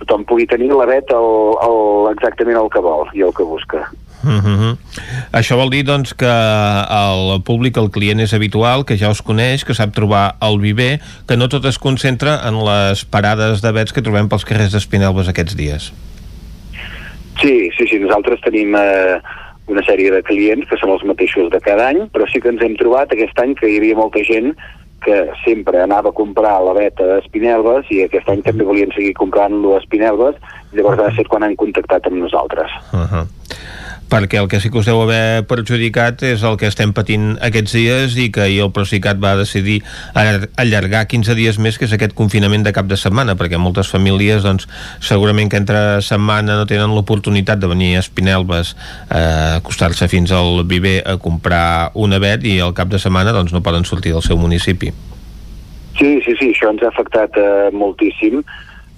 tothom 0.01 0.25
pugui 0.25 0.47
tenir 0.49 0.71
la 0.73 0.87
veta 0.89 1.17
el, 1.17 1.57
el, 1.65 1.81
exactament 2.15 2.57
el 2.57 2.71
que 2.73 2.81
vol 2.81 3.05
i 3.13 3.21
el 3.25 3.35
que 3.37 3.45
busca. 3.45 3.85
Uh 4.21 4.37
-huh. 4.37 4.77
Això 5.33 5.55
vol 5.57 5.71
dir 5.71 5.83
doncs 5.83 6.13
que 6.13 6.29
el 6.29 7.41
públic, 7.43 7.77
el 7.77 7.89
client 7.89 8.19
és 8.19 8.33
habitual, 8.33 8.85
que 8.85 8.97
ja 8.97 9.09
us 9.09 9.21
coneix, 9.21 9.65
que 9.65 9.73
sap 9.73 9.93
trobar 9.93 10.35
el 10.41 10.59
viver, 10.59 11.01
que 11.27 11.37
no 11.37 11.47
tot 11.47 11.65
es 11.65 11.79
concentra 11.79 12.47
en 12.47 12.63
les 12.63 13.05
parades 13.05 13.61
de 13.61 13.71
vets 13.71 13.93
que 13.93 14.01
trobem 14.01 14.29
pels 14.29 14.45
carrers 14.45 14.73
d'Espinelves 14.73 15.27
aquests 15.27 15.55
dies. 15.55 15.93
Sí, 17.41 17.69
sí, 17.77 17.87
sí, 17.87 17.99
nosaltres 17.99 18.41
tenim 18.41 18.75
eh, 18.75 19.21
una 19.67 19.83
sèrie 19.85 20.11
de 20.11 20.21
clients 20.23 20.67
que 20.69 20.77
són 20.81 20.93
els 20.95 21.03
mateixos 21.07 21.51
de 21.51 21.59
cada 21.63 21.89
any, 21.91 22.07
però 22.13 22.27
sí 22.29 22.41
que 22.41 22.49
ens 22.49 22.61
hem 22.61 22.77
trobat 22.79 23.11
aquest 23.13 23.37
any 23.39 23.55
que 23.55 23.69
hi 23.69 23.77
havia 23.77 23.99
molta 23.99 24.23
gent 24.27 24.55
que 25.01 25.17
sempre 25.43 25.81
anava 25.81 26.11
a 26.11 26.17
comprar 26.17 26.59
la 26.61 26.73
veta 26.77 27.03
a 27.03 27.19
Espinelves 27.23 27.87
i 27.89 28.03
aquest 28.03 28.29
any 28.29 28.43
també 28.45 28.67
volien 28.67 28.91
seguir 28.93 29.15
comprant-lo 29.17 29.73
a 29.75 29.79
Espinelves 29.81 30.37
llavors 30.77 31.01
ha 31.01 31.09
estat 31.09 31.29
quan 31.31 31.43
han 31.43 31.57
contactat 31.57 32.05
amb 32.07 32.21
nosaltres. 32.21 32.71
Uh 32.93 33.05
-huh. 33.09 33.25
Perquè 34.11 34.41
el 34.41 34.49
que 34.51 34.59
sí 34.59 34.67
que 34.67 34.75
us 34.81 34.87
deu 34.89 34.99
haver 35.05 35.45
perjudicat 35.47 36.19
és 36.27 36.41
el 36.43 36.57
que 36.59 36.67
estem 36.67 36.91
patint 36.91 37.37
aquests 37.47 37.71
dies 37.77 38.17
i 38.19 38.25
que 38.35 38.41
ahir 38.43 38.57
el 38.65 38.71
Procicat 38.75 39.21
va 39.23 39.37
decidir 39.39 39.77
allar- 40.13 40.49
allargar 40.59 41.05
15 41.07 41.31
dies 41.37 41.55
més, 41.63 41.77
que 41.79 41.87
és 41.87 41.93
aquest 41.95 42.11
confinament 42.17 42.65
de 42.67 42.73
cap 42.75 42.89
de 42.91 42.97
setmana, 42.99 43.37
perquè 43.39 43.55
moltes 43.57 43.87
famílies 43.87 44.43
doncs, 44.43 44.67
segurament 44.99 45.47
que 45.49 45.61
entre 45.61 46.01
setmana 46.03 46.57
no 46.59 46.67
tenen 46.67 46.91
l'oportunitat 46.91 47.61
de 47.63 47.69
venir 47.71 47.93
a 47.95 48.01
Espinelves 48.03 48.73
a 49.07 49.21
acostar-se 49.61 50.09
fins 50.11 50.35
al 50.35 50.65
viver 50.67 50.97
a 51.07 51.15
comprar 51.15 51.91
un 51.95 52.11
avet 52.11 52.43
i 52.43 52.59
al 52.59 52.75
cap 52.75 52.91
de 52.91 52.99
setmana 52.99 53.31
doncs, 53.31 53.53
no 53.55 53.63
poden 53.63 53.87
sortir 53.87 54.11
del 54.11 54.21
seu 54.27 54.35
municipi. 54.35 54.91
Sí, 55.95 56.19
sí, 56.25 56.35
sí, 56.35 56.51
això 56.51 56.67
ens 56.71 56.83
ha 56.83 56.91
afectat 56.91 57.35
eh, 57.39 57.71
moltíssim 57.71 58.43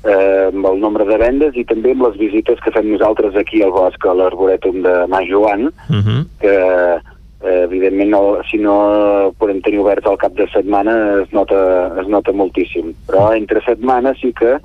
eh, 0.04 0.50
amb 0.52 0.66
el 0.66 0.80
nombre 0.80 1.06
de 1.06 1.18
vendes 1.18 1.56
i 1.56 1.64
també 1.66 1.92
amb 1.92 2.04
les 2.08 2.18
visites 2.18 2.60
que 2.60 2.72
fem 2.72 2.92
nosaltres 2.92 3.36
aquí 3.36 3.64
al 3.64 3.72
bosc, 3.72 4.06
a 4.06 4.14
l'Arborètum 4.14 4.82
de 4.84 5.08
Mas 5.08 5.28
Joan, 5.30 5.72
Uh 5.90 5.96
-huh. 6.04 6.26
que 6.40 6.56
eh, 7.44 7.64
evidentment 7.64 8.10
no, 8.10 8.22
si 8.50 8.58
no 8.58 9.34
podem 9.38 9.62
tenir 9.62 9.80
oberts 9.80 10.08
al 10.08 10.18
cap 10.18 10.34
de 10.34 10.48
setmana 10.54 11.22
es 11.24 11.32
nota, 11.36 11.92
es 12.00 12.08
nota 12.08 12.32
moltíssim 12.32 12.94
però 13.08 13.36
entre 13.36 13.62
setmana 13.66 14.14
sí 14.22 14.34
que 14.34 14.58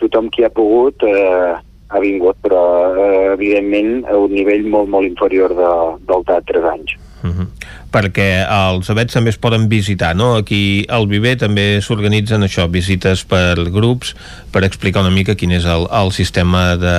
tothom 0.00 0.30
qui 0.30 0.44
ha 0.44 0.50
pogut 0.50 1.02
eh, 1.02 1.52
ha 1.92 2.00
vingut 2.00 2.36
però 2.42 2.62
eh, 2.96 3.32
evidentment 3.34 4.04
a 4.08 4.16
un 4.16 4.32
nivell 4.32 4.64
molt 4.66 4.88
molt 4.88 5.06
inferior 5.06 5.54
de, 5.54 5.70
del 6.08 6.24
d'altres 6.24 6.64
anys 6.64 6.98
Uh 7.22 7.30
-huh. 7.30 7.46
Perquè 7.92 8.28
els 8.46 8.88
avets 8.92 9.14
també 9.16 9.32
es 9.32 9.38
poden 9.40 9.68
visitar, 9.70 10.14
no? 10.16 10.34
Aquí 10.40 10.84
al 10.88 11.08
Viver 11.10 11.36
també 11.40 11.66
s'organitzen 11.84 12.46
això, 12.46 12.68
visites 12.72 13.24
per 13.28 13.68
grups, 13.74 14.14
per 14.52 14.64
explicar 14.66 15.04
una 15.04 15.14
mica 15.14 15.36
quin 15.38 15.52
és 15.52 15.68
el, 15.68 15.86
el 15.92 16.12
sistema 16.16 16.72
de, 16.80 16.96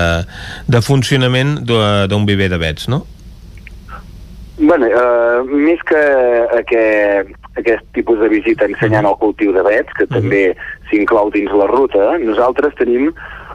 de 0.69 0.83
funcionament 0.85 1.59
d'un 1.67 2.29
Viver 2.29 2.51
d'avets, 2.53 2.89
no? 2.93 3.03
Bueno, 4.57 4.85
eh, 4.85 5.39
més 5.49 5.81
que 5.89 6.01
aquest, 6.59 7.33
aquest 7.57 7.87
tipus 7.97 8.19
de 8.21 8.29
visita 8.29 8.67
ensenyant 8.69 9.07
el 9.09 9.17
cultiu 9.21 9.53
de 9.55 9.63
vets, 9.65 9.95
que 9.97 10.05
també 10.11 10.43
s'inclou 10.91 11.31
dins 11.33 11.53
la 11.57 11.65
ruta, 11.71 12.13
nosaltres 12.21 12.77
tenim 12.77 13.09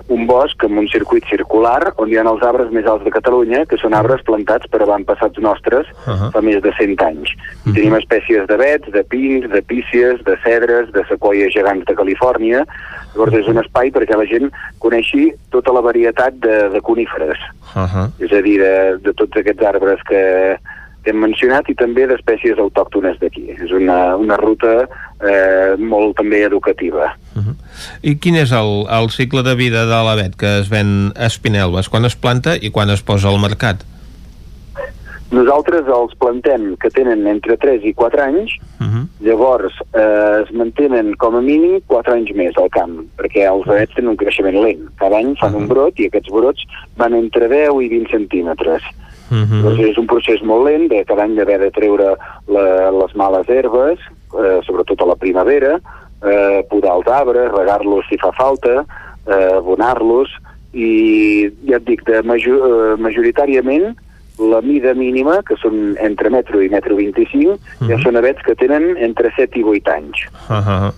un 0.09 0.27
bosc 0.27 0.65
amb 0.65 0.79
un 0.79 0.89
circuit 0.89 1.25
circular 1.29 1.93
on 1.97 2.09
hi 2.09 2.17
ha 2.17 2.25
els 2.25 2.43
arbres 2.43 2.71
més 2.73 2.87
alts 2.87 3.05
de 3.05 3.13
Catalunya, 3.13 3.65
que 3.69 3.77
són 3.77 3.95
arbres 3.95 4.23
plantats 4.25 4.67
per 4.73 4.83
avantpassats 4.83 5.39
nostres 5.45 5.87
Uh-huh. 6.09 6.31
fa 6.33 6.41
més 6.41 6.63
de 6.63 6.73
100 6.73 7.03
anys. 7.05 7.35
I 7.67 7.73
tenim 7.77 7.95
espècies 7.99 8.47
de 8.49 8.57
vets, 8.57 8.89
de 8.93 9.03
pins, 9.05 9.45
de 9.51 9.61
pícies, 9.63 10.23
de 10.25 10.37
cedres, 10.45 10.91
de 10.93 11.05
sequoies 11.09 11.53
gegants 11.53 11.85
de 11.85 11.95
Califòrnia. 11.95 12.65
Llavors 13.13 13.35
és 13.35 13.49
un 13.49 13.61
espai 13.61 13.91
perquè 13.93 14.17
la 14.17 14.27
gent 14.31 14.49
coneixi 14.81 15.29
tota 15.51 15.73
la 15.77 15.85
varietat 15.85 16.41
de, 16.41 16.69
de 16.73 16.81
coníferes 16.81 17.39
Uh 17.77 17.85
-huh. 17.85 18.07
és 18.19 18.33
a 18.33 18.41
dir, 18.41 18.59
de, 18.59 18.97
de 19.05 19.13
tots 19.13 19.37
aquests 19.37 19.63
arbres 19.63 20.01
que, 20.09 20.57
que 21.09 21.15
hem 21.17 21.25
mencionat 21.25 21.69
i 21.73 21.77
també 21.79 22.05
d'espècies 22.11 22.61
autòctones 22.61 23.17
d'aquí. 23.23 23.47
És 23.57 23.73
una, 23.73 24.17
una 24.21 24.37
ruta 24.37 24.85
eh, 24.85 25.77
molt 25.81 26.19
també 26.21 26.43
educativa. 26.45 27.15
I 28.03 28.19
quin 28.21 28.37
és 28.37 28.53
el, 28.53 28.85
el 28.93 29.09
cicle 29.15 29.45
de 29.47 29.55
vida 29.57 29.87
de 29.89 30.01
l'avet 30.05 30.37
que 30.37 30.59
es 30.61 30.69
ven 30.69 31.15
a 31.17 31.31
Espinelves? 31.33 31.89
Quan 31.89 32.05
es 32.05 32.19
planta 32.19 32.59
i 32.61 32.73
quan 32.75 32.93
es 32.93 33.01
posa 33.01 33.33
al 33.33 33.41
mercat? 33.41 33.87
Nosaltres 35.29 35.89
els 35.93 36.15
plantem 36.17 36.71
que 36.81 36.89
tenen 36.93 37.27
entre 37.29 37.59
3 37.61 37.85
i 37.89 37.95
4 37.97 38.25
anys, 38.29 38.57
Uh 38.79 38.87
-huh. 38.87 39.07
llavors 39.19 39.75
eh, 39.93 40.45
es 40.45 40.53
mantenen 40.55 41.17
com 41.19 41.35
a 41.35 41.41
mínim 41.43 41.81
4 41.89 42.15
anys 42.15 42.31
més 42.35 42.57
al 42.57 42.71
camp, 42.71 43.09
perquè 43.19 43.43
els 43.51 43.67
avets 43.67 43.95
tenen 43.95 44.11
un 44.11 44.17
creixement 44.17 44.55
lent. 44.55 44.87
Cada 44.97 45.19
any 45.19 45.35
fan 45.35 45.57
un 45.57 45.67
brot 45.67 45.99
i 45.99 46.07
aquests 46.07 46.31
brots 46.31 46.63
van 46.97 47.13
entre 47.15 47.49
10 47.49 47.83
i 47.83 47.89
20 47.89 48.11
centímetres. 48.11 48.83
Uh 48.83 49.08
-huh. 49.37 49.63
Doncs 49.63 49.81
és 49.91 49.99
un 49.99 50.07
procés 50.07 50.43
molt 50.43 50.65
lent, 50.65 50.89
de 50.89 51.05
cada 51.05 51.23
any 51.23 51.35
d'haver 51.37 51.59
de 51.59 51.71
treure 51.71 52.17
la, 52.49 52.91
les 52.91 53.15
males 53.15 53.49
herbes, 53.49 53.99
eh, 54.35 54.59
sobretot 54.67 55.01
a 55.03 55.07
la 55.07 55.17
primavera, 55.17 55.81
eh, 56.25 56.65
podar 56.71 56.97
els 56.97 57.07
arbres, 57.07 57.53
regar-los 57.53 58.05
si 58.09 58.17
fa 58.19 58.33
falta, 58.33 58.85
eh, 59.27 59.53
abonar-los, 59.57 60.29
i 60.73 61.49
ja 61.69 61.77
et 61.77 61.85
dic, 61.85 62.05
de 62.05 62.23
major, 62.23 62.59
eh, 62.59 62.97
majoritàriament 63.01 63.97
la 64.39 64.61
mida 64.63 64.95
mínima, 64.95 65.41
que 65.47 65.57
són 65.59 65.97
entre 66.03 66.31
metro 66.31 66.63
i 66.63 66.69
metro 66.73 66.97
25, 66.99 67.57
ja 67.91 67.99
són 68.03 68.19
avets 68.21 68.43
que 68.47 68.55
tenen 68.59 68.97
entre 69.03 69.33
7 69.37 69.59
i 69.59 69.65
8 69.67 69.95
anys. 69.95 70.25
Uh 70.49 70.63
-huh. 70.63 70.93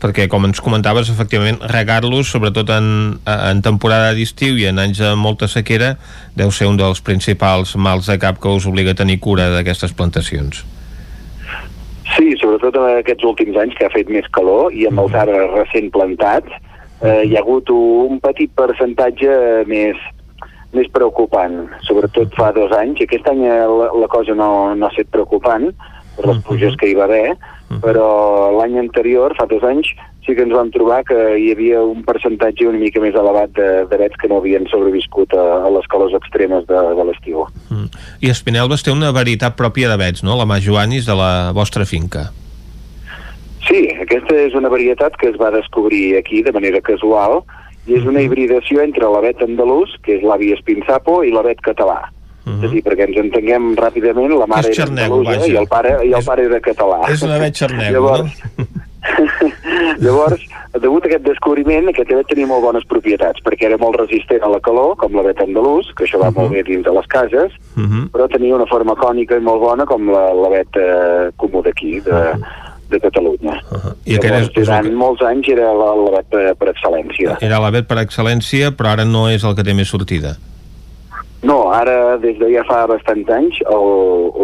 Perquè, 0.00 0.28
com 0.28 0.44
ens 0.44 0.60
comentaves, 0.60 1.10
efectivament, 1.10 1.58
regar-los, 1.60 2.30
sobretot 2.30 2.70
en, 2.70 3.18
en 3.26 3.62
temporada 3.62 4.14
d'estiu 4.14 4.56
i 4.58 4.66
en 4.66 4.78
anys 4.78 4.98
de 4.98 5.14
molta 5.14 5.48
sequera, 5.48 5.96
deu 6.34 6.50
ser 6.50 6.66
un 6.66 6.76
dels 6.76 7.00
principals 7.00 7.76
mals 7.76 8.06
de 8.06 8.18
cap 8.18 8.40
que 8.40 8.48
us 8.48 8.66
obliga 8.66 8.90
a 8.90 8.94
tenir 8.94 9.20
cura 9.20 9.50
d'aquestes 9.50 9.92
plantacions. 9.92 10.64
Sí, 12.16 12.34
sobretot 12.40 12.74
en 12.76 12.98
aquests 12.98 13.24
últims 13.24 13.56
anys 13.56 13.74
que 13.74 13.86
ha 13.86 13.90
fet 13.90 14.08
més 14.08 14.26
calor 14.34 14.72
i 14.72 14.86
amb 14.86 14.98
els 14.98 15.14
arbres 15.14 15.50
recent 15.52 15.90
plantats 15.90 16.50
eh, 17.02 17.22
hi 17.26 17.36
ha 17.36 17.40
hagut 17.40 17.70
un 17.70 18.20
petit 18.20 18.50
percentatge 18.56 19.64
més, 19.70 20.00
més 20.76 20.88
preocupant, 20.94 21.64
sobretot 21.86 22.34
fa 22.38 22.52
dos 22.56 22.70
anys. 22.76 23.00
Aquest 23.02 23.26
any 23.30 23.42
eh, 23.46 23.64
la, 23.66 23.88
la 23.94 24.08
cosa 24.12 24.34
no, 24.38 24.74
no 24.74 24.86
ha 24.86 24.92
estat 24.92 25.10
preocupant 25.10 25.70
per 26.16 26.26
les 26.28 26.38
pluges 26.44 26.76
que 26.76 26.90
hi 26.90 26.94
va 26.98 27.04
haver, 27.08 27.36
però 27.80 28.50
l'any 28.58 28.76
anterior, 28.80 29.32
fa 29.38 29.46
dos 29.50 29.62
anys, 29.64 29.88
sí 30.26 30.34
que 30.36 30.42
ens 30.44 30.52
vam 30.52 30.68
trobar 30.74 31.00
que 31.06 31.16
hi 31.38 31.52
havia 31.54 31.80
un 31.86 32.02
percentatge 32.04 32.66
una 32.68 32.78
mica 32.82 33.00
més 33.00 33.14
elevat 33.16 33.54
de- 33.56 33.86
d'avets 33.88 34.18
que 34.20 34.28
no 34.28 34.40
havien 34.42 34.66
sobreviscut 34.68 35.32
a, 35.38 35.44
a 35.64 35.70
les 35.72 35.86
calors 35.88 36.12
extremes 36.18 36.66
de, 36.68 36.76
de 36.98 37.06
l'estiu. 37.08 37.46
I 38.20 38.28
Espinelves 38.30 38.82
té 38.84 38.92
una 38.92 39.12
varietat 39.16 39.56
pròpia 39.56 39.88
d'avets, 39.88 40.22
no? 40.26 40.36
La 40.36 40.44
Majoanis 40.50 41.06
de 41.08 41.16
la 41.16 41.30
vostra 41.56 41.86
finca. 41.88 42.28
Sí, 43.68 43.86
aquesta 44.02 44.34
és 44.40 44.54
una 44.58 44.68
varietat 44.72 45.16
que 45.20 45.30
es 45.30 45.38
va 45.40 45.50
descobrir 45.54 46.16
aquí 46.18 46.42
de 46.42 46.52
manera 46.52 46.80
casual 46.82 47.40
i 47.86 47.94
és 47.94 48.04
una 48.04 48.20
hibridació 48.20 48.82
entre 48.82 49.08
l'avet 49.08 49.40
andalús, 49.42 49.96
que 50.02 50.16
és 50.18 50.22
l'avi 50.22 50.52
espinsapo, 50.52 51.22
i 51.24 51.30
l'avet 51.32 51.60
català. 51.60 52.02
És 52.50 52.64
a 52.64 52.68
dir, 52.72 52.82
perquè 52.82 53.04
ens 53.06 53.16
entenguem 53.20 53.74
ràpidament, 53.76 54.32
la 54.38 54.46
mare 54.46 54.68
És 54.70 54.78
era 54.78 54.86
xarnego, 54.86 55.18
andalusa 55.20 55.38
vaja. 55.40 55.52
i 55.52 55.56
el 55.56 55.68
pare, 55.68 55.90
i 56.08 56.12
el 56.12 56.24
pare 56.24 56.44
era 56.44 56.60
català. 56.60 57.00
És 57.12 57.22
un 57.22 57.30
avet 57.30 57.54
xarnego, 57.54 57.92
Llavors, 57.92 58.32
Llavors, 60.00 60.42
degut 60.80 61.04
a 61.04 61.08
aquest 61.10 61.24
descobriment, 61.26 61.88
aquest 61.92 62.10
avet 62.12 62.28
tenia 62.32 62.48
molt 62.50 62.64
bones 62.64 62.84
propietats, 62.90 63.40
perquè 63.44 63.68
era 63.68 63.78
molt 63.80 63.96
resistent 64.00 64.42
a 64.44 64.50
la 64.52 64.60
calor, 64.64 64.96
com 65.00 65.14
l'avet 65.16 65.40
andalús, 65.44 65.92
que 65.96 66.04
això 66.08 66.20
va 66.22 66.30
molt 66.36 66.52
bé 66.54 66.62
dins 66.66 66.84
de 66.84 66.92
les 66.96 67.06
cases, 67.06 67.52
Uh 67.76 67.82
-huh. 67.86 68.10
però 68.12 68.26
tenia 68.28 68.54
una 68.56 68.66
forma 68.66 68.94
cònica 68.94 69.36
i 69.36 69.40
molt 69.40 69.60
bona 69.60 69.84
com 69.86 70.10
la- 70.10 70.32
l'avet 70.34 70.68
eh, 70.76 71.30
comú 71.36 71.62
d'aquí, 71.62 72.00
de, 72.00 72.34
de 72.90 73.00
Catalunya. 73.00 73.56
I 74.04 74.16
aquest 74.16 74.32
Llavors, 74.34 74.50
és, 74.50 74.56
és 74.56 74.66
durant 74.68 74.86
que, 74.90 74.94
molts 74.94 75.22
anys 75.22 75.48
era 75.48 75.72
la- 75.72 75.94
l'avet 75.96 76.26
per, 76.30 76.44
per 76.60 76.68
excel·lència. 76.74 77.38
era 77.40 77.58
l'avet 77.60 77.86
per 77.86 77.98
excel·lència, 78.04 78.70
però 78.76 78.92
ara 78.94 79.04
no 79.04 79.28
és 79.30 79.44
el 79.44 79.54
que 79.54 79.62
té 79.64 79.74
més 79.74 79.88
sortida. 79.88 80.36
No, 81.42 81.70
ara, 81.72 82.18
des 82.20 82.36
de 82.38 82.50
ja 82.52 82.62
fa 82.68 82.82
bastants 82.86 83.30
anys, 83.32 83.62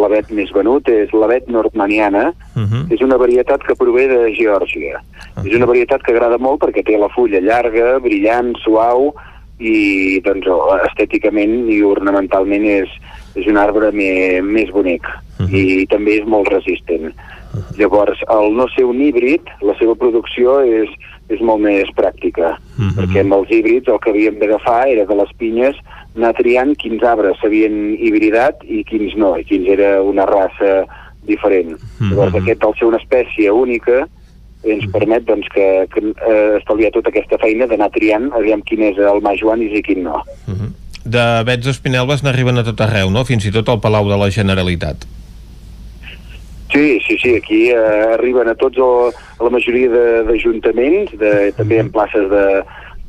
l'avet 0.00 0.30
més 0.32 0.48
venut 0.56 0.88
és 0.88 1.12
l'avet 1.12 1.46
nordmaniana, 1.52 2.32
Uh 2.56 2.62
-huh. 2.64 2.86
és 2.90 3.02
una 3.02 3.18
varietat 3.18 3.60
que 3.66 3.74
prové 3.76 4.08
de 4.08 4.32
Geòrgia. 4.32 4.96
És 5.44 5.54
una 5.54 5.66
varietat 5.66 6.00
que 6.02 6.12
agrada 6.12 6.38
molt 6.38 6.58
perquè 6.62 6.82
té 6.82 6.96
la 6.96 7.08
fulla 7.10 7.38
llarga, 7.40 7.98
brillant, 7.98 8.56
suau 8.64 9.12
i 9.58 10.20
doncs, 10.20 10.46
estèticament 10.88 11.68
i 11.70 11.82
ornamentalment 11.82 12.64
és, 12.64 12.88
és 13.34 13.46
un 13.46 13.56
arbre 13.58 13.92
me, 13.92 14.40
més 14.42 14.70
bonic 14.70 15.02
i 15.50 15.86
també 15.86 16.18
és 16.20 16.26
molt 16.26 16.48
resistent. 16.48 17.12
Llavors, 17.78 18.22
al 18.32 18.52
no 18.56 18.68
ser 18.74 18.86
un 18.88 19.00
híbrid, 19.02 19.48
la 19.66 19.76
seva 19.80 19.94
producció 19.98 20.58
és, 20.64 20.90
és 21.32 21.40
molt 21.40 21.62
més 21.64 21.90
pràctica, 21.96 22.56
perquè 22.98 23.22
amb 23.24 23.38
els 23.38 23.50
híbrids 23.50 23.88
el 23.92 24.00
que 24.02 24.12
havíem 24.12 24.38
d'agafar 24.42 24.86
era 24.92 25.06
de 25.08 25.16
les 25.18 25.32
pinyes 25.40 25.78
anar 26.16 26.32
triant 26.38 26.72
quins 26.80 27.02
arbres 27.04 27.36
s'havien 27.40 27.96
hibridat 28.00 28.62
i 28.64 28.82
quins 28.88 29.16
no, 29.20 29.34
i 29.36 29.44
quins 29.44 29.68
era 29.68 30.00
una 30.02 30.24
raça 30.28 30.86
diferent. 31.28 31.74
Llavors, 32.00 32.36
aquest, 32.38 32.64
al 32.64 32.76
ser 32.78 32.86
una 32.88 33.00
espècie 33.02 33.52
única, 33.52 34.06
ens 34.66 34.86
permet 34.94 35.26
doncs, 35.28 35.48
que, 35.52 35.66
que 35.92 36.02
eh, 36.10 36.56
estalviar 36.58 36.92
tota 36.94 37.12
aquesta 37.12 37.38
feina 37.42 37.68
d'anar 37.70 37.90
triant 37.94 38.30
aviam 38.38 38.64
quin 38.66 38.82
és 38.88 38.98
el 38.98 39.20
majoanis 39.22 39.76
i 39.76 39.82
quin 39.86 40.02
no. 40.06 40.22
D'avets 41.06 41.68
d'Espinelves 41.68 42.24
n'arriben 42.26 42.58
a 42.58 42.64
tot 42.66 42.80
arreu, 42.82 43.12
no? 43.14 43.22
Fins 43.28 43.46
i 43.46 43.52
tot 43.54 43.68
al 43.70 43.78
Palau 43.82 44.08
de 44.10 44.18
la 44.18 44.30
Generalitat. 44.34 45.06
Sí, 46.72 47.00
sí, 47.06 47.16
sí, 47.22 47.36
aquí 47.36 47.70
eh, 47.70 48.14
arriben 48.16 48.48
a 48.48 48.56
tots 48.58 48.76
el, 48.78 49.14
a 49.38 49.46
la 49.46 49.52
majoria 49.54 49.88
d'ajuntaments, 50.26 51.14
també 51.56 51.78
en 51.78 51.92
places 51.94 52.26
de, 52.30 52.46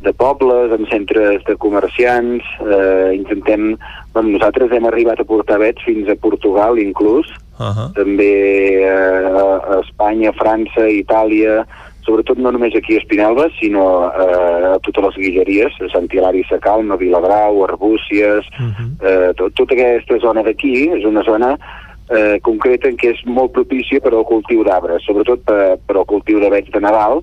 de 0.06 0.14
pobles, 0.14 0.72
en 0.78 0.86
centres 0.92 1.44
de 1.48 1.58
comerciants, 1.58 2.46
eh, 2.62 3.16
intentem... 3.18 3.76
Bueno, 4.14 4.38
nosaltres 4.38 4.72
hem 4.74 4.86
arribat 4.90 5.20
a 5.22 5.28
portar 5.30 5.60
vets 5.62 5.84
fins 5.86 6.10
a 6.10 6.16
Portugal, 6.22 6.80
inclús, 6.82 7.34
Uh 7.58 7.74
-huh. 7.74 7.90
també 7.94 8.86
eh, 8.86 9.26
a 9.74 9.80
Espanya, 9.82 10.32
França, 10.32 10.86
Itàlia, 10.86 11.66
sobretot 12.06 12.38
no 12.38 12.52
només 12.52 12.76
aquí 12.76 12.96
a 12.96 13.00
Espinelves, 13.00 13.52
sinó 13.60 14.12
eh, 14.14 14.76
a 14.76 14.80
totes 14.80 15.04
les 15.06 15.16
guilleries, 15.24 15.74
a 15.82 15.90
Sant 15.90 16.08
Hilari 16.14 16.44
Sacalm, 16.48 16.92
a 16.92 16.98
Viladrau, 16.98 17.64
Arbúcies, 17.64 18.46
eh, 19.02 19.34
tot, 19.36 19.54
tota 19.56 19.74
aquesta 19.74 20.20
zona 20.20 20.44
d'aquí 20.44 20.88
és 20.98 21.04
una 21.04 21.24
zona 21.24 21.58
eh, 22.10 22.38
concreta 22.44 22.90
en 22.90 22.98
què 23.00 23.12
és 23.16 23.24
molt 23.26 23.54
propícia 23.56 24.02
per 24.04 24.14
al 24.14 24.26
cultiu 24.28 24.64
d'arbres, 24.68 25.06
sobretot 25.08 25.44
per, 25.48 25.78
per 25.86 25.98
al 25.98 26.08
cultiu 26.10 26.40
d'avets 26.44 26.72
de 26.74 26.82
Nadal, 26.84 27.22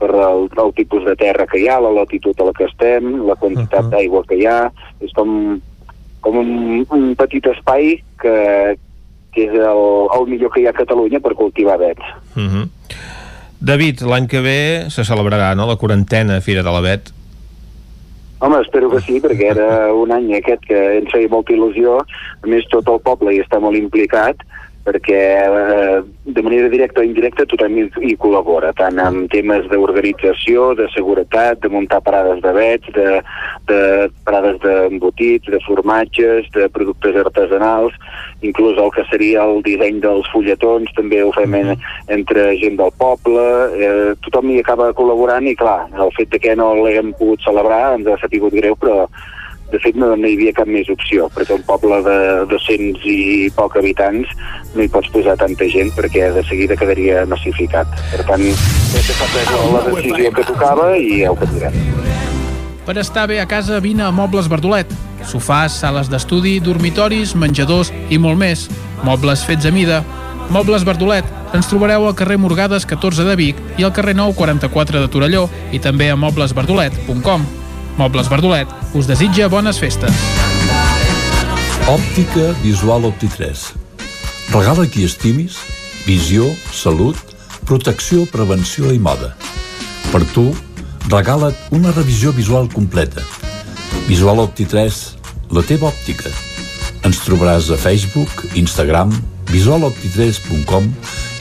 per 0.00 0.10
el, 0.16 0.46
el 0.48 0.72
tipus 0.76 1.04
de 1.04 1.16
terra 1.20 1.46
que 1.46 1.60
hi 1.60 1.68
ha, 1.68 1.80
la 1.82 1.92
latitud 1.92 2.38
a 2.40 2.48
la 2.48 2.54
que 2.56 2.68
estem, 2.70 3.12
la 3.28 3.36
quantitat 3.40 3.90
d'aigua 3.92 4.24
que 4.28 4.38
hi 4.40 4.46
ha, 4.48 4.60
és 5.04 5.12
com, 5.16 5.58
com 6.24 6.40
un, 6.40 6.52
un 6.88 7.10
petit 7.20 7.50
espai 7.52 7.98
que, 8.22 8.36
que 9.34 9.46
és 9.46 9.54
el, 9.54 9.84
el 10.16 10.28
millor 10.30 10.54
que 10.54 10.62
hi 10.62 10.68
ha 10.68 10.74
a 10.74 10.80
Catalunya 10.80 11.20
per 11.20 11.36
cultivar 11.38 11.76
avets. 11.76 12.14
Uh 12.34 12.48
-huh. 12.48 12.66
David, 13.60 14.00
l'any 14.08 14.26
que 14.26 14.40
ve 14.40 14.86
se 14.88 15.04
celebrarà, 15.04 15.54
no?, 15.54 15.66
la 15.66 15.76
quarantena 15.76 16.40
Fira 16.40 16.62
de 16.62 16.70
l'Avet. 16.72 17.12
Home, 18.40 18.62
espero 18.64 18.88
que 18.88 19.02
sí, 19.04 19.18
perquè 19.20 19.50
era 19.52 19.92
un 19.92 20.12
any 20.16 20.30
aquest 20.38 20.62
que 20.64 20.78
ens 20.96 21.10
feia 21.12 21.28
molta 21.28 21.52
il·lusió. 21.52 21.98
A 22.40 22.48
més, 22.48 22.64
tot 22.72 22.88
el 22.88 23.02
poble 23.04 23.34
hi 23.36 23.42
està 23.42 23.60
molt 23.60 23.76
implicat, 23.76 24.40
perquè 24.84 25.20
eh, 25.44 26.02
de 26.24 26.42
manera 26.42 26.68
directa 26.72 27.02
o 27.02 27.04
indirecta 27.04 27.46
tothom 27.48 27.76
hi, 27.76 27.84
hi 28.06 28.14
col·labora, 28.20 28.72
tant 28.78 28.98
en 29.02 29.26
temes 29.32 29.66
d'organització, 29.70 30.70
de 30.78 30.86
seguretat, 30.94 31.60
de 31.60 31.70
muntar 31.72 32.00
parades 32.06 32.40
de 32.44 32.52
vets, 32.56 32.92
de, 32.96 33.20
de 33.68 33.80
parades 34.24 34.60
d'embotits, 34.64 35.50
de 35.52 35.60
formatges, 35.66 36.48
de 36.56 36.68
productes 36.72 37.18
artesanals, 37.24 37.96
inclús 38.46 38.78
el 38.80 38.92
que 38.94 39.04
seria 39.10 39.44
el 39.44 39.60
disseny 39.66 40.00
dels 40.04 40.28
fulletons, 40.32 40.92
també 40.96 41.20
ho 41.24 41.32
fem 41.36 41.58
en, 41.60 41.74
entre 42.08 42.48
gent 42.62 42.80
del 42.80 42.94
poble, 43.00 43.44
eh, 43.76 44.14
tothom 44.24 44.54
hi 44.54 44.62
acaba 44.64 44.94
col·laborant 44.96 45.50
i 45.50 45.56
clar, 45.58 45.82
el 45.92 46.14
fet 46.16 46.32
de 46.32 46.40
que 46.40 46.56
no 46.56 46.72
l'haguem 46.80 47.12
pogut 47.20 47.44
celebrar 47.44 47.82
ens 47.98 48.08
ha 48.08 48.18
sapigut 48.22 48.56
greu, 48.56 48.78
però 48.80 49.04
de 49.70 49.78
fet 49.82 49.96
no, 49.98 50.12
no 50.16 50.28
hi 50.28 50.36
havia 50.36 50.54
cap 50.56 50.68
més 50.70 50.88
opció, 50.92 51.28
perquè 51.34 51.54
un 51.56 51.64
poble 51.68 52.00
de 52.06 52.16
200 52.50 53.06
i 53.10 53.48
poc 53.56 53.76
habitants 53.80 54.30
no 54.74 54.82
hi 54.82 54.90
pots 54.92 55.10
posar 55.14 55.36
tanta 55.40 55.68
gent 55.70 55.92
perquè 55.96 56.30
de 56.34 56.44
seguida 56.48 56.78
quedaria 56.78 57.24
massificat. 57.30 57.90
Per 58.12 58.26
tant, 58.28 58.46
s'ha 58.90 59.28
pres 59.34 59.52
la 59.74 59.84
decisió 59.90 60.34
que 60.36 60.46
tocava 60.48 60.92
i 60.98 61.22
ja 61.22 61.32
ho 61.32 61.38
patirem. 61.38 61.78
Per 62.86 62.96
estar 62.98 63.28
bé 63.30 63.38
a 63.40 63.46
casa, 63.46 63.78
vine 63.78 64.02
a 64.02 64.10
Mobles 64.10 64.48
Verdolet. 64.50 64.90
Sofàs, 65.30 65.76
sales 65.82 66.08
d'estudi, 66.10 66.56
dormitoris, 66.64 67.36
menjadors 67.38 67.92
i 68.10 68.18
molt 68.18 68.40
més. 68.40 68.66
Mobles 69.06 69.44
fets 69.46 69.68
a 69.68 69.74
mida. 69.74 70.00
Mobles 70.50 70.82
Verdolet. 70.88 71.28
Ens 71.54 71.70
trobareu 71.70 72.08
al 72.08 72.16
carrer 72.18 72.38
Morgades 72.38 72.86
14 72.86 73.26
de 73.26 73.38
Vic 73.38 73.62
i 73.78 73.86
al 73.86 73.94
carrer 73.94 74.16
Nou 74.18 74.34
44 74.34 75.02
de 75.02 75.10
Torelló 75.12 75.46
i 75.70 75.82
també 75.82 76.10
a 76.10 76.18
moblesverdolet.com. 76.18 77.59
Mobles 78.00 78.30
Verdolet 78.32 78.70
us 78.96 79.04
desitja 79.04 79.50
bones 79.52 79.76
festes. 79.76 80.22
Òptica 81.84 82.54
Visual 82.62 83.04
Opti3. 83.10 83.60
Regala 84.54 84.86
qui 84.88 85.04
estimis, 85.04 85.58
visió, 86.06 86.48
salut, 86.72 87.18
protecció, 87.68 88.24
prevenció 88.32 88.88
i 88.94 88.98
moda. 88.98 89.34
Per 90.08 90.22
tu, 90.32 90.46
regala't 91.12 91.76
una 91.76 91.92
revisió 91.92 92.32
visual 92.32 92.72
completa. 92.72 93.20
Visual 94.08 94.40
Opti 94.46 94.64
3, 94.64 95.00
la 95.52 95.66
teva 95.68 95.92
òptica. 95.92 96.32
Ens 97.04 97.20
trobaràs 97.26 97.68
a 97.68 97.76
Facebook, 97.80 98.46
Instagram, 98.56 99.12
visualopti3.com 99.52 100.88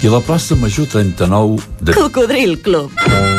i 0.03 0.11
a 0.11 0.15
la 0.17 0.23
plaça 0.27 0.59
Major 0.59 0.91
39 0.91 1.63
de... 1.79 1.95
Cocodril 1.95 2.59
Club. 2.59 3.38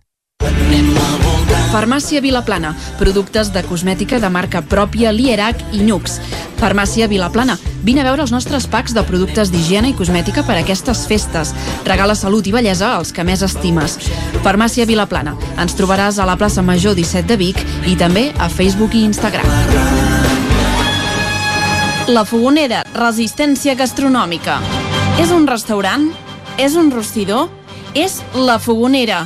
Farmàcia 1.71 2.19
Vilaplana, 2.19 2.73
productes 2.99 3.53
de 3.55 3.61
cosmètica 3.63 4.19
de 4.19 4.29
marca 4.29 4.59
pròpia 4.61 5.13
Lierac 5.15 5.61
i 5.71 5.79
Nux. 5.87 6.17
Farmàcia 6.59 7.07
Vilaplana, 7.07 7.55
vine 7.81 8.03
a 8.03 8.05
veure 8.09 8.25
els 8.25 8.33
nostres 8.35 8.67
packs 8.67 8.91
de 8.93 9.03
productes 9.07 9.53
d'higiene 9.53 9.93
i 9.93 9.95
cosmètica 9.95 10.43
per 10.43 10.57
a 10.57 10.65
aquestes 10.65 11.05
festes. 11.07 11.53
Regala 11.87 12.15
salut 12.19 12.47
i 12.47 12.51
bellesa 12.51 12.91
als 12.97 13.13
que 13.15 13.23
més 13.23 13.41
estimes. 13.47 13.95
Farmàcia 14.43 14.85
Vilaplana, 14.85 15.37
ens 15.57 15.77
trobaràs 15.79 16.19
a 16.19 16.27
la 16.27 16.35
plaça 16.35 16.61
Major 16.61 16.93
17 16.99 17.25
de 17.31 17.39
Vic 17.39 17.63
i 17.87 17.95
també 17.95 18.29
a 18.37 18.49
Facebook 18.51 18.93
i 18.93 19.05
Instagram. 19.07 19.47
La 22.11 22.25
Fogonera, 22.27 22.83
resistència 22.97 23.77
gastronòmica. 23.79 24.59
És 25.23 25.31
un 25.31 25.47
restaurant? 25.47 26.09
És 26.59 26.75
un 26.75 26.91
rostidor? 26.91 27.47
És 27.95 28.19
La 28.35 28.59
Fogonera, 28.59 29.25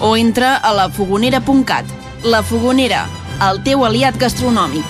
o 0.00 0.16
entra 0.16 0.56
a 0.56 0.72
lafogonera.cat. 0.74 1.86
La 2.24 2.42
Fogonera, 2.42 3.06
el 3.50 3.62
teu 3.62 3.84
aliat 3.86 4.18
gastronòmic. 4.18 4.84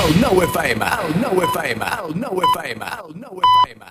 El 0.00 0.14
9 0.20 0.46
FM, 0.48 0.84
el 1.04 1.12
9 1.20 1.46
FM, 1.52 1.84
el 1.84 2.14
9 2.18 2.46
FM, 2.54 2.84
el 3.04 3.10
9 3.20 3.40
FM. 3.50 3.82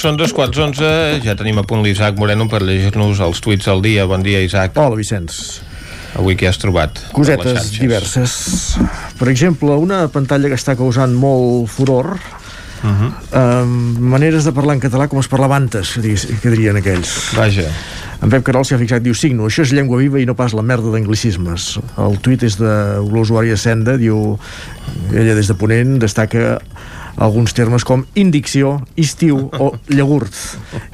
Són 0.00 0.16
dos 0.16 0.32
quarts 0.32 0.56
onze, 0.64 0.88
ja 1.20 1.34
tenim 1.36 1.58
a 1.60 1.64
punt 1.68 1.82
l'Isaac 1.84 2.16
Moreno 2.16 2.48
per 2.48 2.62
llegir-nos 2.64 3.20
els 3.20 3.42
tuits 3.44 3.68
al 3.68 3.82
dia. 3.84 4.06
Bon 4.08 4.22
dia, 4.24 4.40
Isaac. 4.40 4.78
Hola, 4.80 4.96
Vicenç. 4.96 5.60
Avui 6.18 6.34
què 6.40 6.48
has 6.48 6.58
trobat? 6.58 6.96
Cosetes 7.14 7.68
diverses. 7.76 8.32
Per 9.20 9.28
exemple, 9.30 9.76
una 9.76 10.06
pantalla 10.10 10.48
que 10.50 10.58
està 10.58 10.74
causant 10.78 11.12
molt 11.14 11.68
furor 11.70 12.16
Uh 12.82 12.90
-huh. 12.90 13.12
eh, 13.32 13.66
maneres 14.00 14.44
de 14.44 14.52
parlar 14.52 14.74
en 14.74 14.80
català 14.80 15.08
com 15.08 15.18
es 15.20 15.28
parlava 15.28 15.56
antes, 15.56 15.98
que, 16.42 16.50
dirien 16.50 16.76
aquells. 16.76 17.32
Vaja. 17.36 17.68
En 18.22 18.28
Pep 18.28 18.42
Carol 18.42 18.64
s'hi 18.64 18.74
ha 18.74 18.78
fixat, 18.78 19.02
diu, 19.02 19.14
signo, 19.14 19.46
això 19.46 19.62
és 19.62 19.72
llengua 19.72 19.98
viva 19.98 20.20
i 20.20 20.26
no 20.26 20.34
pas 20.34 20.52
la 20.52 20.62
merda 20.62 20.90
d'anglicismes. 20.90 21.80
El 21.98 22.18
tuit 22.20 22.42
és 22.42 22.56
de 22.58 23.00
l'usuària 23.00 23.56
Senda, 23.56 23.96
diu, 23.96 24.38
ella 25.12 25.34
des 25.34 25.46
de 25.46 25.54
Ponent 25.54 25.98
destaca 25.98 26.60
alguns 27.16 27.52
termes 27.52 27.84
com 27.84 28.04
indicció, 28.14 28.86
estiu 28.96 29.50
o 29.58 29.72
llagurt. 29.88 30.34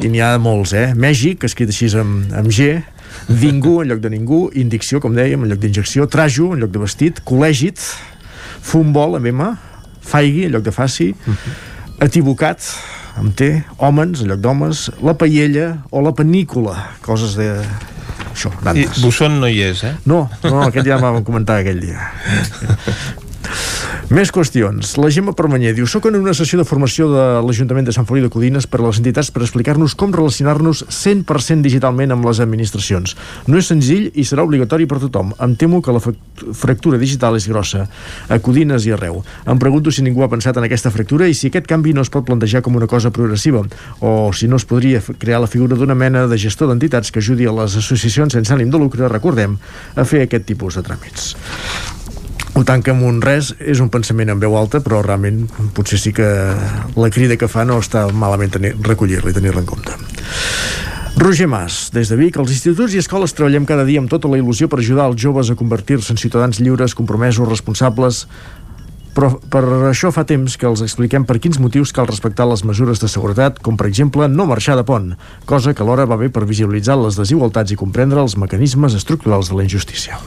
I 0.01 0.09
n'hi 0.09 0.21
ha 0.21 0.39
molts, 0.39 0.73
eh? 0.73 0.95
Mègic, 0.95 1.45
escrit 1.45 1.69
així 1.69 1.99
amb, 1.99 2.33
amb 2.33 2.51
G, 2.51 2.83
Ningú 3.29 3.81
en 3.83 3.89
lloc 3.91 4.01
de 4.01 4.11
ningú, 4.11 4.41
indicció, 4.55 5.01
com 5.03 5.15
dèiem, 5.17 5.43
en 5.43 5.51
lloc 5.51 5.59
d'injecció, 5.63 6.07
trajo 6.07 6.53
en 6.55 6.63
lloc 6.63 6.71
de 6.71 6.83
vestit, 6.83 7.23
col·lègit, 7.27 7.81
futbol 8.63 9.17
amb 9.19 9.31
M, 9.33 9.49
faigui 10.07 10.47
en 10.47 10.55
lloc 10.55 10.67
de 10.67 10.75
faci, 10.75 11.09
atibocat 12.02 12.64
amb 13.16 13.32
T, 13.36 13.51
hòmens 13.81 14.23
en 14.23 14.32
lloc 14.32 14.43
d'homes, 14.44 14.86
la 15.05 15.16
paella 15.18 15.68
o 15.90 16.02
la 16.05 16.12
panícula, 16.16 16.77
coses 17.06 17.36
de... 17.39 17.51
Això, 18.36 18.51
I. 18.77 18.85
Busson 19.01 19.39
no 19.40 19.48
hi 19.48 19.62
és, 19.64 19.81
eh? 19.89 19.94
No, 20.05 20.27
no, 20.44 20.59
aquest 20.66 20.85
ja 20.89 20.98
vam 21.01 21.23
comentar 21.24 21.62
aquell 21.62 21.81
dia. 21.81 22.10
Més 24.06 24.31
qüestions. 24.31 24.93
La 25.02 25.09
Gemma 25.10 25.32
Permanyer 25.35 25.73
diu 25.74 25.86
Soc 25.90 26.05
en 26.06 26.14
una 26.20 26.35
sessió 26.36 26.60
de 26.60 26.64
formació 26.68 27.09
de 27.10 27.24
l'Ajuntament 27.43 27.89
de 27.89 27.94
Sant 27.94 28.06
Feliu 28.06 28.28
de 28.28 28.31
Codines 28.31 28.68
per 28.70 28.78
a 28.78 28.85
les 28.85 29.01
entitats 29.01 29.32
per 29.35 29.43
explicar-nos 29.43 29.97
com 29.98 30.14
relacionar-nos 30.14 30.85
100% 30.86 31.66
digitalment 31.66 32.14
amb 32.14 32.28
les 32.28 32.39
administracions. 32.44 33.16
No 33.51 33.59
és 33.59 33.66
senzill 33.66 34.12
i 34.14 34.23
serà 34.23 34.44
obligatori 34.47 34.86
per 34.86 35.01
tothom. 35.02 35.32
Em 35.43 35.56
temo 35.59 35.82
que 35.82 35.94
la 35.97 36.02
fractura 36.05 37.01
digital 37.02 37.35
és 37.35 37.48
grossa, 37.51 37.89
a 38.31 38.39
Codines 38.39 38.86
i 38.86 38.94
arreu. 38.94 39.18
Em 39.43 39.59
pregunto 39.59 39.90
si 39.90 40.06
ningú 40.06 40.23
ha 40.23 40.31
pensat 40.31 40.62
en 40.62 40.68
aquesta 40.68 40.94
fractura 40.94 41.27
i 41.27 41.35
si 41.35 41.51
aquest 41.51 41.66
canvi 41.66 41.97
no 41.97 42.06
es 42.06 42.12
pot 42.14 42.28
plantejar 42.31 42.62
com 42.62 42.78
una 42.78 42.86
cosa 42.86 43.10
progressiva 43.10 43.64
o 44.01 44.31
si 44.31 44.47
no 44.47 44.62
es 44.62 44.68
podria 44.70 45.02
crear 45.18 45.43
la 45.43 45.51
figura 45.51 45.74
d'una 45.74 45.98
mena 45.98 46.28
de 46.31 46.39
gestor 46.39 46.70
d'entitats 46.70 47.10
que 47.10 47.24
ajudi 47.24 47.51
a 47.51 47.59
les 47.59 47.74
associacions 47.82 48.39
sense 48.39 48.55
ànim 48.55 48.70
de 48.70 48.78
lucre, 48.78 49.10
recordem, 49.10 49.59
a 49.97 50.06
fer 50.06 50.27
aquest 50.28 50.47
tipus 50.47 50.78
de 50.78 50.86
tràmits 50.86 51.95
ho 52.57 52.65
tanca 52.65 52.95
amb 52.95 53.05
un 53.05 53.20
res, 53.20 53.53
és 53.61 53.83
un 53.85 53.91
pensament 53.93 54.33
en 54.33 54.41
veu 54.41 54.57
alta, 54.57 54.81
però 54.81 55.03
realment 55.05 55.45
potser 55.77 55.99
sí 56.01 56.15
que 56.16 56.27
la 56.97 57.11
crida 57.12 57.37
que 57.37 57.51
fa 57.53 57.66
no 57.69 57.77
està 57.83 58.07
malament 58.16 58.57
recollir-la 58.81 59.33
i 59.33 59.37
tenir-la 59.37 59.61
en 59.61 59.69
compte. 59.69 59.97
Roger 61.20 61.49
Mas, 61.49 61.91
des 61.93 62.09
de 62.09 62.16
Vic, 62.16 62.37
als 62.37 62.53
instituts 62.53 62.93
i 62.97 63.01
escoles 63.01 63.33
treballem 63.37 63.65
cada 63.69 63.85
dia 63.89 64.01
amb 64.01 64.09
tota 64.12 64.28
la 64.28 64.41
il·lusió 64.41 64.69
per 64.73 64.81
ajudar 64.81 65.11
els 65.11 65.20
joves 65.20 65.51
a 65.53 65.57
convertir-se 65.57 66.12
en 66.12 66.20
ciutadans 66.20 66.61
lliures, 66.61 66.97
compromesos, 66.97 67.49
responsables, 67.49 68.24
però 69.16 69.31
per 69.53 69.62
això 69.89 70.11
fa 70.12 70.27
temps 70.28 70.59
que 70.61 70.69
els 70.69 70.85
expliquem 70.85 71.24
per 71.24 71.39
quins 71.41 71.61
motius 71.61 71.93
cal 71.97 72.09
respectar 72.09 72.49
les 72.49 72.65
mesures 72.69 73.01
de 73.01 73.09
seguretat, 73.09 73.61
com 73.65 73.77
per 73.81 73.89
exemple 73.89 74.28
no 74.28 74.49
marxar 74.49 74.77
de 74.77 74.85
pont, 74.85 75.15
cosa 75.49 75.73
que 75.73 75.85
alhora 75.85 76.09
va 76.09 76.20
bé 76.20 76.28
per 76.28 76.45
visibilitzar 76.49 76.97
les 77.01 77.16
desigualtats 77.20 77.73
i 77.73 77.81
comprendre 77.81 78.20
els 78.20 78.37
mecanismes 78.37 78.97
estructurals 78.97 79.49
de 79.49 79.57
la 79.57 79.65
injustícia. 79.65 80.20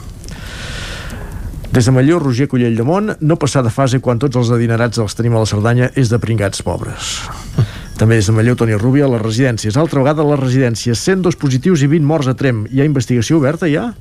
Des 1.70 1.86
de 1.86 1.92
Malló, 1.94 2.18
Roger 2.18 2.48
Collell 2.50 2.74
de 2.74 2.82
Mont, 2.82 3.12
no 3.20 3.36
passar 3.38 3.62
de 3.62 3.70
fase 3.70 4.00
quan 4.02 4.18
tots 4.18 4.34
els 4.34 4.48
adinerats 4.50 4.98
els 4.98 5.14
tenim 5.14 5.36
a 5.36 5.42
la 5.44 5.46
Cerdanya 5.46 5.92
és 5.94 6.10
de 6.10 6.18
pringats 6.18 6.64
pobres. 6.66 7.12
També 8.00 8.18
des 8.18 8.26
de 8.26 8.34
Malló, 8.34 8.56
Toni 8.58 8.74
Rubia, 8.74 9.06
a 9.06 9.12
les 9.12 9.22
residències. 9.22 9.78
Altra 9.78 10.02
vegada 10.02 10.24
a 10.24 10.26
les 10.32 10.40
residències, 10.40 10.98
102 10.98 11.38
positius 11.38 11.84
i 11.86 11.90
20 11.92 12.10
morts 12.10 12.26
a 12.26 12.34
Trem. 12.34 12.64
Hi 12.74 12.82
ha 12.82 12.88
investigació 12.90 13.38
oberta 13.38 13.70
ja? 13.70 13.92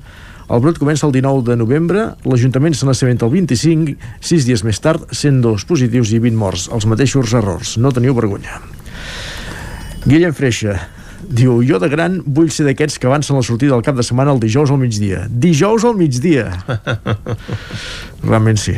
El 0.49 0.63
brot 0.63 0.81
comença 0.81 1.05
el 1.05 1.13
19 1.13 1.45
de 1.45 1.59
novembre, 1.61 2.07
l'Ajuntament 2.25 2.73
se 2.73 2.89
n'assabenta 2.89 3.27
el 3.27 3.35
25, 3.35 3.93
sis 4.17 4.49
dies 4.49 4.65
més 4.65 4.81
tard, 4.81 5.05
102 5.13 5.67
positius 5.69 6.09
i 6.17 6.23
20 6.23 6.41
morts, 6.41 6.65
els 6.73 6.89
mateixos 6.89 7.35
errors. 7.37 7.75
No 7.77 7.93
teniu 7.93 8.17
vergonya. 8.17 8.57
Guillem 10.09 10.33
Freixa, 10.33 10.79
Diu, 11.27 11.59
jo 11.67 11.79
de 11.81 11.89
gran 11.91 12.21
vull 12.23 12.51
ser 12.53 12.65
d'aquests 12.69 12.99
que 12.99 13.09
avancen 13.09 13.35
la 13.35 13.43
sortida 13.43 13.75
del 13.75 13.83
cap 13.83 13.97
de 13.97 14.05
setmana 14.05 14.31
el 14.35 14.39
dijous 14.39 14.71
al 14.71 14.79
migdia. 14.79 15.25
Dijous 15.27 15.83
al 15.83 15.97
migdia! 15.99 16.47
Realment 18.29 18.59
sí. 18.61 18.77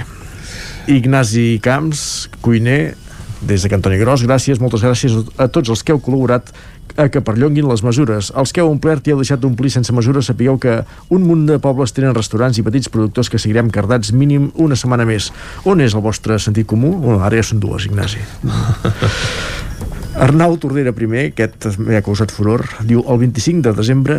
Ignasi 0.89 1.59
Camps, 1.61 2.30
cuiner, 2.41 2.95
des 3.41 3.61
de 3.61 3.69
Cantoni 3.69 3.97
Gros, 4.01 4.26
gràcies, 4.26 4.61
moltes 4.61 4.84
gràcies 4.85 5.15
a 5.38 5.47
tots 5.49 5.69
els 5.73 5.81
que 5.85 5.93
heu 5.93 6.01
col·laborat 6.01 6.51
a 6.99 7.07
que 7.09 7.22
perllonguin 7.23 7.68
les 7.69 7.84
mesures. 7.85 8.31
Els 8.38 8.53
que 8.53 8.61
heu 8.61 8.69
omplert 8.72 9.07
i 9.07 9.13
heu 9.13 9.22
deixat 9.22 9.41
d'omplir 9.41 9.72
sense 9.73 9.93
mesures 9.95 10.27
sapigueu 10.27 10.59
que 10.61 10.81
un 11.09 11.26
munt 11.26 11.47
de 11.49 11.57
pobles 11.61 11.93
tenen 11.95 12.15
restaurants 12.18 12.59
i 12.59 12.65
petits 12.65 12.91
productors 12.91 13.31
que 13.31 13.41
seguirem 13.41 13.72
cardats 13.73 14.11
mínim 14.13 14.51
una 14.55 14.77
setmana 14.77 15.07
més. 15.07 15.31
On 15.65 15.81
és 15.81 15.95
el 15.95 16.05
vostre 16.05 16.39
sentit 16.39 16.68
comú? 16.68 16.93
Bueno, 16.97 17.22
ara 17.23 17.39
ja 17.39 17.47
són 17.51 17.63
dues, 17.63 17.88
Ignasi. 17.89 18.26
Arnau 20.19 20.57
Tordera 20.59 20.91
primer, 20.91 21.29
aquest 21.31 21.79
m'ha 21.79 22.01
causat 22.03 22.33
furor, 22.35 22.65
diu 22.83 23.03
el 23.07 23.19
25 23.21 23.63
de 23.69 23.71
desembre 23.77 24.17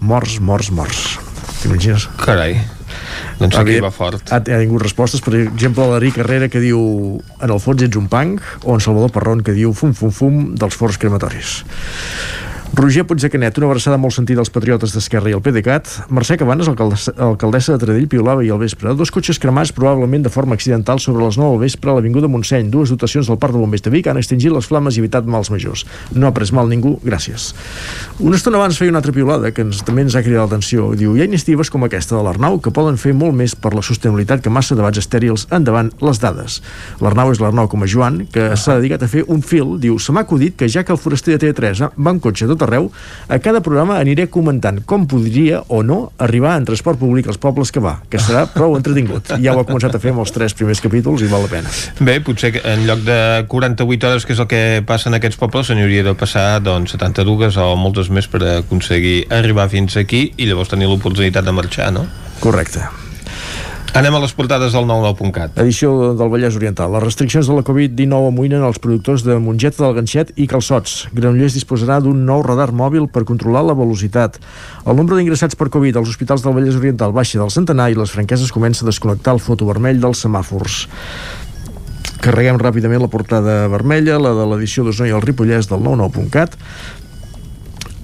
morts, 0.00 0.38
morts, 0.40 0.70
morts. 0.72 1.18
T'imagines? 1.60 2.08
Carai. 2.22 2.56
Doncs 3.38 3.58
aquí 3.60 3.76
va 3.82 3.90
fort. 3.94 4.32
Ha, 4.32 4.40
ha 4.40 4.60
tingut 4.62 4.82
respostes, 4.82 5.22
per 5.22 5.34
exemple, 5.42 5.84
l'Eric 5.92 6.18
Herrera 6.22 6.48
que 6.50 6.62
diu 6.62 6.80
en 7.18 7.52
el 7.52 7.60
fons 7.62 7.84
ets 7.84 7.98
un 8.00 8.08
punk, 8.10 8.42
o 8.64 8.78
en 8.78 8.82
Salvador 8.82 9.12
Parrón 9.14 9.44
que 9.44 9.54
diu 9.54 9.74
fum, 9.76 9.92
fum, 9.94 10.14
fum 10.14 10.40
dels 10.58 10.78
forts 10.78 10.98
crematoris. 11.02 11.58
Roger 12.74 13.06
Puigdecanet, 13.06 13.56
una 13.58 13.66
abraçada 13.66 13.96
molt 13.96 14.12
sentida 14.12 14.42
als 14.42 14.50
patriotes 14.52 14.92
d'Esquerra 14.92 15.30
i 15.30 15.34
el 15.34 15.40
PDeCAT. 15.40 15.88
Mercè 16.14 16.36
Cabanes, 16.38 16.68
alcaldessa, 16.68 17.72
de 17.72 17.78
Tradell, 17.80 18.08
piolava 18.12 18.44
i 18.44 18.50
al 18.52 18.60
vespre. 18.60 18.92
Dos 18.94 19.10
cotxes 19.10 19.40
cremats 19.40 19.72
probablement 19.72 20.26
de 20.26 20.30
forma 20.30 20.54
accidental 20.54 21.00
sobre 21.00 21.24
les 21.24 21.38
9 21.40 21.56
del 21.56 21.62
vespre 21.64 21.90
a 21.90 21.94
l'Avinguda 21.96 22.28
Montseny. 22.28 22.68
Dues 22.70 22.92
dotacions 22.92 23.26
del 23.26 23.38
Parc 23.40 23.56
de 23.56 23.62
Bombers 23.62 23.82
de 23.86 23.92
Vic 23.94 24.10
han 24.12 24.20
extingit 24.20 24.52
les 24.52 24.68
flames 24.68 24.98
i 24.98 25.00
evitat 25.00 25.24
mals 25.24 25.50
majors. 25.50 25.86
No 26.12 26.28
ha 26.28 26.34
pres 26.36 26.52
mal 26.52 26.68
ningú, 26.68 26.98
gràcies. 27.02 27.54
Una 28.20 28.36
estona 28.36 28.60
abans 28.60 28.76
feia 28.78 28.92
una 28.92 29.00
altra 29.00 29.16
piolada 29.16 29.50
que 29.50 29.64
ens, 29.64 29.80
també 29.88 30.04
ens 30.04 30.14
ha 30.14 30.22
cridat 30.22 30.44
l'atenció. 30.44 30.92
Diu, 30.92 31.16
hi 31.16 31.24
ha 31.24 31.30
iniciatives 31.30 31.72
com 31.72 31.88
aquesta 31.88 32.18
de 32.18 32.22
l'Arnau 32.26 32.60
que 32.60 32.74
poden 32.74 33.00
fer 33.00 33.14
molt 33.16 33.32
més 33.32 33.56
per 33.56 33.72
la 33.72 33.82
sostenibilitat 33.82 34.44
que 34.44 34.52
massa 34.52 34.76
debats 34.76 35.00
estèrils 35.00 35.48
endavant 35.56 35.90
les 36.04 36.20
dades. 36.20 36.60
L'Arnau 37.00 37.32
és 37.32 37.40
l'Arnau 37.40 37.72
com 37.72 37.82
a 37.82 37.88
Joan, 37.88 38.26
que 38.28 38.52
s'ha 38.60 38.76
dedicat 38.76 39.08
a 39.08 39.10
fer 39.10 39.24
un 39.26 39.40
fil. 39.40 39.78
Diu, 39.80 39.98
se 39.98 40.12
m'ha 40.12 40.26
acudit 40.28 40.60
que 40.60 40.68
ja 40.68 40.84
que 40.84 40.92
el 40.92 41.00
foraster 41.00 41.38
de 41.38 41.48
TV3 41.48 41.96
va 41.96 42.14
en 42.14 42.20
cotxe 42.20 42.46
tot 42.46 42.57
arreu, 42.66 42.90
a 43.28 43.38
cada 43.42 43.62
programa 43.64 43.98
aniré 43.98 44.28
comentant 44.32 44.80
com 44.88 45.06
podria 45.10 45.62
o 45.68 45.82
no 45.82 46.12
arribar 46.18 46.56
en 46.58 46.66
transport 46.68 47.00
públic 47.00 47.28
als 47.28 47.40
pobles 47.40 47.72
que 47.72 47.82
va, 47.84 47.98
que 48.10 48.20
serà 48.22 48.46
prou 48.52 48.76
entretingut. 48.78 49.34
Ja 49.42 49.54
ho 49.54 49.62
ha 49.62 49.66
començat 49.68 49.96
a 49.96 50.02
fer 50.02 50.12
amb 50.14 50.24
els 50.24 50.34
tres 50.34 50.56
primers 50.58 50.82
capítols 50.84 51.24
i 51.24 51.30
val 51.30 51.46
la 51.46 51.52
pena. 51.52 51.72
Bé, 52.00 52.18
potser 52.24 52.52
que 52.56 52.62
en 52.66 52.86
lloc 52.88 53.04
de 53.06 53.18
48 53.48 54.12
hores, 54.12 54.28
que 54.28 54.36
és 54.36 54.44
el 54.44 54.50
que 54.50 54.62
passa 54.86 55.10
en 55.10 55.18
aquests 55.18 55.40
pobles, 55.40 55.68
se 55.68 55.76
n'hauria 55.78 56.06
de 56.06 56.14
passar 56.18 56.46
doncs, 56.64 56.94
72 56.96 57.58
o 57.62 57.72
moltes 57.80 58.12
més 58.12 58.30
per 58.30 58.42
aconseguir 58.58 59.18
arribar 59.34 59.68
fins 59.72 59.98
aquí 60.00 60.28
i 60.36 60.48
llavors 60.48 60.72
tenir 60.72 60.90
l'oportunitat 60.90 61.44
de 61.44 61.54
marxar, 61.54 61.92
no? 61.94 62.06
Correcte. 62.40 62.86
Anem 63.96 64.14
a 64.14 64.20
les 64.20 64.34
portades 64.36 64.74
del 64.76 64.84
99.cat. 64.84 65.56
Edició 65.62 66.12
del 66.18 66.28
Vallès 66.28 66.58
Oriental. 66.58 66.92
Les 66.92 67.02
restriccions 67.02 67.48
de 67.48 67.54
la 67.56 67.64
Covid-19 67.64 68.28
amoïnen 68.28 68.66
els 68.66 68.80
productors 68.84 69.24
de 69.24 69.38
Mongeta 69.40 69.80
del 69.80 69.96
Ganxet 69.96 70.34
i 70.36 70.46
Calçots. 70.50 71.06
Granollers 71.16 71.56
disposarà 71.56 71.96
d'un 72.04 72.20
nou 72.28 72.44
radar 72.44 72.68
mòbil 72.76 73.08
per 73.08 73.24
controlar 73.24 73.64
la 73.64 73.76
velocitat. 73.78 74.36
El 74.84 74.98
nombre 75.00 75.16
d'ingressats 75.16 75.56
per 75.56 75.70
Covid 75.72 75.96
als 75.96 76.12
hospitals 76.12 76.44
del 76.44 76.58
Vallès 76.58 76.76
Oriental 76.76 77.16
baixa 77.16 77.40
del 77.40 77.54
centenar 77.54 77.88
i 77.88 77.96
les 77.96 78.12
franqueses 78.12 78.52
comença 78.52 78.84
a 78.84 78.90
desconnectar 78.92 79.38
el 79.38 79.42
foto 79.42 79.66
vermell 79.66 80.04
dels 80.04 80.20
semàfors. 80.26 80.84
Carreguem 82.18 82.58
ràpidament 82.58 83.00
la 83.00 83.10
portada 83.10 83.68
vermella, 83.70 84.16
la 84.18 84.32
de 84.34 84.44
l'edició 84.50 84.82
d'Osona 84.84 85.08
i 85.08 85.12
el 85.14 85.22
Ripollès 85.22 85.68
del 85.70 85.80
99.cat. 85.84 86.56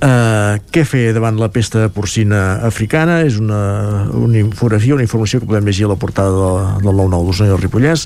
Uh, 0.05 0.59
què 0.69 0.83
fer 0.85 1.15
davant 1.17 1.39
la 1.41 1.47
pesta 1.49 1.87
porcina 1.89 2.59
africana 2.67 3.23
és 3.25 3.39
una, 3.41 4.05
una 4.13 4.37
infografia, 4.37 4.93
una 4.99 5.07
informació 5.07 5.41
que 5.41 5.49
podem 5.49 5.65
llegir 5.65 5.87
a 5.87 5.95
la 5.95 5.97
portada 5.97 6.35
de, 6.35 6.83
del 6.85 6.99
9-9 7.01 7.25
d'Osona 7.31 7.49
i 7.49 7.55
el 7.55 7.63
Ripollès 7.63 8.03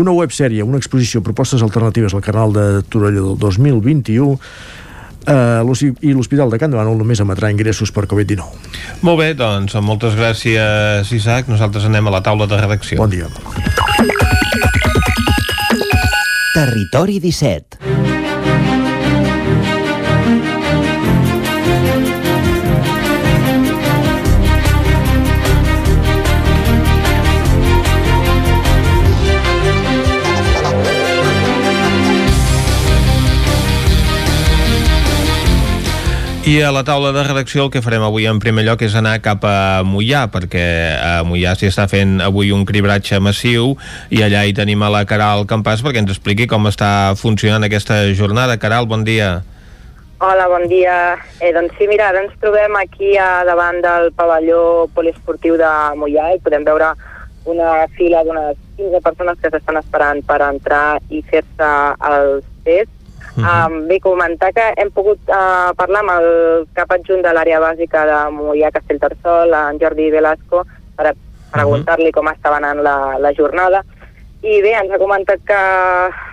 una 0.00 0.14
websèrie, 0.16 0.64
una 0.64 0.80
exposició 0.80 1.20
propostes 1.20 1.60
alternatives 1.60 2.16
al 2.16 2.24
canal 2.24 2.56
de 2.56 2.64
Torelló 2.88 3.34
del 3.34 3.42
2021 3.44 4.38
Uh, 5.22 5.62
i 6.02 6.10
l'Hospital 6.16 6.50
de 6.50 6.58
Can 6.58 6.72
Davant 6.74 6.88
només 6.98 7.20
emetrà 7.22 7.46
ingressos 7.52 7.92
per 7.94 8.08
Covid-19. 8.10 8.72
Molt 9.06 9.20
bé, 9.20 9.28
doncs, 9.38 9.76
moltes 9.78 10.16
gràcies, 10.18 11.14
Isaac. 11.14 11.46
Nosaltres 11.46 11.86
anem 11.86 12.10
a 12.10 12.16
la 12.16 12.24
taula 12.26 12.50
de 12.50 12.58
redacció. 12.58 12.98
Bon 12.98 13.12
dia. 13.12 13.30
Territori 16.58 17.22
17 17.22 17.91
I 36.42 36.56
a 36.58 36.72
la 36.74 36.82
taula 36.82 37.12
de 37.14 37.22
redacció 37.22 37.62
el 37.62 37.68
que 37.70 37.80
farem 37.84 38.02
avui 38.02 38.24
en 38.26 38.40
primer 38.42 38.64
lloc 38.66 38.80
és 38.82 38.96
anar 38.98 39.12
cap 39.22 39.44
a 39.46 39.84
Mollà, 39.86 40.24
perquè 40.26 40.62
a 40.98 41.10
Mollà 41.22 41.52
s'hi 41.54 41.68
està 41.68 41.84
fent 41.86 42.16
avui 42.18 42.48
un 42.50 42.64
cribratge 42.66 43.20
massiu 43.22 43.76
i 44.10 44.24
allà 44.26 44.40
hi 44.42 44.54
tenim 44.56 44.82
a 44.82 44.88
la 44.90 45.04
Caral 45.06 45.44
Campàs 45.46 45.84
perquè 45.86 46.02
ens 46.02 46.10
expliqui 46.10 46.48
com 46.50 46.66
està 46.66 47.14
funcionant 47.20 47.62
aquesta 47.62 48.00
jornada. 48.18 48.56
Caral, 48.58 48.88
bon 48.90 49.04
dia. 49.06 49.28
Hola, 50.18 50.48
bon 50.50 50.66
dia. 50.66 50.96
Eh, 51.38 51.52
doncs 51.54 51.78
sí, 51.78 51.86
mira, 51.86 52.08
ara 52.10 52.24
ens 52.24 52.34
trobem 52.42 52.74
aquí 52.80 53.14
a 53.14 53.44
davant 53.46 53.78
del 53.84 54.10
pavelló 54.18 54.88
poliesportiu 54.96 55.54
de 55.62 55.70
Mollà 56.00 56.32
i 56.34 56.42
podem 56.42 56.66
veure 56.66 56.90
una 57.46 57.86
fila 57.94 58.24
d'unes 58.26 58.58
15 58.80 59.04
persones 59.06 59.38
que 59.38 59.54
s'estan 59.54 59.78
esperant 59.78 60.26
per 60.26 60.40
entrar 60.48 60.98
i 61.06 61.22
fer-se 61.30 61.70
els 62.10 62.50
tests 62.66 63.01
Uh 63.36 63.44
-huh. 63.44 63.66
um, 63.66 63.88
bé, 63.88 63.98
comentar 64.00 64.52
que 64.52 64.74
hem 64.76 64.90
pogut 64.90 65.18
uh, 65.28 65.72
parlar 65.76 66.00
amb 66.00 66.10
el 66.20 66.66
cap 66.74 66.90
adjunt 66.92 67.22
de 67.22 67.32
l'àrea 67.32 67.60
bàsica 67.60 68.04
de 68.04 68.18
Mollà 68.30 68.70
Castellterçol, 68.70 69.54
en 69.54 69.78
Jordi 69.80 70.10
Velasco, 70.10 70.66
per 70.96 71.14
preguntar-li 71.50 72.04
uh 72.04 72.10
-huh. 72.10 72.18
com 72.20 72.28
estava 72.28 72.56
anant 72.56 72.82
la, 72.82 73.18
la 73.18 73.32
jornada. 73.32 73.82
I 74.42 74.60
bé, 74.62 74.72
ens 74.74 74.90
ha 74.90 74.98
comentat 74.98 75.38
que 75.46 75.60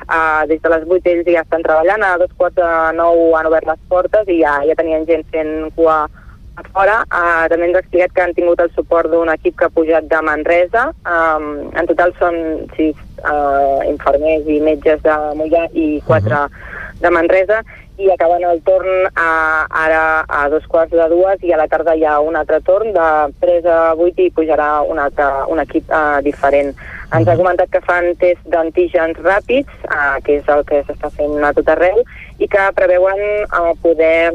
uh, 0.09 0.47
des 0.47 0.61
de 0.61 0.69
les 0.69 0.84
8 0.88 1.09
ells 1.11 1.27
ja 1.27 1.41
estan 1.41 1.63
treballant, 1.63 2.03
a 2.03 2.17
dos 2.17 2.31
quarts 2.38 2.55
de 2.55 2.97
nou 2.97 3.35
han 3.35 3.45
obert 3.45 3.67
les 3.67 3.80
portes 3.88 4.27
i 4.27 4.39
ja, 4.41 4.59
ja 4.67 4.76
tenien 4.76 5.05
gent 5.05 5.26
fent 5.31 5.71
cua 5.76 6.09
a 6.55 6.63
fora. 6.73 7.05
Uh, 7.13 7.45
també 7.47 7.67
ens 7.67 7.76
ha 7.76 7.80
explicat 7.80 8.11
que 8.13 8.21
han 8.21 8.34
tingut 8.34 8.59
el 8.59 8.71
suport 8.76 9.11
d'un 9.11 9.30
equip 9.30 9.55
que 9.57 9.65
ha 9.65 9.69
pujat 9.69 10.03
de 10.03 10.21
Manresa. 10.21 10.91
Um, 11.05 11.69
en 11.80 11.85
total 11.85 12.11
són 12.19 12.35
sis 12.76 12.95
uh, 13.23 13.80
infermers 13.88 14.47
i 14.47 14.59
metges 14.59 14.99
de 15.01 15.15
Mollà 15.35 15.69
i 15.73 16.01
quatre 16.05 16.35
uh 16.35 16.49
-huh 16.49 16.77
de 16.99 17.11
Manresa 17.11 17.63
i 17.99 18.07
acaben 18.11 18.43
el 18.47 18.61
torn 18.63 19.07
a, 19.13 19.31
ara 19.67 20.03
a 20.27 20.47
dos 20.49 20.65
quarts 20.71 20.93
de 20.95 21.07
dues 21.11 21.41
i 21.43 21.51
a 21.51 21.57
la 21.59 21.67
tarda 21.67 21.95
hi 21.95 22.05
ha 22.07 22.19
un 22.23 22.38
altre 22.39 22.61
torn 22.63 22.93
de 22.95 23.07
3 23.43 23.67
a 23.67 23.80
8 23.95 24.23
i 24.23 24.31
pujarà 24.35 24.69
un, 24.88 25.01
altre, 25.03 25.27
un 25.51 25.59
equip 25.59 25.91
uh, 25.91 26.21
diferent. 26.23 26.71
Ens 27.15 27.27
ha 27.27 27.35
comentat 27.35 27.71
que 27.73 27.84
fan 27.84 28.13
test 28.21 28.45
d'antígens 28.47 29.19
ràpids, 29.19 29.67
uh, 29.89 30.15
que 30.23 30.39
és 30.39 30.53
el 30.55 30.63
que 30.69 30.80
s'està 30.88 31.11
fent 31.17 31.43
a 31.43 31.51
tot 31.57 31.73
arreu, 31.76 31.99
i 32.39 32.47
que 32.47 32.69
preveuen 32.77 33.26
uh, 33.49 33.76
poder 33.84 34.31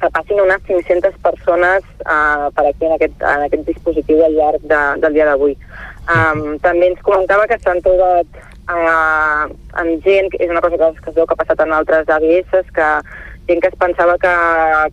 que 0.00 0.10
passin 0.12 0.40
unes 0.40 0.64
500 0.66 1.20
persones 1.24 1.84
uh, 2.04 2.48
per 2.56 2.66
aquí 2.68 2.88
en 2.88 2.96
aquest, 2.96 3.20
en 3.20 3.46
aquest 3.46 3.68
dispositiu 3.68 4.24
al 4.24 4.36
llarg 4.36 4.64
de, 4.64 4.82
del 5.04 5.16
dia 5.16 5.28
d'avui. 5.28 5.56
Um, 6.06 6.58
també 6.62 6.92
ens 6.92 7.00
comentava 7.04 7.48
que 7.50 7.58
s'han 7.60 7.80
trobat 7.84 8.44
uh, 8.70 9.46
amb 9.80 10.04
gent, 10.04 10.32
és 10.38 10.50
una 10.50 10.62
cosa 10.64 10.78
que, 10.78 10.90
que 11.02 11.10
es 11.10 11.16
veu 11.16 11.26
que 11.26 11.36
ha 11.36 11.42
passat 11.42 11.62
en 11.64 11.72
altres 11.76 12.08
ABS, 12.08 12.70
que 12.74 12.90
gent 13.46 13.62
que 13.62 13.68
es 13.68 13.78
pensava 13.78 14.16
que, 14.18 14.34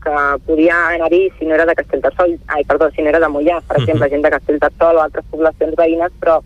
que 0.04 0.14
podia 0.46 0.76
anar-hi 0.94 1.24
si 1.38 1.46
no 1.46 1.56
era 1.56 1.66
de 1.66 1.76
Castellterçol, 1.76 2.38
ai, 2.48 2.64
perdó, 2.70 2.92
si 2.92 3.02
no 3.02 3.10
era 3.10 3.20
de 3.24 3.32
Mollà, 3.34 3.62
per 3.68 3.80
exemple, 3.82 4.06
uh 4.06 4.06
-huh. 4.06 4.12
gent 4.12 4.24
de 4.24 4.36
Castellterçol 4.36 4.96
o 4.96 5.02
altres 5.02 5.26
poblacions 5.32 5.76
veïnes, 5.76 6.12
però 6.22 6.38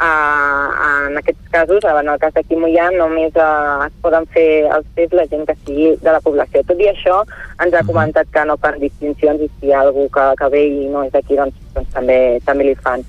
uh, 0.00 1.08
en 1.08 1.18
aquests 1.18 1.50
casos, 1.50 1.84
en 1.84 2.08
el 2.08 2.18
cas 2.18 2.34
d'aquí 2.34 2.56
Mollà, 2.56 2.90
només 2.96 3.34
uh, 3.34 3.86
es 3.86 3.92
poden 4.02 4.26
fer 4.34 4.70
els 4.76 4.86
tests 4.94 5.16
la 5.16 5.26
gent 5.26 5.46
que 5.46 5.56
sigui 5.64 5.96
de 6.00 6.12
la 6.12 6.20
població. 6.20 6.62
Tot 6.62 6.80
i 6.80 6.88
això, 6.88 7.22
ens 7.64 7.74
ha 7.74 7.86
comentat 7.86 8.26
que 8.32 8.44
no 8.44 8.56
fan 8.56 8.78
distincions 8.78 9.40
i 9.40 9.50
si 9.58 9.66
hi 9.66 9.72
ha 9.72 9.80
algú 9.80 10.08
que, 10.08 10.26
que 10.38 10.48
ve 10.48 10.66
i 10.66 10.88
no 10.88 11.04
és 11.04 11.12
d'aquí, 11.12 11.36
doncs, 11.36 11.56
doncs 11.74 11.92
també, 11.92 12.40
també 12.46 12.64
li 12.64 12.74
fan. 12.74 13.04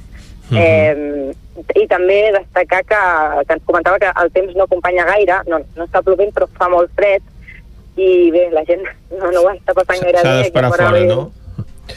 Uh 0.51 0.57
-huh. 0.57 0.61
eh, 0.61 1.35
I 1.75 1.87
també 1.87 2.31
destacar 2.31 2.83
que, 2.83 3.01
que 3.47 3.53
ens 3.53 3.63
comentava 3.65 3.99
que 3.99 4.11
el 4.23 4.31
temps 4.31 4.55
no 4.55 4.63
acompanya 4.63 5.05
gaire, 5.05 5.41
no, 5.47 5.59
no 5.75 5.85
està 5.85 6.01
plovent 6.01 6.33
però 6.33 6.47
fa 6.57 6.67
molt 6.69 6.91
fred 6.95 7.21
i 7.95 8.31
bé, 8.31 8.49
la 8.51 8.63
gent 8.65 8.83
no, 9.11 9.31
no 9.31 9.41
ho 9.41 9.51
està 9.51 9.73
passant 9.73 10.01
gaire 10.01 10.17
bé. 10.17 10.23
S'ha 10.23 10.41
d'esperar 10.41 10.71
fora, 10.71 10.91
bé. 10.91 11.05
no? 11.05 11.31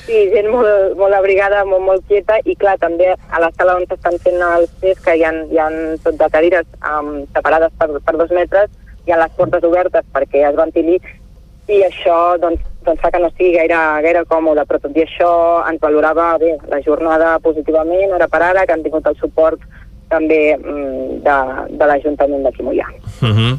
Sí, 0.06 0.30
gent 0.34 0.50
molt, 0.50 0.96
molt 0.98 1.14
abrigada, 1.14 1.64
molt, 1.64 1.82
molt 1.82 2.06
quieta 2.08 2.38
i 2.44 2.54
clar, 2.56 2.76
també 2.78 3.14
a 3.14 3.40
la 3.40 3.50
sala 3.56 3.76
on 3.78 3.86
s'estan 3.88 4.18
fent 4.24 4.42
els 4.42 4.70
tests, 4.80 5.02
que 5.04 5.16
hi 5.16 5.24
ha, 5.24 5.32
hi 5.50 5.58
ha 5.58 5.68
tot 6.04 6.18
de 6.20 6.28
cadires 6.30 6.66
um, 6.82 7.24
separades 7.36 7.72
per, 7.78 7.88
per 8.04 8.16
dos 8.16 8.30
metres, 8.30 8.70
hi 9.06 9.14
ha 9.14 9.20
les 9.20 9.36
portes 9.38 9.64
obertes 9.64 10.04
perquè 10.12 10.44
es 10.48 10.56
ventili 10.56 10.98
i 11.68 11.80
això 11.86 12.36
doncs, 12.40 12.60
doncs 12.84 13.00
fa 13.00 13.10
que 13.10 13.20
no 13.22 13.30
estigui 13.32 13.54
gaire, 13.56 13.78
gaire 14.04 14.24
còmode, 14.28 14.66
però 14.68 14.80
tot 14.82 14.96
i 14.96 15.06
això 15.06 15.30
ens 15.70 15.80
valorava 15.80 16.34
bé 16.42 16.56
la 16.68 16.82
jornada 16.84 17.38
positivament, 17.44 18.12
hora 18.12 18.28
per 18.28 18.42
ara, 18.50 18.66
que 18.66 18.76
han 18.76 18.84
tingut 18.84 19.06
el 19.08 19.16
suport 19.20 19.62
també 20.14 20.54
mm, 20.56 21.22
de, 21.24 21.36
de 21.78 21.88
l'Ajuntament 21.88 22.44
d'aquí 22.44 22.62
Mollà. 22.62 22.86
Uh 23.24 23.30
-huh. 23.30 23.52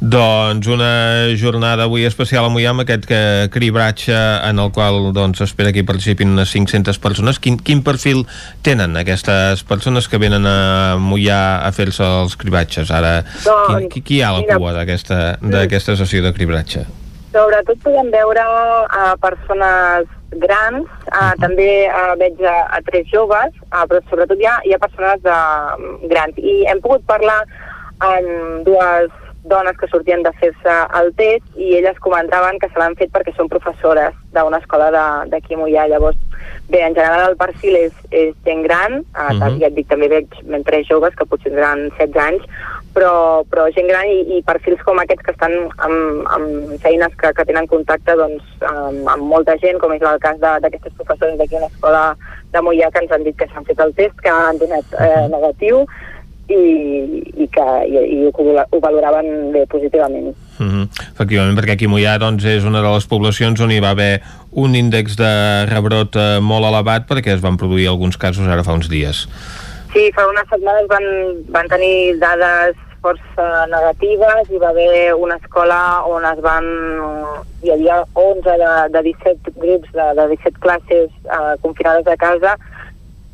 Doncs 0.00 0.66
una 0.66 1.34
jornada 1.36 1.84
avui 1.84 2.04
especial 2.04 2.44
a 2.44 2.48
Mollà 2.48 2.70
amb 2.70 2.80
aquest 2.80 3.06
que, 3.06 3.48
cribratge 3.50 4.14
en 4.44 4.58
el 4.58 4.70
qual 4.70 5.12
doncs, 5.12 5.40
espera 5.40 5.72
que 5.72 5.80
hi 5.80 5.88
participin 5.88 6.28
unes 6.28 6.52
500 6.52 6.98
persones. 6.98 7.38
Quin, 7.38 7.58
quin 7.58 7.82
perfil 7.82 8.26
tenen 8.62 8.96
aquestes 8.96 9.64
persones 9.64 10.08
que 10.08 10.18
venen 10.18 10.46
a 10.46 10.96
Mollà 10.98 11.66
a 11.66 11.72
fer-se 11.72 12.04
els 12.04 12.36
cribratges? 12.36 12.90
Ara, 12.90 13.24
Doncs, 13.44 13.92
qui, 13.92 14.02
qui 14.02 14.14
hi 14.16 14.22
ha 14.22 14.28
a 14.28 14.32
la 14.32 14.40
mira, 14.40 14.58
cua 14.58 14.72
d'aquesta 14.72 15.96
sessió 15.96 16.22
de 16.22 16.32
cribratge? 16.32 16.86
Sobretot 17.32 17.76
podem 17.84 18.10
veure 18.10 18.40
a 18.40 19.14
persones 19.20 20.06
grans, 20.30 20.88
uh, 21.12 21.32
també 21.40 21.88
uh, 21.88 22.14
veig 22.20 22.40
a, 22.44 22.56
a 22.76 22.80
tres 22.88 23.06
joves, 23.12 23.52
uh, 23.72 23.84
però 23.88 24.00
sobretot 24.08 24.40
hi 24.40 24.48
ha, 24.48 24.58
hi 24.64 24.74
ha 24.76 24.80
persones 24.82 25.24
uh, 25.24 25.76
grans. 26.08 26.36
I 26.40 26.62
hem 26.68 26.80
pogut 26.84 27.04
parlar 27.08 27.42
amb 28.04 28.64
dues 28.66 29.08
dones 29.48 29.76
que 29.80 29.88
sortien 29.88 30.20
de 30.22 30.32
fer-se 30.40 30.74
el 30.98 31.12
test 31.16 31.56
i 31.56 31.70
elles 31.78 31.96
comentaven 32.04 32.58
que 32.60 32.68
se 32.68 32.78
l'han 32.80 32.96
fet 33.00 33.12
perquè 33.14 33.32
són 33.36 33.48
professores 33.48 34.12
d'una 34.36 34.58
escola 34.60 34.90
de- 34.92 35.30
d'aquí 35.32 35.54
a 35.56 35.58
Mollà. 35.62 35.86
Llavors, 35.88 36.18
bé, 36.68 36.82
en 36.84 36.94
general 36.94 37.30
el 37.30 37.36
perfil 37.40 37.76
és, 37.76 37.94
és 38.10 38.34
gent 38.44 38.62
gran, 38.66 38.98
uh, 39.16 39.32
Mhm. 39.32 39.60
ja 39.60 39.66
et 39.68 39.74
dic, 39.74 39.88
també 39.88 40.08
veig 40.08 40.28
tres 40.66 40.86
joves 40.88 41.14
que 41.16 41.24
potser 41.24 41.48
tindran 41.52 41.88
16 41.96 42.16
anys, 42.16 42.44
però, 42.94 43.44
però 43.50 43.66
gent 43.74 43.88
gran 43.90 44.08
i, 44.10 44.20
i 44.36 44.42
perfils 44.46 44.82
com 44.86 45.00
aquests 45.02 45.24
que 45.26 45.34
estan 45.34 45.54
amb, 45.84 46.26
amb 46.34 46.74
feines 46.82 47.14
que, 47.20 47.32
que 47.36 47.46
tenen 47.48 47.68
contacte 47.70 48.16
doncs, 48.18 48.44
amb, 48.68 49.08
amb 49.14 49.30
molta 49.32 49.56
gent, 49.62 49.80
com 49.82 49.94
és 49.94 50.04
el 50.04 50.20
cas 50.22 50.38
d'aquestes 50.40 50.94
professores 50.98 51.38
d'aquí 51.38 51.56
a 51.56 51.62
una 51.62 51.72
escola 51.72 52.04
de 52.52 52.62
Mollà 52.64 52.90
que 52.92 53.04
ens 53.04 53.12
han 53.14 53.26
dit 53.26 53.36
que 53.38 53.48
s'han 53.52 53.66
fet 53.68 53.82
el 53.84 53.94
test, 53.98 54.16
que 54.24 54.32
han 54.32 54.60
donat 54.60 54.96
eh, 54.98 55.26
negatiu 55.32 55.84
i, 56.48 56.62
i 57.44 57.46
que 57.52 57.66
i, 57.88 58.02
i 58.16 58.18
ho, 58.28 58.32
ho 58.32 58.80
valoraven 58.80 59.52
bé 59.52 59.66
positivament. 59.68 60.32
Uh 60.58 60.66
-huh. 60.66 60.88
Efectivament, 61.12 61.58
perquè 61.58 61.76
aquí 61.76 61.86
Mollà 61.86 62.18
doncs, 62.18 62.44
és 62.44 62.64
una 62.64 62.82
de 62.82 62.90
les 62.94 63.06
poblacions 63.06 63.60
on 63.60 63.70
hi 63.70 63.80
va 63.80 63.90
haver 63.90 64.22
un 64.52 64.74
índex 64.74 65.16
de 65.16 65.66
rebrot 65.66 66.16
eh, 66.16 66.40
molt 66.40 66.64
elevat 66.64 67.06
perquè 67.08 67.34
es 67.34 67.40
van 67.40 67.56
produir 67.56 67.88
alguns 67.88 68.16
casos 68.16 68.46
ara 68.46 68.64
fa 68.64 68.72
uns 68.72 68.88
dies. 68.88 69.28
Sí, 69.92 70.10
fa 70.12 70.26
unes 70.28 70.48
setmanes 70.50 70.88
van, 70.90 71.06
van 71.54 71.68
tenir 71.72 72.18
dades 72.20 72.76
força 73.00 73.46
negatives, 73.70 74.50
hi 74.50 74.58
va 74.60 74.72
haver 74.74 75.14
una 75.14 75.38
escola 75.40 75.78
on 76.10 76.26
es 76.28 76.42
van... 76.44 76.66
hi 77.62 77.72
havia 77.74 78.02
11 78.14 78.56
de, 78.62 78.72
de 78.94 79.02
17 79.06 79.54
grups 79.56 79.92
de, 79.94 80.06
de 80.18 80.26
17 80.34 80.60
classes 80.60 81.08
eh, 81.24 81.54
confinades 81.62 82.06
a 82.06 82.16
casa. 82.20 82.54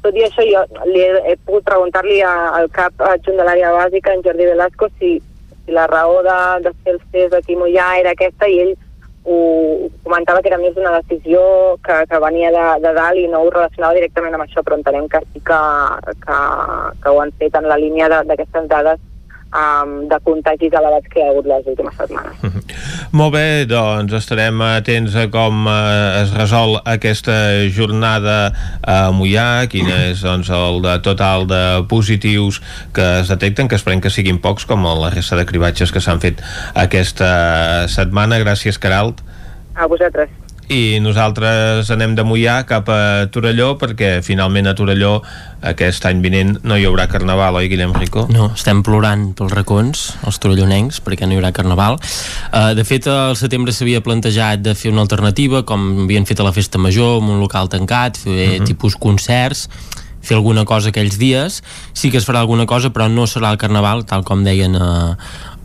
Tot 0.04 0.16
i 0.16 0.24
això, 0.26 0.44
jo 0.46 0.62
li 0.90 1.02
he, 1.02 1.10
he 1.32 1.36
pogut 1.48 1.66
preguntar-li 1.68 2.20
al 2.28 2.68
cap 2.76 3.04
adjunt 3.10 3.40
de 3.40 3.46
l'àrea 3.48 3.72
bàsica, 3.74 4.14
en 4.14 4.24
Jordi 4.24 4.48
Velasco, 4.52 4.88
si, 5.00 5.16
si 5.64 5.76
la 5.76 5.88
raó 5.90 6.20
de, 6.24 6.38
de 6.68 6.74
fer 6.84 6.96
els 6.96 7.06
tests 7.12 7.38
aquí 7.40 7.56
Mollà 7.56 7.88
era 8.00 8.12
aquesta 8.16 8.48
i 8.48 8.60
ell 8.66 8.74
ho 9.24 9.90
comentava 10.04 10.42
que 10.42 10.50
era 10.52 10.60
més 10.60 10.76
una 10.76 10.92
decisió 10.98 11.40
que, 11.84 11.96
que 12.10 12.20
venia 12.20 12.50
de, 12.52 12.64
de 12.84 12.92
dalt 12.96 13.20
i 13.20 13.26
no 13.32 13.40
ho 13.44 13.50
relacionava 13.50 13.96
directament 13.96 14.36
amb 14.36 14.44
això, 14.44 14.62
però 14.62 14.76
entenem 14.76 15.08
que 15.08 15.22
sí 15.32 15.40
que, 15.40 15.60
que, 16.26 16.38
que 17.00 17.12
ho 17.12 17.20
han 17.22 17.32
fet 17.40 17.56
en 17.56 17.68
la 17.70 17.80
línia 17.80 18.10
d'aquestes 18.12 18.68
dades 18.68 19.00
um, 19.54 19.94
de 20.10 20.18
contagis 20.26 20.74
elevats 20.74 21.08
que 21.12 21.20
hi 21.20 21.24
ha 21.24 21.30
hagut 21.32 21.48
les 21.48 21.70
últimes 21.70 21.96
setmanes. 21.98 22.68
Molt 23.18 23.34
bé, 23.36 23.46
doncs 23.70 24.14
estarem 24.18 24.60
atents 24.66 25.16
a 25.18 25.26
com 25.32 25.68
eh, 25.70 26.22
es 26.22 26.34
resol 26.34 26.76
aquesta 26.82 27.36
jornada 27.74 28.38
a 28.82 28.98
Mollà, 29.14 29.66
quin 29.70 29.90
és 29.94 30.24
doncs, 30.26 30.50
el 30.54 30.82
de 30.84 30.98
total 31.06 31.48
de 31.50 31.62
positius 31.90 32.60
que 32.94 33.06
es 33.22 33.32
detecten, 33.32 33.70
que 33.70 33.78
esperem 33.78 34.02
que 34.04 34.12
siguin 34.12 34.42
pocs, 34.42 34.66
com 34.68 34.84
la 34.84 35.12
resta 35.14 35.38
de 35.38 35.46
cribatges 35.48 35.94
que 35.94 36.02
s'han 36.02 36.22
fet 36.24 36.42
aquesta 36.74 37.86
setmana. 37.90 38.42
Gràcies, 38.42 38.80
Caralt. 38.82 39.22
A 39.74 39.86
vosaltres. 39.90 40.43
I 40.72 40.98
nosaltres 41.04 41.90
anem 41.92 42.14
de 42.16 42.24
Mollà 42.24 42.62
cap 42.64 42.88
a 42.88 43.26
Torelló, 43.32 43.74
perquè 43.76 44.22
finalment 44.24 44.66
a 44.70 44.72
Torelló 44.74 45.18
aquest 45.68 46.06
any 46.08 46.22
vinent 46.24 46.54
no 46.64 46.78
hi 46.80 46.86
haurà 46.88 47.04
carnaval, 47.10 47.58
oi, 47.60 47.68
Guillem 47.68 47.92
Rico? 47.92 48.24
No, 48.32 48.46
estem 48.56 48.80
plorant 48.86 49.26
pels 49.36 49.52
racons, 49.52 50.04
els 50.24 50.40
torellonencs, 50.40 51.02
perquè 51.04 51.28
no 51.28 51.36
hi 51.36 51.40
haurà 51.40 51.52
carnaval. 51.56 51.98
Uh, 52.48 52.72
de 52.78 52.84
fet, 52.88 53.06
al 53.12 53.36
setembre 53.36 53.74
s'havia 53.76 54.00
plantejat 54.04 54.64
de 54.64 54.74
fer 54.78 54.92
una 54.92 55.04
alternativa, 55.04 55.62
com 55.68 55.84
havien 56.06 56.24
fet 56.28 56.40
a 56.40 56.48
la 56.48 56.54
Festa 56.56 56.80
Major, 56.80 57.18
amb 57.20 57.34
un 57.36 57.44
local 57.44 57.68
tancat, 57.68 58.16
fer 58.24 58.32
uh 58.32 58.52
Mhm. 58.54 58.62
-huh. 58.62 58.66
tipus 58.66 58.96
concerts, 58.96 59.68
fer 60.22 60.36
alguna 60.36 60.64
cosa 60.64 60.88
aquells 60.88 61.18
dies. 61.18 61.62
Sí 61.92 62.10
que 62.10 62.16
es 62.16 62.26
farà 62.26 62.38
alguna 62.40 62.64
cosa, 62.64 62.88
però 62.90 63.10
no 63.10 63.26
serà 63.26 63.50
el 63.50 63.58
carnaval, 63.58 64.06
tal 64.06 64.24
com 64.24 64.42
deien 64.42 64.74
a 64.76 65.18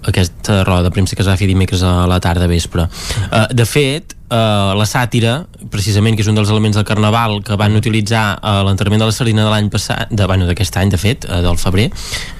aquesta 0.03 0.63
roda 0.65 0.83
de 0.83 0.91
premsa 0.91 1.15
que 1.15 1.21
es 1.21 1.27
va 1.27 1.37
fer 1.37 1.47
dimecres 1.47 1.83
a 1.83 2.05
la 2.07 2.19
tarda 2.19 2.47
vespre. 2.47 2.83
Uh, 3.31 3.47
de 3.53 3.65
fet, 3.65 4.15
uh, 4.29 4.73
la 4.77 4.85
sàtira, 4.87 5.43
precisament, 5.73 6.15
que 6.15 6.23
és 6.23 6.29
un 6.31 6.37
dels 6.37 6.49
elements 6.53 6.77
del 6.77 6.85
carnaval 6.87 7.39
que 7.45 7.57
van 7.59 7.75
utilitzar 7.77 8.23
a 8.41 8.59
l'enterrament 8.65 9.01
de 9.03 9.09
la 9.09 9.15
Salina 9.15 9.45
de 9.45 9.51
l'any 9.53 9.69
passat, 9.73 10.11
de, 10.11 10.27
bueno, 10.29 10.47
d'aquest 10.49 10.77
any, 10.81 10.91
de 10.93 10.99
fet, 11.01 11.27
uh, 11.29 11.41
del 11.45 11.57
febrer, 11.61 11.89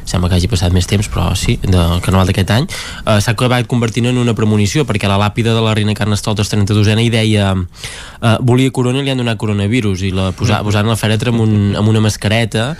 sembla 0.10 0.30
que 0.30 0.40
hagi 0.40 0.50
passat 0.50 0.74
més 0.74 0.88
temps, 0.90 1.10
però 1.12 1.30
sí, 1.38 1.58
del 1.64 2.00
carnaval 2.06 2.30
d'aquest 2.30 2.54
any, 2.56 2.68
uh, 3.06 3.18
s'ha 3.22 3.34
acabat 3.36 3.70
convertint 3.70 4.10
en 4.10 4.22
una 4.22 4.36
premonició, 4.38 4.86
perquè 4.90 5.10
la 5.10 5.20
làpida 5.22 5.54
de 5.58 5.64
la 5.66 5.76
reina 5.78 5.98
Carnestoltes 5.98 6.52
32ena 6.54 7.04
hi 7.04 7.12
deia 7.14 7.52
uh, 7.56 8.36
volia 8.46 8.74
corona 8.74 9.02
i 9.02 9.08
li 9.08 9.14
han 9.14 9.22
donat 9.22 9.42
coronavirus, 9.42 10.06
i 10.08 10.14
la 10.16 10.30
posa, 10.38 10.62
posant 10.66 10.90
la 10.90 10.98
fèretre 11.00 11.34
amb, 11.34 11.44
un, 11.46 11.58
amb 11.80 11.92
una 11.92 12.04
mascareta, 12.06 12.72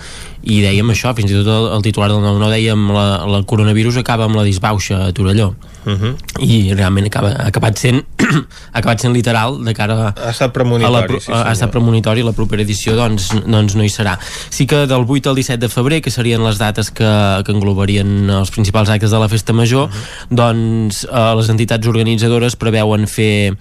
i 0.42 0.62
dèiem 0.64 0.94
això, 0.94 1.12
fins 1.18 1.34
i 1.34 1.40
tot 1.42 1.50
el, 1.50 1.72
el 1.76 1.84
titular 1.84 2.08
del 2.12 2.22
9-9 2.24 2.54
dèiem 2.54 2.88
la, 2.94 3.08
la 3.28 3.44
coronavirus 3.46 4.00
acaba 4.00 4.26
amb 4.26 4.40
la 4.40 4.46
disbauxa 4.46 5.04
a 5.06 5.12
Torelló 5.16 5.52
Uh 5.86 5.92
-huh. 5.92 6.14
i 6.40 6.74
realment 6.74 7.06
acaba, 7.06 7.30
ha 7.30 7.46
acabat 7.48 7.78
sent 7.78 8.04
ha 8.20 8.44
acabat 8.78 9.00
sent 9.00 9.14
literal 9.14 9.64
de 9.64 9.72
cara 9.74 9.94
a, 10.08 10.14
ha 10.26 10.30
estat 10.30 10.52
premonitori, 10.52 10.96
a 10.96 11.14
la, 11.14 11.20
sí, 11.20 11.32
ha 11.32 11.52
estat 11.52 11.70
premonitori 11.70 12.22
la 12.22 12.32
propera 12.32 12.62
edició 12.62 12.94
doncs, 12.96 13.30
doncs 13.46 13.74
no 13.74 13.82
hi 13.82 13.88
serà 13.88 14.18
sí 14.50 14.66
que 14.66 14.86
del 14.86 15.04
8 15.08 15.30
al 15.30 15.34
17 15.36 15.58
de 15.58 15.68
febrer 15.68 16.02
que 16.02 16.10
serien 16.10 16.44
les 16.44 16.58
dates 16.58 16.90
que, 16.90 17.42
que 17.44 17.52
englobarien 17.52 18.28
els 18.30 18.50
principals 18.50 18.90
actes 18.90 19.10
de 19.10 19.18
la 19.18 19.28
festa 19.28 19.52
major 19.52 19.88
Mhm. 19.88 20.36
doncs 20.36 21.04
eh, 21.04 21.34
les 21.36 21.48
entitats 21.48 21.86
organitzadores 21.86 22.56
preveuen 22.56 23.06
fer 23.08 23.54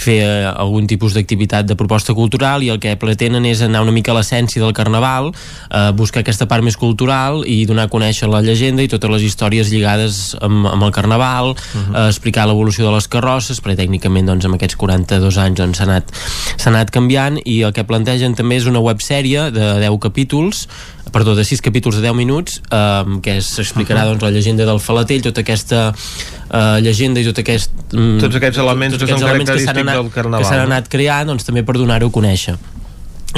fer 0.00 0.18
eh, 0.24 0.50
algun 0.50 0.86
tipus 0.90 1.14
d'activitat 1.16 1.68
de 1.68 1.76
proposta 1.78 2.14
cultural 2.16 2.64
i 2.64 2.70
el 2.72 2.80
que 2.82 2.96
pretenen 3.00 3.46
és 3.48 3.62
anar 3.64 3.82
una 3.84 3.94
mica 3.94 4.14
a 4.14 4.18
l'essència 4.18 4.62
del 4.62 4.74
carnaval, 4.76 5.30
eh, 5.70 5.90
buscar 5.96 6.24
aquesta 6.24 6.48
part 6.50 6.64
més 6.64 6.78
cultural 6.80 7.44
i 7.46 7.64
donar 7.68 7.88
a 7.88 7.92
conèixer 7.92 8.28
la 8.30 8.42
llegenda 8.44 8.82
i 8.82 8.90
totes 8.90 9.10
les 9.10 9.26
històries 9.28 9.72
lligades 9.72 10.20
amb, 10.40 10.66
amb 10.70 10.88
el 10.88 10.94
carnaval, 10.96 11.52
uh 11.52 11.56
-huh. 11.56 11.96
eh, 11.96 12.08
explicar 12.08 12.46
l'evolució 12.46 12.86
de 12.86 12.94
les 12.94 13.08
carrosses, 13.08 13.62
perquè 13.62 13.76
tècnicament 13.76 14.26
doncs, 14.26 14.44
amb 14.44 14.54
aquests 14.54 14.76
42 14.76 15.38
anys 15.38 15.58
doncs, 15.58 15.78
s'ha 15.78 15.84
anat, 15.84 16.12
s'ha 16.56 16.70
anat 16.70 16.90
canviant 16.90 17.38
i 17.44 17.62
el 17.62 17.72
que 17.72 17.84
plantegen 17.84 18.34
també 18.34 18.56
és 18.56 18.66
una 18.66 18.80
websèrie 18.80 19.50
de 19.50 19.80
10 19.80 19.98
capítols 19.98 20.68
perdó, 21.12 21.34
de 21.38 21.44
6 21.44 21.60
capítols 21.62 21.98
de 21.98 22.02
10 22.06 22.16
minuts 22.18 22.60
eh, 22.70 23.20
que 23.22 23.38
s'explicarà 23.44 24.00
Uh-huh. 24.00 24.14
doncs, 24.14 24.22
la 24.22 24.30
llegenda 24.30 24.64
del 24.64 24.80
Falatell, 24.80 25.22
tota 25.22 25.42
aquesta 25.44 25.92
eh, 25.92 26.78
llegenda 26.80 27.20
i 27.20 27.26
tot 27.28 27.38
aquest 27.42 27.70
mm, 27.92 28.18
Tots 28.22 28.40
aquests 28.40 28.58
elements 28.62 28.96
que 28.96 29.06
són 29.06 29.18
s'han 29.18 29.28
característics 29.28 29.82
anat, 29.84 29.96
del 30.00 30.12
carnaval, 30.14 30.44
que 30.44 30.48
s'han 30.48 30.66
anat 30.66 30.88
creant 30.92 31.32
doncs, 31.34 31.44
també 31.48 31.64
per 31.66 31.76
donar-ho 31.78 32.08
a 32.08 32.14
conèixer 32.14 32.56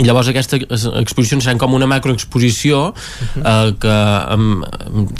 i 0.01 0.07
llavors 0.07 0.29
aquesta 0.31 0.57
exposició 1.01 1.37
serà 1.45 1.53
com 1.61 1.75
una 1.77 1.85
macroexposició 1.91 2.79
eh, 3.37 3.73
que 3.83 3.97
um, 4.33 4.63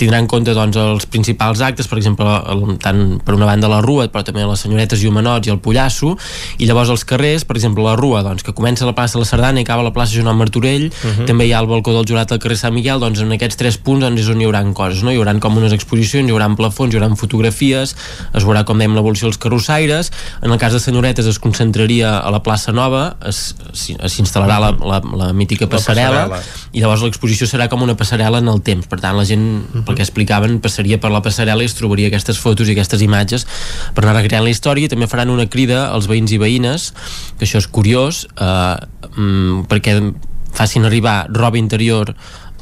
tindrà 0.01 0.17
en 0.23 0.29
compte 0.31 0.55
doncs, 0.57 0.79
els 0.81 1.05
principals 1.13 1.61
actes, 1.61 1.89
per 1.91 1.99
exemple 2.01 2.25
el, 2.25 2.63
tant 2.81 3.19
per 3.21 3.35
una 3.37 3.49
banda 3.51 3.69
la 3.69 3.83
Rua, 3.85 4.07
però 4.09 4.25
també 4.25 4.47
les 4.49 4.63
senyoretes 4.65 5.03
i 5.05 5.11
homenots 5.11 5.51
i 5.51 5.53
el 5.53 5.61
Pollasso, 5.61 6.15
i 6.57 6.69
llavors 6.71 6.89
els 6.95 7.05
carrers, 7.05 7.45
per 7.45 7.59
exemple 7.61 7.85
la 7.85 7.97
Rua, 8.01 8.23
doncs, 8.25 8.47
que 8.47 8.55
comença 8.57 8.87
a 8.87 8.89
la 8.89 8.95
plaça 8.97 9.19
de 9.19 9.27
la 9.27 9.29
Sardana 9.29 9.61
i 9.61 9.67
acaba 9.67 9.85
a 9.85 9.89
la 9.91 9.93
plaça 9.93 10.17
Joan 10.17 10.39
Martorell, 10.41 10.89
Mhm. 11.03 11.27
també 11.29 11.47
hi 11.47 11.53
ha 11.53 11.61
el 11.61 11.67
balcó 11.69 11.93
del 11.93 12.07
jurat 12.09 12.33
al 12.33 12.39
carrer 12.41 12.57
Sant 12.57 12.73
Miquel, 12.75 13.01
doncs 13.01 13.21
en 13.21 13.33
aquests 13.37 13.57
tres 13.61 13.77
punts 13.77 14.01
doncs, 14.07 14.21
és 14.23 14.29
on 14.33 14.41
hi 14.41 14.47
haurà 14.49 14.63
coses, 14.73 15.03
no? 15.03 15.13
hi 15.13 15.19
haurà 15.21 15.37
com 15.41 15.57
unes 15.57 15.73
exposicions, 15.77 16.29
hi 16.29 16.33
haurà 16.33 16.49
plafons, 16.57 16.95
hi 16.95 16.99
haurà 16.99 17.11
fotografies, 17.17 17.95
es 18.33 18.45
veurà 18.45 18.65
com 18.65 18.79
dèiem 18.79 18.95
l'evolució 18.97 19.29
dels 19.29 19.39
carrossaires, 19.39 20.11
en 20.41 20.51
el 20.51 20.59
cas 20.59 20.73
de 20.73 20.81
senyoretes 20.81 21.27
es 21.27 21.39
concentraria 21.39 22.17
a 22.19 22.31
la 22.31 22.43
plaça 22.43 22.73
Nova, 22.73 23.17
s'instal·larà 23.33 24.62
la, 24.63 24.71
la, 24.79 25.01
la 25.21 25.29
mítica 25.37 25.69
passarel·la, 25.71 26.25
passarel·la. 26.31 26.71
i 26.73 26.83
llavors 26.83 27.05
l'exposició 27.05 27.49
serà 27.51 27.69
com 27.73 27.83
una 27.85 27.97
passarel·la 27.99 28.41
en 28.43 28.51
el 28.53 28.63
temps 28.65 28.89
per 28.91 29.01
tant 29.03 29.19
la 29.19 29.27
gent, 29.29 29.43
uh 29.43 29.63
-huh. 29.63 29.85
pel 29.87 29.99
que 29.99 30.07
explicaven 30.07 30.61
passaria 30.65 31.01
per 31.03 31.11
la 31.11 31.23
passarel·la 31.23 31.63
i 31.63 31.71
es 31.71 31.75
trobaria 31.75 32.09
aquestes 32.09 32.39
fotos 32.39 32.69
i 32.69 32.73
aquestes 32.73 33.03
imatges 33.03 33.47
per 33.95 34.05
anar 34.05 34.23
recreant 34.23 34.45
la 34.45 34.51
història 34.51 34.87
i 34.87 34.89
també 34.89 35.07
faran 35.07 35.31
una 35.31 35.47
crida 35.47 35.89
als 35.93 36.07
veïns 36.07 36.33
i 36.33 36.39
veïnes 36.39 36.93
que 37.39 37.45
això 37.45 37.59
és 37.59 37.67
curiós 37.67 38.27
eh, 38.41 38.77
mm, 39.17 39.67
perquè 39.69 40.15
facin 40.53 40.85
arribar 40.85 41.27
roba 41.33 41.59
interior 41.59 42.15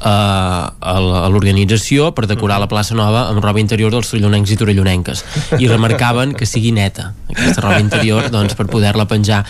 a 0.03 0.95
l'organització 1.29 2.11
per 2.17 2.25
decorar 2.29 2.59
la 2.61 2.67
plaça 2.71 2.95
Nova 2.97 3.27
amb 3.29 3.43
roba 3.43 3.61
interior 3.61 3.91
dels 3.93 4.09
torellonencs 4.09 4.51
i 4.53 4.57
torellonenques 4.59 5.23
i 5.59 5.69
remarcaven 5.69 6.33
que 6.37 6.47
sigui 6.49 6.71
neta 6.75 7.11
aquesta 7.31 7.61
roba 7.63 7.79
interior 7.83 8.29
doncs, 8.33 8.55
per 8.57 8.65
poder-la 8.71 9.05
penjar 9.09 9.43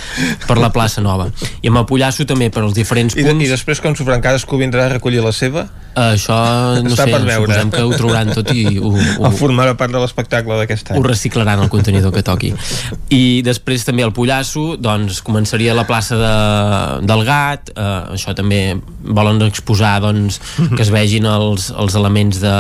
per 0.48 0.58
la 0.60 0.72
plaça 0.74 1.02
Nova 1.02 1.30
i 1.62 1.72
amb 1.72 1.82
el 1.82 1.88
Pollasso 1.90 2.26
també 2.28 2.50
per 2.54 2.66
als 2.66 2.76
diferents 2.78 3.16
I, 3.16 3.24
punts 3.24 3.40
de, 3.40 3.48
I 3.48 3.52
després 3.54 3.80
quan 3.84 3.96
s'ho 3.96 4.08
faran 4.08 4.22
cadascú 4.24 4.60
vindrà 4.60 4.88
a 4.90 4.94
recollir 4.98 5.24
la 5.24 5.32
seva? 5.36 5.68
Uh, 5.92 6.14
això 6.14 6.36
no 6.84 6.94
Està 6.94 7.04
sé, 7.04 7.12
per 7.12 7.22
veure. 7.26 7.48
suposem 7.48 7.72
que 7.74 7.82
ho 7.84 7.92
trauran 7.98 8.30
tot 8.32 8.52
i 8.56 8.62
ho, 8.80 8.92
ho, 8.94 9.26
O 9.28 9.32
formarà 9.36 9.74
part 9.80 9.92
de 9.92 10.00
l'espectacle 10.00 10.56
d'aquest 10.62 10.94
any? 10.94 11.00
ho 11.00 11.04
reciclaran 11.04 11.60
el 11.64 11.72
contenidor 11.74 12.14
que 12.16 12.24
toqui 12.24 12.54
i 13.12 13.42
després 13.44 13.84
també 13.88 14.06
el 14.08 14.14
Pollasso 14.16 14.78
doncs 14.80 15.20
començaria 15.26 15.74
a 15.74 15.80
la 15.80 15.88
plaça 15.90 16.16
de, 16.20 16.32
del 17.08 17.26
Gat 17.28 17.74
eh, 17.76 17.90
això 18.16 18.36
també 18.38 18.62
volen 19.02 19.42
exposar 19.48 19.98
doncs, 20.04 20.41
que 20.76 20.82
es 20.84 20.92
vegin 20.94 21.28
els, 21.30 21.70
els 21.72 21.98
elements 22.00 22.42
de, 22.44 22.56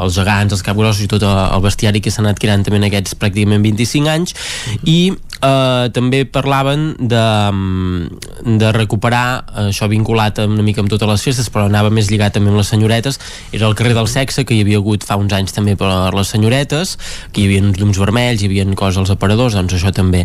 els 0.00 0.18
gegants, 0.18 0.56
els 0.56 0.64
capgrossos 0.66 1.04
i 1.04 1.10
tot 1.10 1.26
el 1.26 1.64
bestiari 1.64 2.02
que 2.04 2.12
s'ha 2.12 2.24
anat 2.24 2.40
creant 2.42 2.66
també 2.66 2.80
en 2.82 2.88
aquests 2.90 3.16
pràcticament 3.20 3.64
25 3.66 4.12
anys. 4.12 4.36
I 4.84 4.98
eh, 5.42 5.88
també 5.92 6.24
parlaven 6.24 6.94
de, 6.98 7.24
de 8.58 8.72
recuperar 8.72 9.44
eh, 9.44 9.68
això 9.70 9.88
vinculat 9.90 10.40
una 10.44 10.64
mica 10.66 10.82
amb 10.82 10.90
totes 10.92 11.08
les 11.08 11.24
festes 11.28 11.50
però 11.52 11.66
anava 11.70 11.90
més 11.90 12.10
lligat 12.10 12.36
també 12.36 12.50
amb 12.52 12.60
les 12.60 12.70
senyoretes 12.72 13.20
era 13.52 13.68
el 13.68 13.76
carrer 13.78 13.94
del 13.96 14.08
sexe 14.08 14.44
que 14.44 14.56
hi 14.56 14.62
havia 14.64 14.80
hagut 14.82 15.04
fa 15.06 15.18
uns 15.20 15.32
anys 15.36 15.54
també 15.56 15.76
per 15.76 15.90
les 16.14 16.32
senyoretes 16.34 16.96
que 17.32 17.42
hi 17.42 17.46
havia 17.50 17.62
uns 17.64 17.80
llums 17.80 17.98
vermells, 18.00 18.42
hi 18.42 18.50
havia 18.50 18.66
coses 18.76 18.98
als 19.02 19.12
aparadors 19.14 19.54
doncs 19.56 19.76
això 19.76 19.92
també 19.94 20.24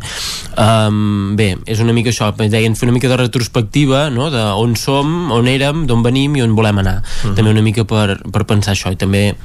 um, 0.58 1.36
bé, 1.40 1.56
és 1.66 1.80
una 1.80 1.94
mica 1.94 2.12
això 2.12 2.32
deien 2.42 2.76
fer 2.76 2.88
una 2.90 2.96
mica 2.98 3.12
de 3.12 3.18
retrospectiva 3.22 4.10
no? 4.10 4.30
de 4.34 4.42
on 4.58 4.76
som, 4.76 5.32
on 5.32 5.48
érem, 5.48 5.86
d'on 5.88 6.04
venim 6.04 6.36
i 6.36 6.42
on 6.46 6.56
volem 6.56 6.82
anar 6.84 7.02
Mhm. 7.02 7.36
també 7.36 7.52
una 7.52 7.62
mica 7.62 7.84
per, 7.86 8.20
per 8.32 8.46
pensar 8.46 8.74
això 8.74 8.92
i 8.92 8.96
també 8.96 9.36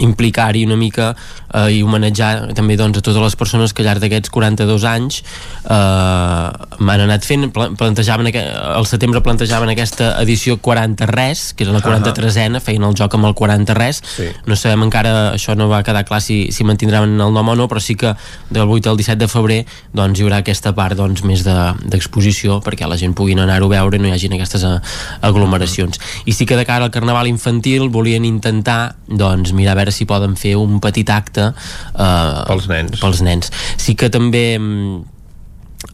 implicar-hi 0.00 0.64
una 0.64 0.76
mica 0.76 1.14
eh, 1.54 1.68
i 1.78 1.82
homenatjar 1.82 2.52
també 2.56 2.76
doncs, 2.80 2.98
a 2.98 3.02
totes 3.04 3.22
les 3.22 3.36
persones 3.36 3.72
que 3.72 3.82
al 3.82 3.88
llarg 3.90 4.00
d'aquests 4.04 4.30
42 4.32 4.84
anys 4.88 5.22
eh, 5.22 6.48
m'han 6.82 7.04
anat 7.06 7.24
fent 7.26 7.48
pla- 7.54 7.70
plantejaven 7.78 8.28
al 8.32 8.86
setembre 8.88 9.20
plantejaven 9.24 9.72
aquesta 9.72 10.12
edició 10.22 10.58
40 10.62 11.06
res 11.10 11.52
que 11.54 11.64
era 11.64 11.72
la 11.74 11.80
43a, 11.84 12.60
feien 12.64 12.84
el 12.88 12.94
joc 12.98 13.14
amb 13.18 13.28
el 13.30 13.34
40 13.38 13.74
res 13.78 14.02
Sí. 14.16 14.26
no 14.46 14.56
sabem 14.56 14.82
encara, 14.86 15.32
això 15.34 15.54
no 15.56 15.68
va 15.70 15.82
quedar 15.86 16.04
clar 16.04 16.20
si, 16.22 16.50
si 16.52 16.64
mantindran 16.64 17.04
el 17.20 17.32
nom 17.32 17.48
o 17.48 17.54
no, 17.56 17.68
però 17.68 17.80
sí 17.80 17.94
que 17.96 18.14
del 18.50 18.68
8 18.68 18.90
al 18.90 18.96
17 18.96 19.18
de 19.24 19.28
febrer 19.28 19.60
doncs, 19.94 20.18
hi 20.18 20.24
haurà 20.26 20.40
aquesta 20.42 20.72
part 20.74 20.96
doncs, 20.98 21.22
més 21.24 21.44
de- 21.44 21.74
d'exposició 21.84 22.58
de, 22.58 22.64
perquè 22.66 22.88
la 22.88 22.96
gent 23.00 23.14
puguin 23.14 23.40
anar-ho 23.42 23.66
a 23.70 23.76
veure 23.76 23.96
i 23.96 24.02
no 24.02 24.08
hi 24.10 24.14
hagin 24.16 24.34
aquestes 24.36 24.64
a, 24.64 24.74
aglomeracions. 25.22 25.98
I 26.26 26.32
sí 26.32 26.46
que 26.46 26.56
de 26.56 26.64
cara 26.66 26.84
al 26.84 26.90
carnaval 26.94 27.28
infantil 27.30 27.88
volien 27.92 28.24
intentar 28.24 28.96
doncs, 29.06 29.52
mirar 29.52 29.72
a 29.76 29.80
veure 29.82 29.92
si 29.94 30.04
poden 30.08 30.36
fer 30.36 30.56
un 30.56 30.80
petit 30.82 31.08
acte 31.10 31.41
eh, 31.50 32.44
Pels 32.50 32.68
nens. 32.70 33.00
pels 33.00 33.22
nens 33.26 33.50
sí 33.76 33.94
que 33.98 34.10
també 34.12 34.44
mm, 34.58 35.00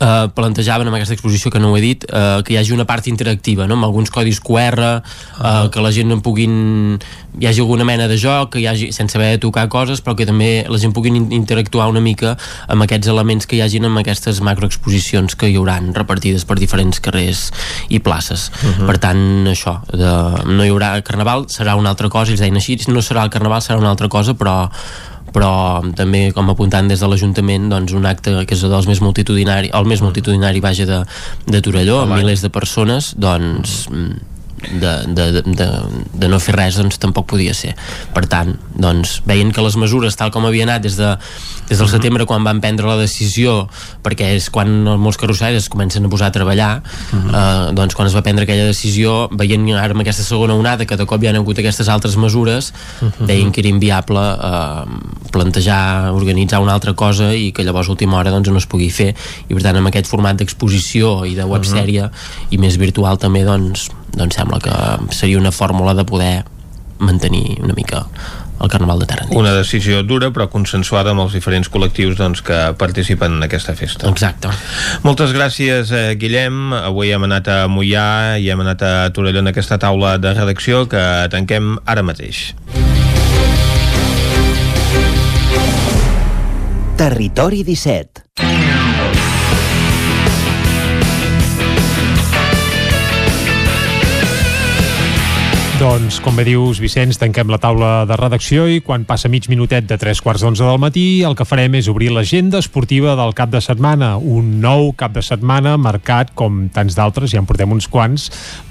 eh, 0.01 0.27
plantejaven 0.37 0.87
amb 0.91 0.99
aquesta 0.99 1.15
exposició 1.17 1.51
que 1.51 1.61
no 1.63 1.71
ho 1.73 1.77
he 1.79 1.81
dit 1.85 2.05
eh, 2.09 2.43
que 2.45 2.53
hi 2.55 2.59
hagi 2.61 2.75
una 2.77 2.85
part 2.89 3.07
interactiva 3.09 3.67
no? 3.67 3.79
amb 3.79 3.87
alguns 3.89 4.11
codis 4.15 4.41
QR 4.45 4.79
eh, 4.85 5.69
que 5.73 5.81
la 5.85 5.93
gent 5.95 6.11
no 6.13 6.21
puguin 6.23 6.99
hi 7.39 7.47
hagi 7.47 7.61
alguna 7.63 7.85
mena 7.87 8.09
de 8.11 8.17
joc 8.19 8.51
que 8.55 8.61
hi 8.61 8.67
hagi, 8.67 8.89
sense 8.93 9.15
haver 9.17 9.31
de 9.37 9.41
tocar 9.45 9.69
coses 9.73 10.03
però 10.05 10.17
que 10.19 10.27
també 10.27 10.65
la 10.69 10.79
gent 10.83 10.93
puguin 10.97 11.17
in- 11.21 11.29
interactuar 11.37 11.87
una 11.93 12.03
mica 12.05 12.35
amb 12.69 12.83
aquests 12.85 13.09
elements 13.13 13.47
que 13.47 13.57
hi 13.59 13.63
hagin 13.65 13.87
amb 13.89 14.01
aquestes 14.03 14.41
macroexposicions 14.45 15.37
que 15.39 15.49
hi 15.53 15.57
hauran 15.61 15.93
repartides 15.97 16.45
per 16.49 16.59
diferents 16.59 17.01
carrers 17.01 17.49
i 17.89 18.01
places 18.03 18.49
Mhm. 18.59 18.87
per 18.91 18.99
tant 18.99 19.21
això 19.49 19.79
de, 19.93 20.11
no 20.51 20.65
hi 20.67 20.71
haurà 20.73 20.97
carnaval, 21.07 21.47
serà 21.49 21.77
una 21.79 21.91
altra 21.95 22.09
cosa 22.11 22.33
ells 22.33 22.41
deien 22.43 22.57
així, 22.59 22.77
no 22.89 23.01
serà 23.05 23.23
el 23.25 23.31
carnaval, 23.31 23.63
serà 23.63 23.79
una 23.79 23.91
altra 23.95 24.09
cosa 24.09 24.35
però 24.35 24.69
però 25.35 25.83
també 25.97 26.29
com 26.37 26.51
apuntant 26.53 26.89
des 26.91 27.03
de 27.03 27.11
l'Ajuntament 27.11 27.69
doncs 27.73 27.95
un 27.97 28.09
acte 28.09 28.35
que 28.47 28.57
és 28.57 28.65
dels 28.65 28.89
més 28.91 29.03
multitudinari 29.05 29.73
el 29.75 29.89
més 29.89 30.03
multitudinari 30.05 30.65
vaja 30.65 30.89
de, 30.89 31.03
de 31.47 31.63
Torelló 31.65 32.03
amb 32.05 32.17
milers 32.17 32.45
de 32.45 32.53
persones 32.55 33.13
doncs 33.19 33.85
mm, 33.91 34.38
de, 34.59 34.93
de, 35.15 35.43
de, 35.43 35.69
de, 36.15 36.29
no 36.29 36.41
fer 36.43 36.57
res 36.57 36.79
doncs 36.81 36.99
tampoc 37.01 37.29
podia 37.35 37.55
ser. 37.57 37.75
Per 38.15 38.25
tant, 38.31 38.55
doncs 38.75 39.19
veient 39.29 39.53
que 39.55 39.65
les 39.65 39.79
mesures 39.81 40.17
tal 40.19 40.33
com 40.35 40.47
havia 40.49 40.67
anat 40.69 40.85
des, 40.87 40.99
de, 40.99 41.15
des 41.69 41.79
del 41.79 41.91
setembre 41.91 42.27
quan 42.29 42.47
van 42.47 42.63
prendre 42.65 42.89
la 42.89 42.99
decisió 43.01 43.69
perquè 44.05 44.33
és 44.37 44.49
quan 44.55 44.71
molts 44.99 45.21
carrossaires 45.21 45.65
es 45.67 45.73
comencen 45.73 46.07
a 46.07 46.13
posar 46.13 46.31
a 46.31 46.35
treballar 46.35 46.71
eh, 46.81 47.71
doncs 47.77 47.97
quan 47.99 48.09
es 48.09 48.17
va 48.17 48.23
prendre 48.27 48.47
aquella 48.47 48.69
decisió 48.69 49.29
veient 49.31 49.67
ara 49.77 49.97
amb 49.97 50.05
aquesta 50.05 50.27
segona 50.27 50.57
onada 50.59 50.87
que 50.89 50.97
de 50.99 51.07
cop 51.09 51.23
hi 51.23 51.31
ha 51.31 51.35
hagut 51.37 51.61
aquestes 51.61 51.91
altres 51.93 52.17
mesures 52.21 52.73
deien 53.19 53.53
que 53.53 53.63
era 53.63 53.73
inviable 53.73 54.23
eh, 54.23 55.29
plantejar, 55.31 56.13
organitzar 56.13 56.61
una 56.61 56.75
altra 56.75 56.95
cosa 56.95 57.33
i 57.35 57.53
que 57.53 57.65
llavors 57.65 57.89
a 57.89 57.95
última 57.95 58.19
hora 58.19 58.33
doncs, 58.35 58.51
no 58.51 58.59
es 58.59 58.67
pugui 58.67 58.91
fer. 58.91 59.13
I 59.49 59.55
per 59.55 59.65
tant 59.67 59.79
amb 59.81 59.91
aquest 59.91 60.11
format 60.11 60.39
d'exposició 60.41 61.23
i 61.29 61.37
de 61.39 61.47
websèrie 61.49 62.09
i 62.51 62.61
més 62.61 62.79
virtual 62.81 63.21
també 63.21 63.45
doncs, 63.47 63.89
doncs 64.19 64.37
sembla 64.39 64.61
que 64.63 64.75
seria 65.15 65.39
una 65.39 65.53
fórmula 65.53 65.95
de 65.95 66.05
poder 66.05 66.45
mantenir 66.99 67.61
una 67.63 67.75
mica 67.75 68.07
el 68.61 68.69
Carnaval 68.69 68.99
de 68.99 69.07
Terra 69.07 69.27
Una 69.31 69.53
decisió 69.55 70.03
dura 70.03 70.33
però 70.35 70.49
consensuada 70.51 71.13
amb 71.15 71.23
els 71.23 71.37
diferents 71.37 71.71
col·lectius 71.71 72.19
doncs, 72.19 72.43
que 72.43 72.59
participen 72.79 73.37
en 73.39 73.47
aquesta 73.47 73.75
festa. 73.79 74.09
Exacte. 74.11 74.51
Moltes 75.07 75.33
gràcies, 75.37 75.93
eh, 75.95 76.17
Guillem. 76.19 76.73
Avui 76.75 77.13
hem 77.15 77.29
anat 77.29 77.49
a 77.49 77.59
Mollà 77.71 78.39
i 78.41 78.51
hem 78.51 78.61
anat 78.67 78.83
a 78.83 78.93
Torelló 79.15 79.45
en 79.45 79.53
aquesta 79.53 79.79
taula 79.79 80.17
de 80.19 80.35
redacció 80.35 80.89
que 80.89 81.29
tanquem 81.31 81.77
ara 81.87 82.03
mateix. 82.03 82.55
Territori 86.99 87.63
17 87.63 88.88
Doncs, 95.79 96.17
com 96.19 96.35
bé 96.35 96.43
dius, 96.43 96.81
Vicenç, 96.83 97.21
tanquem 97.23 97.53
la 97.53 97.61
taula 97.63 98.01
de 98.03 98.17
redacció 98.19 98.65
i 98.67 98.81
quan 98.83 99.05
passa 99.07 99.29
mig 99.31 99.45
minutet 99.47 99.85
de 99.87 99.95
tres 99.95 100.19
quarts 100.19 100.43
d'onze 100.43 100.65
del 100.67 100.81
matí, 100.83 101.23
el 101.23 101.37
que 101.39 101.45
farem 101.47 101.77
és 101.79 101.87
obrir 101.87 102.09
l'agenda 102.11 102.59
esportiva 102.59 103.13
del 103.15 103.31
cap 103.39 103.53
de 103.53 103.61
setmana. 103.63 104.09
Un 104.19 104.57
nou 104.59 104.89
cap 104.99 105.15
de 105.15 105.23
setmana 105.23 105.77
marcat, 105.79 106.33
com 106.35 106.65
tants 106.75 106.97
d'altres, 106.99 107.31
ja 107.31 107.39
en 107.39 107.47
portem 107.47 107.71
uns 107.77 107.87
quants, 107.87 108.25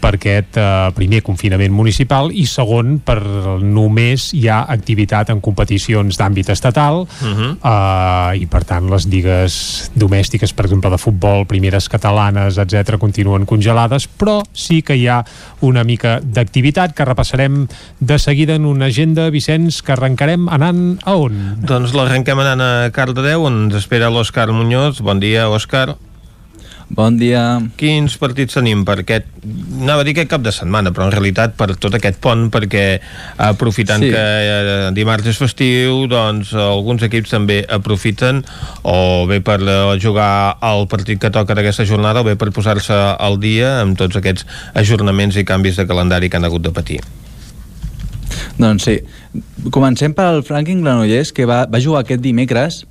per 0.04 0.18
aquest 0.18 0.60
eh, 0.60 0.66
primer 0.98 1.22
confinament 1.24 1.72
municipal 1.72 2.28
i 2.28 2.44
segon, 2.44 2.98
per 3.00 3.22
només 3.64 4.34
hi 4.36 4.44
ha 4.52 4.66
activitat 4.76 5.32
en 5.32 5.40
competicions 5.40 6.20
d'àmbit 6.20 6.52
estatal 6.52 7.06
Uh 7.08 7.08
-huh. 7.08 7.52
eh, 7.64 8.42
i 8.42 8.46
per 8.46 8.64
tant 8.66 8.90
les 8.90 9.06
lligues 9.08 9.92
domèstiques 9.96 10.54
per 10.54 10.66
exemple 10.66 10.90
de 10.90 10.98
futbol, 10.98 11.46
primeres 11.46 11.88
catalanes 11.90 12.58
etc 12.58 12.98
continuen 12.98 13.46
congelades 13.46 14.08
però 14.08 14.44
sí 14.54 14.82
que 14.82 14.96
hi 14.96 15.08
ha 15.08 15.24
una 15.62 15.84
mica 15.84 16.20
d'activitat 16.22 16.97
que 16.98 17.06
repassarem 17.06 17.68
de 18.02 18.18
seguida 18.18 18.58
en 18.58 18.66
una 18.66 18.90
agenda, 18.90 19.30
Vicenç, 19.30 19.84
que 19.86 19.94
arrencarem 19.94 20.50
anant 20.50 20.98
a 21.06 21.14
on? 21.22 21.38
Doncs 21.70 21.94
l'arrenquem 21.94 22.42
anant 22.42 22.66
a 22.66 22.72
Cardedeu, 22.96 23.46
on 23.46 23.68
ens 23.68 23.78
espera 23.84 24.10
l'Òscar 24.10 24.50
Muñoz. 24.50 25.04
Bon 25.06 25.22
dia, 25.22 25.46
Òscar. 25.54 25.94
Bon 26.88 27.18
dia. 27.20 27.60
Quins 27.76 28.14
partits 28.16 28.56
tenim 28.56 28.86
per 28.88 29.02
aquest, 29.02 29.26
anava 29.82 30.06
a 30.06 30.08
dir 30.08 30.14
aquest 30.16 30.30
cap 30.32 30.44
de 30.46 30.54
setmana, 30.56 30.94
però 30.96 31.10
en 31.10 31.12
realitat 31.12 31.58
per 31.60 31.74
tot 31.76 31.98
aquest 31.98 32.22
pont, 32.24 32.46
perquè 32.54 33.02
aprofitant 33.44 34.02
Sí. 34.06 34.10
que 34.14 34.24
eh, 34.24 34.92
dimarts 34.96 35.28
és 35.28 35.38
festiu, 35.38 36.08
doncs 36.08 36.54
alguns 36.54 37.04
equips 37.04 37.36
també 37.36 37.66
aprofiten, 37.68 38.40
o 38.84 39.28
bé 39.28 39.42
per 39.42 39.60
eh, 39.60 40.00
jugar 40.00 40.58
el 40.64 40.88
partit 40.88 41.20
que 41.20 41.30
toca 41.30 41.54
d'aquesta 41.54 41.84
jornada, 41.84 42.22
o 42.22 42.24
bé 42.24 42.38
per 42.40 42.54
posar-se 42.56 42.96
al 42.96 43.38
dia 43.38 43.82
amb 43.82 43.98
tots 44.00 44.16
aquests 44.16 44.48
ajornaments 44.74 45.36
i 45.36 45.44
canvis 45.44 45.76
de 45.76 45.88
calendari 45.88 46.30
que 46.30 46.38
han 46.38 46.46
hagut 46.48 46.64
de 46.64 46.72
patir. 46.72 47.02
Doncs 48.58 48.84
sí. 48.88 49.02
Comencem 49.72 50.14
pel 50.16 50.40
Franklin 50.42 50.82
Granollers, 50.82 51.34
que 51.36 51.46
va, 51.46 51.66
va 51.68 51.84
jugar 51.84 52.06
aquest 52.06 52.24
dimecres 52.24 52.86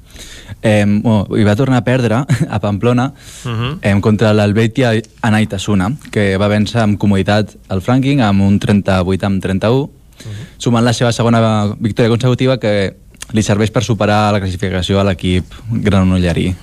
eh, 0.62 0.84
bueno, 0.86 1.26
i 1.36 1.44
va 1.44 1.56
tornar 1.56 1.78
a 1.82 1.84
perdre 1.84 2.22
a 2.50 2.60
Pamplona 2.60 3.12
Uh 3.44 3.50
-huh. 3.50 3.78
eh, 3.82 4.00
contra 4.00 4.32
l'Helvetia 4.32 4.92
Anaitasuna, 5.20 5.96
que 6.10 6.36
va 6.36 6.48
vèncer 6.48 6.80
amb 6.80 6.98
comoditat 6.98 7.56
el 7.70 7.80
Franklin 7.80 8.20
amb 8.20 8.42
un 8.42 8.58
38 8.58 9.26
amb 9.26 9.42
31, 9.42 9.82
uh 9.82 9.88
-huh. 9.88 10.28
sumant 10.58 10.84
la 10.84 10.92
seva 10.92 11.12
segona 11.12 11.74
victòria 11.78 12.08
consecutiva 12.10 12.58
que 12.58 12.96
li 13.32 13.42
serveix 13.42 13.70
per 13.70 13.82
superar 13.82 14.32
la 14.32 14.40
classificació 14.40 15.00
a 15.00 15.04
l'equip 15.04 15.44
granollerí. 15.70 16.54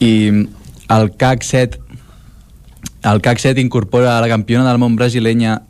I 0.00 0.46
el 0.88 1.16
CAC 1.16 1.42
7 1.42 1.78
el 3.02 3.20
CAC 3.22 3.38
7 3.38 3.60
incorpora 3.60 4.20
la 4.20 4.28
campiona 4.28 4.68
del 4.68 4.78
món 4.78 4.96
brasilenya 4.96 5.62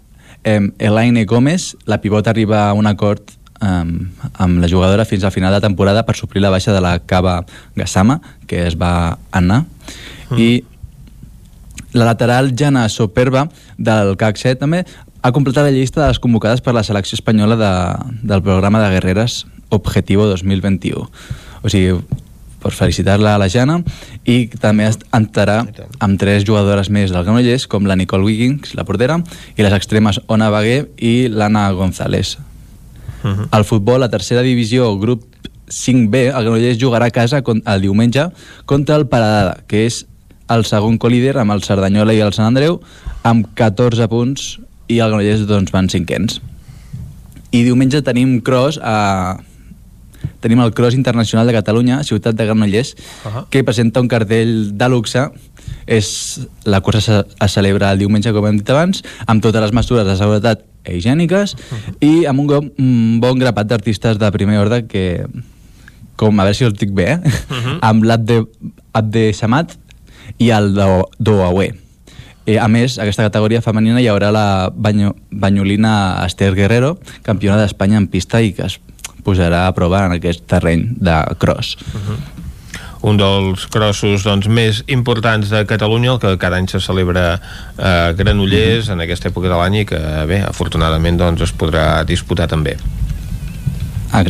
eh, 0.42 0.72
Elaine 0.78 1.24
Gómez. 1.24 1.76
La 1.86 2.00
pivot 2.00 2.26
arriba 2.26 2.68
a 2.68 2.72
un 2.72 2.86
acord 2.86 3.22
eh, 3.60 3.84
amb 4.44 4.60
la 4.62 4.68
jugadora 4.68 5.04
fins 5.04 5.24
al 5.24 5.32
final 5.32 5.54
de 5.54 5.60
temporada 5.60 6.04
per 6.06 6.16
suplir 6.16 6.42
la 6.42 6.50
baixa 6.50 6.72
de 6.72 6.80
la 6.80 6.98
Cava 7.00 7.44
Gassama, 7.76 8.20
que 8.46 8.66
es 8.66 8.76
va 8.80 9.18
anar. 9.30 9.64
Mm. 10.30 10.38
I 10.38 10.64
la 11.92 12.06
lateral 12.06 12.52
Jana 12.56 12.88
Soperba 12.88 13.48
del 13.76 14.16
CAC 14.16 14.38
7 14.38 14.60
també 14.60 14.84
ha 15.22 15.32
completat 15.32 15.66
la 15.66 15.74
llista 15.74 16.00
de 16.00 16.08
les 16.08 16.20
convocades 16.22 16.62
per 16.64 16.74
la 16.74 16.84
selecció 16.86 17.16
espanyola 17.18 17.56
de, 17.58 17.72
del 18.22 18.42
programa 18.42 18.80
de 18.82 18.90
guerreres 18.94 19.44
Objetivo 19.70 20.26
2021. 20.26 21.10
O 21.62 21.68
sigui, 21.70 21.98
per 22.60 22.72
felicitar-la 22.76 23.34
a 23.34 23.40
la 23.40 23.48
Jana 23.48 23.78
i 24.28 24.44
també 24.60 24.90
entrarà 25.16 25.62
amb 25.98 26.20
tres 26.20 26.44
jugadores 26.44 26.92
més 26.92 27.12
del 27.12 27.24
Granollers 27.24 27.66
com 27.70 27.88
la 27.88 27.96
Nicole 27.96 28.26
Wiggins, 28.26 28.74
la 28.76 28.84
portera 28.84 29.18
i 29.56 29.64
les 29.64 29.76
extremes 29.76 30.20
Ona 30.28 30.50
Bagué 30.52 30.84
i 30.96 31.14
l'Anna 31.32 31.70
González 31.76 32.36
uh 33.22 33.28
-huh. 33.28 33.48
Al 33.50 33.64
futbol, 33.64 34.00
la 34.00 34.08
tercera 34.08 34.42
divisió 34.42 34.98
grup 34.98 35.24
5B, 35.68 36.26
el 36.34 36.44
Granollers 36.44 36.78
jugarà 36.78 37.06
a 37.06 37.10
casa 37.10 37.42
el 37.44 37.80
diumenge 37.80 38.30
contra 38.66 38.96
el 38.96 39.06
Paradada 39.06 39.62
que 39.66 39.86
és 39.86 40.06
el 40.48 40.64
segon 40.64 40.98
colíder 40.98 41.38
amb 41.38 41.52
el 41.52 41.62
Cerdanyola 41.62 42.12
i 42.12 42.20
el 42.20 42.32
Sant 42.32 42.46
Andreu 42.46 42.80
amb 43.22 43.46
14 43.54 44.08
punts 44.08 44.58
i 44.88 44.98
el 44.98 45.08
Granollers 45.08 45.46
doncs, 45.46 45.70
van 45.70 45.88
cinquens 45.88 46.40
i 47.50 47.62
diumenge 47.66 48.02
tenim 48.06 48.40
cross 48.46 48.78
a, 48.82 49.38
tenim 50.40 50.60
el 50.62 50.72
Cross 50.76 50.94
Internacional 50.94 51.48
de 51.48 51.54
Catalunya, 51.56 52.02
ciutat 52.06 52.36
de 52.36 52.46
Granollers, 52.46 52.94
uh 53.24 53.30
-huh. 53.30 53.46
que 53.50 53.64
presenta 53.64 54.00
un 54.00 54.08
cartell 54.08 54.76
de 54.76 54.88
luxe. 54.88 55.30
És, 55.86 56.40
la 56.64 56.80
cursa 56.80 57.24
es 57.40 57.52
celebra 57.52 57.92
el 57.92 57.98
diumenge, 58.02 58.32
com 58.32 58.46
hem 58.46 58.58
dit 58.60 58.70
abans, 58.70 59.02
amb 59.26 59.42
totes 59.42 59.62
les 59.62 59.72
mesures 59.76 60.06
de 60.06 60.16
seguretat 60.16 60.64
higièniques 60.88 61.54
uh 61.54 61.60
-huh. 61.60 61.94
i 62.00 62.26
amb 62.26 62.40
un, 62.40 62.72
un 62.78 63.20
bon 63.20 63.38
grapat 63.38 63.66
d'artistes 63.66 64.18
de 64.18 64.30
primer 64.32 64.58
ordre 64.58 64.86
que, 64.86 65.26
com 66.16 66.40
a 66.40 66.44
veure 66.44 66.54
si 66.54 66.64
el 66.64 66.72
dic 66.72 66.90
bé, 66.92 67.12
eh? 67.12 67.20
uh 67.24 67.56
-huh. 67.64 67.78
amb 67.80 68.04
l'Abde 68.04 68.46
Abde 68.92 69.32
Samat 69.32 69.76
i 70.38 70.50
el 70.50 70.74
Doawe. 71.18 71.74
Eh, 72.46 72.58
a 72.58 72.68
més, 72.68 72.98
a 72.98 73.02
aquesta 73.02 73.22
categoria 73.22 73.62
femenina 73.62 74.00
hi 74.00 74.08
haurà 74.08 74.32
la 74.32 74.72
banyo, 74.74 75.14
banyolina 75.30 76.24
Esther 76.26 76.54
Guerrero, 76.54 76.98
campiona 77.22 77.60
d'Espanya 77.60 77.98
en 77.98 78.08
pista 78.08 78.40
i 78.40 78.52
que 78.52 78.64
es 78.66 78.80
posarà 79.22 79.66
a 79.66 79.74
prova 79.74 80.06
en 80.06 80.12
aquest 80.12 80.46
terreny 80.46 80.96
de 80.96 81.36
cross. 81.38 81.76
Uh 81.76 82.00
-huh 82.00 82.39
un 83.02 83.16
dels 83.16 83.66
crossos 83.72 84.24
doncs, 84.26 84.48
més 84.48 84.82
importants 84.86 85.48
de 85.52 85.64
Catalunya, 85.68 86.12
el 86.14 86.20
que 86.20 86.36
cada 86.38 86.60
any 86.60 86.68
se 86.68 86.80
celebra 86.84 87.40
a 87.78 88.12
Granollers 88.12 88.86
mm 88.86 88.88
-hmm. 88.88 88.92
en 88.92 89.00
aquesta 89.00 89.28
època 89.28 89.48
de 89.48 89.56
l'any 89.56 89.76
i 89.80 89.84
que, 89.86 90.00
bé, 90.26 90.42
afortunadament 90.44 91.16
doncs, 91.18 91.40
es 91.42 91.52
podrà 91.52 92.04
disputar 92.04 92.48
també. 92.48 92.76
Ah. 94.12 94.24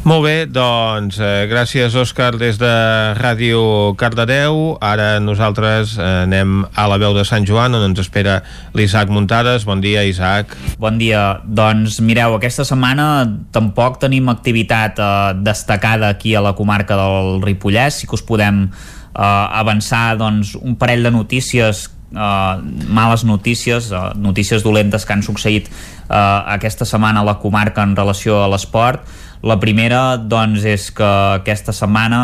Molt 0.00 0.24
bé, 0.24 0.46
doncs 0.48 1.18
eh, 1.20 1.44
gràcies 1.44 1.92
Òscar 1.92 2.30
des 2.40 2.56
de 2.56 2.70
Ràdio 3.18 3.92
Cardedeu. 4.00 4.78
Ara 4.80 5.18
nosaltres 5.20 5.92
eh, 5.98 6.06
anem 6.22 6.62
a 6.64 6.86
la 6.88 6.96
veu 7.02 7.12
de 7.12 7.24
Sant 7.28 7.44
Joan 7.44 7.76
on 7.76 7.84
ens 7.90 8.00
espera 8.00 8.38
l'Isaac 8.72 9.12
Muntades, 9.12 9.66
bon 9.68 9.84
dia 9.84 10.06
Isaac. 10.08 10.56
Bon 10.80 10.96
dia, 10.96 11.42
doncs 11.44 12.00
mireu 12.00 12.38
aquesta 12.38 12.64
setmana 12.64 13.28
tampoc 13.52 14.00
tenim 14.00 14.32
activitat 14.32 14.96
eh, 14.96 15.12
destacada 15.44 16.08
aquí 16.16 16.32
a 16.32 16.40
la 16.48 16.56
comarca 16.56 16.96
del 16.96 17.44
Ripollès, 17.44 18.00
sí 18.00 18.08
que 18.08 18.16
us 18.16 18.24
podem 18.24 18.70
eh, 18.72 19.20
avançar 19.20 20.16
doncs, 20.16 20.56
un 20.56 20.80
parell 20.80 21.04
de 21.04 21.16
notícies 21.20 21.90
Uh, 22.10 22.58
males 22.90 23.22
notícies, 23.22 23.92
uh, 23.94 24.10
notícies 24.18 24.64
dolentes 24.66 25.04
que 25.06 25.12
han 25.14 25.20
succeït 25.22 25.68
uh, 25.70 26.42
aquesta 26.56 26.82
setmana 26.82 27.22
a 27.22 27.28
la 27.28 27.36
comarca 27.38 27.84
en 27.86 27.92
relació 27.94 28.40
a 28.42 28.48
l'esport 28.50 29.06
la 29.42 29.56
primera 29.60 30.16
doncs, 30.18 30.64
és 30.68 30.90
que 30.92 31.10
aquesta 31.40 31.72
setmana, 31.76 32.20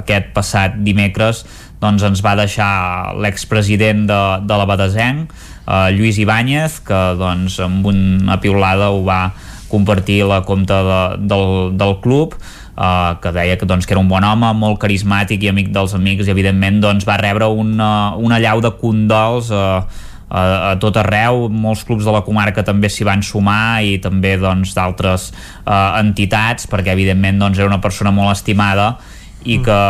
aquest 0.00 0.32
passat 0.34 0.80
dimecres, 0.82 1.44
doncs, 1.80 2.04
ens 2.06 2.22
va 2.24 2.34
deixar 2.38 3.14
l'expresident 3.22 4.06
de, 4.10 4.22
de 4.44 4.58
la 4.58 4.66
Badesenc, 4.68 5.30
eh, 5.66 5.90
Lluís 5.94 6.18
Ibáñez, 6.18 6.80
que 6.86 7.00
doncs, 7.20 7.60
amb 7.64 7.86
una 7.92 8.40
piulada 8.42 8.90
ho 8.90 9.04
va 9.06 9.30
compartir 9.70 10.24
la 10.26 10.42
compte 10.42 10.74
de, 10.74 11.02
del, 11.30 11.46
del 11.78 12.00
club, 12.02 12.34
Uh, 12.80 13.18
que 13.20 13.28
deia 13.34 13.58
que, 13.60 13.66
doncs, 13.68 13.84
que 13.84 13.92
era 13.92 14.00
un 14.00 14.08
bon 14.08 14.24
home, 14.24 14.54
molt 14.56 14.78
carismàtic 14.80 15.42
i 15.44 15.50
amic 15.50 15.66
dels 15.74 15.92
amics 15.92 16.30
i 16.30 16.32
evidentment 16.32 16.78
doncs, 16.80 17.04
va 17.04 17.18
rebre 17.20 17.44
una, 17.52 18.14
una 18.16 18.38
llau 18.40 18.62
de 18.64 18.70
condols 18.80 19.50
uh, 19.52 19.82
a, 20.30 20.42
a 20.70 20.74
tot 20.80 20.96
arreu, 21.02 21.48
molts 21.50 21.82
clubs 21.86 22.06
de 22.06 22.14
la 22.14 22.22
comarca 22.26 22.62
també 22.66 22.90
s'hi 22.90 23.06
van 23.06 23.24
sumar 23.26 23.82
i 23.82 23.98
també 24.02 24.36
doncs, 24.40 24.74
d'altres 24.76 25.30
eh, 25.30 25.72
entitats 26.00 26.70
perquè 26.70 26.94
evidentment 26.94 27.42
doncs, 27.42 27.58
era 27.58 27.70
una 27.70 27.82
persona 27.82 28.14
molt 28.14 28.32
estimada 28.36 28.94
i 29.42 29.56
que 29.64 29.80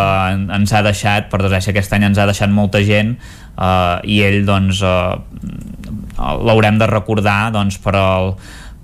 ens 0.56 0.72
ha 0.72 0.82
deixat, 0.86 1.28
per 1.30 1.42
desgràcia 1.42 1.74
aquest 1.74 1.92
any 1.96 2.06
ens 2.08 2.20
ha 2.22 2.28
deixat 2.30 2.52
molta 2.54 2.80
gent 2.86 3.16
eh, 3.18 3.96
i 4.08 4.22
ell 4.24 4.44
doncs 4.48 4.80
eh, 4.80 5.14
l'haurem 6.20 6.80
de 6.80 6.88
recordar 6.88 7.50
doncs, 7.52 7.76
per, 7.82 7.96
el, 7.98 8.32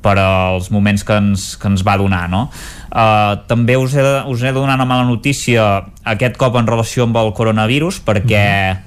per 0.04 0.18
als 0.20 0.68
moments 0.74 1.06
que 1.06 1.16
ens, 1.16 1.54
que 1.56 1.72
ens 1.72 1.86
va 1.86 1.96
donar 2.00 2.26
no? 2.32 2.48
Uh, 2.96 3.36
també 3.44 3.74
us 3.76 3.92
he, 3.92 4.02
us 4.24 4.40
he 4.40 4.48
de 4.48 4.56
donar 4.56 4.78
una 4.78 4.86
mala 4.88 5.04
notícia. 5.04 5.82
Aquest 6.08 6.38
cop 6.40 6.54
en 6.56 6.64
relació 6.64 7.04
amb 7.04 7.18
el 7.20 7.34
coronavirus 7.36 7.98
perquè 8.06 8.46
mm 8.46 8.76
-hmm 8.78 8.85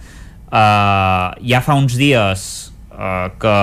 Uh, 0.50 1.30
ja 1.46 1.62
fa 1.62 1.76
uns 1.78 1.94
dies 1.94 2.44
uh, 2.90 3.30
que 3.38 3.56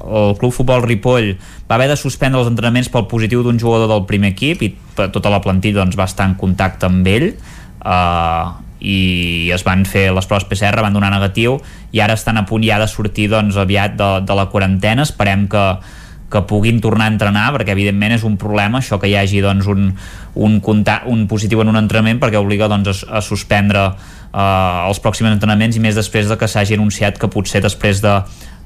el 0.00 0.32
Club 0.40 0.52
Futbol 0.56 0.80
Ripoll 0.80 1.34
va 1.68 1.76
haver 1.76 1.90
de 1.92 1.96
suspendre 2.00 2.40
els 2.40 2.48
entrenaments 2.48 2.88
pel 2.88 3.04
positiu 3.10 3.42
d'un 3.44 3.60
jugador 3.60 3.90
del 3.90 4.06
primer 4.08 4.32
equip 4.32 4.64
i 4.64 4.70
tota 4.96 5.28
la 5.28 5.42
plantilla 5.44 5.82
doncs, 5.82 5.98
va 6.00 6.08
estar 6.08 6.24
en 6.30 6.38
contacte 6.40 6.88
amb 6.88 7.10
ell 7.12 7.34
uh, 7.84 8.54
i 8.80 9.50
es 9.52 9.64
van 9.64 9.84
fer 9.88 10.06
les 10.16 10.28
proves 10.28 10.48
PCR, 10.48 10.80
van 10.80 10.96
donar 10.96 11.12
negatiu 11.12 11.58
i 11.92 12.00
ara 12.00 12.16
estan 12.16 12.40
a 12.40 12.46
punt 12.48 12.64
ja 12.64 12.80
de 12.80 12.88
sortir 12.88 13.28
doncs, 13.32 13.60
aviat 13.60 14.00
de, 14.00 14.10
de 14.24 14.40
la 14.40 14.48
quarantena, 14.48 15.04
esperem 15.04 15.44
que, 15.52 15.66
que 16.32 16.44
puguin 16.48 16.80
tornar 16.80 17.10
a 17.10 17.12
entrenar 17.12 17.46
perquè 17.58 17.76
evidentment 17.76 18.16
és 18.16 18.24
un 18.24 18.40
problema 18.40 18.80
això 18.80 18.96
que 19.00 19.12
hi 19.12 19.16
hagi 19.20 19.44
doncs, 19.44 19.68
un, 19.68 19.92
un, 20.34 20.60
un 21.12 21.28
positiu 21.28 21.60
en 21.60 21.76
un 21.76 21.80
entrenament 21.84 22.24
perquè 22.24 22.40
obliga 22.40 22.72
doncs, 22.72 23.04
a, 23.04 23.20
a 23.20 23.24
suspendre 23.24 23.90
eh, 24.34 24.88
els 24.88 25.00
pròxims 25.04 25.30
entrenaments 25.30 25.78
i 25.78 25.82
més 25.82 25.94
després 25.98 26.28
de 26.30 26.38
que 26.40 26.50
s'hagi 26.50 26.74
anunciat 26.78 27.20
que 27.20 27.30
potser 27.30 27.62
després 27.64 28.02
de, 28.04 28.16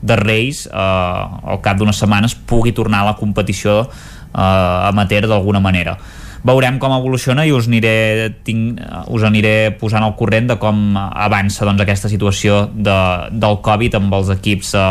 de 0.02 0.16
Reis 0.22 0.66
eh, 0.66 0.78
al 0.78 1.60
cap 1.64 1.78
d'unes 1.78 2.00
setmanes 2.00 2.36
pugui 2.48 2.72
tornar 2.72 3.04
a 3.04 3.12
la 3.12 3.18
competició 3.20 3.82
eh, 3.84 4.40
amateur 4.40 5.28
d'alguna 5.28 5.60
manera 5.60 5.98
veurem 6.46 6.78
com 6.78 6.94
evoluciona 6.94 7.44
i 7.46 7.52
us 7.54 7.66
aniré, 7.68 8.30
tinc, 8.46 8.78
us 9.10 9.24
aniré 9.26 9.72
posant 9.78 10.04
al 10.06 10.14
corrent 10.18 10.52
de 10.52 10.58
com 10.60 10.96
avança 10.96 11.66
doncs, 11.66 11.82
aquesta 11.82 12.10
situació 12.10 12.66
de, 12.72 12.98
del 13.32 13.58
Covid 13.64 13.98
amb 13.98 14.14
els 14.20 14.30
equips 14.36 14.74
eh, 14.78 14.86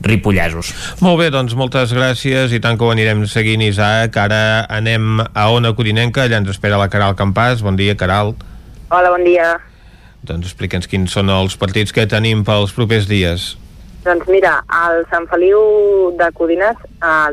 ripollesos. 0.00 0.72
Molt 1.04 1.20
bé, 1.20 1.30
doncs 1.32 1.54
moltes 1.58 1.94
gràcies 1.96 2.54
i 2.56 2.60
tant 2.62 2.78
que 2.80 2.86
ho 2.86 2.92
anirem 2.92 3.26
seguint, 3.28 3.62
Isaac. 3.62 4.16
Ara 4.16 4.66
anem 4.72 5.20
a 5.20 5.48
Ona 5.52 5.74
Codinenca, 5.76 6.24
allà 6.24 6.40
ens 6.40 6.54
espera 6.56 6.80
la 6.80 6.90
Caral 6.92 7.18
Campàs. 7.18 7.64
Bon 7.64 7.76
dia, 7.76 7.98
Caral. 8.00 8.34
Hola, 8.90 9.12
bon 9.12 9.26
dia. 9.28 9.58
Doncs 10.28 10.50
explica'ns 10.50 10.88
quins 10.90 11.12
són 11.16 11.30
els 11.32 11.56
partits 11.56 11.94
que 11.96 12.04
tenim 12.08 12.44
pels 12.44 12.74
propers 12.76 13.08
dies. 13.08 13.54
Doncs 14.04 14.28
mira, 14.32 14.58
el 14.86 15.02
Sant 15.12 15.26
Feliu 15.28 15.60
de 16.16 16.28
Codines, 16.36 16.76
uh, 17.04 17.28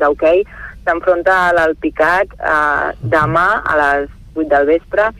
d'hoquei, 0.00 0.42
s'enfronta 0.84 1.36
a 1.46 1.52
l'Alpicat 1.56 2.32
uh, 2.38 2.92
demà 3.12 3.48
a 3.64 3.76
les 3.80 4.08
8 4.36 4.48
del 4.52 4.68
vespre. 4.68 5.10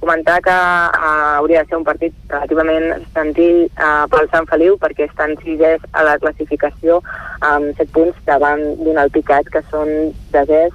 Comentar 0.00 0.38
que 0.40 0.52
uh, 0.52 1.36
hauria 1.36 1.62
de 1.62 1.68
ser 1.68 1.76
un 1.76 1.84
partit 1.84 2.14
relativament 2.32 3.04
senzill 3.16 3.66
uh, 3.68 4.06
pel 4.12 4.30
Sant 4.32 4.48
Feliu 4.48 4.78
perquè 4.80 5.08
estan 5.08 5.36
sisès 5.42 5.84
a 5.92 6.04
la 6.08 6.16
classificació 6.22 7.02
amb 7.44 7.76
7 7.76 7.92
punts 7.96 8.22
davant 8.28 8.64
d'un 8.80 9.00
Alpicat 9.00 9.52
que 9.52 9.64
són 9.68 10.14
desès 10.32 10.72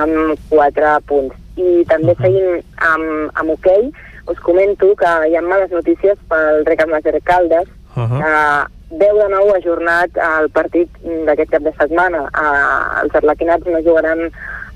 amb 0.00 0.40
4 0.52 0.96
punts. 1.08 1.36
I 1.60 1.84
també 1.88 2.16
seguim 2.20 2.62
amb, 2.80 3.28
amb 3.36 3.52
hoquei, 3.52 3.90
okay, 3.92 4.11
us 4.26 4.40
comento 4.40 4.94
que 4.96 5.12
hi 5.28 5.36
ha 5.36 5.42
males 5.42 5.70
notícies 5.70 6.18
pel 6.28 6.64
Rec 6.66 6.86
Maser 6.86 7.20
Caldes, 7.22 7.68
uh 7.96 8.02
-huh. 8.02 8.18
que 8.18 8.98
veu 8.98 9.16
de 9.16 9.28
nou 9.28 9.54
ajornat 9.54 10.10
el 10.16 10.50
partit 10.50 10.88
d'aquest 11.26 11.50
cap 11.50 11.62
de 11.62 11.72
setmana. 11.78 12.26
Uh, 12.32 13.02
els 13.02 13.14
arlequinats 13.14 13.66
no 13.66 13.80
jugaran 13.80 14.30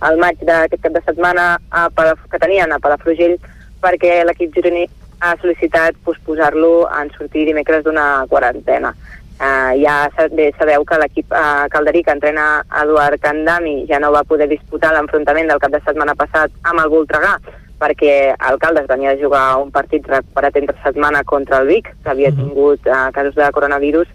el 0.08 0.16
maig 0.20 0.40
d'aquest 0.40 0.82
cap 0.82 0.92
de 0.92 1.02
setmana 1.04 1.58
a 1.70 1.88
Palaf 1.90 2.18
que 2.30 2.38
tenien 2.38 2.72
a 2.72 2.78
Palafrugell 2.78 3.36
perquè 3.82 4.24
l'equip 4.24 4.54
gironí 4.54 4.86
ha 5.20 5.36
sol·licitat 5.40 5.96
posposar-lo 6.04 6.88
en 7.00 7.10
sortir 7.16 7.46
dimecres 7.46 7.84
d'una 7.84 8.26
quarantena. 8.28 8.94
Uh, 9.36 9.76
ja 9.82 10.08
bé, 10.32 10.48
sabeu 10.58 10.84
que 10.88 10.96
l'equip 10.96 11.32
uh, 11.32 11.68
calderí 11.68 12.02
que 12.02 12.10
entrena 12.10 12.64
Eduard 12.82 13.20
Candami 13.20 13.84
ja 13.88 13.98
no 14.00 14.08
va 14.12 14.24
poder 14.24 14.48
disputar 14.48 14.94
l'enfrontament 14.94 15.48
del 15.48 15.60
cap 15.60 15.70
de 15.72 15.80
setmana 15.84 16.14
passat 16.16 16.50
amb 16.64 16.80
el 16.80 16.88
Voltregà 16.88 17.34
perquè 17.80 18.34
Alcaldes 18.50 18.88
venia 18.88 19.12
a 19.12 19.20
jugar 19.20 19.44
un 19.62 19.70
partit 19.70 20.06
recuperat 20.08 20.56
entre 20.56 20.76
setmana 20.82 21.22
contra 21.24 21.60
el 21.60 21.68
Vic, 21.68 21.92
que 22.02 22.10
havia 22.10 22.30
uh 22.30 22.36
mhm. 22.36 22.42
tingut 22.42 22.86
uh, 22.86 23.10
casos 23.12 23.34
de 23.34 23.50
coronavirus, 23.52 24.08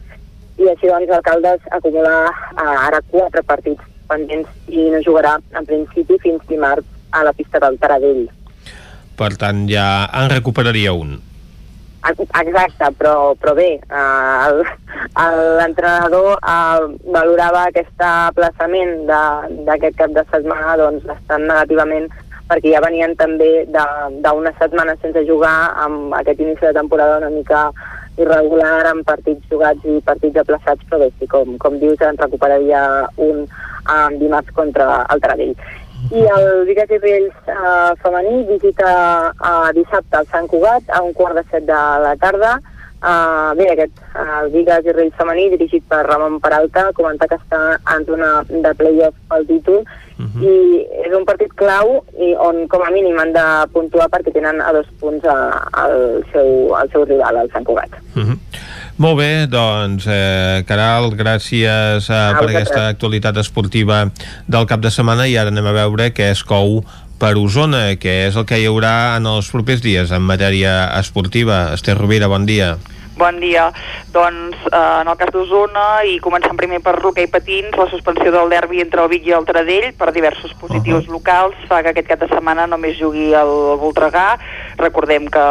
i 0.58 0.70
així 0.70 0.88
doncs 0.88 1.10
Alcaldes 1.10 1.62
acumula 1.72 2.30
uh, 2.30 2.88
ara 2.88 3.02
quatre 3.12 3.44
partits 3.44 3.82
pendents 4.08 4.50
i 4.68 4.90
no 4.92 5.00
jugarà 5.06 5.38
en 5.58 5.66
principi 5.66 6.20
fins 6.20 6.44
dimarts 6.48 6.88
a 7.12 7.24
la 7.24 7.34
pista 7.34 7.60
del 7.60 7.78
Taradell. 7.80 8.30
Per 9.16 9.36
tant, 9.38 9.68
ja 9.70 10.08
en 10.18 10.32
recuperaria 10.32 10.94
un. 10.94 11.20
Exacte, 12.02 12.88
però, 12.98 13.36
però 13.38 13.54
bé, 13.54 13.76
eh, 13.78 14.64
l'entrenador 15.60 16.40
eh, 16.40 16.88
valorava 17.14 17.68
aquest 17.68 18.02
aplaçament 18.02 19.06
d'aquest 19.68 20.00
cap 20.00 20.16
de 20.16 20.24
setmana 20.32 20.80
doncs, 20.82 21.06
bastant 21.06 21.46
negativament 21.46 22.10
perquè 22.52 22.74
ja 22.76 22.84
venien 22.84 23.16
també 23.16 23.64
d'una 23.72 24.52
setmana 24.60 24.98
sense 25.00 25.24
jugar 25.28 25.72
amb 25.86 26.16
aquest 26.20 26.44
inici 26.44 26.68
de 26.68 26.76
temporada 26.76 27.22
una 27.22 27.32
mica 27.32 27.70
irregular 28.20 28.90
amb 28.90 29.06
partits 29.08 29.48
jugats 29.50 29.86
i 29.88 30.02
partits 30.04 30.42
aplaçats, 30.42 30.84
però 30.90 31.00
bé, 31.00 31.08
sí, 31.20 31.28
com, 31.32 31.56
com 31.62 31.80
dius, 31.80 32.02
en 32.04 32.20
recuperaria 32.20 32.82
un 33.16 33.46
um, 33.46 34.18
dimarts 34.20 34.52
contra 34.58 35.06
el 35.14 35.24
Taradell. 35.24 35.56
I 36.12 36.26
el 36.36 36.48
Vigas 36.68 36.92
i 36.92 36.98
Riells 36.98 37.50
eh, 37.54 37.92
femení 38.02 38.42
visita 38.50 38.92
eh, 39.32 39.70
dissabte 39.78 40.18
al 40.18 40.26
Sant 40.32 40.48
Cugat 40.50 40.90
a 40.90 41.04
un 41.06 41.14
quart 41.14 41.38
de 41.38 41.44
set 41.52 41.68
de 41.70 41.82
la 42.04 42.16
tarda. 42.20 42.56
Uh, 43.02 43.56
bé, 43.58 43.66
aquest, 43.72 43.98
uh, 44.14 44.46
Vigas 44.54 44.86
i 44.86 44.94
Riells 44.94 45.16
femení, 45.18 45.48
dirigit 45.50 45.82
per 45.90 46.04
Ramon 46.06 46.38
Peralta, 46.44 46.92
comentar 46.94 47.26
que 47.32 47.40
està 47.40 47.62
en 47.96 48.06
zona 48.06 48.30
de 48.46 48.74
play-off 48.78 49.18
pel 49.32 49.48
títol 49.50 49.80
uh 49.82 50.26
-huh. 50.26 50.44
i 50.46 50.86
és 51.08 51.16
un 51.18 51.26
partit 51.26 51.50
clau 51.58 52.04
i 52.20 52.36
on 52.38 52.68
com 52.68 52.84
a 52.86 52.92
mínim 52.92 53.18
han 53.18 53.34
de 53.34 53.48
puntuar 53.74 54.08
perquè 54.10 54.32
tenen 54.34 54.62
a 54.62 54.72
dos 54.72 54.86
punts 55.00 55.26
al 55.26 56.24
seu, 56.32 56.76
al 56.76 56.92
seu 56.92 57.06
rival, 57.06 57.38
el 57.38 57.50
Sant 57.52 57.66
Cugat. 57.66 57.90
Uh 58.16 58.22
-huh. 58.22 58.38
Molt 59.02 59.18
bé, 59.18 59.48
doncs, 59.48 60.06
eh, 60.06 60.64
Caral, 60.68 61.16
gràcies 61.18 62.06
eh, 62.06 62.34
per 62.38 62.50
aquesta 62.50 62.88
actualitat 62.92 63.38
esportiva 63.38 64.12
del 64.46 64.68
cap 64.70 64.80
de 64.84 64.92
setmana 64.92 65.26
i 65.26 65.38
ara 65.38 65.50
anem 65.50 65.66
a 65.66 65.72
veure 65.72 66.12
què 66.14 66.28
es 66.30 66.44
cou 66.44 66.84
per 67.22 67.36
Osona, 67.38 67.84
que 68.02 68.14
és 68.26 68.38
el 68.40 68.48
que 68.50 68.58
hi 68.58 68.66
haurà 68.66 69.18
en 69.20 69.28
els 69.30 69.52
propers 69.54 69.84
dies 69.84 70.10
en 70.16 70.26
matèria 70.26 70.90
esportiva. 70.98 71.68
Esther 71.76 71.94
Rovira, 72.00 72.32
bon 72.32 72.48
dia. 72.50 72.74
Bon 73.22 73.38
dia. 73.38 73.70
Doncs 74.10 74.58
eh, 74.66 75.02
en 75.02 75.08
el 75.08 75.18
cas 75.20 75.30
d'Osona, 75.30 76.02
i 76.10 76.16
començant 76.20 76.58
primer 76.58 76.80
per 76.82 76.96
l'hoquei 77.04 77.28
patins, 77.30 77.76
la 77.78 77.86
suspensió 77.92 78.32
del 78.34 78.50
derbi 78.50 78.82
entre 78.82 79.04
el 79.04 79.12
Vic 79.12 79.28
i 79.30 79.36
el 79.38 79.46
Tradell 79.46 79.92
per 79.94 80.10
diversos 80.12 80.56
positius 80.58 81.06
uh 81.06 81.08
-huh. 81.08 81.14
locals 81.20 81.56
fa 81.70 81.84
que 81.84 81.90
aquest 81.94 82.08
cap 82.08 82.20
de 82.20 82.28
setmana 82.28 82.66
només 82.66 82.98
jugui 82.98 83.32
el 83.32 83.54
Voltregà. 83.78 84.40
Recordem 84.78 85.28
que 85.30 85.44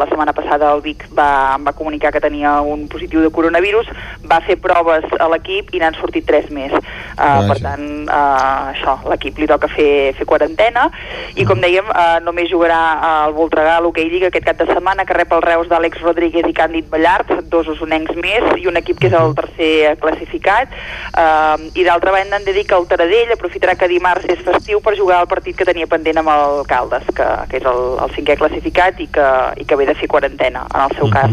la 0.00 0.06
setmana 0.08 0.32
passada 0.32 0.72
el 0.72 0.82
Vic 0.82 1.02
va, 1.18 1.58
va 1.58 1.72
comunicar 1.72 2.12
que 2.12 2.20
tenia 2.20 2.60
un 2.60 2.86
positiu 2.86 3.20
de 3.20 3.30
coronavirus, 3.30 3.86
va 4.22 4.40
fer 4.40 4.56
proves 4.56 5.04
a 5.18 5.28
l'equip 5.28 5.74
i 5.74 5.78
n'han 5.78 5.94
sortit 5.94 6.24
tres 6.26 6.48
més. 6.50 6.72
Uh, 7.16 7.48
per 7.48 7.58
tant, 7.60 8.06
uh, 8.08 8.70
això, 8.70 9.00
l'equip 9.08 9.38
li 9.38 9.46
toca 9.46 9.68
fer, 9.68 10.14
fer 10.14 10.26
quarantena 10.26 10.90
i 11.34 11.44
com 11.44 11.58
dèiem, 11.60 11.88
uh, 11.88 12.20
només 12.22 12.50
jugarà 12.50 13.26
el 13.26 13.32
Voltregà 13.32 13.76
a 13.76 13.80
l'hoquei 13.80 14.08
Lliga 14.08 14.26
aquest 14.26 14.44
cap 14.44 14.56
de 14.58 14.66
setmana 14.66 15.04
que 15.04 15.14
rep 15.14 15.32
el 15.32 15.42
Reus 15.42 15.66
d'Àlex 15.68 16.00
Rodríguez 16.02 16.46
i 16.46 16.52
Càndid 16.52 16.88
Ballar 16.88 17.15
Llars, 17.16 17.48
dos 17.48 17.68
usonencs 17.68 18.16
més 18.20 18.44
i 18.60 18.66
un 18.68 18.76
equip 18.76 18.98
que 19.00 19.08
és 19.08 19.16
el 19.16 19.34
tercer 19.36 19.96
classificat. 20.02 20.72
Uh, 21.16 21.68
i 21.74 21.84
d'altra 21.86 22.12
banda 22.12 22.38
en 22.40 22.44
dedica 22.44 22.76
el 22.76 22.86
Taradell 22.90 23.32
aprofitarà 23.34 23.76
que 23.78 23.88
dimarts 23.88 24.26
és 24.32 24.42
festiu 24.44 24.80
per 24.84 24.96
jugar 24.98 25.22
el 25.22 25.30
partit 25.30 25.56
que 25.56 25.66
tenia 25.68 25.88
pendent 25.88 26.20
amb 26.20 26.32
el 26.32 26.64
Caldes 26.68 27.06
que, 27.16 27.26
que 27.50 27.60
és 27.60 27.68
el, 27.68 27.82
el 28.02 28.12
cinquè 28.16 28.36
classificat 28.40 29.00
i 29.00 29.08
que, 29.12 29.28
i 29.56 29.64
que 29.64 29.78
ve 29.78 29.86
de 29.88 29.96
fer 29.96 30.08
quarantena 30.10 30.66
en 30.72 30.82
el 30.84 30.96
seu 30.98 31.10
cas. 31.12 31.32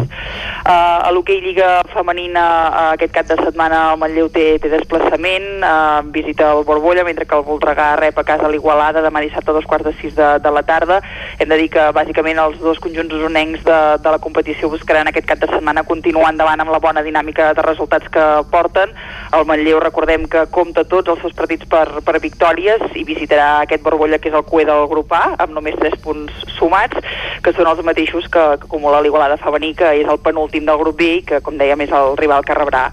Uh, 0.64 0.72
a 0.72 1.11
l'hoquei 1.11 1.41
Lliga 1.43 1.81
Femenina 1.93 2.45
uh, 2.69 2.85
aquest 2.93 3.15
cap 3.15 3.30
de 3.30 3.39
setmana 3.41 3.84
el 3.91 3.99
Manlleu 4.01 4.30
té, 4.34 4.45
té 4.64 4.72
desplaçament 4.72 5.65
uh, 5.65 5.99
visita 6.15 6.51
el 6.53 6.64
Borbolla 6.68 7.03
mentre 7.07 7.27
que 7.27 7.35
el 7.35 7.45
Voltregà 7.47 7.93
rep 7.99 8.19
a 8.19 8.27
casa 8.27 8.51
l'Igualada 8.51 9.03
demà 9.03 9.23
dissabte 9.26 9.51
a 9.51 9.57
dos 9.57 9.68
quarts 9.68 9.89
de 9.89 9.95
sis 9.99 10.15
de, 10.15 10.30
de 10.43 10.53
la 10.53 10.64
tarda. 10.64 11.01
Hem 11.39 11.51
de 11.51 11.60
dir 11.60 11.69
que 11.73 11.89
bàsicament 11.95 12.39
els 12.39 12.60
dos 12.64 12.80
conjunts 12.84 13.14
usonencs 13.19 13.65
de, 13.68 13.80
de 14.03 14.15
la 14.15 14.22
competició 14.23 14.69
buscaran 14.72 15.10
aquest 15.10 15.27
cap 15.27 15.41
de 15.41 15.49
setmana 15.51 15.72
setmana 15.73 15.87
continuar 15.87 16.31
endavant 16.31 16.61
amb 16.61 16.71
la 16.71 16.79
bona 16.79 17.01
dinàmica 17.01 17.53
de 17.53 17.61
resultats 17.65 18.07
que 18.09 18.43
porten. 18.51 18.93
El 19.33 19.45
Manlleu 19.45 19.79
recordem 19.79 20.27
que 20.29 20.45
compta 20.51 20.83
tots 20.83 21.09
els 21.09 21.21
seus 21.21 21.33
partits 21.33 21.65
per, 21.65 22.01
per 22.05 22.19
victòries 22.21 22.93
i 22.95 23.03
visitarà 23.03 23.63
aquest 23.63 23.83
Borbolla 23.83 24.19
que 24.19 24.29
és 24.29 24.35
el 24.35 24.45
cué 24.45 24.65
del 24.65 24.87
grup 24.87 25.11
A 25.13 25.33
amb 25.39 25.53
només 25.53 25.75
3 25.79 25.97
punts 26.03 26.31
sumats 26.57 26.97
que 27.43 27.53
són 27.53 27.67
els 27.67 27.81
mateixos 27.83 28.29
que, 28.29 28.43
que 28.59 28.67
acumula 28.69 29.01
l'Igualada 29.01 29.37
femení 29.41 29.73
que 29.73 29.89
és 29.97 30.07
el 30.07 30.21
penúltim 30.21 30.65
del 30.65 30.77
grup 30.77 30.97
B 30.97 31.09
i 31.17 31.23
que 31.25 31.41
com 31.41 31.57
dèiem 31.57 31.81
és 31.87 31.91
el 31.91 32.15
rival 32.17 32.45
que 32.45 32.57
rebrà 32.57 32.89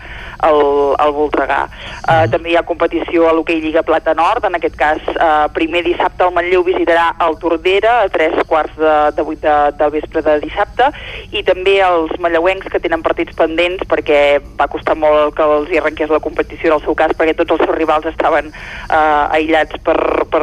el, 0.49 0.61
el 0.97 1.13
Voltregà. 1.13 1.67
Uh, 2.01 2.25
també 2.33 2.53
hi 2.53 2.57
ha 2.57 2.65
competició 2.67 3.29
a 3.29 3.35
l'hoquei 3.37 3.61
Lliga 3.61 3.85
Plata 3.85 4.15
Nord, 4.17 4.47
en 4.49 4.57
aquest 4.57 4.77
cas 4.81 5.01
uh, 5.13 5.51
primer 5.53 5.85
dissabte 5.85 6.25
el 6.25 6.35
Manlleu 6.35 6.65
visitarà 6.65 7.11
el 7.27 7.37
Tordera 7.43 8.01
a 8.05 8.09
tres 8.13 8.39
quarts 8.49 8.77
de, 8.81 8.97
de 9.17 9.27
8 9.27 9.41
de, 9.45 9.57
del 9.81 9.95
vespre 9.99 10.25
de 10.25 10.39
dissabte 10.45 10.91
i 11.37 11.45
també 11.47 11.79
els 11.85 12.13
manlleuencs 12.23 12.60
que 12.69 12.81
tenen 12.83 13.03
partits 13.03 13.37
pendents 13.39 13.85
perquè 13.89 14.41
va 14.59 14.69
costar 14.71 14.97
molt 14.99 15.35
que 15.37 15.47
els 15.47 15.71
hi 15.71 15.79
arrenqués 15.81 16.11
la 16.13 16.21
competició 16.21 16.71
en 16.71 16.77
el 16.79 16.85
seu 16.85 16.97
cas 16.99 17.15
perquè 17.17 17.35
tots 17.39 17.57
els 17.57 17.65
seus 17.65 17.77
rivals 17.77 18.09
estaven 18.11 18.51
uh, 18.51 19.37
aïllats 19.37 19.81
per, 19.87 19.97
per 20.33 20.43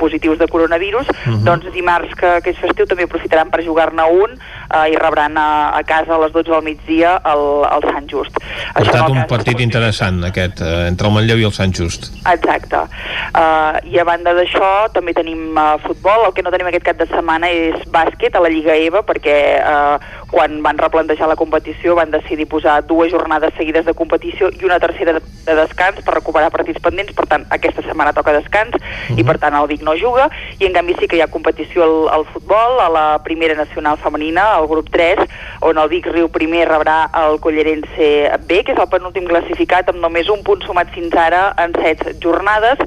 positius 0.00 0.40
de 0.40 0.48
coronavirus 0.48 1.06
uh 1.08 1.14
mhm. 1.14 1.36
-huh. 1.36 1.44
doncs 1.44 1.72
dimarts 1.72 2.14
que, 2.14 2.40
que 2.42 2.50
és 2.50 2.58
festiu 2.58 2.86
també 2.86 3.04
aprofitaran 3.04 3.50
per 3.50 3.62
jugar-ne 3.64 4.02
un 4.02 4.30
uh, 4.32 4.86
i 4.90 4.96
rebran 4.96 5.36
a, 5.36 5.76
a 5.76 5.82
casa 5.84 6.14
a 6.14 6.18
les 6.24 6.32
12 6.32 6.50
del 6.50 6.62
migdia 6.62 7.20
el, 7.24 7.44
el 7.74 7.82
Sant 7.92 8.08
Just 8.10 8.34
ha 8.74 8.82
estat 8.82 9.08
un 9.08 9.24
partit 9.28 9.60
interessant 9.60 10.24
aquest 10.24 10.60
uh, 10.60 10.86
entre 10.86 11.06
el 11.06 11.14
Manlleu 11.14 11.38
i 11.38 11.44
el 11.44 11.52
Sant 11.52 11.72
Just 11.72 12.10
exacte 12.26 12.76
uh, 12.76 13.78
i 13.84 13.98
a 13.98 14.04
banda 14.04 14.34
d'això 14.34 14.88
també 14.92 15.12
tenim 15.12 15.56
uh, 15.56 15.78
futbol 15.86 16.26
el 16.26 16.32
que 16.32 16.42
no 16.42 16.50
tenim 16.50 16.66
aquest 16.66 16.84
cap 16.84 16.96
de 16.96 17.06
setmana 17.06 17.50
és 17.50 17.76
bàsquet 17.92 18.34
a 18.34 18.40
la 18.40 18.48
Lliga 18.48 18.74
EVA 18.74 19.02
perquè 19.02 19.38
uh, 19.60 19.98
quan 20.32 20.62
van 20.64 20.78
replantejar 20.78 21.28
la 21.28 21.36
competició 21.36 21.51
van 21.94 22.10
decidir 22.10 22.46
posar 22.48 22.86
dues 22.86 23.12
jornades 23.12 23.52
seguides 23.56 23.84
de 23.84 23.94
competició 23.94 24.50
i 24.50 24.64
una 24.64 24.78
tercera 24.80 25.12
de, 25.12 25.20
de 25.46 25.54
descans 25.54 26.00
per 26.02 26.14
recuperar 26.14 26.50
partits 26.50 26.80
pendents, 26.80 27.12
per 27.12 27.26
tant 27.26 27.46
aquesta 27.50 27.82
setmana 27.82 28.12
toca 28.12 28.32
descans 28.32 28.74
uh 28.74 28.80
-huh. 28.80 29.18
i 29.18 29.24
per 29.24 29.38
tant 29.38 29.54
el 29.54 29.66
Vic 29.66 29.82
no 29.82 29.94
juga. 29.96 30.30
I 30.58 30.66
en 30.66 30.72
canvi 30.72 30.94
sí 30.98 31.08
que 31.08 31.16
hi 31.16 31.20
ha 31.20 31.28
competició 31.28 31.82
al, 31.84 32.08
al 32.08 32.24
futbol, 32.26 32.80
a 32.80 32.88
la 32.88 33.20
primera 33.22 33.54
nacional 33.54 33.98
femenina, 33.98 34.54
al 34.54 34.66
grup 34.66 34.88
3 34.90 35.18
on 35.60 35.78
el 35.78 35.88
Vic 35.88 36.06
Riu 36.06 36.28
primer 36.28 36.68
rebrà 36.68 37.10
el 37.14 37.38
Collerense 37.40 38.38
B, 38.46 38.64
que 38.64 38.72
és 38.72 38.78
el 38.78 38.88
penúltim 38.88 39.26
classificat 39.28 39.88
amb 39.88 40.00
només 40.00 40.28
un 40.28 40.42
punt 40.42 40.62
sumat 40.62 40.90
fins 40.94 41.14
ara 41.14 41.54
en 41.62 41.72
set 41.74 42.02
jornades. 42.22 42.78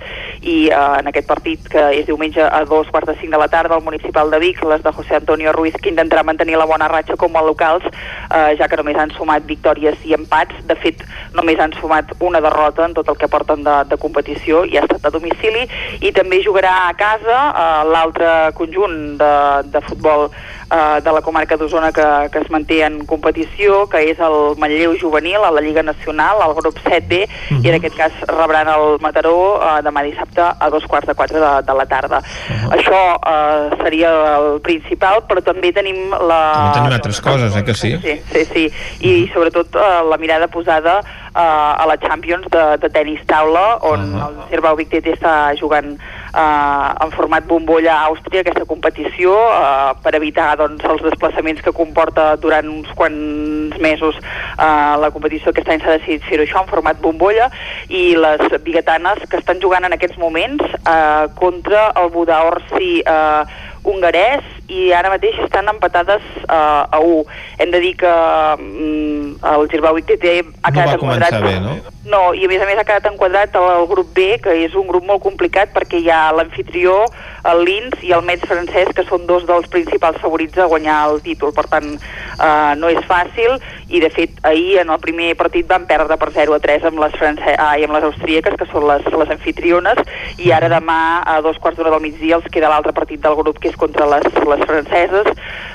I 0.42 0.70
eh, 0.70 1.00
en 1.00 1.08
aquest 1.08 1.28
partit 1.28 1.70
que 1.72 1.86
és 2.00 2.06
diumenge 2.06 2.42
a 2.42 2.64
dos 2.66 2.90
quarts 2.92 3.08
de 3.08 3.18
cinc 3.22 3.32
de 3.32 3.38
la 3.38 3.48
tarda 3.48 3.76
al 3.76 3.84
municipal 3.84 4.30
de 4.32 4.40
Vic, 4.40 4.64
les 4.64 4.84
de 4.84 4.92
José 4.92 5.16
Antonio 5.16 5.54
Ruiz 5.54 5.76
que 5.82 5.90
intentarà 5.90 6.24
mantenir 6.24 6.58
la 6.58 6.68
bona 6.70 6.90
ratxa 6.92 7.16
com 7.16 7.36
a 7.36 7.44
locals, 7.46 7.86
eh, 7.86 8.55
ja 8.60 8.68
que 8.72 8.80
només 8.80 8.98
han 9.00 9.14
sumat 9.16 9.46
victòries 9.50 10.02
i 10.08 10.16
empats. 10.18 10.58
De 10.70 10.78
fet, 10.80 11.04
només 11.38 11.60
han 11.60 11.74
sumat 11.80 12.12
una 12.20 12.42
derrota 12.44 12.86
en 12.86 12.96
tot 12.98 13.10
el 13.12 13.20
que 13.22 13.30
porten 13.32 13.64
de, 13.68 13.78
de 13.90 14.00
competició 14.02 14.64
i 14.66 14.78
ha 14.78 14.86
estat 14.86 15.08
a 15.08 15.14
domicili. 15.14 15.66
I 16.02 16.14
també 16.16 16.42
jugarà 16.46 16.76
a 16.86 16.94
casa 16.98 17.40
eh, 17.52 17.82
l'altre 17.92 18.32
conjunt 18.60 19.18
de, 19.22 19.34
de 19.74 19.84
futbol 19.88 20.30
eh, 20.72 21.02
de 21.02 21.12
la 21.12 21.22
comarca 21.22 21.58
d'Osona 21.58 21.92
que, 21.92 22.06
que 22.32 22.40
es 22.40 22.50
manté 22.50 22.82
en 22.86 23.06
competició, 23.06 23.86
que 23.92 24.02
és 24.12 24.20
el 24.20 24.56
Manlleu 24.62 24.96
Juvenil 25.00 25.44
a 25.44 25.52
la 25.52 25.62
Lliga 25.62 25.84
Nacional, 25.84 26.42
al 26.42 26.56
grup 26.56 26.78
7B, 26.84 27.24
uh 27.24 27.28
-huh. 27.28 27.64
i 27.64 27.68
en 27.70 27.74
mhm. 27.74 27.80
aquest 27.80 27.96
cas 27.96 28.14
rebran 28.28 28.68
el 28.68 29.00
Mataró 29.02 29.62
eh, 29.62 29.82
demà 29.84 30.04
dissabte 30.04 30.42
a 30.42 30.70
dos 30.70 30.86
quarts 30.86 31.08
de 31.08 31.16
quatre 31.16 31.40
de, 31.40 31.54
de 31.62 31.74
la 31.74 31.86
tarda. 31.86 32.20
Uh 32.20 32.56
-huh. 32.56 32.76
Això 32.76 33.02
eh, 33.34 33.84
seria 33.84 34.38
el 34.38 34.62
principal, 34.62 35.24
però 35.28 35.42
també 35.42 35.72
tenim 35.72 36.10
la... 36.12 36.42
També 36.54 36.80
tenim 36.80 36.94
altres 36.94 37.22
coses, 37.22 37.56
eh, 37.56 37.64
que 37.64 37.74
sí? 37.74 37.98
Sí, 38.02 38.22
sí, 38.32 38.46
sí. 38.54 38.72
I 39.00 39.24
uh 39.24 39.28
-huh. 39.28 39.34
sobretot 39.34 39.76
eh, 39.76 40.02
la 40.10 40.18
mirada 40.18 40.48
posada 40.48 41.02
eh, 41.36 41.82
a 41.84 41.86
la 41.88 41.98
Champions 41.98 42.48
de, 42.52 42.78
de 42.82 42.90
tenis 42.90 43.22
taula, 43.28 43.78
on 43.82 44.00
uh 44.00 44.22
-huh. 44.22 44.28
el 44.28 44.50
Cerbau 44.50 44.76
Vic 44.76 44.92
està 44.92 45.56
jugant 45.60 45.98
eh, 46.36 47.04
en 47.04 47.12
format 47.12 47.46
bombolla 47.46 47.94
a 47.96 48.08
Àustria 48.10 48.42
aquesta 48.42 48.66
competició 48.66 49.34
eh, 49.36 49.92
per 50.04 50.16
evitar 50.16 50.56
doncs, 50.58 50.84
els 50.84 51.02
desplaçaments 51.02 51.62
que 51.62 51.72
comporta 51.72 52.36
durant 52.38 52.68
uns 52.70 52.90
quants 52.96 53.78
mesos 53.80 54.16
eh, 54.18 54.96
la 55.04 55.12
competició 55.12 55.52
aquest 55.52 55.70
any 55.70 55.82
s'ha 55.82 55.98
decidit 55.98 56.24
fer 56.24 56.40
això 56.40 56.62
en 56.62 56.72
format 56.72 57.00
bombolla 57.02 57.50
i 57.90 58.16
les 58.16 58.42
biguetanes 58.64 59.24
que 59.30 59.38
estan 59.38 59.62
jugant 59.62 59.86
en 59.86 59.94
aquests 59.94 60.18
moments 60.18 60.64
eh, 60.64 61.28
contra 61.36 61.92
el 61.96 62.10
Budaorsi 62.10 63.02
eh, 63.06 63.44
hongarès 63.86 64.44
i 64.68 64.92
ara 64.98 65.12
mateix 65.14 65.38
estan 65.44 65.70
empatades 65.70 66.24
uh, 66.48 66.86
a 66.90 67.00
1. 67.00 67.26
Hem 67.62 67.72
de 67.74 67.82
dir 67.84 67.94
que 68.00 68.14
um, 68.60 69.36
el 69.54 69.68
Girbau 69.70 70.00
ITT 70.02 70.26
ha 70.26 70.72
no 70.72 70.74
quedat 70.74 70.96
enquadrat... 70.98 71.38
Bé, 71.46 71.60
no? 71.62 71.76
no, 72.10 72.22
i 72.38 72.46
a 72.46 72.50
més 72.50 72.62
a 72.62 72.68
més 72.70 72.80
ha 72.80 72.88
quedat 72.88 73.08
enquadrat 73.10 73.56
al 73.60 73.88
grup 73.90 74.12
B, 74.18 74.36
que 74.42 74.56
és 74.66 74.76
un 74.78 74.88
grup 74.90 75.06
molt 75.06 75.24
complicat 75.24 75.74
perquè 75.76 76.02
hi 76.02 76.10
ha 76.14 76.34
l'anfitrió, 76.36 77.04
el 77.46 77.64
Linz 77.68 78.02
i 78.06 78.14
el 78.16 78.26
Metz 78.26 78.48
francès, 78.50 78.92
que 78.96 79.06
són 79.06 79.26
dos 79.30 79.46
dels 79.50 79.70
principals 79.74 80.18
favorits 80.22 80.58
a 80.58 80.70
guanyar 80.72 81.00
el 81.12 81.22
títol. 81.26 81.54
Per 81.56 81.68
tant, 81.70 81.96
uh, 81.96 82.74
no 82.80 82.90
és 82.94 83.02
fàcil 83.10 83.60
i 83.90 84.02
de 84.02 84.10
fet 84.10 84.40
ahir 84.48 84.80
en 84.82 84.90
el 84.90 85.02
primer 85.02 85.36
partit 85.38 85.68
van 85.70 85.86
perdre 85.90 86.18
per 86.18 86.32
0 86.34 86.56
a 86.58 86.62
3 86.62 86.88
amb 86.90 87.02
les, 87.04 87.18
france... 87.20 87.56
ah, 87.58 87.74
amb 87.76 87.98
les 87.98 88.08
austríaques, 88.10 88.58
que 88.58 88.70
són 88.72 88.88
les, 88.90 89.06
les 89.14 89.34
anfitriones, 89.38 90.02
i 90.42 90.52
ara 90.56 90.70
demà 90.72 91.00
a 91.26 91.40
dos 91.46 91.60
quarts 91.62 91.78
d'hora 91.78 91.94
del 91.94 92.06
migdia 92.06 92.40
els 92.40 92.50
queda 92.52 92.72
l'altre 92.72 92.96
partit 92.98 93.22
del 93.22 93.38
grup, 93.38 93.60
que 93.62 93.70
és 93.70 93.78
contra 93.80 94.08
les, 94.10 94.26
les 94.26 94.55
franceses 94.64 95.28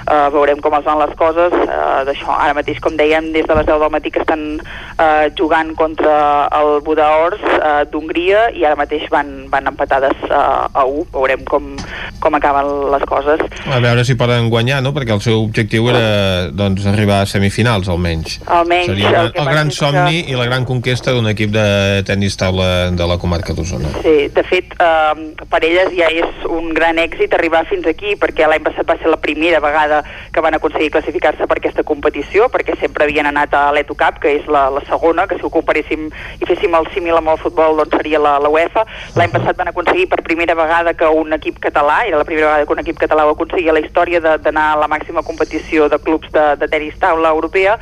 uh, 0.09 0.29
veurem 0.33 0.61
com 0.65 0.75
es 0.79 0.85
van 0.87 0.99
les 1.03 1.13
coses 1.19 1.53
uh, 1.53 2.03
d'això. 2.09 2.33
Ara 2.37 2.55
mateix, 2.57 2.81
com 2.81 2.97
dèiem, 2.97 3.31
des 3.35 3.47
de 3.47 3.55
les 3.59 3.67
10 3.69 3.81
del 3.83 3.93
matí 3.93 4.11
que 4.15 4.23
estan 4.25 4.45
uh, 4.61 5.27
jugant 5.39 5.75
contra 5.79 6.49
el 6.61 6.81
Budaors 6.87 7.43
uh, 7.59 7.83
d'Hongria 7.91 8.49
i 8.57 8.65
ara 8.65 8.79
mateix 8.79 9.07
van, 9.13 9.47
van 9.53 9.67
empatades 9.71 10.17
uh, 10.31 10.69
a 10.73 10.85
1. 10.87 11.07
Veurem 11.15 11.45
com, 11.49 11.73
com 12.21 12.35
acaben 12.39 12.71
les 12.95 13.05
coses. 13.09 13.43
A 13.71 13.81
veure 13.83 14.05
si 14.05 14.17
poden 14.19 14.49
guanyar, 14.53 14.81
no? 14.85 14.95
Perquè 14.97 15.15
el 15.15 15.23
seu 15.25 15.43
objectiu 15.43 15.89
era 15.93 16.49
doncs, 16.55 16.87
arribar 16.91 17.23
a 17.25 17.29
semifinals, 17.31 17.89
almenys. 17.93 18.41
Almenys. 18.47 18.93
Seria 18.95 19.27
el, 19.27 19.33
el 19.35 19.51
gran 19.53 19.71
somni 19.75 20.23
que- 20.23 20.31
i 20.33 20.39
la 20.39 20.47
gran 20.47 20.65
conquesta 20.69 21.13
d'un 21.13 21.27
equip 21.31 21.51
de 21.55 22.03
tennis 22.07 22.37
taula 22.41 22.91
de 22.95 23.07
la 23.07 23.17
comarca 23.19 23.55
d'Osona. 23.57 23.91
Sí, 24.03 24.29
de 24.33 24.43
fet, 24.47 24.75
eh, 24.79 25.47
per 25.51 25.61
elles 25.67 25.91
ja 25.97 26.09
és 26.13 26.45
un 26.49 26.73
gran 26.77 26.99
èxit 27.03 27.35
arribar 27.35 27.65
fins 27.69 27.87
aquí, 27.91 28.15
perquè 28.21 28.47
l'any 28.49 28.63
passat 28.71 28.89
va 28.89 28.97
ser 29.01 29.11
la 29.11 29.21
primera 29.21 29.61
vegada 29.61 30.03
que 30.33 30.41
van 30.41 30.55
aconseguir 30.55 30.91
classificar-se 30.95 31.47
per 31.47 31.59
aquesta 31.59 31.85
competició, 31.87 32.49
perquè 32.53 32.77
sempre 32.81 33.05
havien 33.05 33.27
anat 33.27 33.55
a 33.55 33.65
l'Eto 33.75 33.97
Cup, 33.99 34.21
que 34.23 34.37
és 34.39 34.47
la, 34.47 34.69
la 34.71 34.83
segona, 34.89 35.27
que 35.27 35.39
si 35.39 35.45
ho 35.47 35.51
comparéssim 35.53 36.09
i 36.41 36.49
féssim 36.49 36.75
el 36.79 36.89
símil 36.95 37.19
amb 37.19 37.33
el 37.35 37.41
futbol, 37.43 37.77
doncs 37.81 37.97
seria 37.99 38.21
la, 38.23 38.37
la 38.43 38.53
UEFA. 38.53 38.87
L'any 39.19 39.35
passat 39.35 39.59
van 39.59 39.73
aconseguir 39.73 40.09
per 40.11 40.23
primera 40.27 40.57
vegada 40.59 40.95
que 40.95 41.09
un 41.09 41.35
equip 41.37 41.61
català, 41.63 42.03
era 42.07 42.21
la 42.21 42.29
primera 42.29 42.53
vegada 42.53 42.69
que 42.69 42.77
un 42.79 42.85
equip 42.85 43.01
català 43.03 43.27
ho 43.27 43.35
aconseguia 43.35 43.75
la 43.77 43.85
història 43.85 44.23
d'anar 44.23 44.67
a 44.73 44.81
la 44.85 44.91
màxima 44.91 45.25
competició 45.27 45.89
de 45.91 45.99
clubs 45.99 46.31
de, 46.33 46.47
de 46.61 46.71
tenis 46.71 46.99
taula 47.03 47.35
europea, 47.35 47.79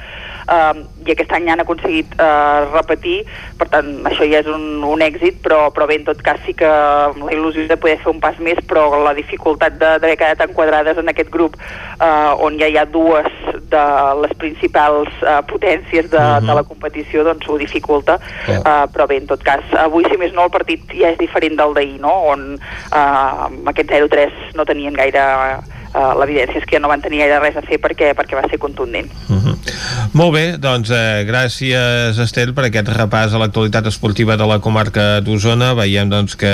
eh, 0.48 0.84
i 1.06 1.12
aquest 1.12 1.32
any 1.32 1.48
han 1.50 1.60
aconseguit 1.60 2.12
eh, 2.20 2.60
repetir, 2.72 3.24
per 3.58 3.68
tant, 3.72 3.88
això 4.10 4.26
ja 4.28 4.40
és 4.42 4.46
un, 4.50 4.82
un 4.84 5.00
èxit, 5.04 5.38
però, 5.44 5.68
però 5.74 5.86
bé, 5.88 5.96
en 6.00 6.04
tot 6.08 6.20
cas 6.22 6.40
sí 6.46 6.54
que 6.58 6.68
la 6.68 7.32
il·lusió 7.32 7.66
de 7.68 7.76
poder 7.76 7.98
fer 8.02 8.12
un 8.12 8.20
pas 8.20 8.38
més, 8.40 8.58
però 8.68 8.86
la 9.04 9.14
dificultat 9.14 9.78
de- 9.78 9.94
d'haver 9.98 10.16
quedat 10.18 10.40
enquadrades 10.48 10.98
en 10.98 11.08
aquest 11.08 11.30
grup 11.30 11.56
eh, 11.60 12.32
on 12.44 12.58
ja 12.60 12.66
hi 12.68 12.76
ha 12.78 12.84
dues 12.86 13.26
de 13.68 13.84
les 14.22 14.34
principals 14.38 15.08
eh, 15.22 15.40
potències 15.48 16.10
de, 16.10 16.18
Mhm. 16.18 16.46
de 16.46 16.54
la 16.54 16.62
competició, 16.64 17.24
doncs 17.24 17.48
ho 17.48 17.56
dificulta, 17.58 18.18
Clar. 18.44 18.58
eh, 18.60 18.86
però 18.92 19.06
bé, 19.08 19.16
en 19.18 19.26
tot 19.26 19.42
cas, 19.42 19.60
avui 19.78 20.04
si 20.10 20.16
més 20.16 20.32
no 20.32 20.44
el 20.44 20.50
partit 20.50 20.82
ja 20.92 21.10
és 21.10 21.18
diferent 21.18 21.56
del 21.56 21.74
d'ahir, 21.74 22.00
no?, 22.00 22.12
on 22.34 22.58
eh, 22.58 22.96
amb 23.48 23.68
aquest 23.68 23.90
0-3 23.90 24.54
no 24.54 24.64
tenien 24.64 24.94
gaire... 24.94 25.24
Uh, 25.88 26.12
l'evidència 26.20 26.58
és 26.60 26.66
que 26.68 26.76
ja 26.76 26.80
no 26.84 26.88
van 26.90 27.00
tenir 27.00 27.22
gaire 27.22 27.38
res 27.40 27.56
a 27.56 27.62
fer 27.64 27.78
perquè, 27.80 28.10
perquè 28.14 28.36
va 28.36 28.42
ser 28.50 28.58
contundent. 28.60 29.08
Molt 30.18 30.32
bé, 30.34 30.56
doncs 30.58 30.88
eh, 30.90 31.22
gràcies 31.28 32.16
Estel 32.18 32.50
per 32.50 32.64
aquest 32.66 32.88
repàs 32.90 33.30
a 33.30 33.38
l'actualitat 33.38 33.86
esportiva 33.86 34.34
de 34.40 34.46
la 34.50 34.56
comarca 34.58 35.20
d'Osona. 35.22 35.68
Veiem 35.78 36.08
doncs 36.10 36.34
que 36.34 36.50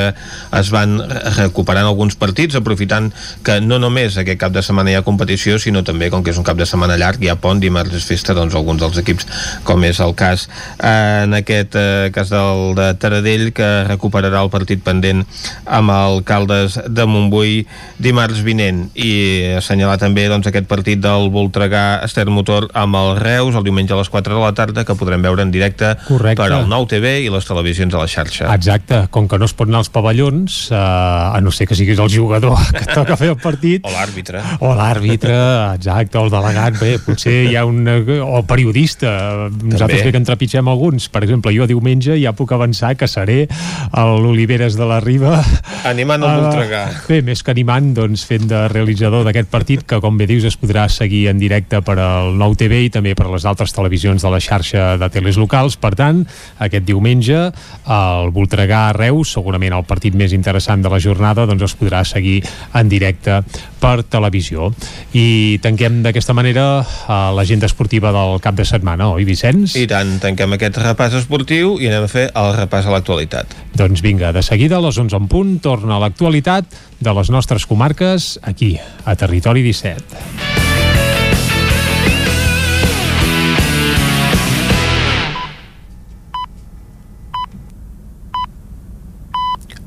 es 0.58 0.72
van 0.74 0.98
re- 1.00 1.22
recuperant 1.38 1.88
alguns 1.88 2.12
partits, 2.20 2.58
aprofitant 2.58 3.06
que 3.46 3.56
no 3.64 3.78
només 3.80 4.18
aquest 4.20 4.36
cap 4.42 4.52
de 4.52 4.60
setmana 4.60 4.92
hi 4.92 4.98
ha 4.98 5.04
competició, 5.06 5.56
sinó 5.62 5.80
també, 5.80 6.10
com 6.12 6.20
que 6.26 6.34
és 6.34 6.40
un 6.40 6.44
cap 6.44 6.58
de 6.60 6.66
setmana 6.68 6.98
llarg, 7.00 7.24
hi 7.24 7.30
ha 7.32 7.38
pont, 7.40 7.62
dimarts 7.62 7.94
és 7.96 8.04
festa, 8.10 8.34
doncs 8.36 8.52
alguns 8.58 8.82
dels 8.84 9.00
equips, 9.00 9.30
com 9.64 9.88
és 9.88 10.02
el 10.04 10.12
cas 10.18 10.44
eh, 10.82 11.24
en 11.24 11.38
aquest 11.40 11.80
eh, 11.80 12.10
cas 12.12 12.34
del 12.34 12.76
de 12.76 12.90
Taradell, 13.00 13.46
que 13.56 13.70
recuperarà 13.88 14.44
el 14.44 14.52
partit 14.52 14.84
pendent 14.84 15.24
amb 15.64 15.94
el 15.94 16.20
Caldes 16.28 16.76
de 16.84 17.08
Montbui 17.08 17.62
dimarts 17.96 18.44
vinent 18.44 18.90
i 18.92 19.56
assenyalar 19.62 19.96
també 20.04 20.28
doncs, 20.28 20.52
aquest 20.52 20.68
partit 20.68 21.00
del 21.00 21.32
Voltregà 21.32 22.02
Ester 22.04 22.28
Motor 22.28 22.68
amb 22.76 23.00
el 23.00 23.14
Reus 23.24 23.53
el 23.54 23.64
diumenge 23.64 23.92
a 23.94 23.98
les 24.00 24.08
4 24.10 24.34
de 24.34 24.40
la 24.40 24.52
tarda 24.54 24.84
que 24.84 24.94
podrem 24.98 25.22
veure 25.22 25.42
en 25.42 25.50
directe 25.54 25.94
Correcte. 26.08 26.42
per 26.42 26.52
al 26.52 26.68
Nou 26.68 26.86
TV 26.86 27.20
i 27.24 27.30
les 27.32 27.44
televisions 27.46 27.94
a 27.94 27.98
la 28.04 28.08
xarxa. 28.08 28.50
Exacte, 28.54 29.04
com 29.10 29.28
que 29.28 29.38
no 29.38 29.44
es 29.48 29.54
pot 29.54 29.68
anar 29.68 29.78
als 29.84 29.88
pavellons, 29.94 30.70
eh, 30.70 30.74
a 30.76 31.40
no 31.42 31.50
ser 31.50 31.66
que 31.68 31.74
siguis 31.74 31.98
el 31.98 32.10
jugador 32.12 32.56
que 32.78 32.84
toca 32.94 33.16
fer 33.16 33.30
el 33.34 33.36
partit, 33.36 33.84
O 33.86 33.90
l'àrbitre. 33.94 34.42
o 34.60 34.74
l'àrbitre, 34.74 35.34
exacte, 35.74 36.18
o 36.18 36.24
el 36.26 36.30
delegat, 36.30 36.78
bé, 36.80 36.98
potser 36.98 37.44
hi 37.50 37.56
ha 37.56 37.64
un... 37.66 37.82
o 37.88 38.38
el 38.38 38.44
periodista, 38.48 39.10
nosaltres 39.50 39.78
També. 40.00 40.02
bé 40.04 40.12
que 40.12 40.20
en 40.22 40.24
trepitgem 40.28 40.68
alguns, 40.68 41.08
per 41.08 41.22
exemple, 41.24 41.52
jo 41.54 41.66
diumenge 41.66 42.16
ja 42.20 42.32
puc 42.36 42.52
avançar 42.52 42.94
que 42.96 43.08
seré 43.08 43.46
a 43.92 44.04
l'Oliveres 44.06 44.76
de 44.76 44.86
la 44.88 45.00
Riba 45.00 45.42
Animant 45.84 46.22
el 46.22 46.28
Ah, 46.30 46.38
Voltregà. 46.40 46.82
Bé, 47.08 47.20
més 47.22 47.42
que 47.44 47.52
animant, 47.52 47.92
doncs 47.94 48.24
fent 48.26 48.46
de 48.50 48.64
realitzador 48.72 49.24
d'aquest 49.26 49.48
partit 49.52 49.82
que, 49.86 49.98
com 50.00 50.16
bé 50.18 50.26
dius, 50.26 50.44
es 50.48 50.56
podrà 50.58 50.86
seguir 50.88 51.26
en 51.30 51.38
directe 51.38 51.80
per 51.84 51.98
al 52.00 52.32
Nou 52.40 52.54
TV 52.58 52.84
i 52.86 52.90
també 52.90 53.14
per 53.14 53.26
les 53.34 53.46
altres 53.48 53.74
televisions 53.74 54.22
de 54.22 54.30
la 54.32 54.40
xarxa 54.40 54.94
de 55.00 55.10
teles 55.12 55.38
locals. 55.40 55.76
Per 55.80 55.92
tant, 55.98 56.22
aquest 56.62 56.86
diumenge 56.86 57.40
el 57.50 58.32
Voltregà 58.34 58.86
Reus, 58.96 59.34
segurament 59.36 59.76
el 59.76 59.86
partit 59.88 60.16
més 60.16 60.32
interessant 60.36 60.82
de 60.84 60.92
la 60.92 61.00
jornada, 61.02 61.46
doncs 61.50 61.66
es 61.68 61.76
podrà 61.78 62.04
seguir 62.08 62.40
en 62.74 62.88
directe 62.88 63.42
per 63.82 64.00
televisió. 64.08 64.70
I 65.12 65.58
tanquem 65.64 66.00
d'aquesta 66.06 66.36
manera 66.36 66.66
eh, 66.80 67.18
l'agenda 67.36 67.68
esportiva 67.68 68.12
del 68.14 68.40
cap 68.44 68.56
de 68.56 68.66
setmana, 68.68 69.10
oi, 69.12 69.26
Vicenç? 69.28 69.76
I 69.80 69.86
tant, 69.90 70.16
tanquem 70.22 70.56
aquest 70.56 70.80
repàs 70.80 71.18
esportiu 71.20 71.76
i 71.82 71.90
anem 71.90 72.08
a 72.08 72.10
fer 72.12 72.28
el 72.32 72.52
repàs 72.62 72.88
a 72.88 72.96
l'actualitat. 72.96 73.56
Doncs 73.76 74.04
vinga, 74.04 74.32
de 74.32 74.44
seguida 74.46 74.78
a 74.78 74.84
les 74.84 74.98
11 75.00 75.20
en 75.20 75.30
punt 75.30 75.56
torna 75.64 75.98
a 75.98 76.02
l'actualitat 76.06 76.68
de 77.04 77.16
les 77.16 77.32
nostres 77.34 77.68
comarques 77.68 78.38
aquí, 78.42 78.76
a 79.04 79.16
Territori 79.18 79.66
17. 79.66 80.63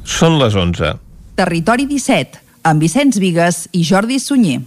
Són 0.08 0.38
les 0.40 0.56
11. 0.56 0.94
Territori 1.36 1.84
17, 1.86 2.40
amb 2.70 2.80
Vicenç 2.80 3.18
Vigues 3.20 3.66
i 3.76 3.84
Jordi 3.84 4.22
Sunyer. 4.24 4.62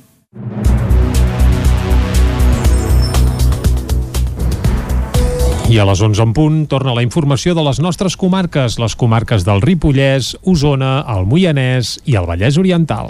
I 5.71 5.79
a 5.81 5.87
les 5.89 6.03
11 6.05 6.27
en 6.27 6.35
punt 6.37 6.61
torna 6.69 6.93
la 6.93 7.07
informació 7.07 7.55
de 7.57 7.65
les 7.65 7.81
nostres 7.81 8.19
comarques, 8.21 8.77
les 8.83 8.97
comarques 9.01 9.47
del 9.49 9.65
Ripollès, 9.65 10.35
Osona, 10.45 11.07
el 11.09 11.25
Moianès 11.31 11.97
i 12.05 12.21
el 12.21 12.29
Vallès 12.29 12.61
Oriental. 12.61 13.09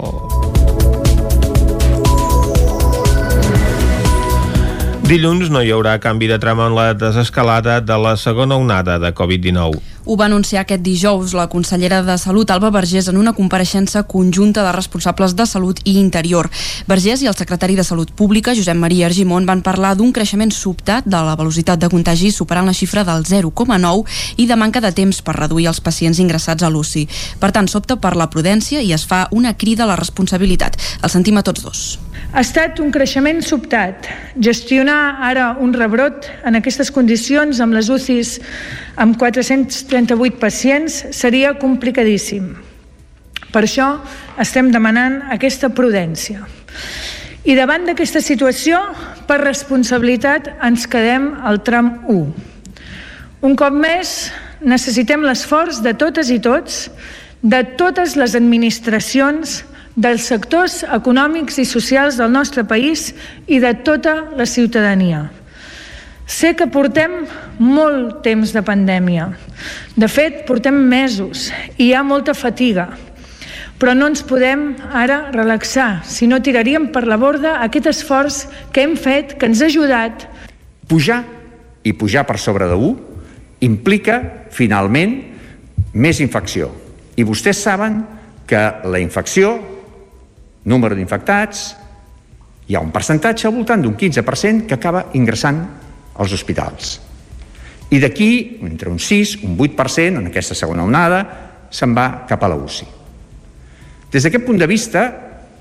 Dilluns 5.11 5.49
no 5.51 5.59
hi 5.59 5.75
haurà 5.75 5.97
canvi 5.99 6.31
de 6.31 6.39
trama 6.39 6.69
en 6.71 6.79
la 6.79 6.93
desescalada 6.95 7.81
de 7.83 7.97
la 7.99 8.15
segona 8.15 8.55
onada 8.55 9.01
de 9.03 9.11
Covid-19. 9.11 9.90
Ho 10.11 10.17
va 10.19 10.25
anunciar 10.25 10.65
aquest 10.65 10.81
dijous 10.83 11.31
la 11.31 11.45
consellera 11.47 12.01
de 12.03 12.17
Salut, 12.19 12.49
Alba 12.51 12.67
Vergés, 12.75 13.07
en 13.07 13.15
una 13.15 13.31
compareixença 13.31 14.01
conjunta 14.03 14.65
de 14.65 14.73
responsables 14.75 15.37
de 15.39 15.45
Salut 15.47 15.79
i 15.87 15.93
Interior. 16.01 16.49
Vergés 16.89 17.23
i 17.23 17.29
el 17.31 17.37
secretari 17.39 17.77
de 17.79 17.85
Salut 17.87 18.11
Pública, 18.11 18.51
Josep 18.51 18.75
Maria 18.75 19.05
Argimon, 19.07 19.47
van 19.47 19.63
parlar 19.63 19.93
d'un 19.95 20.11
creixement 20.11 20.51
sobtat 20.51 21.07
de 21.07 21.15
la 21.15 21.37
velocitat 21.39 21.79
de 21.79 21.87
contagi 21.87 22.33
superant 22.35 22.67
la 22.67 22.75
xifra 22.75 23.05
del 23.07 23.23
0,9 23.23 24.03
i 24.35 24.49
de 24.51 24.59
manca 24.59 24.83
de 24.83 24.91
temps 24.91 25.23
per 25.23 25.39
reduir 25.39 25.71
els 25.71 25.79
pacients 25.79 26.19
ingressats 26.19 26.67
a 26.67 26.73
l'UCI. 26.75 27.07
Per 27.39 27.55
tant, 27.55 27.71
s'opta 27.71 27.95
per 27.95 28.17
la 28.19 28.27
prudència 28.27 28.83
i 28.83 28.91
es 28.91 29.07
fa 29.07 29.29
una 29.31 29.55
crida 29.55 29.87
a 29.87 29.93
la 29.93 29.99
responsabilitat. 30.03 30.75
El 30.99 31.15
sentim 31.15 31.39
a 31.39 31.47
tots 31.47 31.63
dos. 31.63 31.87
Ha 32.31 32.43
estat 32.43 32.83
un 32.83 32.91
creixement 32.91 33.41
sobtat. 33.43 34.07
Gestionar 34.39 35.17
ara 35.27 35.49
un 35.59 35.73
rebrot 35.75 36.27
en 36.47 36.59
aquestes 36.59 36.91
condicions 36.91 37.59
amb 37.63 37.75
les 37.75 37.89
UCIs 37.91 38.37
amb 38.95 39.17
438 40.07 40.39
pacients 40.39 41.05
seria 41.11 41.53
complicadíssim. 41.59 42.55
Per 43.51 43.63
això 43.65 43.99
estem 44.39 44.71
demanant 44.71 45.19
aquesta 45.33 45.69
prudència. 45.69 46.45
I 47.43 47.55
davant 47.57 47.87
d'aquesta 47.87 48.21
situació, 48.21 48.79
per 49.27 49.41
responsabilitat, 49.41 50.47
ens 50.63 50.85
quedem 50.87 51.31
al 51.43 51.61
tram 51.65 51.91
1. 52.07 52.21
Un 53.41 53.57
cop 53.57 53.73
més, 53.73 54.31
necessitem 54.61 55.25
l'esforç 55.25 55.81
de 55.81 55.93
totes 55.97 56.29
i 56.29 56.39
tots, 56.39 56.87
de 57.41 57.63
totes 57.77 58.15
les 58.15 58.37
administracions, 58.37 59.63
dels 59.97 60.23
sectors 60.29 60.83
econòmics 60.87 61.57
i 61.59 61.65
socials 61.67 62.15
del 62.21 62.31
nostre 62.31 62.63
país 62.63 63.11
i 63.47 63.59
de 63.59 63.73
tota 63.83 64.31
la 64.37 64.45
ciutadania. 64.45 65.25
Sé 66.31 66.53
que 66.55 66.69
portem 66.71 67.25
molt 67.59 68.21
temps 68.23 68.53
de 68.55 68.61
pandèmia. 68.63 69.27
De 69.99 70.07
fet, 70.07 70.45
portem 70.47 70.77
mesos 70.87 71.49
i 71.75 71.89
hi 71.89 71.93
ha 71.93 72.05
molta 72.07 72.31
fatiga. 72.37 72.87
Però 73.81 73.91
no 73.97 74.07
ens 74.07 74.21
podem 74.23 74.69
ara 74.95 75.25
relaxar, 75.33 76.05
si 76.07 76.29
no 76.29 76.39
tiraríem 76.39 76.87
per 76.93 77.03
la 77.09 77.17
borda 77.19 77.57
aquest 77.65 77.89
esforç 77.91 78.45
que 78.71 78.85
hem 78.85 78.95
fet, 78.95 79.35
que 79.35 79.49
ens 79.49 79.59
ha 79.59 79.67
ajudat. 79.67 80.27
Pujar 80.87 81.23
i 81.83 81.91
pujar 81.97 82.23
per 82.29 82.37
sobre 82.39 82.69
de 82.69 82.79
1 82.79 83.67
implica, 83.67 84.21
finalment, 84.55 85.17
més 85.93 86.21
infecció. 86.23 86.71
I 87.19 87.27
vostès 87.27 87.59
saben 87.59 87.99
que 88.47 88.61
la 88.87 89.03
infecció, 89.03 89.57
número 90.63 90.95
d'infectats, 90.95 91.67
hi 92.69 92.77
ha 92.77 92.81
un 92.81 92.93
percentatge 92.95 93.49
al 93.49 93.57
voltant 93.57 93.83
d'un 93.83 93.97
15% 93.99 94.69
que 94.69 94.77
acaba 94.79 95.09
ingressant 95.17 95.65
als 96.15 96.33
hospitals. 96.35 96.99
I 97.91 97.99
d'aquí, 97.99 98.59
entre 98.63 98.89
un 98.89 98.99
6, 98.99 99.41
un 99.43 99.57
8%, 99.57 100.21
en 100.21 100.29
aquesta 100.29 100.55
segona 100.55 100.85
onada, 100.87 101.21
se'n 101.71 101.95
va 101.95 102.23
cap 102.27 102.43
a 102.43 102.51
la 102.51 102.59
UCI. 102.59 102.87
Des 104.11 104.23
d'aquest 104.23 104.45
punt 104.47 104.59
de 104.59 104.67
vista, 104.67 105.05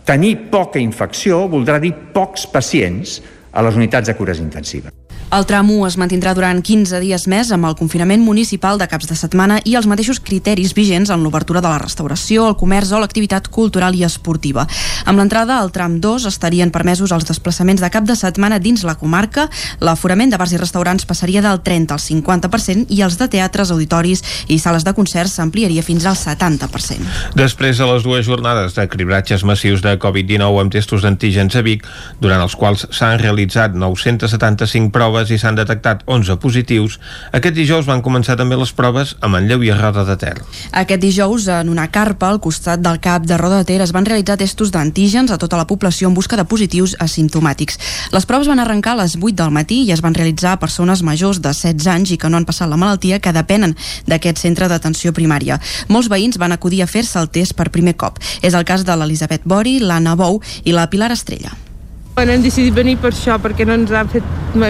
tenir 0.06 0.36
poca 0.50 0.82
infecció 0.82 1.44
voldrà 1.50 1.78
dir 1.82 1.92
pocs 2.14 2.46
pacients 2.50 3.20
a 3.52 3.62
les 3.66 3.78
unitats 3.78 4.10
de 4.10 4.16
cures 4.18 4.42
intensives. 4.42 4.99
El 5.30 5.44
tram 5.46 5.68
1 5.70 5.84
es 5.86 5.94
mantindrà 5.94 6.32
durant 6.34 6.58
15 6.58 6.98
dies 6.98 7.24
més 7.30 7.52
amb 7.54 7.68
el 7.68 7.76
confinament 7.78 8.18
municipal 8.26 8.80
de 8.80 8.88
caps 8.90 9.06
de 9.06 9.14
setmana 9.14 9.60
i 9.62 9.76
els 9.78 9.86
mateixos 9.86 10.18
criteris 10.18 10.72
vigents 10.74 11.12
en 11.14 11.22
l'obertura 11.22 11.60
de 11.62 11.70
la 11.70 11.78
restauració, 11.78 12.48
el 12.50 12.56
comerç 12.58 12.90
o 12.90 12.98
l'activitat 12.98 13.46
cultural 13.46 13.94
i 13.94 14.02
esportiva. 14.02 14.64
Amb 15.06 15.22
l'entrada 15.22 15.60
al 15.62 15.70
tram 15.70 16.00
2 16.02 16.26
estarien 16.26 16.72
permesos 16.74 17.14
els 17.14 17.28
desplaçaments 17.28 17.78
de 17.78 17.90
cap 17.94 18.08
de 18.08 18.16
setmana 18.18 18.58
dins 18.58 18.82
la 18.82 18.96
comarca, 18.98 19.44
l'aforament 19.78 20.34
de 20.34 20.40
bars 20.40 20.50
i 20.50 20.58
restaurants 20.58 21.06
passaria 21.06 21.44
del 21.46 21.62
30 21.62 21.94
al 21.94 22.02
50% 22.02 22.90
i 22.90 23.04
els 23.06 23.20
de 23.22 23.30
teatres, 23.30 23.70
auditoris 23.70 24.24
i 24.50 24.58
sales 24.58 24.82
de 24.82 24.96
concerts 24.98 25.38
s'ampliaria 25.38 25.86
fins 25.86 26.10
al 26.10 26.18
70%. 26.18 27.06
Després 27.38 27.78
de 27.78 27.86
les 27.92 28.02
dues 28.02 28.26
jornades 28.26 28.74
de 28.74 28.88
cribratges 28.90 29.46
massius 29.46 29.86
de 29.86 29.94
Covid-19 29.94 30.66
amb 30.66 30.74
testos 30.74 31.06
d'antígens 31.06 31.54
a 31.54 31.62
Vic, 31.62 31.86
durant 32.18 32.42
els 32.42 32.58
quals 32.58 32.88
s'han 32.90 33.22
realitzat 33.22 33.78
975 33.78 34.90
proves 34.90 35.19
proves 35.20 35.30
i 35.30 35.38
s'han 35.38 35.56
detectat 35.58 36.02
11 36.06 36.38
positius, 36.40 36.98
aquest 37.32 37.54
dijous 37.54 37.86
van 37.86 38.02
començar 38.02 38.36
també 38.36 38.56
les 38.56 38.72
proves 38.72 39.16
a 39.20 39.28
Manlleu 39.28 39.62
i 39.62 39.70
a 39.70 39.76
Roda 39.76 40.04
de 40.04 40.16
Ter. 40.16 40.40
Aquest 40.72 41.00
dijous, 41.00 41.48
en 41.48 41.68
una 41.68 41.88
carpa 41.90 42.30
al 42.30 42.40
costat 42.40 42.80
del 42.80 43.00
cap 43.00 43.26
de 43.26 43.36
Roda 43.36 43.58
de 43.60 43.64
Ter, 43.64 43.80
es 43.82 43.92
van 43.92 44.06
realitzar 44.06 44.38
testos 44.38 44.70
d'antígens 44.72 45.30
a 45.30 45.38
tota 45.38 45.56
la 45.56 45.66
població 45.66 46.08
en 46.08 46.14
busca 46.14 46.36
de 46.36 46.44
positius 46.44 46.96
asimptomàtics. 46.98 47.78
Les 48.12 48.26
proves 48.26 48.48
van 48.48 48.60
arrencar 48.60 48.96
a 48.96 49.02
les 49.02 49.16
8 49.20 49.36
del 49.36 49.50
matí 49.50 49.84
i 49.84 49.92
es 49.92 50.00
van 50.00 50.14
realitzar 50.14 50.54
a 50.56 50.60
persones 50.60 51.02
majors 51.02 51.40
de 51.40 51.52
16 51.52 51.86
anys 51.86 52.12
i 52.12 52.18
que 52.18 52.30
no 52.30 52.36
han 52.36 52.48
passat 52.48 52.70
la 52.70 52.80
malaltia 52.80 53.20
que 53.20 53.32
depenen 53.32 53.76
d'aquest 54.06 54.40
centre 54.40 54.68
d'atenció 54.68 55.12
primària. 55.12 55.60
Molts 55.88 56.08
veïns 56.08 56.38
van 56.38 56.52
acudir 56.52 56.82
a 56.82 56.88
fer-se 56.88 57.18
el 57.20 57.28
test 57.28 57.54
per 57.54 57.70
primer 57.70 57.96
cop. 57.96 58.18
És 58.42 58.54
el 58.54 58.64
cas 58.64 58.84
de 58.84 58.96
l'Elisabet 58.96 59.44
Bori, 59.44 59.80
l'Anna 59.80 60.16
Bou 60.16 60.40
i 60.64 60.72
la 60.72 60.88
Pilar 60.90 61.12
Estrella. 61.12 61.69
Bueno, 62.14 62.32
hem 62.32 62.42
decidit 62.42 62.74
venir 62.74 62.96
per 63.00 63.12
això, 63.14 63.36
perquè 63.40 63.64
no 63.64 63.76
ens 63.78 63.92
han 63.94 64.08
fet 64.10 64.24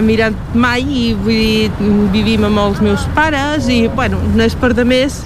mirar 0.04 0.30
mai 0.54 0.84
i 0.84 1.04
vull 1.16 1.38
dir, 1.40 1.70
vivim 2.12 2.44
amb 2.46 2.60
els 2.62 2.82
meus 2.84 3.06
pares 3.16 3.68
i, 3.72 3.86
bueno, 3.88 4.20
no 4.36 4.44
és 4.44 4.54
per 4.54 4.74
de 4.76 4.84
més 4.84 5.22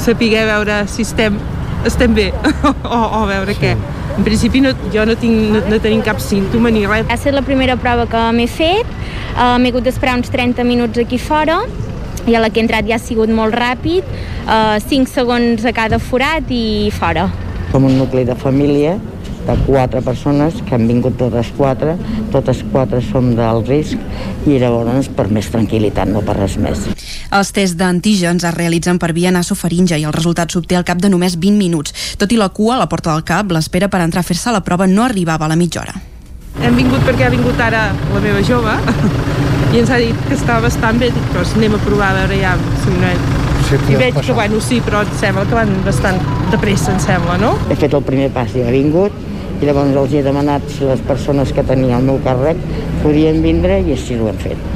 saber 0.00 0.30
veure 0.48 0.84
si 0.88 1.02
estem, 1.02 1.36
estem 1.84 2.14
bé 2.14 2.30
o, 2.64 3.00
o 3.20 3.24
veure 3.28 3.56
sí. 3.56 3.60
què. 3.64 3.74
En 4.16 4.24
principi 4.26 4.62
no, 4.62 4.72
jo 4.94 5.04
no, 5.06 5.18
tinc, 5.18 5.50
no, 5.52 5.60
no 5.70 5.82
tenim 5.82 6.02
cap 6.06 6.22
símptoma 6.22 6.70
ni 6.70 6.86
res. 6.86 7.06
Ha 7.10 7.18
estat 7.18 7.34
la 7.34 7.44
primera 7.46 7.76
prova 7.80 8.06
que 8.10 8.24
m'he 8.36 8.46
fet, 8.50 8.88
uh, 9.34 9.58
m'he 9.58 9.74
hagut 9.74 9.86
d'esperar 9.86 10.16
uns 10.20 10.30
30 10.32 10.64
minuts 10.66 11.02
aquí 11.02 11.18
fora 11.18 11.60
i 12.28 12.34
a 12.36 12.40
la 12.42 12.50
que 12.50 12.60
he 12.60 12.64
entrat 12.64 12.86
ja 12.86 12.98
ha 12.98 13.02
sigut 13.02 13.30
molt 13.32 13.56
ràpid, 13.58 14.06
uh, 14.46 14.78
5 14.86 15.10
segons 15.10 15.64
a 15.66 15.74
cada 15.76 15.98
forat 15.98 16.50
i 16.52 16.90
fora. 16.94 17.30
Som 17.70 17.86
un 17.86 17.96
nucli 17.98 18.26
de 18.28 18.36
família 18.38 18.98
de 19.46 19.56
quatre 19.66 20.02
persones 20.04 20.60
que 20.66 20.74
han 20.76 20.86
vingut 20.88 21.16
totes 21.18 21.50
quatre, 21.56 21.96
totes 22.32 22.62
quatre 22.72 23.00
som 23.04 23.32
del 23.36 23.62
risc 23.66 23.98
i 24.46 24.58
llavors 24.60 25.08
per 25.16 25.28
més 25.32 25.48
tranquil·litat, 25.52 26.10
no 26.12 26.22
per 26.26 26.36
res 26.38 26.56
més. 26.60 26.86
Els 27.30 27.52
tests 27.56 27.76
d'antígens 27.78 28.44
es 28.44 28.54
realitzen 28.56 28.98
per 28.98 29.12
via 29.16 29.32
nasofaringe 29.34 29.98
i 29.98 30.06
el 30.06 30.14
resultat 30.16 30.52
s'obté 30.52 30.76
al 30.78 30.86
cap 30.86 31.00
de 31.02 31.10
només 31.12 31.38
20 31.38 31.58
minuts. 31.58 31.94
Tot 32.20 32.32
i 32.32 32.38
la 32.40 32.50
cua 32.54 32.76
a 32.76 32.82
la 32.84 32.88
porta 32.90 33.14
del 33.14 33.24
cap, 33.24 33.50
l'espera 33.52 33.88
per 33.88 34.02
entrar 34.04 34.24
a 34.24 34.28
fer-se 34.28 34.52
la 34.52 34.62
prova 34.66 34.86
no 34.86 35.04
arribava 35.04 35.46
a 35.46 35.52
la 35.52 35.58
mitja 35.58 35.82
hora. 35.82 35.96
Hem 36.60 36.76
vingut 36.76 37.04
perquè 37.06 37.28
ha 37.28 37.32
vingut 37.32 37.60
ara 37.62 37.88
la 38.14 38.20
meva 38.20 38.40
jove 38.44 38.72
i 39.72 39.78
ens 39.78 39.90
ha 39.90 40.00
dit 40.02 40.16
que 40.26 40.34
estava 40.34 40.66
bastant 40.66 40.98
bé, 40.98 41.12
dic, 41.14 41.28
doncs 41.34 41.54
anem 41.56 41.76
a 41.78 41.84
provar 41.84 42.10
a 42.10 42.18
veure 42.24 42.40
ja 42.42 42.56
si 42.82 42.96
no 42.98 43.12
Sí, 43.70 43.76
I 43.92 43.96
veig 44.00 44.14
passar. 44.14 44.24
que, 44.26 44.32
bueno, 44.34 44.60
sí, 44.60 44.80
però 44.82 45.04
em 45.04 45.10
sembla 45.20 45.44
que 45.46 45.54
van 45.54 45.70
bastant 45.84 46.16
de 46.50 46.58
pressa, 46.58 46.90
em 46.90 46.98
sembla, 46.98 47.36
no? 47.38 47.52
He 47.70 47.76
fet 47.78 47.92
el 47.94 48.02
primer 48.02 48.26
pas 48.34 48.50
i 48.58 48.64
ha 48.66 48.72
vingut, 48.74 49.14
i 49.60 49.68
llavors 49.68 49.96
els 50.02 50.16
he 50.16 50.24
demanat 50.24 50.68
si 50.72 50.86
les 50.88 51.02
persones 51.08 51.52
que 51.52 51.66
tenien 51.68 51.98
el 51.98 52.10
meu 52.12 52.20
càrrec 52.24 52.60
podien 53.04 53.42
vindre 53.44 53.80
i 53.84 53.96
així 53.96 54.16
ho 54.16 54.30
hem 54.32 54.44
fet. 54.48 54.69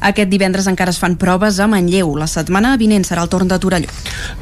Aquest 0.00 0.30
divendres 0.30 0.68
encara 0.70 0.92
es 0.94 0.98
fan 1.00 1.16
proves 1.18 1.58
a 1.60 1.66
Manlleu. 1.66 2.14
La 2.18 2.28
setmana 2.30 2.76
vinent 2.78 3.04
serà 3.06 3.24
el 3.24 3.30
torn 3.32 3.48
de 3.48 3.58
Torelló. 3.58 3.90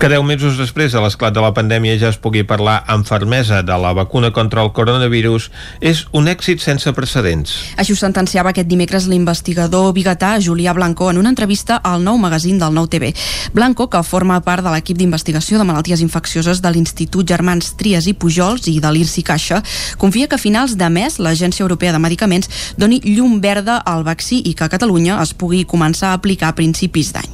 Que 0.01 0.11
deu 0.13 0.23
mesos 0.27 0.59
després 0.61 0.93
de 0.93 1.01
l'esclat 1.01 1.35
de 1.35 1.43
la 1.43 1.53
pandèmia 1.57 1.97
ja 2.01 2.11
es 2.13 2.19
pugui 2.21 2.45
parlar 2.45 2.83
amb 2.87 3.07
fermesa 3.09 3.63
de 3.63 3.79
la 3.81 3.93
vacuna 3.97 4.33
contra 4.33 4.63
el 4.63 4.73
coronavirus 4.77 5.51
és 5.81 6.05
un 6.13 6.29
èxit 6.29 6.61
sense 6.61 6.93
precedents. 6.93 7.55
Així 7.77 7.95
ho 7.95 8.01
sentenciava 8.01 8.53
aquest 8.53 8.69
dimecres 8.69 9.09
l'investigador 9.09 9.93
biguetà 9.97 10.37
Julià 10.43 10.75
Blanco 10.77 11.11
en 11.11 11.21
una 11.23 11.33
entrevista 11.33 11.79
al 11.83 12.05
nou 12.05 12.19
magazín 12.19 12.59
del 12.59 12.75
Nou 12.75 12.89
TV. 12.91 13.13
Blanco, 13.55 13.89
que 13.91 14.03
forma 14.03 14.41
part 14.45 14.65
de 14.65 14.73
l'equip 14.75 14.99
d'investigació 14.99 15.59
de 15.59 15.69
malalties 15.69 16.03
infeccioses 16.05 16.63
de 16.63 16.73
l'Institut 16.73 17.27
Germans 17.29 17.75
Trias 17.81 18.07
i 18.07 18.15
Pujols 18.15 18.69
i 18.69 18.79
de 18.81 18.93
l'IRSI 18.93 19.25
Caixa, 19.27 19.63
confia 19.99 20.29
que 20.29 20.37
a 20.37 20.43
finals 20.43 20.77
de 20.77 20.91
mes 20.93 21.19
l'Agència 21.19 21.65
Europea 21.65 21.95
de 21.95 22.03
Medicaments 22.03 22.51
doni 22.77 23.01
llum 23.05 23.41
verda 23.41 23.79
al 23.79 24.05
vaccí 24.05 24.43
i 24.45 24.55
que 24.55 24.67
a 24.67 24.73
Catalunya 24.73 25.21
es 25.23 25.33
pugui 25.35 25.46
pugui 25.47 25.63
començar 25.63 26.11
a 26.11 26.19
aplicar 26.19 26.51
a 26.51 26.59
principis 26.59 27.13
d'any. 27.15 27.31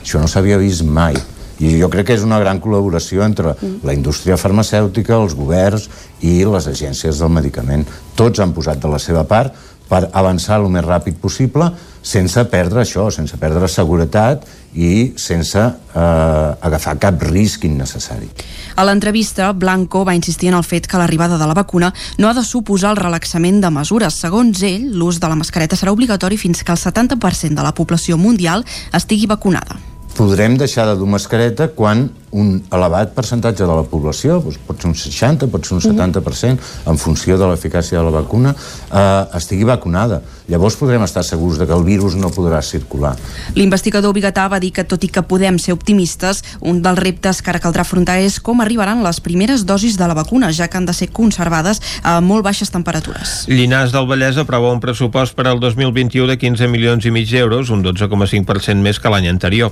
Això 0.00 0.20
no 0.22 0.28
s'havia 0.32 0.56
vist 0.56 0.80
mai 0.80 1.18
i 1.60 1.74
jo 1.76 1.90
crec 1.92 2.06
que 2.08 2.14
és 2.16 2.22
una 2.24 2.38
gran 2.40 2.56
col·laboració 2.64 3.20
entre 3.20 3.52
mm. 3.52 3.82
la 3.84 3.92
indústria 3.92 4.38
farmacèutica, 4.40 5.18
els 5.20 5.34
governs 5.36 5.90
i 6.24 6.38
les 6.48 6.70
agències 6.70 7.20
del 7.20 7.28
medicament. 7.36 7.84
Tots 8.16 8.40
han 8.40 8.54
posat 8.56 8.80
de 8.80 8.88
la 8.88 9.00
seva 9.02 9.26
part 9.28 9.52
per 9.90 10.06
avançar 10.14 10.60
el 10.60 10.70
més 10.70 10.86
ràpid 10.86 11.18
possible 11.20 11.72
sense 12.00 12.42
perdre 12.48 12.84
això, 12.84 13.10
sense 13.12 13.36
perdre 13.36 13.68
seguretat 13.68 14.46
i 14.72 15.12
sense 15.20 15.60
eh, 15.60 16.00
agafar 16.00 16.96
cap 17.02 17.20
risc 17.26 17.66
innecessari. 17.68 18.30
A 18.76 18.86
l'entrevista, 18.86 19.50
Blanco 19.52 20.04
va 20.06 20.14
insistir 20.16 20.48
en 20.48 20.56
el 20.56 20.64
fet 20.64 20.86
que 20.88 21.00
l'arribada 21.00 21.36
de 21.38 21.48
la 21.50 21.56
vacuna 21.58 21.92
no 22.18 22.30
ha 22.30 22.34
de 22.34 22.44
suposar 22.46 22.94
el 22.94 23.02
relaxament 23.02 23.60
de 23.60 23.72
mesures. 23.74 24.16
Segons 24.22 24.62
ell, 24.62 24.88
l'ús 24.96 25.20
de 25.20 25.28
la 25.28 25.36
mascareta 25.36 25.76
serà 25.76 25.92
obligatori 25.92 26.38
fins 26.40 26.64
que 26.64 26.72
el 26.72 26.80
70% 26.80 27.58
de 27.58 27.66
la 27.66 27.74
població 27.74 28.16
mundial 28.16 28.64
estigui 28.96 29.28
vacunada. 29.28 29.76
Podrem 30.16 30.56
deixar 30.58 30.86
de 30.88 30.96
dur 30.98 31.08
mascareta 31.10 31.70
quan 31.76 32.08
un 32.30 32.60
elevat 32.72 33.14
percentatge 33.14 33.64
de 33.64 33.74
la 33.74 33.84
població, 33.86 34.38
doncs 34.42 34.58
pot 34.66 34.80
ser 34.80 34.90
un 34.90 34.96
60, 34.98 35.48
pot 35.50 35.66
ser 35.66 35.76
un 35.78 35.82
70%, 35.84 36.68
en 36.90 36.98
funció 36.98 37.38
de 37.38 37.48
l'eficàcia 37.50 37.98
de 37.98 38.04
la 38.06 38.14
vacuna, 38.20 38.54
eh, 38.54 39.24
estigui 39.38 39.64
vacunada. 39.64 40.20
Llavors 40.50 40.74
podrem 40.74 41.02
estar 41.06 41.22
segurs 41.22 41.58
de 41.58 41.66
que 41.66 41.74
el 41.74 41.84
virus 41.86 42.16
no 42.18 42.30
podrà 42.34 42.58
circular. 42.62 43.12
L'investigador 43.54 44.14
Bigatà 44.14 44.48
va 44.50 44.58
dir 44.58 44.72
que, 44.74 44.82
tot 44.82 45.04
i 45.06 45.08
que 45.08 45.22
podem 45.22 45.60
ser 45.62 45.76
optimistes, 45.76 46.42
un 46.60 46.82
dels 46.82 46.98
reptes 46.98 47.38
que 47.40 47.52
ara 47.52 47.60
caldrà 47.62 47.84
afrontar 47.86 48.18
és 48.18 48.40
com 48.42 48.60
arribaran 48.60 49.04
les 49.04 49.20
primeres 49.22 49.64
dosis 49.66 49.96
de 49.96 50.08
la 50.10 50.16
vacuna, 50.18 50.50
ja 50.50 50.66
que 50.66 50.76
han 50.76 50.86
de 50.86 50.94
ser 50.96 51.10
conservades 51.14 51.80
a 52.02 52.18
molt 52.20 52.44
baixes 52.44 52.74
temperatures. 52.74 53.44
Llinars 53.46 53.94
del 53.94 54.10
Vallès 54.10 54.40
aprova 54.42 54.72
un 54.74 54.82
pressupost 54.82 55.38
per 55.38 55.46
al 55.46 55.62
2021 55.62 56.26
de 56.26 56.38
15 56.38 56.66
milions 56.66 57.06
i 57.06 57.14
mig 57.14 57.30
d'euros, 57.30 57.70
un 57.70 57.84
12,5% 57.86 58.82
més 58.82 58.98
que 58.98 59.12
l'any 59.12 59.30
anterior. 59.30 59.70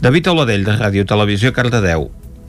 David 0.00 0.30
Oladell, 0.30 0.64
de 0.64 0.78
Ràdio 0.78 1.06
Televisió, 1.06 1.52
Cardedeu. 1.52 1.99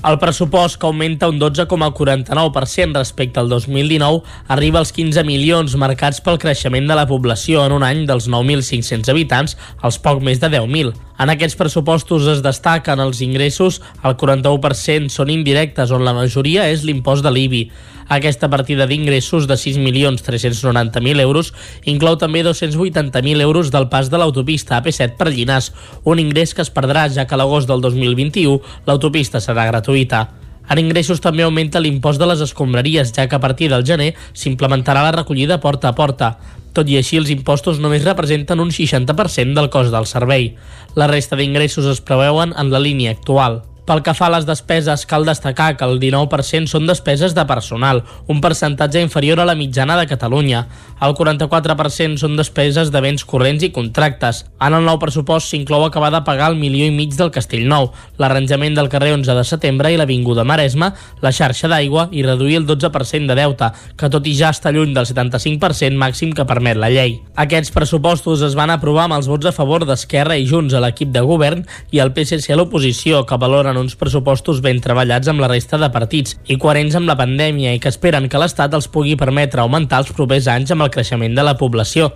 El 0.02 0.18
pressupost, 0.18 0.80
que 0.82 0.88
augmenta 0.88 1.28
un 1.30 1.40
12,49% 1.40 2.96
respecte 2.98 3.40
al 3.40 3.50
2019, 3.50 4.24
arriba 4.48 4.80
als 4.80 4.90
15 4.96 5.22
milions 5.28 5.76
marcats 5.78 6.24
pel 6.26 6.40
creixement 6.42 6.90
de 6.90 6.98
la 6.98 7.06
població 7.06 7.62
en 7.68 7.76
un 7.76 7.86
any 7.86 8.08
dels 8.10 8.26
9.500 8.26 9.12
habitants 9.14 9.54
als 9.86 10.00
poc 10.02 10.24
més 10.26 10.42
de 10.42 10.50
10.000. 10.50 10.96
En 11.22 11.30
aquests 11.30 11.60
pressupostos 11.60 12.26
es 12.34 12.42
destaquen 12.42 12.98
els 13.04 13.22
ingressos, 13.22 13.78
el 14.02 14.18
41% 14.18 15.14
són 15.14 15.30
indirectes, 15.30 15.94
on 15.94 16.02
la 16.02 16.18
majoria 16.18 16.66
és 16.74 16.82
l'impost 16.82 17.22
de 17.22 17.30
l'IBI. 17.30 17.68
Aquesta 18.08 18.50
partida 18.50 18.88
d'ingressos 18.88 19.48
de 19.48 19.56
6.390.000 19.56 21.22
euros 21.22 21.54
inclou 21.86 22.18
també 22.18 22.44
280.000 22.44 23.42
euros 23.42 23.72
del 23.72 23.90
pas 23.90 24.10
de 24.10 24.18
l'autopista 24.18 24.82
AP7 24.82 25.18
per 25.18 25.32
Llinars, 25.32 25.72
un 26.04 26.20
ingrés 26.20 26.54
que 26.54 26.62
es 26.66 26.74
perdrà 26.74 27.08
ja 27.10 27.28
que 27.28 27.36
a 27.36 27.42
l'agost 27.42 27.70
del 27.70 27.82
2021 27.82 28.60
l'autopista 28.88 29.40
serà 29.40 29.66
gratuïta. 29.70 30.28
En 30.72 30.80
ingressos 30.80 31.20
també 31.20 31.44
augmenta 31.44 31.82
l'impost 31.82 32.22
de 32.22 32.28
les 32.30 32.42
escombraries, 32.46 33.12
ja 33.12 33.28
que 33.28 33.36
a 33.36 33.44
partir 33.44 33.68
del 33.72 33.84
gener 33.88 34.14
s'implementarà 34.32 35.02
la 35.04 35.16
recollida 35.18 35.60
porta 35.60 35.90
a 35.90 35.96
porta. 35.98 36.38
Tot 36.72 36.88
i 36.88 36.96
així, 36.96 37.18
els 37.20 37.32
impostos 37.34 37.82
només 37.84 38.06
representen 38.08 38.62
un 38.64 38.72
60% 38.72 39.58
del 39.58 39.70
cost 39.74 39.92
del 39.92 40.08
servei. 40.08 40.54
La 40.96 41.10
resta 41.12 41.36
d'ingressos 41.36 41.90
es 41.92 42.00
preveuen 42.00 42.56
en 42.56 42.72
la 42.72 42.80
línia 42.80 43.12
actual. 43.12 43.64
Pel 43.82 44.04
que 44.06 44.14
fa 44.14 44.28
a 44.30 44.32
les 44.36 44.46
despeses, 44.46 45.08
cal 45.10 45.26
destacar 45.26 45.74
que 45.78 45.88
el 45.88 45.98
19% 46.00 46.70
són 46.70 46.86
despeses 46.86 47.34
de 47.34 47.46
personal, 47.50 48.04
un 48.30 48.42
percentatge 48.42 49.02
inferior 49.02 49.42
a 49.42 49.46
la 49.50 49.56
mitjana 49.58 49.96
de 49.98 50.06
Catalunya. 50.06 50.68
El 51.02 51.16
44% 51.18 52.22
són 52.22 52.38
despeses 52.38 52.92
de 52.94 53.02
béns 53.02 53.26
corrents 53.26 53.66
i 53.66 53.72
contractes. 53.74 54.44
En 54.62 54.78
el 54.78 54.86
nou 54.86 55.00
pressupost 55.02 55.50
s'inclou 55.50 55.88
acabar 55.88 56.12
de 56.14 56.22
pagar 56.28 56.52
el 56.52 56.60
milió 56.62 56.86
i 56.86 56.94
mig 56.94 57.16
del 57.18 57.34
Castellnou, 57.34 57.90
l'arranjament 58.22 58.78
del 58.78 58.90
carrer 58.94 59.16
11 59.16 59.34
de 59.40 59.46
setembre 59.50 59.90
i 59.90 59.98
l'Avinguda 59.98 60.46
Maresma, 60.46 60.92
la 61.26 61.34
xarxa 61.34 61.72
d'aigua 61.72 62.08
i 62.14 62.22
reduir 62.28 62.60
el 62.62 62.70
12% 62.70 63.34
de 63.34 63.40
deute, 63.42 63.72
que 63.98 64.12
tot 64.14 64.30
i 64.30 64.36
ja 64.38 64.54
està 64.54 64.70
lluny 64.70 64.94
del 64.94 65.10
75% 65.10 65.98
màxim 65.98 66.36
que 66.38 66.46
permet 66.46 66.78
la 66.78 66.92
llei. 66.94 67.18
Aquests 67.34 67.74
pressupostos 67.74 68.46
es 68.46 68.54
van 68.56 68.70
aprovar 68.70 69.10
amb 69.10 69.18
els 69.18 69.32
vots 69.32 69.50
a 69.50 69.56
favor 69.58 69.88
d'Esquerra 69.90 70.38
i 70.38 70.46
Junts 70.46 70.78
a 70.78 70.84
l'equip 70.86 71.10
de 71.10 71.26
govern 71.26 71.66
i 71.90 72.04
el 72.04 72.14
PSC 72.14 72.54
a 72.54 72.62
l'oposició, 72.62 73.26
que 73.26 73.42
valoren 73.42 73.71
en 73.72 73.80
uns 73.82 73.96
pressupostos 74.00 74.62
ben 74.62 74.82
treballats 74.84 75.32
amb 75.32 75.42
la 75.42 75.50
resta 75.52 75.80
de 75.82 75.90
partits 75.94 76.38
i 76.48 76.60
coherents 76.62 76.98
amb 77.00 77.10
la 77.10 77.18
pandèmia 77.20 77.74
i 77.74 77.80
que 77.82 77.90
esperen 77.92 78.28
que 78.30 78.42
l'Estat 78.42 78.76
els 78.78 78.90
pugui 78.92 79.18
permetre 79.20 79.64
augmentar 79.64 80.04
els 80.04 80.12
propers 80.16 80.52
anys 80.52 80.76
amb 80.76 80.86
el 80.86 80.94
creixement 80.94 81.36
de 81.36 81.48
la 81.48 81.58
població. 81.58 82.12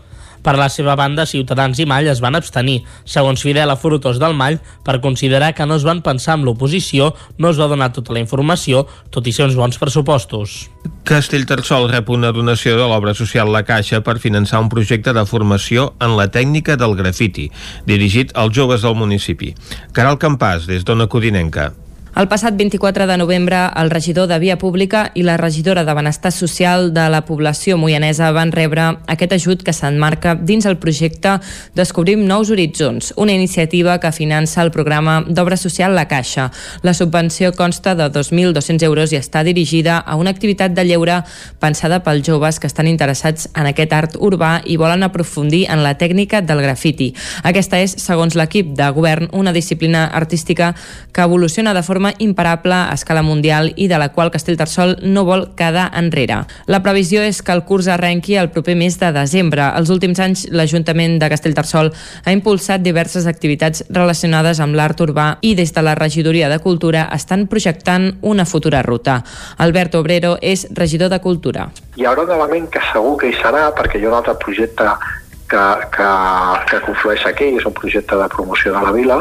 Per 0.46 0.54
la 0.60 0.68
seva 0.70 0.94
banda, 0.94 1.26
Ciutadans 1.26 1.80
i 1.82 1.88
Mall 1.90 2.06
es 2.12 2.20
van 2.22 2.38
abstenir. 2.38 2.84
Segons 3.10 3.42
Fidel 3.42 3.72
a 3.74 3.78
Frutos 3.82 4.20
del 4.22 4.36
Mall, 4.38 4.60
per 4.86 5.00
considerar 5.02 5.56
que 5.58 5.66
no 5.66 5.80
es 5.80 5.86
van 5.88 6.04
pensar 6.06 6.36
amb 6.36 6.46
l'oposició, 6.46 7.16
no 7.42 7.50
es 7.50 7.58
va 7.58 7.66
donar 7.72 7.90
tota 7.96 8.14
la 8.14 8.22
informació, 8.22 8.84
tot 9.10 9.26
i 9.26 9.34
ser 9.34 9.48
uns 9.50 9.58
bons 9.58 9.80
pressupostos. 9.82 10.68
Castellterçol 11.06 11.90
rep 11.90 12.12
una 12.14 12.30
donació 12.34 12.76
de 12.78 12.86
l'obra 12.86 13.16
social 13.18 13.50
La 13.54 13.64
Caixa 13.66 14.04
per 14.06 14.20
finançar 14.22 14.62
un 14.62 14.70
projecte 14.70 15.14
de 15.18 15.26
formació 15.26 15.94
en 15.98 16.14
la 16.18 16.28
tècnica 16.30 16.78
del 16.78 16.94
grafiti, 16.98 17.50
dirigit 17.90 18.36
als 18.38 18.54
joves 18.54 18.86
del 18.86 18.98
municipi. 19.02 19.56
Caral 19.98 20.22
Campàs, 20.22 20.70
des 20.70 20.86
d'Ona 20.86 21.10
Codinenca. 21.10 21.72
El 22.16 22.30
passat 22.32 22.56
24 22.56 23.08
de 23.08 23.18
novembre, 23.18 23.58
el 23.76 23.90
regidor 23.90 24.30
de 24.30 24.38
Via 24.40 24.56
Pública 24.58 25.12
i 25.20 25.24
la 25.28 25.36
regidora 25.36 25.84
de 25.84 25.94
Benestar 25.94 26.32
Social 26.32 26.94
de 26.96 27.10
la 27.12 27.26
població 27.28 27.76
moianesa 27.76 28.30
van 28.32 28.54
rebre 28.56 28.86
aquest 29.12 29.34
ajut 29.36 29.66
que 29.68 29.74
s'enmarca 29.76 30.32
dins 30.40 30.64
el 30.64 30.78
projecte 30.80 31.34
Descobrim 31.76 32.24
nous 32.24 32.54
horitzons, 32.56 33.12
una 33.18 33.34
iniciativa 33.36 33.98
que 34.00 34.14
finança 34.16 34.64
el 34.64 34.72
programa 34.72 35.26
d'obra 35.28 35.58
social 35.60 35.92
La 35.92 36.06
Caixa. 36.08 36.54
La 36.84 36.94
subvenció 36.94 37.52
consta 37.52 37.98
de 38.00 38.08
2.200 38.08 38.88
euros 38.88 39.12
i 39.12 39.20
està 39.20 39.44
dirigida 39.44 39.98
a 39.98 40.16
una 40.16 40.32
activitat 40.32 40.72
de 40.72 40.88
lleure 40.88 41.20
pensada 41.60 42.00
pels 42.08 42.24
joves 42.24 42.62
que 42.62 42.72
estan 42.72 42.88
interessats 42.88 43.50
en 43.56 43.68
aquest 43.68 43.92
art 43.92 44.16
urbà 44.16 44.62
i 44.64 44.80
volen 44.80 45.04
aprofundir 45.04 45.66
en 45.68 45.84
la 45.84 45.98
tècnica 46.00 46.40
del 46.40 46.64
grafiti. 46.64 47.12
Aquesta 47.44 47.84
és, 47.84 48.00
segons 48.00 48.40
l'equip 48.40 48.72
de 48.72 48.88
govern, 48.96 49.28
una 49.34 49.52
disciplina 49.52 50.08
artística 50.08 50.72
que 51.12 51.28
evoluciona 51.28 51.76
de 51.76 51.84
forma 51.84 52.05
forma 52.06 52.14
imparable 52.20 52.74
a 52.74 52.94
escala 52.94 53.24
mundial 53.24 53.74
i 53.76 53.88
de 53.88 53.98
la 53.98 54.10
qual 54.14 54.30
Castellterçol 54.30 54.98
no 55.02 55.26
vol 55.26 55.56
quedar 55.58 55.90
enrere. 55.98 56.46
La 56.68 56.82
previsió 56.84 57.24
és 57.24 57.42
que 57.42 57.54
el 57.54 57.64
curs 57.66 57.88
arrenqui 57.88 58.36
el 58.38 58.52
proper 58.52 58.76
mes 58.76 59.00
de 59.00 59.12
desembre. 59.12 59.66
Els 59.76 59.90
últims 59.90 60.20
anys, 60.20 60.46
l'Ajuntament 60.52 61.18
de 61.20 61.30
Castellterçol 61.30 61.92
ha 62.26 62.32
impulsat 62.32 62.84
diverses 62.84 63.26
activitats 63.26 63.84
relacionades 63.90 64.60
amb 64.60 64.76
l'art 64.76 65.02
urbà 65.02 65.38
i 65.42 65.56
des 65.56 65.74
de 65.74 65.82
la 65.82 65.96
Regidoria 65.96 66.50
de 66.50 66.60
Cultura 66.60 67.10
estan 67.16 67.48
projectant 67.48 68.12
una 68.22 68.46
futura 68.46 68.84
ruta. 68.84 69.24
Albert 69.58 69.96
Obrero 69.96 70.38
és 70.42 70.68
regidor 70.72 71.10
de 71.10 71.22
Cultura. 71.22 71.72
Hi 71.96 72.06
haurà 72.06 72.28
un 72.28 72.36
element 72.38 72.70
que 72.70 72.84
segur 72.92 73.18
que 73.18 73.32
hi 73.32 73.38
serà, 73.40 73.72
perquè 73.74 73.98
hi 73.98 74.06
ha 74.06 74.12
un 74.12 74.20
altre 74.20 74.36
projecte 74.38 74.94
que, 75.50 75.64
que, 75.96 76.08
que 76.70 76.80
conflueix 76.86 77.26
aquí, 77.30 77.52
és 77.60 77.66
un 77.68 77.74
projecte 77.78 78.18
de 78.18 78.28
promoció 78.34 78.74
de 78.74 78.82
la 78.82 78.94
vila, 78.96 79.18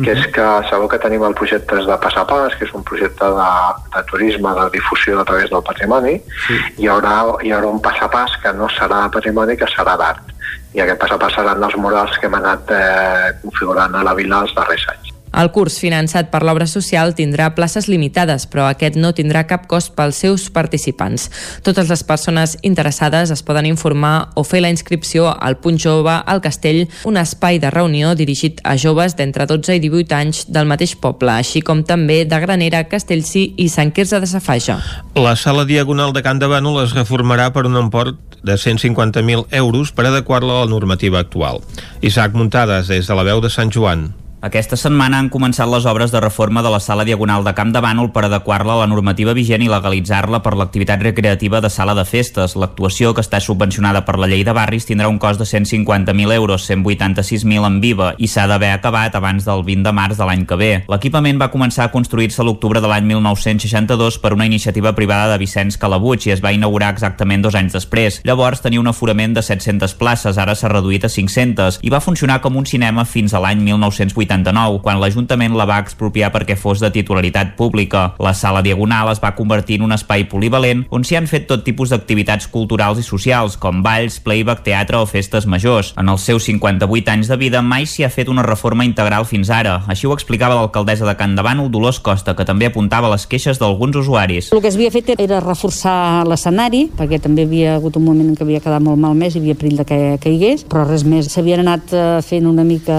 que 0.00 0.14
és 0.16 0.26
que 0.34 0.46
sabeu 0.70 0.88
que 0.90 0.98
tenim 1.02 1.22
el 1.26 1.36
projecte 1.38 1.78
de 1.86 1.98
Passapàs, 2.04 2.56
que 2.58 2.66
és 2.66 2.74
un 2.74 2.84
projecte 2.86 3.30
de, 3.36 3.50
de 3.94 4.02
turisme, 4.10 4.54
de 4.58 4.66
difusió 4.74 5.20
a 5.20 5.26
través 5.28 5.50
del 5.52 5.62
patrimoni, 5.66 6.16
sí. 6.46 6.58
hi, 6.82 6.90
haurà, 6.90 7.20
hi 7.44 7.54
haurà 7.54 7.70
un 7.70 7.82
passapàs 7.84 8.36
que 8.42 8.54
no 8.58 8.70
serà 8.74 9.04
de 9.06 9.14
patrimoni, 9.18 9.58
que 9.60 9.70
serà 9.70 9.96
d'art. 10.00 10.34
I 10.74 10.82
aquest 10.82 11.00
passapàs 11.02 11.38
seran 11.38 11.62
els 11.66 11.78
murals 11.78 12.18
que 12.18 12.30
hem 12.30 12.38
anat 12.38 12.74
eh, 12.74 13.30
configurant 13.42 13.94
a 13.94 14.04
la 14.06 14.14
vila 14.18 14.44
els 14.46 14.54
darrers 14.58 14.86
anys. 14.94 15.09
El 15.30 15.52
curs 15.54 15.78
finançat 15.78 16.30
per 16.32 16.42
l'obra 16.42 16.66
social 16.66 17.14
tindrà 17.14 17.50
places 17.54 17.86
limitades, 17.88 18.46
però 18.50 18.66
aquest 18.66 18.96
no 18.98 19.12
tindrà 19.14 19.44
cap 19.46 19.68
cost 19.70 19.94
pels 19.96 20.18
seus 20.24 20.48
participants. 20.50 21.28
Totes 21.62 21.90
les 21.90 22.02
persones 22.04 22.56
interessades 22.66 23.30
es 23.30 23.44
poden 23.46 23.68
informar 23.70 24.30
o 24.34 24.44
fer 24.44 24.62
la 24.64 24.72
inscripció 24.72 25.30
al 25.30 25.58
Punt 25.62 25.78
Jove 25.78 26.16
al 26.26 26.42
Castell, 26.42 26.88
un 27.04 27.20
espai 27.20 27.60
de 27.62 27.70
reunió 27.70 28.14
dirigit 28.18 28.60
a 28.64 28.76
joves 28.76 29.14
d'entre 29.16 29.46
12 29.46 29.78
i 29.78 29.82
18 29.82 30.16
anys 30.18 30.44
del 30.50 30.66
mateix 30.66 30.96
poble, 30.98 31.30
així 31.32 31.62
com 31.62 31.84
també 31.86 32.24
de 32.24 32.40
Granera, 32.42 32.84
Castellcí 32.90 33.54
i 33.56 33.68
Sant 33.70 33.94
Quirze 33.94 34.20
de 34.20 34.26
Safaja. 34.30 34.80
La 35.14 35.36
sala 35.36 35.64
diagonal 35.64 36.12
de 36.12 36.24
Can 36.26 36.42
de 36.42 36.50
Bànol 36.50 36.82
es 36.84 36.96
reformarà 36.96 37.50
per 37.54 37.66
un 37.70 37.78
import 37.78 38.18
de 38.42 38.56
150.000 38.56 39.46
euros 39.50 39.92
per 39.92 40.06
adequar-la 40.08 40.60
a 40.60 40.64
la 40.64 40.70
normativa 40.70 41.20
actual. 41.20 41.60
Isaac 42.00 42.34
Muntades, 42.34 42.88
des 42.88 43.06
de 43.06 43.14
la 43.14 43.26
veu 43.26 43.40
de 43.40 43.50
Sant 43.52 43.70
Joan. 43.70 44.10
Aquesta 44.40 44.72
setmana 44.80 45.18
han 45.20 45.26
començat 45.28 45.68
les 45.68 45.84
obres 45.84 46.14
de 46.14 46.20
reforma 46.24 46.62
de 46.64 46.70
la 46.72 46.78
sala 46.80 47.04
diagonal 47.04 47.42
de 47.44 47.52
Camp 47.52 47.74
de 47.74 47.80
Bànol 47.84 48.06
per 48.08 48.22
adequar-la 48.24 48.72
a 48.72 48.78
la 48.78 48.86
normativa 48.88 49.34
vigent 49.36 49.60
i 49.60 49.66
legalitzar-la 49.68 50.38
per 50.40 50.54
l'activitat 50.56 51.02
recreativa 51.04 51.58
de 51.60 51.68
sala 51.68 51.92
de 51.92 52.06
festes. 52.08 52.54
L'actuació, 52.56 53.12
que 53.12 53.20
està 53.20 53.36
subvencionada 53.44 54.00
per 54.06 54.14
la 54.16 54.30
llei 54.32 54.40
de 54.40 54.54
barris, 54.56 54.86
tindrà 54.88 55.10
un 55.12 55.18
cost 55.20 55.42
de 55.42 55.44
150.000 55.44 56.32
euros, 56.32 56.64
186.000 56.70 57.66
en 57.68 57.76
viva, 57.82 58.14
i 58.16 58.30
s'ha 58.32 58.46
d'haver 58.48 58.70
acabat 58.78 59.18
abans 59.20 59.44
del 59.44 59.60
20 59.66 59.84
de 59.84 59.92
març 59.92 60.16
de 60.16 60.30
l'any 60.30 60.46
que 60.48 60.56
ve. 60.56 60.70
L'equipament 60.88 61.36
va 61.36 61.50
començar 61.52 61.84
a 61.84 61.92
construir-se 61.92 62.40
l'octubre 62.40 62.80
de 62.80 62.88
l'any 62.88 63.04
1962 63.12 64.18
per 64.24 64.32
una 64.32 64.48
iniciativa 64.48 64.94
privada 64.96 65.34
de 65.34 65.38
Vicenç 65.44 65.76
Calabuig 65.76 66.30
i 66.30 66.32
es 66.32 66.40
va 66.40 66.54
inaugurar 66.56 66.94
exactament 66.94 67.44
dos 67.44 67.60
anys 67.60 67.76
després. 67.76 68.22
Llavors 68.24 68.64
tenia 68.64 68.80
un 68.80 68.88
aforament 68.88 69.36
de 69.36 69.44
700 69.44 69.98
places, 70.00 70.40
ara 70.40 70.56
s'ha 70.56 70.72
reduït 70.72 71.04
a 71.04 71.12
500, 71.12 71.82
i 71.84 71.92
va 71.92 72.00
funcionar 72.00 72.40
com 72.40 72.56
un 72.56 72.64
cinema 72.64 73.04
fins 73.04 73.36
a 73.36 73.44
l'any 73.44 73.60
1980 73.68 74.29
89, 74.30 74.80
quan 74.84 75.00
l'Ajuntament 75.00 75.56
la 75.58 75.66
va 75.66 75.80
expropiar 75.82 76.30
perquè 76.30 76.56
fos 76.58 76.80
de 76.82 76.90
titularitat 76.94 77.56
pública. 77.58 78.14
La 78.22 78.34
sala 78.34 78.62
Diagonal 78.62 79.10
es 79.12 79.20
va 79.22 79.34
convertir 79.34 79.80
en 79.80 79.88
un 79.88 79.94
espai 79.96 80.26
polivalent 80.30 80.84
on 80.94 81.04
s'hi 81.04 81.18
han 81.18 81.28
fet 81.30 81.48
tot 81.50 81.64
tipus 81.66 81.90
d'activitats 81.90 82.46
culturals 82.52 83.00
i 83.00 83.06
socials, 83.06 83.56
com 83.60 83.82
balls, 83.82 84.20
playback, 84.22 84.62
teatre 84.66 85.00
o 85.00 85.08
festes 85.10 85.46
majors. 85.50 85.92
En 85.98 86.08
els 86.12 86.22
seus 86.26 86.46
58 86.46 87.14
anys 87.14 87.30
de 87.30 87.38
vida 87.40 87.62
mai 87.62 87.88
s'hi 87.90 88.04
ha 88.06 88.12
fet 88.12 88.30
una 88.30 88.44
reforma 88.46 88.86
integral 88.86 89.26
fins 89.26 89.50
ara. 89.50 89.80
Així 89.90 90.06
ho 90.06 90.14
explicava 90.14 90.58
l'alcaldessa 90.58 91.08
de 91.08 91.16
Can 91.18 91.34
Davant, 91.38 91.64
Dolors 91.70 92.00
Costa, 92.00 92.36
que 92.36 92.46
també 92.46 92.70
apuntava 92.70 93.10
les 93.10 93.26
queixes 93.26 93.58
d'alguns 93.58 93.98
usuaris. 94.00 94.52
El 94.54 94.62
que 94.62 94.70
s'havia 94.70 94.92
fet 94.94 95.10
era 95.16 95.40
reforçar 95.42 96.24
l'escenari, 96.28 96.86
perquè 96.96 97.20
també 97.22 97.44
havia 97.48 97.76
hagut 97.76 97.98
un 97.98 98.06
moment 98.06 98.30
en 98.30 98.36
què 98.38 98.46
havia 98.46 98.62
quedat 98.62 98.82
molt 98.84 99.00
malmès, 99.00 99.34
hi 99.34 99.42
havia 99.42 99.58
perill 99.58 99.80
de 99.80 99.86
que 99.88 100.00
caigués, 100.22 100.64
però 100.70 100.86
res 100.86 101.04
més. 101.04 101.30
S'havien 101.32 101.64
anat 101.64 101.92
eh, 101.92 102.06
fent 102.26 102.46
una 102.48 102.64
mica 102.66 102.98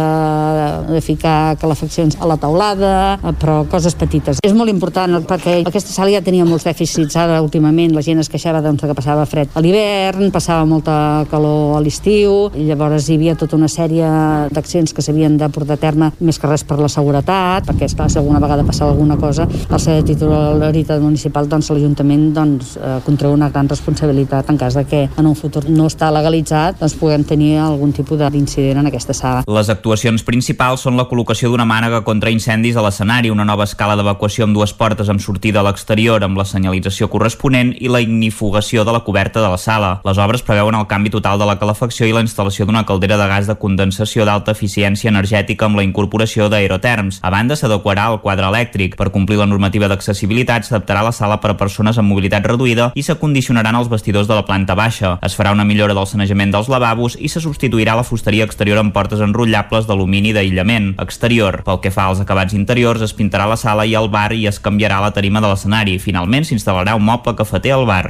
de 0.90 1.02
ficar 1.22 1.58
calefaccions 1.58 2.18
a 2.20 2.26
la 2.26 2.38
taulada, 2.38 3.20
eh, 3.22 3.34
però 3.38 3.62
coses 3.70 3.94
petites. 3.96 4.40
És 4.42 4.54
molt 4.58 4.72
important 4.72 5.22
perquè 5.28 5.62
aquesta 5.68 5.94
sala 5.94 6.10
ja 6.10 6.22
tenia 6.26 6.46
molts 6.46 6.66
dèficits 6.66 7.16
ara 7.16 7.42
últimament, 7.42 7.94
la 7.94 8.02
gent 8.02 8.20
es 8.20 8.30
queixava 8.30 8.62
doncs, 8.62 8.82
que 8.82 8.98
passava 8.98 9.26
fred 9.30 9.54
a 9.54 9.62
l'hivern, 9.62 10.32
passava 10.32 10.66
molta 10.66 11.26
calor 11.30 11.78
a 11.78 11.82
l'estiu, 11.84 12.50
i 12.58 12.66
llavors 12.66 13.10
hi 13.10 13.20
havia 13.20 13.36
tota 13.38 13.56
una 13.56 13.70
sèrie 13.70 14.08
d'accions 14.50 14.94
que 14.94 15.02
s'havien 15.06 15.38
de 15.38 15.50
portar 15.50 15.78
a 15.78 15.82
terme 15.82 16.12
més 16.20 16.40
que 16.40 16.50
res 16.50 16.64
per 16.66 16.80
la 16.80 16.90
seguretat, 16.90 17.68
perquè 17.70 17.86
esclar, 17.86 18.10
si 18.10 18.18
alguna 18.18 18.42
vegada 18.42 18.66
passava 18.66 18.92
alguna 18.92 19.18
cosa, 19.18 19.48
al 19.70 19.80
ser 19.80 20.00
de 20.00 20.14
titularitat 20.14 21.02
municipal, 21.02 21.48
doncs 21.48 21.70
l'Ajuntament 21.72 22.32
doncs, 22.34 22.76
eh, 22.78 22.98
contreu 23.06 23.36
una 23.36 23.50
gran 23.50 23.70
responsabilitat 23.70 24.50
en 24.50 24.58
cas 24.58 24.74
de 24.80 24.86
que 24.86 25.04
en 25.18 25.28
un 25.28 25.36
futur 25.36 25.68
no 25.70 25.88
està 25.92 26.10
legalitzat, 26.12 26.80
doncs 26.82 26.98
puguem 26.98 27.24
tenir 27.28 27.58
algun 27.62 27.94
tipus 27.94 28.18
d'incident 28.22 28.82
en 28.82 28.90
aquesta 28.90 29.14
sala. 29.14 29.46
Les 29.48 29.70
actuacions 29.70 30.24
principals 30.24 30.88
són 30.88 30.98
la 30.98 31.08
col·locació 31.12 31.50
d'una 31.52 31.66
mànega 31.68 32.00
contra 32.08 32.32
incendis 32.32 32.78
a 32.80 32.84
l'escenari, 32.86 33.30
una 33.34 33.44
nova 33.44 33.66
escala 33.68 33.98
d'evacuació 34.00 34.46
amb 34.48 34.56
dues 34.56 34.72
portes 34.72 35.10
amb 35.12 35.20
sortida 35.20 35.60
a 35.60 35.66
l'exterior 35.68 36.24
amb 36.24 36.40
la 36.40 36.46
senyalització 36.48 37.10
corresponent 37.12 37.74
i 37.84 37.92
la 37.92 38.00
ignifugació 38.00 38.86
de 38.88 38.94
la 38.96 39.02
coberta 39.04 39.44
de 39.44 39.50
la 39.52 39.60
sala. 39.60 39.92
Les 40.08 40.22
obres 40.24 40.46
preveuen 40.48 40.78
el 40.80 40.88
canvi 40.88 41.12
total 41.12 41.42
de 41.42 41.48
la 41.50 41.58
calefacció 41.60 42.08
i 42.08 42.16
la 42.16 42.24
instal·lació 42.24 42.66
d'una 42.66 42.86
caldera 42.88 43.18
de 43.20 43.28
gas 43.28 43.50
de 43.52 43.58
condensació 43.60 44.24
d'alta 44.26 44.56
eficiència 44.56 45.12
energètica 45.12 45.68
amb 45.68 45.82
la 45.82 45.84
incorporació 45.84 46.48
d'aeroterms. 46.48 47.20
A 47.22 47.34
banda, 47.34 47.60
s'adequarà 47.60 48.08
el 48.14 48.22
quadre 48.24 48.48
elèctric. 48.48 48.96
Per 48.96 49.12
complir 49.12 49.42
la 49.42 49.50
normativa 49.50 49.92
d'accessibilitat, 49.92 50.70
s'adaptarà 50.70 51.04
la 51.04 51.12
sala 51.12 51.42
per 51.44 51.52
a 51.52 51.58
persones 51.60 52.00
amb 52.00 52.08
mobilitat 52.08 52.48
reduïda 52.48 52.92
i 52.96 53.04
s'acondicionaran 53.04 53.76
els 53.76 53.92
vestidors 53.92 54.32
de 54.32 54.40
la 54.40 54.46
planta 54.48 54.80
baixa. 54.80 55.18
Es 55.26 55.36
farà 55.36 55.52
una 55.52 55.68
millora 55.68 55.98
del 55.98 56.08
sanejament 56.08 56.56
dels 56.56 56.72
lavabos 56.72 57.20
i 57.20 57.28
se 57.28 57.44
substituirà 57.44 57.98
la 58.00 58.08
fusteria 58.08 58.48
exterior 58.48 58.80
amb 58.80 58.96
portes 58.96 59.20
enrotllables 59.20 59.90
d'alumini 59.90 60.32
d'aïllament 60.32 60.94
exterior. 61.04 61.62
Pel 61.66 61.82
que 61.84 61.92
fa 61.92 62.08
als 62.10 62.22
acabats 62.24 62.56
interiors, 62.58 63.02
es 63.02 63.16
pintarà 63.18 63.48
la 63.50 63.60
sala 63.60 63.86
i 63.86 63.96
el 63.98 64.10
bar 64.14 64.32
i 64.34 64.46
es 64.48 64.62
canviarà 64.62 65.02
la 65.02 65.14
tarima 65.16 65.42
de 65.42 65.52
l'escenari. 65.52 66.00
Finalment 66.00 66.48
s'instal·larà 66.48 66.96
un 66.98 67.08
moble 67.08 67.36
cafeter 67.36 67.76
al 67.78 67.90
bar. 67.90 68.06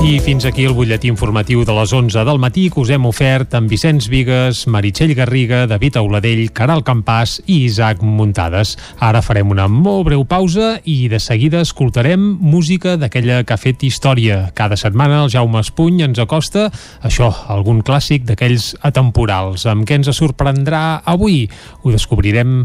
I 0.00 0.16
fins 0.24 0.46
aquí 0.48 0.64
el 0.64 0.72
butlletí 0.72 1.10
informatiu 1.12 1.60
de 1.68 1.74
les 1.76 1.90
11 1.92 2.22
del 2.24 2.38
matí 2.40 2.62
que 2.72 2.80
us 2.80 2.88
hem 2.88 3.04
ofert 3.04 3.52
amb 3.58 3.68
Vicenç 3.68 4.06
Vigues, 4.08 4.62
Meritxell 4.64 5.12
Garriga, 5.14 5.66
David 5.68 5.98
Auladell, 6.00 6.46
Caral 6.56 6.80
Campàs 6.86 7.34
i 7.44 7.58
Isaac 7.66 8.00
Muntades. 8.00 8.72
Ara 8.96 9.20
farem 9.20 9.52
una 9.52 9.68
molt 9.68 10.06
breu 10.08 10.24
pausa 10.24 10.78
i 10.88 11.10
de 11.12 11.20
seguida 11.20 11.60
escoltarem 11.60 12.22
música 12.40 12.96
d'aquella 12.96 13.42
que 13.44 13.52
ha 13.52 13.60
fet 13.60 13.84
història. 13.84 14.46
Cada 14.56 14.78
setmana 14.80 15.20
el 15.26 15.34
Jaume 15.34 15.60
Espuny 15.60 16.00
ens 16.08 16.22
acosta 16.24 16.70
això, 17.04 17.28
algun 17.52 17.84
clàssic 17.84 18.24
d'aquells 18.24 18.72
atemporals. 18.80 19.68
Amb 19.68 19.84
què 19.84 20.00
ens 20.00 20.08
sorprendrà 20.16 21.02
avui? 21.04 21.44
Ho 21.84 21.92
descobrirem 21.92 22.64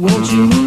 Won't 0.00 0.32
you 0.32 0.59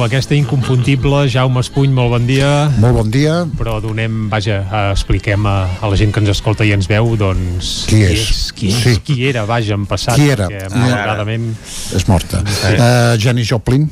veu 0.00 0.06
aquesta 0.08 0.32
inconfundible, 0.34 1.26
Jaume 1.28 1.60
Espuny, 1.60 1.90
molt 1.92 2.14
bon 2.14 2.24
dia. 2.24 2.70
Molt 2.80 2.96
bon 2.96 3.10
dia. 3.12 3.42
Però 3.58 3.76
donem, 3.84 4.28
vaja, 4.32 4.62
eh, 4.64 4.92
expliquem 4.94 5.44
a, 5.44 5.56
a 5.76 5.90
la 5.92 5.98
gent 6.00 6.14
que 6.14 6.22
ens 6.22 6.30
escolta 6.32 6.64
i 6.64 6.72
ens 6.72 6.88
veu, 6.88 7.10
doncs... 7.20 7.72
Qui 7.90 7.98
és? 8.06 8.22
Qui, 8.56 8.70
és, 8.72 8.78
Sí. 8.80 8.94
qui 9.04 9.16
era, 9.28 9.42
vaja, 9.48 9.76
en 9.76 9.84
passat. 9.90 10.16
Qui 10.16 10.30
era? 10.32 10.48
Perquè, 10.48 10.70
Ah. 10.70 10.78
malauradament... 10.80 11.50
És 11.96 12.06
morta. 12.08 12.40
Uh, 12.40 13.18
Janis 13.20 13.50
Joplin. 13.50 13.84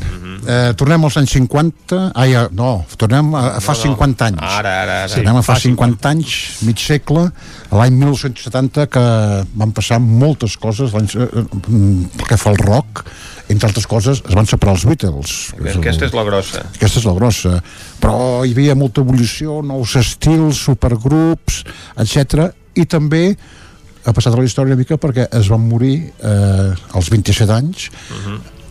Uh, 0.48 0.72
tornem 0.80 1.04
als 1.04 1.18
anys 1.20 1.34
50... 1.36 2.00
Ai, 2.16 2.32
uh, 2.40 2.46
no, 2.56 2.86
tornem 2.96 3.34
a, 3.36 3.44
a 3.58 3.60
fa 3.60 3.76
No, 3.76 3.92
no. 3.92 3.96
50 3.98 4.30
anys. 4.30 4.40
Ara, 4.40 4.72
ara, 4.86 4.96
ara. 5.02 5.08
Sí, 5.12 5.20
Tornem 5.20 5.42
a 5.42 5.44
fa 5.44 5.58
50 5.60 6.08
anys, 6.14 6.38
mig 6.64 6.80
segle, 6.80 7.26
l'any 7.74 7.96
1970, 7.98 8.86
que 8.92 9.04
van 9.60 9.72
passar 9.76 9.98
moltes 10.00 10.56
coses 10.60 10.94
eh, 10.94 11.26
mm, 11.44 12.24
que 12.28 12.38
fa 12.40 12.52
el 12.54 12.60
rock, 12.62 13.04
entre 13.52 13.68
altres 13.68 13.86
coses, 13.88 14.22
es 14.24 14.36
van 14.36 14.48
separar 14.48 14.76
els 14.76 14.86
Beatles. 14.88 15.36
Aquesta 15.58 16.08
és 16.08 16.16
la 16.16 16.24
grossa. 16.26 16.64
Aquesta 16.74 17.02
és 17.02 17.08
la 17.08 17.14
grossa. 17.16 17.54
Però 18.00 18.44
hi 18.44 18.52
havia 18.56 18.76
molta 18.78 19.04
evolució, 19.04 19.60
nous 19.64 19.96
estils, 20.00 20.60
supergrups, 20.68 21.62
etc. 22.04 22.50
I 22.78 22.84
també 22.88 23.24
ha 24.08 24.14
passat 24.16 24.32
a 24.32 24.38
la 24.38 24.46
història 24.46 24.72
una 24.72 24.80
mica 24.80 24.96
perquè 25.00 25.28
es 25.36 25.48
van 25.52 25.64
morir 25.68 25.96
eh, 26.08 26.70
als 26.96 27.10
27 27.12 27.52
anys 27.52 27.88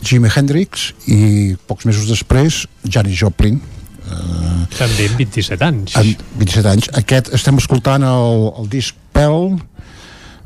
Jimi 0.01 0.29
Hendrix 0.33 0.91
i 1.11 1.55
pocs 1.69 1.85
mesos 1.89 2.07
després 2.09 2.63
Janis 2.85 3.19
Joplin 3.19 3.59
eh, 4.07 4.61
També 4.77 5.09
amb 5.09 5.17
27 5.23 5.65
anys. 5.67 5.95
en 5.99 6.13
27 6.39 6.69
anys. 6.71 6.89
Aquest 6.99 7.33
estem 7.33 7.57
escoltant 7.61 8.03
el, 8.07 8.47
el 8.63 8.69
disc 8.71 8.95
Pell 9.13 9.57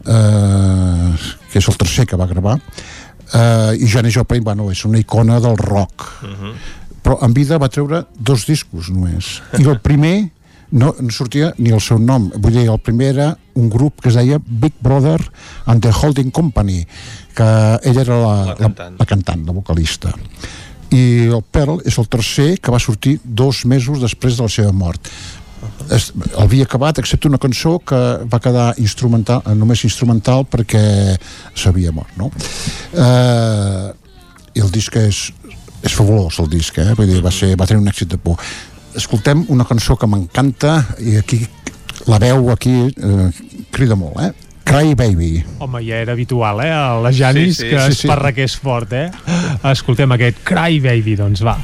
eh, 0.08 1.14
que 1.52 1.60
és 1.60 1.68
el 1.68 1.78
tercer 1.78 2.08
que 2.10 2.18
va 2.20 2.28
gravar 2.30 2.58
eh, 2.58 3.78
i 3.78 3.88
Janis 3.88 4.18
Joplin 4.18 4.44
bueno, 4.44 4.70
és 4.72 4.84
una 4.88 5.00
icona 5.02 5.40
del 5.44 5.58
rock 5.60 6.08
però 7.02 7.18
en 7.26 7.34
vida 7.34 7.58
va 7.62 7.70
treure 7.70 8.06
dos 8.18 8.46
discos 8.50 8.90
només 8.94 9.40
i 9.60 9.66
el 9.66 9.80
primer 9.84 10.30
no, 10.72 10.94
no 11.00 11.12
sortia 11.12 11.52
ni 11.58 11.74
el 11.76 11.82
seu 11.84 12.00
nom 12.00 12.30
vull 12.36 12.54
dir, 12.56 12.70
el 12.72 12.80
primer 12.80 13.10
era 13.14 13.30
un 13.60 13.70
grup 13.70 14.02
que 14.02 14.10
es 14.10 14.16
deia 14.16 14.40
Big 14.46 14.74
Brother 14.80 15.20
and 15.66 15.84
the 15.84 15.92
Holding 15.92 16.32
Company 16.32 16.86
que 17.36 17.50
ella 17.84 18.02
era 18.02 18.18
la, 18.22 18.36
la, 18.46 18.56
cantant. 18.56 18.94
la, 18.96 18.98
la 19.00 19.06
cantant, 19.06 19.46
la 19.46 19.52
vocalista 19.52 20.14
i 20.92 21.04
el 21.32 21.42
Pearl 21.42 21.80
és 21.88 21.98
el 22.02 22.08
tercer 22.12 22.58
que 22.60 22.72
va 22.74 22.80
sortir 22.80 23.18
dos 23.24 23.64
mesos 23.66 24.02
després 24.04 24.38
de 24.38 24.48
la 24.48 24.52
seva 24.52 24.74
mort 24.76 25.08
es, 25.94 26.12
havia 26.40 26.66
acabat 26.66 27.00
excepte 27.02 27.30
una 27.30 27.40
cançó 27.42 27.78
que 27.80 28.00
va 28.30 28.40
quedar 28.44 28.72
instrumental, 28.82 29.44
només 29.58 29.86
instrumental 29.88 30.46
perquè 30.50 30.84
s'havia 31.56 31.94
mort 31.96 32.18
no? 32.20 32.32
eh, 32.98 33.88
i 34.56 34.64
el 34.64 34.72
disc 34.74 34.96
és, 35.00 35.24
és 35.82 35.96
fabulós 35.96 36.40
el 36.44 36.52
disc 36.52 36.78
eh? 36.82 36.92
Vull 36.98 37.10
dir, 37.10 37.24
va, 37.24 37.34
ser, 37.34 37.54
va 37.60 37.70
tenir 37.70 37.84
un 37.84 37.92
èxit 37.92 38.16
de 38.16 38.22
por 38.22 38.42
escoltem 38.98 39.46
una 39.54 39.68
cançó 39.68 39.96
que 39.96 40.10
m'encanta 40.10 40.82
i 41.00 41.18
aquí 41.22 41.44
la 42.10 42.20
veu 42.20 42.50
aquí 42.52 42.76
eh, 42.90 43.28
crida 43.72 43.96
molt 43.96 44.20
eh? 44.26 44.32
Cry 44.72 44.94
Baby 44.96 45.44
Home, 45.60 45.82
ja 45.84 45.98
era 46.00 46.14
habitual, 46.14 46.62
eh? 46.64 46.72
A 46.72 47.00
la 47.02 47.12
Janis, 47.12 47.58
Sí, 47.58 47.64
sí, 47.64 47.70
que 47.70 47.80
sí, 47.80 47.92
es 47.92 47.98
sí. 47.98 48.08
parraqués 48.08 48.56
fort, 48.58 48.94
eh? 48.94 49.10
Escoltem 49.70 50.18
aquest 50.18 50.42
Cry 50.48 50.82
Baby, 50.82 51.16
doncs 51.20 51.46
va. 51.46 51.60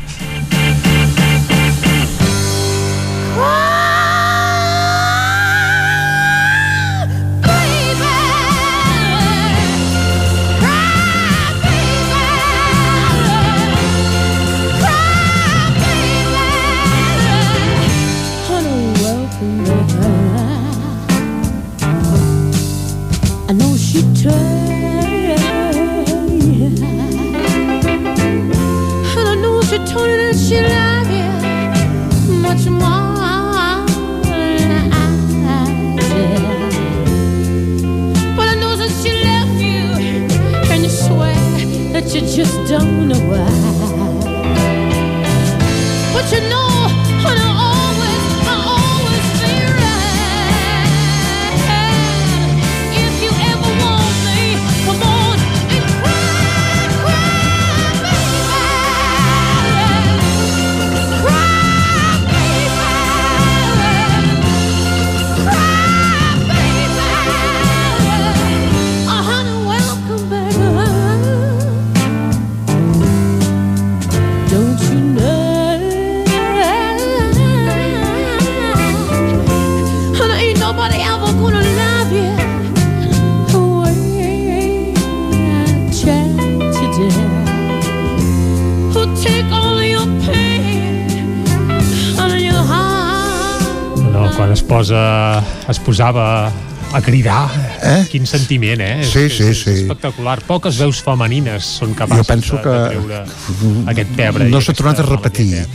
Es 95.67 95.79
posava 95.83 96.51
a 96.95 97.01
cridar 97.03 97.49
Eh? 97.83 98.05
quin 98.09 98.25
sentiment, 98.25 98.79
eh? 98.79 99.01
És- 99.01 99.09
Sí, 99.11 99.25
és, 99.27 99.33
sí, 99.35 99.43
és 99.51 99.61
sí. 99.65 99.71
espectacular 99.83 100.39
poques 100.47 100.77
veus 100.79 101.01
femenines 101.03 101.65
són 101.81 101.93
capaces 101.93 102.23
Jo 102.23 102.29
penso 102.33 102.55
de, 102.55 102.61
que 102.63 102.69
de 102.69 102.87
treure 102.93 103.91
aquest 103.91 104.15
pebre 104.15 104.47
no 104.49 104.61
s'ha 104.63 104.73
tornat 104.73 104.99
a 105.03 105.07
repetir 105.09 105.65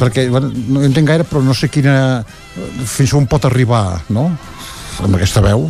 perquè 0.00 0.26
bueno, 0.28 0.50
no 0.68 0.82
entenc 0.82 1.06
gaire 1.08 1.24
però 1.24 1.42
no 1.44 1.54
sé 1.54 1.68
quina 1.70 2.24
fins 2.84 3.14
on 3.14 3.26
pot 3.30 3.44
arribar 3.46 4.02
no? 4.10 4.26
amb 5.02 5.14
aquesta 5.14 5.40
veu 5.44 5.68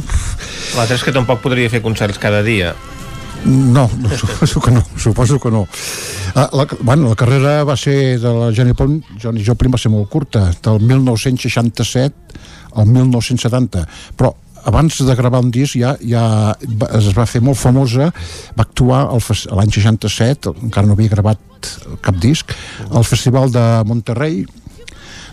L'altre 0.77 0.97
és 0.97 1.05
que 1.05 1.13
tampoc 1.13 1.41
podria 1.45 1.69
fer 1.71 1.83
concerts 1.83 2.19
cada 2.19 2.43
dia. 2.43 2.73
no, 3.45 3.91
no 4.01 4.09
suposo 4.17 4.61
que 4.61 4.71
no 4.71 4.83
suposo 4.97 5.39
que 5.39 5.51
no 5.51 5.67
Ah, 6.37 6.51
la, 6.53 6.67
bueno, 6.81 7.09
la 7.09 7.15
carrera 7.17 7.65
va 7.65 7.77
ser 7.81 8.19
de 8.21 8.29
la 8.29 8.51
Johnny, 8.53 8.73
Joplin, 8.77 9.03
Johnny 9.23 9.43
Joplin 9.45 9.73
va 9.73 9.79
ser 9.79 9.89
molt 9.91 10.09
curta 10.11 10.51
del 10.63 10.81
1967 10.85 12.26
al 12.77 12.91
1970 12.91 13.87
però 14.17 14.35
abans 14.67 14.99
de 15.09 15.15
gravar 15.15 15.41
un 15.45 15.51
disc 15.55 15.79
ja, 15.79 15.95
ja 16.03 16.27
es 16.99 17.11
va 17.17 17.27
fer 17.31 17.43
molt 17.45 17.59
famosa 17.61 18.11
va 18.59 18.67
actuar 18.67 19.07
l'any 19.55 19.73
67 19.79 20.55
encara 20.69 20.87
no 20.87 20.99
havia 20.99 21.15
gravat 21.15 21.73
cap 22.03 22.19
disc 22.23 22.55
al 22.91 23.07
Festival 23.07 23.53
de 23.55 23.67
Monterrey 23.87 24.45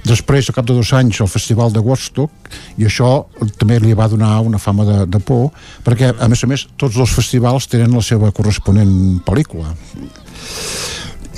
després, 0.04 0.48
al 0.50 0.58
cap 0.58 0.68
de 0.68 0.76
dos 0.76 0.92
anys, 0.96 1.22
al 1.22 1.32
Festival 1.32 1.72
de 1.74 1.82
Woodstock, 1.84 2.52
i 2.78 2.88
això 2.88 3.26
també 3.60 3.80
li 3.80 3.96
va 3.98 4.10
donar 4.12 4.36
una 4.44 4.60
fama 4.60 4.86
de, 4.88 4.98
de 5.08 5.22
por, 5.24 5.52
perquè, 5.86 6.12
a 6.14 6.30
més 6.32 6.44
a 6.44 6.50
més, 6.52 6.68
tots 6.80 6.98
dos 7.00 7.14
festivals 7.16 7.70
tenen 7.72 7.96
la 7.96 8.04
seva 8.04 8.32
corresponent 8.36 9.24
pel·lícula. 9.26 9.74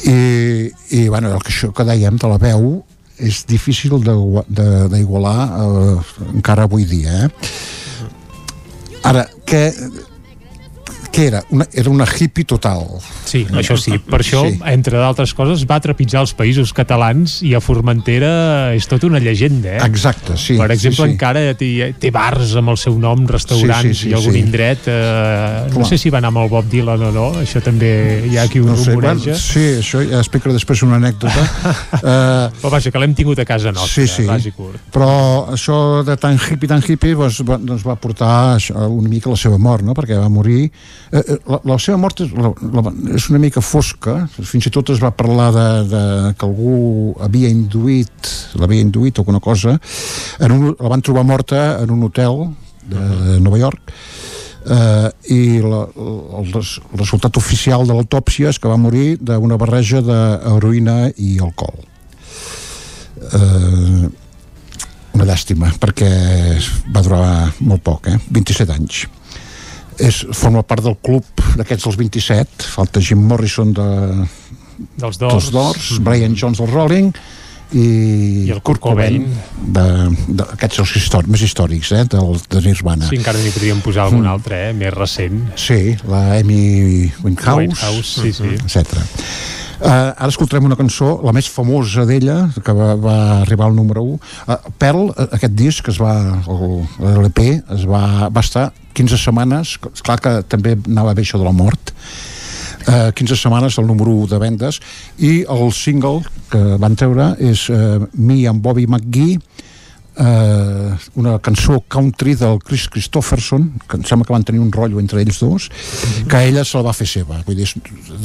I, 0.05 0.17
i 0.97 1.07
bueno, 1.09 1.31
el 1.33 1.41
que, 1.45 1.53
això 1.53 1.71
que 1.75 1.85
dèiem 1.87 2.17
de 2.21 2.29
la 2.29 2.41
veu 2.41 2.83
és 3.19 3.43
difícil 3.47 3.95
d'igualar 4.01 5.39
eh, 5.61 5.99
encara 6.33 6.65
avui 6.67 6.85
dia, 6.89 7.25
eh? 7.25 7.29
Ara, 9.05 9.27
què, 9.45 9.69
què 11.15 11.27
era? 11.29 11.39
Una, 11.55 11.65
era 11.71 11.89
una 11.89 12.05
hippie 12.05 12.43
total. 12.45 12.83
Sí, 13.25 13.45
això 13.55 13.77
sí. 13.79 13.95
Per 14.03 14.19
això, 14.19 14.43
Sí. 14.49 14.59
entre 14.71 14.97
d'altres 14.99 15.33
coses, 15.33 15.63
va 15.69 15.79
trepitjar 15.79 16.21
els 16.25 16.33
països 16.35 16.73
catalans 16.75 17.37
i 17.47 17.53
a 17.55 17.61
Formentera 17.63 18.73
és 18.75 18.87
tota 18.91 19.07
una 19.07 19.19
llegenda, 19.23 19.77
eh? 19.77 19.81
Exacte, 19.85 20.35
sí. 20.37 20.57
Per 20.59 20.67
exemple, 20.71 21.05
sí, 21.05 21.09
sí. 21.09 21.13
encara 21.15 21.43
té, 21.55 21.69
té 21.99 22.11
bars 22.11 22.55
amb 22.59 22.73
el 22.73 22.77
seu 22.81 22.97
nom, 22.99 23.23
restaurants 23.27 23.85
Sí, 23.85 23.93
sí, 23.93 24.01
sí, 24.03 24.09
i 24.11 24.13
algun 24.17 24.33
sí. 24.35 24.39
indret. 24.43 24.87
Eh, 24.91 25.71
no 25.77 25.85
sé 25.87 25.97
si 25.97 26.09
va 26.11 26.19
anar 26.19 26.33
amb 26.33 26.43
el 26.43 26.49
Bob 26.51 26.67
Dylan 26.71 27.07
o 27.07 27.11
no, 27.15 27.25
això 27.41 27.61
també 27.63 28.25
hi 28.29 28.37
ha 28.37 28.47
qui 28.51 28.59
ho 28.59 28.65
No 28.65 28.75
sé, 28.75 28.91
rumoreja. 28.91 29.15
bueno, 29.31 29.39
sí, 29.39 29.65
això 29.79 30.03
ja 30.09 30.19
explicaré 30.19 30.53
després 30.53 30.83
una 30.83 30.97
anècdota. 30.99 31.45
eh, 32.03 32.59
Però 32.61 32.69
vaja, 32.73 32.91
que 32.91 32.99
l'hem 32.99 33.15
tingut 33.15 33.39
a 33.39 33.45
casa 33.47 33.71
nostra, 33.71 34.03
sí, 34.03 34.07
sí. 34.11 34.27
ras 34.27 34.45
i 34.45 34.51
curt. 34.51 34.79
Però 34.91 35.09
això 35.53 36.03
de 36.05 36.17
tan 36.17 36.35
hippie, 36.37 36.67
tan 36.67 36.83
hippie, 36.85 37.15
doncs, 37.15 37.41
doncs 37.45 37.85
va 37.87 37.95
portar 37.95 38.55
això, 38.57 38.87
una 38.89 39.09
mica 39.09 39.29
a 39.29 39.35
la 39.35 39.39
seva 39.39 39.57
mort, 39.61 39.83
no? 39.85 39.93
perquè 39.95 40.19
va 40.19 40.29
morir... 40.29 40.69
Eh, 41.11 41.21
eh, 41.21 41.37
la, 41.45 41.59
la 41.69 41.77
seva 41.81 41.97
mort 42.01 42.21
és, 42.25 42.31
la, 42.33 42.49
la, 42.73 42.83
és 43.13 43.27
una 43.29 43.39
mica 43.41 43.61
fosca, 43.61 44.17
fins 44.35 44.65
i 44.65 44.73
tot 44.73 44.89
es 44.93 45.01
va 45.03 45.13
parlar 45.13 45.51
de, 45.53 45.67
de 45.91 46.03
que 46.33 46.47
algú 46.47 47.13
havia 47.21 47.51
induït, 47.53 48.31
l'havia 48.57 48.85
induït 48.85 49.21
alguna 49.21 49.41
cosa, 49.43 49.77
en 50.41 50.55
un, 50.55 50.67
la 50.73 50.91
van 50.95 51.05
trobar 51.05 51.25
morta 51.27 51.65
en 51.83 51.93
un 51.93 52.07
hotel 52.07 52.47
de, 52.89 53.37
Nova 53.45 53.61
York, 53.61 53.93
eh, 54.65 55.09
i 55.35 55.41
la, 55.61 55.83
el, 55.93 56.51
res, 56.55 56.75
el 56.89 57.03
resultat 57.03 57.37
oficial 57.37 57.85
de 57.85 57.97
l'autòpsia 57.97 58.49
és 58.53 58.61
que 58.61 58.71
va 58.71 58.81
morir 58.81 59.19
d'una 59.21 59.59
barreja 59.61 60.01
d'heroïna 60.05 61.11
i 61.21 61.35
alcohol. 61.43 61.85
Eh, 63.25 64.05
una 65.15 65.27
llàstima 65.29 65.69
perquè 65.79 66.09
va 66.91 67.05
durar 67.05 67.27
molt 67.61 67.85
poc, 67.85 68.09
eh? 68.11 68.17
27 68.35 68.73
anys 68.73 69.05
és, 69.99 70.25
forma 70.33 70.63
part 70.63 70.83
del 70.83 70.97
club 71.01 71.23
d'aquests 71.55 71.83
dels 71.87 71.97
27 71.97 72.67
falta 72.75 72.99
Jim 73.01 73.21
Morrison 73.27 73.71
de, 73.73 73.87
Dels 74.99 75.17
dels 75.17 75.19
Doors. 75.19 75.51
Doors, 75.51 75.99
Brian 76.03 76.35
Jones 76.35 76.57
del 76.59 76.67
Rolling 76.71 77.13
i, 77.73 77.85
I 78.45 78.51
el 78.51 78.59
Kurt 78.61 78.79
Cobain. 78.83 79.23
de- 79.73 80.11
de- 80.27 80.45
aquests 80.53 80.79
els 80.83 80.91
històrics, 80.99 81.31
més 81.31 81.41
històrics 81.47 81.91
eh, 81.95 82.03
del, 82.11 82.35
de 82.49 82.61
Nirvana 82.61 83.07
Sí, 83.09 83.15
encara 83.17 83.39
n'hi 83.41 83.49
podríem 83.55 83.79
posar 83.81 84.03
algun 84.05 84.21
Mm. 84.25 84.33
altre, 84.35 84.59
eh? 84.69 84.73
més 84.73 84.93
recent. 84.93 85.39
Sí, 85.57 85.95
la 86.07 86.37
Amy 86.37 87.11
Winehouse, 87.23 87.57
Winehouse, 87.57 88.21
sí, 88.21 88.33
sí. 88.33 88.53
etc. 88.53 89.01
Uh, 89.75 90.13
ara 90.15 90.29
escoltarem 90.31 90.63
una 90.69 90.77
cançó, 90.79 91.17
la 91.25 91.33
més 91.35 91.49
famosa 91.51 92.05
d'ella, 92.07 92.37
que 92.63 92.73
va, 92.75 92.93
va 92.95 93.15
arribar 93.41 93.65
al 93.67 93.75
número 93.75 94.03
1. 94.03 94.13
Uh, 94.47 94.71
Pearl, 94.79 95.09
eh, 95.11 95.25
aquest 95.35 95.53
disc, 95.59 95.83
que 95.83 95.91
es 95.91 95.99
va, 95.99 96.13
el- 96.47 96.85
l'LP, 97.03 97.43
es 97.75 97.83
va, 97.89 98.29
va 98.31 98.43
estar 98.45 98.69
15 98.95 99.19
setmanes, 99.19 99.75
clar 100.05 100.15
que 100.23 100.37
també 100.47 100.77
anava 100.87 101.13
bé 101.17 101.25
això 101.25 101.41
de 101.41 101.43
la 101.49 101.51
mort, 101.55 101.91
uh, 102.87 103.11
15 103.11 103.35
setmanes 103.35 103.75
al 103.81 103.89
número 103.89 104.15
1 104.23 104.29
de 104.31 104.39
vendes, 104.39 104.79
i 105.19 105.33
el 105.43 105.67
single 105.75 106.23
que 106.53 106.63
van 106.79 106.95
treure 106.95 107.33
és 107.43 107.67
uh, 107.69 108.05
Me 108.15 108.45
and 108.47 108.63
Bobby 108.63 108.87
McGee, 108.87 109.41
eh, 110.17 110.95
una 111.15 111.37
cançó 111.39 111.81
country 111.87 112.35
del 112.39 112.59
Chris 112.63 112.87
Christopherson 112.89 113.67
que 113.87 113.97
em 113.99 114.07
sembla 114.07 114.25
que 114.27 114.33
van 114.33 114.47
tenir 114.47 114.61
un 114.63 114.71
rotllo 114.71 114.99
entre 114.99 115.21
ells 115.21 115.41
dos 115.43 115.69
que 116.29 116.43
ella 116.47 116.63
se 116.65 116.77
la 116.77 116.87
va 116.87 116.95
fer 116.95 117.07
seva. 117.07 117.41
Vull 117.45 117.59
dir, 117.59 117.69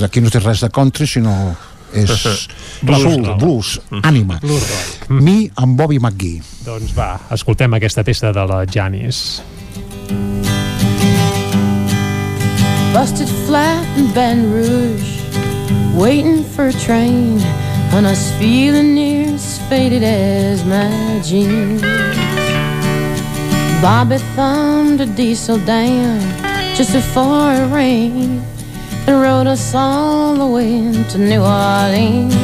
d'aquí 0.01 0.23
no 0.23 0.31
té 0.31 0.43
res 0.43 0.65
de 0.65 0.71
country 0.75 1.09
sinó 1.11 1.35
és 1.93 2.11
Blues 2.87 3.03
soul, 3.03 3.25
blues, 3.39 3.71
ànima. 4.07 4.39
Blues 4.41 4.63
rock. 4.63 5.11
Me 5.11 5.51
amb 5.57 5.77
Bobby 5.77 5.99
McGee. 5.99 6.41
Doncs 6.65 6.95
va, 6.97 7.17
escoltem 7.35 7.75
aquesta 7.77 8.05
peça 8.07 8.31
de 8.33 8.45
la 8.47 8.63
Janis. 8.71 9.41
Busted 12.95 13.29
flat 13.47 13.99
in 13.99 14.09
Baton 14.15 14.47
Rouge, 14.53 15.11
waiting 15.95 16.43
for 16.55 16.69
a 16.69 16.73
train, 16.73 17.39
and 17.93 18.07
I 18.07 18.11
was 18.11 18.33
feeling 18.33 18.95
near 18.95 19.35
as 19.35 19.59
faded 19.69 20.03
as 20.03 20.65
my 20.65 21.21
jeans. 21.25 21.83
Bobby 23.83 24.19
thumbed 24.37 25.01
a 25.01 25.07
diesel 25.07 25.59
down 25.59 26.21
just 26.77 26.93
before 26.93 27.53
it 27.53 27.73
rained 27.73 28.43
and 29.07 29.21
rode 29.21 29.47
us 29.47 29.75
all 29.75 30.35
the 30.35 30.47
way 30.47 30.93
to 31.11 31.19
New 31.19 31.41
Orleans. 31.41 32.35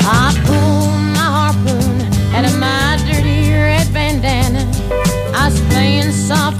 I 0.00 0.32
pulled 0.46 1.02
my 1.16 1.28
harpoon 1.38 2.00
out 2.34 2.44
of 2.44 2.58
my 2.58 2.96
dirty 3.06 3.50
red 3.52 3.92
bandana. 3.92 4.64
I 5.34 5.48
was 5.50 5.60
playing 5.72 6.10
soft 6.12 6.57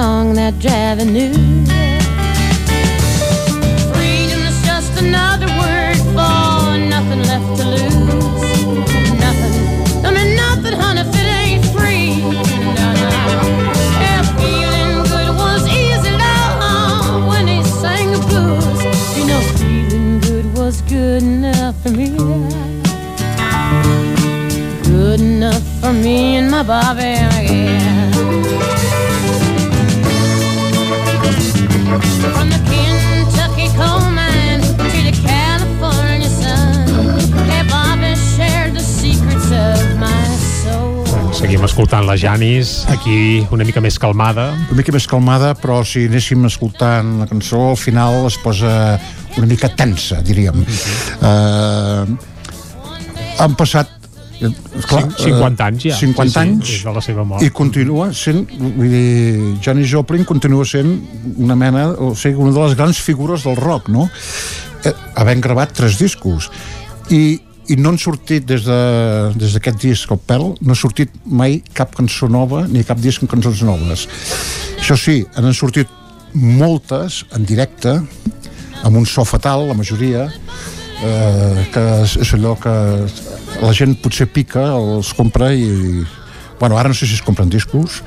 song 0.00 0.34
that 0.34 0.54
Javi 0.64 1.04
knew. 1.14 1.34
Freedom 3.92 4.40
is 4.50 4.58
just 4.70 4.92
another 5.04 5.50
word 5.62 5.98
for 6.14 6.78
nothing 6.94 7.22
left 7.30 7.50
to 7.58 7.64
lose. 7.76 8.42
Nothing, 9.24 9.56
mean 10.16 10.30
nothing, 10.44 10.76
honey, 10.82 11.02
if 11.04 11.14
it 11.20 11.28
ain't 11.40 11.64
free. 11.74 12.14
Yeah, 14.02 14.22
feeling 14.38 14.92
good 15.10 15.30
was 15.42 15.62
easy, 15.82 16.12
love, 16.26 17.26
when 17.30 17.44
he 17.48 17.58
sang 17.82 18.08
the 18.14 18.20
blues. 18.28 18.80
You 19.18 19.24
know, 19.30 19.42
feeling 19.58 20.20
good 20.20 20.46
was 20.56 20.80
good 20.82 21.22
enough 21.24 21.74
for 21.82 21.90
me. 21.90 22.08
Good 24.92 25.20
enough 25.20 25.66
for 25.80 25.92
me 25.92 26.36
and 26.36 26.48
my 26.52 26.62
Bobby, 26.62 27.14
Seguim 41.38 41.62
escoltant 41.62 42.02
la 42.02 42.16
Janis, 42.18 42.84
aquí 42.90 43.46
una 43.54 43.64
mica 43.64 43.80
més 43.80 43.98
calmada. 44.02 44.48
una 44.66 44.76
mica 44.80 44.92
més 44.92 45.06
calmada 45.06 45.52
però 45.54 45.84
si 45.86 46.08
anéssim 46.08 46.44
escoltant 46.48 47.20
la 47.20 47.28
cançó 47.30 47.60
al 47.70 47.78
final 47.78 48.26
es 48.26 48.36
posa 48.42 48.98
una 49.36 49.46
mica 49.46 49.70
tensa 49.70 50.18
diríem. 50.26 50.64
Uh, 51.22 52.04
han 53.38 53.54
passat 53.54 53.97
Cin- 54.38 55.10
50 55.18 55.64
anys 55.66 55.82
ja. 55.88 55.96
50 55.98 56.28
Sí, 56.28 56.32
sí, 56.32 56.38
anys 56.38 56.68
des 56.70 56.84
de 56.84 56.92
la 56.94 57.00
seva 57.02 57.24
mort. 57.24 57.42
i 57.42 57.50
continua 57.50 58.12
sent 58.14 58.44
vull 58.58 58.88
dir, 58.92 59.56
Janis 59.64 59.90
Joplin 59.90 60.24
continua 60.24 60.64
sent 60.64 60.92
una 61.36 61.56
mena, 61.58 61.88
o 61.98 62.14
sigui, 62.14 62.36
una 62.38 62.52
de 62.54 62.60
les 62.68 62.76
grans 62.78 62.98
figures 63.02 63.42
del 63.44 63.56
rock, 63.56 63.88
no? 63.88 64.08
Eh, 64.84 64.92
havent 65.18 65.42
gravat 65.42 65.72
tres 65.74 65.98
discos 65.98 66.50
i, 67.10 67.40
i 67.68 67.76
no 67.76 67.90
han 67.90 67.98
sortit 67.98 68.46
des 68.46 68.62
de- 68.64 69.32
des 69.34 69.52
d'aquest 69.56 69.80
de, 69.82 69.88
disc, 69.88 70.10
el 70.14 70.18
Pearl, 70.24 70.54
no 70.60 70.72
ha 70.72 70.76
sortit 70.78 71.10
mai 71.26 71.62
cap 71.74 71.94
cançó 71.98 72.28
nova 72.30 72.66
ni 72.68 72.84
cap 72.84 72.98
disc 73.02 73.22
amb 73.22 73.30
cançons 73.30 73.62
noves 73.66 74.06
Això 74.78 74.94
sí, 74.96 75.24
han 75.34 75.52
sortit 75.52 75.88
moltes 76.34 77.24
en 77.34 77.44
directe, 77.44 77.96
amb 78.84 78.96
un 78.96 79.04
so 79.06 79.24
fatal, 79.24 79.66
la 79.66 79.74
majoria, 79.74 80.28
eh, 81.04 81.66
que 81.72 81.84
és, 82.04 82.16
és 82.24 82.32
allò 82.36 82.54
que 82.60 82.72
la 83.62 83.72
gent 83.76 83.96
potser 84.02 84.28
pica, 84.32 84.64
els 84.76 85.12
compra 85.16 85.52
i... 85.54 86.04
Bueno, 86.58 86.74
ara 86.74 86.90
no 86.90 86.94
sé 86.98 87.06
si 87.06 87.14
es 87.14 87.22
compren 87.22 87.46
discos. 87.46 88.00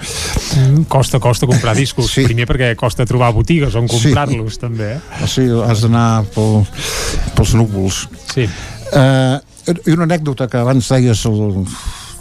Mm, 0.58 0.82
costa, 0.92 1.22
costa 1.24 1.48
comprar 1.48 1.72
discos. 1.78 2.10
Sí. 2.12 2.26
Primer 2.28 2.44
perquè 2.50 2.74
costa 2.76 3.06
trobar 3.08 3.30
botigues 3.32 3.78
on 3.80 3.88
Sí. 3.88 4.10
comprar-los, 4.10 4.58
també. 4.60 4.90
Eh? 4.98 5.28
Sí, 5.32 5.46
has 5.64 5.86
d'anar 5.86 6.26
pel, 6.36 6.66
pels 7.38 7.54
núvols. 7.56 8.02
Sí. 8.34 8.44
Eh, 8.92 9.38
I 9.72 9.94
una 9.96 10.04
anècdota 10.04 10.50
que 10.52 10.58
abans 10.60 10.90
deies 10.92 11.24
el, 11.30 11.64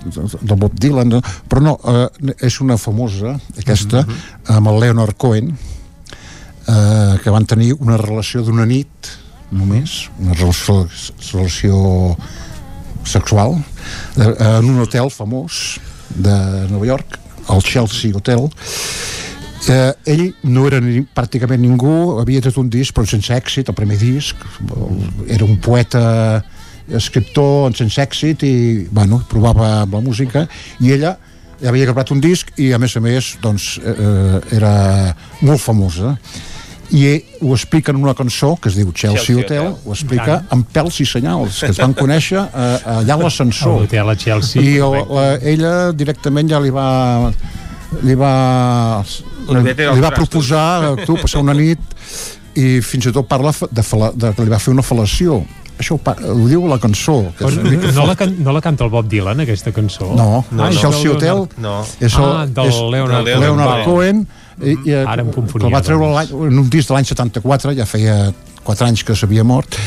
del 0.07 0.57
Bob 0.61 0.79
Dylan, 0.79 1.17
però 1.51 1.65
no, 1.65 1.75
eh, 1.83 2.35
és 2.47 2.61
una 2.63 2.77
famosa, 2.79 3.35
aquesta, 3.59 4.05
amb 4.55 4.71
el 4.71 4.79
Leonard 4.85 5.17
Cohen, 5.19 5.51
eh, 6.69 7.19
que 7.25 7.31
van 7.35 7.47
tenir 7.49 7.73
una 7.81 7.97
relació 7.99 8.43
d'una 8.47 8.67
nit, 8.71 9.11
només, 9.51 10.09
una 10.19 10.35
relació, 10.35 10.85
relació 11.33 12.17
sexual, 13.05 13.59
eh, 14.17 14.35
en 14.59 14.71
un 14.71 14.83
hotel 14.85 15.11
famós 15.11 15.79
de 16.11 16.37
Nova 16.71 16.87
York, 16.87 17.19
el 17.51 17.63
Chelsea 17.63 18.15
Hotel, 18.15 18.49
Eh, 19.69 19.93
ell 20.09 20.23
no 20.49 20.65
era 20.71 20.79
ni, 20.81 21.03
pràcticament 21.05 21.61
ningú, 21.61 22.17
havia 22.21 22.41
tret 22.41 22.57
un 22.57 22.71
disc 22.73 22.95
però 22.97 23.05
sense 23.05 23.35
èxit, 23.35 23.69
el 23.69 23.77
primer 23.77 23.99
disc. 24.01 24.39
Era 25.29 25.45
un 25.45 25.59
poeta 25.61 26.43
escriptor 26.97 27.75
sense 27.77 28.01
èxit 28.03 28.45
i 28.47 28.55
bueno, 28.91 29.21
provava 29.31 29.83
amb 29.83 29.99
la 29.99 30.01
música 30.03 30.47
i 30.81 30.95
ella 30.97 31.17
havia 31.61 31.91
gravat 31.91 32.11
un 32.15 32.23
disc 32.25 32.51
i 32.59 32.71
a 32.73 32.79
més 32.81 32.97
a 32.97 33.03
més 33.05 33.35
doncs, 33.43 33.75
eh, 33.85 34.41
era 34.57 34.73
molt 35.45 35.61
famosa 35.61 36.17
i 36.93 37.23
ho 37.41 37.53
explica 37.55 37.93
en 37.93 38.01
una 38.03 38.15
cançó 38.19 38.57
que 38.61 38.69
es 38.69 38.75
diu 38.75 38.91
Chelsea, 38.93 39.21
Chelsea 39.23 39.37
Hotel, 39.45 39.67
Hotel. 39.69 39.77
ho 39.87 39.93
explica 39.95 40.25
Tant. 40.41 40.47
amb 40.51 40.67
pèls 40.75 41.01
i 41.01 41.07
senyals, 41.07 41.61
que 41.61 41.71
es 41.71 41.79
van 41.79 41.95
conèixer 41.95 42.41
eh, 42.41 42.97
allà 42.97 43.15
a 43.15 43.21
l'ascensor 43.23 43.81
l'hotel 43.85 44.11
a 44.11 44.17
Chelsea, 44.17 44.63
i 44.63 44.77
el, 44.79 44.83
correcte. 44.83 45.15
la, 45.15 45.27
ella 45.53 45.93
directament 45.93 46.51
ja 46.51 46.59
li 46.61 46.71
va 46.75 47.31
li 48.03 48.15
va 48.15 48.35
Li 49.51 50.01
va 50.03 50.11
proposar 50.15 50.67
a 50.93 50.97
tu 51.07 51.17
passar 51.19 51.41
una 51.43 51.55
nit 51.57 51.81
i 52.61 52.81
fins 52.85 53.07
i 53.09 53.13
tot 53.15 53.27
parla 53.31 53.51
de, 53.71 53.83
fala, 53.83 54.11
de 54.15 54.31
que 54.35 54.45
li 54.47 54.51
va 54.53 54.59
fer 54.63 54.71
una 54.75 54.83
fal·lació 54.85 55.41
això 55.81 55.97
ho, 55.97 56.01
ho 56.35 56.47
diu 56.51 56.67
la 56.69 56.77
cançó 56.83 57.17
que 57.39 57.47
és 57.49 57.57
una 57.57 57.71
mica 57.73 57.91
No 57.97 58.05
la, 58.07 58.15
can, 58.19 58.35
no 58.45 58.53
la 58.53 58.61
canta 58.61 58.85
el 58.85 58.91
Bob 58.93 59.09
Dylan, 59.09 59.41
aquesta 59.47 59.73
cançó? 59.73 60.11
no, 60.15 60.45
no, 60.51 60.63
Ah, 60.65 60.69
no, 60.71 60.77
Chelsea 60.77 61.07
del 61.09 61.17
Hotel 61.17 61.37
Leonard- 61.41 61.59
No. 61.59 61.75
és 62.01 62.15
el, 62.19 62.25
Ah, 62.25 62.47
del 62.47 62.67
és 62.69 62.81
Leonard 62.95 63.25
Cohen. 63.25 63.41
Leonard 63.41 63.71
Vale. 63.71 63.85
Cohen 63.85 64.27
i, 64.61 64.77
i, 64.91 64.95
Ara 65.01 65.25
em 65.25 65.33
confonia, 65.33 65.67
que 65.67 65.71
el 65.71 65.75
va 65.75 65.83
treure 65.85 66.09
doncs. 66.13 66.33
en 66.53 66.63
un 66.63 66.71
disc 66.73 66.91
de 66.91 66.97
l'any 66.97 67.09
74 67.09 67.75
ja 67.79 67.87
feia 67.89 68.17
4 68.65 68.89
anys 68.91 69.05
que 69.07 69.17
s'havia 69.17 69.45
mort 69.47 69.79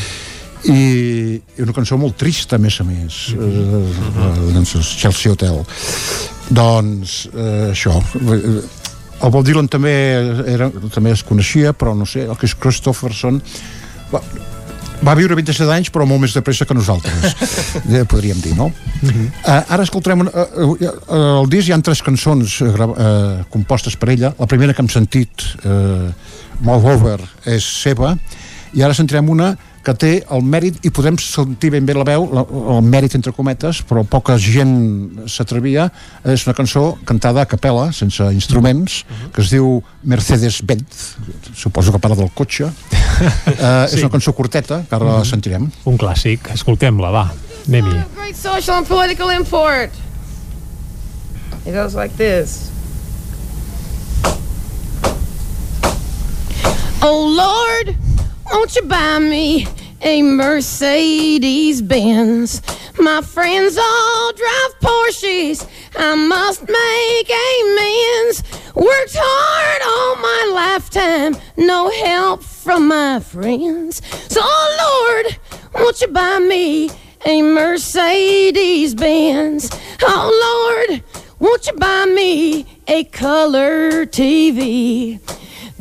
i, 0.64 1.36
i 1.36 1.62
una 1.64 1.74
cançó 1.76 1.98
molt 2.00 2.16
trista 2.20 2.56
a 2.56 2.62
més 2.62 2.78
a 2.80 2.86
més 2.88 3.20
eh, 3.34 3.44
eh, 3.44 4.30
doncs, 4.54 4.74
el 4.78 4.86
Chelsea 4.88 5.32
Hotel. 5.32 5.60
Doncs 6.48 7.18
eh, 7.32 7.70
això 7.70 7.94
el 7.94 9.30
Bob 9.32 9.44
Dylan 9.46 9.68
també 9.72 9.94
era, 10.50 10.70
també 10.92 11.14
es 11.14 11.22
coneixia 11.24 11.72
però 11.76 11.94
no 11.96 12.08
sé, 12.08 12.26
el 12.26 12.36
Chris 12.40 12.56
Christopherson 12.60 13.40
va, 14.12 14.20
va 15.02 15.14
viure 15.18 15.36
27 15.38 15.72
anys 15.74 15.90
però 15.94 16.06
molt 16.08 16.22
més 16.22 16.34
de 16.36 16.42
pressa 16.44 16.66
que 16.68 16.76
nosaltres 16.76 17.34
eh, 17.94 18.04
podríem 18.08 18.40
dir, 18.44 18.54
no? 18.58 18.70
Uh, 19.04 19.28
ara 19.48 19.82
escoltarem 19.84 20.24
uh, 20.24 20.30
uh, 20.30 20.88
el 21.42 21.50
disc 21.52 21.68
hi 21.68 21.74
ha 21.74 21.80
tres 21.84 22.02
cançons 22.04 22.60
uh, 22.64 22.72
uh, 22.86 23.44
compostes 23.52 23.98
per 24.00 24.12
ella. 24.14 24.32
La 24.38 24.48
primera 24.50 24.74
que 24.74 24.84
hem 24.84 24.90
sentit 24.92 25.44
uh, 25.64 26.08
Move 26.64 26.94
Over 26.94 27.18
és 27.50 27.66
seva. 27.82 28.14
I 28.74 28.82
ara 28.82 28.96
sentirem 28.96 29.28
una 29.30 29.52
que 29.84 29.94
té 30.00 30.12
el 30.32 30.42
mèrit 30.48 30.78
i 30.86 30.90
podem 30.94 31.18
sentir 31.20 31.70
ben 31.74 31.84
bé 31.86 31.94
la 31.96 32.06
veu 32.08 32.26
la, 32.32 32.44
el 32.76 32.84
mèrit 32.88 33.14
entre 33.18 33.32
cometes 33.36 33.82
però 33.88 34.04
poca 34.08 34.38
gent 34.40 34.74
s'atrevia 35.28 35.90
és 36.24 36.46
una 36.48 36.56
cançó 36.56 36.86
cantada 37.04 37.44
a 37.44 37.48
capella 37.50 37.90
sense 37.92 38.24
instruments 38.32 39.02
que 39.34 39.44
es 39.44 39.52
diu 39.52 39.82
Mercedes-Benz 40.02 41.04
suposo 41.56 41.92
que 41.92 42.00
parla 42.00 42.16
del 42.22 42.32
cotxe 42.34 42.70
uh, 42.70 42.72
Sí. 43.14 43.94
és 43.94 44.00
una 44.02 44.10
cançó 44.10 44.32
curteta 44.34 44.82
que 44.88 44.96
ara 44.96 45.04
la 45.20 45.24
sentirem 45.28 45.68
Un 45.86 45.98
clàssic, 46.00 46.48
escoltem-la, 46.54 47.10
va, 47.14 47.26
anem-hi. 47.68 48.00
Great 48.16 48.36
social 48.40 48.78
and 48.80 48.88
political 48.88 49.30
import. 49.30 49.90
It 51.66 51.72
goes 51.72 51.94
like 51.94 52.16
this. 52.16 52.70
Oh 57.02 57.20
Lord, 57.36 57.96
won't 58.52 58.76
you 58.76 58.82
buy 58.82 59.18
me 59.18 59.66
a 60.02 60.22
Mercedes 60.22 61.82
Benz? 61.82 62.62
My 62.98 63.20
friends 63.20 63.76
all 63.76 64.32
drive 64.32 64.80
Porsches. 64.80 65.68
I 65.96 66.14
must 66.14 66.62
make 66.62 67.30
amends. 67.30 68.42
Worked 68.74 69.16
hard 69.18 69.82
all 69.82 70.16
my 70.16 70.52
lifetime, 70.54 71.36
no 71.56 71.90
help 71.90 72.42
from 72.42 72.88
my 72.88 73.20
friends. 73.20 74.02
So, 74.28 74.40
oh 74.42 75.24
Lord, 75.24 75.38
won't 75.74 76.00
you 76.00 76.08
buy 76.08 76.38
me 76.38 76.90
a 77.24 77.42
Mercedes 77.42 78.94
Benz? 78.94 79.70
Oh 80.02 80.86
Lord, 80.88 81.02
won't 81.38 81.66
you 81.66 81.72
buy 81.74 82.06
me 82.06 82.66
a 82.86 83.04
color 83.04 84.06
TV? 84.06 85.20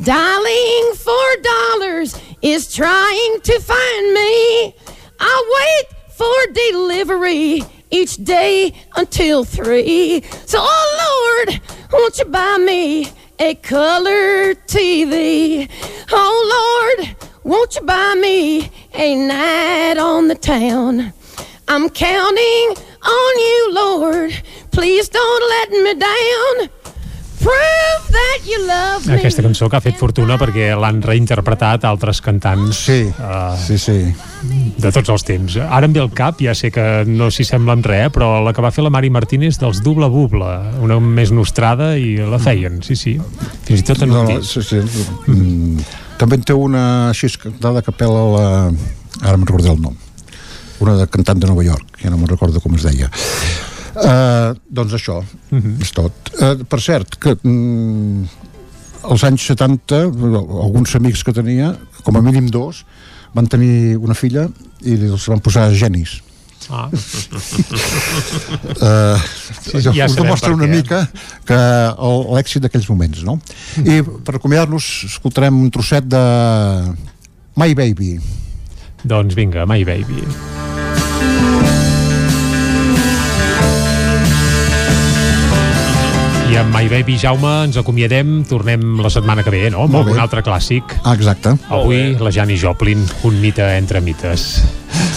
Dialing 0.03 0.95
for 0.95 1.41
dollars 1.41 2.15
is 2.43 2.73
trying 2.73 3.39
to 3.41 3.59
find 3.61 4.13
me. 4.13 4.75
I 5.19 5.35
wait 5.57 5.97
for 6.09 6.53
delivery 6.53 7.61
each 7.89 8.17
day 8.17 8.73
until 8.97 9.45
three. 9.45 10.21
So, 10.45 10.59
oh 10.61 11.45
Lord, 11.47 11.61
won't 11.91 12.19
you 12.19 12.25
buy 12.25 12.57
me 12.57 13.07
a 13.39 13.55
color 13.55 14.53
TV? 14.55 15.69
Oh 16.11 16.93
Lord, 16.97 17.15
won't 17.43 17.75
you 17.75 17.81
buy 17.81 18.15
me 18.15 18.69
a 18.93 19.15
night 19.15 19.97
on 19.97 20.27
the 20.27 20.35
town? 20.35 21.13
I'm 21.69 21.89
counting 21.89 22.75
on 23.05 23.39
you, 23.39 23.69
Lord. 23.71 24.43
Please 24.71 25.07
don't 25.07 25.49
let 25.49 25.69
me 25.71 25.93
down. 25.93 26.82
Aquesta 29.13 29.43
cançó 29.43 29.69
que 29.69 29.77
ha 29.77 29.83
fet 29.83 29.97
fortuna 29.99 30.35
perquè 30.41 30.71
l'han 30.79 31.01
reinterpretat 31.03 31.85
altres 31.87 32.19
cantants 32.23 32.83
sí, 32.87 32.99
uh, 33.11 33.53
sí, 33.59 33.77
sí. 33.79 33.97
de 34.79 34.91
tots 34.95 35.11
els 35.13 35.25
temps. 35.27 35.57
Ara 35.63 35.87
em 35.87 35.95
ve 35.95 36.01
el 36.03 36.11
cap, 36.15 36.41
ja 36.43 36.55
sé 36.57 36.71
que 36.73 37.03
no 37.07 37.29
s'hi 37.33 37.45
sembla 37.47 37.77
en 37.77 37.83
res, 37.85 38.11
però 38.15 38.35
la 38.43 38.53
que 38.55 38.63
va 38.63 38.71
fer 38.75 38.85
la 38.85 38.91
Mari 38.93 39.11
Martínez 39.13 39.59
dels 39.61 39.83
Dubla 39.85 40.09
Bubla, 40.11 40.53
una 40.83 40.99
més 40.99 41.33
nostrada 41.35 41.93
i 41.99 42.15
la 42.17 42.39
feien, 42.41 42.81
sí, 42.85 42.97
sí. 42.99 43.17
Fins 43.67 43.83
i 43.83 43.87
tot 43.87 44.03
en 44.03 44.13
no, 44.13 44.23
un 44.23 44.31
no, 44.31 44.39
disc. 44.39 44.63
sí, 44.63 44.81
sí. 44.83 45.07
Mm, 45.31 45.83
també 46.21 46.39
en 46.39 46.47
té 46.47 46.55
una 46.57 46.85
així 47.11 47.31
cantada 47.41 47.83
a 47.83 47.85
capella 47.85 48.25
la... 48.37 48.47
ara 49.21 49.37
me'n 49.37 49.47
recordo 49.47 49.73
el 49.73 49.81
nom 49.83 49.95
una 50.83 50.95
de 50.99 51.05
cantant 51.07 51.39
de 51.39 51.47
Nova 51.47 51.63
York 51.63 52.01
ja 52.01 52.11
no 52.11 52.17
me'n 52.19 52.31
recordo 52.31 52.61
com 52.63 52.75
es 52.77 52.85
deia 52.85 53.09
uh, 53.95 54.53
doncs 54.69 54.93
això 54.97 55.19
és 55.81 55.93
tot 55.95 56.33
uh, 56.39 56.57
per 56.69 56.79
cert 56.83 57.17
que 57.21 57.35
mm, 57.35 58.25
als 59.09 59.23
anys 59.27 59.45
70 59.51 60.03
alguns 60.63 60.95
amics 60.99 61.23
que 61.25 61.35
tenia 61.35 61.73
com 62.03 62.17
a 62.17 62.23
mínim 62.25 62.47
dos 62.51 62.83
van 63.33 63.47
tenir 63.49 63.97
una 63.97 64.15
filla 64.17 64.47
i 64.83 64.97
els 65.09 65.27
van 65.31 65.41
posar 65.43 65.71
genis 65.73 66.21
Ah. 66.71 66.87
uh, 66.87 66.95
Sí, 69.67 69.81
ja 69.83 70.05
us 70.05 70.15
demostra 70.15 70.53
una 70.55 70.67
mica 70.71 71.01
que 71.43 71.57
l'èxit 72.37 72.63
d'aquells 72.63 72.87
moments 72.87 73.19
no? 73.27 73.35
i 73.83 73.99
per 74.23 74.37
acomiadar-nos 74.37 74.87
escoltarem 75.09 75.59
un 75.59 75.67
trosset 75.73 76.07
de 76.07 76.23
My 77.59 77.75
Baby 77.75 78.15
Doncs 79.03 79.35
vinga, 79.35 79.65
My 79.67 79.83
Baby. 79.83 80.23
I 80.23 80.82
amb 86.63 86.75
My 86.75 86.87
Baby 86.87 87.17
Jaume 87.19 87.51
ens 87.67 87.77
acomiadem, 87.79 88.43
tornem 88.47 88.95
la 89.03 89.09
setmana 89.11 89.43
que 89.43 89.51
ve, 89.51 89.65
no? 89.73 89.83
Amb 89.83 89.95
Molt 89.97 90.05
bé. 90.05 90.11
algun 90.11 90.21
altre 90.23 90.43
clàssic. 90.45 90.95
ah, 91.03 91.13
exacte 91.13 91.55
Avui 91.69 92.15
la 92.19 92.31
Jani 92.31 92.57
Joplin, 92.57 93.03
un 93.23 93.41
mite 93.41 93.65
entre 93.77 94.01
mites. 94.01 94.63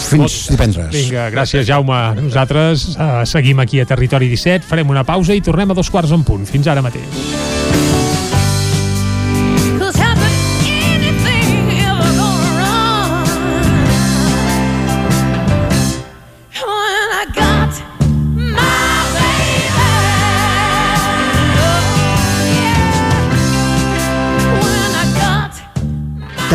fins 0.06 0.48
divendres 0.50 0.90
Vinga, 0.94 1.30
gràcies 1.30 1.66
Jaume. 1.66 1.98
Nosaltres 2.20 2.96
uh, 2.96 3.24
seguim 3.26 3.60
aquí 3.60 3.80
a 3.80 3.86
Territori 3.86 4.28
17, 4.28 4.66
farem 4.66 4.90
una 4.90 5.04
pausa 5.04 5.34
i 5.34 5.40
tornem 5.40 5.70
a 5.70 5.74
dos 5.74 5.90
quarts 5.90 6.12
en 6.12 6.24
punt. 6.24 6.46
Fins 6.46 6.66
ara 6.66 6.82
mateix. 6.82 7.55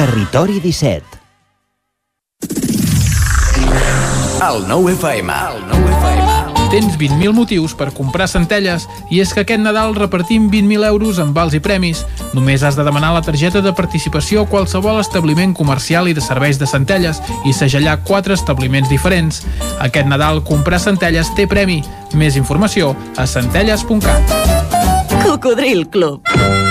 Territori 0.01 0.59
17. 0.59 1.03
El 4.41 4.63
nou 4.65 4.89
FM. 4.89 5.29
El 5.29 5.59
nou 5.67 5.83
FM. 5.91 6.25
Tens 6.71 6.95
20.000 6.97 7.29
motius 7.37 7.75
per 7.77 7.91
comprar 7.93 8.25
centelles 8.25 8.87
i 9.13 9.21
és 9.21 9.29
que 9.29 9.43
aquest 9.43 9.61
Nadal 9.61 9.93
repartim 9.93 10.49
20.000 10.49 10.89
euros 10.89 11.21
en 11.21 11.35
vals 11.37 11.53
i 11.53 11.61
premis. 11.61 12.01
Només 12.33 12.65
has 12.65 12.73
de 12.79 12.87
demanar 12.87 13.13
la 13.13 13.21
targeta 13.21 13.61
de 13.61 13.75
participació 13.77 14.41
a 14.41 14.49
qualsevol 14.49 14.97
establiment 15.05 15.53
comercial 15.53 16.09
i 16.09 16.17
de 16.17 16.25
serveis 16.25 16.57
de 16.57 16.65
centelles 16.65 17.21
i 17.45 17.53
segellar 17.53 17.99
quatre 18.01 18.33
establiments 18.33 18.89
diferents. 18.89 19.45
Aquest 19.85 20.09
Nadal 20.09 20.41
comprar 20.41 20.81
centelles 20.81 21.29
té 21.37 21.45
premi. 21.45 21.83
Més 22.17 22.41
informació 22.41 22.95
a 23.21 23.29
centelles.cat. 23.29 24.37
Cocodril 25.21 25.85
Club. 25.93 26.70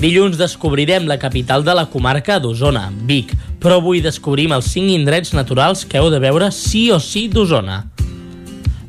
Dilluns 0.00 0.36
descobrirem 0.36 1.06
la 1.08 1.16
capital 1.16 1.64
de 1.64 1.72
la 1.72 1.86
comarca 1.88 2.36
d'Osona, 2.36 2.90
Vic, 3.08 3.32
però 3.56 3.80
avui 3.80 4.04
descobrim 4.04 4.52
els 4.52 4.68
5 4.72 4.92
indrets 4.92 5.32
naturals 5.32 5.86
que 5.88 5.96
heu 5.96 6.12
de 6.12 6.20
veure 6.20 6.52
sí 6.52 6.90
o 6.92 7.00
sí 7.00 7.26
d'Osona. 7.32 7.86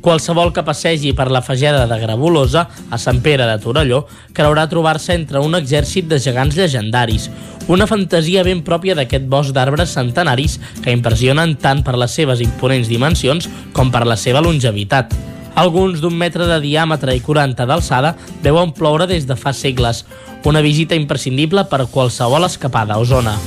Qualsevol 0.02 0.50
que 0.50 0.64
passegi 0.66 1.12
per 1.14 1.28
la 1.30 1.44
fageda 1.46 1.86
de 1.86 1.98
Grabulosa, 2.02 2.66
a 2.90 2.98
Sant 2.98 3.20
Pere 3.22 3.46
de 3.46 3.54
Torelló, 3.62 4.02
creurà 4.34 4.66
trobar-se 4.66 5.14
entre 5.14 5.38
un 5.38 5.54
exèrcit 5.54 6.08
de 6.10 6.18
gegants 6.18 6.58
llegendaris, 6.58 7.28
una 7.70 7.86
fantasia 7.86 8.42
ben 8.42 8.64
pròpia 8.66 8.98
d'aquest 8.98 9.30
bosc 9.30 9.54
d'arbres 9.54 9.94
centenaris 9.94 10.58
que 10.82 10.90
impressionen 10.90 11.54
tant 11.54 11.84
per 11.86 11.94
les 11.94 12.18
seves 12.18 12.42
imponents 12.42 12.90
dimensions 12.90 13.46
com 13.72 13.94
per 13.94 14.02
la 14.02 14.18
seva 14.18 14.42
longevitat. 14.42 15.14
Alguns 15.54 16.02
d'un 16.02 16.18
metre 16.18 16.50
de 16.50 16.58
diàmetre 16.64 17.14
i 17.14 17.22
40 17.22 17.70
d'alçada 17.70 18.16
veuen 18.42 18.74
ploure 18.74 19.06
des 19.06 19.28
de 19.30 19.38
fa 19.38 19.54
segles, 19.54 20.02
una 20.42 20.64
visita 20.64 20.98
imprescindible 20.98 21.68
per 21.70 21.86
qualsevol 21.86 22.50
escapada 22.50 22.98
a 22.98 23.04
Osona. 23.04 23.38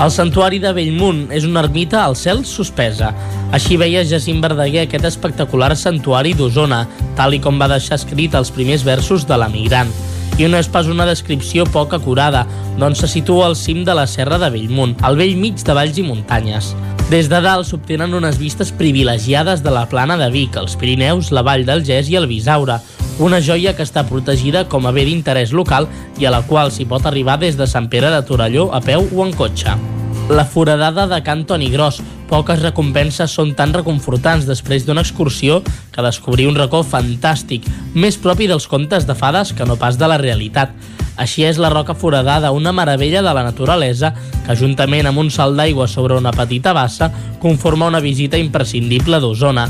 El 0.00 0.08
santuari 0.08 0.56
de 0.56 0.70
Bellmunt 0.72 1.26
és 1.36 1.44
una 1.44 1.60
ermita 1.60 1.98
al 2.00 2.14
cel 2.16 2.38
suspesa. 2.48 3.10
Així 3.52 3.76
veia 3.76 4.00
Jacint 4.08 4.38
Verdaguer 4.40 4.86
aquest 4.86 5.04
espectacular 5.04 5.74
santuari 5.76 6.32
d'Osona, 6.38 6.86
tal 7.18 7.36
i 7.36 7.40
com 7.44 7.60
va 7.60 7.68
deixar 7.68 7.98
escrit 8.00 8.32
els 8.38 8.48
primers 8.54 8.80
versos 8.86 9.26
de 9.28 9.36
l'emigrant. 9.36 9.92
I 10.40 10.48
no 10.48 10.56
és 10.56 10.70
pas 10.72 10.88
una 10.88 11.04
descripció 11.04 11.66
poc 11.68 11.92
acurada, 11.92 12.46
doncs 12.80 13.04
se 13.04 13.10
situa 13.12 13.50
al 13.50 13.58
cim 13.60 13.82
de 13.84 13.92
la 13.98 14.06
serra 14.08 14.38
de 14.40 14.48
Bellmunt, 14.54 14.96
al 15.04 15.20
vell 15.20 15.36
mig 15.36 15.60
de 15.60 15.76
valls 15.76 16.00
i 16.00 16.06
muntanyes. 16.06 16.72
Des 17.12 17.28
de 17.28 17.42
dalt 17.44 17.68
s'obtenen 17.68 18.16
unes 18.16 18.40
vistes 18.40 18.72
privilegiades 18.72 19.60
de 19.60 19.76
la 19.76 19.84
plana 19.90 20.16
de 20.16 20.30
Vic, 20.32 20.56
els 20.56 20.80
Pirineus, 20.80 21.28
la 21.28 21.44
vall 21.44 21.68
del 21.68 21.84
Gès 21.84 22.08
i 22.08 22.16
el 22.16 22.30
Bisaure, 22.30 22.80
una 23.20 23.40
joia 23.44 23.74
que 23.76 23.84
està 23.84 24.06
protegida 24.08 24.64
com 24.72 24.86
a 24.88 24.92
bé 24.96 25.04
d'interès 25.04 25.52
local 25.52 25.86
i 26.18 26.24
a 26.24 26.32
la 26.32 26.40
qual 26.48 26.72
s'hi 26.72 26.86
pot 26.88 27.04
arribar 27.04 27.36
des 27.38 27.58
de 27.58 27.66
Sant 27.68 27.90
Pere 27.92 28.08
de 28.08 28.20
Torelló 28.24 28.70
a 28.72 28.80
peu 28.80 29.04
o 29.04 29.26
en 29.26 29.34
cotxe. 29.36 29.76
La 30.30 30.46
foradada 30.46 31.06
de 31.10 31.20
Can 31.26 31.44
Toni 31.44 31.68
Gros. 31.70 32.00
Poques 32.30 32.60
recompenses 32.62 33.32
són 33.34 33.56
tan 33.58 33.74
reconfortants 33.74 34.46
després 34.46 34.86
d'una 34.86 35.02
excursió 35.02 35.58
que 35.90 36.04
descobrir 36.06 36.46
un 36.46 36.54
racó 36.54 36.84
fantàstic, 36.86 37.66
més 37.92 38.16
propi 38.16 38.46
dels 38.46 38.68
contes 38.70 39.08
de 39.08 39.16
fades 39.18 39.50
que 39.52 39.66
no 39.66 39.76
pas 39.76 39.98
de 39.98 40.06
la 40.06 40.20
realitat. 40.22 40.70
Així 41.20 41.42
és 41.44 41.58
la 41.58 41.68
roca 41.74 41.92
foradada, 41.98 42.54
una 42.54 42.72
meravella 42.72 43.20
de 43.26 43.34
la 43.34 43.42
naturalesa 43.44 44.14
que, 44.46 44.56
juntament 44.56 45.10
amb 45.10 45.20
un 45.20 45.28
salt 45.34 45.58
d'aigua 45.58 45.90
sobre 45.90 46.16
una 46.16 46.32
petita 46.32 46.72
bassa, 46.72 47.10
conforma 47.42 47.90
una 47.90 48.00
visita 48.00 48.38
imprescindible 48.38 49.20
d'Osona. 49.20 49.66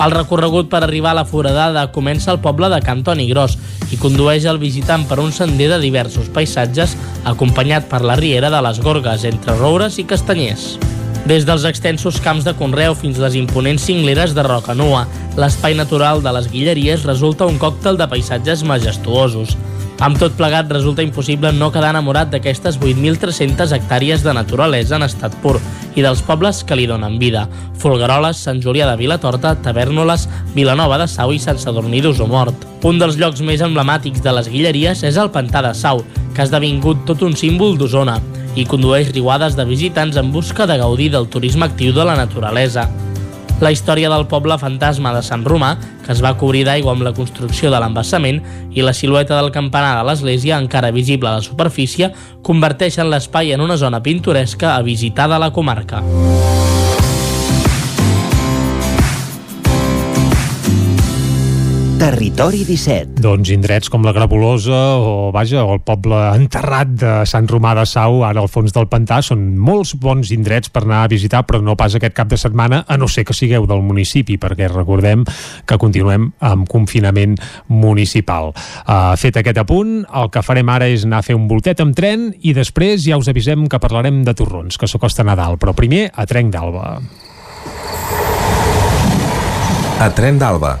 El 0.00 0.14
recorregut 0.14 0.70
per 0.72 0.80
arribar 0.82 1.12
a 1.12 1.18
la 1.20 1.26
foradada 1.28 1.84
comença 1.92 2.30
al 2.32 2.40
poble 2.40 2.70
de 2.72 2.80
Cantoni 2.82 3.28
Gros 3.28 3.58
i 3.92 3.98
condueix 4.00 4.46
el 4.48 4.58
visitant 4.62 5.04
per 5.08 5.20
un 5.20 5.34
sender 5.36 5.68
de 5.74 5.78
diversos 5.82 6.30
paisatges 6.32 6.96
acompanyat 7.28 7.90
per 7.90 8.00
la 8.06 8.16
riera 8.16 8.50
de 8.50 8.62
les 8.64 8.80
Gorgues 8.80 9.26
entre 9.28 9.58
roures 9.60 10.00
i 10.00 10.06
castanyers. 10.08 10.72
Des 11.28 11.44
dels 11.46 11.62
extensos 11.68 12.16
camps 12.18 12.42
de 12.42 12.54
conreu 12.58 12.96
fins 12.98 13.20
les 13.22 13.36
imponents 13.38 13.84
cingleres 13.86 14.32
de 14.34 14.42
Roca 14.42 14.74
Nua, 14.74 15.04
l'espai 15.38 15.76
natural 15.78 16.22
de 16.24 16.32
les 16.34 16.48
Guilleries 16.50 17.04
resulta 17.06 17.46
un 17.46 17.60
còctel 17.62 18.00
de 18.00 18.08
paisatges 18.10 18.64
majestuosos. 18.66 19.54
Amb 20.02 20.18
tot 20.18 20.32
plegat, 20.34 20.70
resulta 20.72 21.04
impossible 21.04 21.52
no 21.54 21.68
quedar 21.70 21.92
enamorat 21.92 22.32
d'aquestes 22.32 22.78
8.300 22.80 23.74
hectàrees 23.76 24.24
de 24.24 24.32
naturalesa 24.34 24.96
en 24.96 25.06
estat 25.06 25.36
pur 25.44 25.58
i 25.94 26.02
dels 26.02 26.22
pobles 26.26 26.62
que 26.66 26.78
li 26.78 26.88
donen 26.90 27.18
vida. 27.20 27.44
Folgueroles, 27.78 28.40
Sant 28.42 28.62
Julià 28.64 28.88
de 28.90 28.96
Vilatorta, 28.98 29.54
Tavernoles, 29.62 30.26
Vilanova 30.56 30.98
de 30.98 31.06
Sau 31.10 31.34
i 31.34 31.38
Sant 31.42 31.60
Sadurní 31.62 32.02
d'Usomort. 32.02 32.66
Un 32.88 32.98
dels 32.98 33.20
llocs 33.20 33.44
més 33.46 33.62
emblemàtics 33.62 34.24
de 34.24 34.34
les 34.34 34.50
Guilleries 34.50 35.04
és 35.06 35.20
el 35.20 35.30
Pantà 35.30 35.62
de 35.62 35.74
Sau, 35.78 36.02
que 36.32 36.42
ha 36.42 36.48
esdevingut 36.48 37.06
tot 37.06 37.22
un 37.22 37.36
símbol 37.38 37.78
d'Osona 37.78 38.18
i 38.56 38.66
condueix 38.68 39.12
riuades 39.14 39.54
de 39.56 39.64
visitants 39.68 40.18
en 40.20 40.32
busca 40.32 40.66
de 40.66 40.76
gaudir 40.80 41.12
del 41.12 41.30
turisme 41.30 41.68
actiu 41.68 41.94
de 41.96 42.04
la 42.04 42.18
naturalesa. 42.18 42.88
La 43.62 43.70
història 43.70 44.08
del 44.10 44.24
poble 44.26 44.56
fantasma 44.58 45.12
de 45.14 45.20
Sant 45.22 45.44
Romà, 45.46 45.76
que 46.02 46.10
es 46.10 46.22
va 46.24 46.32
cobrir 46.34 46.64
d'aigua 46.66 46.96
amb 46.96 47.04
la 47.06 47.12
construcció 47.14 47.70
de 47.70 47.78
l'embassament, 47.78 48.40
i 48.74 48.82
la 48.82 48.90
silueta 48.90 49.38
del 49.38 49.52
campanar 49.54 49.94
de 50.00 50.08
l'església, 50.08 50.58
encara 50.58 50.90
visible 50.90 51.30
a 51.30 51.36
la 51.38 51.46
superfície, 51.46 52.10
converteixen 52.42 53.12
l'espai 53.12 53.54
en 53.54 53.62
una 53.62 53.78
zona 53.78 54.02
pintoresca 54.02 54.74
a 54.74 54.82
visitar 54.82 55.30
de 55.30 55.38
la 55.38 55.52
comarca. 55.54 56.02
Territori 62.02 62.64
17. 62.66 63.20
Doncs 63.22 63.52
indrets 63.54 63.86
com 63.86 64.02
la 64.02 64.10
Grabolosa 64.10 64.74
o, 64.98 65.28
vaja, 65.30 65.60
o 65.62 65.76
el 65.76 65.84
poble 65.86 66.18
enterrat 66.34 66.96
de 66.98 67.12
Sant 67.30 67.46
Romà 67.46 67.76
de 67.78 67.84
Sau, 67.86 68.24
ara 68.26 68.42
al 68.42 68.50
fons 68.50 68.74
del 68.74 68.88
pantà, 68.90 69.20
són 69.22 69.44
molts 69.54 69.92
bons 70.02 70.32
indrets 70.34 70.72
per 70.74 70.82
anar 70.82 71.04
a 71.04 71.12
visitar, 71.12 71.44
però 71.46 71.62
no 71.62 71.78
pas 71.78 71.94
aquest 71.94 72.18
cap 72.18 72.26
de 72.26 72.40
setmana, 72.42 72.82
a 72.90 72.98
no 72.98 73.06
ser 73.06 73.22
que 73.22 73.38
sigueu 73.38 73.70
del 73.70 73.86
municipi, 73.86 74.34
perquè 74.34 74.66
recordem 74.72 75.22
que 75.62 75.78
continuem 75.78 76.32
amb 76.42 76.66
confinament 76.66 77.38
municipal. 77.70 78.50
Uh, 78.82 79.14
fet 79.14 79.38
aquest 79.38 79.62
apunt, 79.62 80.00
el 80.02 80.34
que 80.34 80.42
farem 80.42 80.74
ara 80.74 80.90
és 80.90 81.06
anar 81.06 81.22
a 81.22 81.30
fer 81.30 81.38
un 81.38 81.46
voltet 81.46 81.86
amb 81.86 81.94
tren 81.94 82.32
i 82.42 82.50
després 82.50 83.06
ja 83.06 83.14
us 83.14 83.30
avisem 83.30 83.68
que 83.70 83.78
parlarem 83.78 84.24
de 84.26 84.34
torrons, 84.34 84.74
que 84.74 84.90
s'acosta 84.90 85.22
Nadal, 85.22 85.54
però 85.54 85.70
primer 85.70 86.08
a 86.10 86.26
Trenc 86.26 86.50
d'Alba. 86.50 86.96
A 90.02 90.16
Tren 90.18 90.42
d'Alba. 90.42 90.80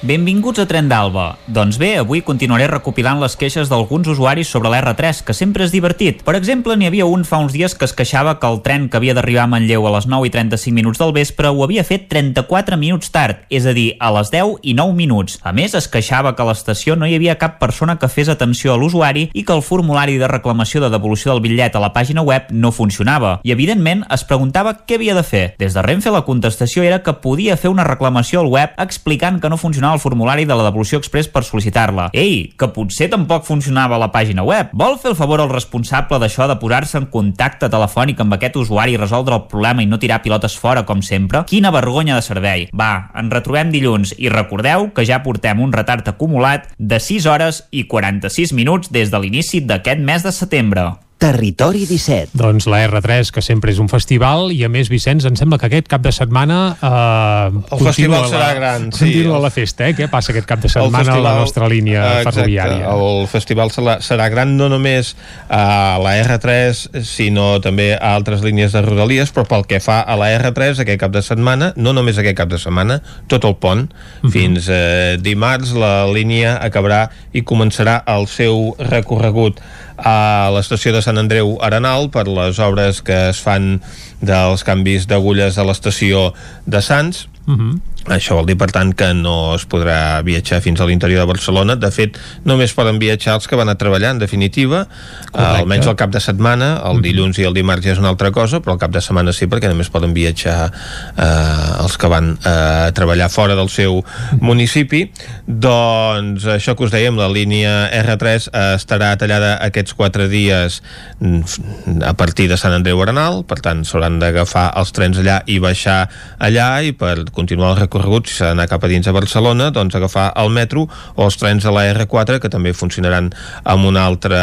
Benvinguts 0.00 0.56
a 0.58 0.64
Tren 0.64 0.86
d'Alba. 0.88 1.34
Doncs 1.44 1.76
bé, 1.76 1.90
avui 2.00 2.22
continuaré 2.24 2.64
recopilant 2.70 3.18
les 3.20 3.34
queixes 3.36 3.68
d'alguns 3.68 4.06
usuaris 4.08 4.48
sobre 4.48 4.70
l'R3, 4.72 5.18
que 5.28 5.34
sempre 5.36 5.66
és 5.66 5.74
divertit. 5.74 6.22
Per 6.24 6.32
exemple, 6.38 6.72
n'hi 6.72 6.86
havia 6.88 7.04
un 7.04 7.26
fa 7.28 7.36
uns 7.44 7.52
dies 7.52 7.74
que 7.76 7.84
es 7.84 7.92
queixava 7.92 8.38
que 8.40 8.48
el 8.48 8.62
tren 8.64 8.86
que 8.88 8.96
havia 8.96 9.12
d'arribar 9.12 9.42
a 9.44 9.50
Manlleu 9.52 9.84
a 9.84 9.92
les 9.92 10.06
9 10.08 10.30
i 10.30 10.32
35 10.32 10.72
minuts 10.72 11.02
del 11.02 11.12
vespre 11.12 11.50
ho 11.52 11.60
havia 11.66 11.84
fet 11.84 12.06
34 12.08 12.78
minuts 12.80 13.12
tard, 13.12 13.42
és 13.52 13.66
a 13.68 13.74
dir, 13.76 13.98
a 14.00 14.08
les 14.16 14.30
10 14.32 14.54
i 14.62 14.72
9 14.78 14.96
minuts. 14.96 15.36
A 15.44 15.52
més, 15.52 15.76
es 15.76 15.90
queixava 15.92 16.32
que 16.32 16.40
a 16.40 16.48
l'estació 16.48 16.96
no 16.96 17.04
hi 17.04 17.18
havia 17.18 17.36
cap 17.36 17.60
persona 17.60 17.98
que 18.00 18.08
fes 18.08 18.32
atenció 18.32 18.72
a 18.72 18.78
l'usuari 18.80 19.26
i 19.34 19.44
que 19.44 19.52
el 19.52 19.60
formulari 19.60 20.16
de 20.16 20.32
reclamació 20.32 20.80
de 20.80 20.88
devolució 20.88 21.34
del 21.34 21.44
bitllet 21.44 21.76
a 21.76 21.84
la 21.84 21.92
pàgina 21.92 22.24
web 22.24 22.48
no 22.48 22.72
funcionava. 22.72 23.34
I, 23.44 23.52
evidentment, 23.52 24.06
es 24.08 24.24
preguntava 24.24 24.78
què 24.80 24.96
havia 24.96 25.20
de 25.20 25.28
fer. 25.28 25.44
Des 25.60 25.76
de 25.76 25.84
Renfe 25.84 26.08
la 26.08 26.24
contestació 26.24 26.88
era 26.88 27.02
que 27.04 27.18
podia 27.20 27.60
fer 27.60 27.68
una 27.68 27.84
reclamació 27.84 28.40
al 28.40 28.52
web 28.56 28.80
explicant 28.80 29.44
que 29.44 29.52
no 29.52 29.60
funcionava 29.60 29.89
el 29.92 30.02
formulari 30.02 30.46
de 30.48 30.56
la 30.56 30.66
devolució 30.66 31.00
express 31.00 31.30
per 31.30 31.42
sol·licitar-la. 31.46 32.08
Ei, 32.16 32.52
que 32.58 32.70
potser 32.74 33.10
tampoc 33.12 33.46
funcionava 33.48 33.98
la 34.00 34.10
pàgina 34.14 34.44
web. 34.46 34.70
Vol 34.76 34.98
fer 35.02 35.12
el 35.12 35.18
favor 35.18 35.42
al 35.42 35.52
responsable 35.52 36.20
d'això 36.22 36.48
de 36.50 36.58
posar-se 36.62 36.98
en 37.00 37.10
contacte 37.12 37.70
telefònic 37.72 38.22
amb 38.22 38.36
aquest 38.36 38.56
usuari 38.62 38.96
i 38.96 39.00
resoldre 39.00 39.36
el 39.38 39.46
problema 39.50 39.82
i 39.84 39.90
no 39.90 39.98
tirar 39.98 40.22
pilotes 40.24 40.56
fora, 40.58 40.86
com 40.86 41.02
sempre? 41.02 41.44
Quina 41.50 41.74
vergonya 41.74 42.16
de 42.18 42.24
servei. 42.26 42.68
Va, 42.72 43.10
ens 43.18 43.34
retrobem 43.34 43.74
dilluns 43.74 44.14
i 44.18 44.32
recordeu 44.32 44.90
que 44.94 45.06
ja 45.08 45.22
portem 45.24 45.60
un 45.60 45.74
retard 45.74 46.08
acumulat 46.08 46.70
de 46.78 47.00
6 47.00 47.28
hores 47.30 47.64
i 47.70 47.86
46 47.90 48.54
minuts 48.56 48.90
des 48.94 49.12
de 49.12 49.20
l'inici 49.20 49.60
d'aquest 49.60 50.02
mes 50.02 50.26
de 50.26 50.32
setembre. 50.34 50.90
Territori 51.20 51.84
17. 51.84 52.30
Doncs 52.32 52.64
la 52.64 52.78
R3, 52.88 53.28
que 53.28 53.42
sempre 53.44 53.68
és 53.74 53.78
un 53.82 53.90
festival, 53.92 54.46
i 54.56 54.62
a 54.64 54.70
més, 54.72 54.88
Vicenç, 54.88 55.26
em 55.28 55.34
sembla 55.36 55.58
que 55.60 55.68
aquest 55.68 55.90
cap 55.92 56.00
de 56.00 56.08
setmana... 56.16 56.60
Eh, 56.80 57.74
El 57.76 57.82
festival 57.84 58.24
serà 58.32 58.46
gran, 58.56 58.86
sí. 58.88 59.02
Continua 59.04 59.40
la 59.44 59.50
festa, 59.52 59.84
eh? 59.90 59.92
Què 59.98 60.06
passa 60.08 60.32
aquest 60.32 60.48
cap 60.48 60.62
de 60.64 60.70
setmana 60.72 61.18
a 61.18 61.20
la 61.20 61.34
nostra 61.36 61.68
línia 61.68 62.00
exacte, 62.22 62.38
ferroviària? 62.38 62.94
El 62.94 63.28
festival 63.28 63.68
serà, 63.74 63.98
serà 64.00 64.30
gran 64.32 64.54
no 64.56 64.70
només 64.72 65.12
a 65.52 65.98
la 66.00 66.14
R3, 66.22 66.86
sinó 67.04 67.50
també 67.60 67.90
a 67.98 68.14
altres 68.16 68.40
línies 68.40 68.72
de 68.72 68.80
Rodalies, 68.88 69.34
però 69.36 69.44
pel 69.52 69.68
que 69.68 69.82
fa 69.84 70.00
a 70.00 70.16
la 70.16 70.30
R3 70.38 70.80
aquest 70.86 71.02
cap 71.04 71.12
de 71.12 71.20
setmana, 71.26 71.74
no 71.76 71.92
només 71.92 72.16
aquest 72.16 72.38
cap 72.40 72.48
de 72.48 72.62
setmana, 72.64 73.02
tot 73.28 73.44
el 73.44 73.58
pont, 73.60 73.90
Mhm. 74.22 74.32
fins 74.32 74.72
a 74.72 74.80
dimarts 75.20 75.76
la 75.76 76.06
línia 76.08 76.56
acabarà 76.64 77.10
i 77.36 77.44
començarà 77.44 78.00
el 78.08 78.24
seu 78.26 78.72
recorregut 78.78 79.60
a 80.04 80.50
l'estació 80.54 80.92
de 80.94 81.02
Sant 81.04 81.20
Andreu 81.20 81.56
Arenal 81.64 82.08
per 82.12 82.26
les 82.28 82.60
obres 82.62 83.02
que 83.04 83.16
es 83.30 83.40
fan 83.42 83.80
dels 84.20 84.64
canvis 84.66 85.08
d'agulles 85.10 85.58
a 85.58 85.66
l'estació 85.66 86.30
de 86.66 86.82
Sants 86.84 87.26
Mhm. 87.46 87.80
això 88.10 88.34
vol 88.34 88.46
dir, 88.46 88.56
per 88.56 88.70
tant, 88.72 88.94
que 88.96 89.12
no 89.14 89.54
es 89.54 89.66
podrà 89.68 90.22
viatjar 90.24 90.60
fins 90.62 90.80
a 90.80 90.86
l'interior 90.86 91.20
de 91.20 91.26
Barcelona. 91.26 91.76
De 91.76 91.90
fet, 91.90 92.16
només 92.44 92.72
poden 92.72 92.98
viatjar 92.98 93.34
els 93.34 93.46
que 93.46 93.56
van 93.56 93.68
a 93.68 93.76
treballar, 93.76 94.10
en 94.12 94.18
definitiva, 94.18 94.86
eh, 95.34 95.38
almenys 95.38 95.86
el 95.86 95.96
cap 95.96 96.10
de 96.10 96.20
setmana, 96.20 96.80
el 96.90 97.02
dilluns 97.02 97.38
i 97.38 97.44
el 97.44 97.54
dimarts 97.54 97.84
ja 97.84 97.92
és 97.92 97.98
una 97.98 98.08
altra 98.08 98.30
cosa, 98.32 98.60
però 98.60 98.72
el 98.72 98.78
cap 98.78 98.90
de 98.90 99.00
setmana 99.00 99.32
sí, 99.32 99.46
perquè 99.46 99.68
només 99.68 99.90
poden 99.90 100.14
viatjar 100.14 100.72
eh, 101.16 101.82
els 101.82 101.96
que 101.96 102.08
van 102.08 102.38
eh, 102.44 102.88
a 102.88 102.92
treballar 102.92 103.28
fora 103.30 103.54
del 103.54 103.68
seu 103.68 104.02
municipi. 104.40 105.04
Doncs 105.46 106.46
això 106.46 106.74
que 106.76 106.84
us 106.84 106.92
dèiem, 106.92 107.16
la 107.16 107.28
línia 107.28 107.90
R3 108.00 108.48
eh, 108.52 108.74
estarà 108.76 109.12
tallada 109.20 109.56
aquests 109.60 109.94
quatre 109.94 110.28
dies 110.28 110.80
mm, 111.20 112.02
a 112.06 112.14
partir 112.14 112.48
de 112.48 112.58
Sant 112.60 112.74
Andreu 112.74 113.00
Arenal, 113.02 113.44
per 113.44 113.60
tant 113.64 113.84
s'hauran 113.84 114.18
d'agafar 114.22 114.70
els 114.80 114.92
trens 114.96 115.20
allà 115.20 115.40
i 115.46 115.60
baixar 115.62 116.08
allà 116.38 116.70
i 116.82 116.92
per 116.96 117.29
continuar 117.36 117.74
el 117.74 117.80
recorregut, 117.82 118.28
si 118.28 118.38
s'ha 118.38 118.50
d'anar 118.52 118.68
cap 118.70 118.84
a 118.84 118.90
dins 118.90 119.08
a 119.08 119.14
Barcelona, 119.16 119.70
doncs 119.74 119.96
agafar 119.98 120.30
el 120.40 120.50
metro 120.54 120.86
o 121.14 121.26
els 121.26 121.38
trens 121.40 121.66
de 121.66 121.72
la 121.74 121.86
R4 121.92 122.40
que 122.42 122.52
també 122.52 122.74
funcionaran 122.76 123.30
amb 123.64 123.88
un 123.88 123.98
altre 124.00 124.40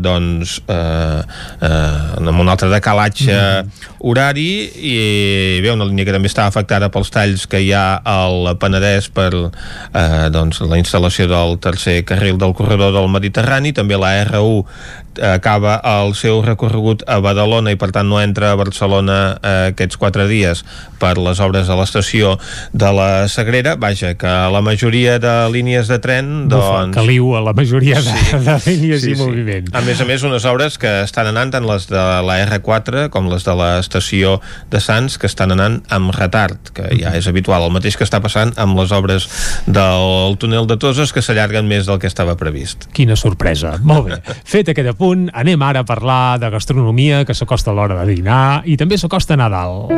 doncs 0.00 0.58
eh, 0.68 1.22
eh, 1.60 2.20
amb 2.20 2.40
un 2.40 2.50
altre 2.52 2.70
decalatge 2.72 3.38
horari 4.04 4.48
i 4.68 4.96
bé, 5.64 5.70
una 5.72 5.86
línia 5.88 6.04
que 6.04 6.14
també 6.14 6.28
està 6.28 6.44
afectada 6.50 6.90
pels 6.92 7.12
talls 7.14 7.46
que 7.48 7.62
hi 7.64 7.70
ha 7.72 8.02
al 8.04 8.50
Penedès 8.60 9.08
per 9.14 9.30
eh, 9.32 10.26
doncs, 10.34 10.60
la 10.68 10.80
instal·lació 10.80 11.28
del 11.30 11.56
tercer 11.64 12.02
carril 12.08 12.36
del 12.40 12.52
corredor 12.56 12.92
del 12.92 13.08
Mediterrani, 13.12 13.72
també 13.72 13.96
la 14.00 14.12
R1 14.26 15.02
acaba 15.22 15.76
el 15.78 16.14
seu 16.18 16.40
recorregut 16.42 17.04
a 17.06 17.20
Badalona 17.22 17.70
i 17.70 17.78
per 17.78 17.92
tant 17.94 18.08
no 18.10 18.18
entra 18.18 18.50
a 18.50 18.58
Barcelona 18.58 19.18
eh, 19.38 19.52
aquests 19.70 19.98
quatre 20.00 20.26
dies 20.26 20.64
per 20.98 21.14
les 21.22 21.38
obres 21.44 21.70
a 21.70 21.76
l'estació 21.78 22.34
de 22.72 22.90
la 22.96 23.28
Sagrera 23.30 23.76
vaja, 23.78 24.14
que 24.18 24.26
la 24.26 24.62
majoria 24.64 25.20
de 25.22 25.34
línies 25.54 25.86
de 25.86 26.00
tren 26.02 26.48
doncs... 26.50 26.90
caliu 26.96 27.34
a 27.38 27.44
la 27.46 27.54
majoria 27.54 28.00
de, 28.02 28.16
de 28.42 28.58
línies 28.66 29.04
Sí, 29.04 29.12
i 29.12 29.14
sí. 29.14 29.22
moviment. 29.22 29.70
A 29.70 29.84
més 29.86 30.00
a 30.02 30.08
més, 30.08 30.26
unes 30.26 30.44
obres 30.50 30.78
que 30.82 30.90
estan 31.04 31.30
anant 31.30 31.54
tant 31.54 31.66
les 31.68 31.86
de 31.90 32.04
la 32.26 32.40
R4 32.48 33.08
com 33.14 33.30
les 33.30 33.46
de 33.46 33.54
l'estació 33.54 33.93
de 34.00 34.80
Sants 34.80 35.18
que 35.18 35.28
estan 35.30 35.54
anant 35.54 35.80
amb 35.92 36.14
retard, 36.16 36.72
que 36.74 36.88
ja 36.98 37.14
és 37.16 37.28
habitual. 37.30 37.66
El 37.66 37.74
mateix 37.74 37.96
que 37.96 38.06
està 38.06 38.20
passant 38.24 38.52
amb 38.56 38.78
les 38.78 38.92
obres 38.92 39.28
del 39.66 40.38
túnel 40.38 40.66
de 40.66 40.78
Toses 40.80 41.12
que 41.12 41.22
s'allarguen 41.22 41.68
més 41.68 41.86
del 41.86 42.00
que 42.02 42.10
estava 42.10 42.36
previst. 42.40 42.88
Quina 42.94 43.16
sorpresa. 43.16 43.78
Molt 43.82 44.10
bé. 44.10 44.20
Fet 44.54 44.72
aquest 44.72 44.94
apunt, 44.94 45.28
anem 45.32 45.62
ara 45.62 45.84
a 45.84 45.88
parlar 45.88 46.38
de 46.42 46.50
gastronomia, 46.50 47.24
que 47.24 47.34
s'acosta 47.34 47.74
l'hora 47.74 48.00
de 48.02 48.14
dinar 48.14 48.62
i 48.64 48.78
també 48.80 48.98
s'acosta 48.98 49.36
Nadal. 49.38 49.88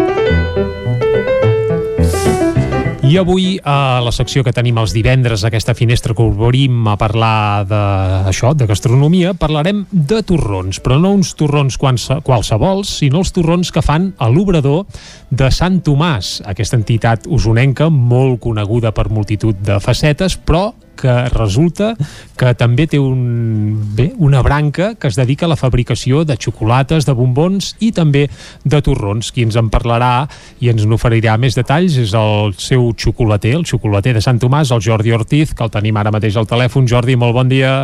I 3.06 3.18
avui, 3.20 3.60
a 3.62 4.00
la 4.02 4.10
secció 4.10 4.42
que 4.42 4.50
tenim 4.50 4.80
els 4.82 4.90
divendres, 4.90 5.44
aquesta 5.46 5.76
finestra 5.78 6.14
que 6.16 6.24
obrim 6.24 6.88
a 6.90 6.96
parlar 6.98 7.62
d'això, 7.70 8.50
de 8.58 8.66
gastronomia, 8.66 9.30
parlarem 9.38 9.84
de 9.92 10.18
torrons, 10.26 10.80
però 10.82 10.96
no 10.98 11.12
uns 11.14 11.30
torrons 11.38 11.78
qualse- 11.78 12.18
qualsevols, 12.26 12.90
sinó 12.98 13.22
els 13.22 13.30
torrons 13.30 13.70
que 13.70 13.84
fan 13.84 14.08
a 14.18 14.26
l'obrador 14.26 14.88
de 15.30 15.52
Sant 15.54 15.78
Tomàs, 15.86 16.40
aquesta 16.50 16.80
entitat 16.80 17.28
usonenca 17.30 17.86
molt 17.94 18.40
coneguda 18.42 18.90
per 18.90 19.06
multitud 19.08 19.54
de 19.62 19.78
facetes, 19.78 20.34
però 20.34 20.72
que 20.96 21.14
resulta 21.32 21.92
que 22.38 22.52
també 22.58 22.86
té 22.90 22.98
un, 22.98 23.76
bé, 23.96 24.10
una 24.18 24.42
branca 24.42 24.94
que 24.98 25.10
es 25.10 25.18
dedica 25.18 25.46
a 25.46 25.52
la 25.52 25.58
fabricació 25.60 26.24
de 26.24 26.38
xocolates, 26.40 27.06
de 27.06 27.14
bombons 27.16 27.74
i 27.84 27.92
també 27.94 28.26
de 28.64 28.80
torrons. 28.82 29.30
Qui 29.32 29.46
ens 29.46 29.58
en 29.60 29.70
parlarà 29.72 30.26
i 30.60 30.72
ens 30.72 30.86
n'oferirà 30.88 31.36
més 31.40 31.58
detalls 31.58 31.98
és 32.00 32.14
el 32.16 32.56
seu 32.58 32.90
xocolater, 32.96 33.54
el 33.60 33.66
xocolater 33.68 34.16
de 34.16 34.24
Sant 34.24 34.40
Tomàs, 34.42 34.72
el 34.74 34.84
Jordi 34.84 35.14
Ortiz, 35.16 35.54
que 35.54 35.66
el 35.66 35.72
tenim 35.74 35.96
ara 36.00 36.14
mateix 36.14 36.36
al 36.36 36.48
telèfon. 36.48 36.88
Jordi, 36.90 37.18
molt 37.20 37.36
bon 37.36 37.52
dia. 37.52 37.76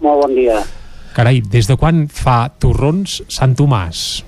Molt 0.00 0.26
bon 0.26 0.34
dia. 0.34 0.58
Carai, 1.14 1.40
des 1.42 1.66
de 1.66 1.76
quan 1.78 2.04
fa 2.10 2.44
torrons 2.62 3.20
Sant 3.28 3.56
Tomàs? 3.58 4.24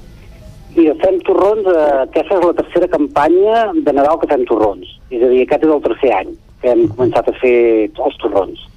Mira, 0.72 0.94
fem 1.02 1.18
torrons, 1.26 1.66
eh, 1.68 1.82
aquesta 2.06 2.38
és 2.38 2.46
la 2.46 2.54
tercera 2.56 2.88
campanya 2.88 3.66
de 3.76 3.92
Nadal 3.92 4.18
que 4.18 4.30
fem 4.30 4.46
torrons. 4.48 4.88
És 5.12 5.20
a 5.20 5.28
dir, 5.28 5.42
aquest 5.44 5.66
és 5.66 5.74
el 5.74 5.84
tercer 5.84 6.14
any 6.16 6.32
hem 6.70 6.86
començat 6.92 7.28
a 7.28 7.34
fer 7.40 7.56
els 7.90 8.20
torrons. 8.22 8.68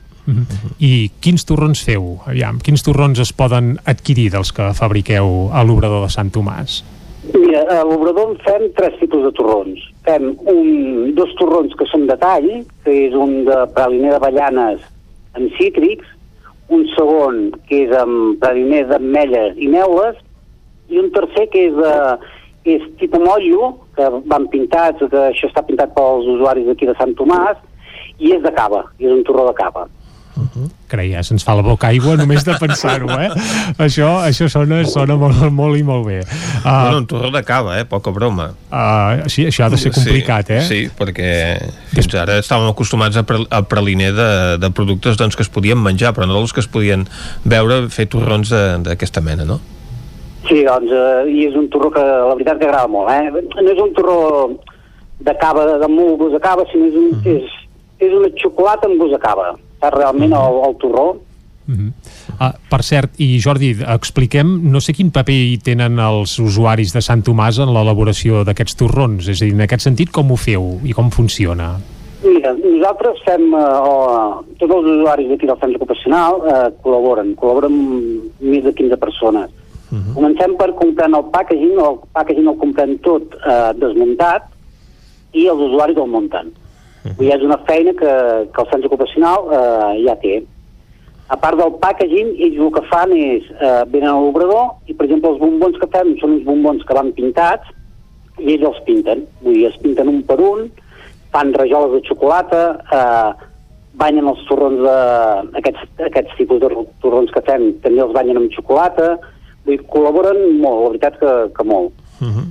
I 0.82 1.12
quins 1.22 1.46
torrons 1.46 1.84
feu? 1.86 2.16
Aviam, 2.26 2.58
quins 2.66 2.82
torrons 2.82 3.20
es 3.22 3.32
poden 3.36 3.76
adquirir 3.86 4.32
dels 4.34 4.50
que 4.56 4.72
fabriqueu 4.74 5.52
a 5.54 5.62
l'obrador 5.68 6.08
de 6.08 6.12
Sant 6.14 6.32
Tomàs? 6.34 6.82
Mira, 7.34 7.64
a 7.74 7.84
l'Obrador 7.86 8.32
en 8.32 8.36
fem 8.46 8.68
tres 8.78 8.98
tipus 9.00 9.24
de 9.26 9.32
torrons. 9.38 9.82
Fem 10.06 10.28
un, 10.52 10.68
dos 11.18 11.32
torrons 11.40 11.74
que 11.78 11.88
són 11.90 12.06
de 12.10 12.18
tall, 12.22 12.50
que 12.86 12.94
és 13.08 13.16
un 13.18 13.40
de 13.48 13.64
praliner 13.74 14.14
d'avellanes 14.14 14.84
amb 15.36 15.56
cítrics, 15.58 16.06
un 16.74 16.86
segon 16.94 17.50
que 17.70 17.84
és 17.86 17.94
amb 17.98 18.38
praliner 18.42 18.86
d'ametlles 18.92 19.58
i 19.62 19.70
neules, 19.74 20.22
i 20.90 21.02
un 21.02 21.10
tercer 21.14 21.48
que 21.54 21.66
és, 21.70 21.78
de, 21.78 21.94
és 22.76 22.86
tipus 23.02 23.26
mollo, 23.26 23.72
que 23.98 24.10
van 24.30 24.46
pintats, 24.54 25.02
que 25.02 25.24
això 25.32 25.50
està 25.50 25.66
pintat 25.66 25.96
pels 25.98 26.30
usuaris 26.36 26.70
d'aquí 26.70 26.90
de 26.90 26.98
Sant 27.00 27.16
Tomàs, 27.18 27.58
i 28.19 28.32
és 28.35 28.42
de 28.44 28.52
cava, 28.56 28.85
és 29.00 29.11
un 29.11 29.24
torró 29.24 29.48
de 29.50 29.53
cava. 29.58 29.88
Creia, 30.92 31.22
se'ns 31.24 31.44
fa 31.48 31.53
la 31.56 31.64
boca 31.64 31.88
aigua 31.88 32.18
només 32.19 32.44
de 32.45 32.53
pensar-ho, 32.60 33.08
eh? 33.24 33.30
Això, 33.82 34.10
això 34.27 34.50
sona, 34.52 34.82
sona 34.88 35.16
molt, 35.19 35.40
molt 35.56 35.80
i 35.80 35.84
molt 35.88 36.03
bé. 36.06 36.18
Uh, 36.22 36.66
Bueno, 36.66 36.98
un 37.00 37.08
torró 37.08 37.32
de 37.32 37.42
cava, 37.48 37.77
eh? 37.80 37.85
Poca 37.88 38.11
broma. 38.11 38.50
uh, 38.72 39.24
sí, 39.32 39.45
això 39.48 39.66
ha 39.66 39.69
de 39.72 39.77
ser 39.80 39.94
complicat, 39.95 40.52
sí, 40.52 40.53
eh? 40.53 40.66
Sí, 40.68 40.80
perquè 40.98 41.30
fins 41.94 42.11
ara 42.19 42.38
estàvem 42.44 42.68
acostumats 42.69 43.16
a, 43.18 43.24
pre 43.24 43.40
a 43.50 43.61
praliner 43.64 44.11
de, 44.14 44.30
de 44.60 44.69
productes 44.76 45.18
doncs, 45.18 45.35
que 45.40 45.44
es 45.48 45.50
podien 45.50 45.80
menjar, 45.82 46.14
però 46.14 46.27
no 46.27 46.35
dels 46.38 46.53
que 46.53 46.60
es 46.64 46.68
podien 46.72 47.08
veure 47.45 47.85
fer 47.90 48.06
torrons 48.11 48.52
de- 48.52 48.77
d'aquesta 48.90 49.22
mena, 49.24 49.48
no? 49.48 49.61
Sí, 50.50 50.61
doncs, 50.68 50.92
eh, 50.92 51.26
i 51.32 51.48
és 51.48 51.56
un 51.58 51.69
torró 51.74 51.90
que 51.95 52.03
la 52.03 52.35
veritat 52.35 52.60
que 52.60 52.68
agrada 52.68 52.88
molt, 52.92 53.10
eh? 53.10 53.32
No 53.64 53.72
és 53.72 53.80
un 53.82 53.94
torró 53.95 54.19
de 55.26 55.34
cava, 55.40 55.64
de 55.80 55.88
gust 56.19 56.34
de 56.35 56.44
cava, 56.44 56.68
sinó 56.72 56.85
és, 56.92 57.00
un, 57.00 57.22
és, 57.40 57.56
és 58.00 58.12
una 58.12 58.32
xocolata 58.42 58.90
amb 58.90 59.00
gust 59.00 59.16
de 59.16 59.22
cava. 59.22 59.54
Saps 59.82 59.98
realment 59.98 60.34
el, 60.36 60.60
el 60.68 60.76
torró? 60.82 61.08
Uh, 61.66 62.52
per 62.70 62.82
cert, 62.86 63.16
i 63.18 63.40
Jordi, 63.42 63.72
expliquem, 63.96 64.52
no 64.70 64.82
sé 64.84 64.94
quin 64.94 65.10
paper 65.14 65.34
hi 65.34 65.58
tenen 65.66 65.98
els 66.04 66.38
usuaris 66.42 66.94
de 66.94 67.02
Sant 67.02 67.24
Tomàs 67.26 67.58
en 67.64 67.72
l'elaboració 67.74 68.44
d'aquests 68.46 68.78
torrons, 68.82 69.30
és 69.32 69.42
a 69.42 69.48
dir, 69.48 69.56
en 69.56 69.66
aquest 69.66 69.88
sentit, 69.88 70.12
com 70.14 70.30
ho 70.32 70.38
feu 70.38 70.76
i 70.86 70.94
com 70.94 71.10
funciona? 71.14 71.74
Mira, 72.26 72.54
nosaltres 72.58 73.22
fem, 73.26 73.48
eh, 73.54 73.64
o, 73.90 74.44
tots 74.60 74.76
els 74.78 74.90
usuaris 74.94 75.30
d'aquí 75.32 75.50
del 75.50 75.60
centre 75.62 75.82
ocupacional 75.82 76.42
eh, 76.44 76.60
col·laboren, 76.86 77.34
col·laboren 77.40 77.80
més 78.42 78.66
de 78.66 78.74
15 78.74 78.98
persones. 79.02 79.50
Uh 79.90 79.98
-huh. 79.98 80.14
Comencem 80.14 80.56
per 80.58 80.74
comprant 80.74 81.14
el 81.14 81.26
packaging, 81.34 81.78
el 81.78 81.98
packaging 82.14 82.48
el 82.48 82.58
comprem 82.58 82.98
tot 83.00 83.24
eh, 83.42 83.72
desmuntat 83.78 84.50
i 85.34 85.48
els 85.48 85.62
usuaris 85.70 85.98
el 85.98 86.10
munten. 86.10 86.48
Uh 86.48 86.65
I 87.22 87.32
és 87.35 87.43
una 87.45 87.58
feina 87.67 87.93
que, 87.93 88.11
que 88.53 88.61
el 88.64 88.69
centre 88.72 88.88
ocupacional 88.90 89.50
eh, 89.53 90.03
ja 90.08 90.16
té. 90.22 90.35
A 91.30 91.38
part 91.42 91.58
del 91.58 91.74
packaging, 91.82 92.35
ells 92.38 92.59
el 92.61 92.72
que 92.74 92.84
fan 92.90 93.11
és, 93.17 93.45
eh, 93.58 93.84
venen 93.90 94.11
a 94.11 94.19
l'obrador 94.22 94.75
i, 94.85 94.93
per 94.93 95.08
exemple, 95.08 95.32
els 95.34 95.40
bombons 95.42 95.77
que 95.82 95.90
fem 95.93 96.16
són 96.22 96.35
uns 96.38 96.45
bombons 96.45 96.85
que 96.85 96.98
van 96.98 97.11
pintats 97.17 97.72
i 98.38 98.53
ells 98.56 98.67
els 98.69 98.82
pinten. 98.85 99.25
Vull 99.42 99.58
dir, 99.58 99.67
es 99.72 99.77
pinten 99.82 100.11
un 100.11 100.22
per 100.27 100.38
un, 100.42 100.67
fan 101.34 101.53
rajoles 101.58 101.95
de 101.95 102.01
xocolata, 102.08 102.64
eh, 102.93 103.51
banyen 103.95 104.27
els 104.27 104.42
torrons 104.50 104.82
de... 104.85 104.98
Aquests, 105.61 105.85
aquests 106.09 106.38
tipus 106.38 106.59
de 106.61 106.69
ro- 106.74 106.88
torrons 107.01 107.32
que 107.34 107.42
fem 107.48 107.72
també 107.84 108.01
els 108.03 108.14
banyen 108.14 108.42
amb 108.42 108.53
xocolata. 108.53 109.16
Vull 109.66 109.77
dir, 109.77 109.85
col·laboren 109.90 110.42
molt, 110.61 110.82
la 110.84 110.90
veritat 110.93 111.19
que, 111.22 111.35
que 111.58 111.66
molt. 111.69 111.93
Uh 112.22 112.27
-huh. 112.27 112.45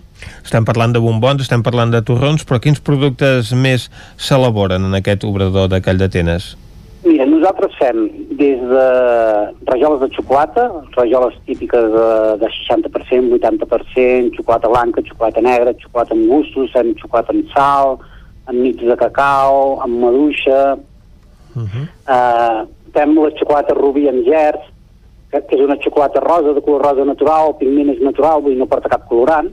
Estem 0.45 0.65
parlant 0.65 0.93
de 0.93 0.99
bombons, 0.99 1.43
estem 1.43 1.63
parlant 1.63 1.91
de 1.91 2.03
torrons, 2.03 2.45
però 2.45 2.61
quins 2.61 2.81
productes 2.81 3.53
més 3.53 3.91
s'elaboren 4.17 4.85
en 4.85 4.95
aquest 4.95 5.25
obrador 5.25 5.69
de 5.69 5.81
Call 5.81 5.99
d'Atenes? 5.99 6.57
Mira, 7.05 7.27
nosaltres 7.27 7.73
fem 7.79 8.11
des 8.31 8.61
de 8.61 8.87
rajoles 9.67 10.01
de 10.01 10.09
xocolata, 10.17 10.71
rajoles 10.97 11.35
típiques 11.47 11.83
de, 11.83 12.37
de 12.41 12.47
60%, 12.47 13.31
80%, 13.39 14.37
xocolata 14.37 14.69
blanca, 14.69 15.03
xocolata 15.03 15.41
negra, 15.41 15.75
xocolata 15.83 16.15
amb 16.15 16.27
gustos, 16.27 16.71
fem 16.73 16.95
xocolata 16.97 17.33
amb 17.33 17.45
sal, 17.55 17.99
amb 18.47 18.59
nits 18.59 18.83
de 18.83 18.97
cacau, 18.97 19.81
amb 19.83 19.95
maduixa, 20.01 20.79
Uh, 21.55 22.67
fem 22.95 23.15
la 23.15 23.31
xocolata 23.39 23.75
rubí 23.79 24.09
amb 24.11 24.27
gerds, 24.27 24.67
que, 25.35 25.43
que 25.49 25.59
és 25.59 25.65
una 25.65 25.79
xocolata 25.83 26.23
rosa, 26.23 26.55
de 26.55 26.63
color 26.63 26.87
rosa 26.87 27.05
natural, 27.05 27.51
el 27.51 27.59
pigment 27.59 27.91
és 27.95 28.03
natural, 28.05 28.43
vull 28.45 28.57
no 28.59 28.71
porta 28.71 28.93
cap 28.93 29.09
colorant. 29.11 29.51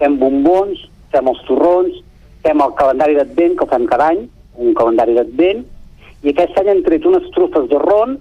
Fem 0.00 0.18
bombons, 0.20 0.82
fem 1.14 1.28
els 1.30 1.42
torrons, 1.46 2.02
fem 2.42 2.60
el 2.60 2.74
calendari 2.78 3.14
d'advent, 3.16 3.56
que 3.56 3.64
el 3.64 3.70
fem 3.70 3.86
cada 3.86 4.10
any, 4.12 4.26
un 4.58 4.74
calendari 4.74 5.14
d'advent, 5.14 5.64
i 6.22 6.32
aquest 6.32 6.58
any 6.58 6.72
hem 6.72 6.82
tret 6.82 7.06
unes 7.06 7.28
trufes 7.34 7.68
de 7.70 7.78
ron 7.78 8.18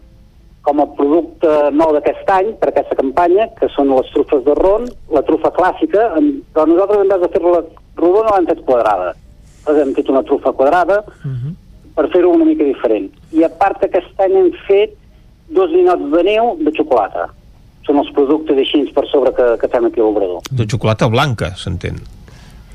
com 0.65 0.79
a 0.81 0.87
producte 0.97 1.49
nou 1.71 1.91
d'aquest 1.93 2.29
any, 2.33 2.53
per 2.57 2.71
aquesta 2.71 2.95
campanya, 2.97 3.47
que 3.59 3.69
són 3.75 3.91
les 3.93 4.09
trufes 4.13 4.41
de 4.45 4.55
ron, 4.57 4.87
la 5.13 5.21
trufa 5.21 5.51
clàssica, 5.53 6.07
però 6.53 6.65
nosaltres 6.65 7.03
en 7.03 7.11
vez 7.13 7.21
de 7.21 7.29
fer-la 7.35 7.61
rodona 8.01 8.33
l'hem 8.33 8.47
fet 8.49 8.63
quadrada. 8.65 9.13
Nosaltres 9.13 9.83
hem 9.83 9.93
fet 9.99 10.09
una 10.09 10.23
trufa 10.23 10.53
quadrada, 10.57 11.03
per 11.95 12.09
fer-ho 12.11 12.33
una 12.33 12.45
mica 12.45 12.65
diferent. 12.65 13.11
I 13.31 13.45
a 13.45 13.49
part 13.49 13.83
aquest 13.85 14.19
any 14.25 14.33
hem 14.39 14.51
fet 14.67 14.97
dos 15.47 15.71
ninots 15.71 16.11
de 16.11 16.23
neu 16.27 16.55
de 16.61 16.73
xocolata. 16.75 17.29
Són 17.85 18.01
els 18.01 18.09
productes 18.17 18.57
així 18.57 18.81
per 18.95 19.05
sobre 19.11 19.31
que, 19.37 19.47
que 19.61 19.69
fem 19.69 19.87
aquí 19.87 20.01
a 20.01 20.07
l'obrador. 20.07 20.45
De 20.49 20.65
xocolata 20.69 21.09
blanca, 21.11 21.53
s'entén. 21.59 21.99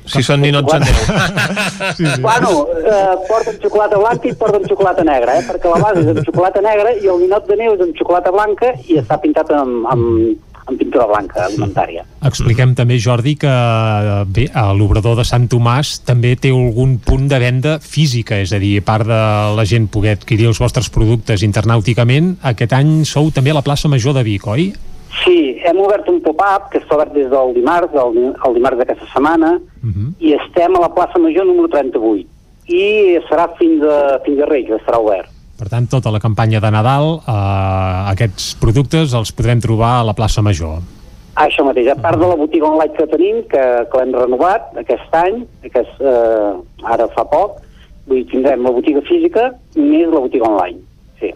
Si 0.09 0.23
són 0.25 0.41
ninots 0.41 0.73
en 0.73 0.85
neu. 0.87 1.01
Sí, 1.97 2.05
sí. 2.05 2.21
Bueno, 2.23 2.51
eh, 2.79 3.15
porten 3.27 3.57
xocolata 3.61 3.99
blanca 3.99 4.29
i 4.29 4.33
porten 4.37 4.63
xocolata 4.69 5.03
negra, 5.05 5.35
eh? 5.37 5.43
perquè 5.45 5.69
la 5.69 5.81
base 5.81 6.01
és 6.01 6.09
amb 6.13 6.21
xocolata 6.25 6.63
negra 6.63 6.93
i 6.95 7.09
el 7.11 7.19
ninot 7.25 7.49
de 7.49 7.57
neu 7.59 7.75
és 7.75 7.83
amb 7.83 7.97
xocolata 7.99 8.31
blanca 8.33 8.71
i 8.87 8.97
està 9.01 9.19
pintat 9.21 9.51
amb, 9.57 9.85
amb, 9.91 10.39
amb 10.65 10.77
pintura 10.79 11.07
blanca 11.09 11.45
alimentària. 11.47 12.05
Expliquem 12.27 12.75
també, 12.77 12.99
Jordi, 13.01 13.35
que 13.41 13.51
bé, 14.29 14.47
a 14.53 14.67
l'obrador 14.77 15.17
de 15.19 15.25
Sant 15.27 15.47
Tomàs 15.51 15.97
també 16.07 16.35
té 16.39 16.51
algun 16.53 16.97
punt 17.03 17.27
de 17.31 17.39
venda 17.41 17.77
física, 17.81 18.39
és 18.41 18.53
a 18.53 18.61
dir, 18.61 18.77
a 18.79 18.85
part 18.85 19.07
de 19.09 19.21
la 19.57 19.65
gent 19.67 19.89
poder 19.91 20.15
adquirir 20.17 20.49
els 20.51 20.61
vostres 20.61 20.91
productes 20.93 21.43
internàuticament, 21.47 22.35
aquest 22.53 22.77
any 22.77 23.01
sou 23.09 23.31
també 23.33 23.53
a 23.53 23.59
la 23.59 23.65
plaça 23.65 23.91
Major 23.91 24.15
de 24.17 24.25
Vic, 24.27 24.47
oi? 24.47 24.71
Sí, 25.21 25.57
hem 25.67 25.81
obert 25.83 26.07
un 26.07 26.21
pop-up 26.23 26.69
que 26.71 26.79
està 26.79 26.95
obert 26.95 27.11
des 27.13 27.27
del 27.31 27.51
dimarts, 27.57 27.93
el, 27.99 28.31
el 28.31 28.55
dimarts 28.55 28.79
d'aquesta 28.79 29.09
setmana, 29.11 29.57
i 30.23 30.33
estem 30.37 30.77
a 30.77 30.85
la 30.85 30.93
plaça 30.95 31.19
Major 31.19 31.45
número 31.45 31.67
38. 31.73 32.27
I 32.71 33.19
serà 33.27 33.49
fins 33.57 33.83
a, 33.83 34.21
fins 34.23 34.39
a 34.39 34.47
Reis, 34.47 34.71
estarà 34.77 35.01
obert. 35.03 35.40
Per 35.61 35.67
tant, 35.69 35.85
tota 35.85 36.09
la 36.09 36.17
campanya 36.17 36.57
de 36.57 36.69
Nadal, 36.73 37.19
eh, 37.21 38.11
aquests 38.15 38.55
productes 38.57 39.11
els 39.13 39.29
podrem 39.37 39.59
trobar 39.61 39.99
a 39.99 40.07
la 40.07 40.15
plaça 40.17 40.41
Major. 40.41 40.79
Això 41.37 41.61
mateix, 41.63 41.91
a 41.93 41.95
part 42.01 42.17
de 42.17 42.25
la 42.25 42.37
botiga 42.39 42.65
online 42.65 42.95
que 42.95 43.05
tenim, 43.11 43.43
que, 43.51 43.61
que 43.91 43.99
l'hem 43.99 44.15
renovat 44.15 44.73
aquest 44.81 45.13
any, 45.19 45.43
aquest, 45.69 46.01
eh, 46.01 46.89
ara 46.95 47.05
fa 47.13 47.27
poc, 47.29 47.61
vull 48.09 48.23
dir, 48.23 48.25
tindrem 48.33 48.65
la 48.65 48.73
botiga 48.73 49.05
física 49.05 49.51
més 49.77 50.09
la 50.09 50.23
botiga 50.25 50.49
online. 50.49 50.81
Sí. 51.21 51.29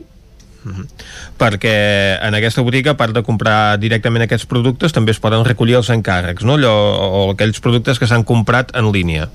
perquè 1.37 1.75
en 2.25 2.33
aquesta 2.33 2.63
botiga, 2.65 2.95
a 2.95 2.97
part 2.97 3.13
de 3.13 3.21
comprar 3.21 3.77
directament 3.77 4.25
aquests 4.25 4.49
productes, 4.49 4.95
també 4.95 5.13
es 5.13 5.21
poden 5.21 5.45
recollir 5.45 5.77
els 5.77 5.91
encàrrecs, 5.93 6.41
no? 6.49 6.57
Allò, 6.57 6.73
o 7.05 7.25
aquells 7.35 7.61
productes 7.61 8.01
que 8.01 8.09
s'han 8.09 8.25
comprat 8.25 8.73
en 8.73 8.89
línia. 8.89 9.29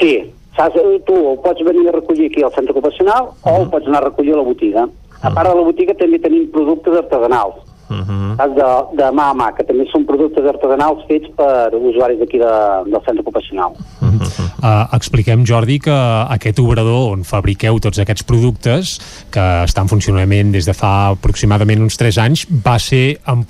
Sí, 0.00 0.16
saps, 0.56 0.80
tu 1.06 1.16
el 1.32 1.38
pots 1.44 1.64
venir 1.64 1.88
a 1.88 1.96
recollir 1.98 2.30
aquí 2.30 2.42
al 2.42 2.54
centre 2.54 2.72
ocupacional 2.72 3.30
o 3.42 3.56
el 3.62 3.70
pots 3.70 3.86
anar 3.86 4.02
a 4.02 4.08
recollir 4.10 4.34
a 4.34 4.42
la 4.42 4.48
botiga. 4.50 4.88
A 5.22 5.30
part 5.30 5.48
de 5.48 5.54
la 5.56 5.64
botiga 5.64 5.94
també 5.96 6.20
tenim 6.20 6.50
productes 6.52 6.98
artesanals, 7.04 7.64
Uh 7.88 8.02
-huh. 8.02 8.36
saps, 8.36 8.54
de, 8.58 8.96
de 8.98 9.10
mà 9.14 9.30
a 9.30 9.34
mà, 9.34 9.54
que 9.54 9.62
també 9.62 9.84
són 9.92 10.04
productes 10.04 10.44
artesanals 10.44 11.04
fets 11.06 11.28
per 11.36 11.70
usuaris 11.72 12.18
d'aquí 12.18 12.38
de, 12.38 12.54
del 12.90 13.02
centre 13.06 13.22
ocupacional. 13.22 13.76
Uh, 14.56 14.88
expliquem, 14.96 15.44
Jordi, 15.46 15.78
que 15.78 15.94
aquest 16.30 16.58
obrador 16.58 17.12
on 17.12 17.22
fabriqueu 17.22 17.78
tots 17.78 17.98
aquests 17.98 18.24
productes, 18.24 18.96
que 19.30 19.44
està 19.62 19.84
en 19.84 19.88
funcionament 19.88 20.50
des 20.50 20.66
de 20.66 20.74
fa 20.74 21.12
aproximadament 21.12 21.82
uns 21.84 21.96
3 21.96 22.18
anys, 22.18 22.46
va 22.50 22.78
ser 22.78 23.20
en 23.26 23.44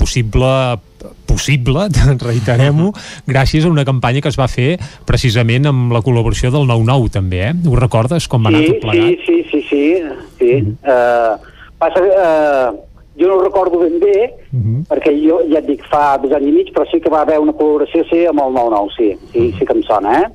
possible 1.29 1.87
reiterem-ho, 2.29 2.93
gràcies 3.29 3.67
a 3.67 3.73
una 3.73 3.87
campanya 3.89 4.23
que 4.25 4.33
es 4.33 4.39
va 4.41 4.49
fer 4.51 4.77
precisament 5.09 5.69
amb 5.71 5.95
la 5.95 6.03
col·laboració 6.07 6.53
del 6.55 6.69
9-9 6.71 7.13
també, 7.19 7.45
eh? 7.51 7.55
Ho 7.67 7.77
recordes 7.79 8.29
com 8.31 8.47
va 8.47 8.55
anar 8.55 8.65
sí, 8.65 8.73
tot 8.75 8.87
plegat? 8.87 9.27
sí, 9.27 9.39
sí, 9.51 9.63
sí, 9.63 9.63
sí, 9.71 9.85
sí. 10.41 10.53
Uh, 10.87 11.55
passa, 11.81 12.03
uh, 12.03 12.87
jo 13.17 13.29
no 13.29 13.39
ho 13.39 13.45
recordo 13.45 13.81
ben 13.81 13.99
bé, 14.01 14.17
perquè 14.91 15.13
jo 15.17 15.41
ja 15.51 15.61
et 15.63 15.69
dic 15.69 15.85
fa 15.91 16.17
dos 16.21 16.35
anys 16.37 16.51
i 16.51 16.55
mig, 16.59 16.73
però 16.75 16.85
sí 16.91 17.01
que 17.01 17.13
va 17.13 17.23
haver 17.25 17.39
una 17.41 17.55
col·laboració 17.57 18.05
sí, 18.11 18.25
amb 18.29 18.45
el 18.45 18.57
9-9, 18.59 18.97
sí, 18.97 19.09
sí, 19.33 19.47
sí 19.59 19.69
que 19.69 19.77
em 19.77 19.83
sona, 19.89 20.19
eh? 20.21 20.27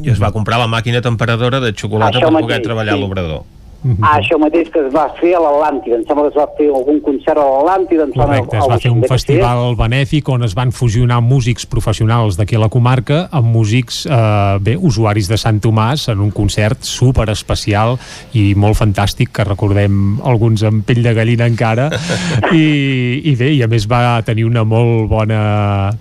I 0.00 0.12
es 0.14 0.20
va 0.22 0.32
comprar 0.32 0.60
la 0.60 0.68
màquina 0.70 1.02
temperadora 1.04 1.60
de 1.60 1.74
xocolata 1.76 2.16
Això 2.16 2.30
per 2.30 2.40
poder 2.40 2.46
mateix, 2.46 2.64
treballar 2.64 2.94
sí. 2.94 2.98
a 2.98 3.02
l'obrador. 3.02 3.42
Mhm. 3.82 4.04
Ah, 4.04 4.18
això 4.18 4.36
mateix 4.36 4.68
que 4.68 4.82
es 4.84 4.92
va 4.92 5.06
fer 5.16 5.32
a 5.36 5.40
l'Atlàntida. 5.40 5.96
Em 5.96 6.04
sembla 6.04 6.26
que 6.28 6.34
es 6.34 6.36
va 6.36 6.46
fer 6.58 6.66
algun 6.68 7.00
concert 7.00 7.38
a 7.40 7.44
l'Atlàntida. 7.48 8.06
Correcte, 8.12 8.58
es 8.58 8.68
va 8.68 8.78
fer 8.78 8.92
un 8.92 9.04
festival 9.08 9.76
benèfic 9.78 10.28
on 10.28 10.44
es 10.44 10.54
van 10.54 10.72
fusionar 10.72 11.20
músics 11.24 11.64
professionals 11.66 12.36
d'aquí 12.36 12.58
a 12.58 12.60
la 12.60 12.68
comarca 12.68 13.22
amb 13.32 13.48
músics, 13.54 14.04
eh, 14.04 14.58
bé, 14.60 14.76
usuaris 14.76 15.28
de 15.28 15.38
Sant 15.40 15.60
Tomàs 15.64 16.08
en 16.12 16.20
un 16.20 16.30
concert 16.30 16.84
super 16.84 17.28
especial 17.30 17.96
i 18.34 18.54
molt 18.54 18.76
fantàstic 18.76 19.32
que 19.32 19.44
recordem 19.48 20.20
alguns 20.24 20.62
amb 20.62 20.84
pell 20.84 21.02
de 21.02 21.14
gallina 21.14 21.48
encara 21.48 21.88
i, 22.52 23.22
i 23.24 23.34
bé, 23.36 23.52
i 23.54 23.62
a 23.62 23.68
més 23.70 23.88
va 23.88 24.20
tenir 24.26 24.44
una 24.44 24.64
molt 24.64 25.08
bona... 25.08 25.40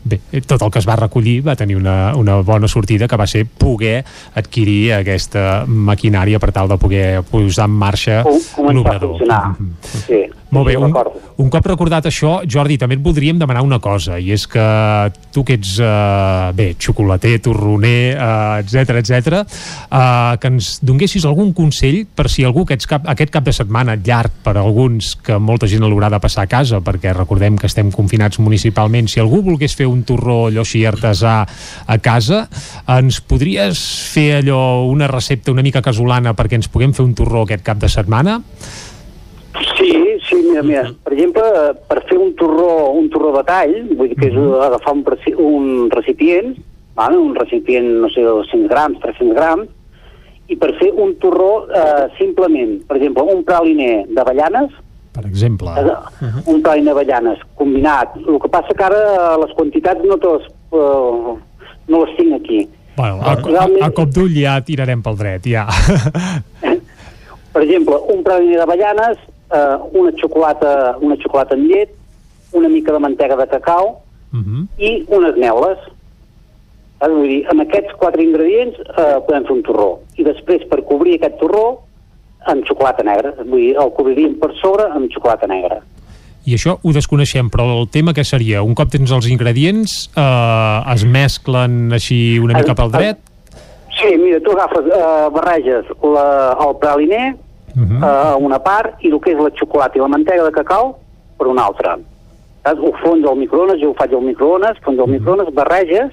Bé, 0.04 0.20
tot 0.46 0.62
el 0.62 0.72
que 0.72 0.80
es 0.80 0.88
va 0.88 1.00
recollir 1.00 1.40
va 1.46 1.56
tenir 1.56 1.78
una, 1.80 2.14
una 2.18 2.42
bona 2.44 2.68
sortida 2.68 3.08
que 3.08 3.18
va 3.18 3.28
ser 3.28 3.46
poder 3.46 4.04
adquirir 4.36 4.94
aquesta 5.00 5.64
maquinària 5.66 6.40
per 6.40 6.52
tal 6.52 6.68
de 6.68 6.78
poder 6.82 7.24
posar 7.30 7.69
en 7.70 7.78
marxa 7.84 8.24
l'obrador. 8.74 9.18
funcionar. 9.18 9.56
Sí, 10.08 10.22
Molt 10.50 10.66
bé, 10.66 10.76
un, 10.82 10.94
un 11.44 11.50
cop 11.54 11.68
recordat 11.70 12.08
això, 12.10 12.40
Jordi, 12.50 12.80
també 12.82 12.96
et 12.98 13.04
voldríem 13.06 13.38
demanar 13.38 13.62
una 13.62 13.78
cosa, 13.84 14.18
i 14.18 14.32
és 14.34 14.48
que 14.50 14.64
tu 15.30 15.44
que 15.46 15.60
ets, 15.60 15.76
eh, 15.78 16.50
bé, 16.58 16.72
xocolater, 16.82 17.36
torroner, 17.46 18.16
eh, 18.16 18.64
etc 18.64 18.98
etc, 18.98 19.38
eh, 19.44 20.40
que 20.42 20.50
ens 20.50 20.72
donguessis 20.82 21.28
algun 21.30 21.54
consell 21.54 22.02
per 22.16 22.26
si 22.34 22.48
algú 22.48 22.66
aquest 22.66 22.88
cap, 22.90 23.06
aquest 23.14 23.34
cap 23.36 23.46
de 23.46 23.54
setmana 23.54 23.94
llarg 24.02 24.42
per 24.42 24.56
a 24.58 24.66
alguns, 24.66 25.14
que 25.22 25.38
molta 25.38 25.70
gent 25.70 25.86
l'haurà 25.86 26.10
de 26.10 26.22
passar 26.24 26.48
a 26.48 26.52
casa, 26.52 26.82
perquè 26.82 27.14
recordem 27.14 27.58
que 27.60 27.70
estem 27.70 27.94
confinats 27.94 28.42
municipalment, 28.42 29.08
si 29.08 29.22
algú 29.22 29.44
volgués 29.46 29.78
fer 29.78 29.86
un 29.86 30.02
torró 30.02 30.48
allò 30.50 30.66
així 30.66 30.82
artesà 30.90 31.44
a 31.86 32.02
casa, 32.02 32.48
ens 32.98 33.22
podries 33.22 33.86
fer 34.10 34.40
allò, 34.42 34.82
una 34.90 35.08
recepta 35.14 35.54
una 35.54 35.62
mica 35.62 35.86
casolana 35.86 36.34
perquè 36.34 36.58
ens 36.58 36.74
puguem 36.74 36.98
fer 36.98 37.06
un 37.06 37.14
torró 37.14 37.46
aquest 37.46 37.62
cap 37.70 37.78
de 37.78 37.90
setmana? 37.90 38.40
Sí, 39.78 40.09
sí, 40.30 40.40
mira, 40.50 40.64
mira, 40.64 40.84
per 41.04 41.14
exemple, 41.16 41.44
per 41.90 42.04
fer 42.08 42.18
un 42.22 42.36
torró, 42.40 42.92
un 42.96 43.10
torró 43.10 43.34
de 43.38 43.44
tall, 43.48 43.76
vull 43.98 44.12
dir 44.12 44.18
que 44.20 44.30
és 44.30 44.38
agafar 44.38 44.94
un, 44.96 45.04
un 45.50 45.90
recipient, 45.92 46.54
vale? 46.96 47.18
un 47.18 47.36
recipient, 47.36 47.90
no 48.04 48.10
sé, 48.14 48.22
de 48.22 48.32
200 48.38 48.70
grams, 48.72 49.00
300 49.04 49.36
grams, 49.36 49.68
i 50.50 50.56
per 50.58 50.72
fer 50.80 50.90
un 50.98 51.16
torró 51.22 51.68
eh, 51.70 52.08
simplement, 52.18 52.80
per 52.90 52.98
exemple, 52.98 53.26
un 53.36 53.44
praliner 53.46 54.06
d'avellanes, 54.10 54.72
Per 55.14 55.26
exemple. 55.26 55.74
eh, 55.78 56.32
un 56.48 56.62
praliner 56.62 56.94
d'avellanes 56.94 57.42
combinat. 57.60 58.16
El 58.26 58.40
que 58.42 58.50
passa 58.50 58.74
que 58.78 58.86
ara 58.86 59.00
eh, 59.14 59.38
les 59.44 59.54
quantitats 59.58 60.06
no, 60.06 60.18
te 60.22 60.36
les, 60.36 60.48
eh, 60.74 61.34
no 61.90 62.04
les 62.06 62.16
tinc 62.18 62.38
aquí. 62.40 62.62
Bueno, 62.98 63.22
a, 63.24 63.34
a, 63.34 63.66
a 63.88 63.92
cop 63.96 64.10
d'ull 64.12 64.34
ja 64.36 64.58
tirarem 64.66 65.02
pel 65.06 65.18
dret, 65.20 65.46
ja. 65.48 65.68
Per 67.54 67.62
exemple, 67.64 67.98
un 68.14 68.24
praliner 68.26 68.60
d'avellanes, 68.62 69.22
eh, 69.52 69.78
una 70.00 70.14
xocolata, 70.22 70.98
una 71.02 71.18
xocolata 71.22 71.58
amb 71.58 71.70
llet, 71.70 71.96
una 72.54 72.70
mica 72.70 72.94
de 72.94 73.00
mantega 73.00 73.36
de 73.38 73.48
cacau 73.48 73.98
i 74.78 75.06
unes 75.08 75.38
neules. 75.38 75.80
Saps? 77.00 77.14
Vull 77.16 77.30
dir, 77.32 77.44
amb 77.52 77.64
aquests 77.64 77.96
quatre 78.00 78.24
ingredients 78.24 78.80
eh, 78.84 79.20
podem 79.28 79.46
fer 79.48 79.56
un 79.56 79.62
torró. 79.64 79.92
I 80.20 80.26
després, 80.28 80.66
per 80.68 80.82
cobrir 80.88 81.16
aquest 81.16 81.38
torró, 81.40 81.80
amb 82.52 82.66
xocolata 82.68 83.06
negra. 83.08 83.32
Vull 83.40 83.62
dir, 83.62 83.72
el 83.80 83.94
cobriríem 83.96 84.36
per 84.42 84.52
sobre 84.60 84.90
amb 84.92 85.12
xocolata 85.14 85.48
negra. 85.48 85.80
I 86.48 86.56
això 86.56 86.78
ho 86.82 86.94
desconeixem, 86.96 87.50
però 87.52 87.68
el 87.78 87.90
tema 87.92 88.14
que 88.16 88.24
seria? 88.28 88.64
Un 88.64 88.76
cop 88.76 88.92
tens 88.92 89.12
els 89.16 89.28
ingredients, 89.32 90.10
eh, 90.16 90.94
es 90.94 91.06
mesclen 91.06 91.94
així 91.96 92.40
una 92.40 92.58
mica 92.60 92.76
pel 92.76 92.92
dret? 92.92 93.20
Sí, 94.00 94.16
mira, 94.18 94.40
tu 94.40 94.52
agafes, 94.56 94.88
eh, 94.96 95.30
barreges 95.36 95.88
la, 96.04 96.26
el 96.66 96.76
praliner 96.80 97.36
Mhm. 97.76 98.04
eh, 98.04 98.06
a 98.06 98.36
una 98.38 98.60
part 98.60 99.04
i 99.04 99.10
el 99.12 99.20
que 99.20 99.32
és 99.32 99.38
la 99.40 99.50
xocolata 99.60 99.98
i 99.98 100.02
la 100.02 100.08
mantega 100.08 100.44
de 100.44 100.52
cacau 100.52 100.96
per 101.38 101.48
una 101.48 101.66
altra. 101.66 101.98
Saps? 102.64 102.80
Ho 102.82 102.92
fons 103.04 103.26
al 103.26 103.38
microones, 103.38 103.80
jo 103.82 103.92
ho 103.92 103.96
faig 103.98 104.14
al 104.14 104.22
microones, 104.22 104.78
fons 104.84 105.00
al 105.00 105.08
Mhm. 105.08 105.14
microones, 105.20 105.54
barreges, 105.54 106.12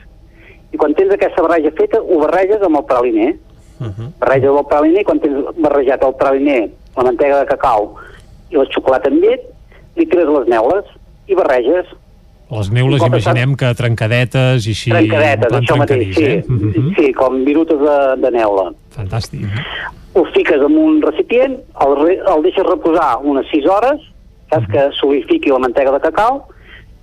i 0.73 0.77
quan 0.77 0.95
tens 0.95 1.13
aquesta 1.13 1.43
barreja 1.43 1.71
feta, 1.77 1.99
ho 2.01 2.19
barreges 2.21 2.63
amb 2.63 2.77
el 2.77 2.85
praliner. 2.85 3.35
Barreges 4.19 4.51
el 4.59 4.65
praliner, 4.67 5.05
quan 5.05 5.21
tens 5.21 5.45
barrejat 5.59 6.03
el 6.03 6.15
praliner, 6.15 6.71
la 6.97 7.03
mantega 7.05 7.41
de 7.41 7.47
cacau 7.47 7.95
i 8.51 8.57
la 8.57 8.65
xocolata 8.73 9.11
amb 9.11 9.21
llet, 9.23 9.43
li 9.97 10.07
treus 10.07 10.39
les 10.39 10.49
neules 10.49 10.85
i 11.29 11.35
barreges. 11.35 11.87
Les 12.49 12.71
neules 12.71 13.03
imaginem 13.03 13.57
que 13.57 13.75
trencadetes 13.75 14.67
i 14.67 14.71
així... 14.71 14.91
Trencadetes, 14.91 15.53
això 15.53 15.77
mateix, 15.77 16.15
sí. 16.15 16.25
eh? 16.25 16.45
Mhm. 16.47 16.95
Sí, 16.97 17.13
com 17.13 17.45
virutes 17.45 17.79
de, 17.79 17.97
de 18.23 18.31
neula. 18.31 18.71
Fantàstic. 18.97 19.45
Ho 20.17 20.25
fiques 20.33 20.63
en 20.65 20.77
un 20.81 21.01
recipient, 21.05 21.59
el, 21.85 21.97
re, 22.01 22.19
el 22.33 22.45
deixes 22.47 22.65
reposar 22.67 23.17
unes 23.33 23.49
6 23.53 23.67
hores, 23.69 24.05
saps 24.53 24.69
que 24.73 24.85
solidifiqui 25.01 25.53
la 25.53 25.61
mantega 25.67 25.93
de 25.93 26.01
cacau, 26.07 26.41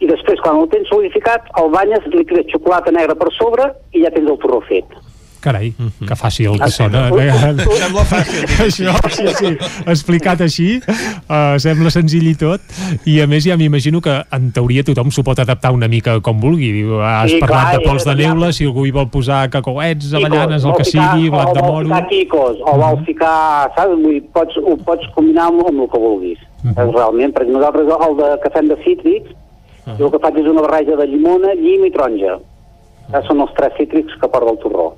i 0.02 0.10
després, 0.10 0.42
quan 0.44 0.58
el 0.60 0.70
tens 0.72 0.90
solidificat, 0.90 1.46
el 1.62 1.70
banyes, 1.72 2.08
li 2.12 2.26
tires 2.28 2.50
xocolata 2.52 2.92
negra 2.92 3.16
per 3.20 3.30
sobre 3.38 3.70
i 3.94 4.02
ja 4.04 4.12
tens 4.16 4.30
el 4.30 4.40
torró 4.42 4.60
fet. 4.68 4.98
Carai, 5.44 5.74
que 6.08 6.16
fàcil 6.16 6.54
que 6.56 6.70
Ah, 6.70 6.72
sona. 6.72 7.02
Sembla 7.84 8.04
fàcil. 8.08 8.46
Això, 8.64 8.94
sí, 9.12 9.26
sí, 9.36 9.50
explicat 9.92 10.40
així, 10.46 10.68
uh, 10.88 11.58
sembla 11.60 11.92
senzill 11.92 12.30
i 12.32 12.36
tot, 12.40 12.64
i 13.10 13.18
a 13.20 13.28
més 13.28 13.44
ja 13.44 13.58
m'imagino 13.60 14.00
que 14.06 14.14
en 14.32 14.52
teoria 14.56 14.86
tothom 14.88 15.12
s'ho 15.12 15.24
pot 15.28 15.42
adaptar 15.44 15.74
una 15.76 15.90
mica 15.92 16.16
com 16.24 16.40
vulgui. 16.40 16.72
Diu, 16.78 17.02
Has 17.04 17.32
Sí, 17.34 17.42
parlat 17.44 17.74
clar, 17.74 17.76
de 17.82 17.84
pols 17.90 18.06
de 18.08 18.16
neula, 18.22 18.52
si 18.56 18.64
algú 18.70 18.86
hi 18.88 18.94
vol 18.96 19.10
posar 19.12 19.50
cacauets, 19.52 20.14
avellanes, 20.16 20.64
el 20.64 20.74
que 20.80 20.86
ficar- 20.88 21.12
sigui, 21.18 21.30
blat 21.34 21.52
de 21.54 21.60
O 21.60 21.66
vol 21.68 21.74
moro... 21.74 21.88
ficar 21.90 22.08
quicos, 22.10 22.58
o 22.64 22.78
vol 22.80 23.04
ficar, 23.06 23.36
saps? 23.76 24.00
Vull 24.04 24.22
pots, 24.34 24.58
ho 24.64 24.78
pots 24.88 25.12
combinar 25.16 25.50
amb, 25.52 25.66
amb 25.68 25.84
el 25.86 25.92
que 25.92 26.00
vulguis. 26.08 26.40
Saps? 26.64 26.94
Realment, 26.96 27.36
perquè 27.36 27.52
nosaltres 27.52 27.92
el 28.08 28.18
de, 28.22 28.32
que 28.44 28.54
fem 28.56 28.72
de 28.72 28.80
cítrics, 28.86 29.36
jo 30.00 30.08
el 30.08 30.12
que 30.16 30.24
faig 30.24 30.40
és 30.40 30.48
una 30.48 30.64
barreja 30.64 30.96
de 30.96 31.08
llimona, 31.12 31.52
llim 31.60 31.84
i 31.84 31.92
taronja. 31.92 32.40
Ja 33.12 33.20
són 33.28 33.42
els 33.44 33.52
tres 33.58 33.74
cítrics 33.78 34.16
que 34.22 34.28
porta 34.32 34.54
el 34.54 34.58
torró. 34.64 34.94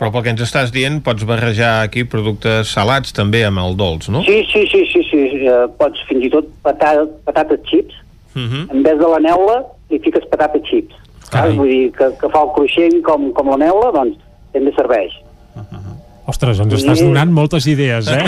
Però 0.00 0.08
pel 0.14 0.22
que 0.24 0.32
ens 0.32 0.40
estàs 0.40 0.70
dient, 0.72 1.02
pots 1.04 1.26
barrejar 1.28 1.82
aquí 1.84 2.06
productes 2.08 2.70
salats 2.72 3.12
també 3.12 3.42
amb 3.44 3.60
el 3.60 3.74
dolç, 3.76 4.08
no? 4.08 4.22
Sí, 4.24 4.38
sí, 4.48 4.62
sí, 4.72 4.86
sí, 4.88 5.02
sí. 5.10 5.20
Eh, 5.44 5.66
pots 5.76 6.00
fins 6.08 6.24
i 6.24 6.30
tot 6.32 6.48
patata, 6.64 7.04
patates 7.26 7.60
chips, 7.68 7.94
Mhm. 8.34 8.70
en 8.72 8.82
vez 8.82 8.96
de 8.98 9.08
la 9.12 9.18
neula 9.20 9.58
li 9.90 9.98
fiques 9.98 10.24
patata 10.30 10.58
chips. 10.64 10.94
Saps? 11.30 11.54
Vull 11.54 11.68
dir 11.68 11.92
que, 11.92 12.08
que 12.18 12.28
fa 12.32 12.42
el 12.46 12.52
cruixent 12.56 13.02
com, 13.02 13.30
com 13.32 13.50
la 13.50 13.58
neula, 13.66 13.92
doncs 13.92 14.16
també 14.54 14.72
serveix. 14.72 15.12
Ostres, 16.30 16.60
ens 16.62 16.74
estàs 16.76 17.00
donant 17.02 17.32
moltes 17.34 17.66
idees, 17.70 18.08
eh? 18.12 18.22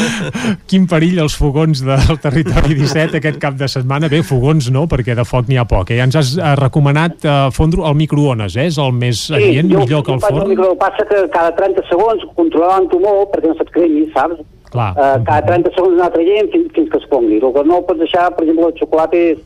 Quin 0.70 0.86
perill 0.90 1.18
els 1.24 1.34
fogons 1.38 1.82
del 1.84 2.18
territori 2.22 2.76
17 2.78 3.18
aquest 3.18 3.40
cap 3.42 3.56
de 3.58 3.68
setmana. 3.70 4.10
Bé, 4.12 4.22
fogons 4.26 4.70
no, 4.74 4.84
perquè 4.90 5.16
de 5.18 5.26
foc 5.26 5.50
n'hi 5.50 5.58
ha 5.58 5.66
poc. 5.68 5.90
Eh? 5.90 5.98
Ja 5.98 6.06
ens 6.08 6.18
has 6.20 6.32
eh, 6.38 6.54
recomanat 6.60 7.26
eh, 7.26 7.36
fondre 7.56 7.84
al 7.88 7.98
microones, 7.98 8.56
eh? 8.56 8.68
És 8.70 8.78
el 8.82 8.94
més 8.96 9.24
adient, 9.32 9.70
jo, 9.72 9.82
millor 9.82 10.06
que 10.06 10.14
el 10.14 10.22
jo 10.22 10.28
forn. 10.28 10.50
micro, 10.52 10.72
passa 10.80 11.06
que 11.10 11.22
cada 11.34 11.54
30 11.58 11.86
segons, 11.90 12.26
controlant-ho 12.38 13.02
molt 13.02 13.34
perquè 13.34 13.50
no 13.50 13.58
se't 13.58 13.74
cremi, 13.74 14.06
saps? 14.14 14.42
Clar. 14.72 14.92
Uh, 14.96 15.18
cada 15.26 15.42
30 15.50 15.74
segons 15.76 15.98
anar 15.98 16.12
traient 16.14 16.48
fins, 16.54 16.70
fins 16.76 16.88
que 16.92 17.00
es 17.02 17.08
pongui. 17.10 17.42
El 17.42 17.52
que 17.52 17.64
no 17.68 17.82
pots 17.88 18.00
deixar, 18.00 18.30
per 18.36 18.46
exemple, 18.46 18.70
el 18.70 18.78
xocolata 18.78 19.18
és 19.18 19.42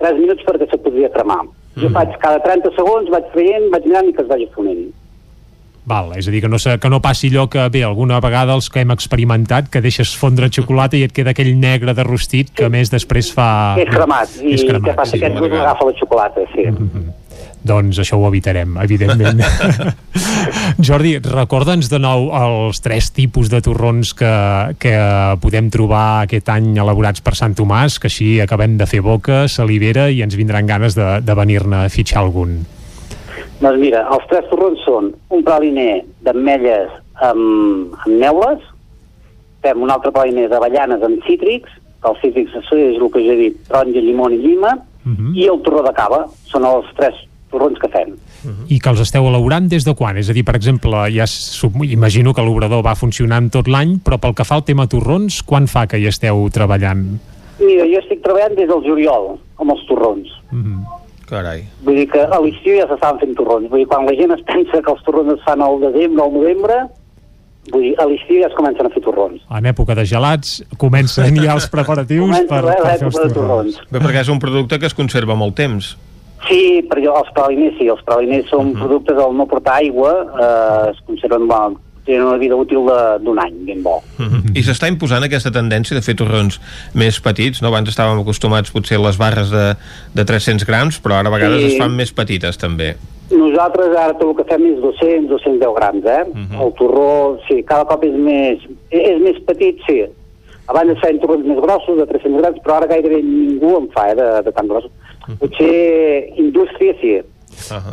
3 0.00 0.22
minuts 0.22 0.46
perquè 0.46 0.70
se 0.70 0.80
podria 0.80 1.10
cremar. 1.12 1.42
Jo 1.80 1.90
faig 1.94 2.16
cada 2.22 2.40
30 2.46 2.72
segons, 2.76 3.10
vaig 3.12 3.28
traient, 3.34 3.68
vaig 3.74 3.86
mirant 3.86 4.08
i 4.08 4.14
que 4.16 4.24
es 4.24 4.30
vagi 4.30 4.48
fonent. 4.56 4.88
Val, 5.88 6.12
és 6.18 6.28
a 6.28 6.30
dir, 6.30 6.42
que 6.44 6.48
no, 6.48 6.58
se, 6.60 6.74
que 6.78 6.90
no 6.92 7.00
passi 7.02 7.30
allò 7.32 7.46
que, 7.50 7.62
bé, 7.72 7.80
alguna 7.86 8.20
vegada 8.20 8.54
els 8.54 8.68
que 8.70 8.82
hem 8.84 8.92
experimentat, 8.92 9.70
que 9.72 9.80
deixes 9.80 10.12
fondre 10.16 10.50
xocolata 10.52 10.98
i 10.98 11.06
et 11.06 11.14
queda 11.16 11.32
aquell 11.32 11.54
negre 11.58 11.94
de 11.96 12.04
rostit 12.06 12.52
que 12.54 12.68
a 12.68 12.72
més 12.72 12.92
després 12.92 13.32
fa... 13.32 13.48
és 13.80 13.88
cremat. 13.88 14.36
I 14.44 14.54
És 14.58 14.66
cremat, 14.68 14.90
què 14.90 14.96
passa? 14.98 15.16
sí, 15.16 15.24
grup 15.24 15.48
vegada. 15.48 15.70
agafa 15.70 15.88
la 15.88 15.96
xocolata, 15.98 16.44
sí. 16.52 16.68
Doncs 17.60 17.98
això 18.00 18.16
ho 18.16 18.24
evitarem, 18.28 18.76
evidentment. 18.80 19.42
Jordi, 20.86 21.18
recorda'ns 21.24 21.90
de 21.92 21.98
nou 22.00 22.30
els 22.32 22.80
tres 22.80 23.10
tipus 23.16 23.50
de 23.52 23.60
torrons 23.64 24.14
que, 24.16 24.32
que 24.80 24.94
podem 25.42 25.68
trobar 25.72 26.24
aquest 26.24 26.48
any 26.52 26.72
elaborats 26.80 27.20
per 27.24 27.34
Sant 27.36 27.56
Tomàs, 27.58 27.98
que 28.00 28.08
així 28.08 28.38
acabem 28.40 28.78
de 28.80 28.88
fer 28.88 29.02
boca, 29.04 29.46
salivera 29.48 30.08
i 30.08 30.22
ens 30.24 30.36
vindran 30.40 30.68
ganes 30.68 30.96
de, 30.96 31.18
de 31.20 31.36
venir-ne 31.36 31.84
a 31.84 31.90
fitxar 31.92 32.22
algun. 32.24 32.62
Doncs 33.60 33.80
mira, 33.80 34.06
els 34.14 34.26
tres 34.30 34.46
torrons 34.50 34.80
són 34.86 35.10
un 35.30 35.42
praliner 35.44 36.02
d'ametlles 36.24 36.92
amb, 37.20 37.96
amb 38.06 38.14
neules, 38.16 38.62
fem 39.60 39.82
un 39.84 39.92
altre 39.92 40.12
praliner 40.14 40.48
d'avellanes 40.48 41.02
amb 41.04 41.24
cítrics, 41.26 41.72
que 42.00 42.08
els 42.08 42.22
cítrics 42.22 42.54
és 42.56 42.96
el 42.96 43.10
que 43.12 43.20
jo 43.20 43.34
he 43.34 43.40
dit, 43.42 43.58
taronja, 43.68 44.00
llimona 44.00 44.38
i 44.38 44.40
llima, 44.40 44.76
i 45.34 45.48
el 45.48 45.60
torró 45.64 45.82
de 45.84 45.92
cava. 45.96 46.22
Són 46.48 46.64
els 46.68 46.88
tres 46.96 47.16
torrons 47.50 47.78
que 47.82 47.88
fem. 47.90 48.14
I 48.70 48.78
que 48.78 48.92
els 48.92 49.02
esteu 49.02 49.26
elaborant 49.26 49.66
des 49.68 49.84
de 49.84 49.94
quan? 49.98 50.16
És 50.20 50.30
a 50.30 50.36
dir, 50.36 50.44
per 50.46 50.54
exemple, 50.56 51.02
ja 51.12 51.26
imagino 51.84 52.32
que 52.32 52.44
l'obrador 52.46 52.84
va 52.86 52.94
funcionant 52.94 53.50
tot 53.50 53.68
l'any, 53.68 53.98
però 54.04 54.20
pel 54.22 54.36
que 54.38 54.46
fa 54.46 54.60
al 54.60 54.64
tema 54.64 54.86
torrons, 54.86 55.42
quan 55.42 55.66
fa 55.66 55.86
que 55.90 55.98
hi 55.98 56.06
esteu 56.06 56.46
treballant? 56.54 57.18
Mira, 57.60 57.84
jo 57.84 58.00
estic 58.00 58.22
treballant 58.24 58.56
des 58.56 58.70
del 58.70 58.84
juliol 58.86 59.34
amb 59.60 59.74
els 59.74 59.84
torrons. 59.88 60.30
Carai. 61.30 61.64
Vull 61.86 62.00
dir 62.02 62.08
que 62.10 62.22
a 62.26 62.40
l'estiu 62.42 62.80
ja 62.80 62.88
s'estaven 62.90 63.20
fent 63.22 63.36
torrons. 63.38 63.70
Vull 63.70 63.84
dir, 63.84 63.90
quan 63.90 64.08
la 64.08 64.16
gent 64.18 64.34
es 64.34 64.42
pensa 64.48 64.82
que 64.82 64.92
els 64.92 65.04
torrons 65.06 65.36
es 65.36 65.44
fan 65.46 65.62
al 65.62 65.78
desembre 65.84 66.24
o 66.24 66.26
al 66.26 66.34
novembre, 66.40 66.80
Vull 67.70 67.82
dir, 67.84 67.90
a 68.00 68.06
l'estiu 68.08 68.40
ja 68.40 68.48
es 68.48 68.54
comencen 68.56 68.88
a 68.88 68.90
fer 68.90 69.02
torrons. 69.04 69.42
En 69.52 69.66
època 69.68 69.94
de 69.94 70.04
gelats 70.08 70.54
comencen 70.80 71.36
ja 71.36 71.52
els 71.54 71.66
preparatius 71.70 72.32
Comença 72.32 72.48
per, 72.48 72.62
per 72.64 72.94
fer 72.96 73.10
els 73.10 73.18
torrons. 73.18 73.34
torrons. 73.36 73.76
Bé, 73.90 74.00
perquè 74.00 74.22
és 74.24 74.30
un 74.32 74.40
producte 74.42 74.78
que 74.80 74.88
es 74.88 74.96
conserva 74.96 75.36
molt 75.38 75.54
temps. 75.60 75.92
Sí, 76.48 76.80
perquè 76.88 77.10
els 77.12 77.28
praliners 77.36 77.76
sí, 77.78 77.90
els 77.92 78.00
praliners 78.08 78.48
són 78.48 78.72
productes 78.78 79.20
al 79.20 79.36
no 79.36 79.46
portar 79.46 79.76
aigua, 79.84 80.14
eh, 80.24 80.90
es 80.94 81.02
conserven, 81.06 81.46
bueno, 81.50 81.76
tenen 82.10 82.26
una 82.26 82.38
vida 82.42 82.56
útil 82.58 82.84
de- 82.86 83.18
d'un 83.24 83.38
any, 83.38 83.54
ben 83.66 83.82
bo. 83.82 84.00
Mhm. 84.18 84.52
I 84.58 84.62
s'està 84.66 84.88
imposant 84.90 85.22
aquesta 85.24 85.50
tendència 85.54 85.94
de 85.96 86.02
fer 86.02 86.14
torrons 86.18 86.60
més 86.94 87.20
petits, 87.20 87.62
no? 87.62 87.68
Abans 87.72 87.88
estàvem 87.88 88.20
acostumats 88.20 88.70
potser 88.74 88.98
a 88.98 89.04
les 89.06 89.16
barres 89.18 89.50
de, 89.50 89.74
de 90.14 90.24
300 90.24 90.66
grams, 90.66 91.00
però 91.02 91.20
ara 91.20 91.28
a 91.30 91.36
vegades 91.38 91.60
Sí. 91.62 91.72
es 91.72 91.78
fan 91.78 91.94
més 91.96 92.12
petites 92.12 92.58
també. 92.58 92.96
Nosaltres 93.30 93.94
ara 93.96 94.12
tot 94.18 94.28
el 94.32 94.36
que 94.36 94.44
fem 94.50 94.64
és 94.72 94.80
200, 94.82 95.28
210 95.30 95.74
grams, 95.76 96.04
eh? 96.04 96.24
El 96.60 96.72
torró, 96.74 97.38
sí, 97.46 97.62
cada 97.62 97.84
cop 97.86 98.02
és 98.04 98.12
més, 98.18 98.58
és 98.90 99.20
més 99.22 99.38
petit, 99.46 99.78
sí. 99.86 100.00
Abans 100.66 100.90
es 100.90 100.98
feien 101.02 101.18
torrons 101.22 101.44
més 101.46 101.58
grossos, 101.62 101.96
de 101.98 102.06
300 102.06 102.40
grams, 102.42 102.58
però 102.64 102.76
ara 102.76 102.86
gairebé 102.90 103.22
ningú 103.22 103.76
en 103.78 103.88
fa, 103.94 104.08
eh, 104.10 104.14
de, 104.18 104.42
de 104.42 104.52
tan 104.52 104.66
grossos. 104.68 104.90
Potser 105.38 106.32
indústria, 106.36 106.94
sí. 107.00 107.20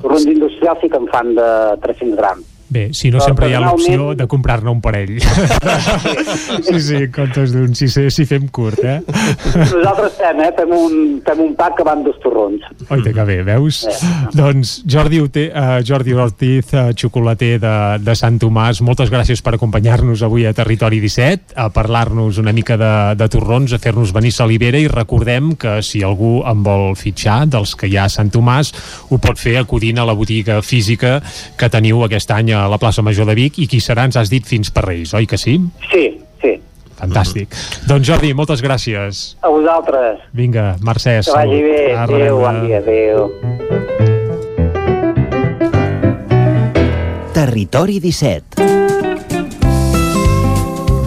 Torrons 0.01 0.25
industrials 0.25 0.79
sí 0.81 0.89
que 0.89 0.97
en 0.97 1.07
fan 1.07 1.35
de 1.35 1.47
300 1.81 2.17
grams. 2.17 2.45
Bé, 2.69 2.89
si 2.91 3.07
no 3.07 3.21
Però 3.21 3.29
sempre 3.29 3.47
hi 3.47 3.53
ha 3.55 3.61
l'opció 3.63 4.09
de 4.17 4.25
comprar-ne 4.27 4.67
un 4.73 4.81
parell. 4.83 5.13
sí, 6.67 6.79
sí, 6.83 6.97
en 6.99 7.11
comptes 7.15 7.53
d'un, 7.55 7.71
si, 7.77 7.87
si 7.87 8.25
fem 8.27 8.49
curt, 8.51 8.81
eh? 8.83 8.97
Nosaltres 9.07 10.17
fem, 10.19 10.41
eh? 10.43 10.49
Fem 10.57 10.73
un, 10.75 10.97
fem 11.23 11.43
un 11.45 11.53
pack 11.55 11.77
que 11.79 11.85
van 11.87 12.03
dos 12.03 12.17
torrons. 12.23 12.65
Oita, 12.89 13.13
que 13.15 13.25
bé, 13.29 13.37
veus? 13.47 13.79
Doncs 14.35 14.81
Jordi, 14.83 15.21
Ute, 15.23 15.45
uh, 15.47 15.77
Jordi 15.87 16.15
Ortiz, 16.17 16.73
uh, 16.75 16.89
xocolater 16.91 17.53
de, 17.63 17.73
de 18.03 18.17
Sant 18.19 18.41
Tomàs, 18.43 18.83
moltes 18.83 19.13
gràcies 19.13 19.43
per 19.45 19.55
acompanyar-nos 19.55 20.25
avui 20.27 20.43
a 20.43 20.51
Territori 20.57 20.99
17, 21.03 21.55
a 21.55 21.69
parlar-nos 21.71 22.41
una 22.43 22.51
mica 22.55 22.75
de, 22.79 22.91
de 23.15 23.29
torrons, 23.31 23.71
a 23.71 23.79
fer-nos 23.79 24.11
venir 24.15 24.33
salivera 24.35 24.83
i 24.83 24.91
recordem 24.91 25.53
que 25.55 25.77
si 25.87 26.03
algú 26.03 26.41
en 26.43 26.67
vol 26.67 26.97
fitxar 26.99 27.45
dels 27.47 27.77
que 27.79 27.87
hi 27.87 27.95
ha 27.95 28.09
a 28.09 28.13
Sant 28.13 28.33
Tomàs, 28.35 28.73
ho 29.07 29.23
pot 29.23 29.39
fer 29.39 29.55
acudint 29.61 30.03
a 30.03 30.07
la 30.09 30.17
botiga 30.19 30.59
física 30.59 31.21
que 31.55 31.71
teniu 31.71 32.03
aquest 32.03 32.35
any 32.35 32.56
a 32.57 32.67
la 32.71 32.77
plaça 32.81 33.03
Major 33.05 33.27
de 33.29 33.35
Vic 33.37 33.59
i 33.63 33.67
qui 33.69 33.79
serà, 33.83 34.05
ens 34.07 34.17
has 34.17 34.29
dit, 34.33 34.45
fins 34.45 34.71
per 34.73 34.85
Reis, 34.87 35.13
oi 35.17 35.27
que 35.29 35.37
sí? 35.37 35.57
Sí, 35.91 36.05
sí. 36.41 36.55
Fantàstic. 36.97 37.53
Doncs 37.85 38.07
Jordi, 38.09 38.31
moltes 38.33 38.63
gràcies. 38.65 39.35
A 39.45 39.51
vosaltres. 39.53 40.23
Vinga, 40.33 40.75
Mercè, 40.81 41.19
Que 41.21 41.31
vagi 41.31 41.59
salut. 41.61 41.61
bé. 41.69 41.95
Adéu, 41.95 42.39
bon 42.41 42.65
dia, 42.65 42.79
adéu. 42.81 44.37
Territori 47.33 47.99
17. 47.99 49.06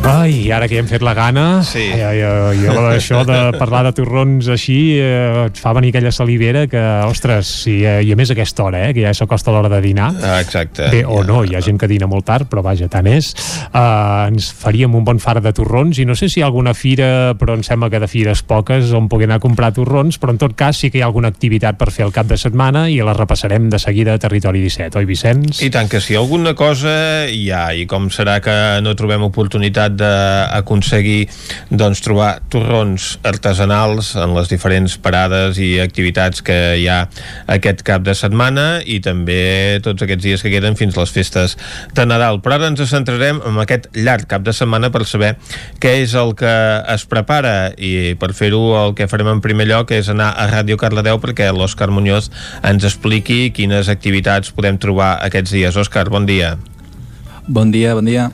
Ai, 0.01 0.49
ara 0.53 0.67
que 0.69 0.77
ja 0.77 0.81
hem 0.81 0.89
fet 0.89 1.03
la 1.05 1.13
gana, 1.15 1.63
sí. 1.67 1.83
ai, 1.93 2.01
ai, 2.01 2.21
ai, 2.25 2.59
jo 2.63 2.73
això 2.89 3.21
de 3.29 3.37
parlar 3.61 3.83
de 3.87 3.93
torrons 3.97 4.49
així 4.53 4.97
eh, 4.97 5.47
et 5.47 5.61
fa 5.61 5.75
venir 5.77 5.91
aquella 5.93 6.13
salivera 6.13 6.65
que, 6.71 6.81
ostres, 7.05 7.51
sí, 7.65 7.77
eh, 7.85 8.01
i 8.07 8.13
a 8.15 8.17
més 8.19 8.33
a 8.33 8.35
aquesta 8.37 8.65
hora, 8.65 8.83
eh, 8.89 8.95
que 8.97 9.05
ja 9.05 9.13
s'acosta 9.17 9.53
l'hora 9.53 9.69
de 9.73 9.81
dinar. 9.85 10.11
Ah, 10.25 10.39
exacte. 10.41 10.89
Bé, 10.93 11.03
o 11.05 11.21
no, 11.27 11.43
hi 11.45 11.57
ha 11.57 11.63
gent 11.65 11.79
que 11.81 11.89
dina 11.91 12.09
molt 12.11 12.25
tard, 12.29 12.49
però 12.51 12.65
vaja, 12.65 12.89
tant 12.91 13.09
és. 13.11 13.31
Uh, 13.71 14.31
ens 14.31 14.51
faríem 14.57 14.95
un 14.97 15.05
bon 15.07 15.21
far 15.23 15.39
de 15.45 15.53
torrons 15.57 16.01
i 16.01 16.07
no 16.09 16.17
sé 16.19 16.31
si 16.33 16.41
hi 16.41 16.45
ha 16.45 16.49
alguna 16.49 16.75
fira, 16.75 17.37
però 17.39 17.55
em 17.59 17.65
sembla 17.67 17.91
que 17.93 18.01
de 18.03 18.09
fires 18.11 18.43
poques 18.43 18.95
on 18.97 19.09
pugui 19.13 19.29
anar 19.29 19.39
a 19.41 19.45
comprar 19.45 19.73
torrons, 19.77 20.19
però 20.21 20.35
en 20.35 20.41
tot 20.41 20.57
cas 20.59 20.81
sí 20.81 20.91
que 20.91 21.01
hi 21.01 21.05
ha 21.05 21.11
alguna 21.11 21.31
activitat 21.31 21.79
per 21.81 21.91
fer 21.95 22.07
el 22.09 22.15
cap 22.17 22.31
de 22.31 22.41
setmana 22.41 22.89
i 22.91 22.99
la 23.05 23.15
repassarem 23.17 23.69
de 23.71 23.79
seguida 23.79 24.17
a 24.17 24.23
Territori 24.23 24.65
17, 24.65 24.99
oi 24.99 25.09
Vicenç? 25.09 25.63
I 25.67 25.71
tant 25.75 25.93
que 25.93 26.03
sí, 26.03 26.17
alguna 26.19 26.57
cosa 26.59 27.29
hi 27.31 27.47
ha, 27.55 27.69
i 27.77 27.87
com 27.91 28.11
serà 28.11 28.41
que 28.43 28.57
no 28.83 28.97
trobem 28.99 29.29
oportunitat 29.29 30.00
d'aconseguir 30.01 31.29
doncs, 31.71 32.01
trobar 32.05 32.31
torrons 32.53 33.13
artesanals 33.27 34.15
en 34.19 34.35
les 34.37 34.51
diferents 34.51 34.97
parades 35.01 35.61
i 35.61 35.75
activitats 35.83 36.43
que 36.45 36.59
hi 36.81 36.89
ha 36.91 37.05
aquest 37.51 37.85
cap 37.87 38.05
de 38.07 38.15
setmana 38.17 38.81
i 38.83 39.01
també 39.05 39.79
tots 39.85 40.03
aquests 40.07 40.25
dies 40.25 40.45
que 40.45 40.53
queden 40.53 40.79
fins 40.81 40.99
les 40.99 41.13
festes 41.15 41.57
de 41.95 42.07
Nadal. 42.09 42.41
Però 42.43 42.57
ara 42.57 42.71
ens 42.73 42.83
centrarem 42.91 43.43
en 43.47 43.61
aquest 43.63 43.91
llarg 43.97 44.29
cap 44.31 44.45
de 44.47 44.55
setmana 44.57 44.91
per 44.91 45.05
saber 45.09 45.35
què 45.83 45.99
és 46.03 46.17
el 46.19 46.35
que 46.39 46.55
es 46.95 47.07
prepara 47.11 47.73
i 47.77 48.17
per 48.21 48.33
fer-ho 48.37 48.63
el 48.81 48.97
que 48.99 49.09
farem 49.11 49.31
en 49.35 49.45
primer 49.45 49.69
lloc 49.71 49.93
és 49.97 50.11
anar 50.13 50.33
a 50.35 50.49
Ràdio 50.51 50.79
Cardedeu 50.81 51.21
perquè 51.23 51.51
l'Òscar 51.55 51.91
Muñoz 51.93 52.31
ens 52.67 52.87
expliqui 52.89 53.51
quines 53.55 53.93
activitats 53.93 54.53
podem 54.57 54.81
trobar 54.81 55.17
aquests 55.27 55.55
dies. 55.57 55.77
Òscar, 55.77 56.09
bon 56.13 56.27
dia. 56.29 56.57
Bon 57.51 57.73
dia, 57.75 57.95
bon 57.99 58.07
dia. 58.07 58.31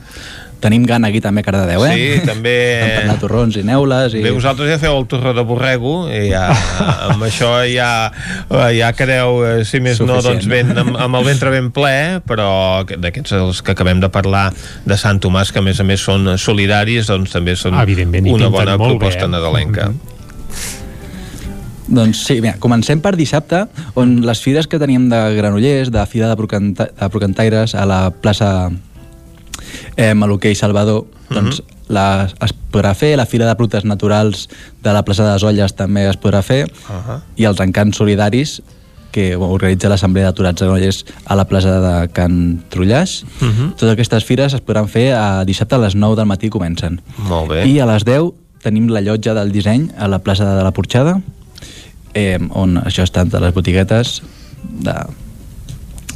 Tenim 0.57 0.87
gana 0.89 1.11
aquí 1.11 1.19
també 1.21 1.43
a 1.43 1.45
Cardedeu, 1.45 1.83
eh? 1.85 1.91
Sí, 1.93 2.25
també... 2.25 2.53
Estem 2.77 2.93
parlant 2.95 3.11
de 3.13 3.21
torrons 3.21 3.57
i 3.59 3.63
neules 3.67 4.15
i... 4.17 4.23
Bé, 4.25 4.31
vosaltres 4.33 4.71
ja 4.71 4.79
feu 4.81 4.97
el 4.97 5.05
torró 5.11 5.33
de 5.37 5.43
borrego 5.45 5.93
i 6.09 6.31
ja, 6.31 6.47
amb 7.11 7.27
això 7.27 7.51
ja, 7.69 7.91
ja 8.73 8.91
quedeu, 8.97 9.43
eh, 9.45 9.61
si 9.69 9.81
més 9.83 10.01
no, 10.01 10.17
Suficient. 10.17 10.41
doncs 10.41 10.49
ben, 10.49 10.73
amb, 10.81 10.97
amb 11.07 11.19
el 11.21 11.29
ventre 11.29 11.53
ben 11.53 11.69
ple, 11.75 11.95
però 12.27 12.49
que- 12.89 12.97
d'aquests 13.01 13.37
els 13.37 13.61
que 13.61 13.77
acabem 13.77 14.01
de 14.01 14.09
parlar 14.13 14.49
de 14.85 14.97
Sant 14.97 15.21
Tomàs, 15.21 15.53
que 15.53 15.61
a 15.61 15.65
més 15.65 15.79
a 15.79 15.85
més 15.87 16.01
són 16.01 16.33
solidaris, 16.41 17.11
doncs 17.11 17.37
també 17.37 17.55
són 17.55 17.77
i 17.77 18.29
una 18.33 18.49
bona 18.49 18.77
molt 18.77 18.97
bé, 18.97 18.97
proposta 18.97 19.25
eh? 19.25 19.31
nadalenca. 19.31 19.91
Doncs 21.87 22.25
sí, 22.27 22.41
mira, 22.43 22.57
comencem 22.59 22.99
per 22.99 23.13
dissabte, 23.15 23.61
on 23.95 24.17
les 24.27 24.41
fires 24.43 24.67
que 24.67 24.79
teníem 24.79 25.05
de 25.07 25.19
Granollers, 25.37 25.91
de 25.93 26.03
Fira 26.09 26.27
de, 26.27 26.35
Procanta 26.35 26.89
de 26.91 27.09
Procantaires, 27.13 27.75
a 27.79 27.85
la 27.87 28.01
plaça 28.11 28.69
eh, 29.95 30.13
Maluquer 30.13 30.51
i 30.51 30.55
Salvador, 30.55 31.05
doncs 31.29 31.61
la, 31.87 32.27
es 32.43 32.53
podrà 32.71 32.93
fer, 32.95 33.15
la 33.17 33.25
Fira 33.25 33.47
de 33.47 33.55
Productes 33.55 33.85
Naturals 33.87 34.47
de 34.83 34.93
la 34.93 35.03
plaça 35.07 35.25
de 35.25 35.33
les 35.33 35.43
Olles 35.47 35.75
també 35.75 36.07
es 36.07 36.19
podrà 36.19 36.43
fer, 36.43 36.65
Uh 36.89 37.21
i 37.37 37.45
els 37.45 37.59
encants 37.61 37.97
solidaris 37.97 38.61
que 39.11 39.35
organitza 39.35 39.89
l'Assemblea 39.89 40.27
d'Aturats 40.27 40.59
de 40.59 40.67
Granollers 40.67 41.03
a 41.25 41.35
la 41.35 41.45
plaça 41.49 41.79
de 41.81 41.93
Can 42.13 42.63
Trullàs. 42.69 43.23
Mhm. 43.41 43.71
Totes 43.77 43.93
aquestes 43.93 44.25
fires 44.25 44.53
es 44.53 44.61
podran 44.61 44.87
fer 44.87 45.13
a 45.13 45.45
dissabte 45.45 45.75
a 45.75 45.79
les 45.79 45.95
9 45.95 46.15
del 46.15 46.25
matí 46.25 46.49
comencen. 46.49 47.01
Molt 47.17 47.49
bé. 47.49 47.65
I 47.65 47.79
a 47.79 47.85
les 47.85 48.05
10 48.05 48.33
tenim 48.61 48.89
la 48.89 49.01
llotja 49.01 49.33
del 49.33 49.51
disseny 49.51 49.91
a 49.97 50.07
la 50.07 50.19
plaça 50.19 50.45
de 50.57 50.63
la 50.63 50.71
Porxada, 50.71 51.21
eh, 52.13 52.39
on 52.51 52.77
això 52.83 53.03
està 53.03 53.23
de 53.25 53.39
les 53.39 53.53
botiguetes 53.53 54.21
de, 54.85 54.95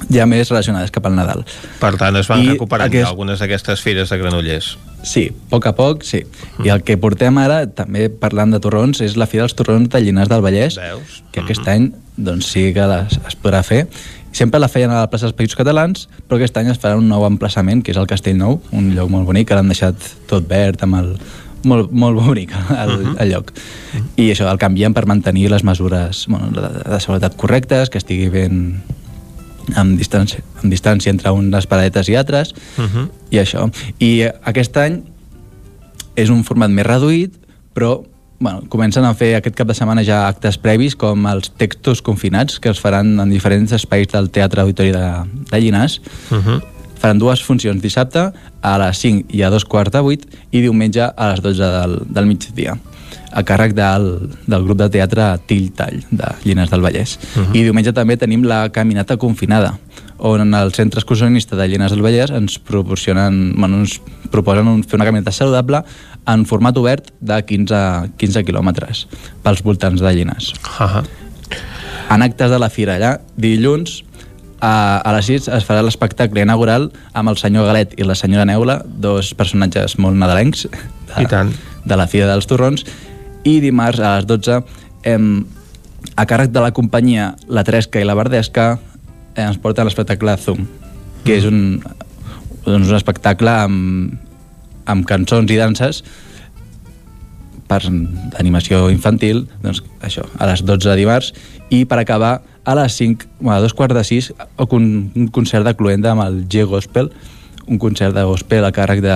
ja 0.10 0.26
més 0.26 0.50
relacionades 0.50 0.92
cap 0.92 1.06
al 1.06 1.16
Nadal. 1.16 1.44
Per 1.80 1.94
tant, 1.98 2.16
es 2.18 2.28
van 2.32 2.42
I 2.44 2.50
recuperant 2.54 2.90
aquest- 2.90 3.08
algunes 3.08 3.40
d'aquestes 3.40 3.82
fires 3.82 4.10
de 4.10 4.18
Granollers. 4.18 4.78
Sí, 5.04 5.32
a 5.34 5.50
poc 5.50 5.66
a 5.66 5.74
poc, 5.76 6.04
sí. 6.04 6.24
I 6.64 6.70
el 6.70 6.84
que 6.84 6.98
portem 6.98 7.38
ara, 7.42 7.66
també 7.68 8.10
parlant 8.10 8.52
de 8.54 8.60
torrons, 8.60 9.02
és 9.02 9.16
la 9.18 9.26
Fira 9.26 9.44
dels 9.44 9.56
Torrons 9.58 9.90
de 9.90 10.00
Llinars 10.02 10.30
del 10.30 10.42
Vallès, 10.42 10.76
Veus? 10.78 11.24
que 11.32 11.42
aquest 11.42 11.68
any 11.68 11.92
doncs, 12.18 12.46
sí 12.54 12.72
que 12.74 12.86
les, 12.86 13.18
es 13.28 13.38
podrà 13.42 13.64
fer. 13.64 13.88
Sempre 14.32 14.60
la 14.62 14.70
feien 14.70 14.92
a 14.92 15.02
la 15.02 15.10
plaça 15.10 15.26
dels 15.26 15.36
Països 15.36 15.58
Catalans, 15.58 16.08
però 16.30 16.38
aquest 16.38 16.56
any 16.58 16.70
es 16.72 16.78
farà 16.80 16.96
un 16.98 17.10
nou 17.10 17.26
emplaçament, 17.26 17.82
que 17.84 17.92
és 17.92 17.98
el 17.98 18.06
Castell 18.08 18.38
Nou, 18.38 18.62
un 18.72 18.94
lloc 18.96 19.10
molt 19.10 19.26
bonic, 19.26 19.48
que 19.50 19.56
l'han 19.58 19.68
deixat 19.68 19.96
tot 20.30 20.46
verd, 20.48 20.84
amb 20.86 20.96
el, 21.02 21.10
molt, 21.66 21.92
molt 21.92 22.22
bonic 22.22 22.54
el, 22.78 23.16
el 23.20 23.32
lloc. 23.34 23.52
I 24.18 24.30
això, 24.32 24.48
el 24.52 24.58
canvien 24.62 24.94
per 24.94 25.06
mantenir 25.10 25.50
les 25.52 25.64
mesures 25.68 26.28
bueno, 26.30 26.48
de, 26.54 26.70
de 26.94 27.00
seguretat 27.02 27.36
correctes, 27.36 27.90
que 27.90 27.98
estigui 27.98 28.30
ben 28.30 28.84
amb 29.76 29.98
distància, 30.00 30.42
amb 30.62 30.72
distància 30.72 31.10
entre 31.10 31.32
unes 31.32 31.68
paradetes 31.68 32.10
i 32.10 32.16
altres, 32.16 32.54
Mhm. 32.78 33.10
i 33.32 33.38
això. 33.38 33.70
I 34.00 34.22
eh, 34.22 34.34
aquest 34.44 34.78
any 34.78 35.02
és 36.16 36.30
un 36.30 36.44
format 36.44 36.70
més 36.70 36.86
reduït, 36.86 37.34
però 37.74 38.04
bueno, 38.42 38.64
comencen 38.70 39.06
a 39.06 39.14
fer 39.14 39.36
aquest 39.38 39.56
cap 39.56 39.68
de 39.68 39.74
setmana 39.78 40.04
ja 40.04 40.24
actes 40.28 40.58
previs 40.58 40.96
com 40.96 41.28
els 41.30 41.52
textos 41.62 42.02
confinats 42.02 42.60
que 42.60 42.70
es 42.70 42.80
faran 42.82 43.20
en 43.20 43.30
diferents 43.30 43.72
espais 43.72 44.08
del 44.10 44.32
Teatre 44.34 44.62
Auditori 44.62 44.92
de, 44.92 45.06
de 45.52 45.60
Llinars. 45.62 46.02
Mhm. 46.32 46.62
Faran 47.02 47.18
dues 47.20 47.42
funcions 47.44 47.82
dissabte 47.82 48.32
a 48.62 48.78
les 48.78 48.98
5 48.98 49.26
i 49.34 49.42
a 49.42 49.50
dos 49.50 49.66
quarts 49.66 49.92
de 49.92 50.00
8 50.02 50.28
i 50.52 50.62
diumenge 50.62 51.02
a 51.02 51.30
les 51.32 51.42
12 51.42 51.64
del, 51.64 52.00
del 52.10 52.26
migdia 52.26 52.78
a 53.32 53.44
càrrec 53.44 53.74
del, 53.78 54.30
del 54.48 54.64
grup 54.64 54.78
de 54.78 54.90
teatre 54.90 55.38
Till 55.48 55.72
Tall 55.76 56.04
de 56.12 56.34
Llinars 56.44 56.72
del 56.72 56.82
Vallès. 56.82 57.18
Mhm. 57.36 57.56
I 57.56 57.64
diumenge 57.64 57.94
també 57.94 58.18
tenim 58.18 58.44
la 58.44 58.70
caminata 58.70 59.18
confinada 59.18 59.78
on 60.22 60.42
en 60.42 60.54
el 60.54 60.72
centre 60.72 61.00
excursionista 61.00 61.56
de 61.56 61.68
Llinars 61.68 61.96
del 61.96 62.04
Vallès 62.06 62.30
ens 62.30 62.60
proporcionen, 62.60 63.56
bueno, 63.58 63.82
ens 63.82 63.98
proposen 64.30 64.68
un, 64.70 64.84
fer 64.84 65.00
una 65.00 65.08
caminata 65.08 65.34
saludable 65.34 65.82
en 66.30 66.46
format 66.46 66.78
obert 66.78 67.10
de 67.20 67.40
15, 67.42 68.12
15 68.22 68.46
quilòmetres 68.46 69.08
pels 69.42 69.64
voltants 69.66 70.02
de 70.02 70.14
Llinars. 70.14 70.54
Uh 70.54 70.86
-huh. 70.86 71.04
En 72.12 72.22
actes 72.22 72.52
de 72.52 72.60
la 72.60 72.70
fira 72.70 72.96
allà, 72.98 73.20
dilluns 73.36 74.04
a, 74.60 74.98
a 74.98 75.14
les 75.16 75.26
6 75.26 75.48
es 75.48 75.66
farà 75.66 75.82
l'espectacle 75.82 76.42
inaugural 76.42 76.92
amb 77.14 77.30
el 77.30 77.38
senyor 77.38 77.66
Galet 77.66 77.94
i 77.98 78.04
la 78.04 78.16
senyora 78.16 78.46
Neula, 78.46 78.84
dos 78.86 79.34
personatges 79.34 79.98
molt 79.98 80.16
nadalencs 80.16 80.68
de, 80.70 81.24
I 81.24 81.26
tant. 81.26 81.52
De 81.86 81.98
la 81.98 82.08
Fira 82.12 82.30
dels 82.30 82.48
Torrons, 82.50 82.86
i 83.44 83.60
dimarts 83.64 84.00
a 84.00 84.18
les 84.18 84.28
12 84.30 84.62
hem, 85.08 85.28
a 86.16 86.26
càrrec 86.30 86.52
de 86.54 86.62
la 86.62 86.74
companyia 86.76 87.32
La 87.50 87.64
Tresca 87.66 88.02
i 88.02 88.08
la 88.08 88.18
Verdesca 88.18 88.74
eh, 89.36 89.46
ens 89.46 89.60
porten 89.62 89.88
l'espectacle 89.88 90.36
Zoom, 90.42 90.68
que 91.26 91.38
és 91.40 91.48
un, 91.50 91.80
doncs, 92.66 92.90
un 92.90 92.98
espectacle 92.98 93.54
amb, 93.66 94.20
amb 94.90 95.08
cançons 95.10 95.50
i 95.52 95.58
danses 95.60 96.04
per 97.72 97.82
d'animació 97.88 98.90
infantil, 98.92 99.46
doncs 99.64 99.80
això, 100.04 100.26
a 100.38 100.50
les 100.50 100.66
12 100.68 100.90
de 100.90 100.98
dimarts, 101.00 101.32
i 101.72 101.86
per 101.88 102.02
acabar 102.02 102.42
a 102.68 102.76
les 102.76 102.98
5, 103.00 103.30
bueno, 103.40 103.58
a 103.58 103.62
dos 103.64 103.74
quarts 103.74 103.96
de 103.96 104.04
6, 104.04 104.34
un, 104.76 105.12
un 105.16 105.30
concert 105.32 105.66
de 105.66 105.74
Cluenda 105.80 106.12
amb 106.12 106.26
el 106.26 106.44
G 106.52 106.66
Gospel, 106.68 107.10
un 107.68 107.80
concert 107.80 108.14
de 108.14 108.26
gospel 108.28 108.68
a 108.68 108.74
càrrec 108.76 109.00
de, 109.06 109.16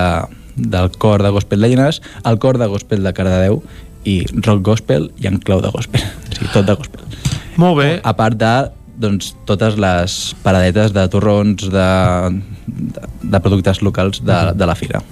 del 0.56 0.90
cor 0.98 1.22
de 1.22 1.30
gospel 1.34 1.60
de 1.60 1.70
Llinars, 1.70 2.00
el 2.24 2.38
cor 2.42 2.58
de 2.58 2.68
gospel 2.72 3.04
de 3.04 3.12
Cardedeu 3.16 3.60
i 4.06 4.20
rock 4.46 4.62
gospel 4.64 5.10
i 5.20 5.28
en 5.30 5.38
clau 5.42 5.60
de 5.62 5.70
gospel. 5.74 6.02
O 6.02 6.34
sigui, 6.34 6.50
tot 6.54 6.66
de 6.66 6.76
gospel. 6.78 7.04
Molt 7.60 7.78
bé. 7.80 7.88
A 8.04 8.12
part 8.16 8.38
de 8.40 8.54
doncs, 8.96 9.34
totes 9.48 9.76
les 9.80 10.16
paradetes 10.44 10.94
de 10.96 11.04
torrons 11.12 11.68
de, 11.72 11.88
de, 12.66 13.06
de 13.22 13.40
productes 13.44 13.82
locals 13.84 14.22
de, 14.24 14.38
de 14.56 14.68
la 14.68 14.76
fira. 14.78 15.02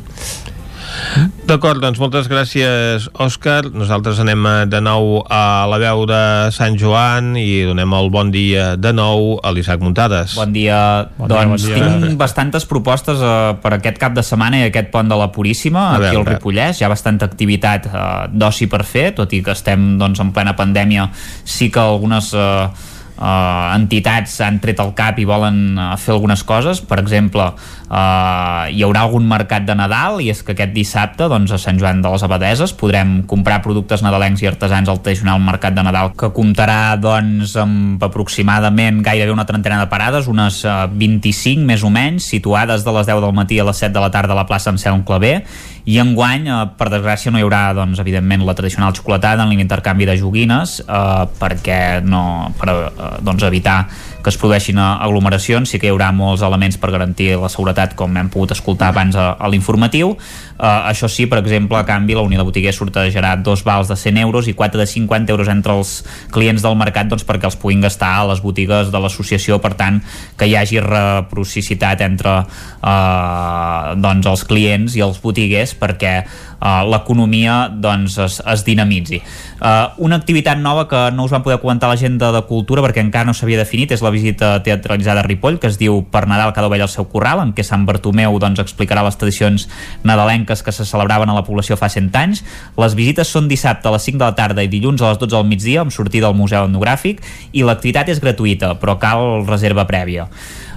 D'acord, 1.44 1.82
doncs 1.82 2.00
moltes 2.00 2.28
gràcies, 2.30 3.04
Òscar. 3.20 3.68
Nosaltres 3.74 4.18
anem 4.22 4.46
eh, 4.48 4.54
de 4.70 4.80
nou 4.84 5.18
a 5.28 5.66
la 5.68 5.78
veu 5.82 6.04
de 6.08 6.20
Sant 6.56 6.78
Joan 6.80 7.34
i 7.40 7.64
donem 7.68 7.92
el 7.98 8.08
bon 8.14 8.30
dia 8.34 8.70
de 8.80 8.94
nou 8.96 9.34
a 9.44 9.52
l'Isaac 9.52 9.82
Muntades. 9.84 10.38
Bon 10.38 10.54
dia. 10.54 10.78
Bon 11.18 11.28
dia, 11.28 11.44
doncs 11.44 11.66
bon 11.66 11.74
dia. 11.74 11.90
tinc 12.06 12.16
bastantes 12.20 12.64
propostes 12.70 13.20
uh, 13.20 13.52
per 13.60 13.74
aquest 13.76 14.00
cap 14.00 14.16
de 14.16 14.24
setmana 14.24 14.62
i 14.62 14.70
aquest 14.70 14.88
pont 14.94 15.10
de 15.10 15.18
la 15.20 15.28
Puríssima, 15.34 15.90
A 15.92 16.00
aquí 16.00 16.16
al. 16.16 16.24
Ripollès. 16.30 16.80
Hi 16.80 16.88
ha 16.88 16.92
bastanta 16.92 17.28
activitat 17.28 17.90
uh, 17.92 18.00
d'oci 18.32 18.70
per 18.72 18.82
fer, 18.88 19.10
tot 19.18 19.36
i 19.36 19.44
que 19.44 19.52
estem 19.52 19.94
doncs, 20.00 20.24
en 20.24 20.32
plena 20.32 20.56
pandèmia. 20.58 21.10
Sí 21.44 21.70
que 21.70 21.84
algunes... 21.84 22.32
Uh, 22.32 22.92
uh, 23.18 23.74
entitats 23.74 24.38
han 24.44 24.60
tret 24.62 24.80
el 24.82 24.92
cap 24.96 25.18
i 25.20 25.26
volen 25.28 25.78
uh, 25.78 25.92
fer 26.00 26.14
algunes 26.16 26.44
coses 26.46 26.82
per 26.84 27.00
exemple, 27.02 27.50
uh, 27.88 28.64
hi 28.70 28.82
haurà 28.84 29.04
algun 29.04 29.26
mercat 29.28 29.66
de 29.66 29.76
Nadal? 29.78 30.20
I 30.24 30.30
és 30.32 30.42
que 30.44 30.54
aquest 30.54 30.72
dissabte 30.74 31.28
doncs, 31.30 31.52
a 31.54 31.58
Sant 31.60 31.80
Joan 31.80 32.02
de 32.04 32.12
les 32.12 32.24
Abadeses 32.26 32.74
podrem 32.78 33.16
comprar 33.30 33.60
productes 33.64 34.04
nadalencs 34.04 34.44
i 34.44 34.50
artesans 34.50 34.90
al 34.90 35.02
tradicional 35.02 35.42
mercat 35.44 35.76
de 35.76 35.84
Nadal 35.86 36.14
que 36.18 36.32
comptarà 36.36 36.96
doncs, 37.00 37.56
amb 37.60 38.02
aproximadament 38.04 39.02
gairebé 39.04 39.34
una 39.34 39.46
trentena 39.48 39.82
de 39.82 39.90
parades 39.92 40.30
unes 40.30 40.62
uh, 40.64 40.84
25 40.90 41.64
més 41.68 41.84
o 41.84 41.92
menys 41.92 42.30
situades 42.30 42.84
de 42.84 42.96
les 42.98 43.08
10 43.10 43.22
del 43.24 43.36
matí 43.36 43.60
a 43.60 43.68
les 43.68 43.84
7 43.84 43.94
de 43.94 44.04
la 44.04 44.12
tarda 44.14 44.36
a 44.36 44.42
la 44.42 44.48
plaça 44.48 44.72
Anselm 44.72 45.04
Clavé 45.04 45.40
i 45.84 45.98
enguany, 46.00 46.46
eh, 46.48 46.60
per 46.78 46.88
desgràcia, 46.88 47.30
no 47.30 47.38
hi 47.38 47.44
haurà 47.44 47.74
doncs, 47.76 47.98
evidentment 48.00 48.44
la 48.46 48.54
tradicional 48.56 48.94
xocolatada 48.96 49.44
en 49.44 49.52
l'intercanvi 49.52 50.06
de 50.08 50.16
joguines 50.16 50.78
eh, 50.80 51.24
perquè 51.40 52.00
no, 52.00 52.52
per 52.56 52.68
eh, 52.72 53.08
doncs, 53.20 53.44
evitar 53.44 53.82
que 54.24 54.32
es 54.32 54.38
produeixin 54.40 54.80
eh, 54.80 54.86
aglomeracions. 55.04 55.68
Sí 55.68 55.78
que 55.78 55.90
hi 55.90 55.92
haurà 55.92 56.08
molts 56.16 56.42
elements 56.46 56.80
per 56.80 56.88
garantir 56.94 57.34
la 57.36 57.52
seguretat 57.52 57.73
com 57.98 58.16
hem 58.16 58.30
pogut 58.32 58.54
escoltar 58.54 58.92
abans 58.92 59.16
a, 59.16 59.34
a 59.38 59.50
l'informatiu. 59.50 60.14
Eh, 60.14 60.90
això 60.90 61.08
sí, 61.10 61.26
per 61.30 61.40
exemple, 61.42 61.78
a 61.78 61.84
canvi 61.88 62.14
la 62.14 62.24
Unió 62.26 62.40
de 62.40 62.46
Botiguers 62.46 62.78
sortejarà 62.78 63.34
dos 63.42 63.64
vals 63.66 63.90
de 63.90 63.96
100 63.96 64.22
euros 64.22 64.48
i 64.48 64.54
4 64.54 64.80
de 64.80 64.86
50 64.86 65.34
euros 65.34 65.50
entre 65.52 65.74
els 65.74 65.96
clients 66.34 66.62
del 66.62 66.78
mercat 66.78 67.10
doncs, 67.10 67.26
perquè 67.26 67.50
els 67.50 67.58
puguin 67.60 67.84
gastar 67.84 68.12
a 68.20 68.28
les 68.30 68.42
botigues 68.44 68.92
de 68.94 69.02
l'associació. 69.02 69.60
Per 69.64 69.74
tant 69.78 70.00
que 70.38 70.48
hi 70.48 70.56
hagi 70.58 70.80
reciprocitat 70.84 72.04
entre 72.06 72.38
eh, 72.44 73.94
doncs, 74.00 74.30
els 74.30 74.44
clients 74.48 74.96
i 74.96 75.04
els 75.04 75.20
botiguers 75.22 75.74
perquè 75.78 76.16
eh, 76.60 76.82
l'economia 76.90 77.68
doncs, 77.68 78.18
es, 78.18 78.40
es 78.40 78.64
dinamitzi. 78.64 79.20
Eh, 79.64 79.86
una 79.98 80.16
activitat 80.16 80.58
nova 80.58 80.86
que 80.88 81.10
no 81.12 81.24
us 81.24 81.32
van 81.32 81.42
poder 81.42 81.60
comentar 81.62 81.88
l'agenda 81.88 82.32
de 82.34 82.42
cultura 82.48 82.82
perquè 82.84 83.02
encara 83.04 83.28
no 83.28 83.34
s'havia 83.36 83.60
definit 83.60 83.94
és 83.94 84.02
la 84.04 84.12
visita 84.14 84.56
teatralitzada 84.64 85.22
a 85.22 85.26
Ripoll 85.26 85.60
que 85.62 85.70
es 85.70 85.78
diu 85.80 86.02
Per 86.10 86.26
Nadal 86.28 86.52
cada 86.52 86.68
ovella 86.68 86.88
al 86.88 86.92
seu 86.92 87.08
corral 87.10 87.40
en 87.42 87.54
què 87.54 87.64
Sant 87.64 87.86
Bartomeu 87.88 88.38
doncs, 88.42 88.60
explicarà 88.60 89.04
les 89.06 89.16
tradicions 89.20 89.68
nadalenques 90.04 90.62
que 90.62 90.72
se 90.72 90.84
celebraven 90.84 91.30
a 91.30 91.38
la 91.38 91.44
població 91.46 91.78
fa 91.80 91.88
100 91.88 92.10
anys. 92.20 92.44
Les 92.80 92.98
visites 92.98 93.30
són 93.30 93.48
dissabte 93.48 93.88
a 93.88 93.94
les 93.94 94.04
5 94.04 94.20
de 94.20 94.26
la 94.26 94.36
tarda 94.36 94.64
i 94.64 94.70
dilluns 94.72 95.02
a 95.02 95.12
les 95.12 95.22
12 95.22 95.36
del 95.36 95.48
migdia 95.48 95.82
amb 95.84 95.94
sortida 95.94 96.28
al 96.28 96.38
Museu 96.38 96.68
Etnogràfic 96.68 97.22
i 97.52 97.64
l'activitat 97.64 98.12
és 98.12 98.22
gratuïta 98.22 98.74
però 98.80 98.98
cal 99.00 99.44
reserva 99.48 99.86
prèvia. 99.88 100.28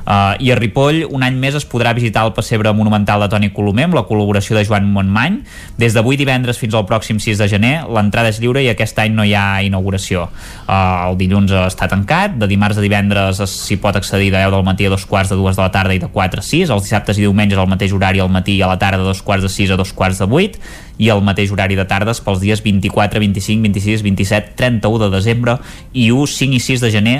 Uh, 0.07 0.39
I 0.39 0.51
a 0.51 0.55
Ripoll, 0.55 1.01
un 1.11 1.19
any 1.25 1.35
més 1.35 1.55
es 1.59 1.65
podrà 1.67 1.91
visitar 1.91 2.21
el 2.23 2.31
pessebre 2.31 2.71
monumental 2.71 3.19
de 3.19 3.27
Toni 3.27 3.49
Colomer 3.51 3.89
amb 3.89 3.97
la 3.97 4.05
col·laboració 4.07 4.55
de 4.55 4.61
Joan 4.63 4.85
Montmany. 4.93 5.41
Des 5.75 5.91
d'avui 5.91 6.15
divendres 6.15 6.55
fins 6.61 6.77
al 6.79 6.85
pròxim 6.87 7.19
6 7.19 7.41
de 7.41 7.47
gener, 7.51 7.73
l'entrada 7.91 8.29
és 8.31 8.39
lliure 8.39 8.63
i 8.63 8.69
aquest 8.71 8.97
any 9.03 9.11
no 9.17 9.25
hi 9.27 9.33
ha 9.35 9.61
inauguració. 9.67 10.29
Uh, 10.63 11.09
el 11.09 11.17
dilluns 11.19 11.51
està 11.51 11.89
tancat, 11.91 12.37
de 12.39 12.47
dimarts 12.47 12.79
a 12.79 12.85
divendres 12.85 13.41
es- 13.43 13.57
s'hi 13.67 13.75
pot 13.83 13.99
accedir 13.99 14.31
de 14.31 14.37
10 14.39 14.51
del 14.55 14.63
matí 14.63 14.85
a 14.87 14.93
dos 14.95 15.03
quarts 15.05 15.29
de 15.29 15.35
dues 15.35 15.57
de 15.59 15.61
la 15.61 15.71
tarda 15.75 15.93
i 15.93 15.99
de 15.99 16.07
4 16.07 16.39
a 16.39 16.43
6, 16.43 16.69
els 16.71 16.83
dissabtes 16.87 17.17
i 17.19 17.25
diumenges 17.25 17.59
al 17.59 17.67
mateix 17.67 17.91
horari 17.91 18.23
al 18.23 18.31
matí 18.31 18.55
i 18.55 18.61
a 18.61 18.67
la 18.71 18.79
tarda 18.79 19.03
de 19.03 19.09
dos 19.11 19.21
quarts 19.21 19.43
de 19.43 19.49
6 19.49 19.71
a 19.71 19.75
dos 19.75 19.91
quarts 19.91 20.19
de 20.23 20.29
8 20.31 20.59
i 21.03 21.09
el 21.11 21.19
mateix 21.21 21.51
horari 21.51 21.75
de 21.75 21.83
tardes 21.85 22.21
pels 22.23 22.39
dies 22.39 22.63
24, 22.63 23.19
25, 23.19 23.61
26, 23.61 24.01
27, 24.07 24.55
31 24.55 25.03
de 25.03 25.11
desembre 25.17 25.57
i 25.91 26.07
1, 26.15 26.25
5 26.31 26.55
i 26.55 26.63
6 26.63 26.79
de 26.87 26.91
gener 26.95 27.17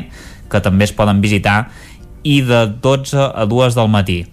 que 0.49 0.61
també 0.63 0.85
es 0.87 0.93
poden 0.95 1.19
visitar 1.19 1.67
i 2.23 2.41
de 2.41 2.65
12 2.81 3.31
a 3.33 3.45
2 3.45 3.75
del 3.75 3.89
matí. 3.89 4.25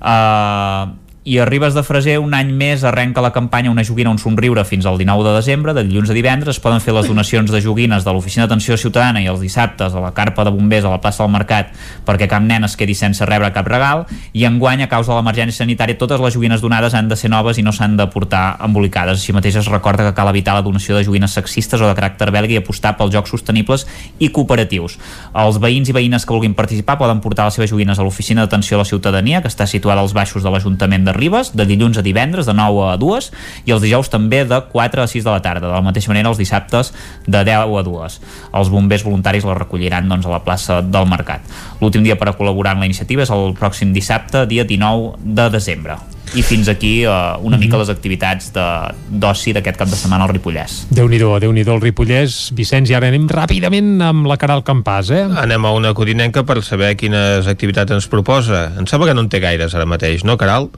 Uh, 0.00 0.99
i 1.22 1.36
a 1.36 1.44
Ribes 1.44 1.74
de 1.74 1.82
Freser 1.84 2.14
un 2.16 2.32
any 2.32 2.48
més 2.56 2.80
arrenca 2.88 3.20
la 3.20 3.30
campanya 3.30 3.70
Una 3.70 3.84
joguina, 3.84 4.08
un 4.08 4.18
somriure 4.18 4.62
fins 4.64 4.86
al 4.88 4.96
19 4.96 5.26
de 5.26 5.34
desembre 5.34 5.74
de 5.76 5.82
dilluns 5.84 6.08
a 6.08 6.14
divendres 6.16 6.56
es 6.56 6.62
poden 6.64 6.80
fer 6.80 6.94
les 6.96 7.10
donacions 7.10 7.50
de 7.52 7.60
joguines 7.60 8.06
de 8.06 8.12
l'Oficina 8.14 8.46
d'Atenció 8.46 8.78
Ciutadana 8.80 9.20
i 9.20 9.28
els 9.28 9.42
dissabtes 9.44 9.92
a 9.92 10.00
la 10.00 10.14
carpa 10.16 10.46
de 10.48 10.52
bombers 10.54 10.86
a 10.88 10.94
la 10.94 11.00
plaça 11.04 11.22
del 11.22 11.34
Mercat 11.34 11.74
perquè 12.08 12.24
cap 12.30 12.40
nen 12.40 12.64
es 12.64 12.76
quedi 12.80 12.96
sense 12.96 13.26
rebre 13.28 13.52
cap 13.52 13.68
regal 13.68 14.06
i 14.32 14.46
enguany 14.48 14.86
a 14.86 14.88
causa 14.88 15.12
de 15.12 15.18
l'emergència 15.18 15.60
sanitària 15.60 15.98
totes 16.00 16.24
les 16.24 16.32
joguines 16.32 16.64
donades 16.64 16.96
han 16.96 17.12
de 17.12 17.20
ser 17.20 17.28
noves 17.28 17.60
i 17.60 17.66
no 17.66 17.72
s'han 17.76 17.98
de 17.98 18.06
portar 18.08 18.56
embolicades. 18.64 19.20
Així 19.20 19.36
mateix 19.36 19.60
es 19.60 19.68
recorda 19.68 20.06
que 20.08 20.16
cal 20.16 20.32
evitar 20.32 20.56
la 20.56 20.64
donació 20.64 20.96
de 20.96 21.04
joguines 21.04 21.36
sexistes 21.36 21.80
o 21.80 21.90
de 21.90 21.98
caràcter 21.98 22.30
belga 22.32 22.56
i 22.56 22.62
apostar 22.62 22.94
pels 22.96 23.12
jocs 23.12 23.36
sostenibles 23.36 23.84
i 24.18 24.30
cooperatius. 24.32 24.96
Els 25.36 25.60
veïns 25.60 25.92
i 25.92 25.96
veïnes 25.96 26.24
que 26.24 26.32
vulguin 26.32 26.56
participar 26.56 26.96
poden 26.96 27.20
portar 27.20 27.44
les 27.50 27.60
seves 27.60 27.70
joguines 27.74 27.98
a 27.98 28.06
l'Oficina 28.06 28.46
d'Atenció 28.46 28.78
a 28.78 28.82
la 28.84 28.88
Ciutadania, 28.88 29.42
que 29.42 29.52
està 29.52 29.68
situada 29.68 30.00
als 30.00 30.16
baixos 30.16 30.46
de 30.46 30.50
l'Ajuntament 30.54 31.04
de 31.04 31.09
Ribes, 31.16 31.52
de 31.56 31.66
dilluns 31.68 31.98
a 31.98 32.04
divendres, 32.06 32.46
de 32.46 32.54
9 32.56 32.84
a 32.92 32.96
2, 33.00 33.30
i 33.66 33.74
els 33.74 33.82
dijous 33.82 34.10
també 34.12 34.44
de 34.48 34.60
4 34.72 35.04
a 35.04 35.08
6 35.10 35.26
de 35.26 35.30
la 35.30 35.42
tarda. 35.44 35.66
De 35.68 35.74
la 35.74 35.84
mateixa 35.84 36.12
manera, 36.12 36.30
els 36.32 36.40
dissabtes 36.40 36.92
de 37.26 37.44
10 37.46 37.66
a 37.66 37.84
2. 37.86 38.20
Els 38.60 38.72
bombers 38.72 39.04
voluntaris 39.06 39.48
la 39.48 39.58
recolliran 39.58 40.08
doncs, 40.08 40.28
a 40.28 40.36
la 40.36 40.44
plaça 40.46 40.80
del 40.82 41.08
Mercat. 41.10 41.44
L'últim 41.80 42.06
dia 42.06 42.18
per 42.20 42.30
a 42.30 42.36
col·laborar 42.38 42.76
en 42.76 42.84
la 42.84 42.90
iniciativa 42.90 43.26
és 43.26 43.34
el 43.34 43.54
pròxim 43.58 43.94
dissabte, 43.96 44.46
dia 44.50 44.64
19 44.68 45.16
de 45.24 45.50
desembre. 45.50 46.00
I 46.38 46.42
fins 46.46 46.68
aquí 46.70 47.02
eh, 47.02 47.10
una 47.42 47.58
mica 47.58 47.76
les 47.80 47.88
activitats 47.90 48.52
de- 48.54 48.94
d'oci 49.10 49.52
d'aquest 49.52 49.76
cap 49.80 49.88
de 49.90 49.96
setmana 49.98 50.24
al 50.28 50.30
Ripollès. 50.30 50.86
Déu-n'hi-do, 50.94 51.32
déu 51.42 51.50
nhi 51.52 51.64
déu 51.66 51.74
el 51.74 51.82
Ripollès. 51.82 52.52
Vicenç, 52.54 52.90
i 52.90 52.94
ara 52.94 53.08
anem 53.10 53.26
ràpidament 53.28 53.98
amb 54.06 54.28
la 54.30 54.36
Caral 54.38 54.62
Campàs, 54.62 55.10
eh? 55.10 55.24
Anem 55.42 55.64
a 55.66 55.72
una 55.74 55.90
codinenca 55.92 56.44
per 56.46 56.60
saber 56.62 56.94
quines 56.96 57.48
activitats 57.50 57.90
ens 57.98 58.06
proposa. 58.06 58.68
Em 58.78 58.86
sembla 58.86 59.08
que 59.10 59.14
no 59.18 59.26
en 59.26 59.28
té 59.28 59.40
gaires 59.42 59.74
ara 59.74 59.86
mateix, 59.90 60.22
no, 60.24 60.36
Caral? 60.38 60.70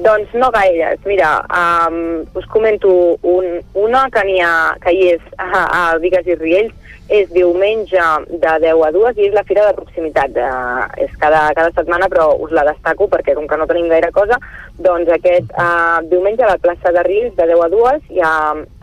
Doncs 0.00 0.34
no 0.36 0.50
gaires. 0.52 1.00
Mira, 1.06 1.32
um, 1.48 2.20
us 2.36 2.44
comento 2.52 3.16
un, 3.22 3.58
una 3.74 4.04
que, 4.12 4.22
ha, 4.44 4.76
que 4.84 4.92
hi 4.92 5.08
és 5.16 5.20
a, 5.38 5.64
a 5.64 5.98
Vigues 5.98 6.28
i 6.28 6.36
Riells, 6.36 6.72
és 7.10 7.30
diumenge 7.34 8.06
de 8.30 8.52
10 8.62 8.82
a 8.86 8.90
2 8.94 9.18
i 9.18 9.28
és 9.28 9.34
la 9.34 9.44
fira 9.48 9.66
de 9.66 9.76
proximitat. 9.78 10.36
Uh, 10.38 10.86
és 11.04 11.14
cada, 11.22 11.48
cada 11.58 11.72
setmana, 11.74 12.08
però 12.12 12.30
us 12.38 12.54
la 12.54 12.64
destaco 12.70 13.08
perquè 13.10 13.34
com 13.34 13.48
que 13.50 13.58
no 13.58 13.66
tenim 13.70 13.90
gaire 13.90 14.12
cosa, 14.14 14.38
doncs 14.78 15.10
aquest 15.10 15.50
uh, 15.58 15.98
diumenge 16.10 16.46
a 16.46 16.52
la 16.52 16.60
plaça 16.62 16.94
de 16.94 17.02
Riells 17.06 17.34
de 17.38 17.48
10 17.50 17.64
a 17.66 17.70
2 17.74 18.14
hi 18.14 18.22
ha 18.24 18.36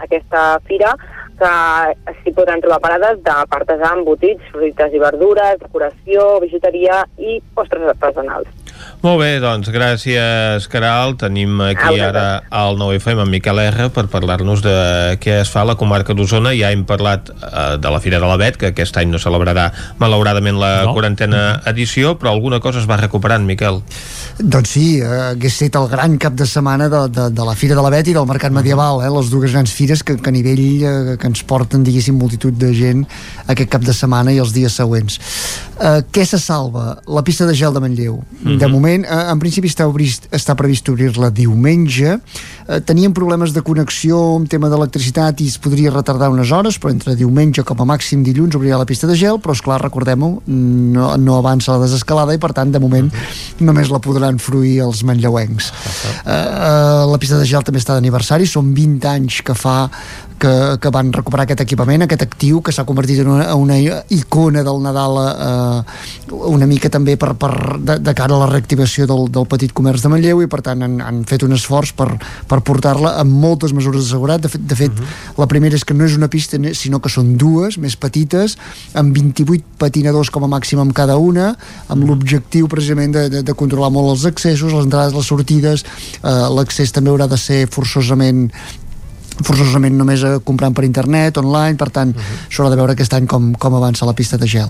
aquesta 0.08 0.44
fira 0.68 0.92
que 1.38 2.14
s'hi 2.20 2.34
podran 2.34 2.62
trobar 2.64 2.80
parades 2.82 3.20
de 3.26 3.36
partes 3.52 3.84
embotits, 3.92 4.46
fruites 4.54 4.94
i 4.94 5.02
verdures, 5.02 5.60
decoració, 5.62 6.26
bijuteria 6.42 7.04
i 7.18 7.38
postres 7.56 7.86
artesanals. 7.94 8.50
Molt 8.98 9.20
bé, 9.22 9.36
doncs 9.40 9.70
gràcies, 9.70 10.66
Caral. 10.74 11.14
Tenim 11.22 11.60
aquí 11.62 12.00
ara 12.02 12.42
al 12.50 12.80
9FM 12.80 13.22
en 13.24 13.30
Miquel 13.30 13.60
R 13.62 13.86
per 13.94 14.08
parlar-nos 14.10 14.64
de 14.66 14.74
què 15.22 15.36
es 15.44 15.52
fa 15.54 15.62
a 15.62 15.68
la 15.70 15.76
comarca 15.78 16.16
d'Osona. 16.18 16.50
Ja 16.58 16.72
hem 16.74 16.82
parlat 16.90 17.30
eh, 17.30 17.78
de 17.78 17.92
la 17.94 18.00
Fira 18.02 18.18
de 18.20 18.26
l'Avet, 18.26 18.58
que 18.58 18.72
aquest 18.74 18.98
any 18.98 19.12
no 19.14 19.22
celebrarà 19.22 19.68
malauradament 20.02 20.58
la 20.60 20.72
No. 20.88 20.96
quarantena 20.98 21.62
edició, 21.70 22.16
però 22.18 22.34
alguna 22.34 22.60
cosa 22.60 22.82
es 22.82 22.90
va 22.90 22.98
recuperant, 22.98 23.46
Miquel. 23.46 23.84
Doncs 24.42 24.74
sí, 24.74 24.88
eh, 25.00 25.06
hagués 25.36 25.54
estat 25.62 25.78
el 25.80 25.88
gran 25.94 26.18
cap 26.18 26.34
de 26.34 26.50
setmana 26.50 26.90
de, 26.90 27.04
de, 27.14 27.30
de 27.38 27.46
la 27.46 27.56
Fira 27.56 27.78
de 27.78 27.86
l'Avet 27.86 28.10
i 28.10 28.18
del 28.18 28.26
Mercat 28.28 28.52
Medieval, 28.52 29.04
eh, 29.06 29.14
les 29.14 29.30
dues 29.30 29.54
grans 29.54 29.72
fires 29.78 30.02
que, 30.04 30.18
que 30.18 30.34
a 30.34 30.36
nivell 30.36 30.66
eh, 30.82 31.18
que 31.22 31.30
ens 31.30 31.46
porten, 31.46 31.86
diguéssim, 31.86 32.18
multitud 32.18 32.58
de 32.58 32.74
gent 32.74 33.06
aquest 33.46 33.70
cap 33.78 33.86
de 33.86 33.94
setmana 33.94 34.34
i 34.34 34.42
els 34.42 34.58
dies 34.58 34.74
següents. 34.74 35.22
Eh, 35.78 36.02
què 36.12 36.26
se 36.26 36.42
salva? 36.42 36.98
La 37.06 37.22
pista 37.24 37.46
de 37.46 37.54
gel 37.56 37.78
de 37.78 37.86
Manlleu. 37.86 38.20
De 38.42 38.58
Mhm. 38.58 38.72
moment 38.74 38.86
moment, 38.88 39.06
eh, 39.06 39.32
en 39.32 39.40
principi 39.40 39.68
està, 39.68 39.86
obrist, 39.88 40.28
està 40.32 40.56
previst 40.56 40.88
obrir-la 40.90 41.30
diumenge. 41.30 42.18
Eh, 42.68 42.80
teníem 42.88 43.14
problemes 43.14 43.54
de 43.54 43.62
connexió 43.62 44.18
amb 44.38 44.48
tema 44.50 44.70
d'electricitat 44.70 45.42
i 45.42 45.48
es 45.48 45.58
podria 45.58 45.92
retardar 45.92 46.30
unes 46.32 46.52
hores, 46.52 46.80
però 46.80 46.92
entre 46.92 47.16
diumenge 47.16 47.64
com 47.64 47.82
a 47.82 47.86
màxim 47.86 48.24
dilluns 48.24 48.56
obrirà 48.56 48.78
la 48.78 48.86
pista 48.86 49.08
de 49.08 49.16
gel, 49.16 49.40
però 49.40 49.56
és 49.56 49.62
clar, 49.62 49.82
recordem-ho, 49.82 50.42
no, 50.48 51.16
no 51.18 51.38
avança 51.38 51.76
la 51.76 51.84
desescalada 51.86 52.34
i 52.34 52.40
per 52.40 52.54
tant, 52.54 52.72
de 52.72 52.80
moment, 52.80 53.12
només 53.60 53.92
la 53.92 54.00
podran 54.00 54.40
fruir 54.40 54.80
els 54.86 55.04
manlleuencs. 55.04 55.72
Eh, 56.26 56.32
eh, 56.32 57.04
la 57.12 57.20
pista 57.20 57.38
de 57.38 57.46
gel 57.46 57.64
també 57.68 57.84
està 57.84 57.98
d'aniversari, 57.98 58.48
són 58.48 58.74
20 58.74 59.12
anys 59.12 59.42
que 59.44 59.56
fa 59.58 59.90
que, 60.40 60.78
que 60.82 60.92
van 60.94 61.12
recuperar 61.14 61.46
aquest 61.46 61.62
equipament, 61.64 62.04
aquest 62.06 62.24
actiu 62.26 62.62
que 62.62 62.74
s'ha 62.76 62.86
convertit 62.88 63.22
en 63.24 63.32
una, 63.34 63.48
una 63.58 63.78
icona 64.14 64.64
del 64.66 64.82
Nadal 64.84 65.20
eh, 65.24 66.36
una 66.48 66.68
mica 66.70 66.92
també 66.94 67.18
per, 67.20 67.34
per, 67.40 67.52
de, 67.82 67.98
de 68.04 68.14
cara 68.18 68.36
a 68.36 68.42
la 68.44 68.50
reactivació 68.52 69.08
del, 69.10 69.28
del 69.34 69.48
petit 69.50 69.74
comerç 69.78 70.06
de 70.06 70.12
Manlleu 70.14 70.44
i 70.44 70.50
per 70.52 70.62
tant 70.66 70.86
han, 70.86 71.00
han 71.04 71.24
fet 71.30 71.46
un 71.48 71.56
esforç 71.58 71.94
per, 71.98 72.10
per 72.50 72.62
portar-la 72.66 73.16
amb 73.22 73.38
moltes 73.42 73.74
mesures 73.78 74.06
de 74.06 74.10
seguretat 74.10 74.46
de 74.46 74.54
fet, 74.54 74.66
de 74.74 74.80
fet 74.80 74.94
uh 74.94 75.04
-huh. 75.04 75.38
la 75.42 75.48
primera 75.48 75.76
és 75.76 75.86
que 75.86 75.94
no 75.94 76.06
és 76.06 76.16
una 76.16 76.28
pista 76.28 76.58
sinó 76.74 77.00
que 77.00 77.10
són 77.10 77.38
dues, 77.38 77.78
més 77.78 77.96
petites 77.96 78.58
amb 78.94 79.16
28 79.16 79.64
patinadors 79.78 80.30
com 80.30 80.44
a 80.44 80.48
màxim 80.48 80.80
amb 80.80 80.94
cada 80.94 81.18
una, 81.18 81.56
amb 81.88 82.04
l'objectiu 82.04 82.68
precisament 82.68 83.14
de, 83.14 83.30
de, 83.30 83.44
de 83.44 83.54
controlar 83.54 83.92
molt 83.92 84.10
els 84.10 84.26
accessos 84.26 84.74
les 84.74 84.84
entrades, 84.84 85.14
les 85.14 85.26
sortides 85.26 85.84
eh, 86.24 86.48
l'accés 86.56 86.92
també 86.92 87.10
haurà 87.10 87.28
de 87.28 87.38
ser 87.38 87.68
forçosament 87.68 88.52
forçosament 89.44 89.98
només 89.98 90.24
comprant 90.44 90.74
per 90.74 90.86
internet, 90.88 91.38
online, 91.38 91.76
per 91.78 91.90
tant, 91.90 92.16
uh 92.16 92.20
-huh. 92.22 92.48
s'haurà 92.50 92.70
de 92.70 92.76
veure 92.76 92.92
aquest 92.94 93.14
any 93.14 93.26
com, 93.26 93.54
com 93.54 93.76
avança 93.76 94.06
la 94.06 94.14
pista 94.14 94.38
de 94.38 94.48
gel. 94.48 94.70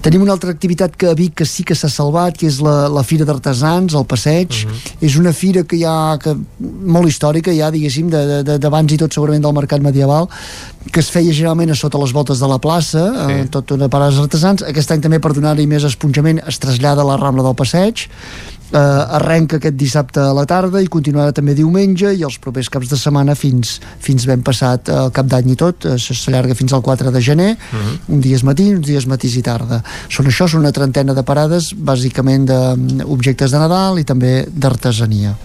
Tenim 0.00 0.22
una 0.22 0.32
altra 0.32 0.50
activitat 0.50 0.96
que 0.96 1.06
a 1.06 1.14
Vic 1.14 1.34
que 1.34 1.46
sí 1.46 1.62
que 1.62 1.74
s'ha 1.74 1.88
salvat, 1.88 2.36
que 2.36 2.46
és 2.46 2.60
la, 2.60 2.88
la 2.88 3.02
Fira 3.02 3.24
d'Artesans, 3.24 3.94
el 3.94 4.04
Passeig. 4.04 4.48
Uh 4.48 4.70
-huh. 4.70 5.06
És 5.06 5.16
una 5.16 5.32
fira 5.32 5.62
que 5.62 5.78
ja, 5.78 6.18
que, 6.18 6.36
molt 6.58 7.08
històrica, 7.08 7.52
ja, 7.52 7.70
diguéssim, 7.70 8.10
d'abans 8.10 8.92
i 8.92 8.96
tot 8.96 9.12
segurament 9.12 9.42
del 9.42 9.52
mercat 9.52 9.80
medieval, 9.80 10.28
que 10.90 11.00
es 11.00 11.10
feia 11.10 11.32
generalment 11.32 11.70
a 11.70 11.74
sota 11.74 11.98
les 11.98 12.12
voltes 12.12 12.38
de 12.38 12.48
la 12.48 12.58
plaça, 12.58 13.12
sí. 13.26 13.32
eh, 13.32 13.46
tot 13.48 13.70
una 13.70 13.88
parada 13.88 14.20
artesans. 14.20 14.62
Aquest 14.62 14.90
any 14.90 15.00
també 15.00 15.20
per 15.20 15.32
donar-hi 15.32 15.66
més 15.66 15.84
esponjament 15.84 16.40
es 16.46 16.58
trasllada 16.58 17.02
a 17.02 17.04
la 17.04 17.16
Rambla 17.16 17.42
del 17.42 17.54
Passeig 17.54 18.08
eh, 18.72 19.16
arrenca 19.18 19.58
aquest 19.58 19.76
dissabte 19.78 20.20
a 20.20 20.32
la 20.36 20.44
tarda 20.48 20.80
i 20.82 20.88
continuarà 20.92 21.34
també 21.36 21.54
diumenge 21.58 22.12
i 22.16 22.24
els 22.26 22.38
propers 22.42 22.70
caps 22.72 22.90
de 22.90 22.98
setmana 22.98 23.36
fins, 23.38 23.78
fins 24.02 24.26
ben 24.28 24.42
passat 24.44 24.90
el 24.92 25.12
cap 25.14 25.28
d'any 25.28 25.52
i 25.52 25.58
tot. 25.58 25.86
Eh, 25.86 25.98
s'allarga 25.98 26.56
fins 26.58 26.72
al 26.72 26.82
4 26.82 27.12
de 27.12 27.20
gener 27.20 27.50
uh 27.52 27.78
-huh. 27.78 27.98
un 28.14 28.20
dia 28.20 28.36
és 28.36 28.44
matí, 28.44 28.74
uns 28.74 28.86
dies 28.86 29.06
matís 29.06 29.36
i 29.36 29.42
tarda. 29.42 29.82
Són 30.08 30.26
això, 30.26 30.48
són 30.48 30.60
una 30.60 30.72
trentena 30.72 31.14
de 31.14 31.22
parades 31.22 31.74
bàsicament 31.76 32.46
d'objectes 32.46 33.50
de 33.50 33.58
Nadal 33.58 33.98
i 33.98 34.04
també 34.04 34.46
d'artesania. 34.50 35.36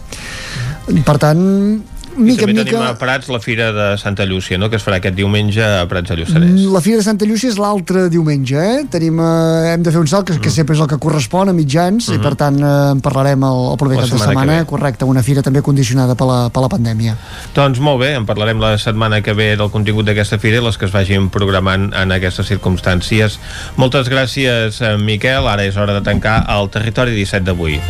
Per 1.06 1.18
tant 1.18 1.84
mica 2.18 2.44
I 2.44 2.46
també 2.46 2.56
mica... 2.58 2.66
tenim 2.72 2.86
a 2.86 2.94
Prats 3.00 3.30
la 3.32 3.40
Fira 3.44 3.70
de 3.76 3.88
Santa 4.02 4.26
Llúcia, 4.26 4.58
no? 4.58 4.70
que 4.70 4.78
es 4.80 4.86
farà 4.86 5.00
aquest 5.02 5.16
diumenge 5.18 5.64
a 5.64 5.86
Prats 5.90 6.12
de 6.12 6.18
Lluçanès. 6.20 6.52
Mm, 6.52 6.74
La 6.74 6.82
Fira 6.84 7.02
de 7.02 7.06
Santa 7.06 7.28
Llúcia 7.30 7.52
és 7.52 7.60
l'altre 7.62 8.08
diumenge, 8.14 8.58
eh? 8.58 8.84
Tenim, 8.92 9.22
eh, 9.24 9.74
hem 9.74 9.86
de 9.86 9.94
fer 9.94 10.02
un 10.02 10.10
salt, 10.10 10.28
que, 10.28 10.40
que 10.44 10.54
sempre 10.54 10.76
és 10.78 10.84
el 10.84 10.90
que 10.92 11.00
correspon 11.02 11.52
a 11.52 11.56
mitjans, 11.56 12.10
i 12.14 12.20
per 12.24 12.34
tant 12.40 12.60
eh, 12.60 12.74
en 12.96 13.04
parlarem 13.06 13.46
el, 13.48 13.64
el 13.74 13.80
proper 13.82 14.02
cap 14.02 14.14
de 14.14 14.22
setmana 14.22 14.60
correcte, 14.70 15.08
una 15.08 15.24
fira 15.26 15.46
també 15.46 15.64
condicionada 15.66 16.18
per 16.20 16.28
la, 16.30 16.40
per 16.54 16.66
la 16.66 16.72
pandèmia. 16.74 17.18
Doncs 17.56 17.82
molt 17.84 18.02
bé, 18.04 18.14
en 18.18 18.28
parlarem 18.30 18.62
la 18.64 18.76
setmana 18.82 19.22
que 19.26 19.38
ve 19.38 19.54
del 19.60 19.72
contingut 19.74 20.10
d'aquesta 20.10 20.42
fira 20.42 20.62
i 20.62 20.66
les 20.66 20.78
que 20.78 20.90
es 20.90 20.96
vagin 20.96 21.32
programant 21.34 21.90
en 21.94 22.16
aquestes 22.16 22.50
circumstàncies. 22.52 23.40
Moltes 23.78 24.12
gràcies, 24.12 24.82
eh, 24.82 24.96
Miquel. 24.98 25.48
Ara 25.48 25.68
és 25.68 25.78
hora 25.78 25.98
de 25.98 26.04
tancar 26.06 26.42
el 26.58 26.72
Territori 26.74 27.16
17 27.16 27.46
d'avui. 27.48 27.82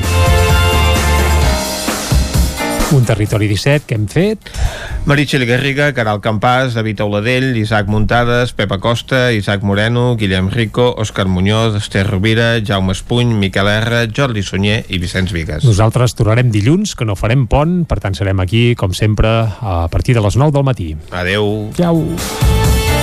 Un 2.89 3.03
territori 3.03 3.49
17 3.49 3.83
que 3.85 3.95
hem 3.97 4.05
fet. 4.07 4.47
Meritxell 5.07 5.43
Garriga, 5.45 5.89
Caral 5.91 6.21
Campàs, 6.23 6.71
David 6.77 7.01
Auladell, 7.03 7.49
Isaac 7.59 7.89
Muntades, 7.91 8.53
Pepa 8.55 8.77
Costa, 8.79 9.33
Isaac 9.35 9.61
Moreno, 9.67 10.15
Guillem 10.15 10.47
Rico, 10.49 10.95
Òscar 10.95 11.27
Muñoz, 11.27 11.75
Esther 11.75 12.07
Rovira, 12.07 12.61
Jaume 12.63 12.95
Espuny, 12.95 13.33
Miquel 13.35 13.67
R, 13.67 14.07
Jordi 14.15 14.43
Sunyer 14.43 14.85
i 14.87 15.01
Vicenç 15.03 15.35
Vigues. 15.35 15.67
Nosaltres 15.67 16.15
tornarem 16.15 16.47
dilluns, 16.51 16.95
que 16.95 17.03
no 17.03 17.17
farem 17.19 17.43
pont, 17.51 17.81
per 17.83 17.99
tant 17.99 18.15
serem 18.15 18.39
aquí, 18.39 18.71
com 18.79 18.95
sempre, 18.95 19.27
a 19.59 19.89
partir 19.91 20.15
de 20.15 20.23
les 20.23 20.39
9 20.39 20.55
del 20.55 20.63
matí. 20.63 20.93
Adeu. 21.11 21.73
Ciao. 21.75 22.05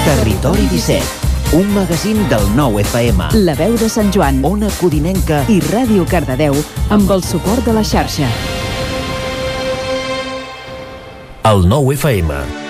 Territori 0.08 0.64
17, 0.72 1.56
un 1.60 1.68
magazín 1.76 2.24
del 2.32 2.48
nou 2.56 2.80
FM. 2.80 3.34
La 3.44 3.56
veu 3.60 3.76
de 3.76 3.92
Sant 3.92 4.08
Joan, 4.16 4.40
Ona 4.48 4.72
Codinenca 4.80 5.44
i 5.52 5.60
Ràdio 5.60 6.08
Cardedeu 6.08 6.56
amb 6.88 7.10
el 7.12 7.24
suport 7.24 7.68
de 7.68 7.76
la 7.76 7.84
xarxa. 7.84 8.32
El 11.44 11.66
nou 11.68 11.92
FM. 11.92 12.63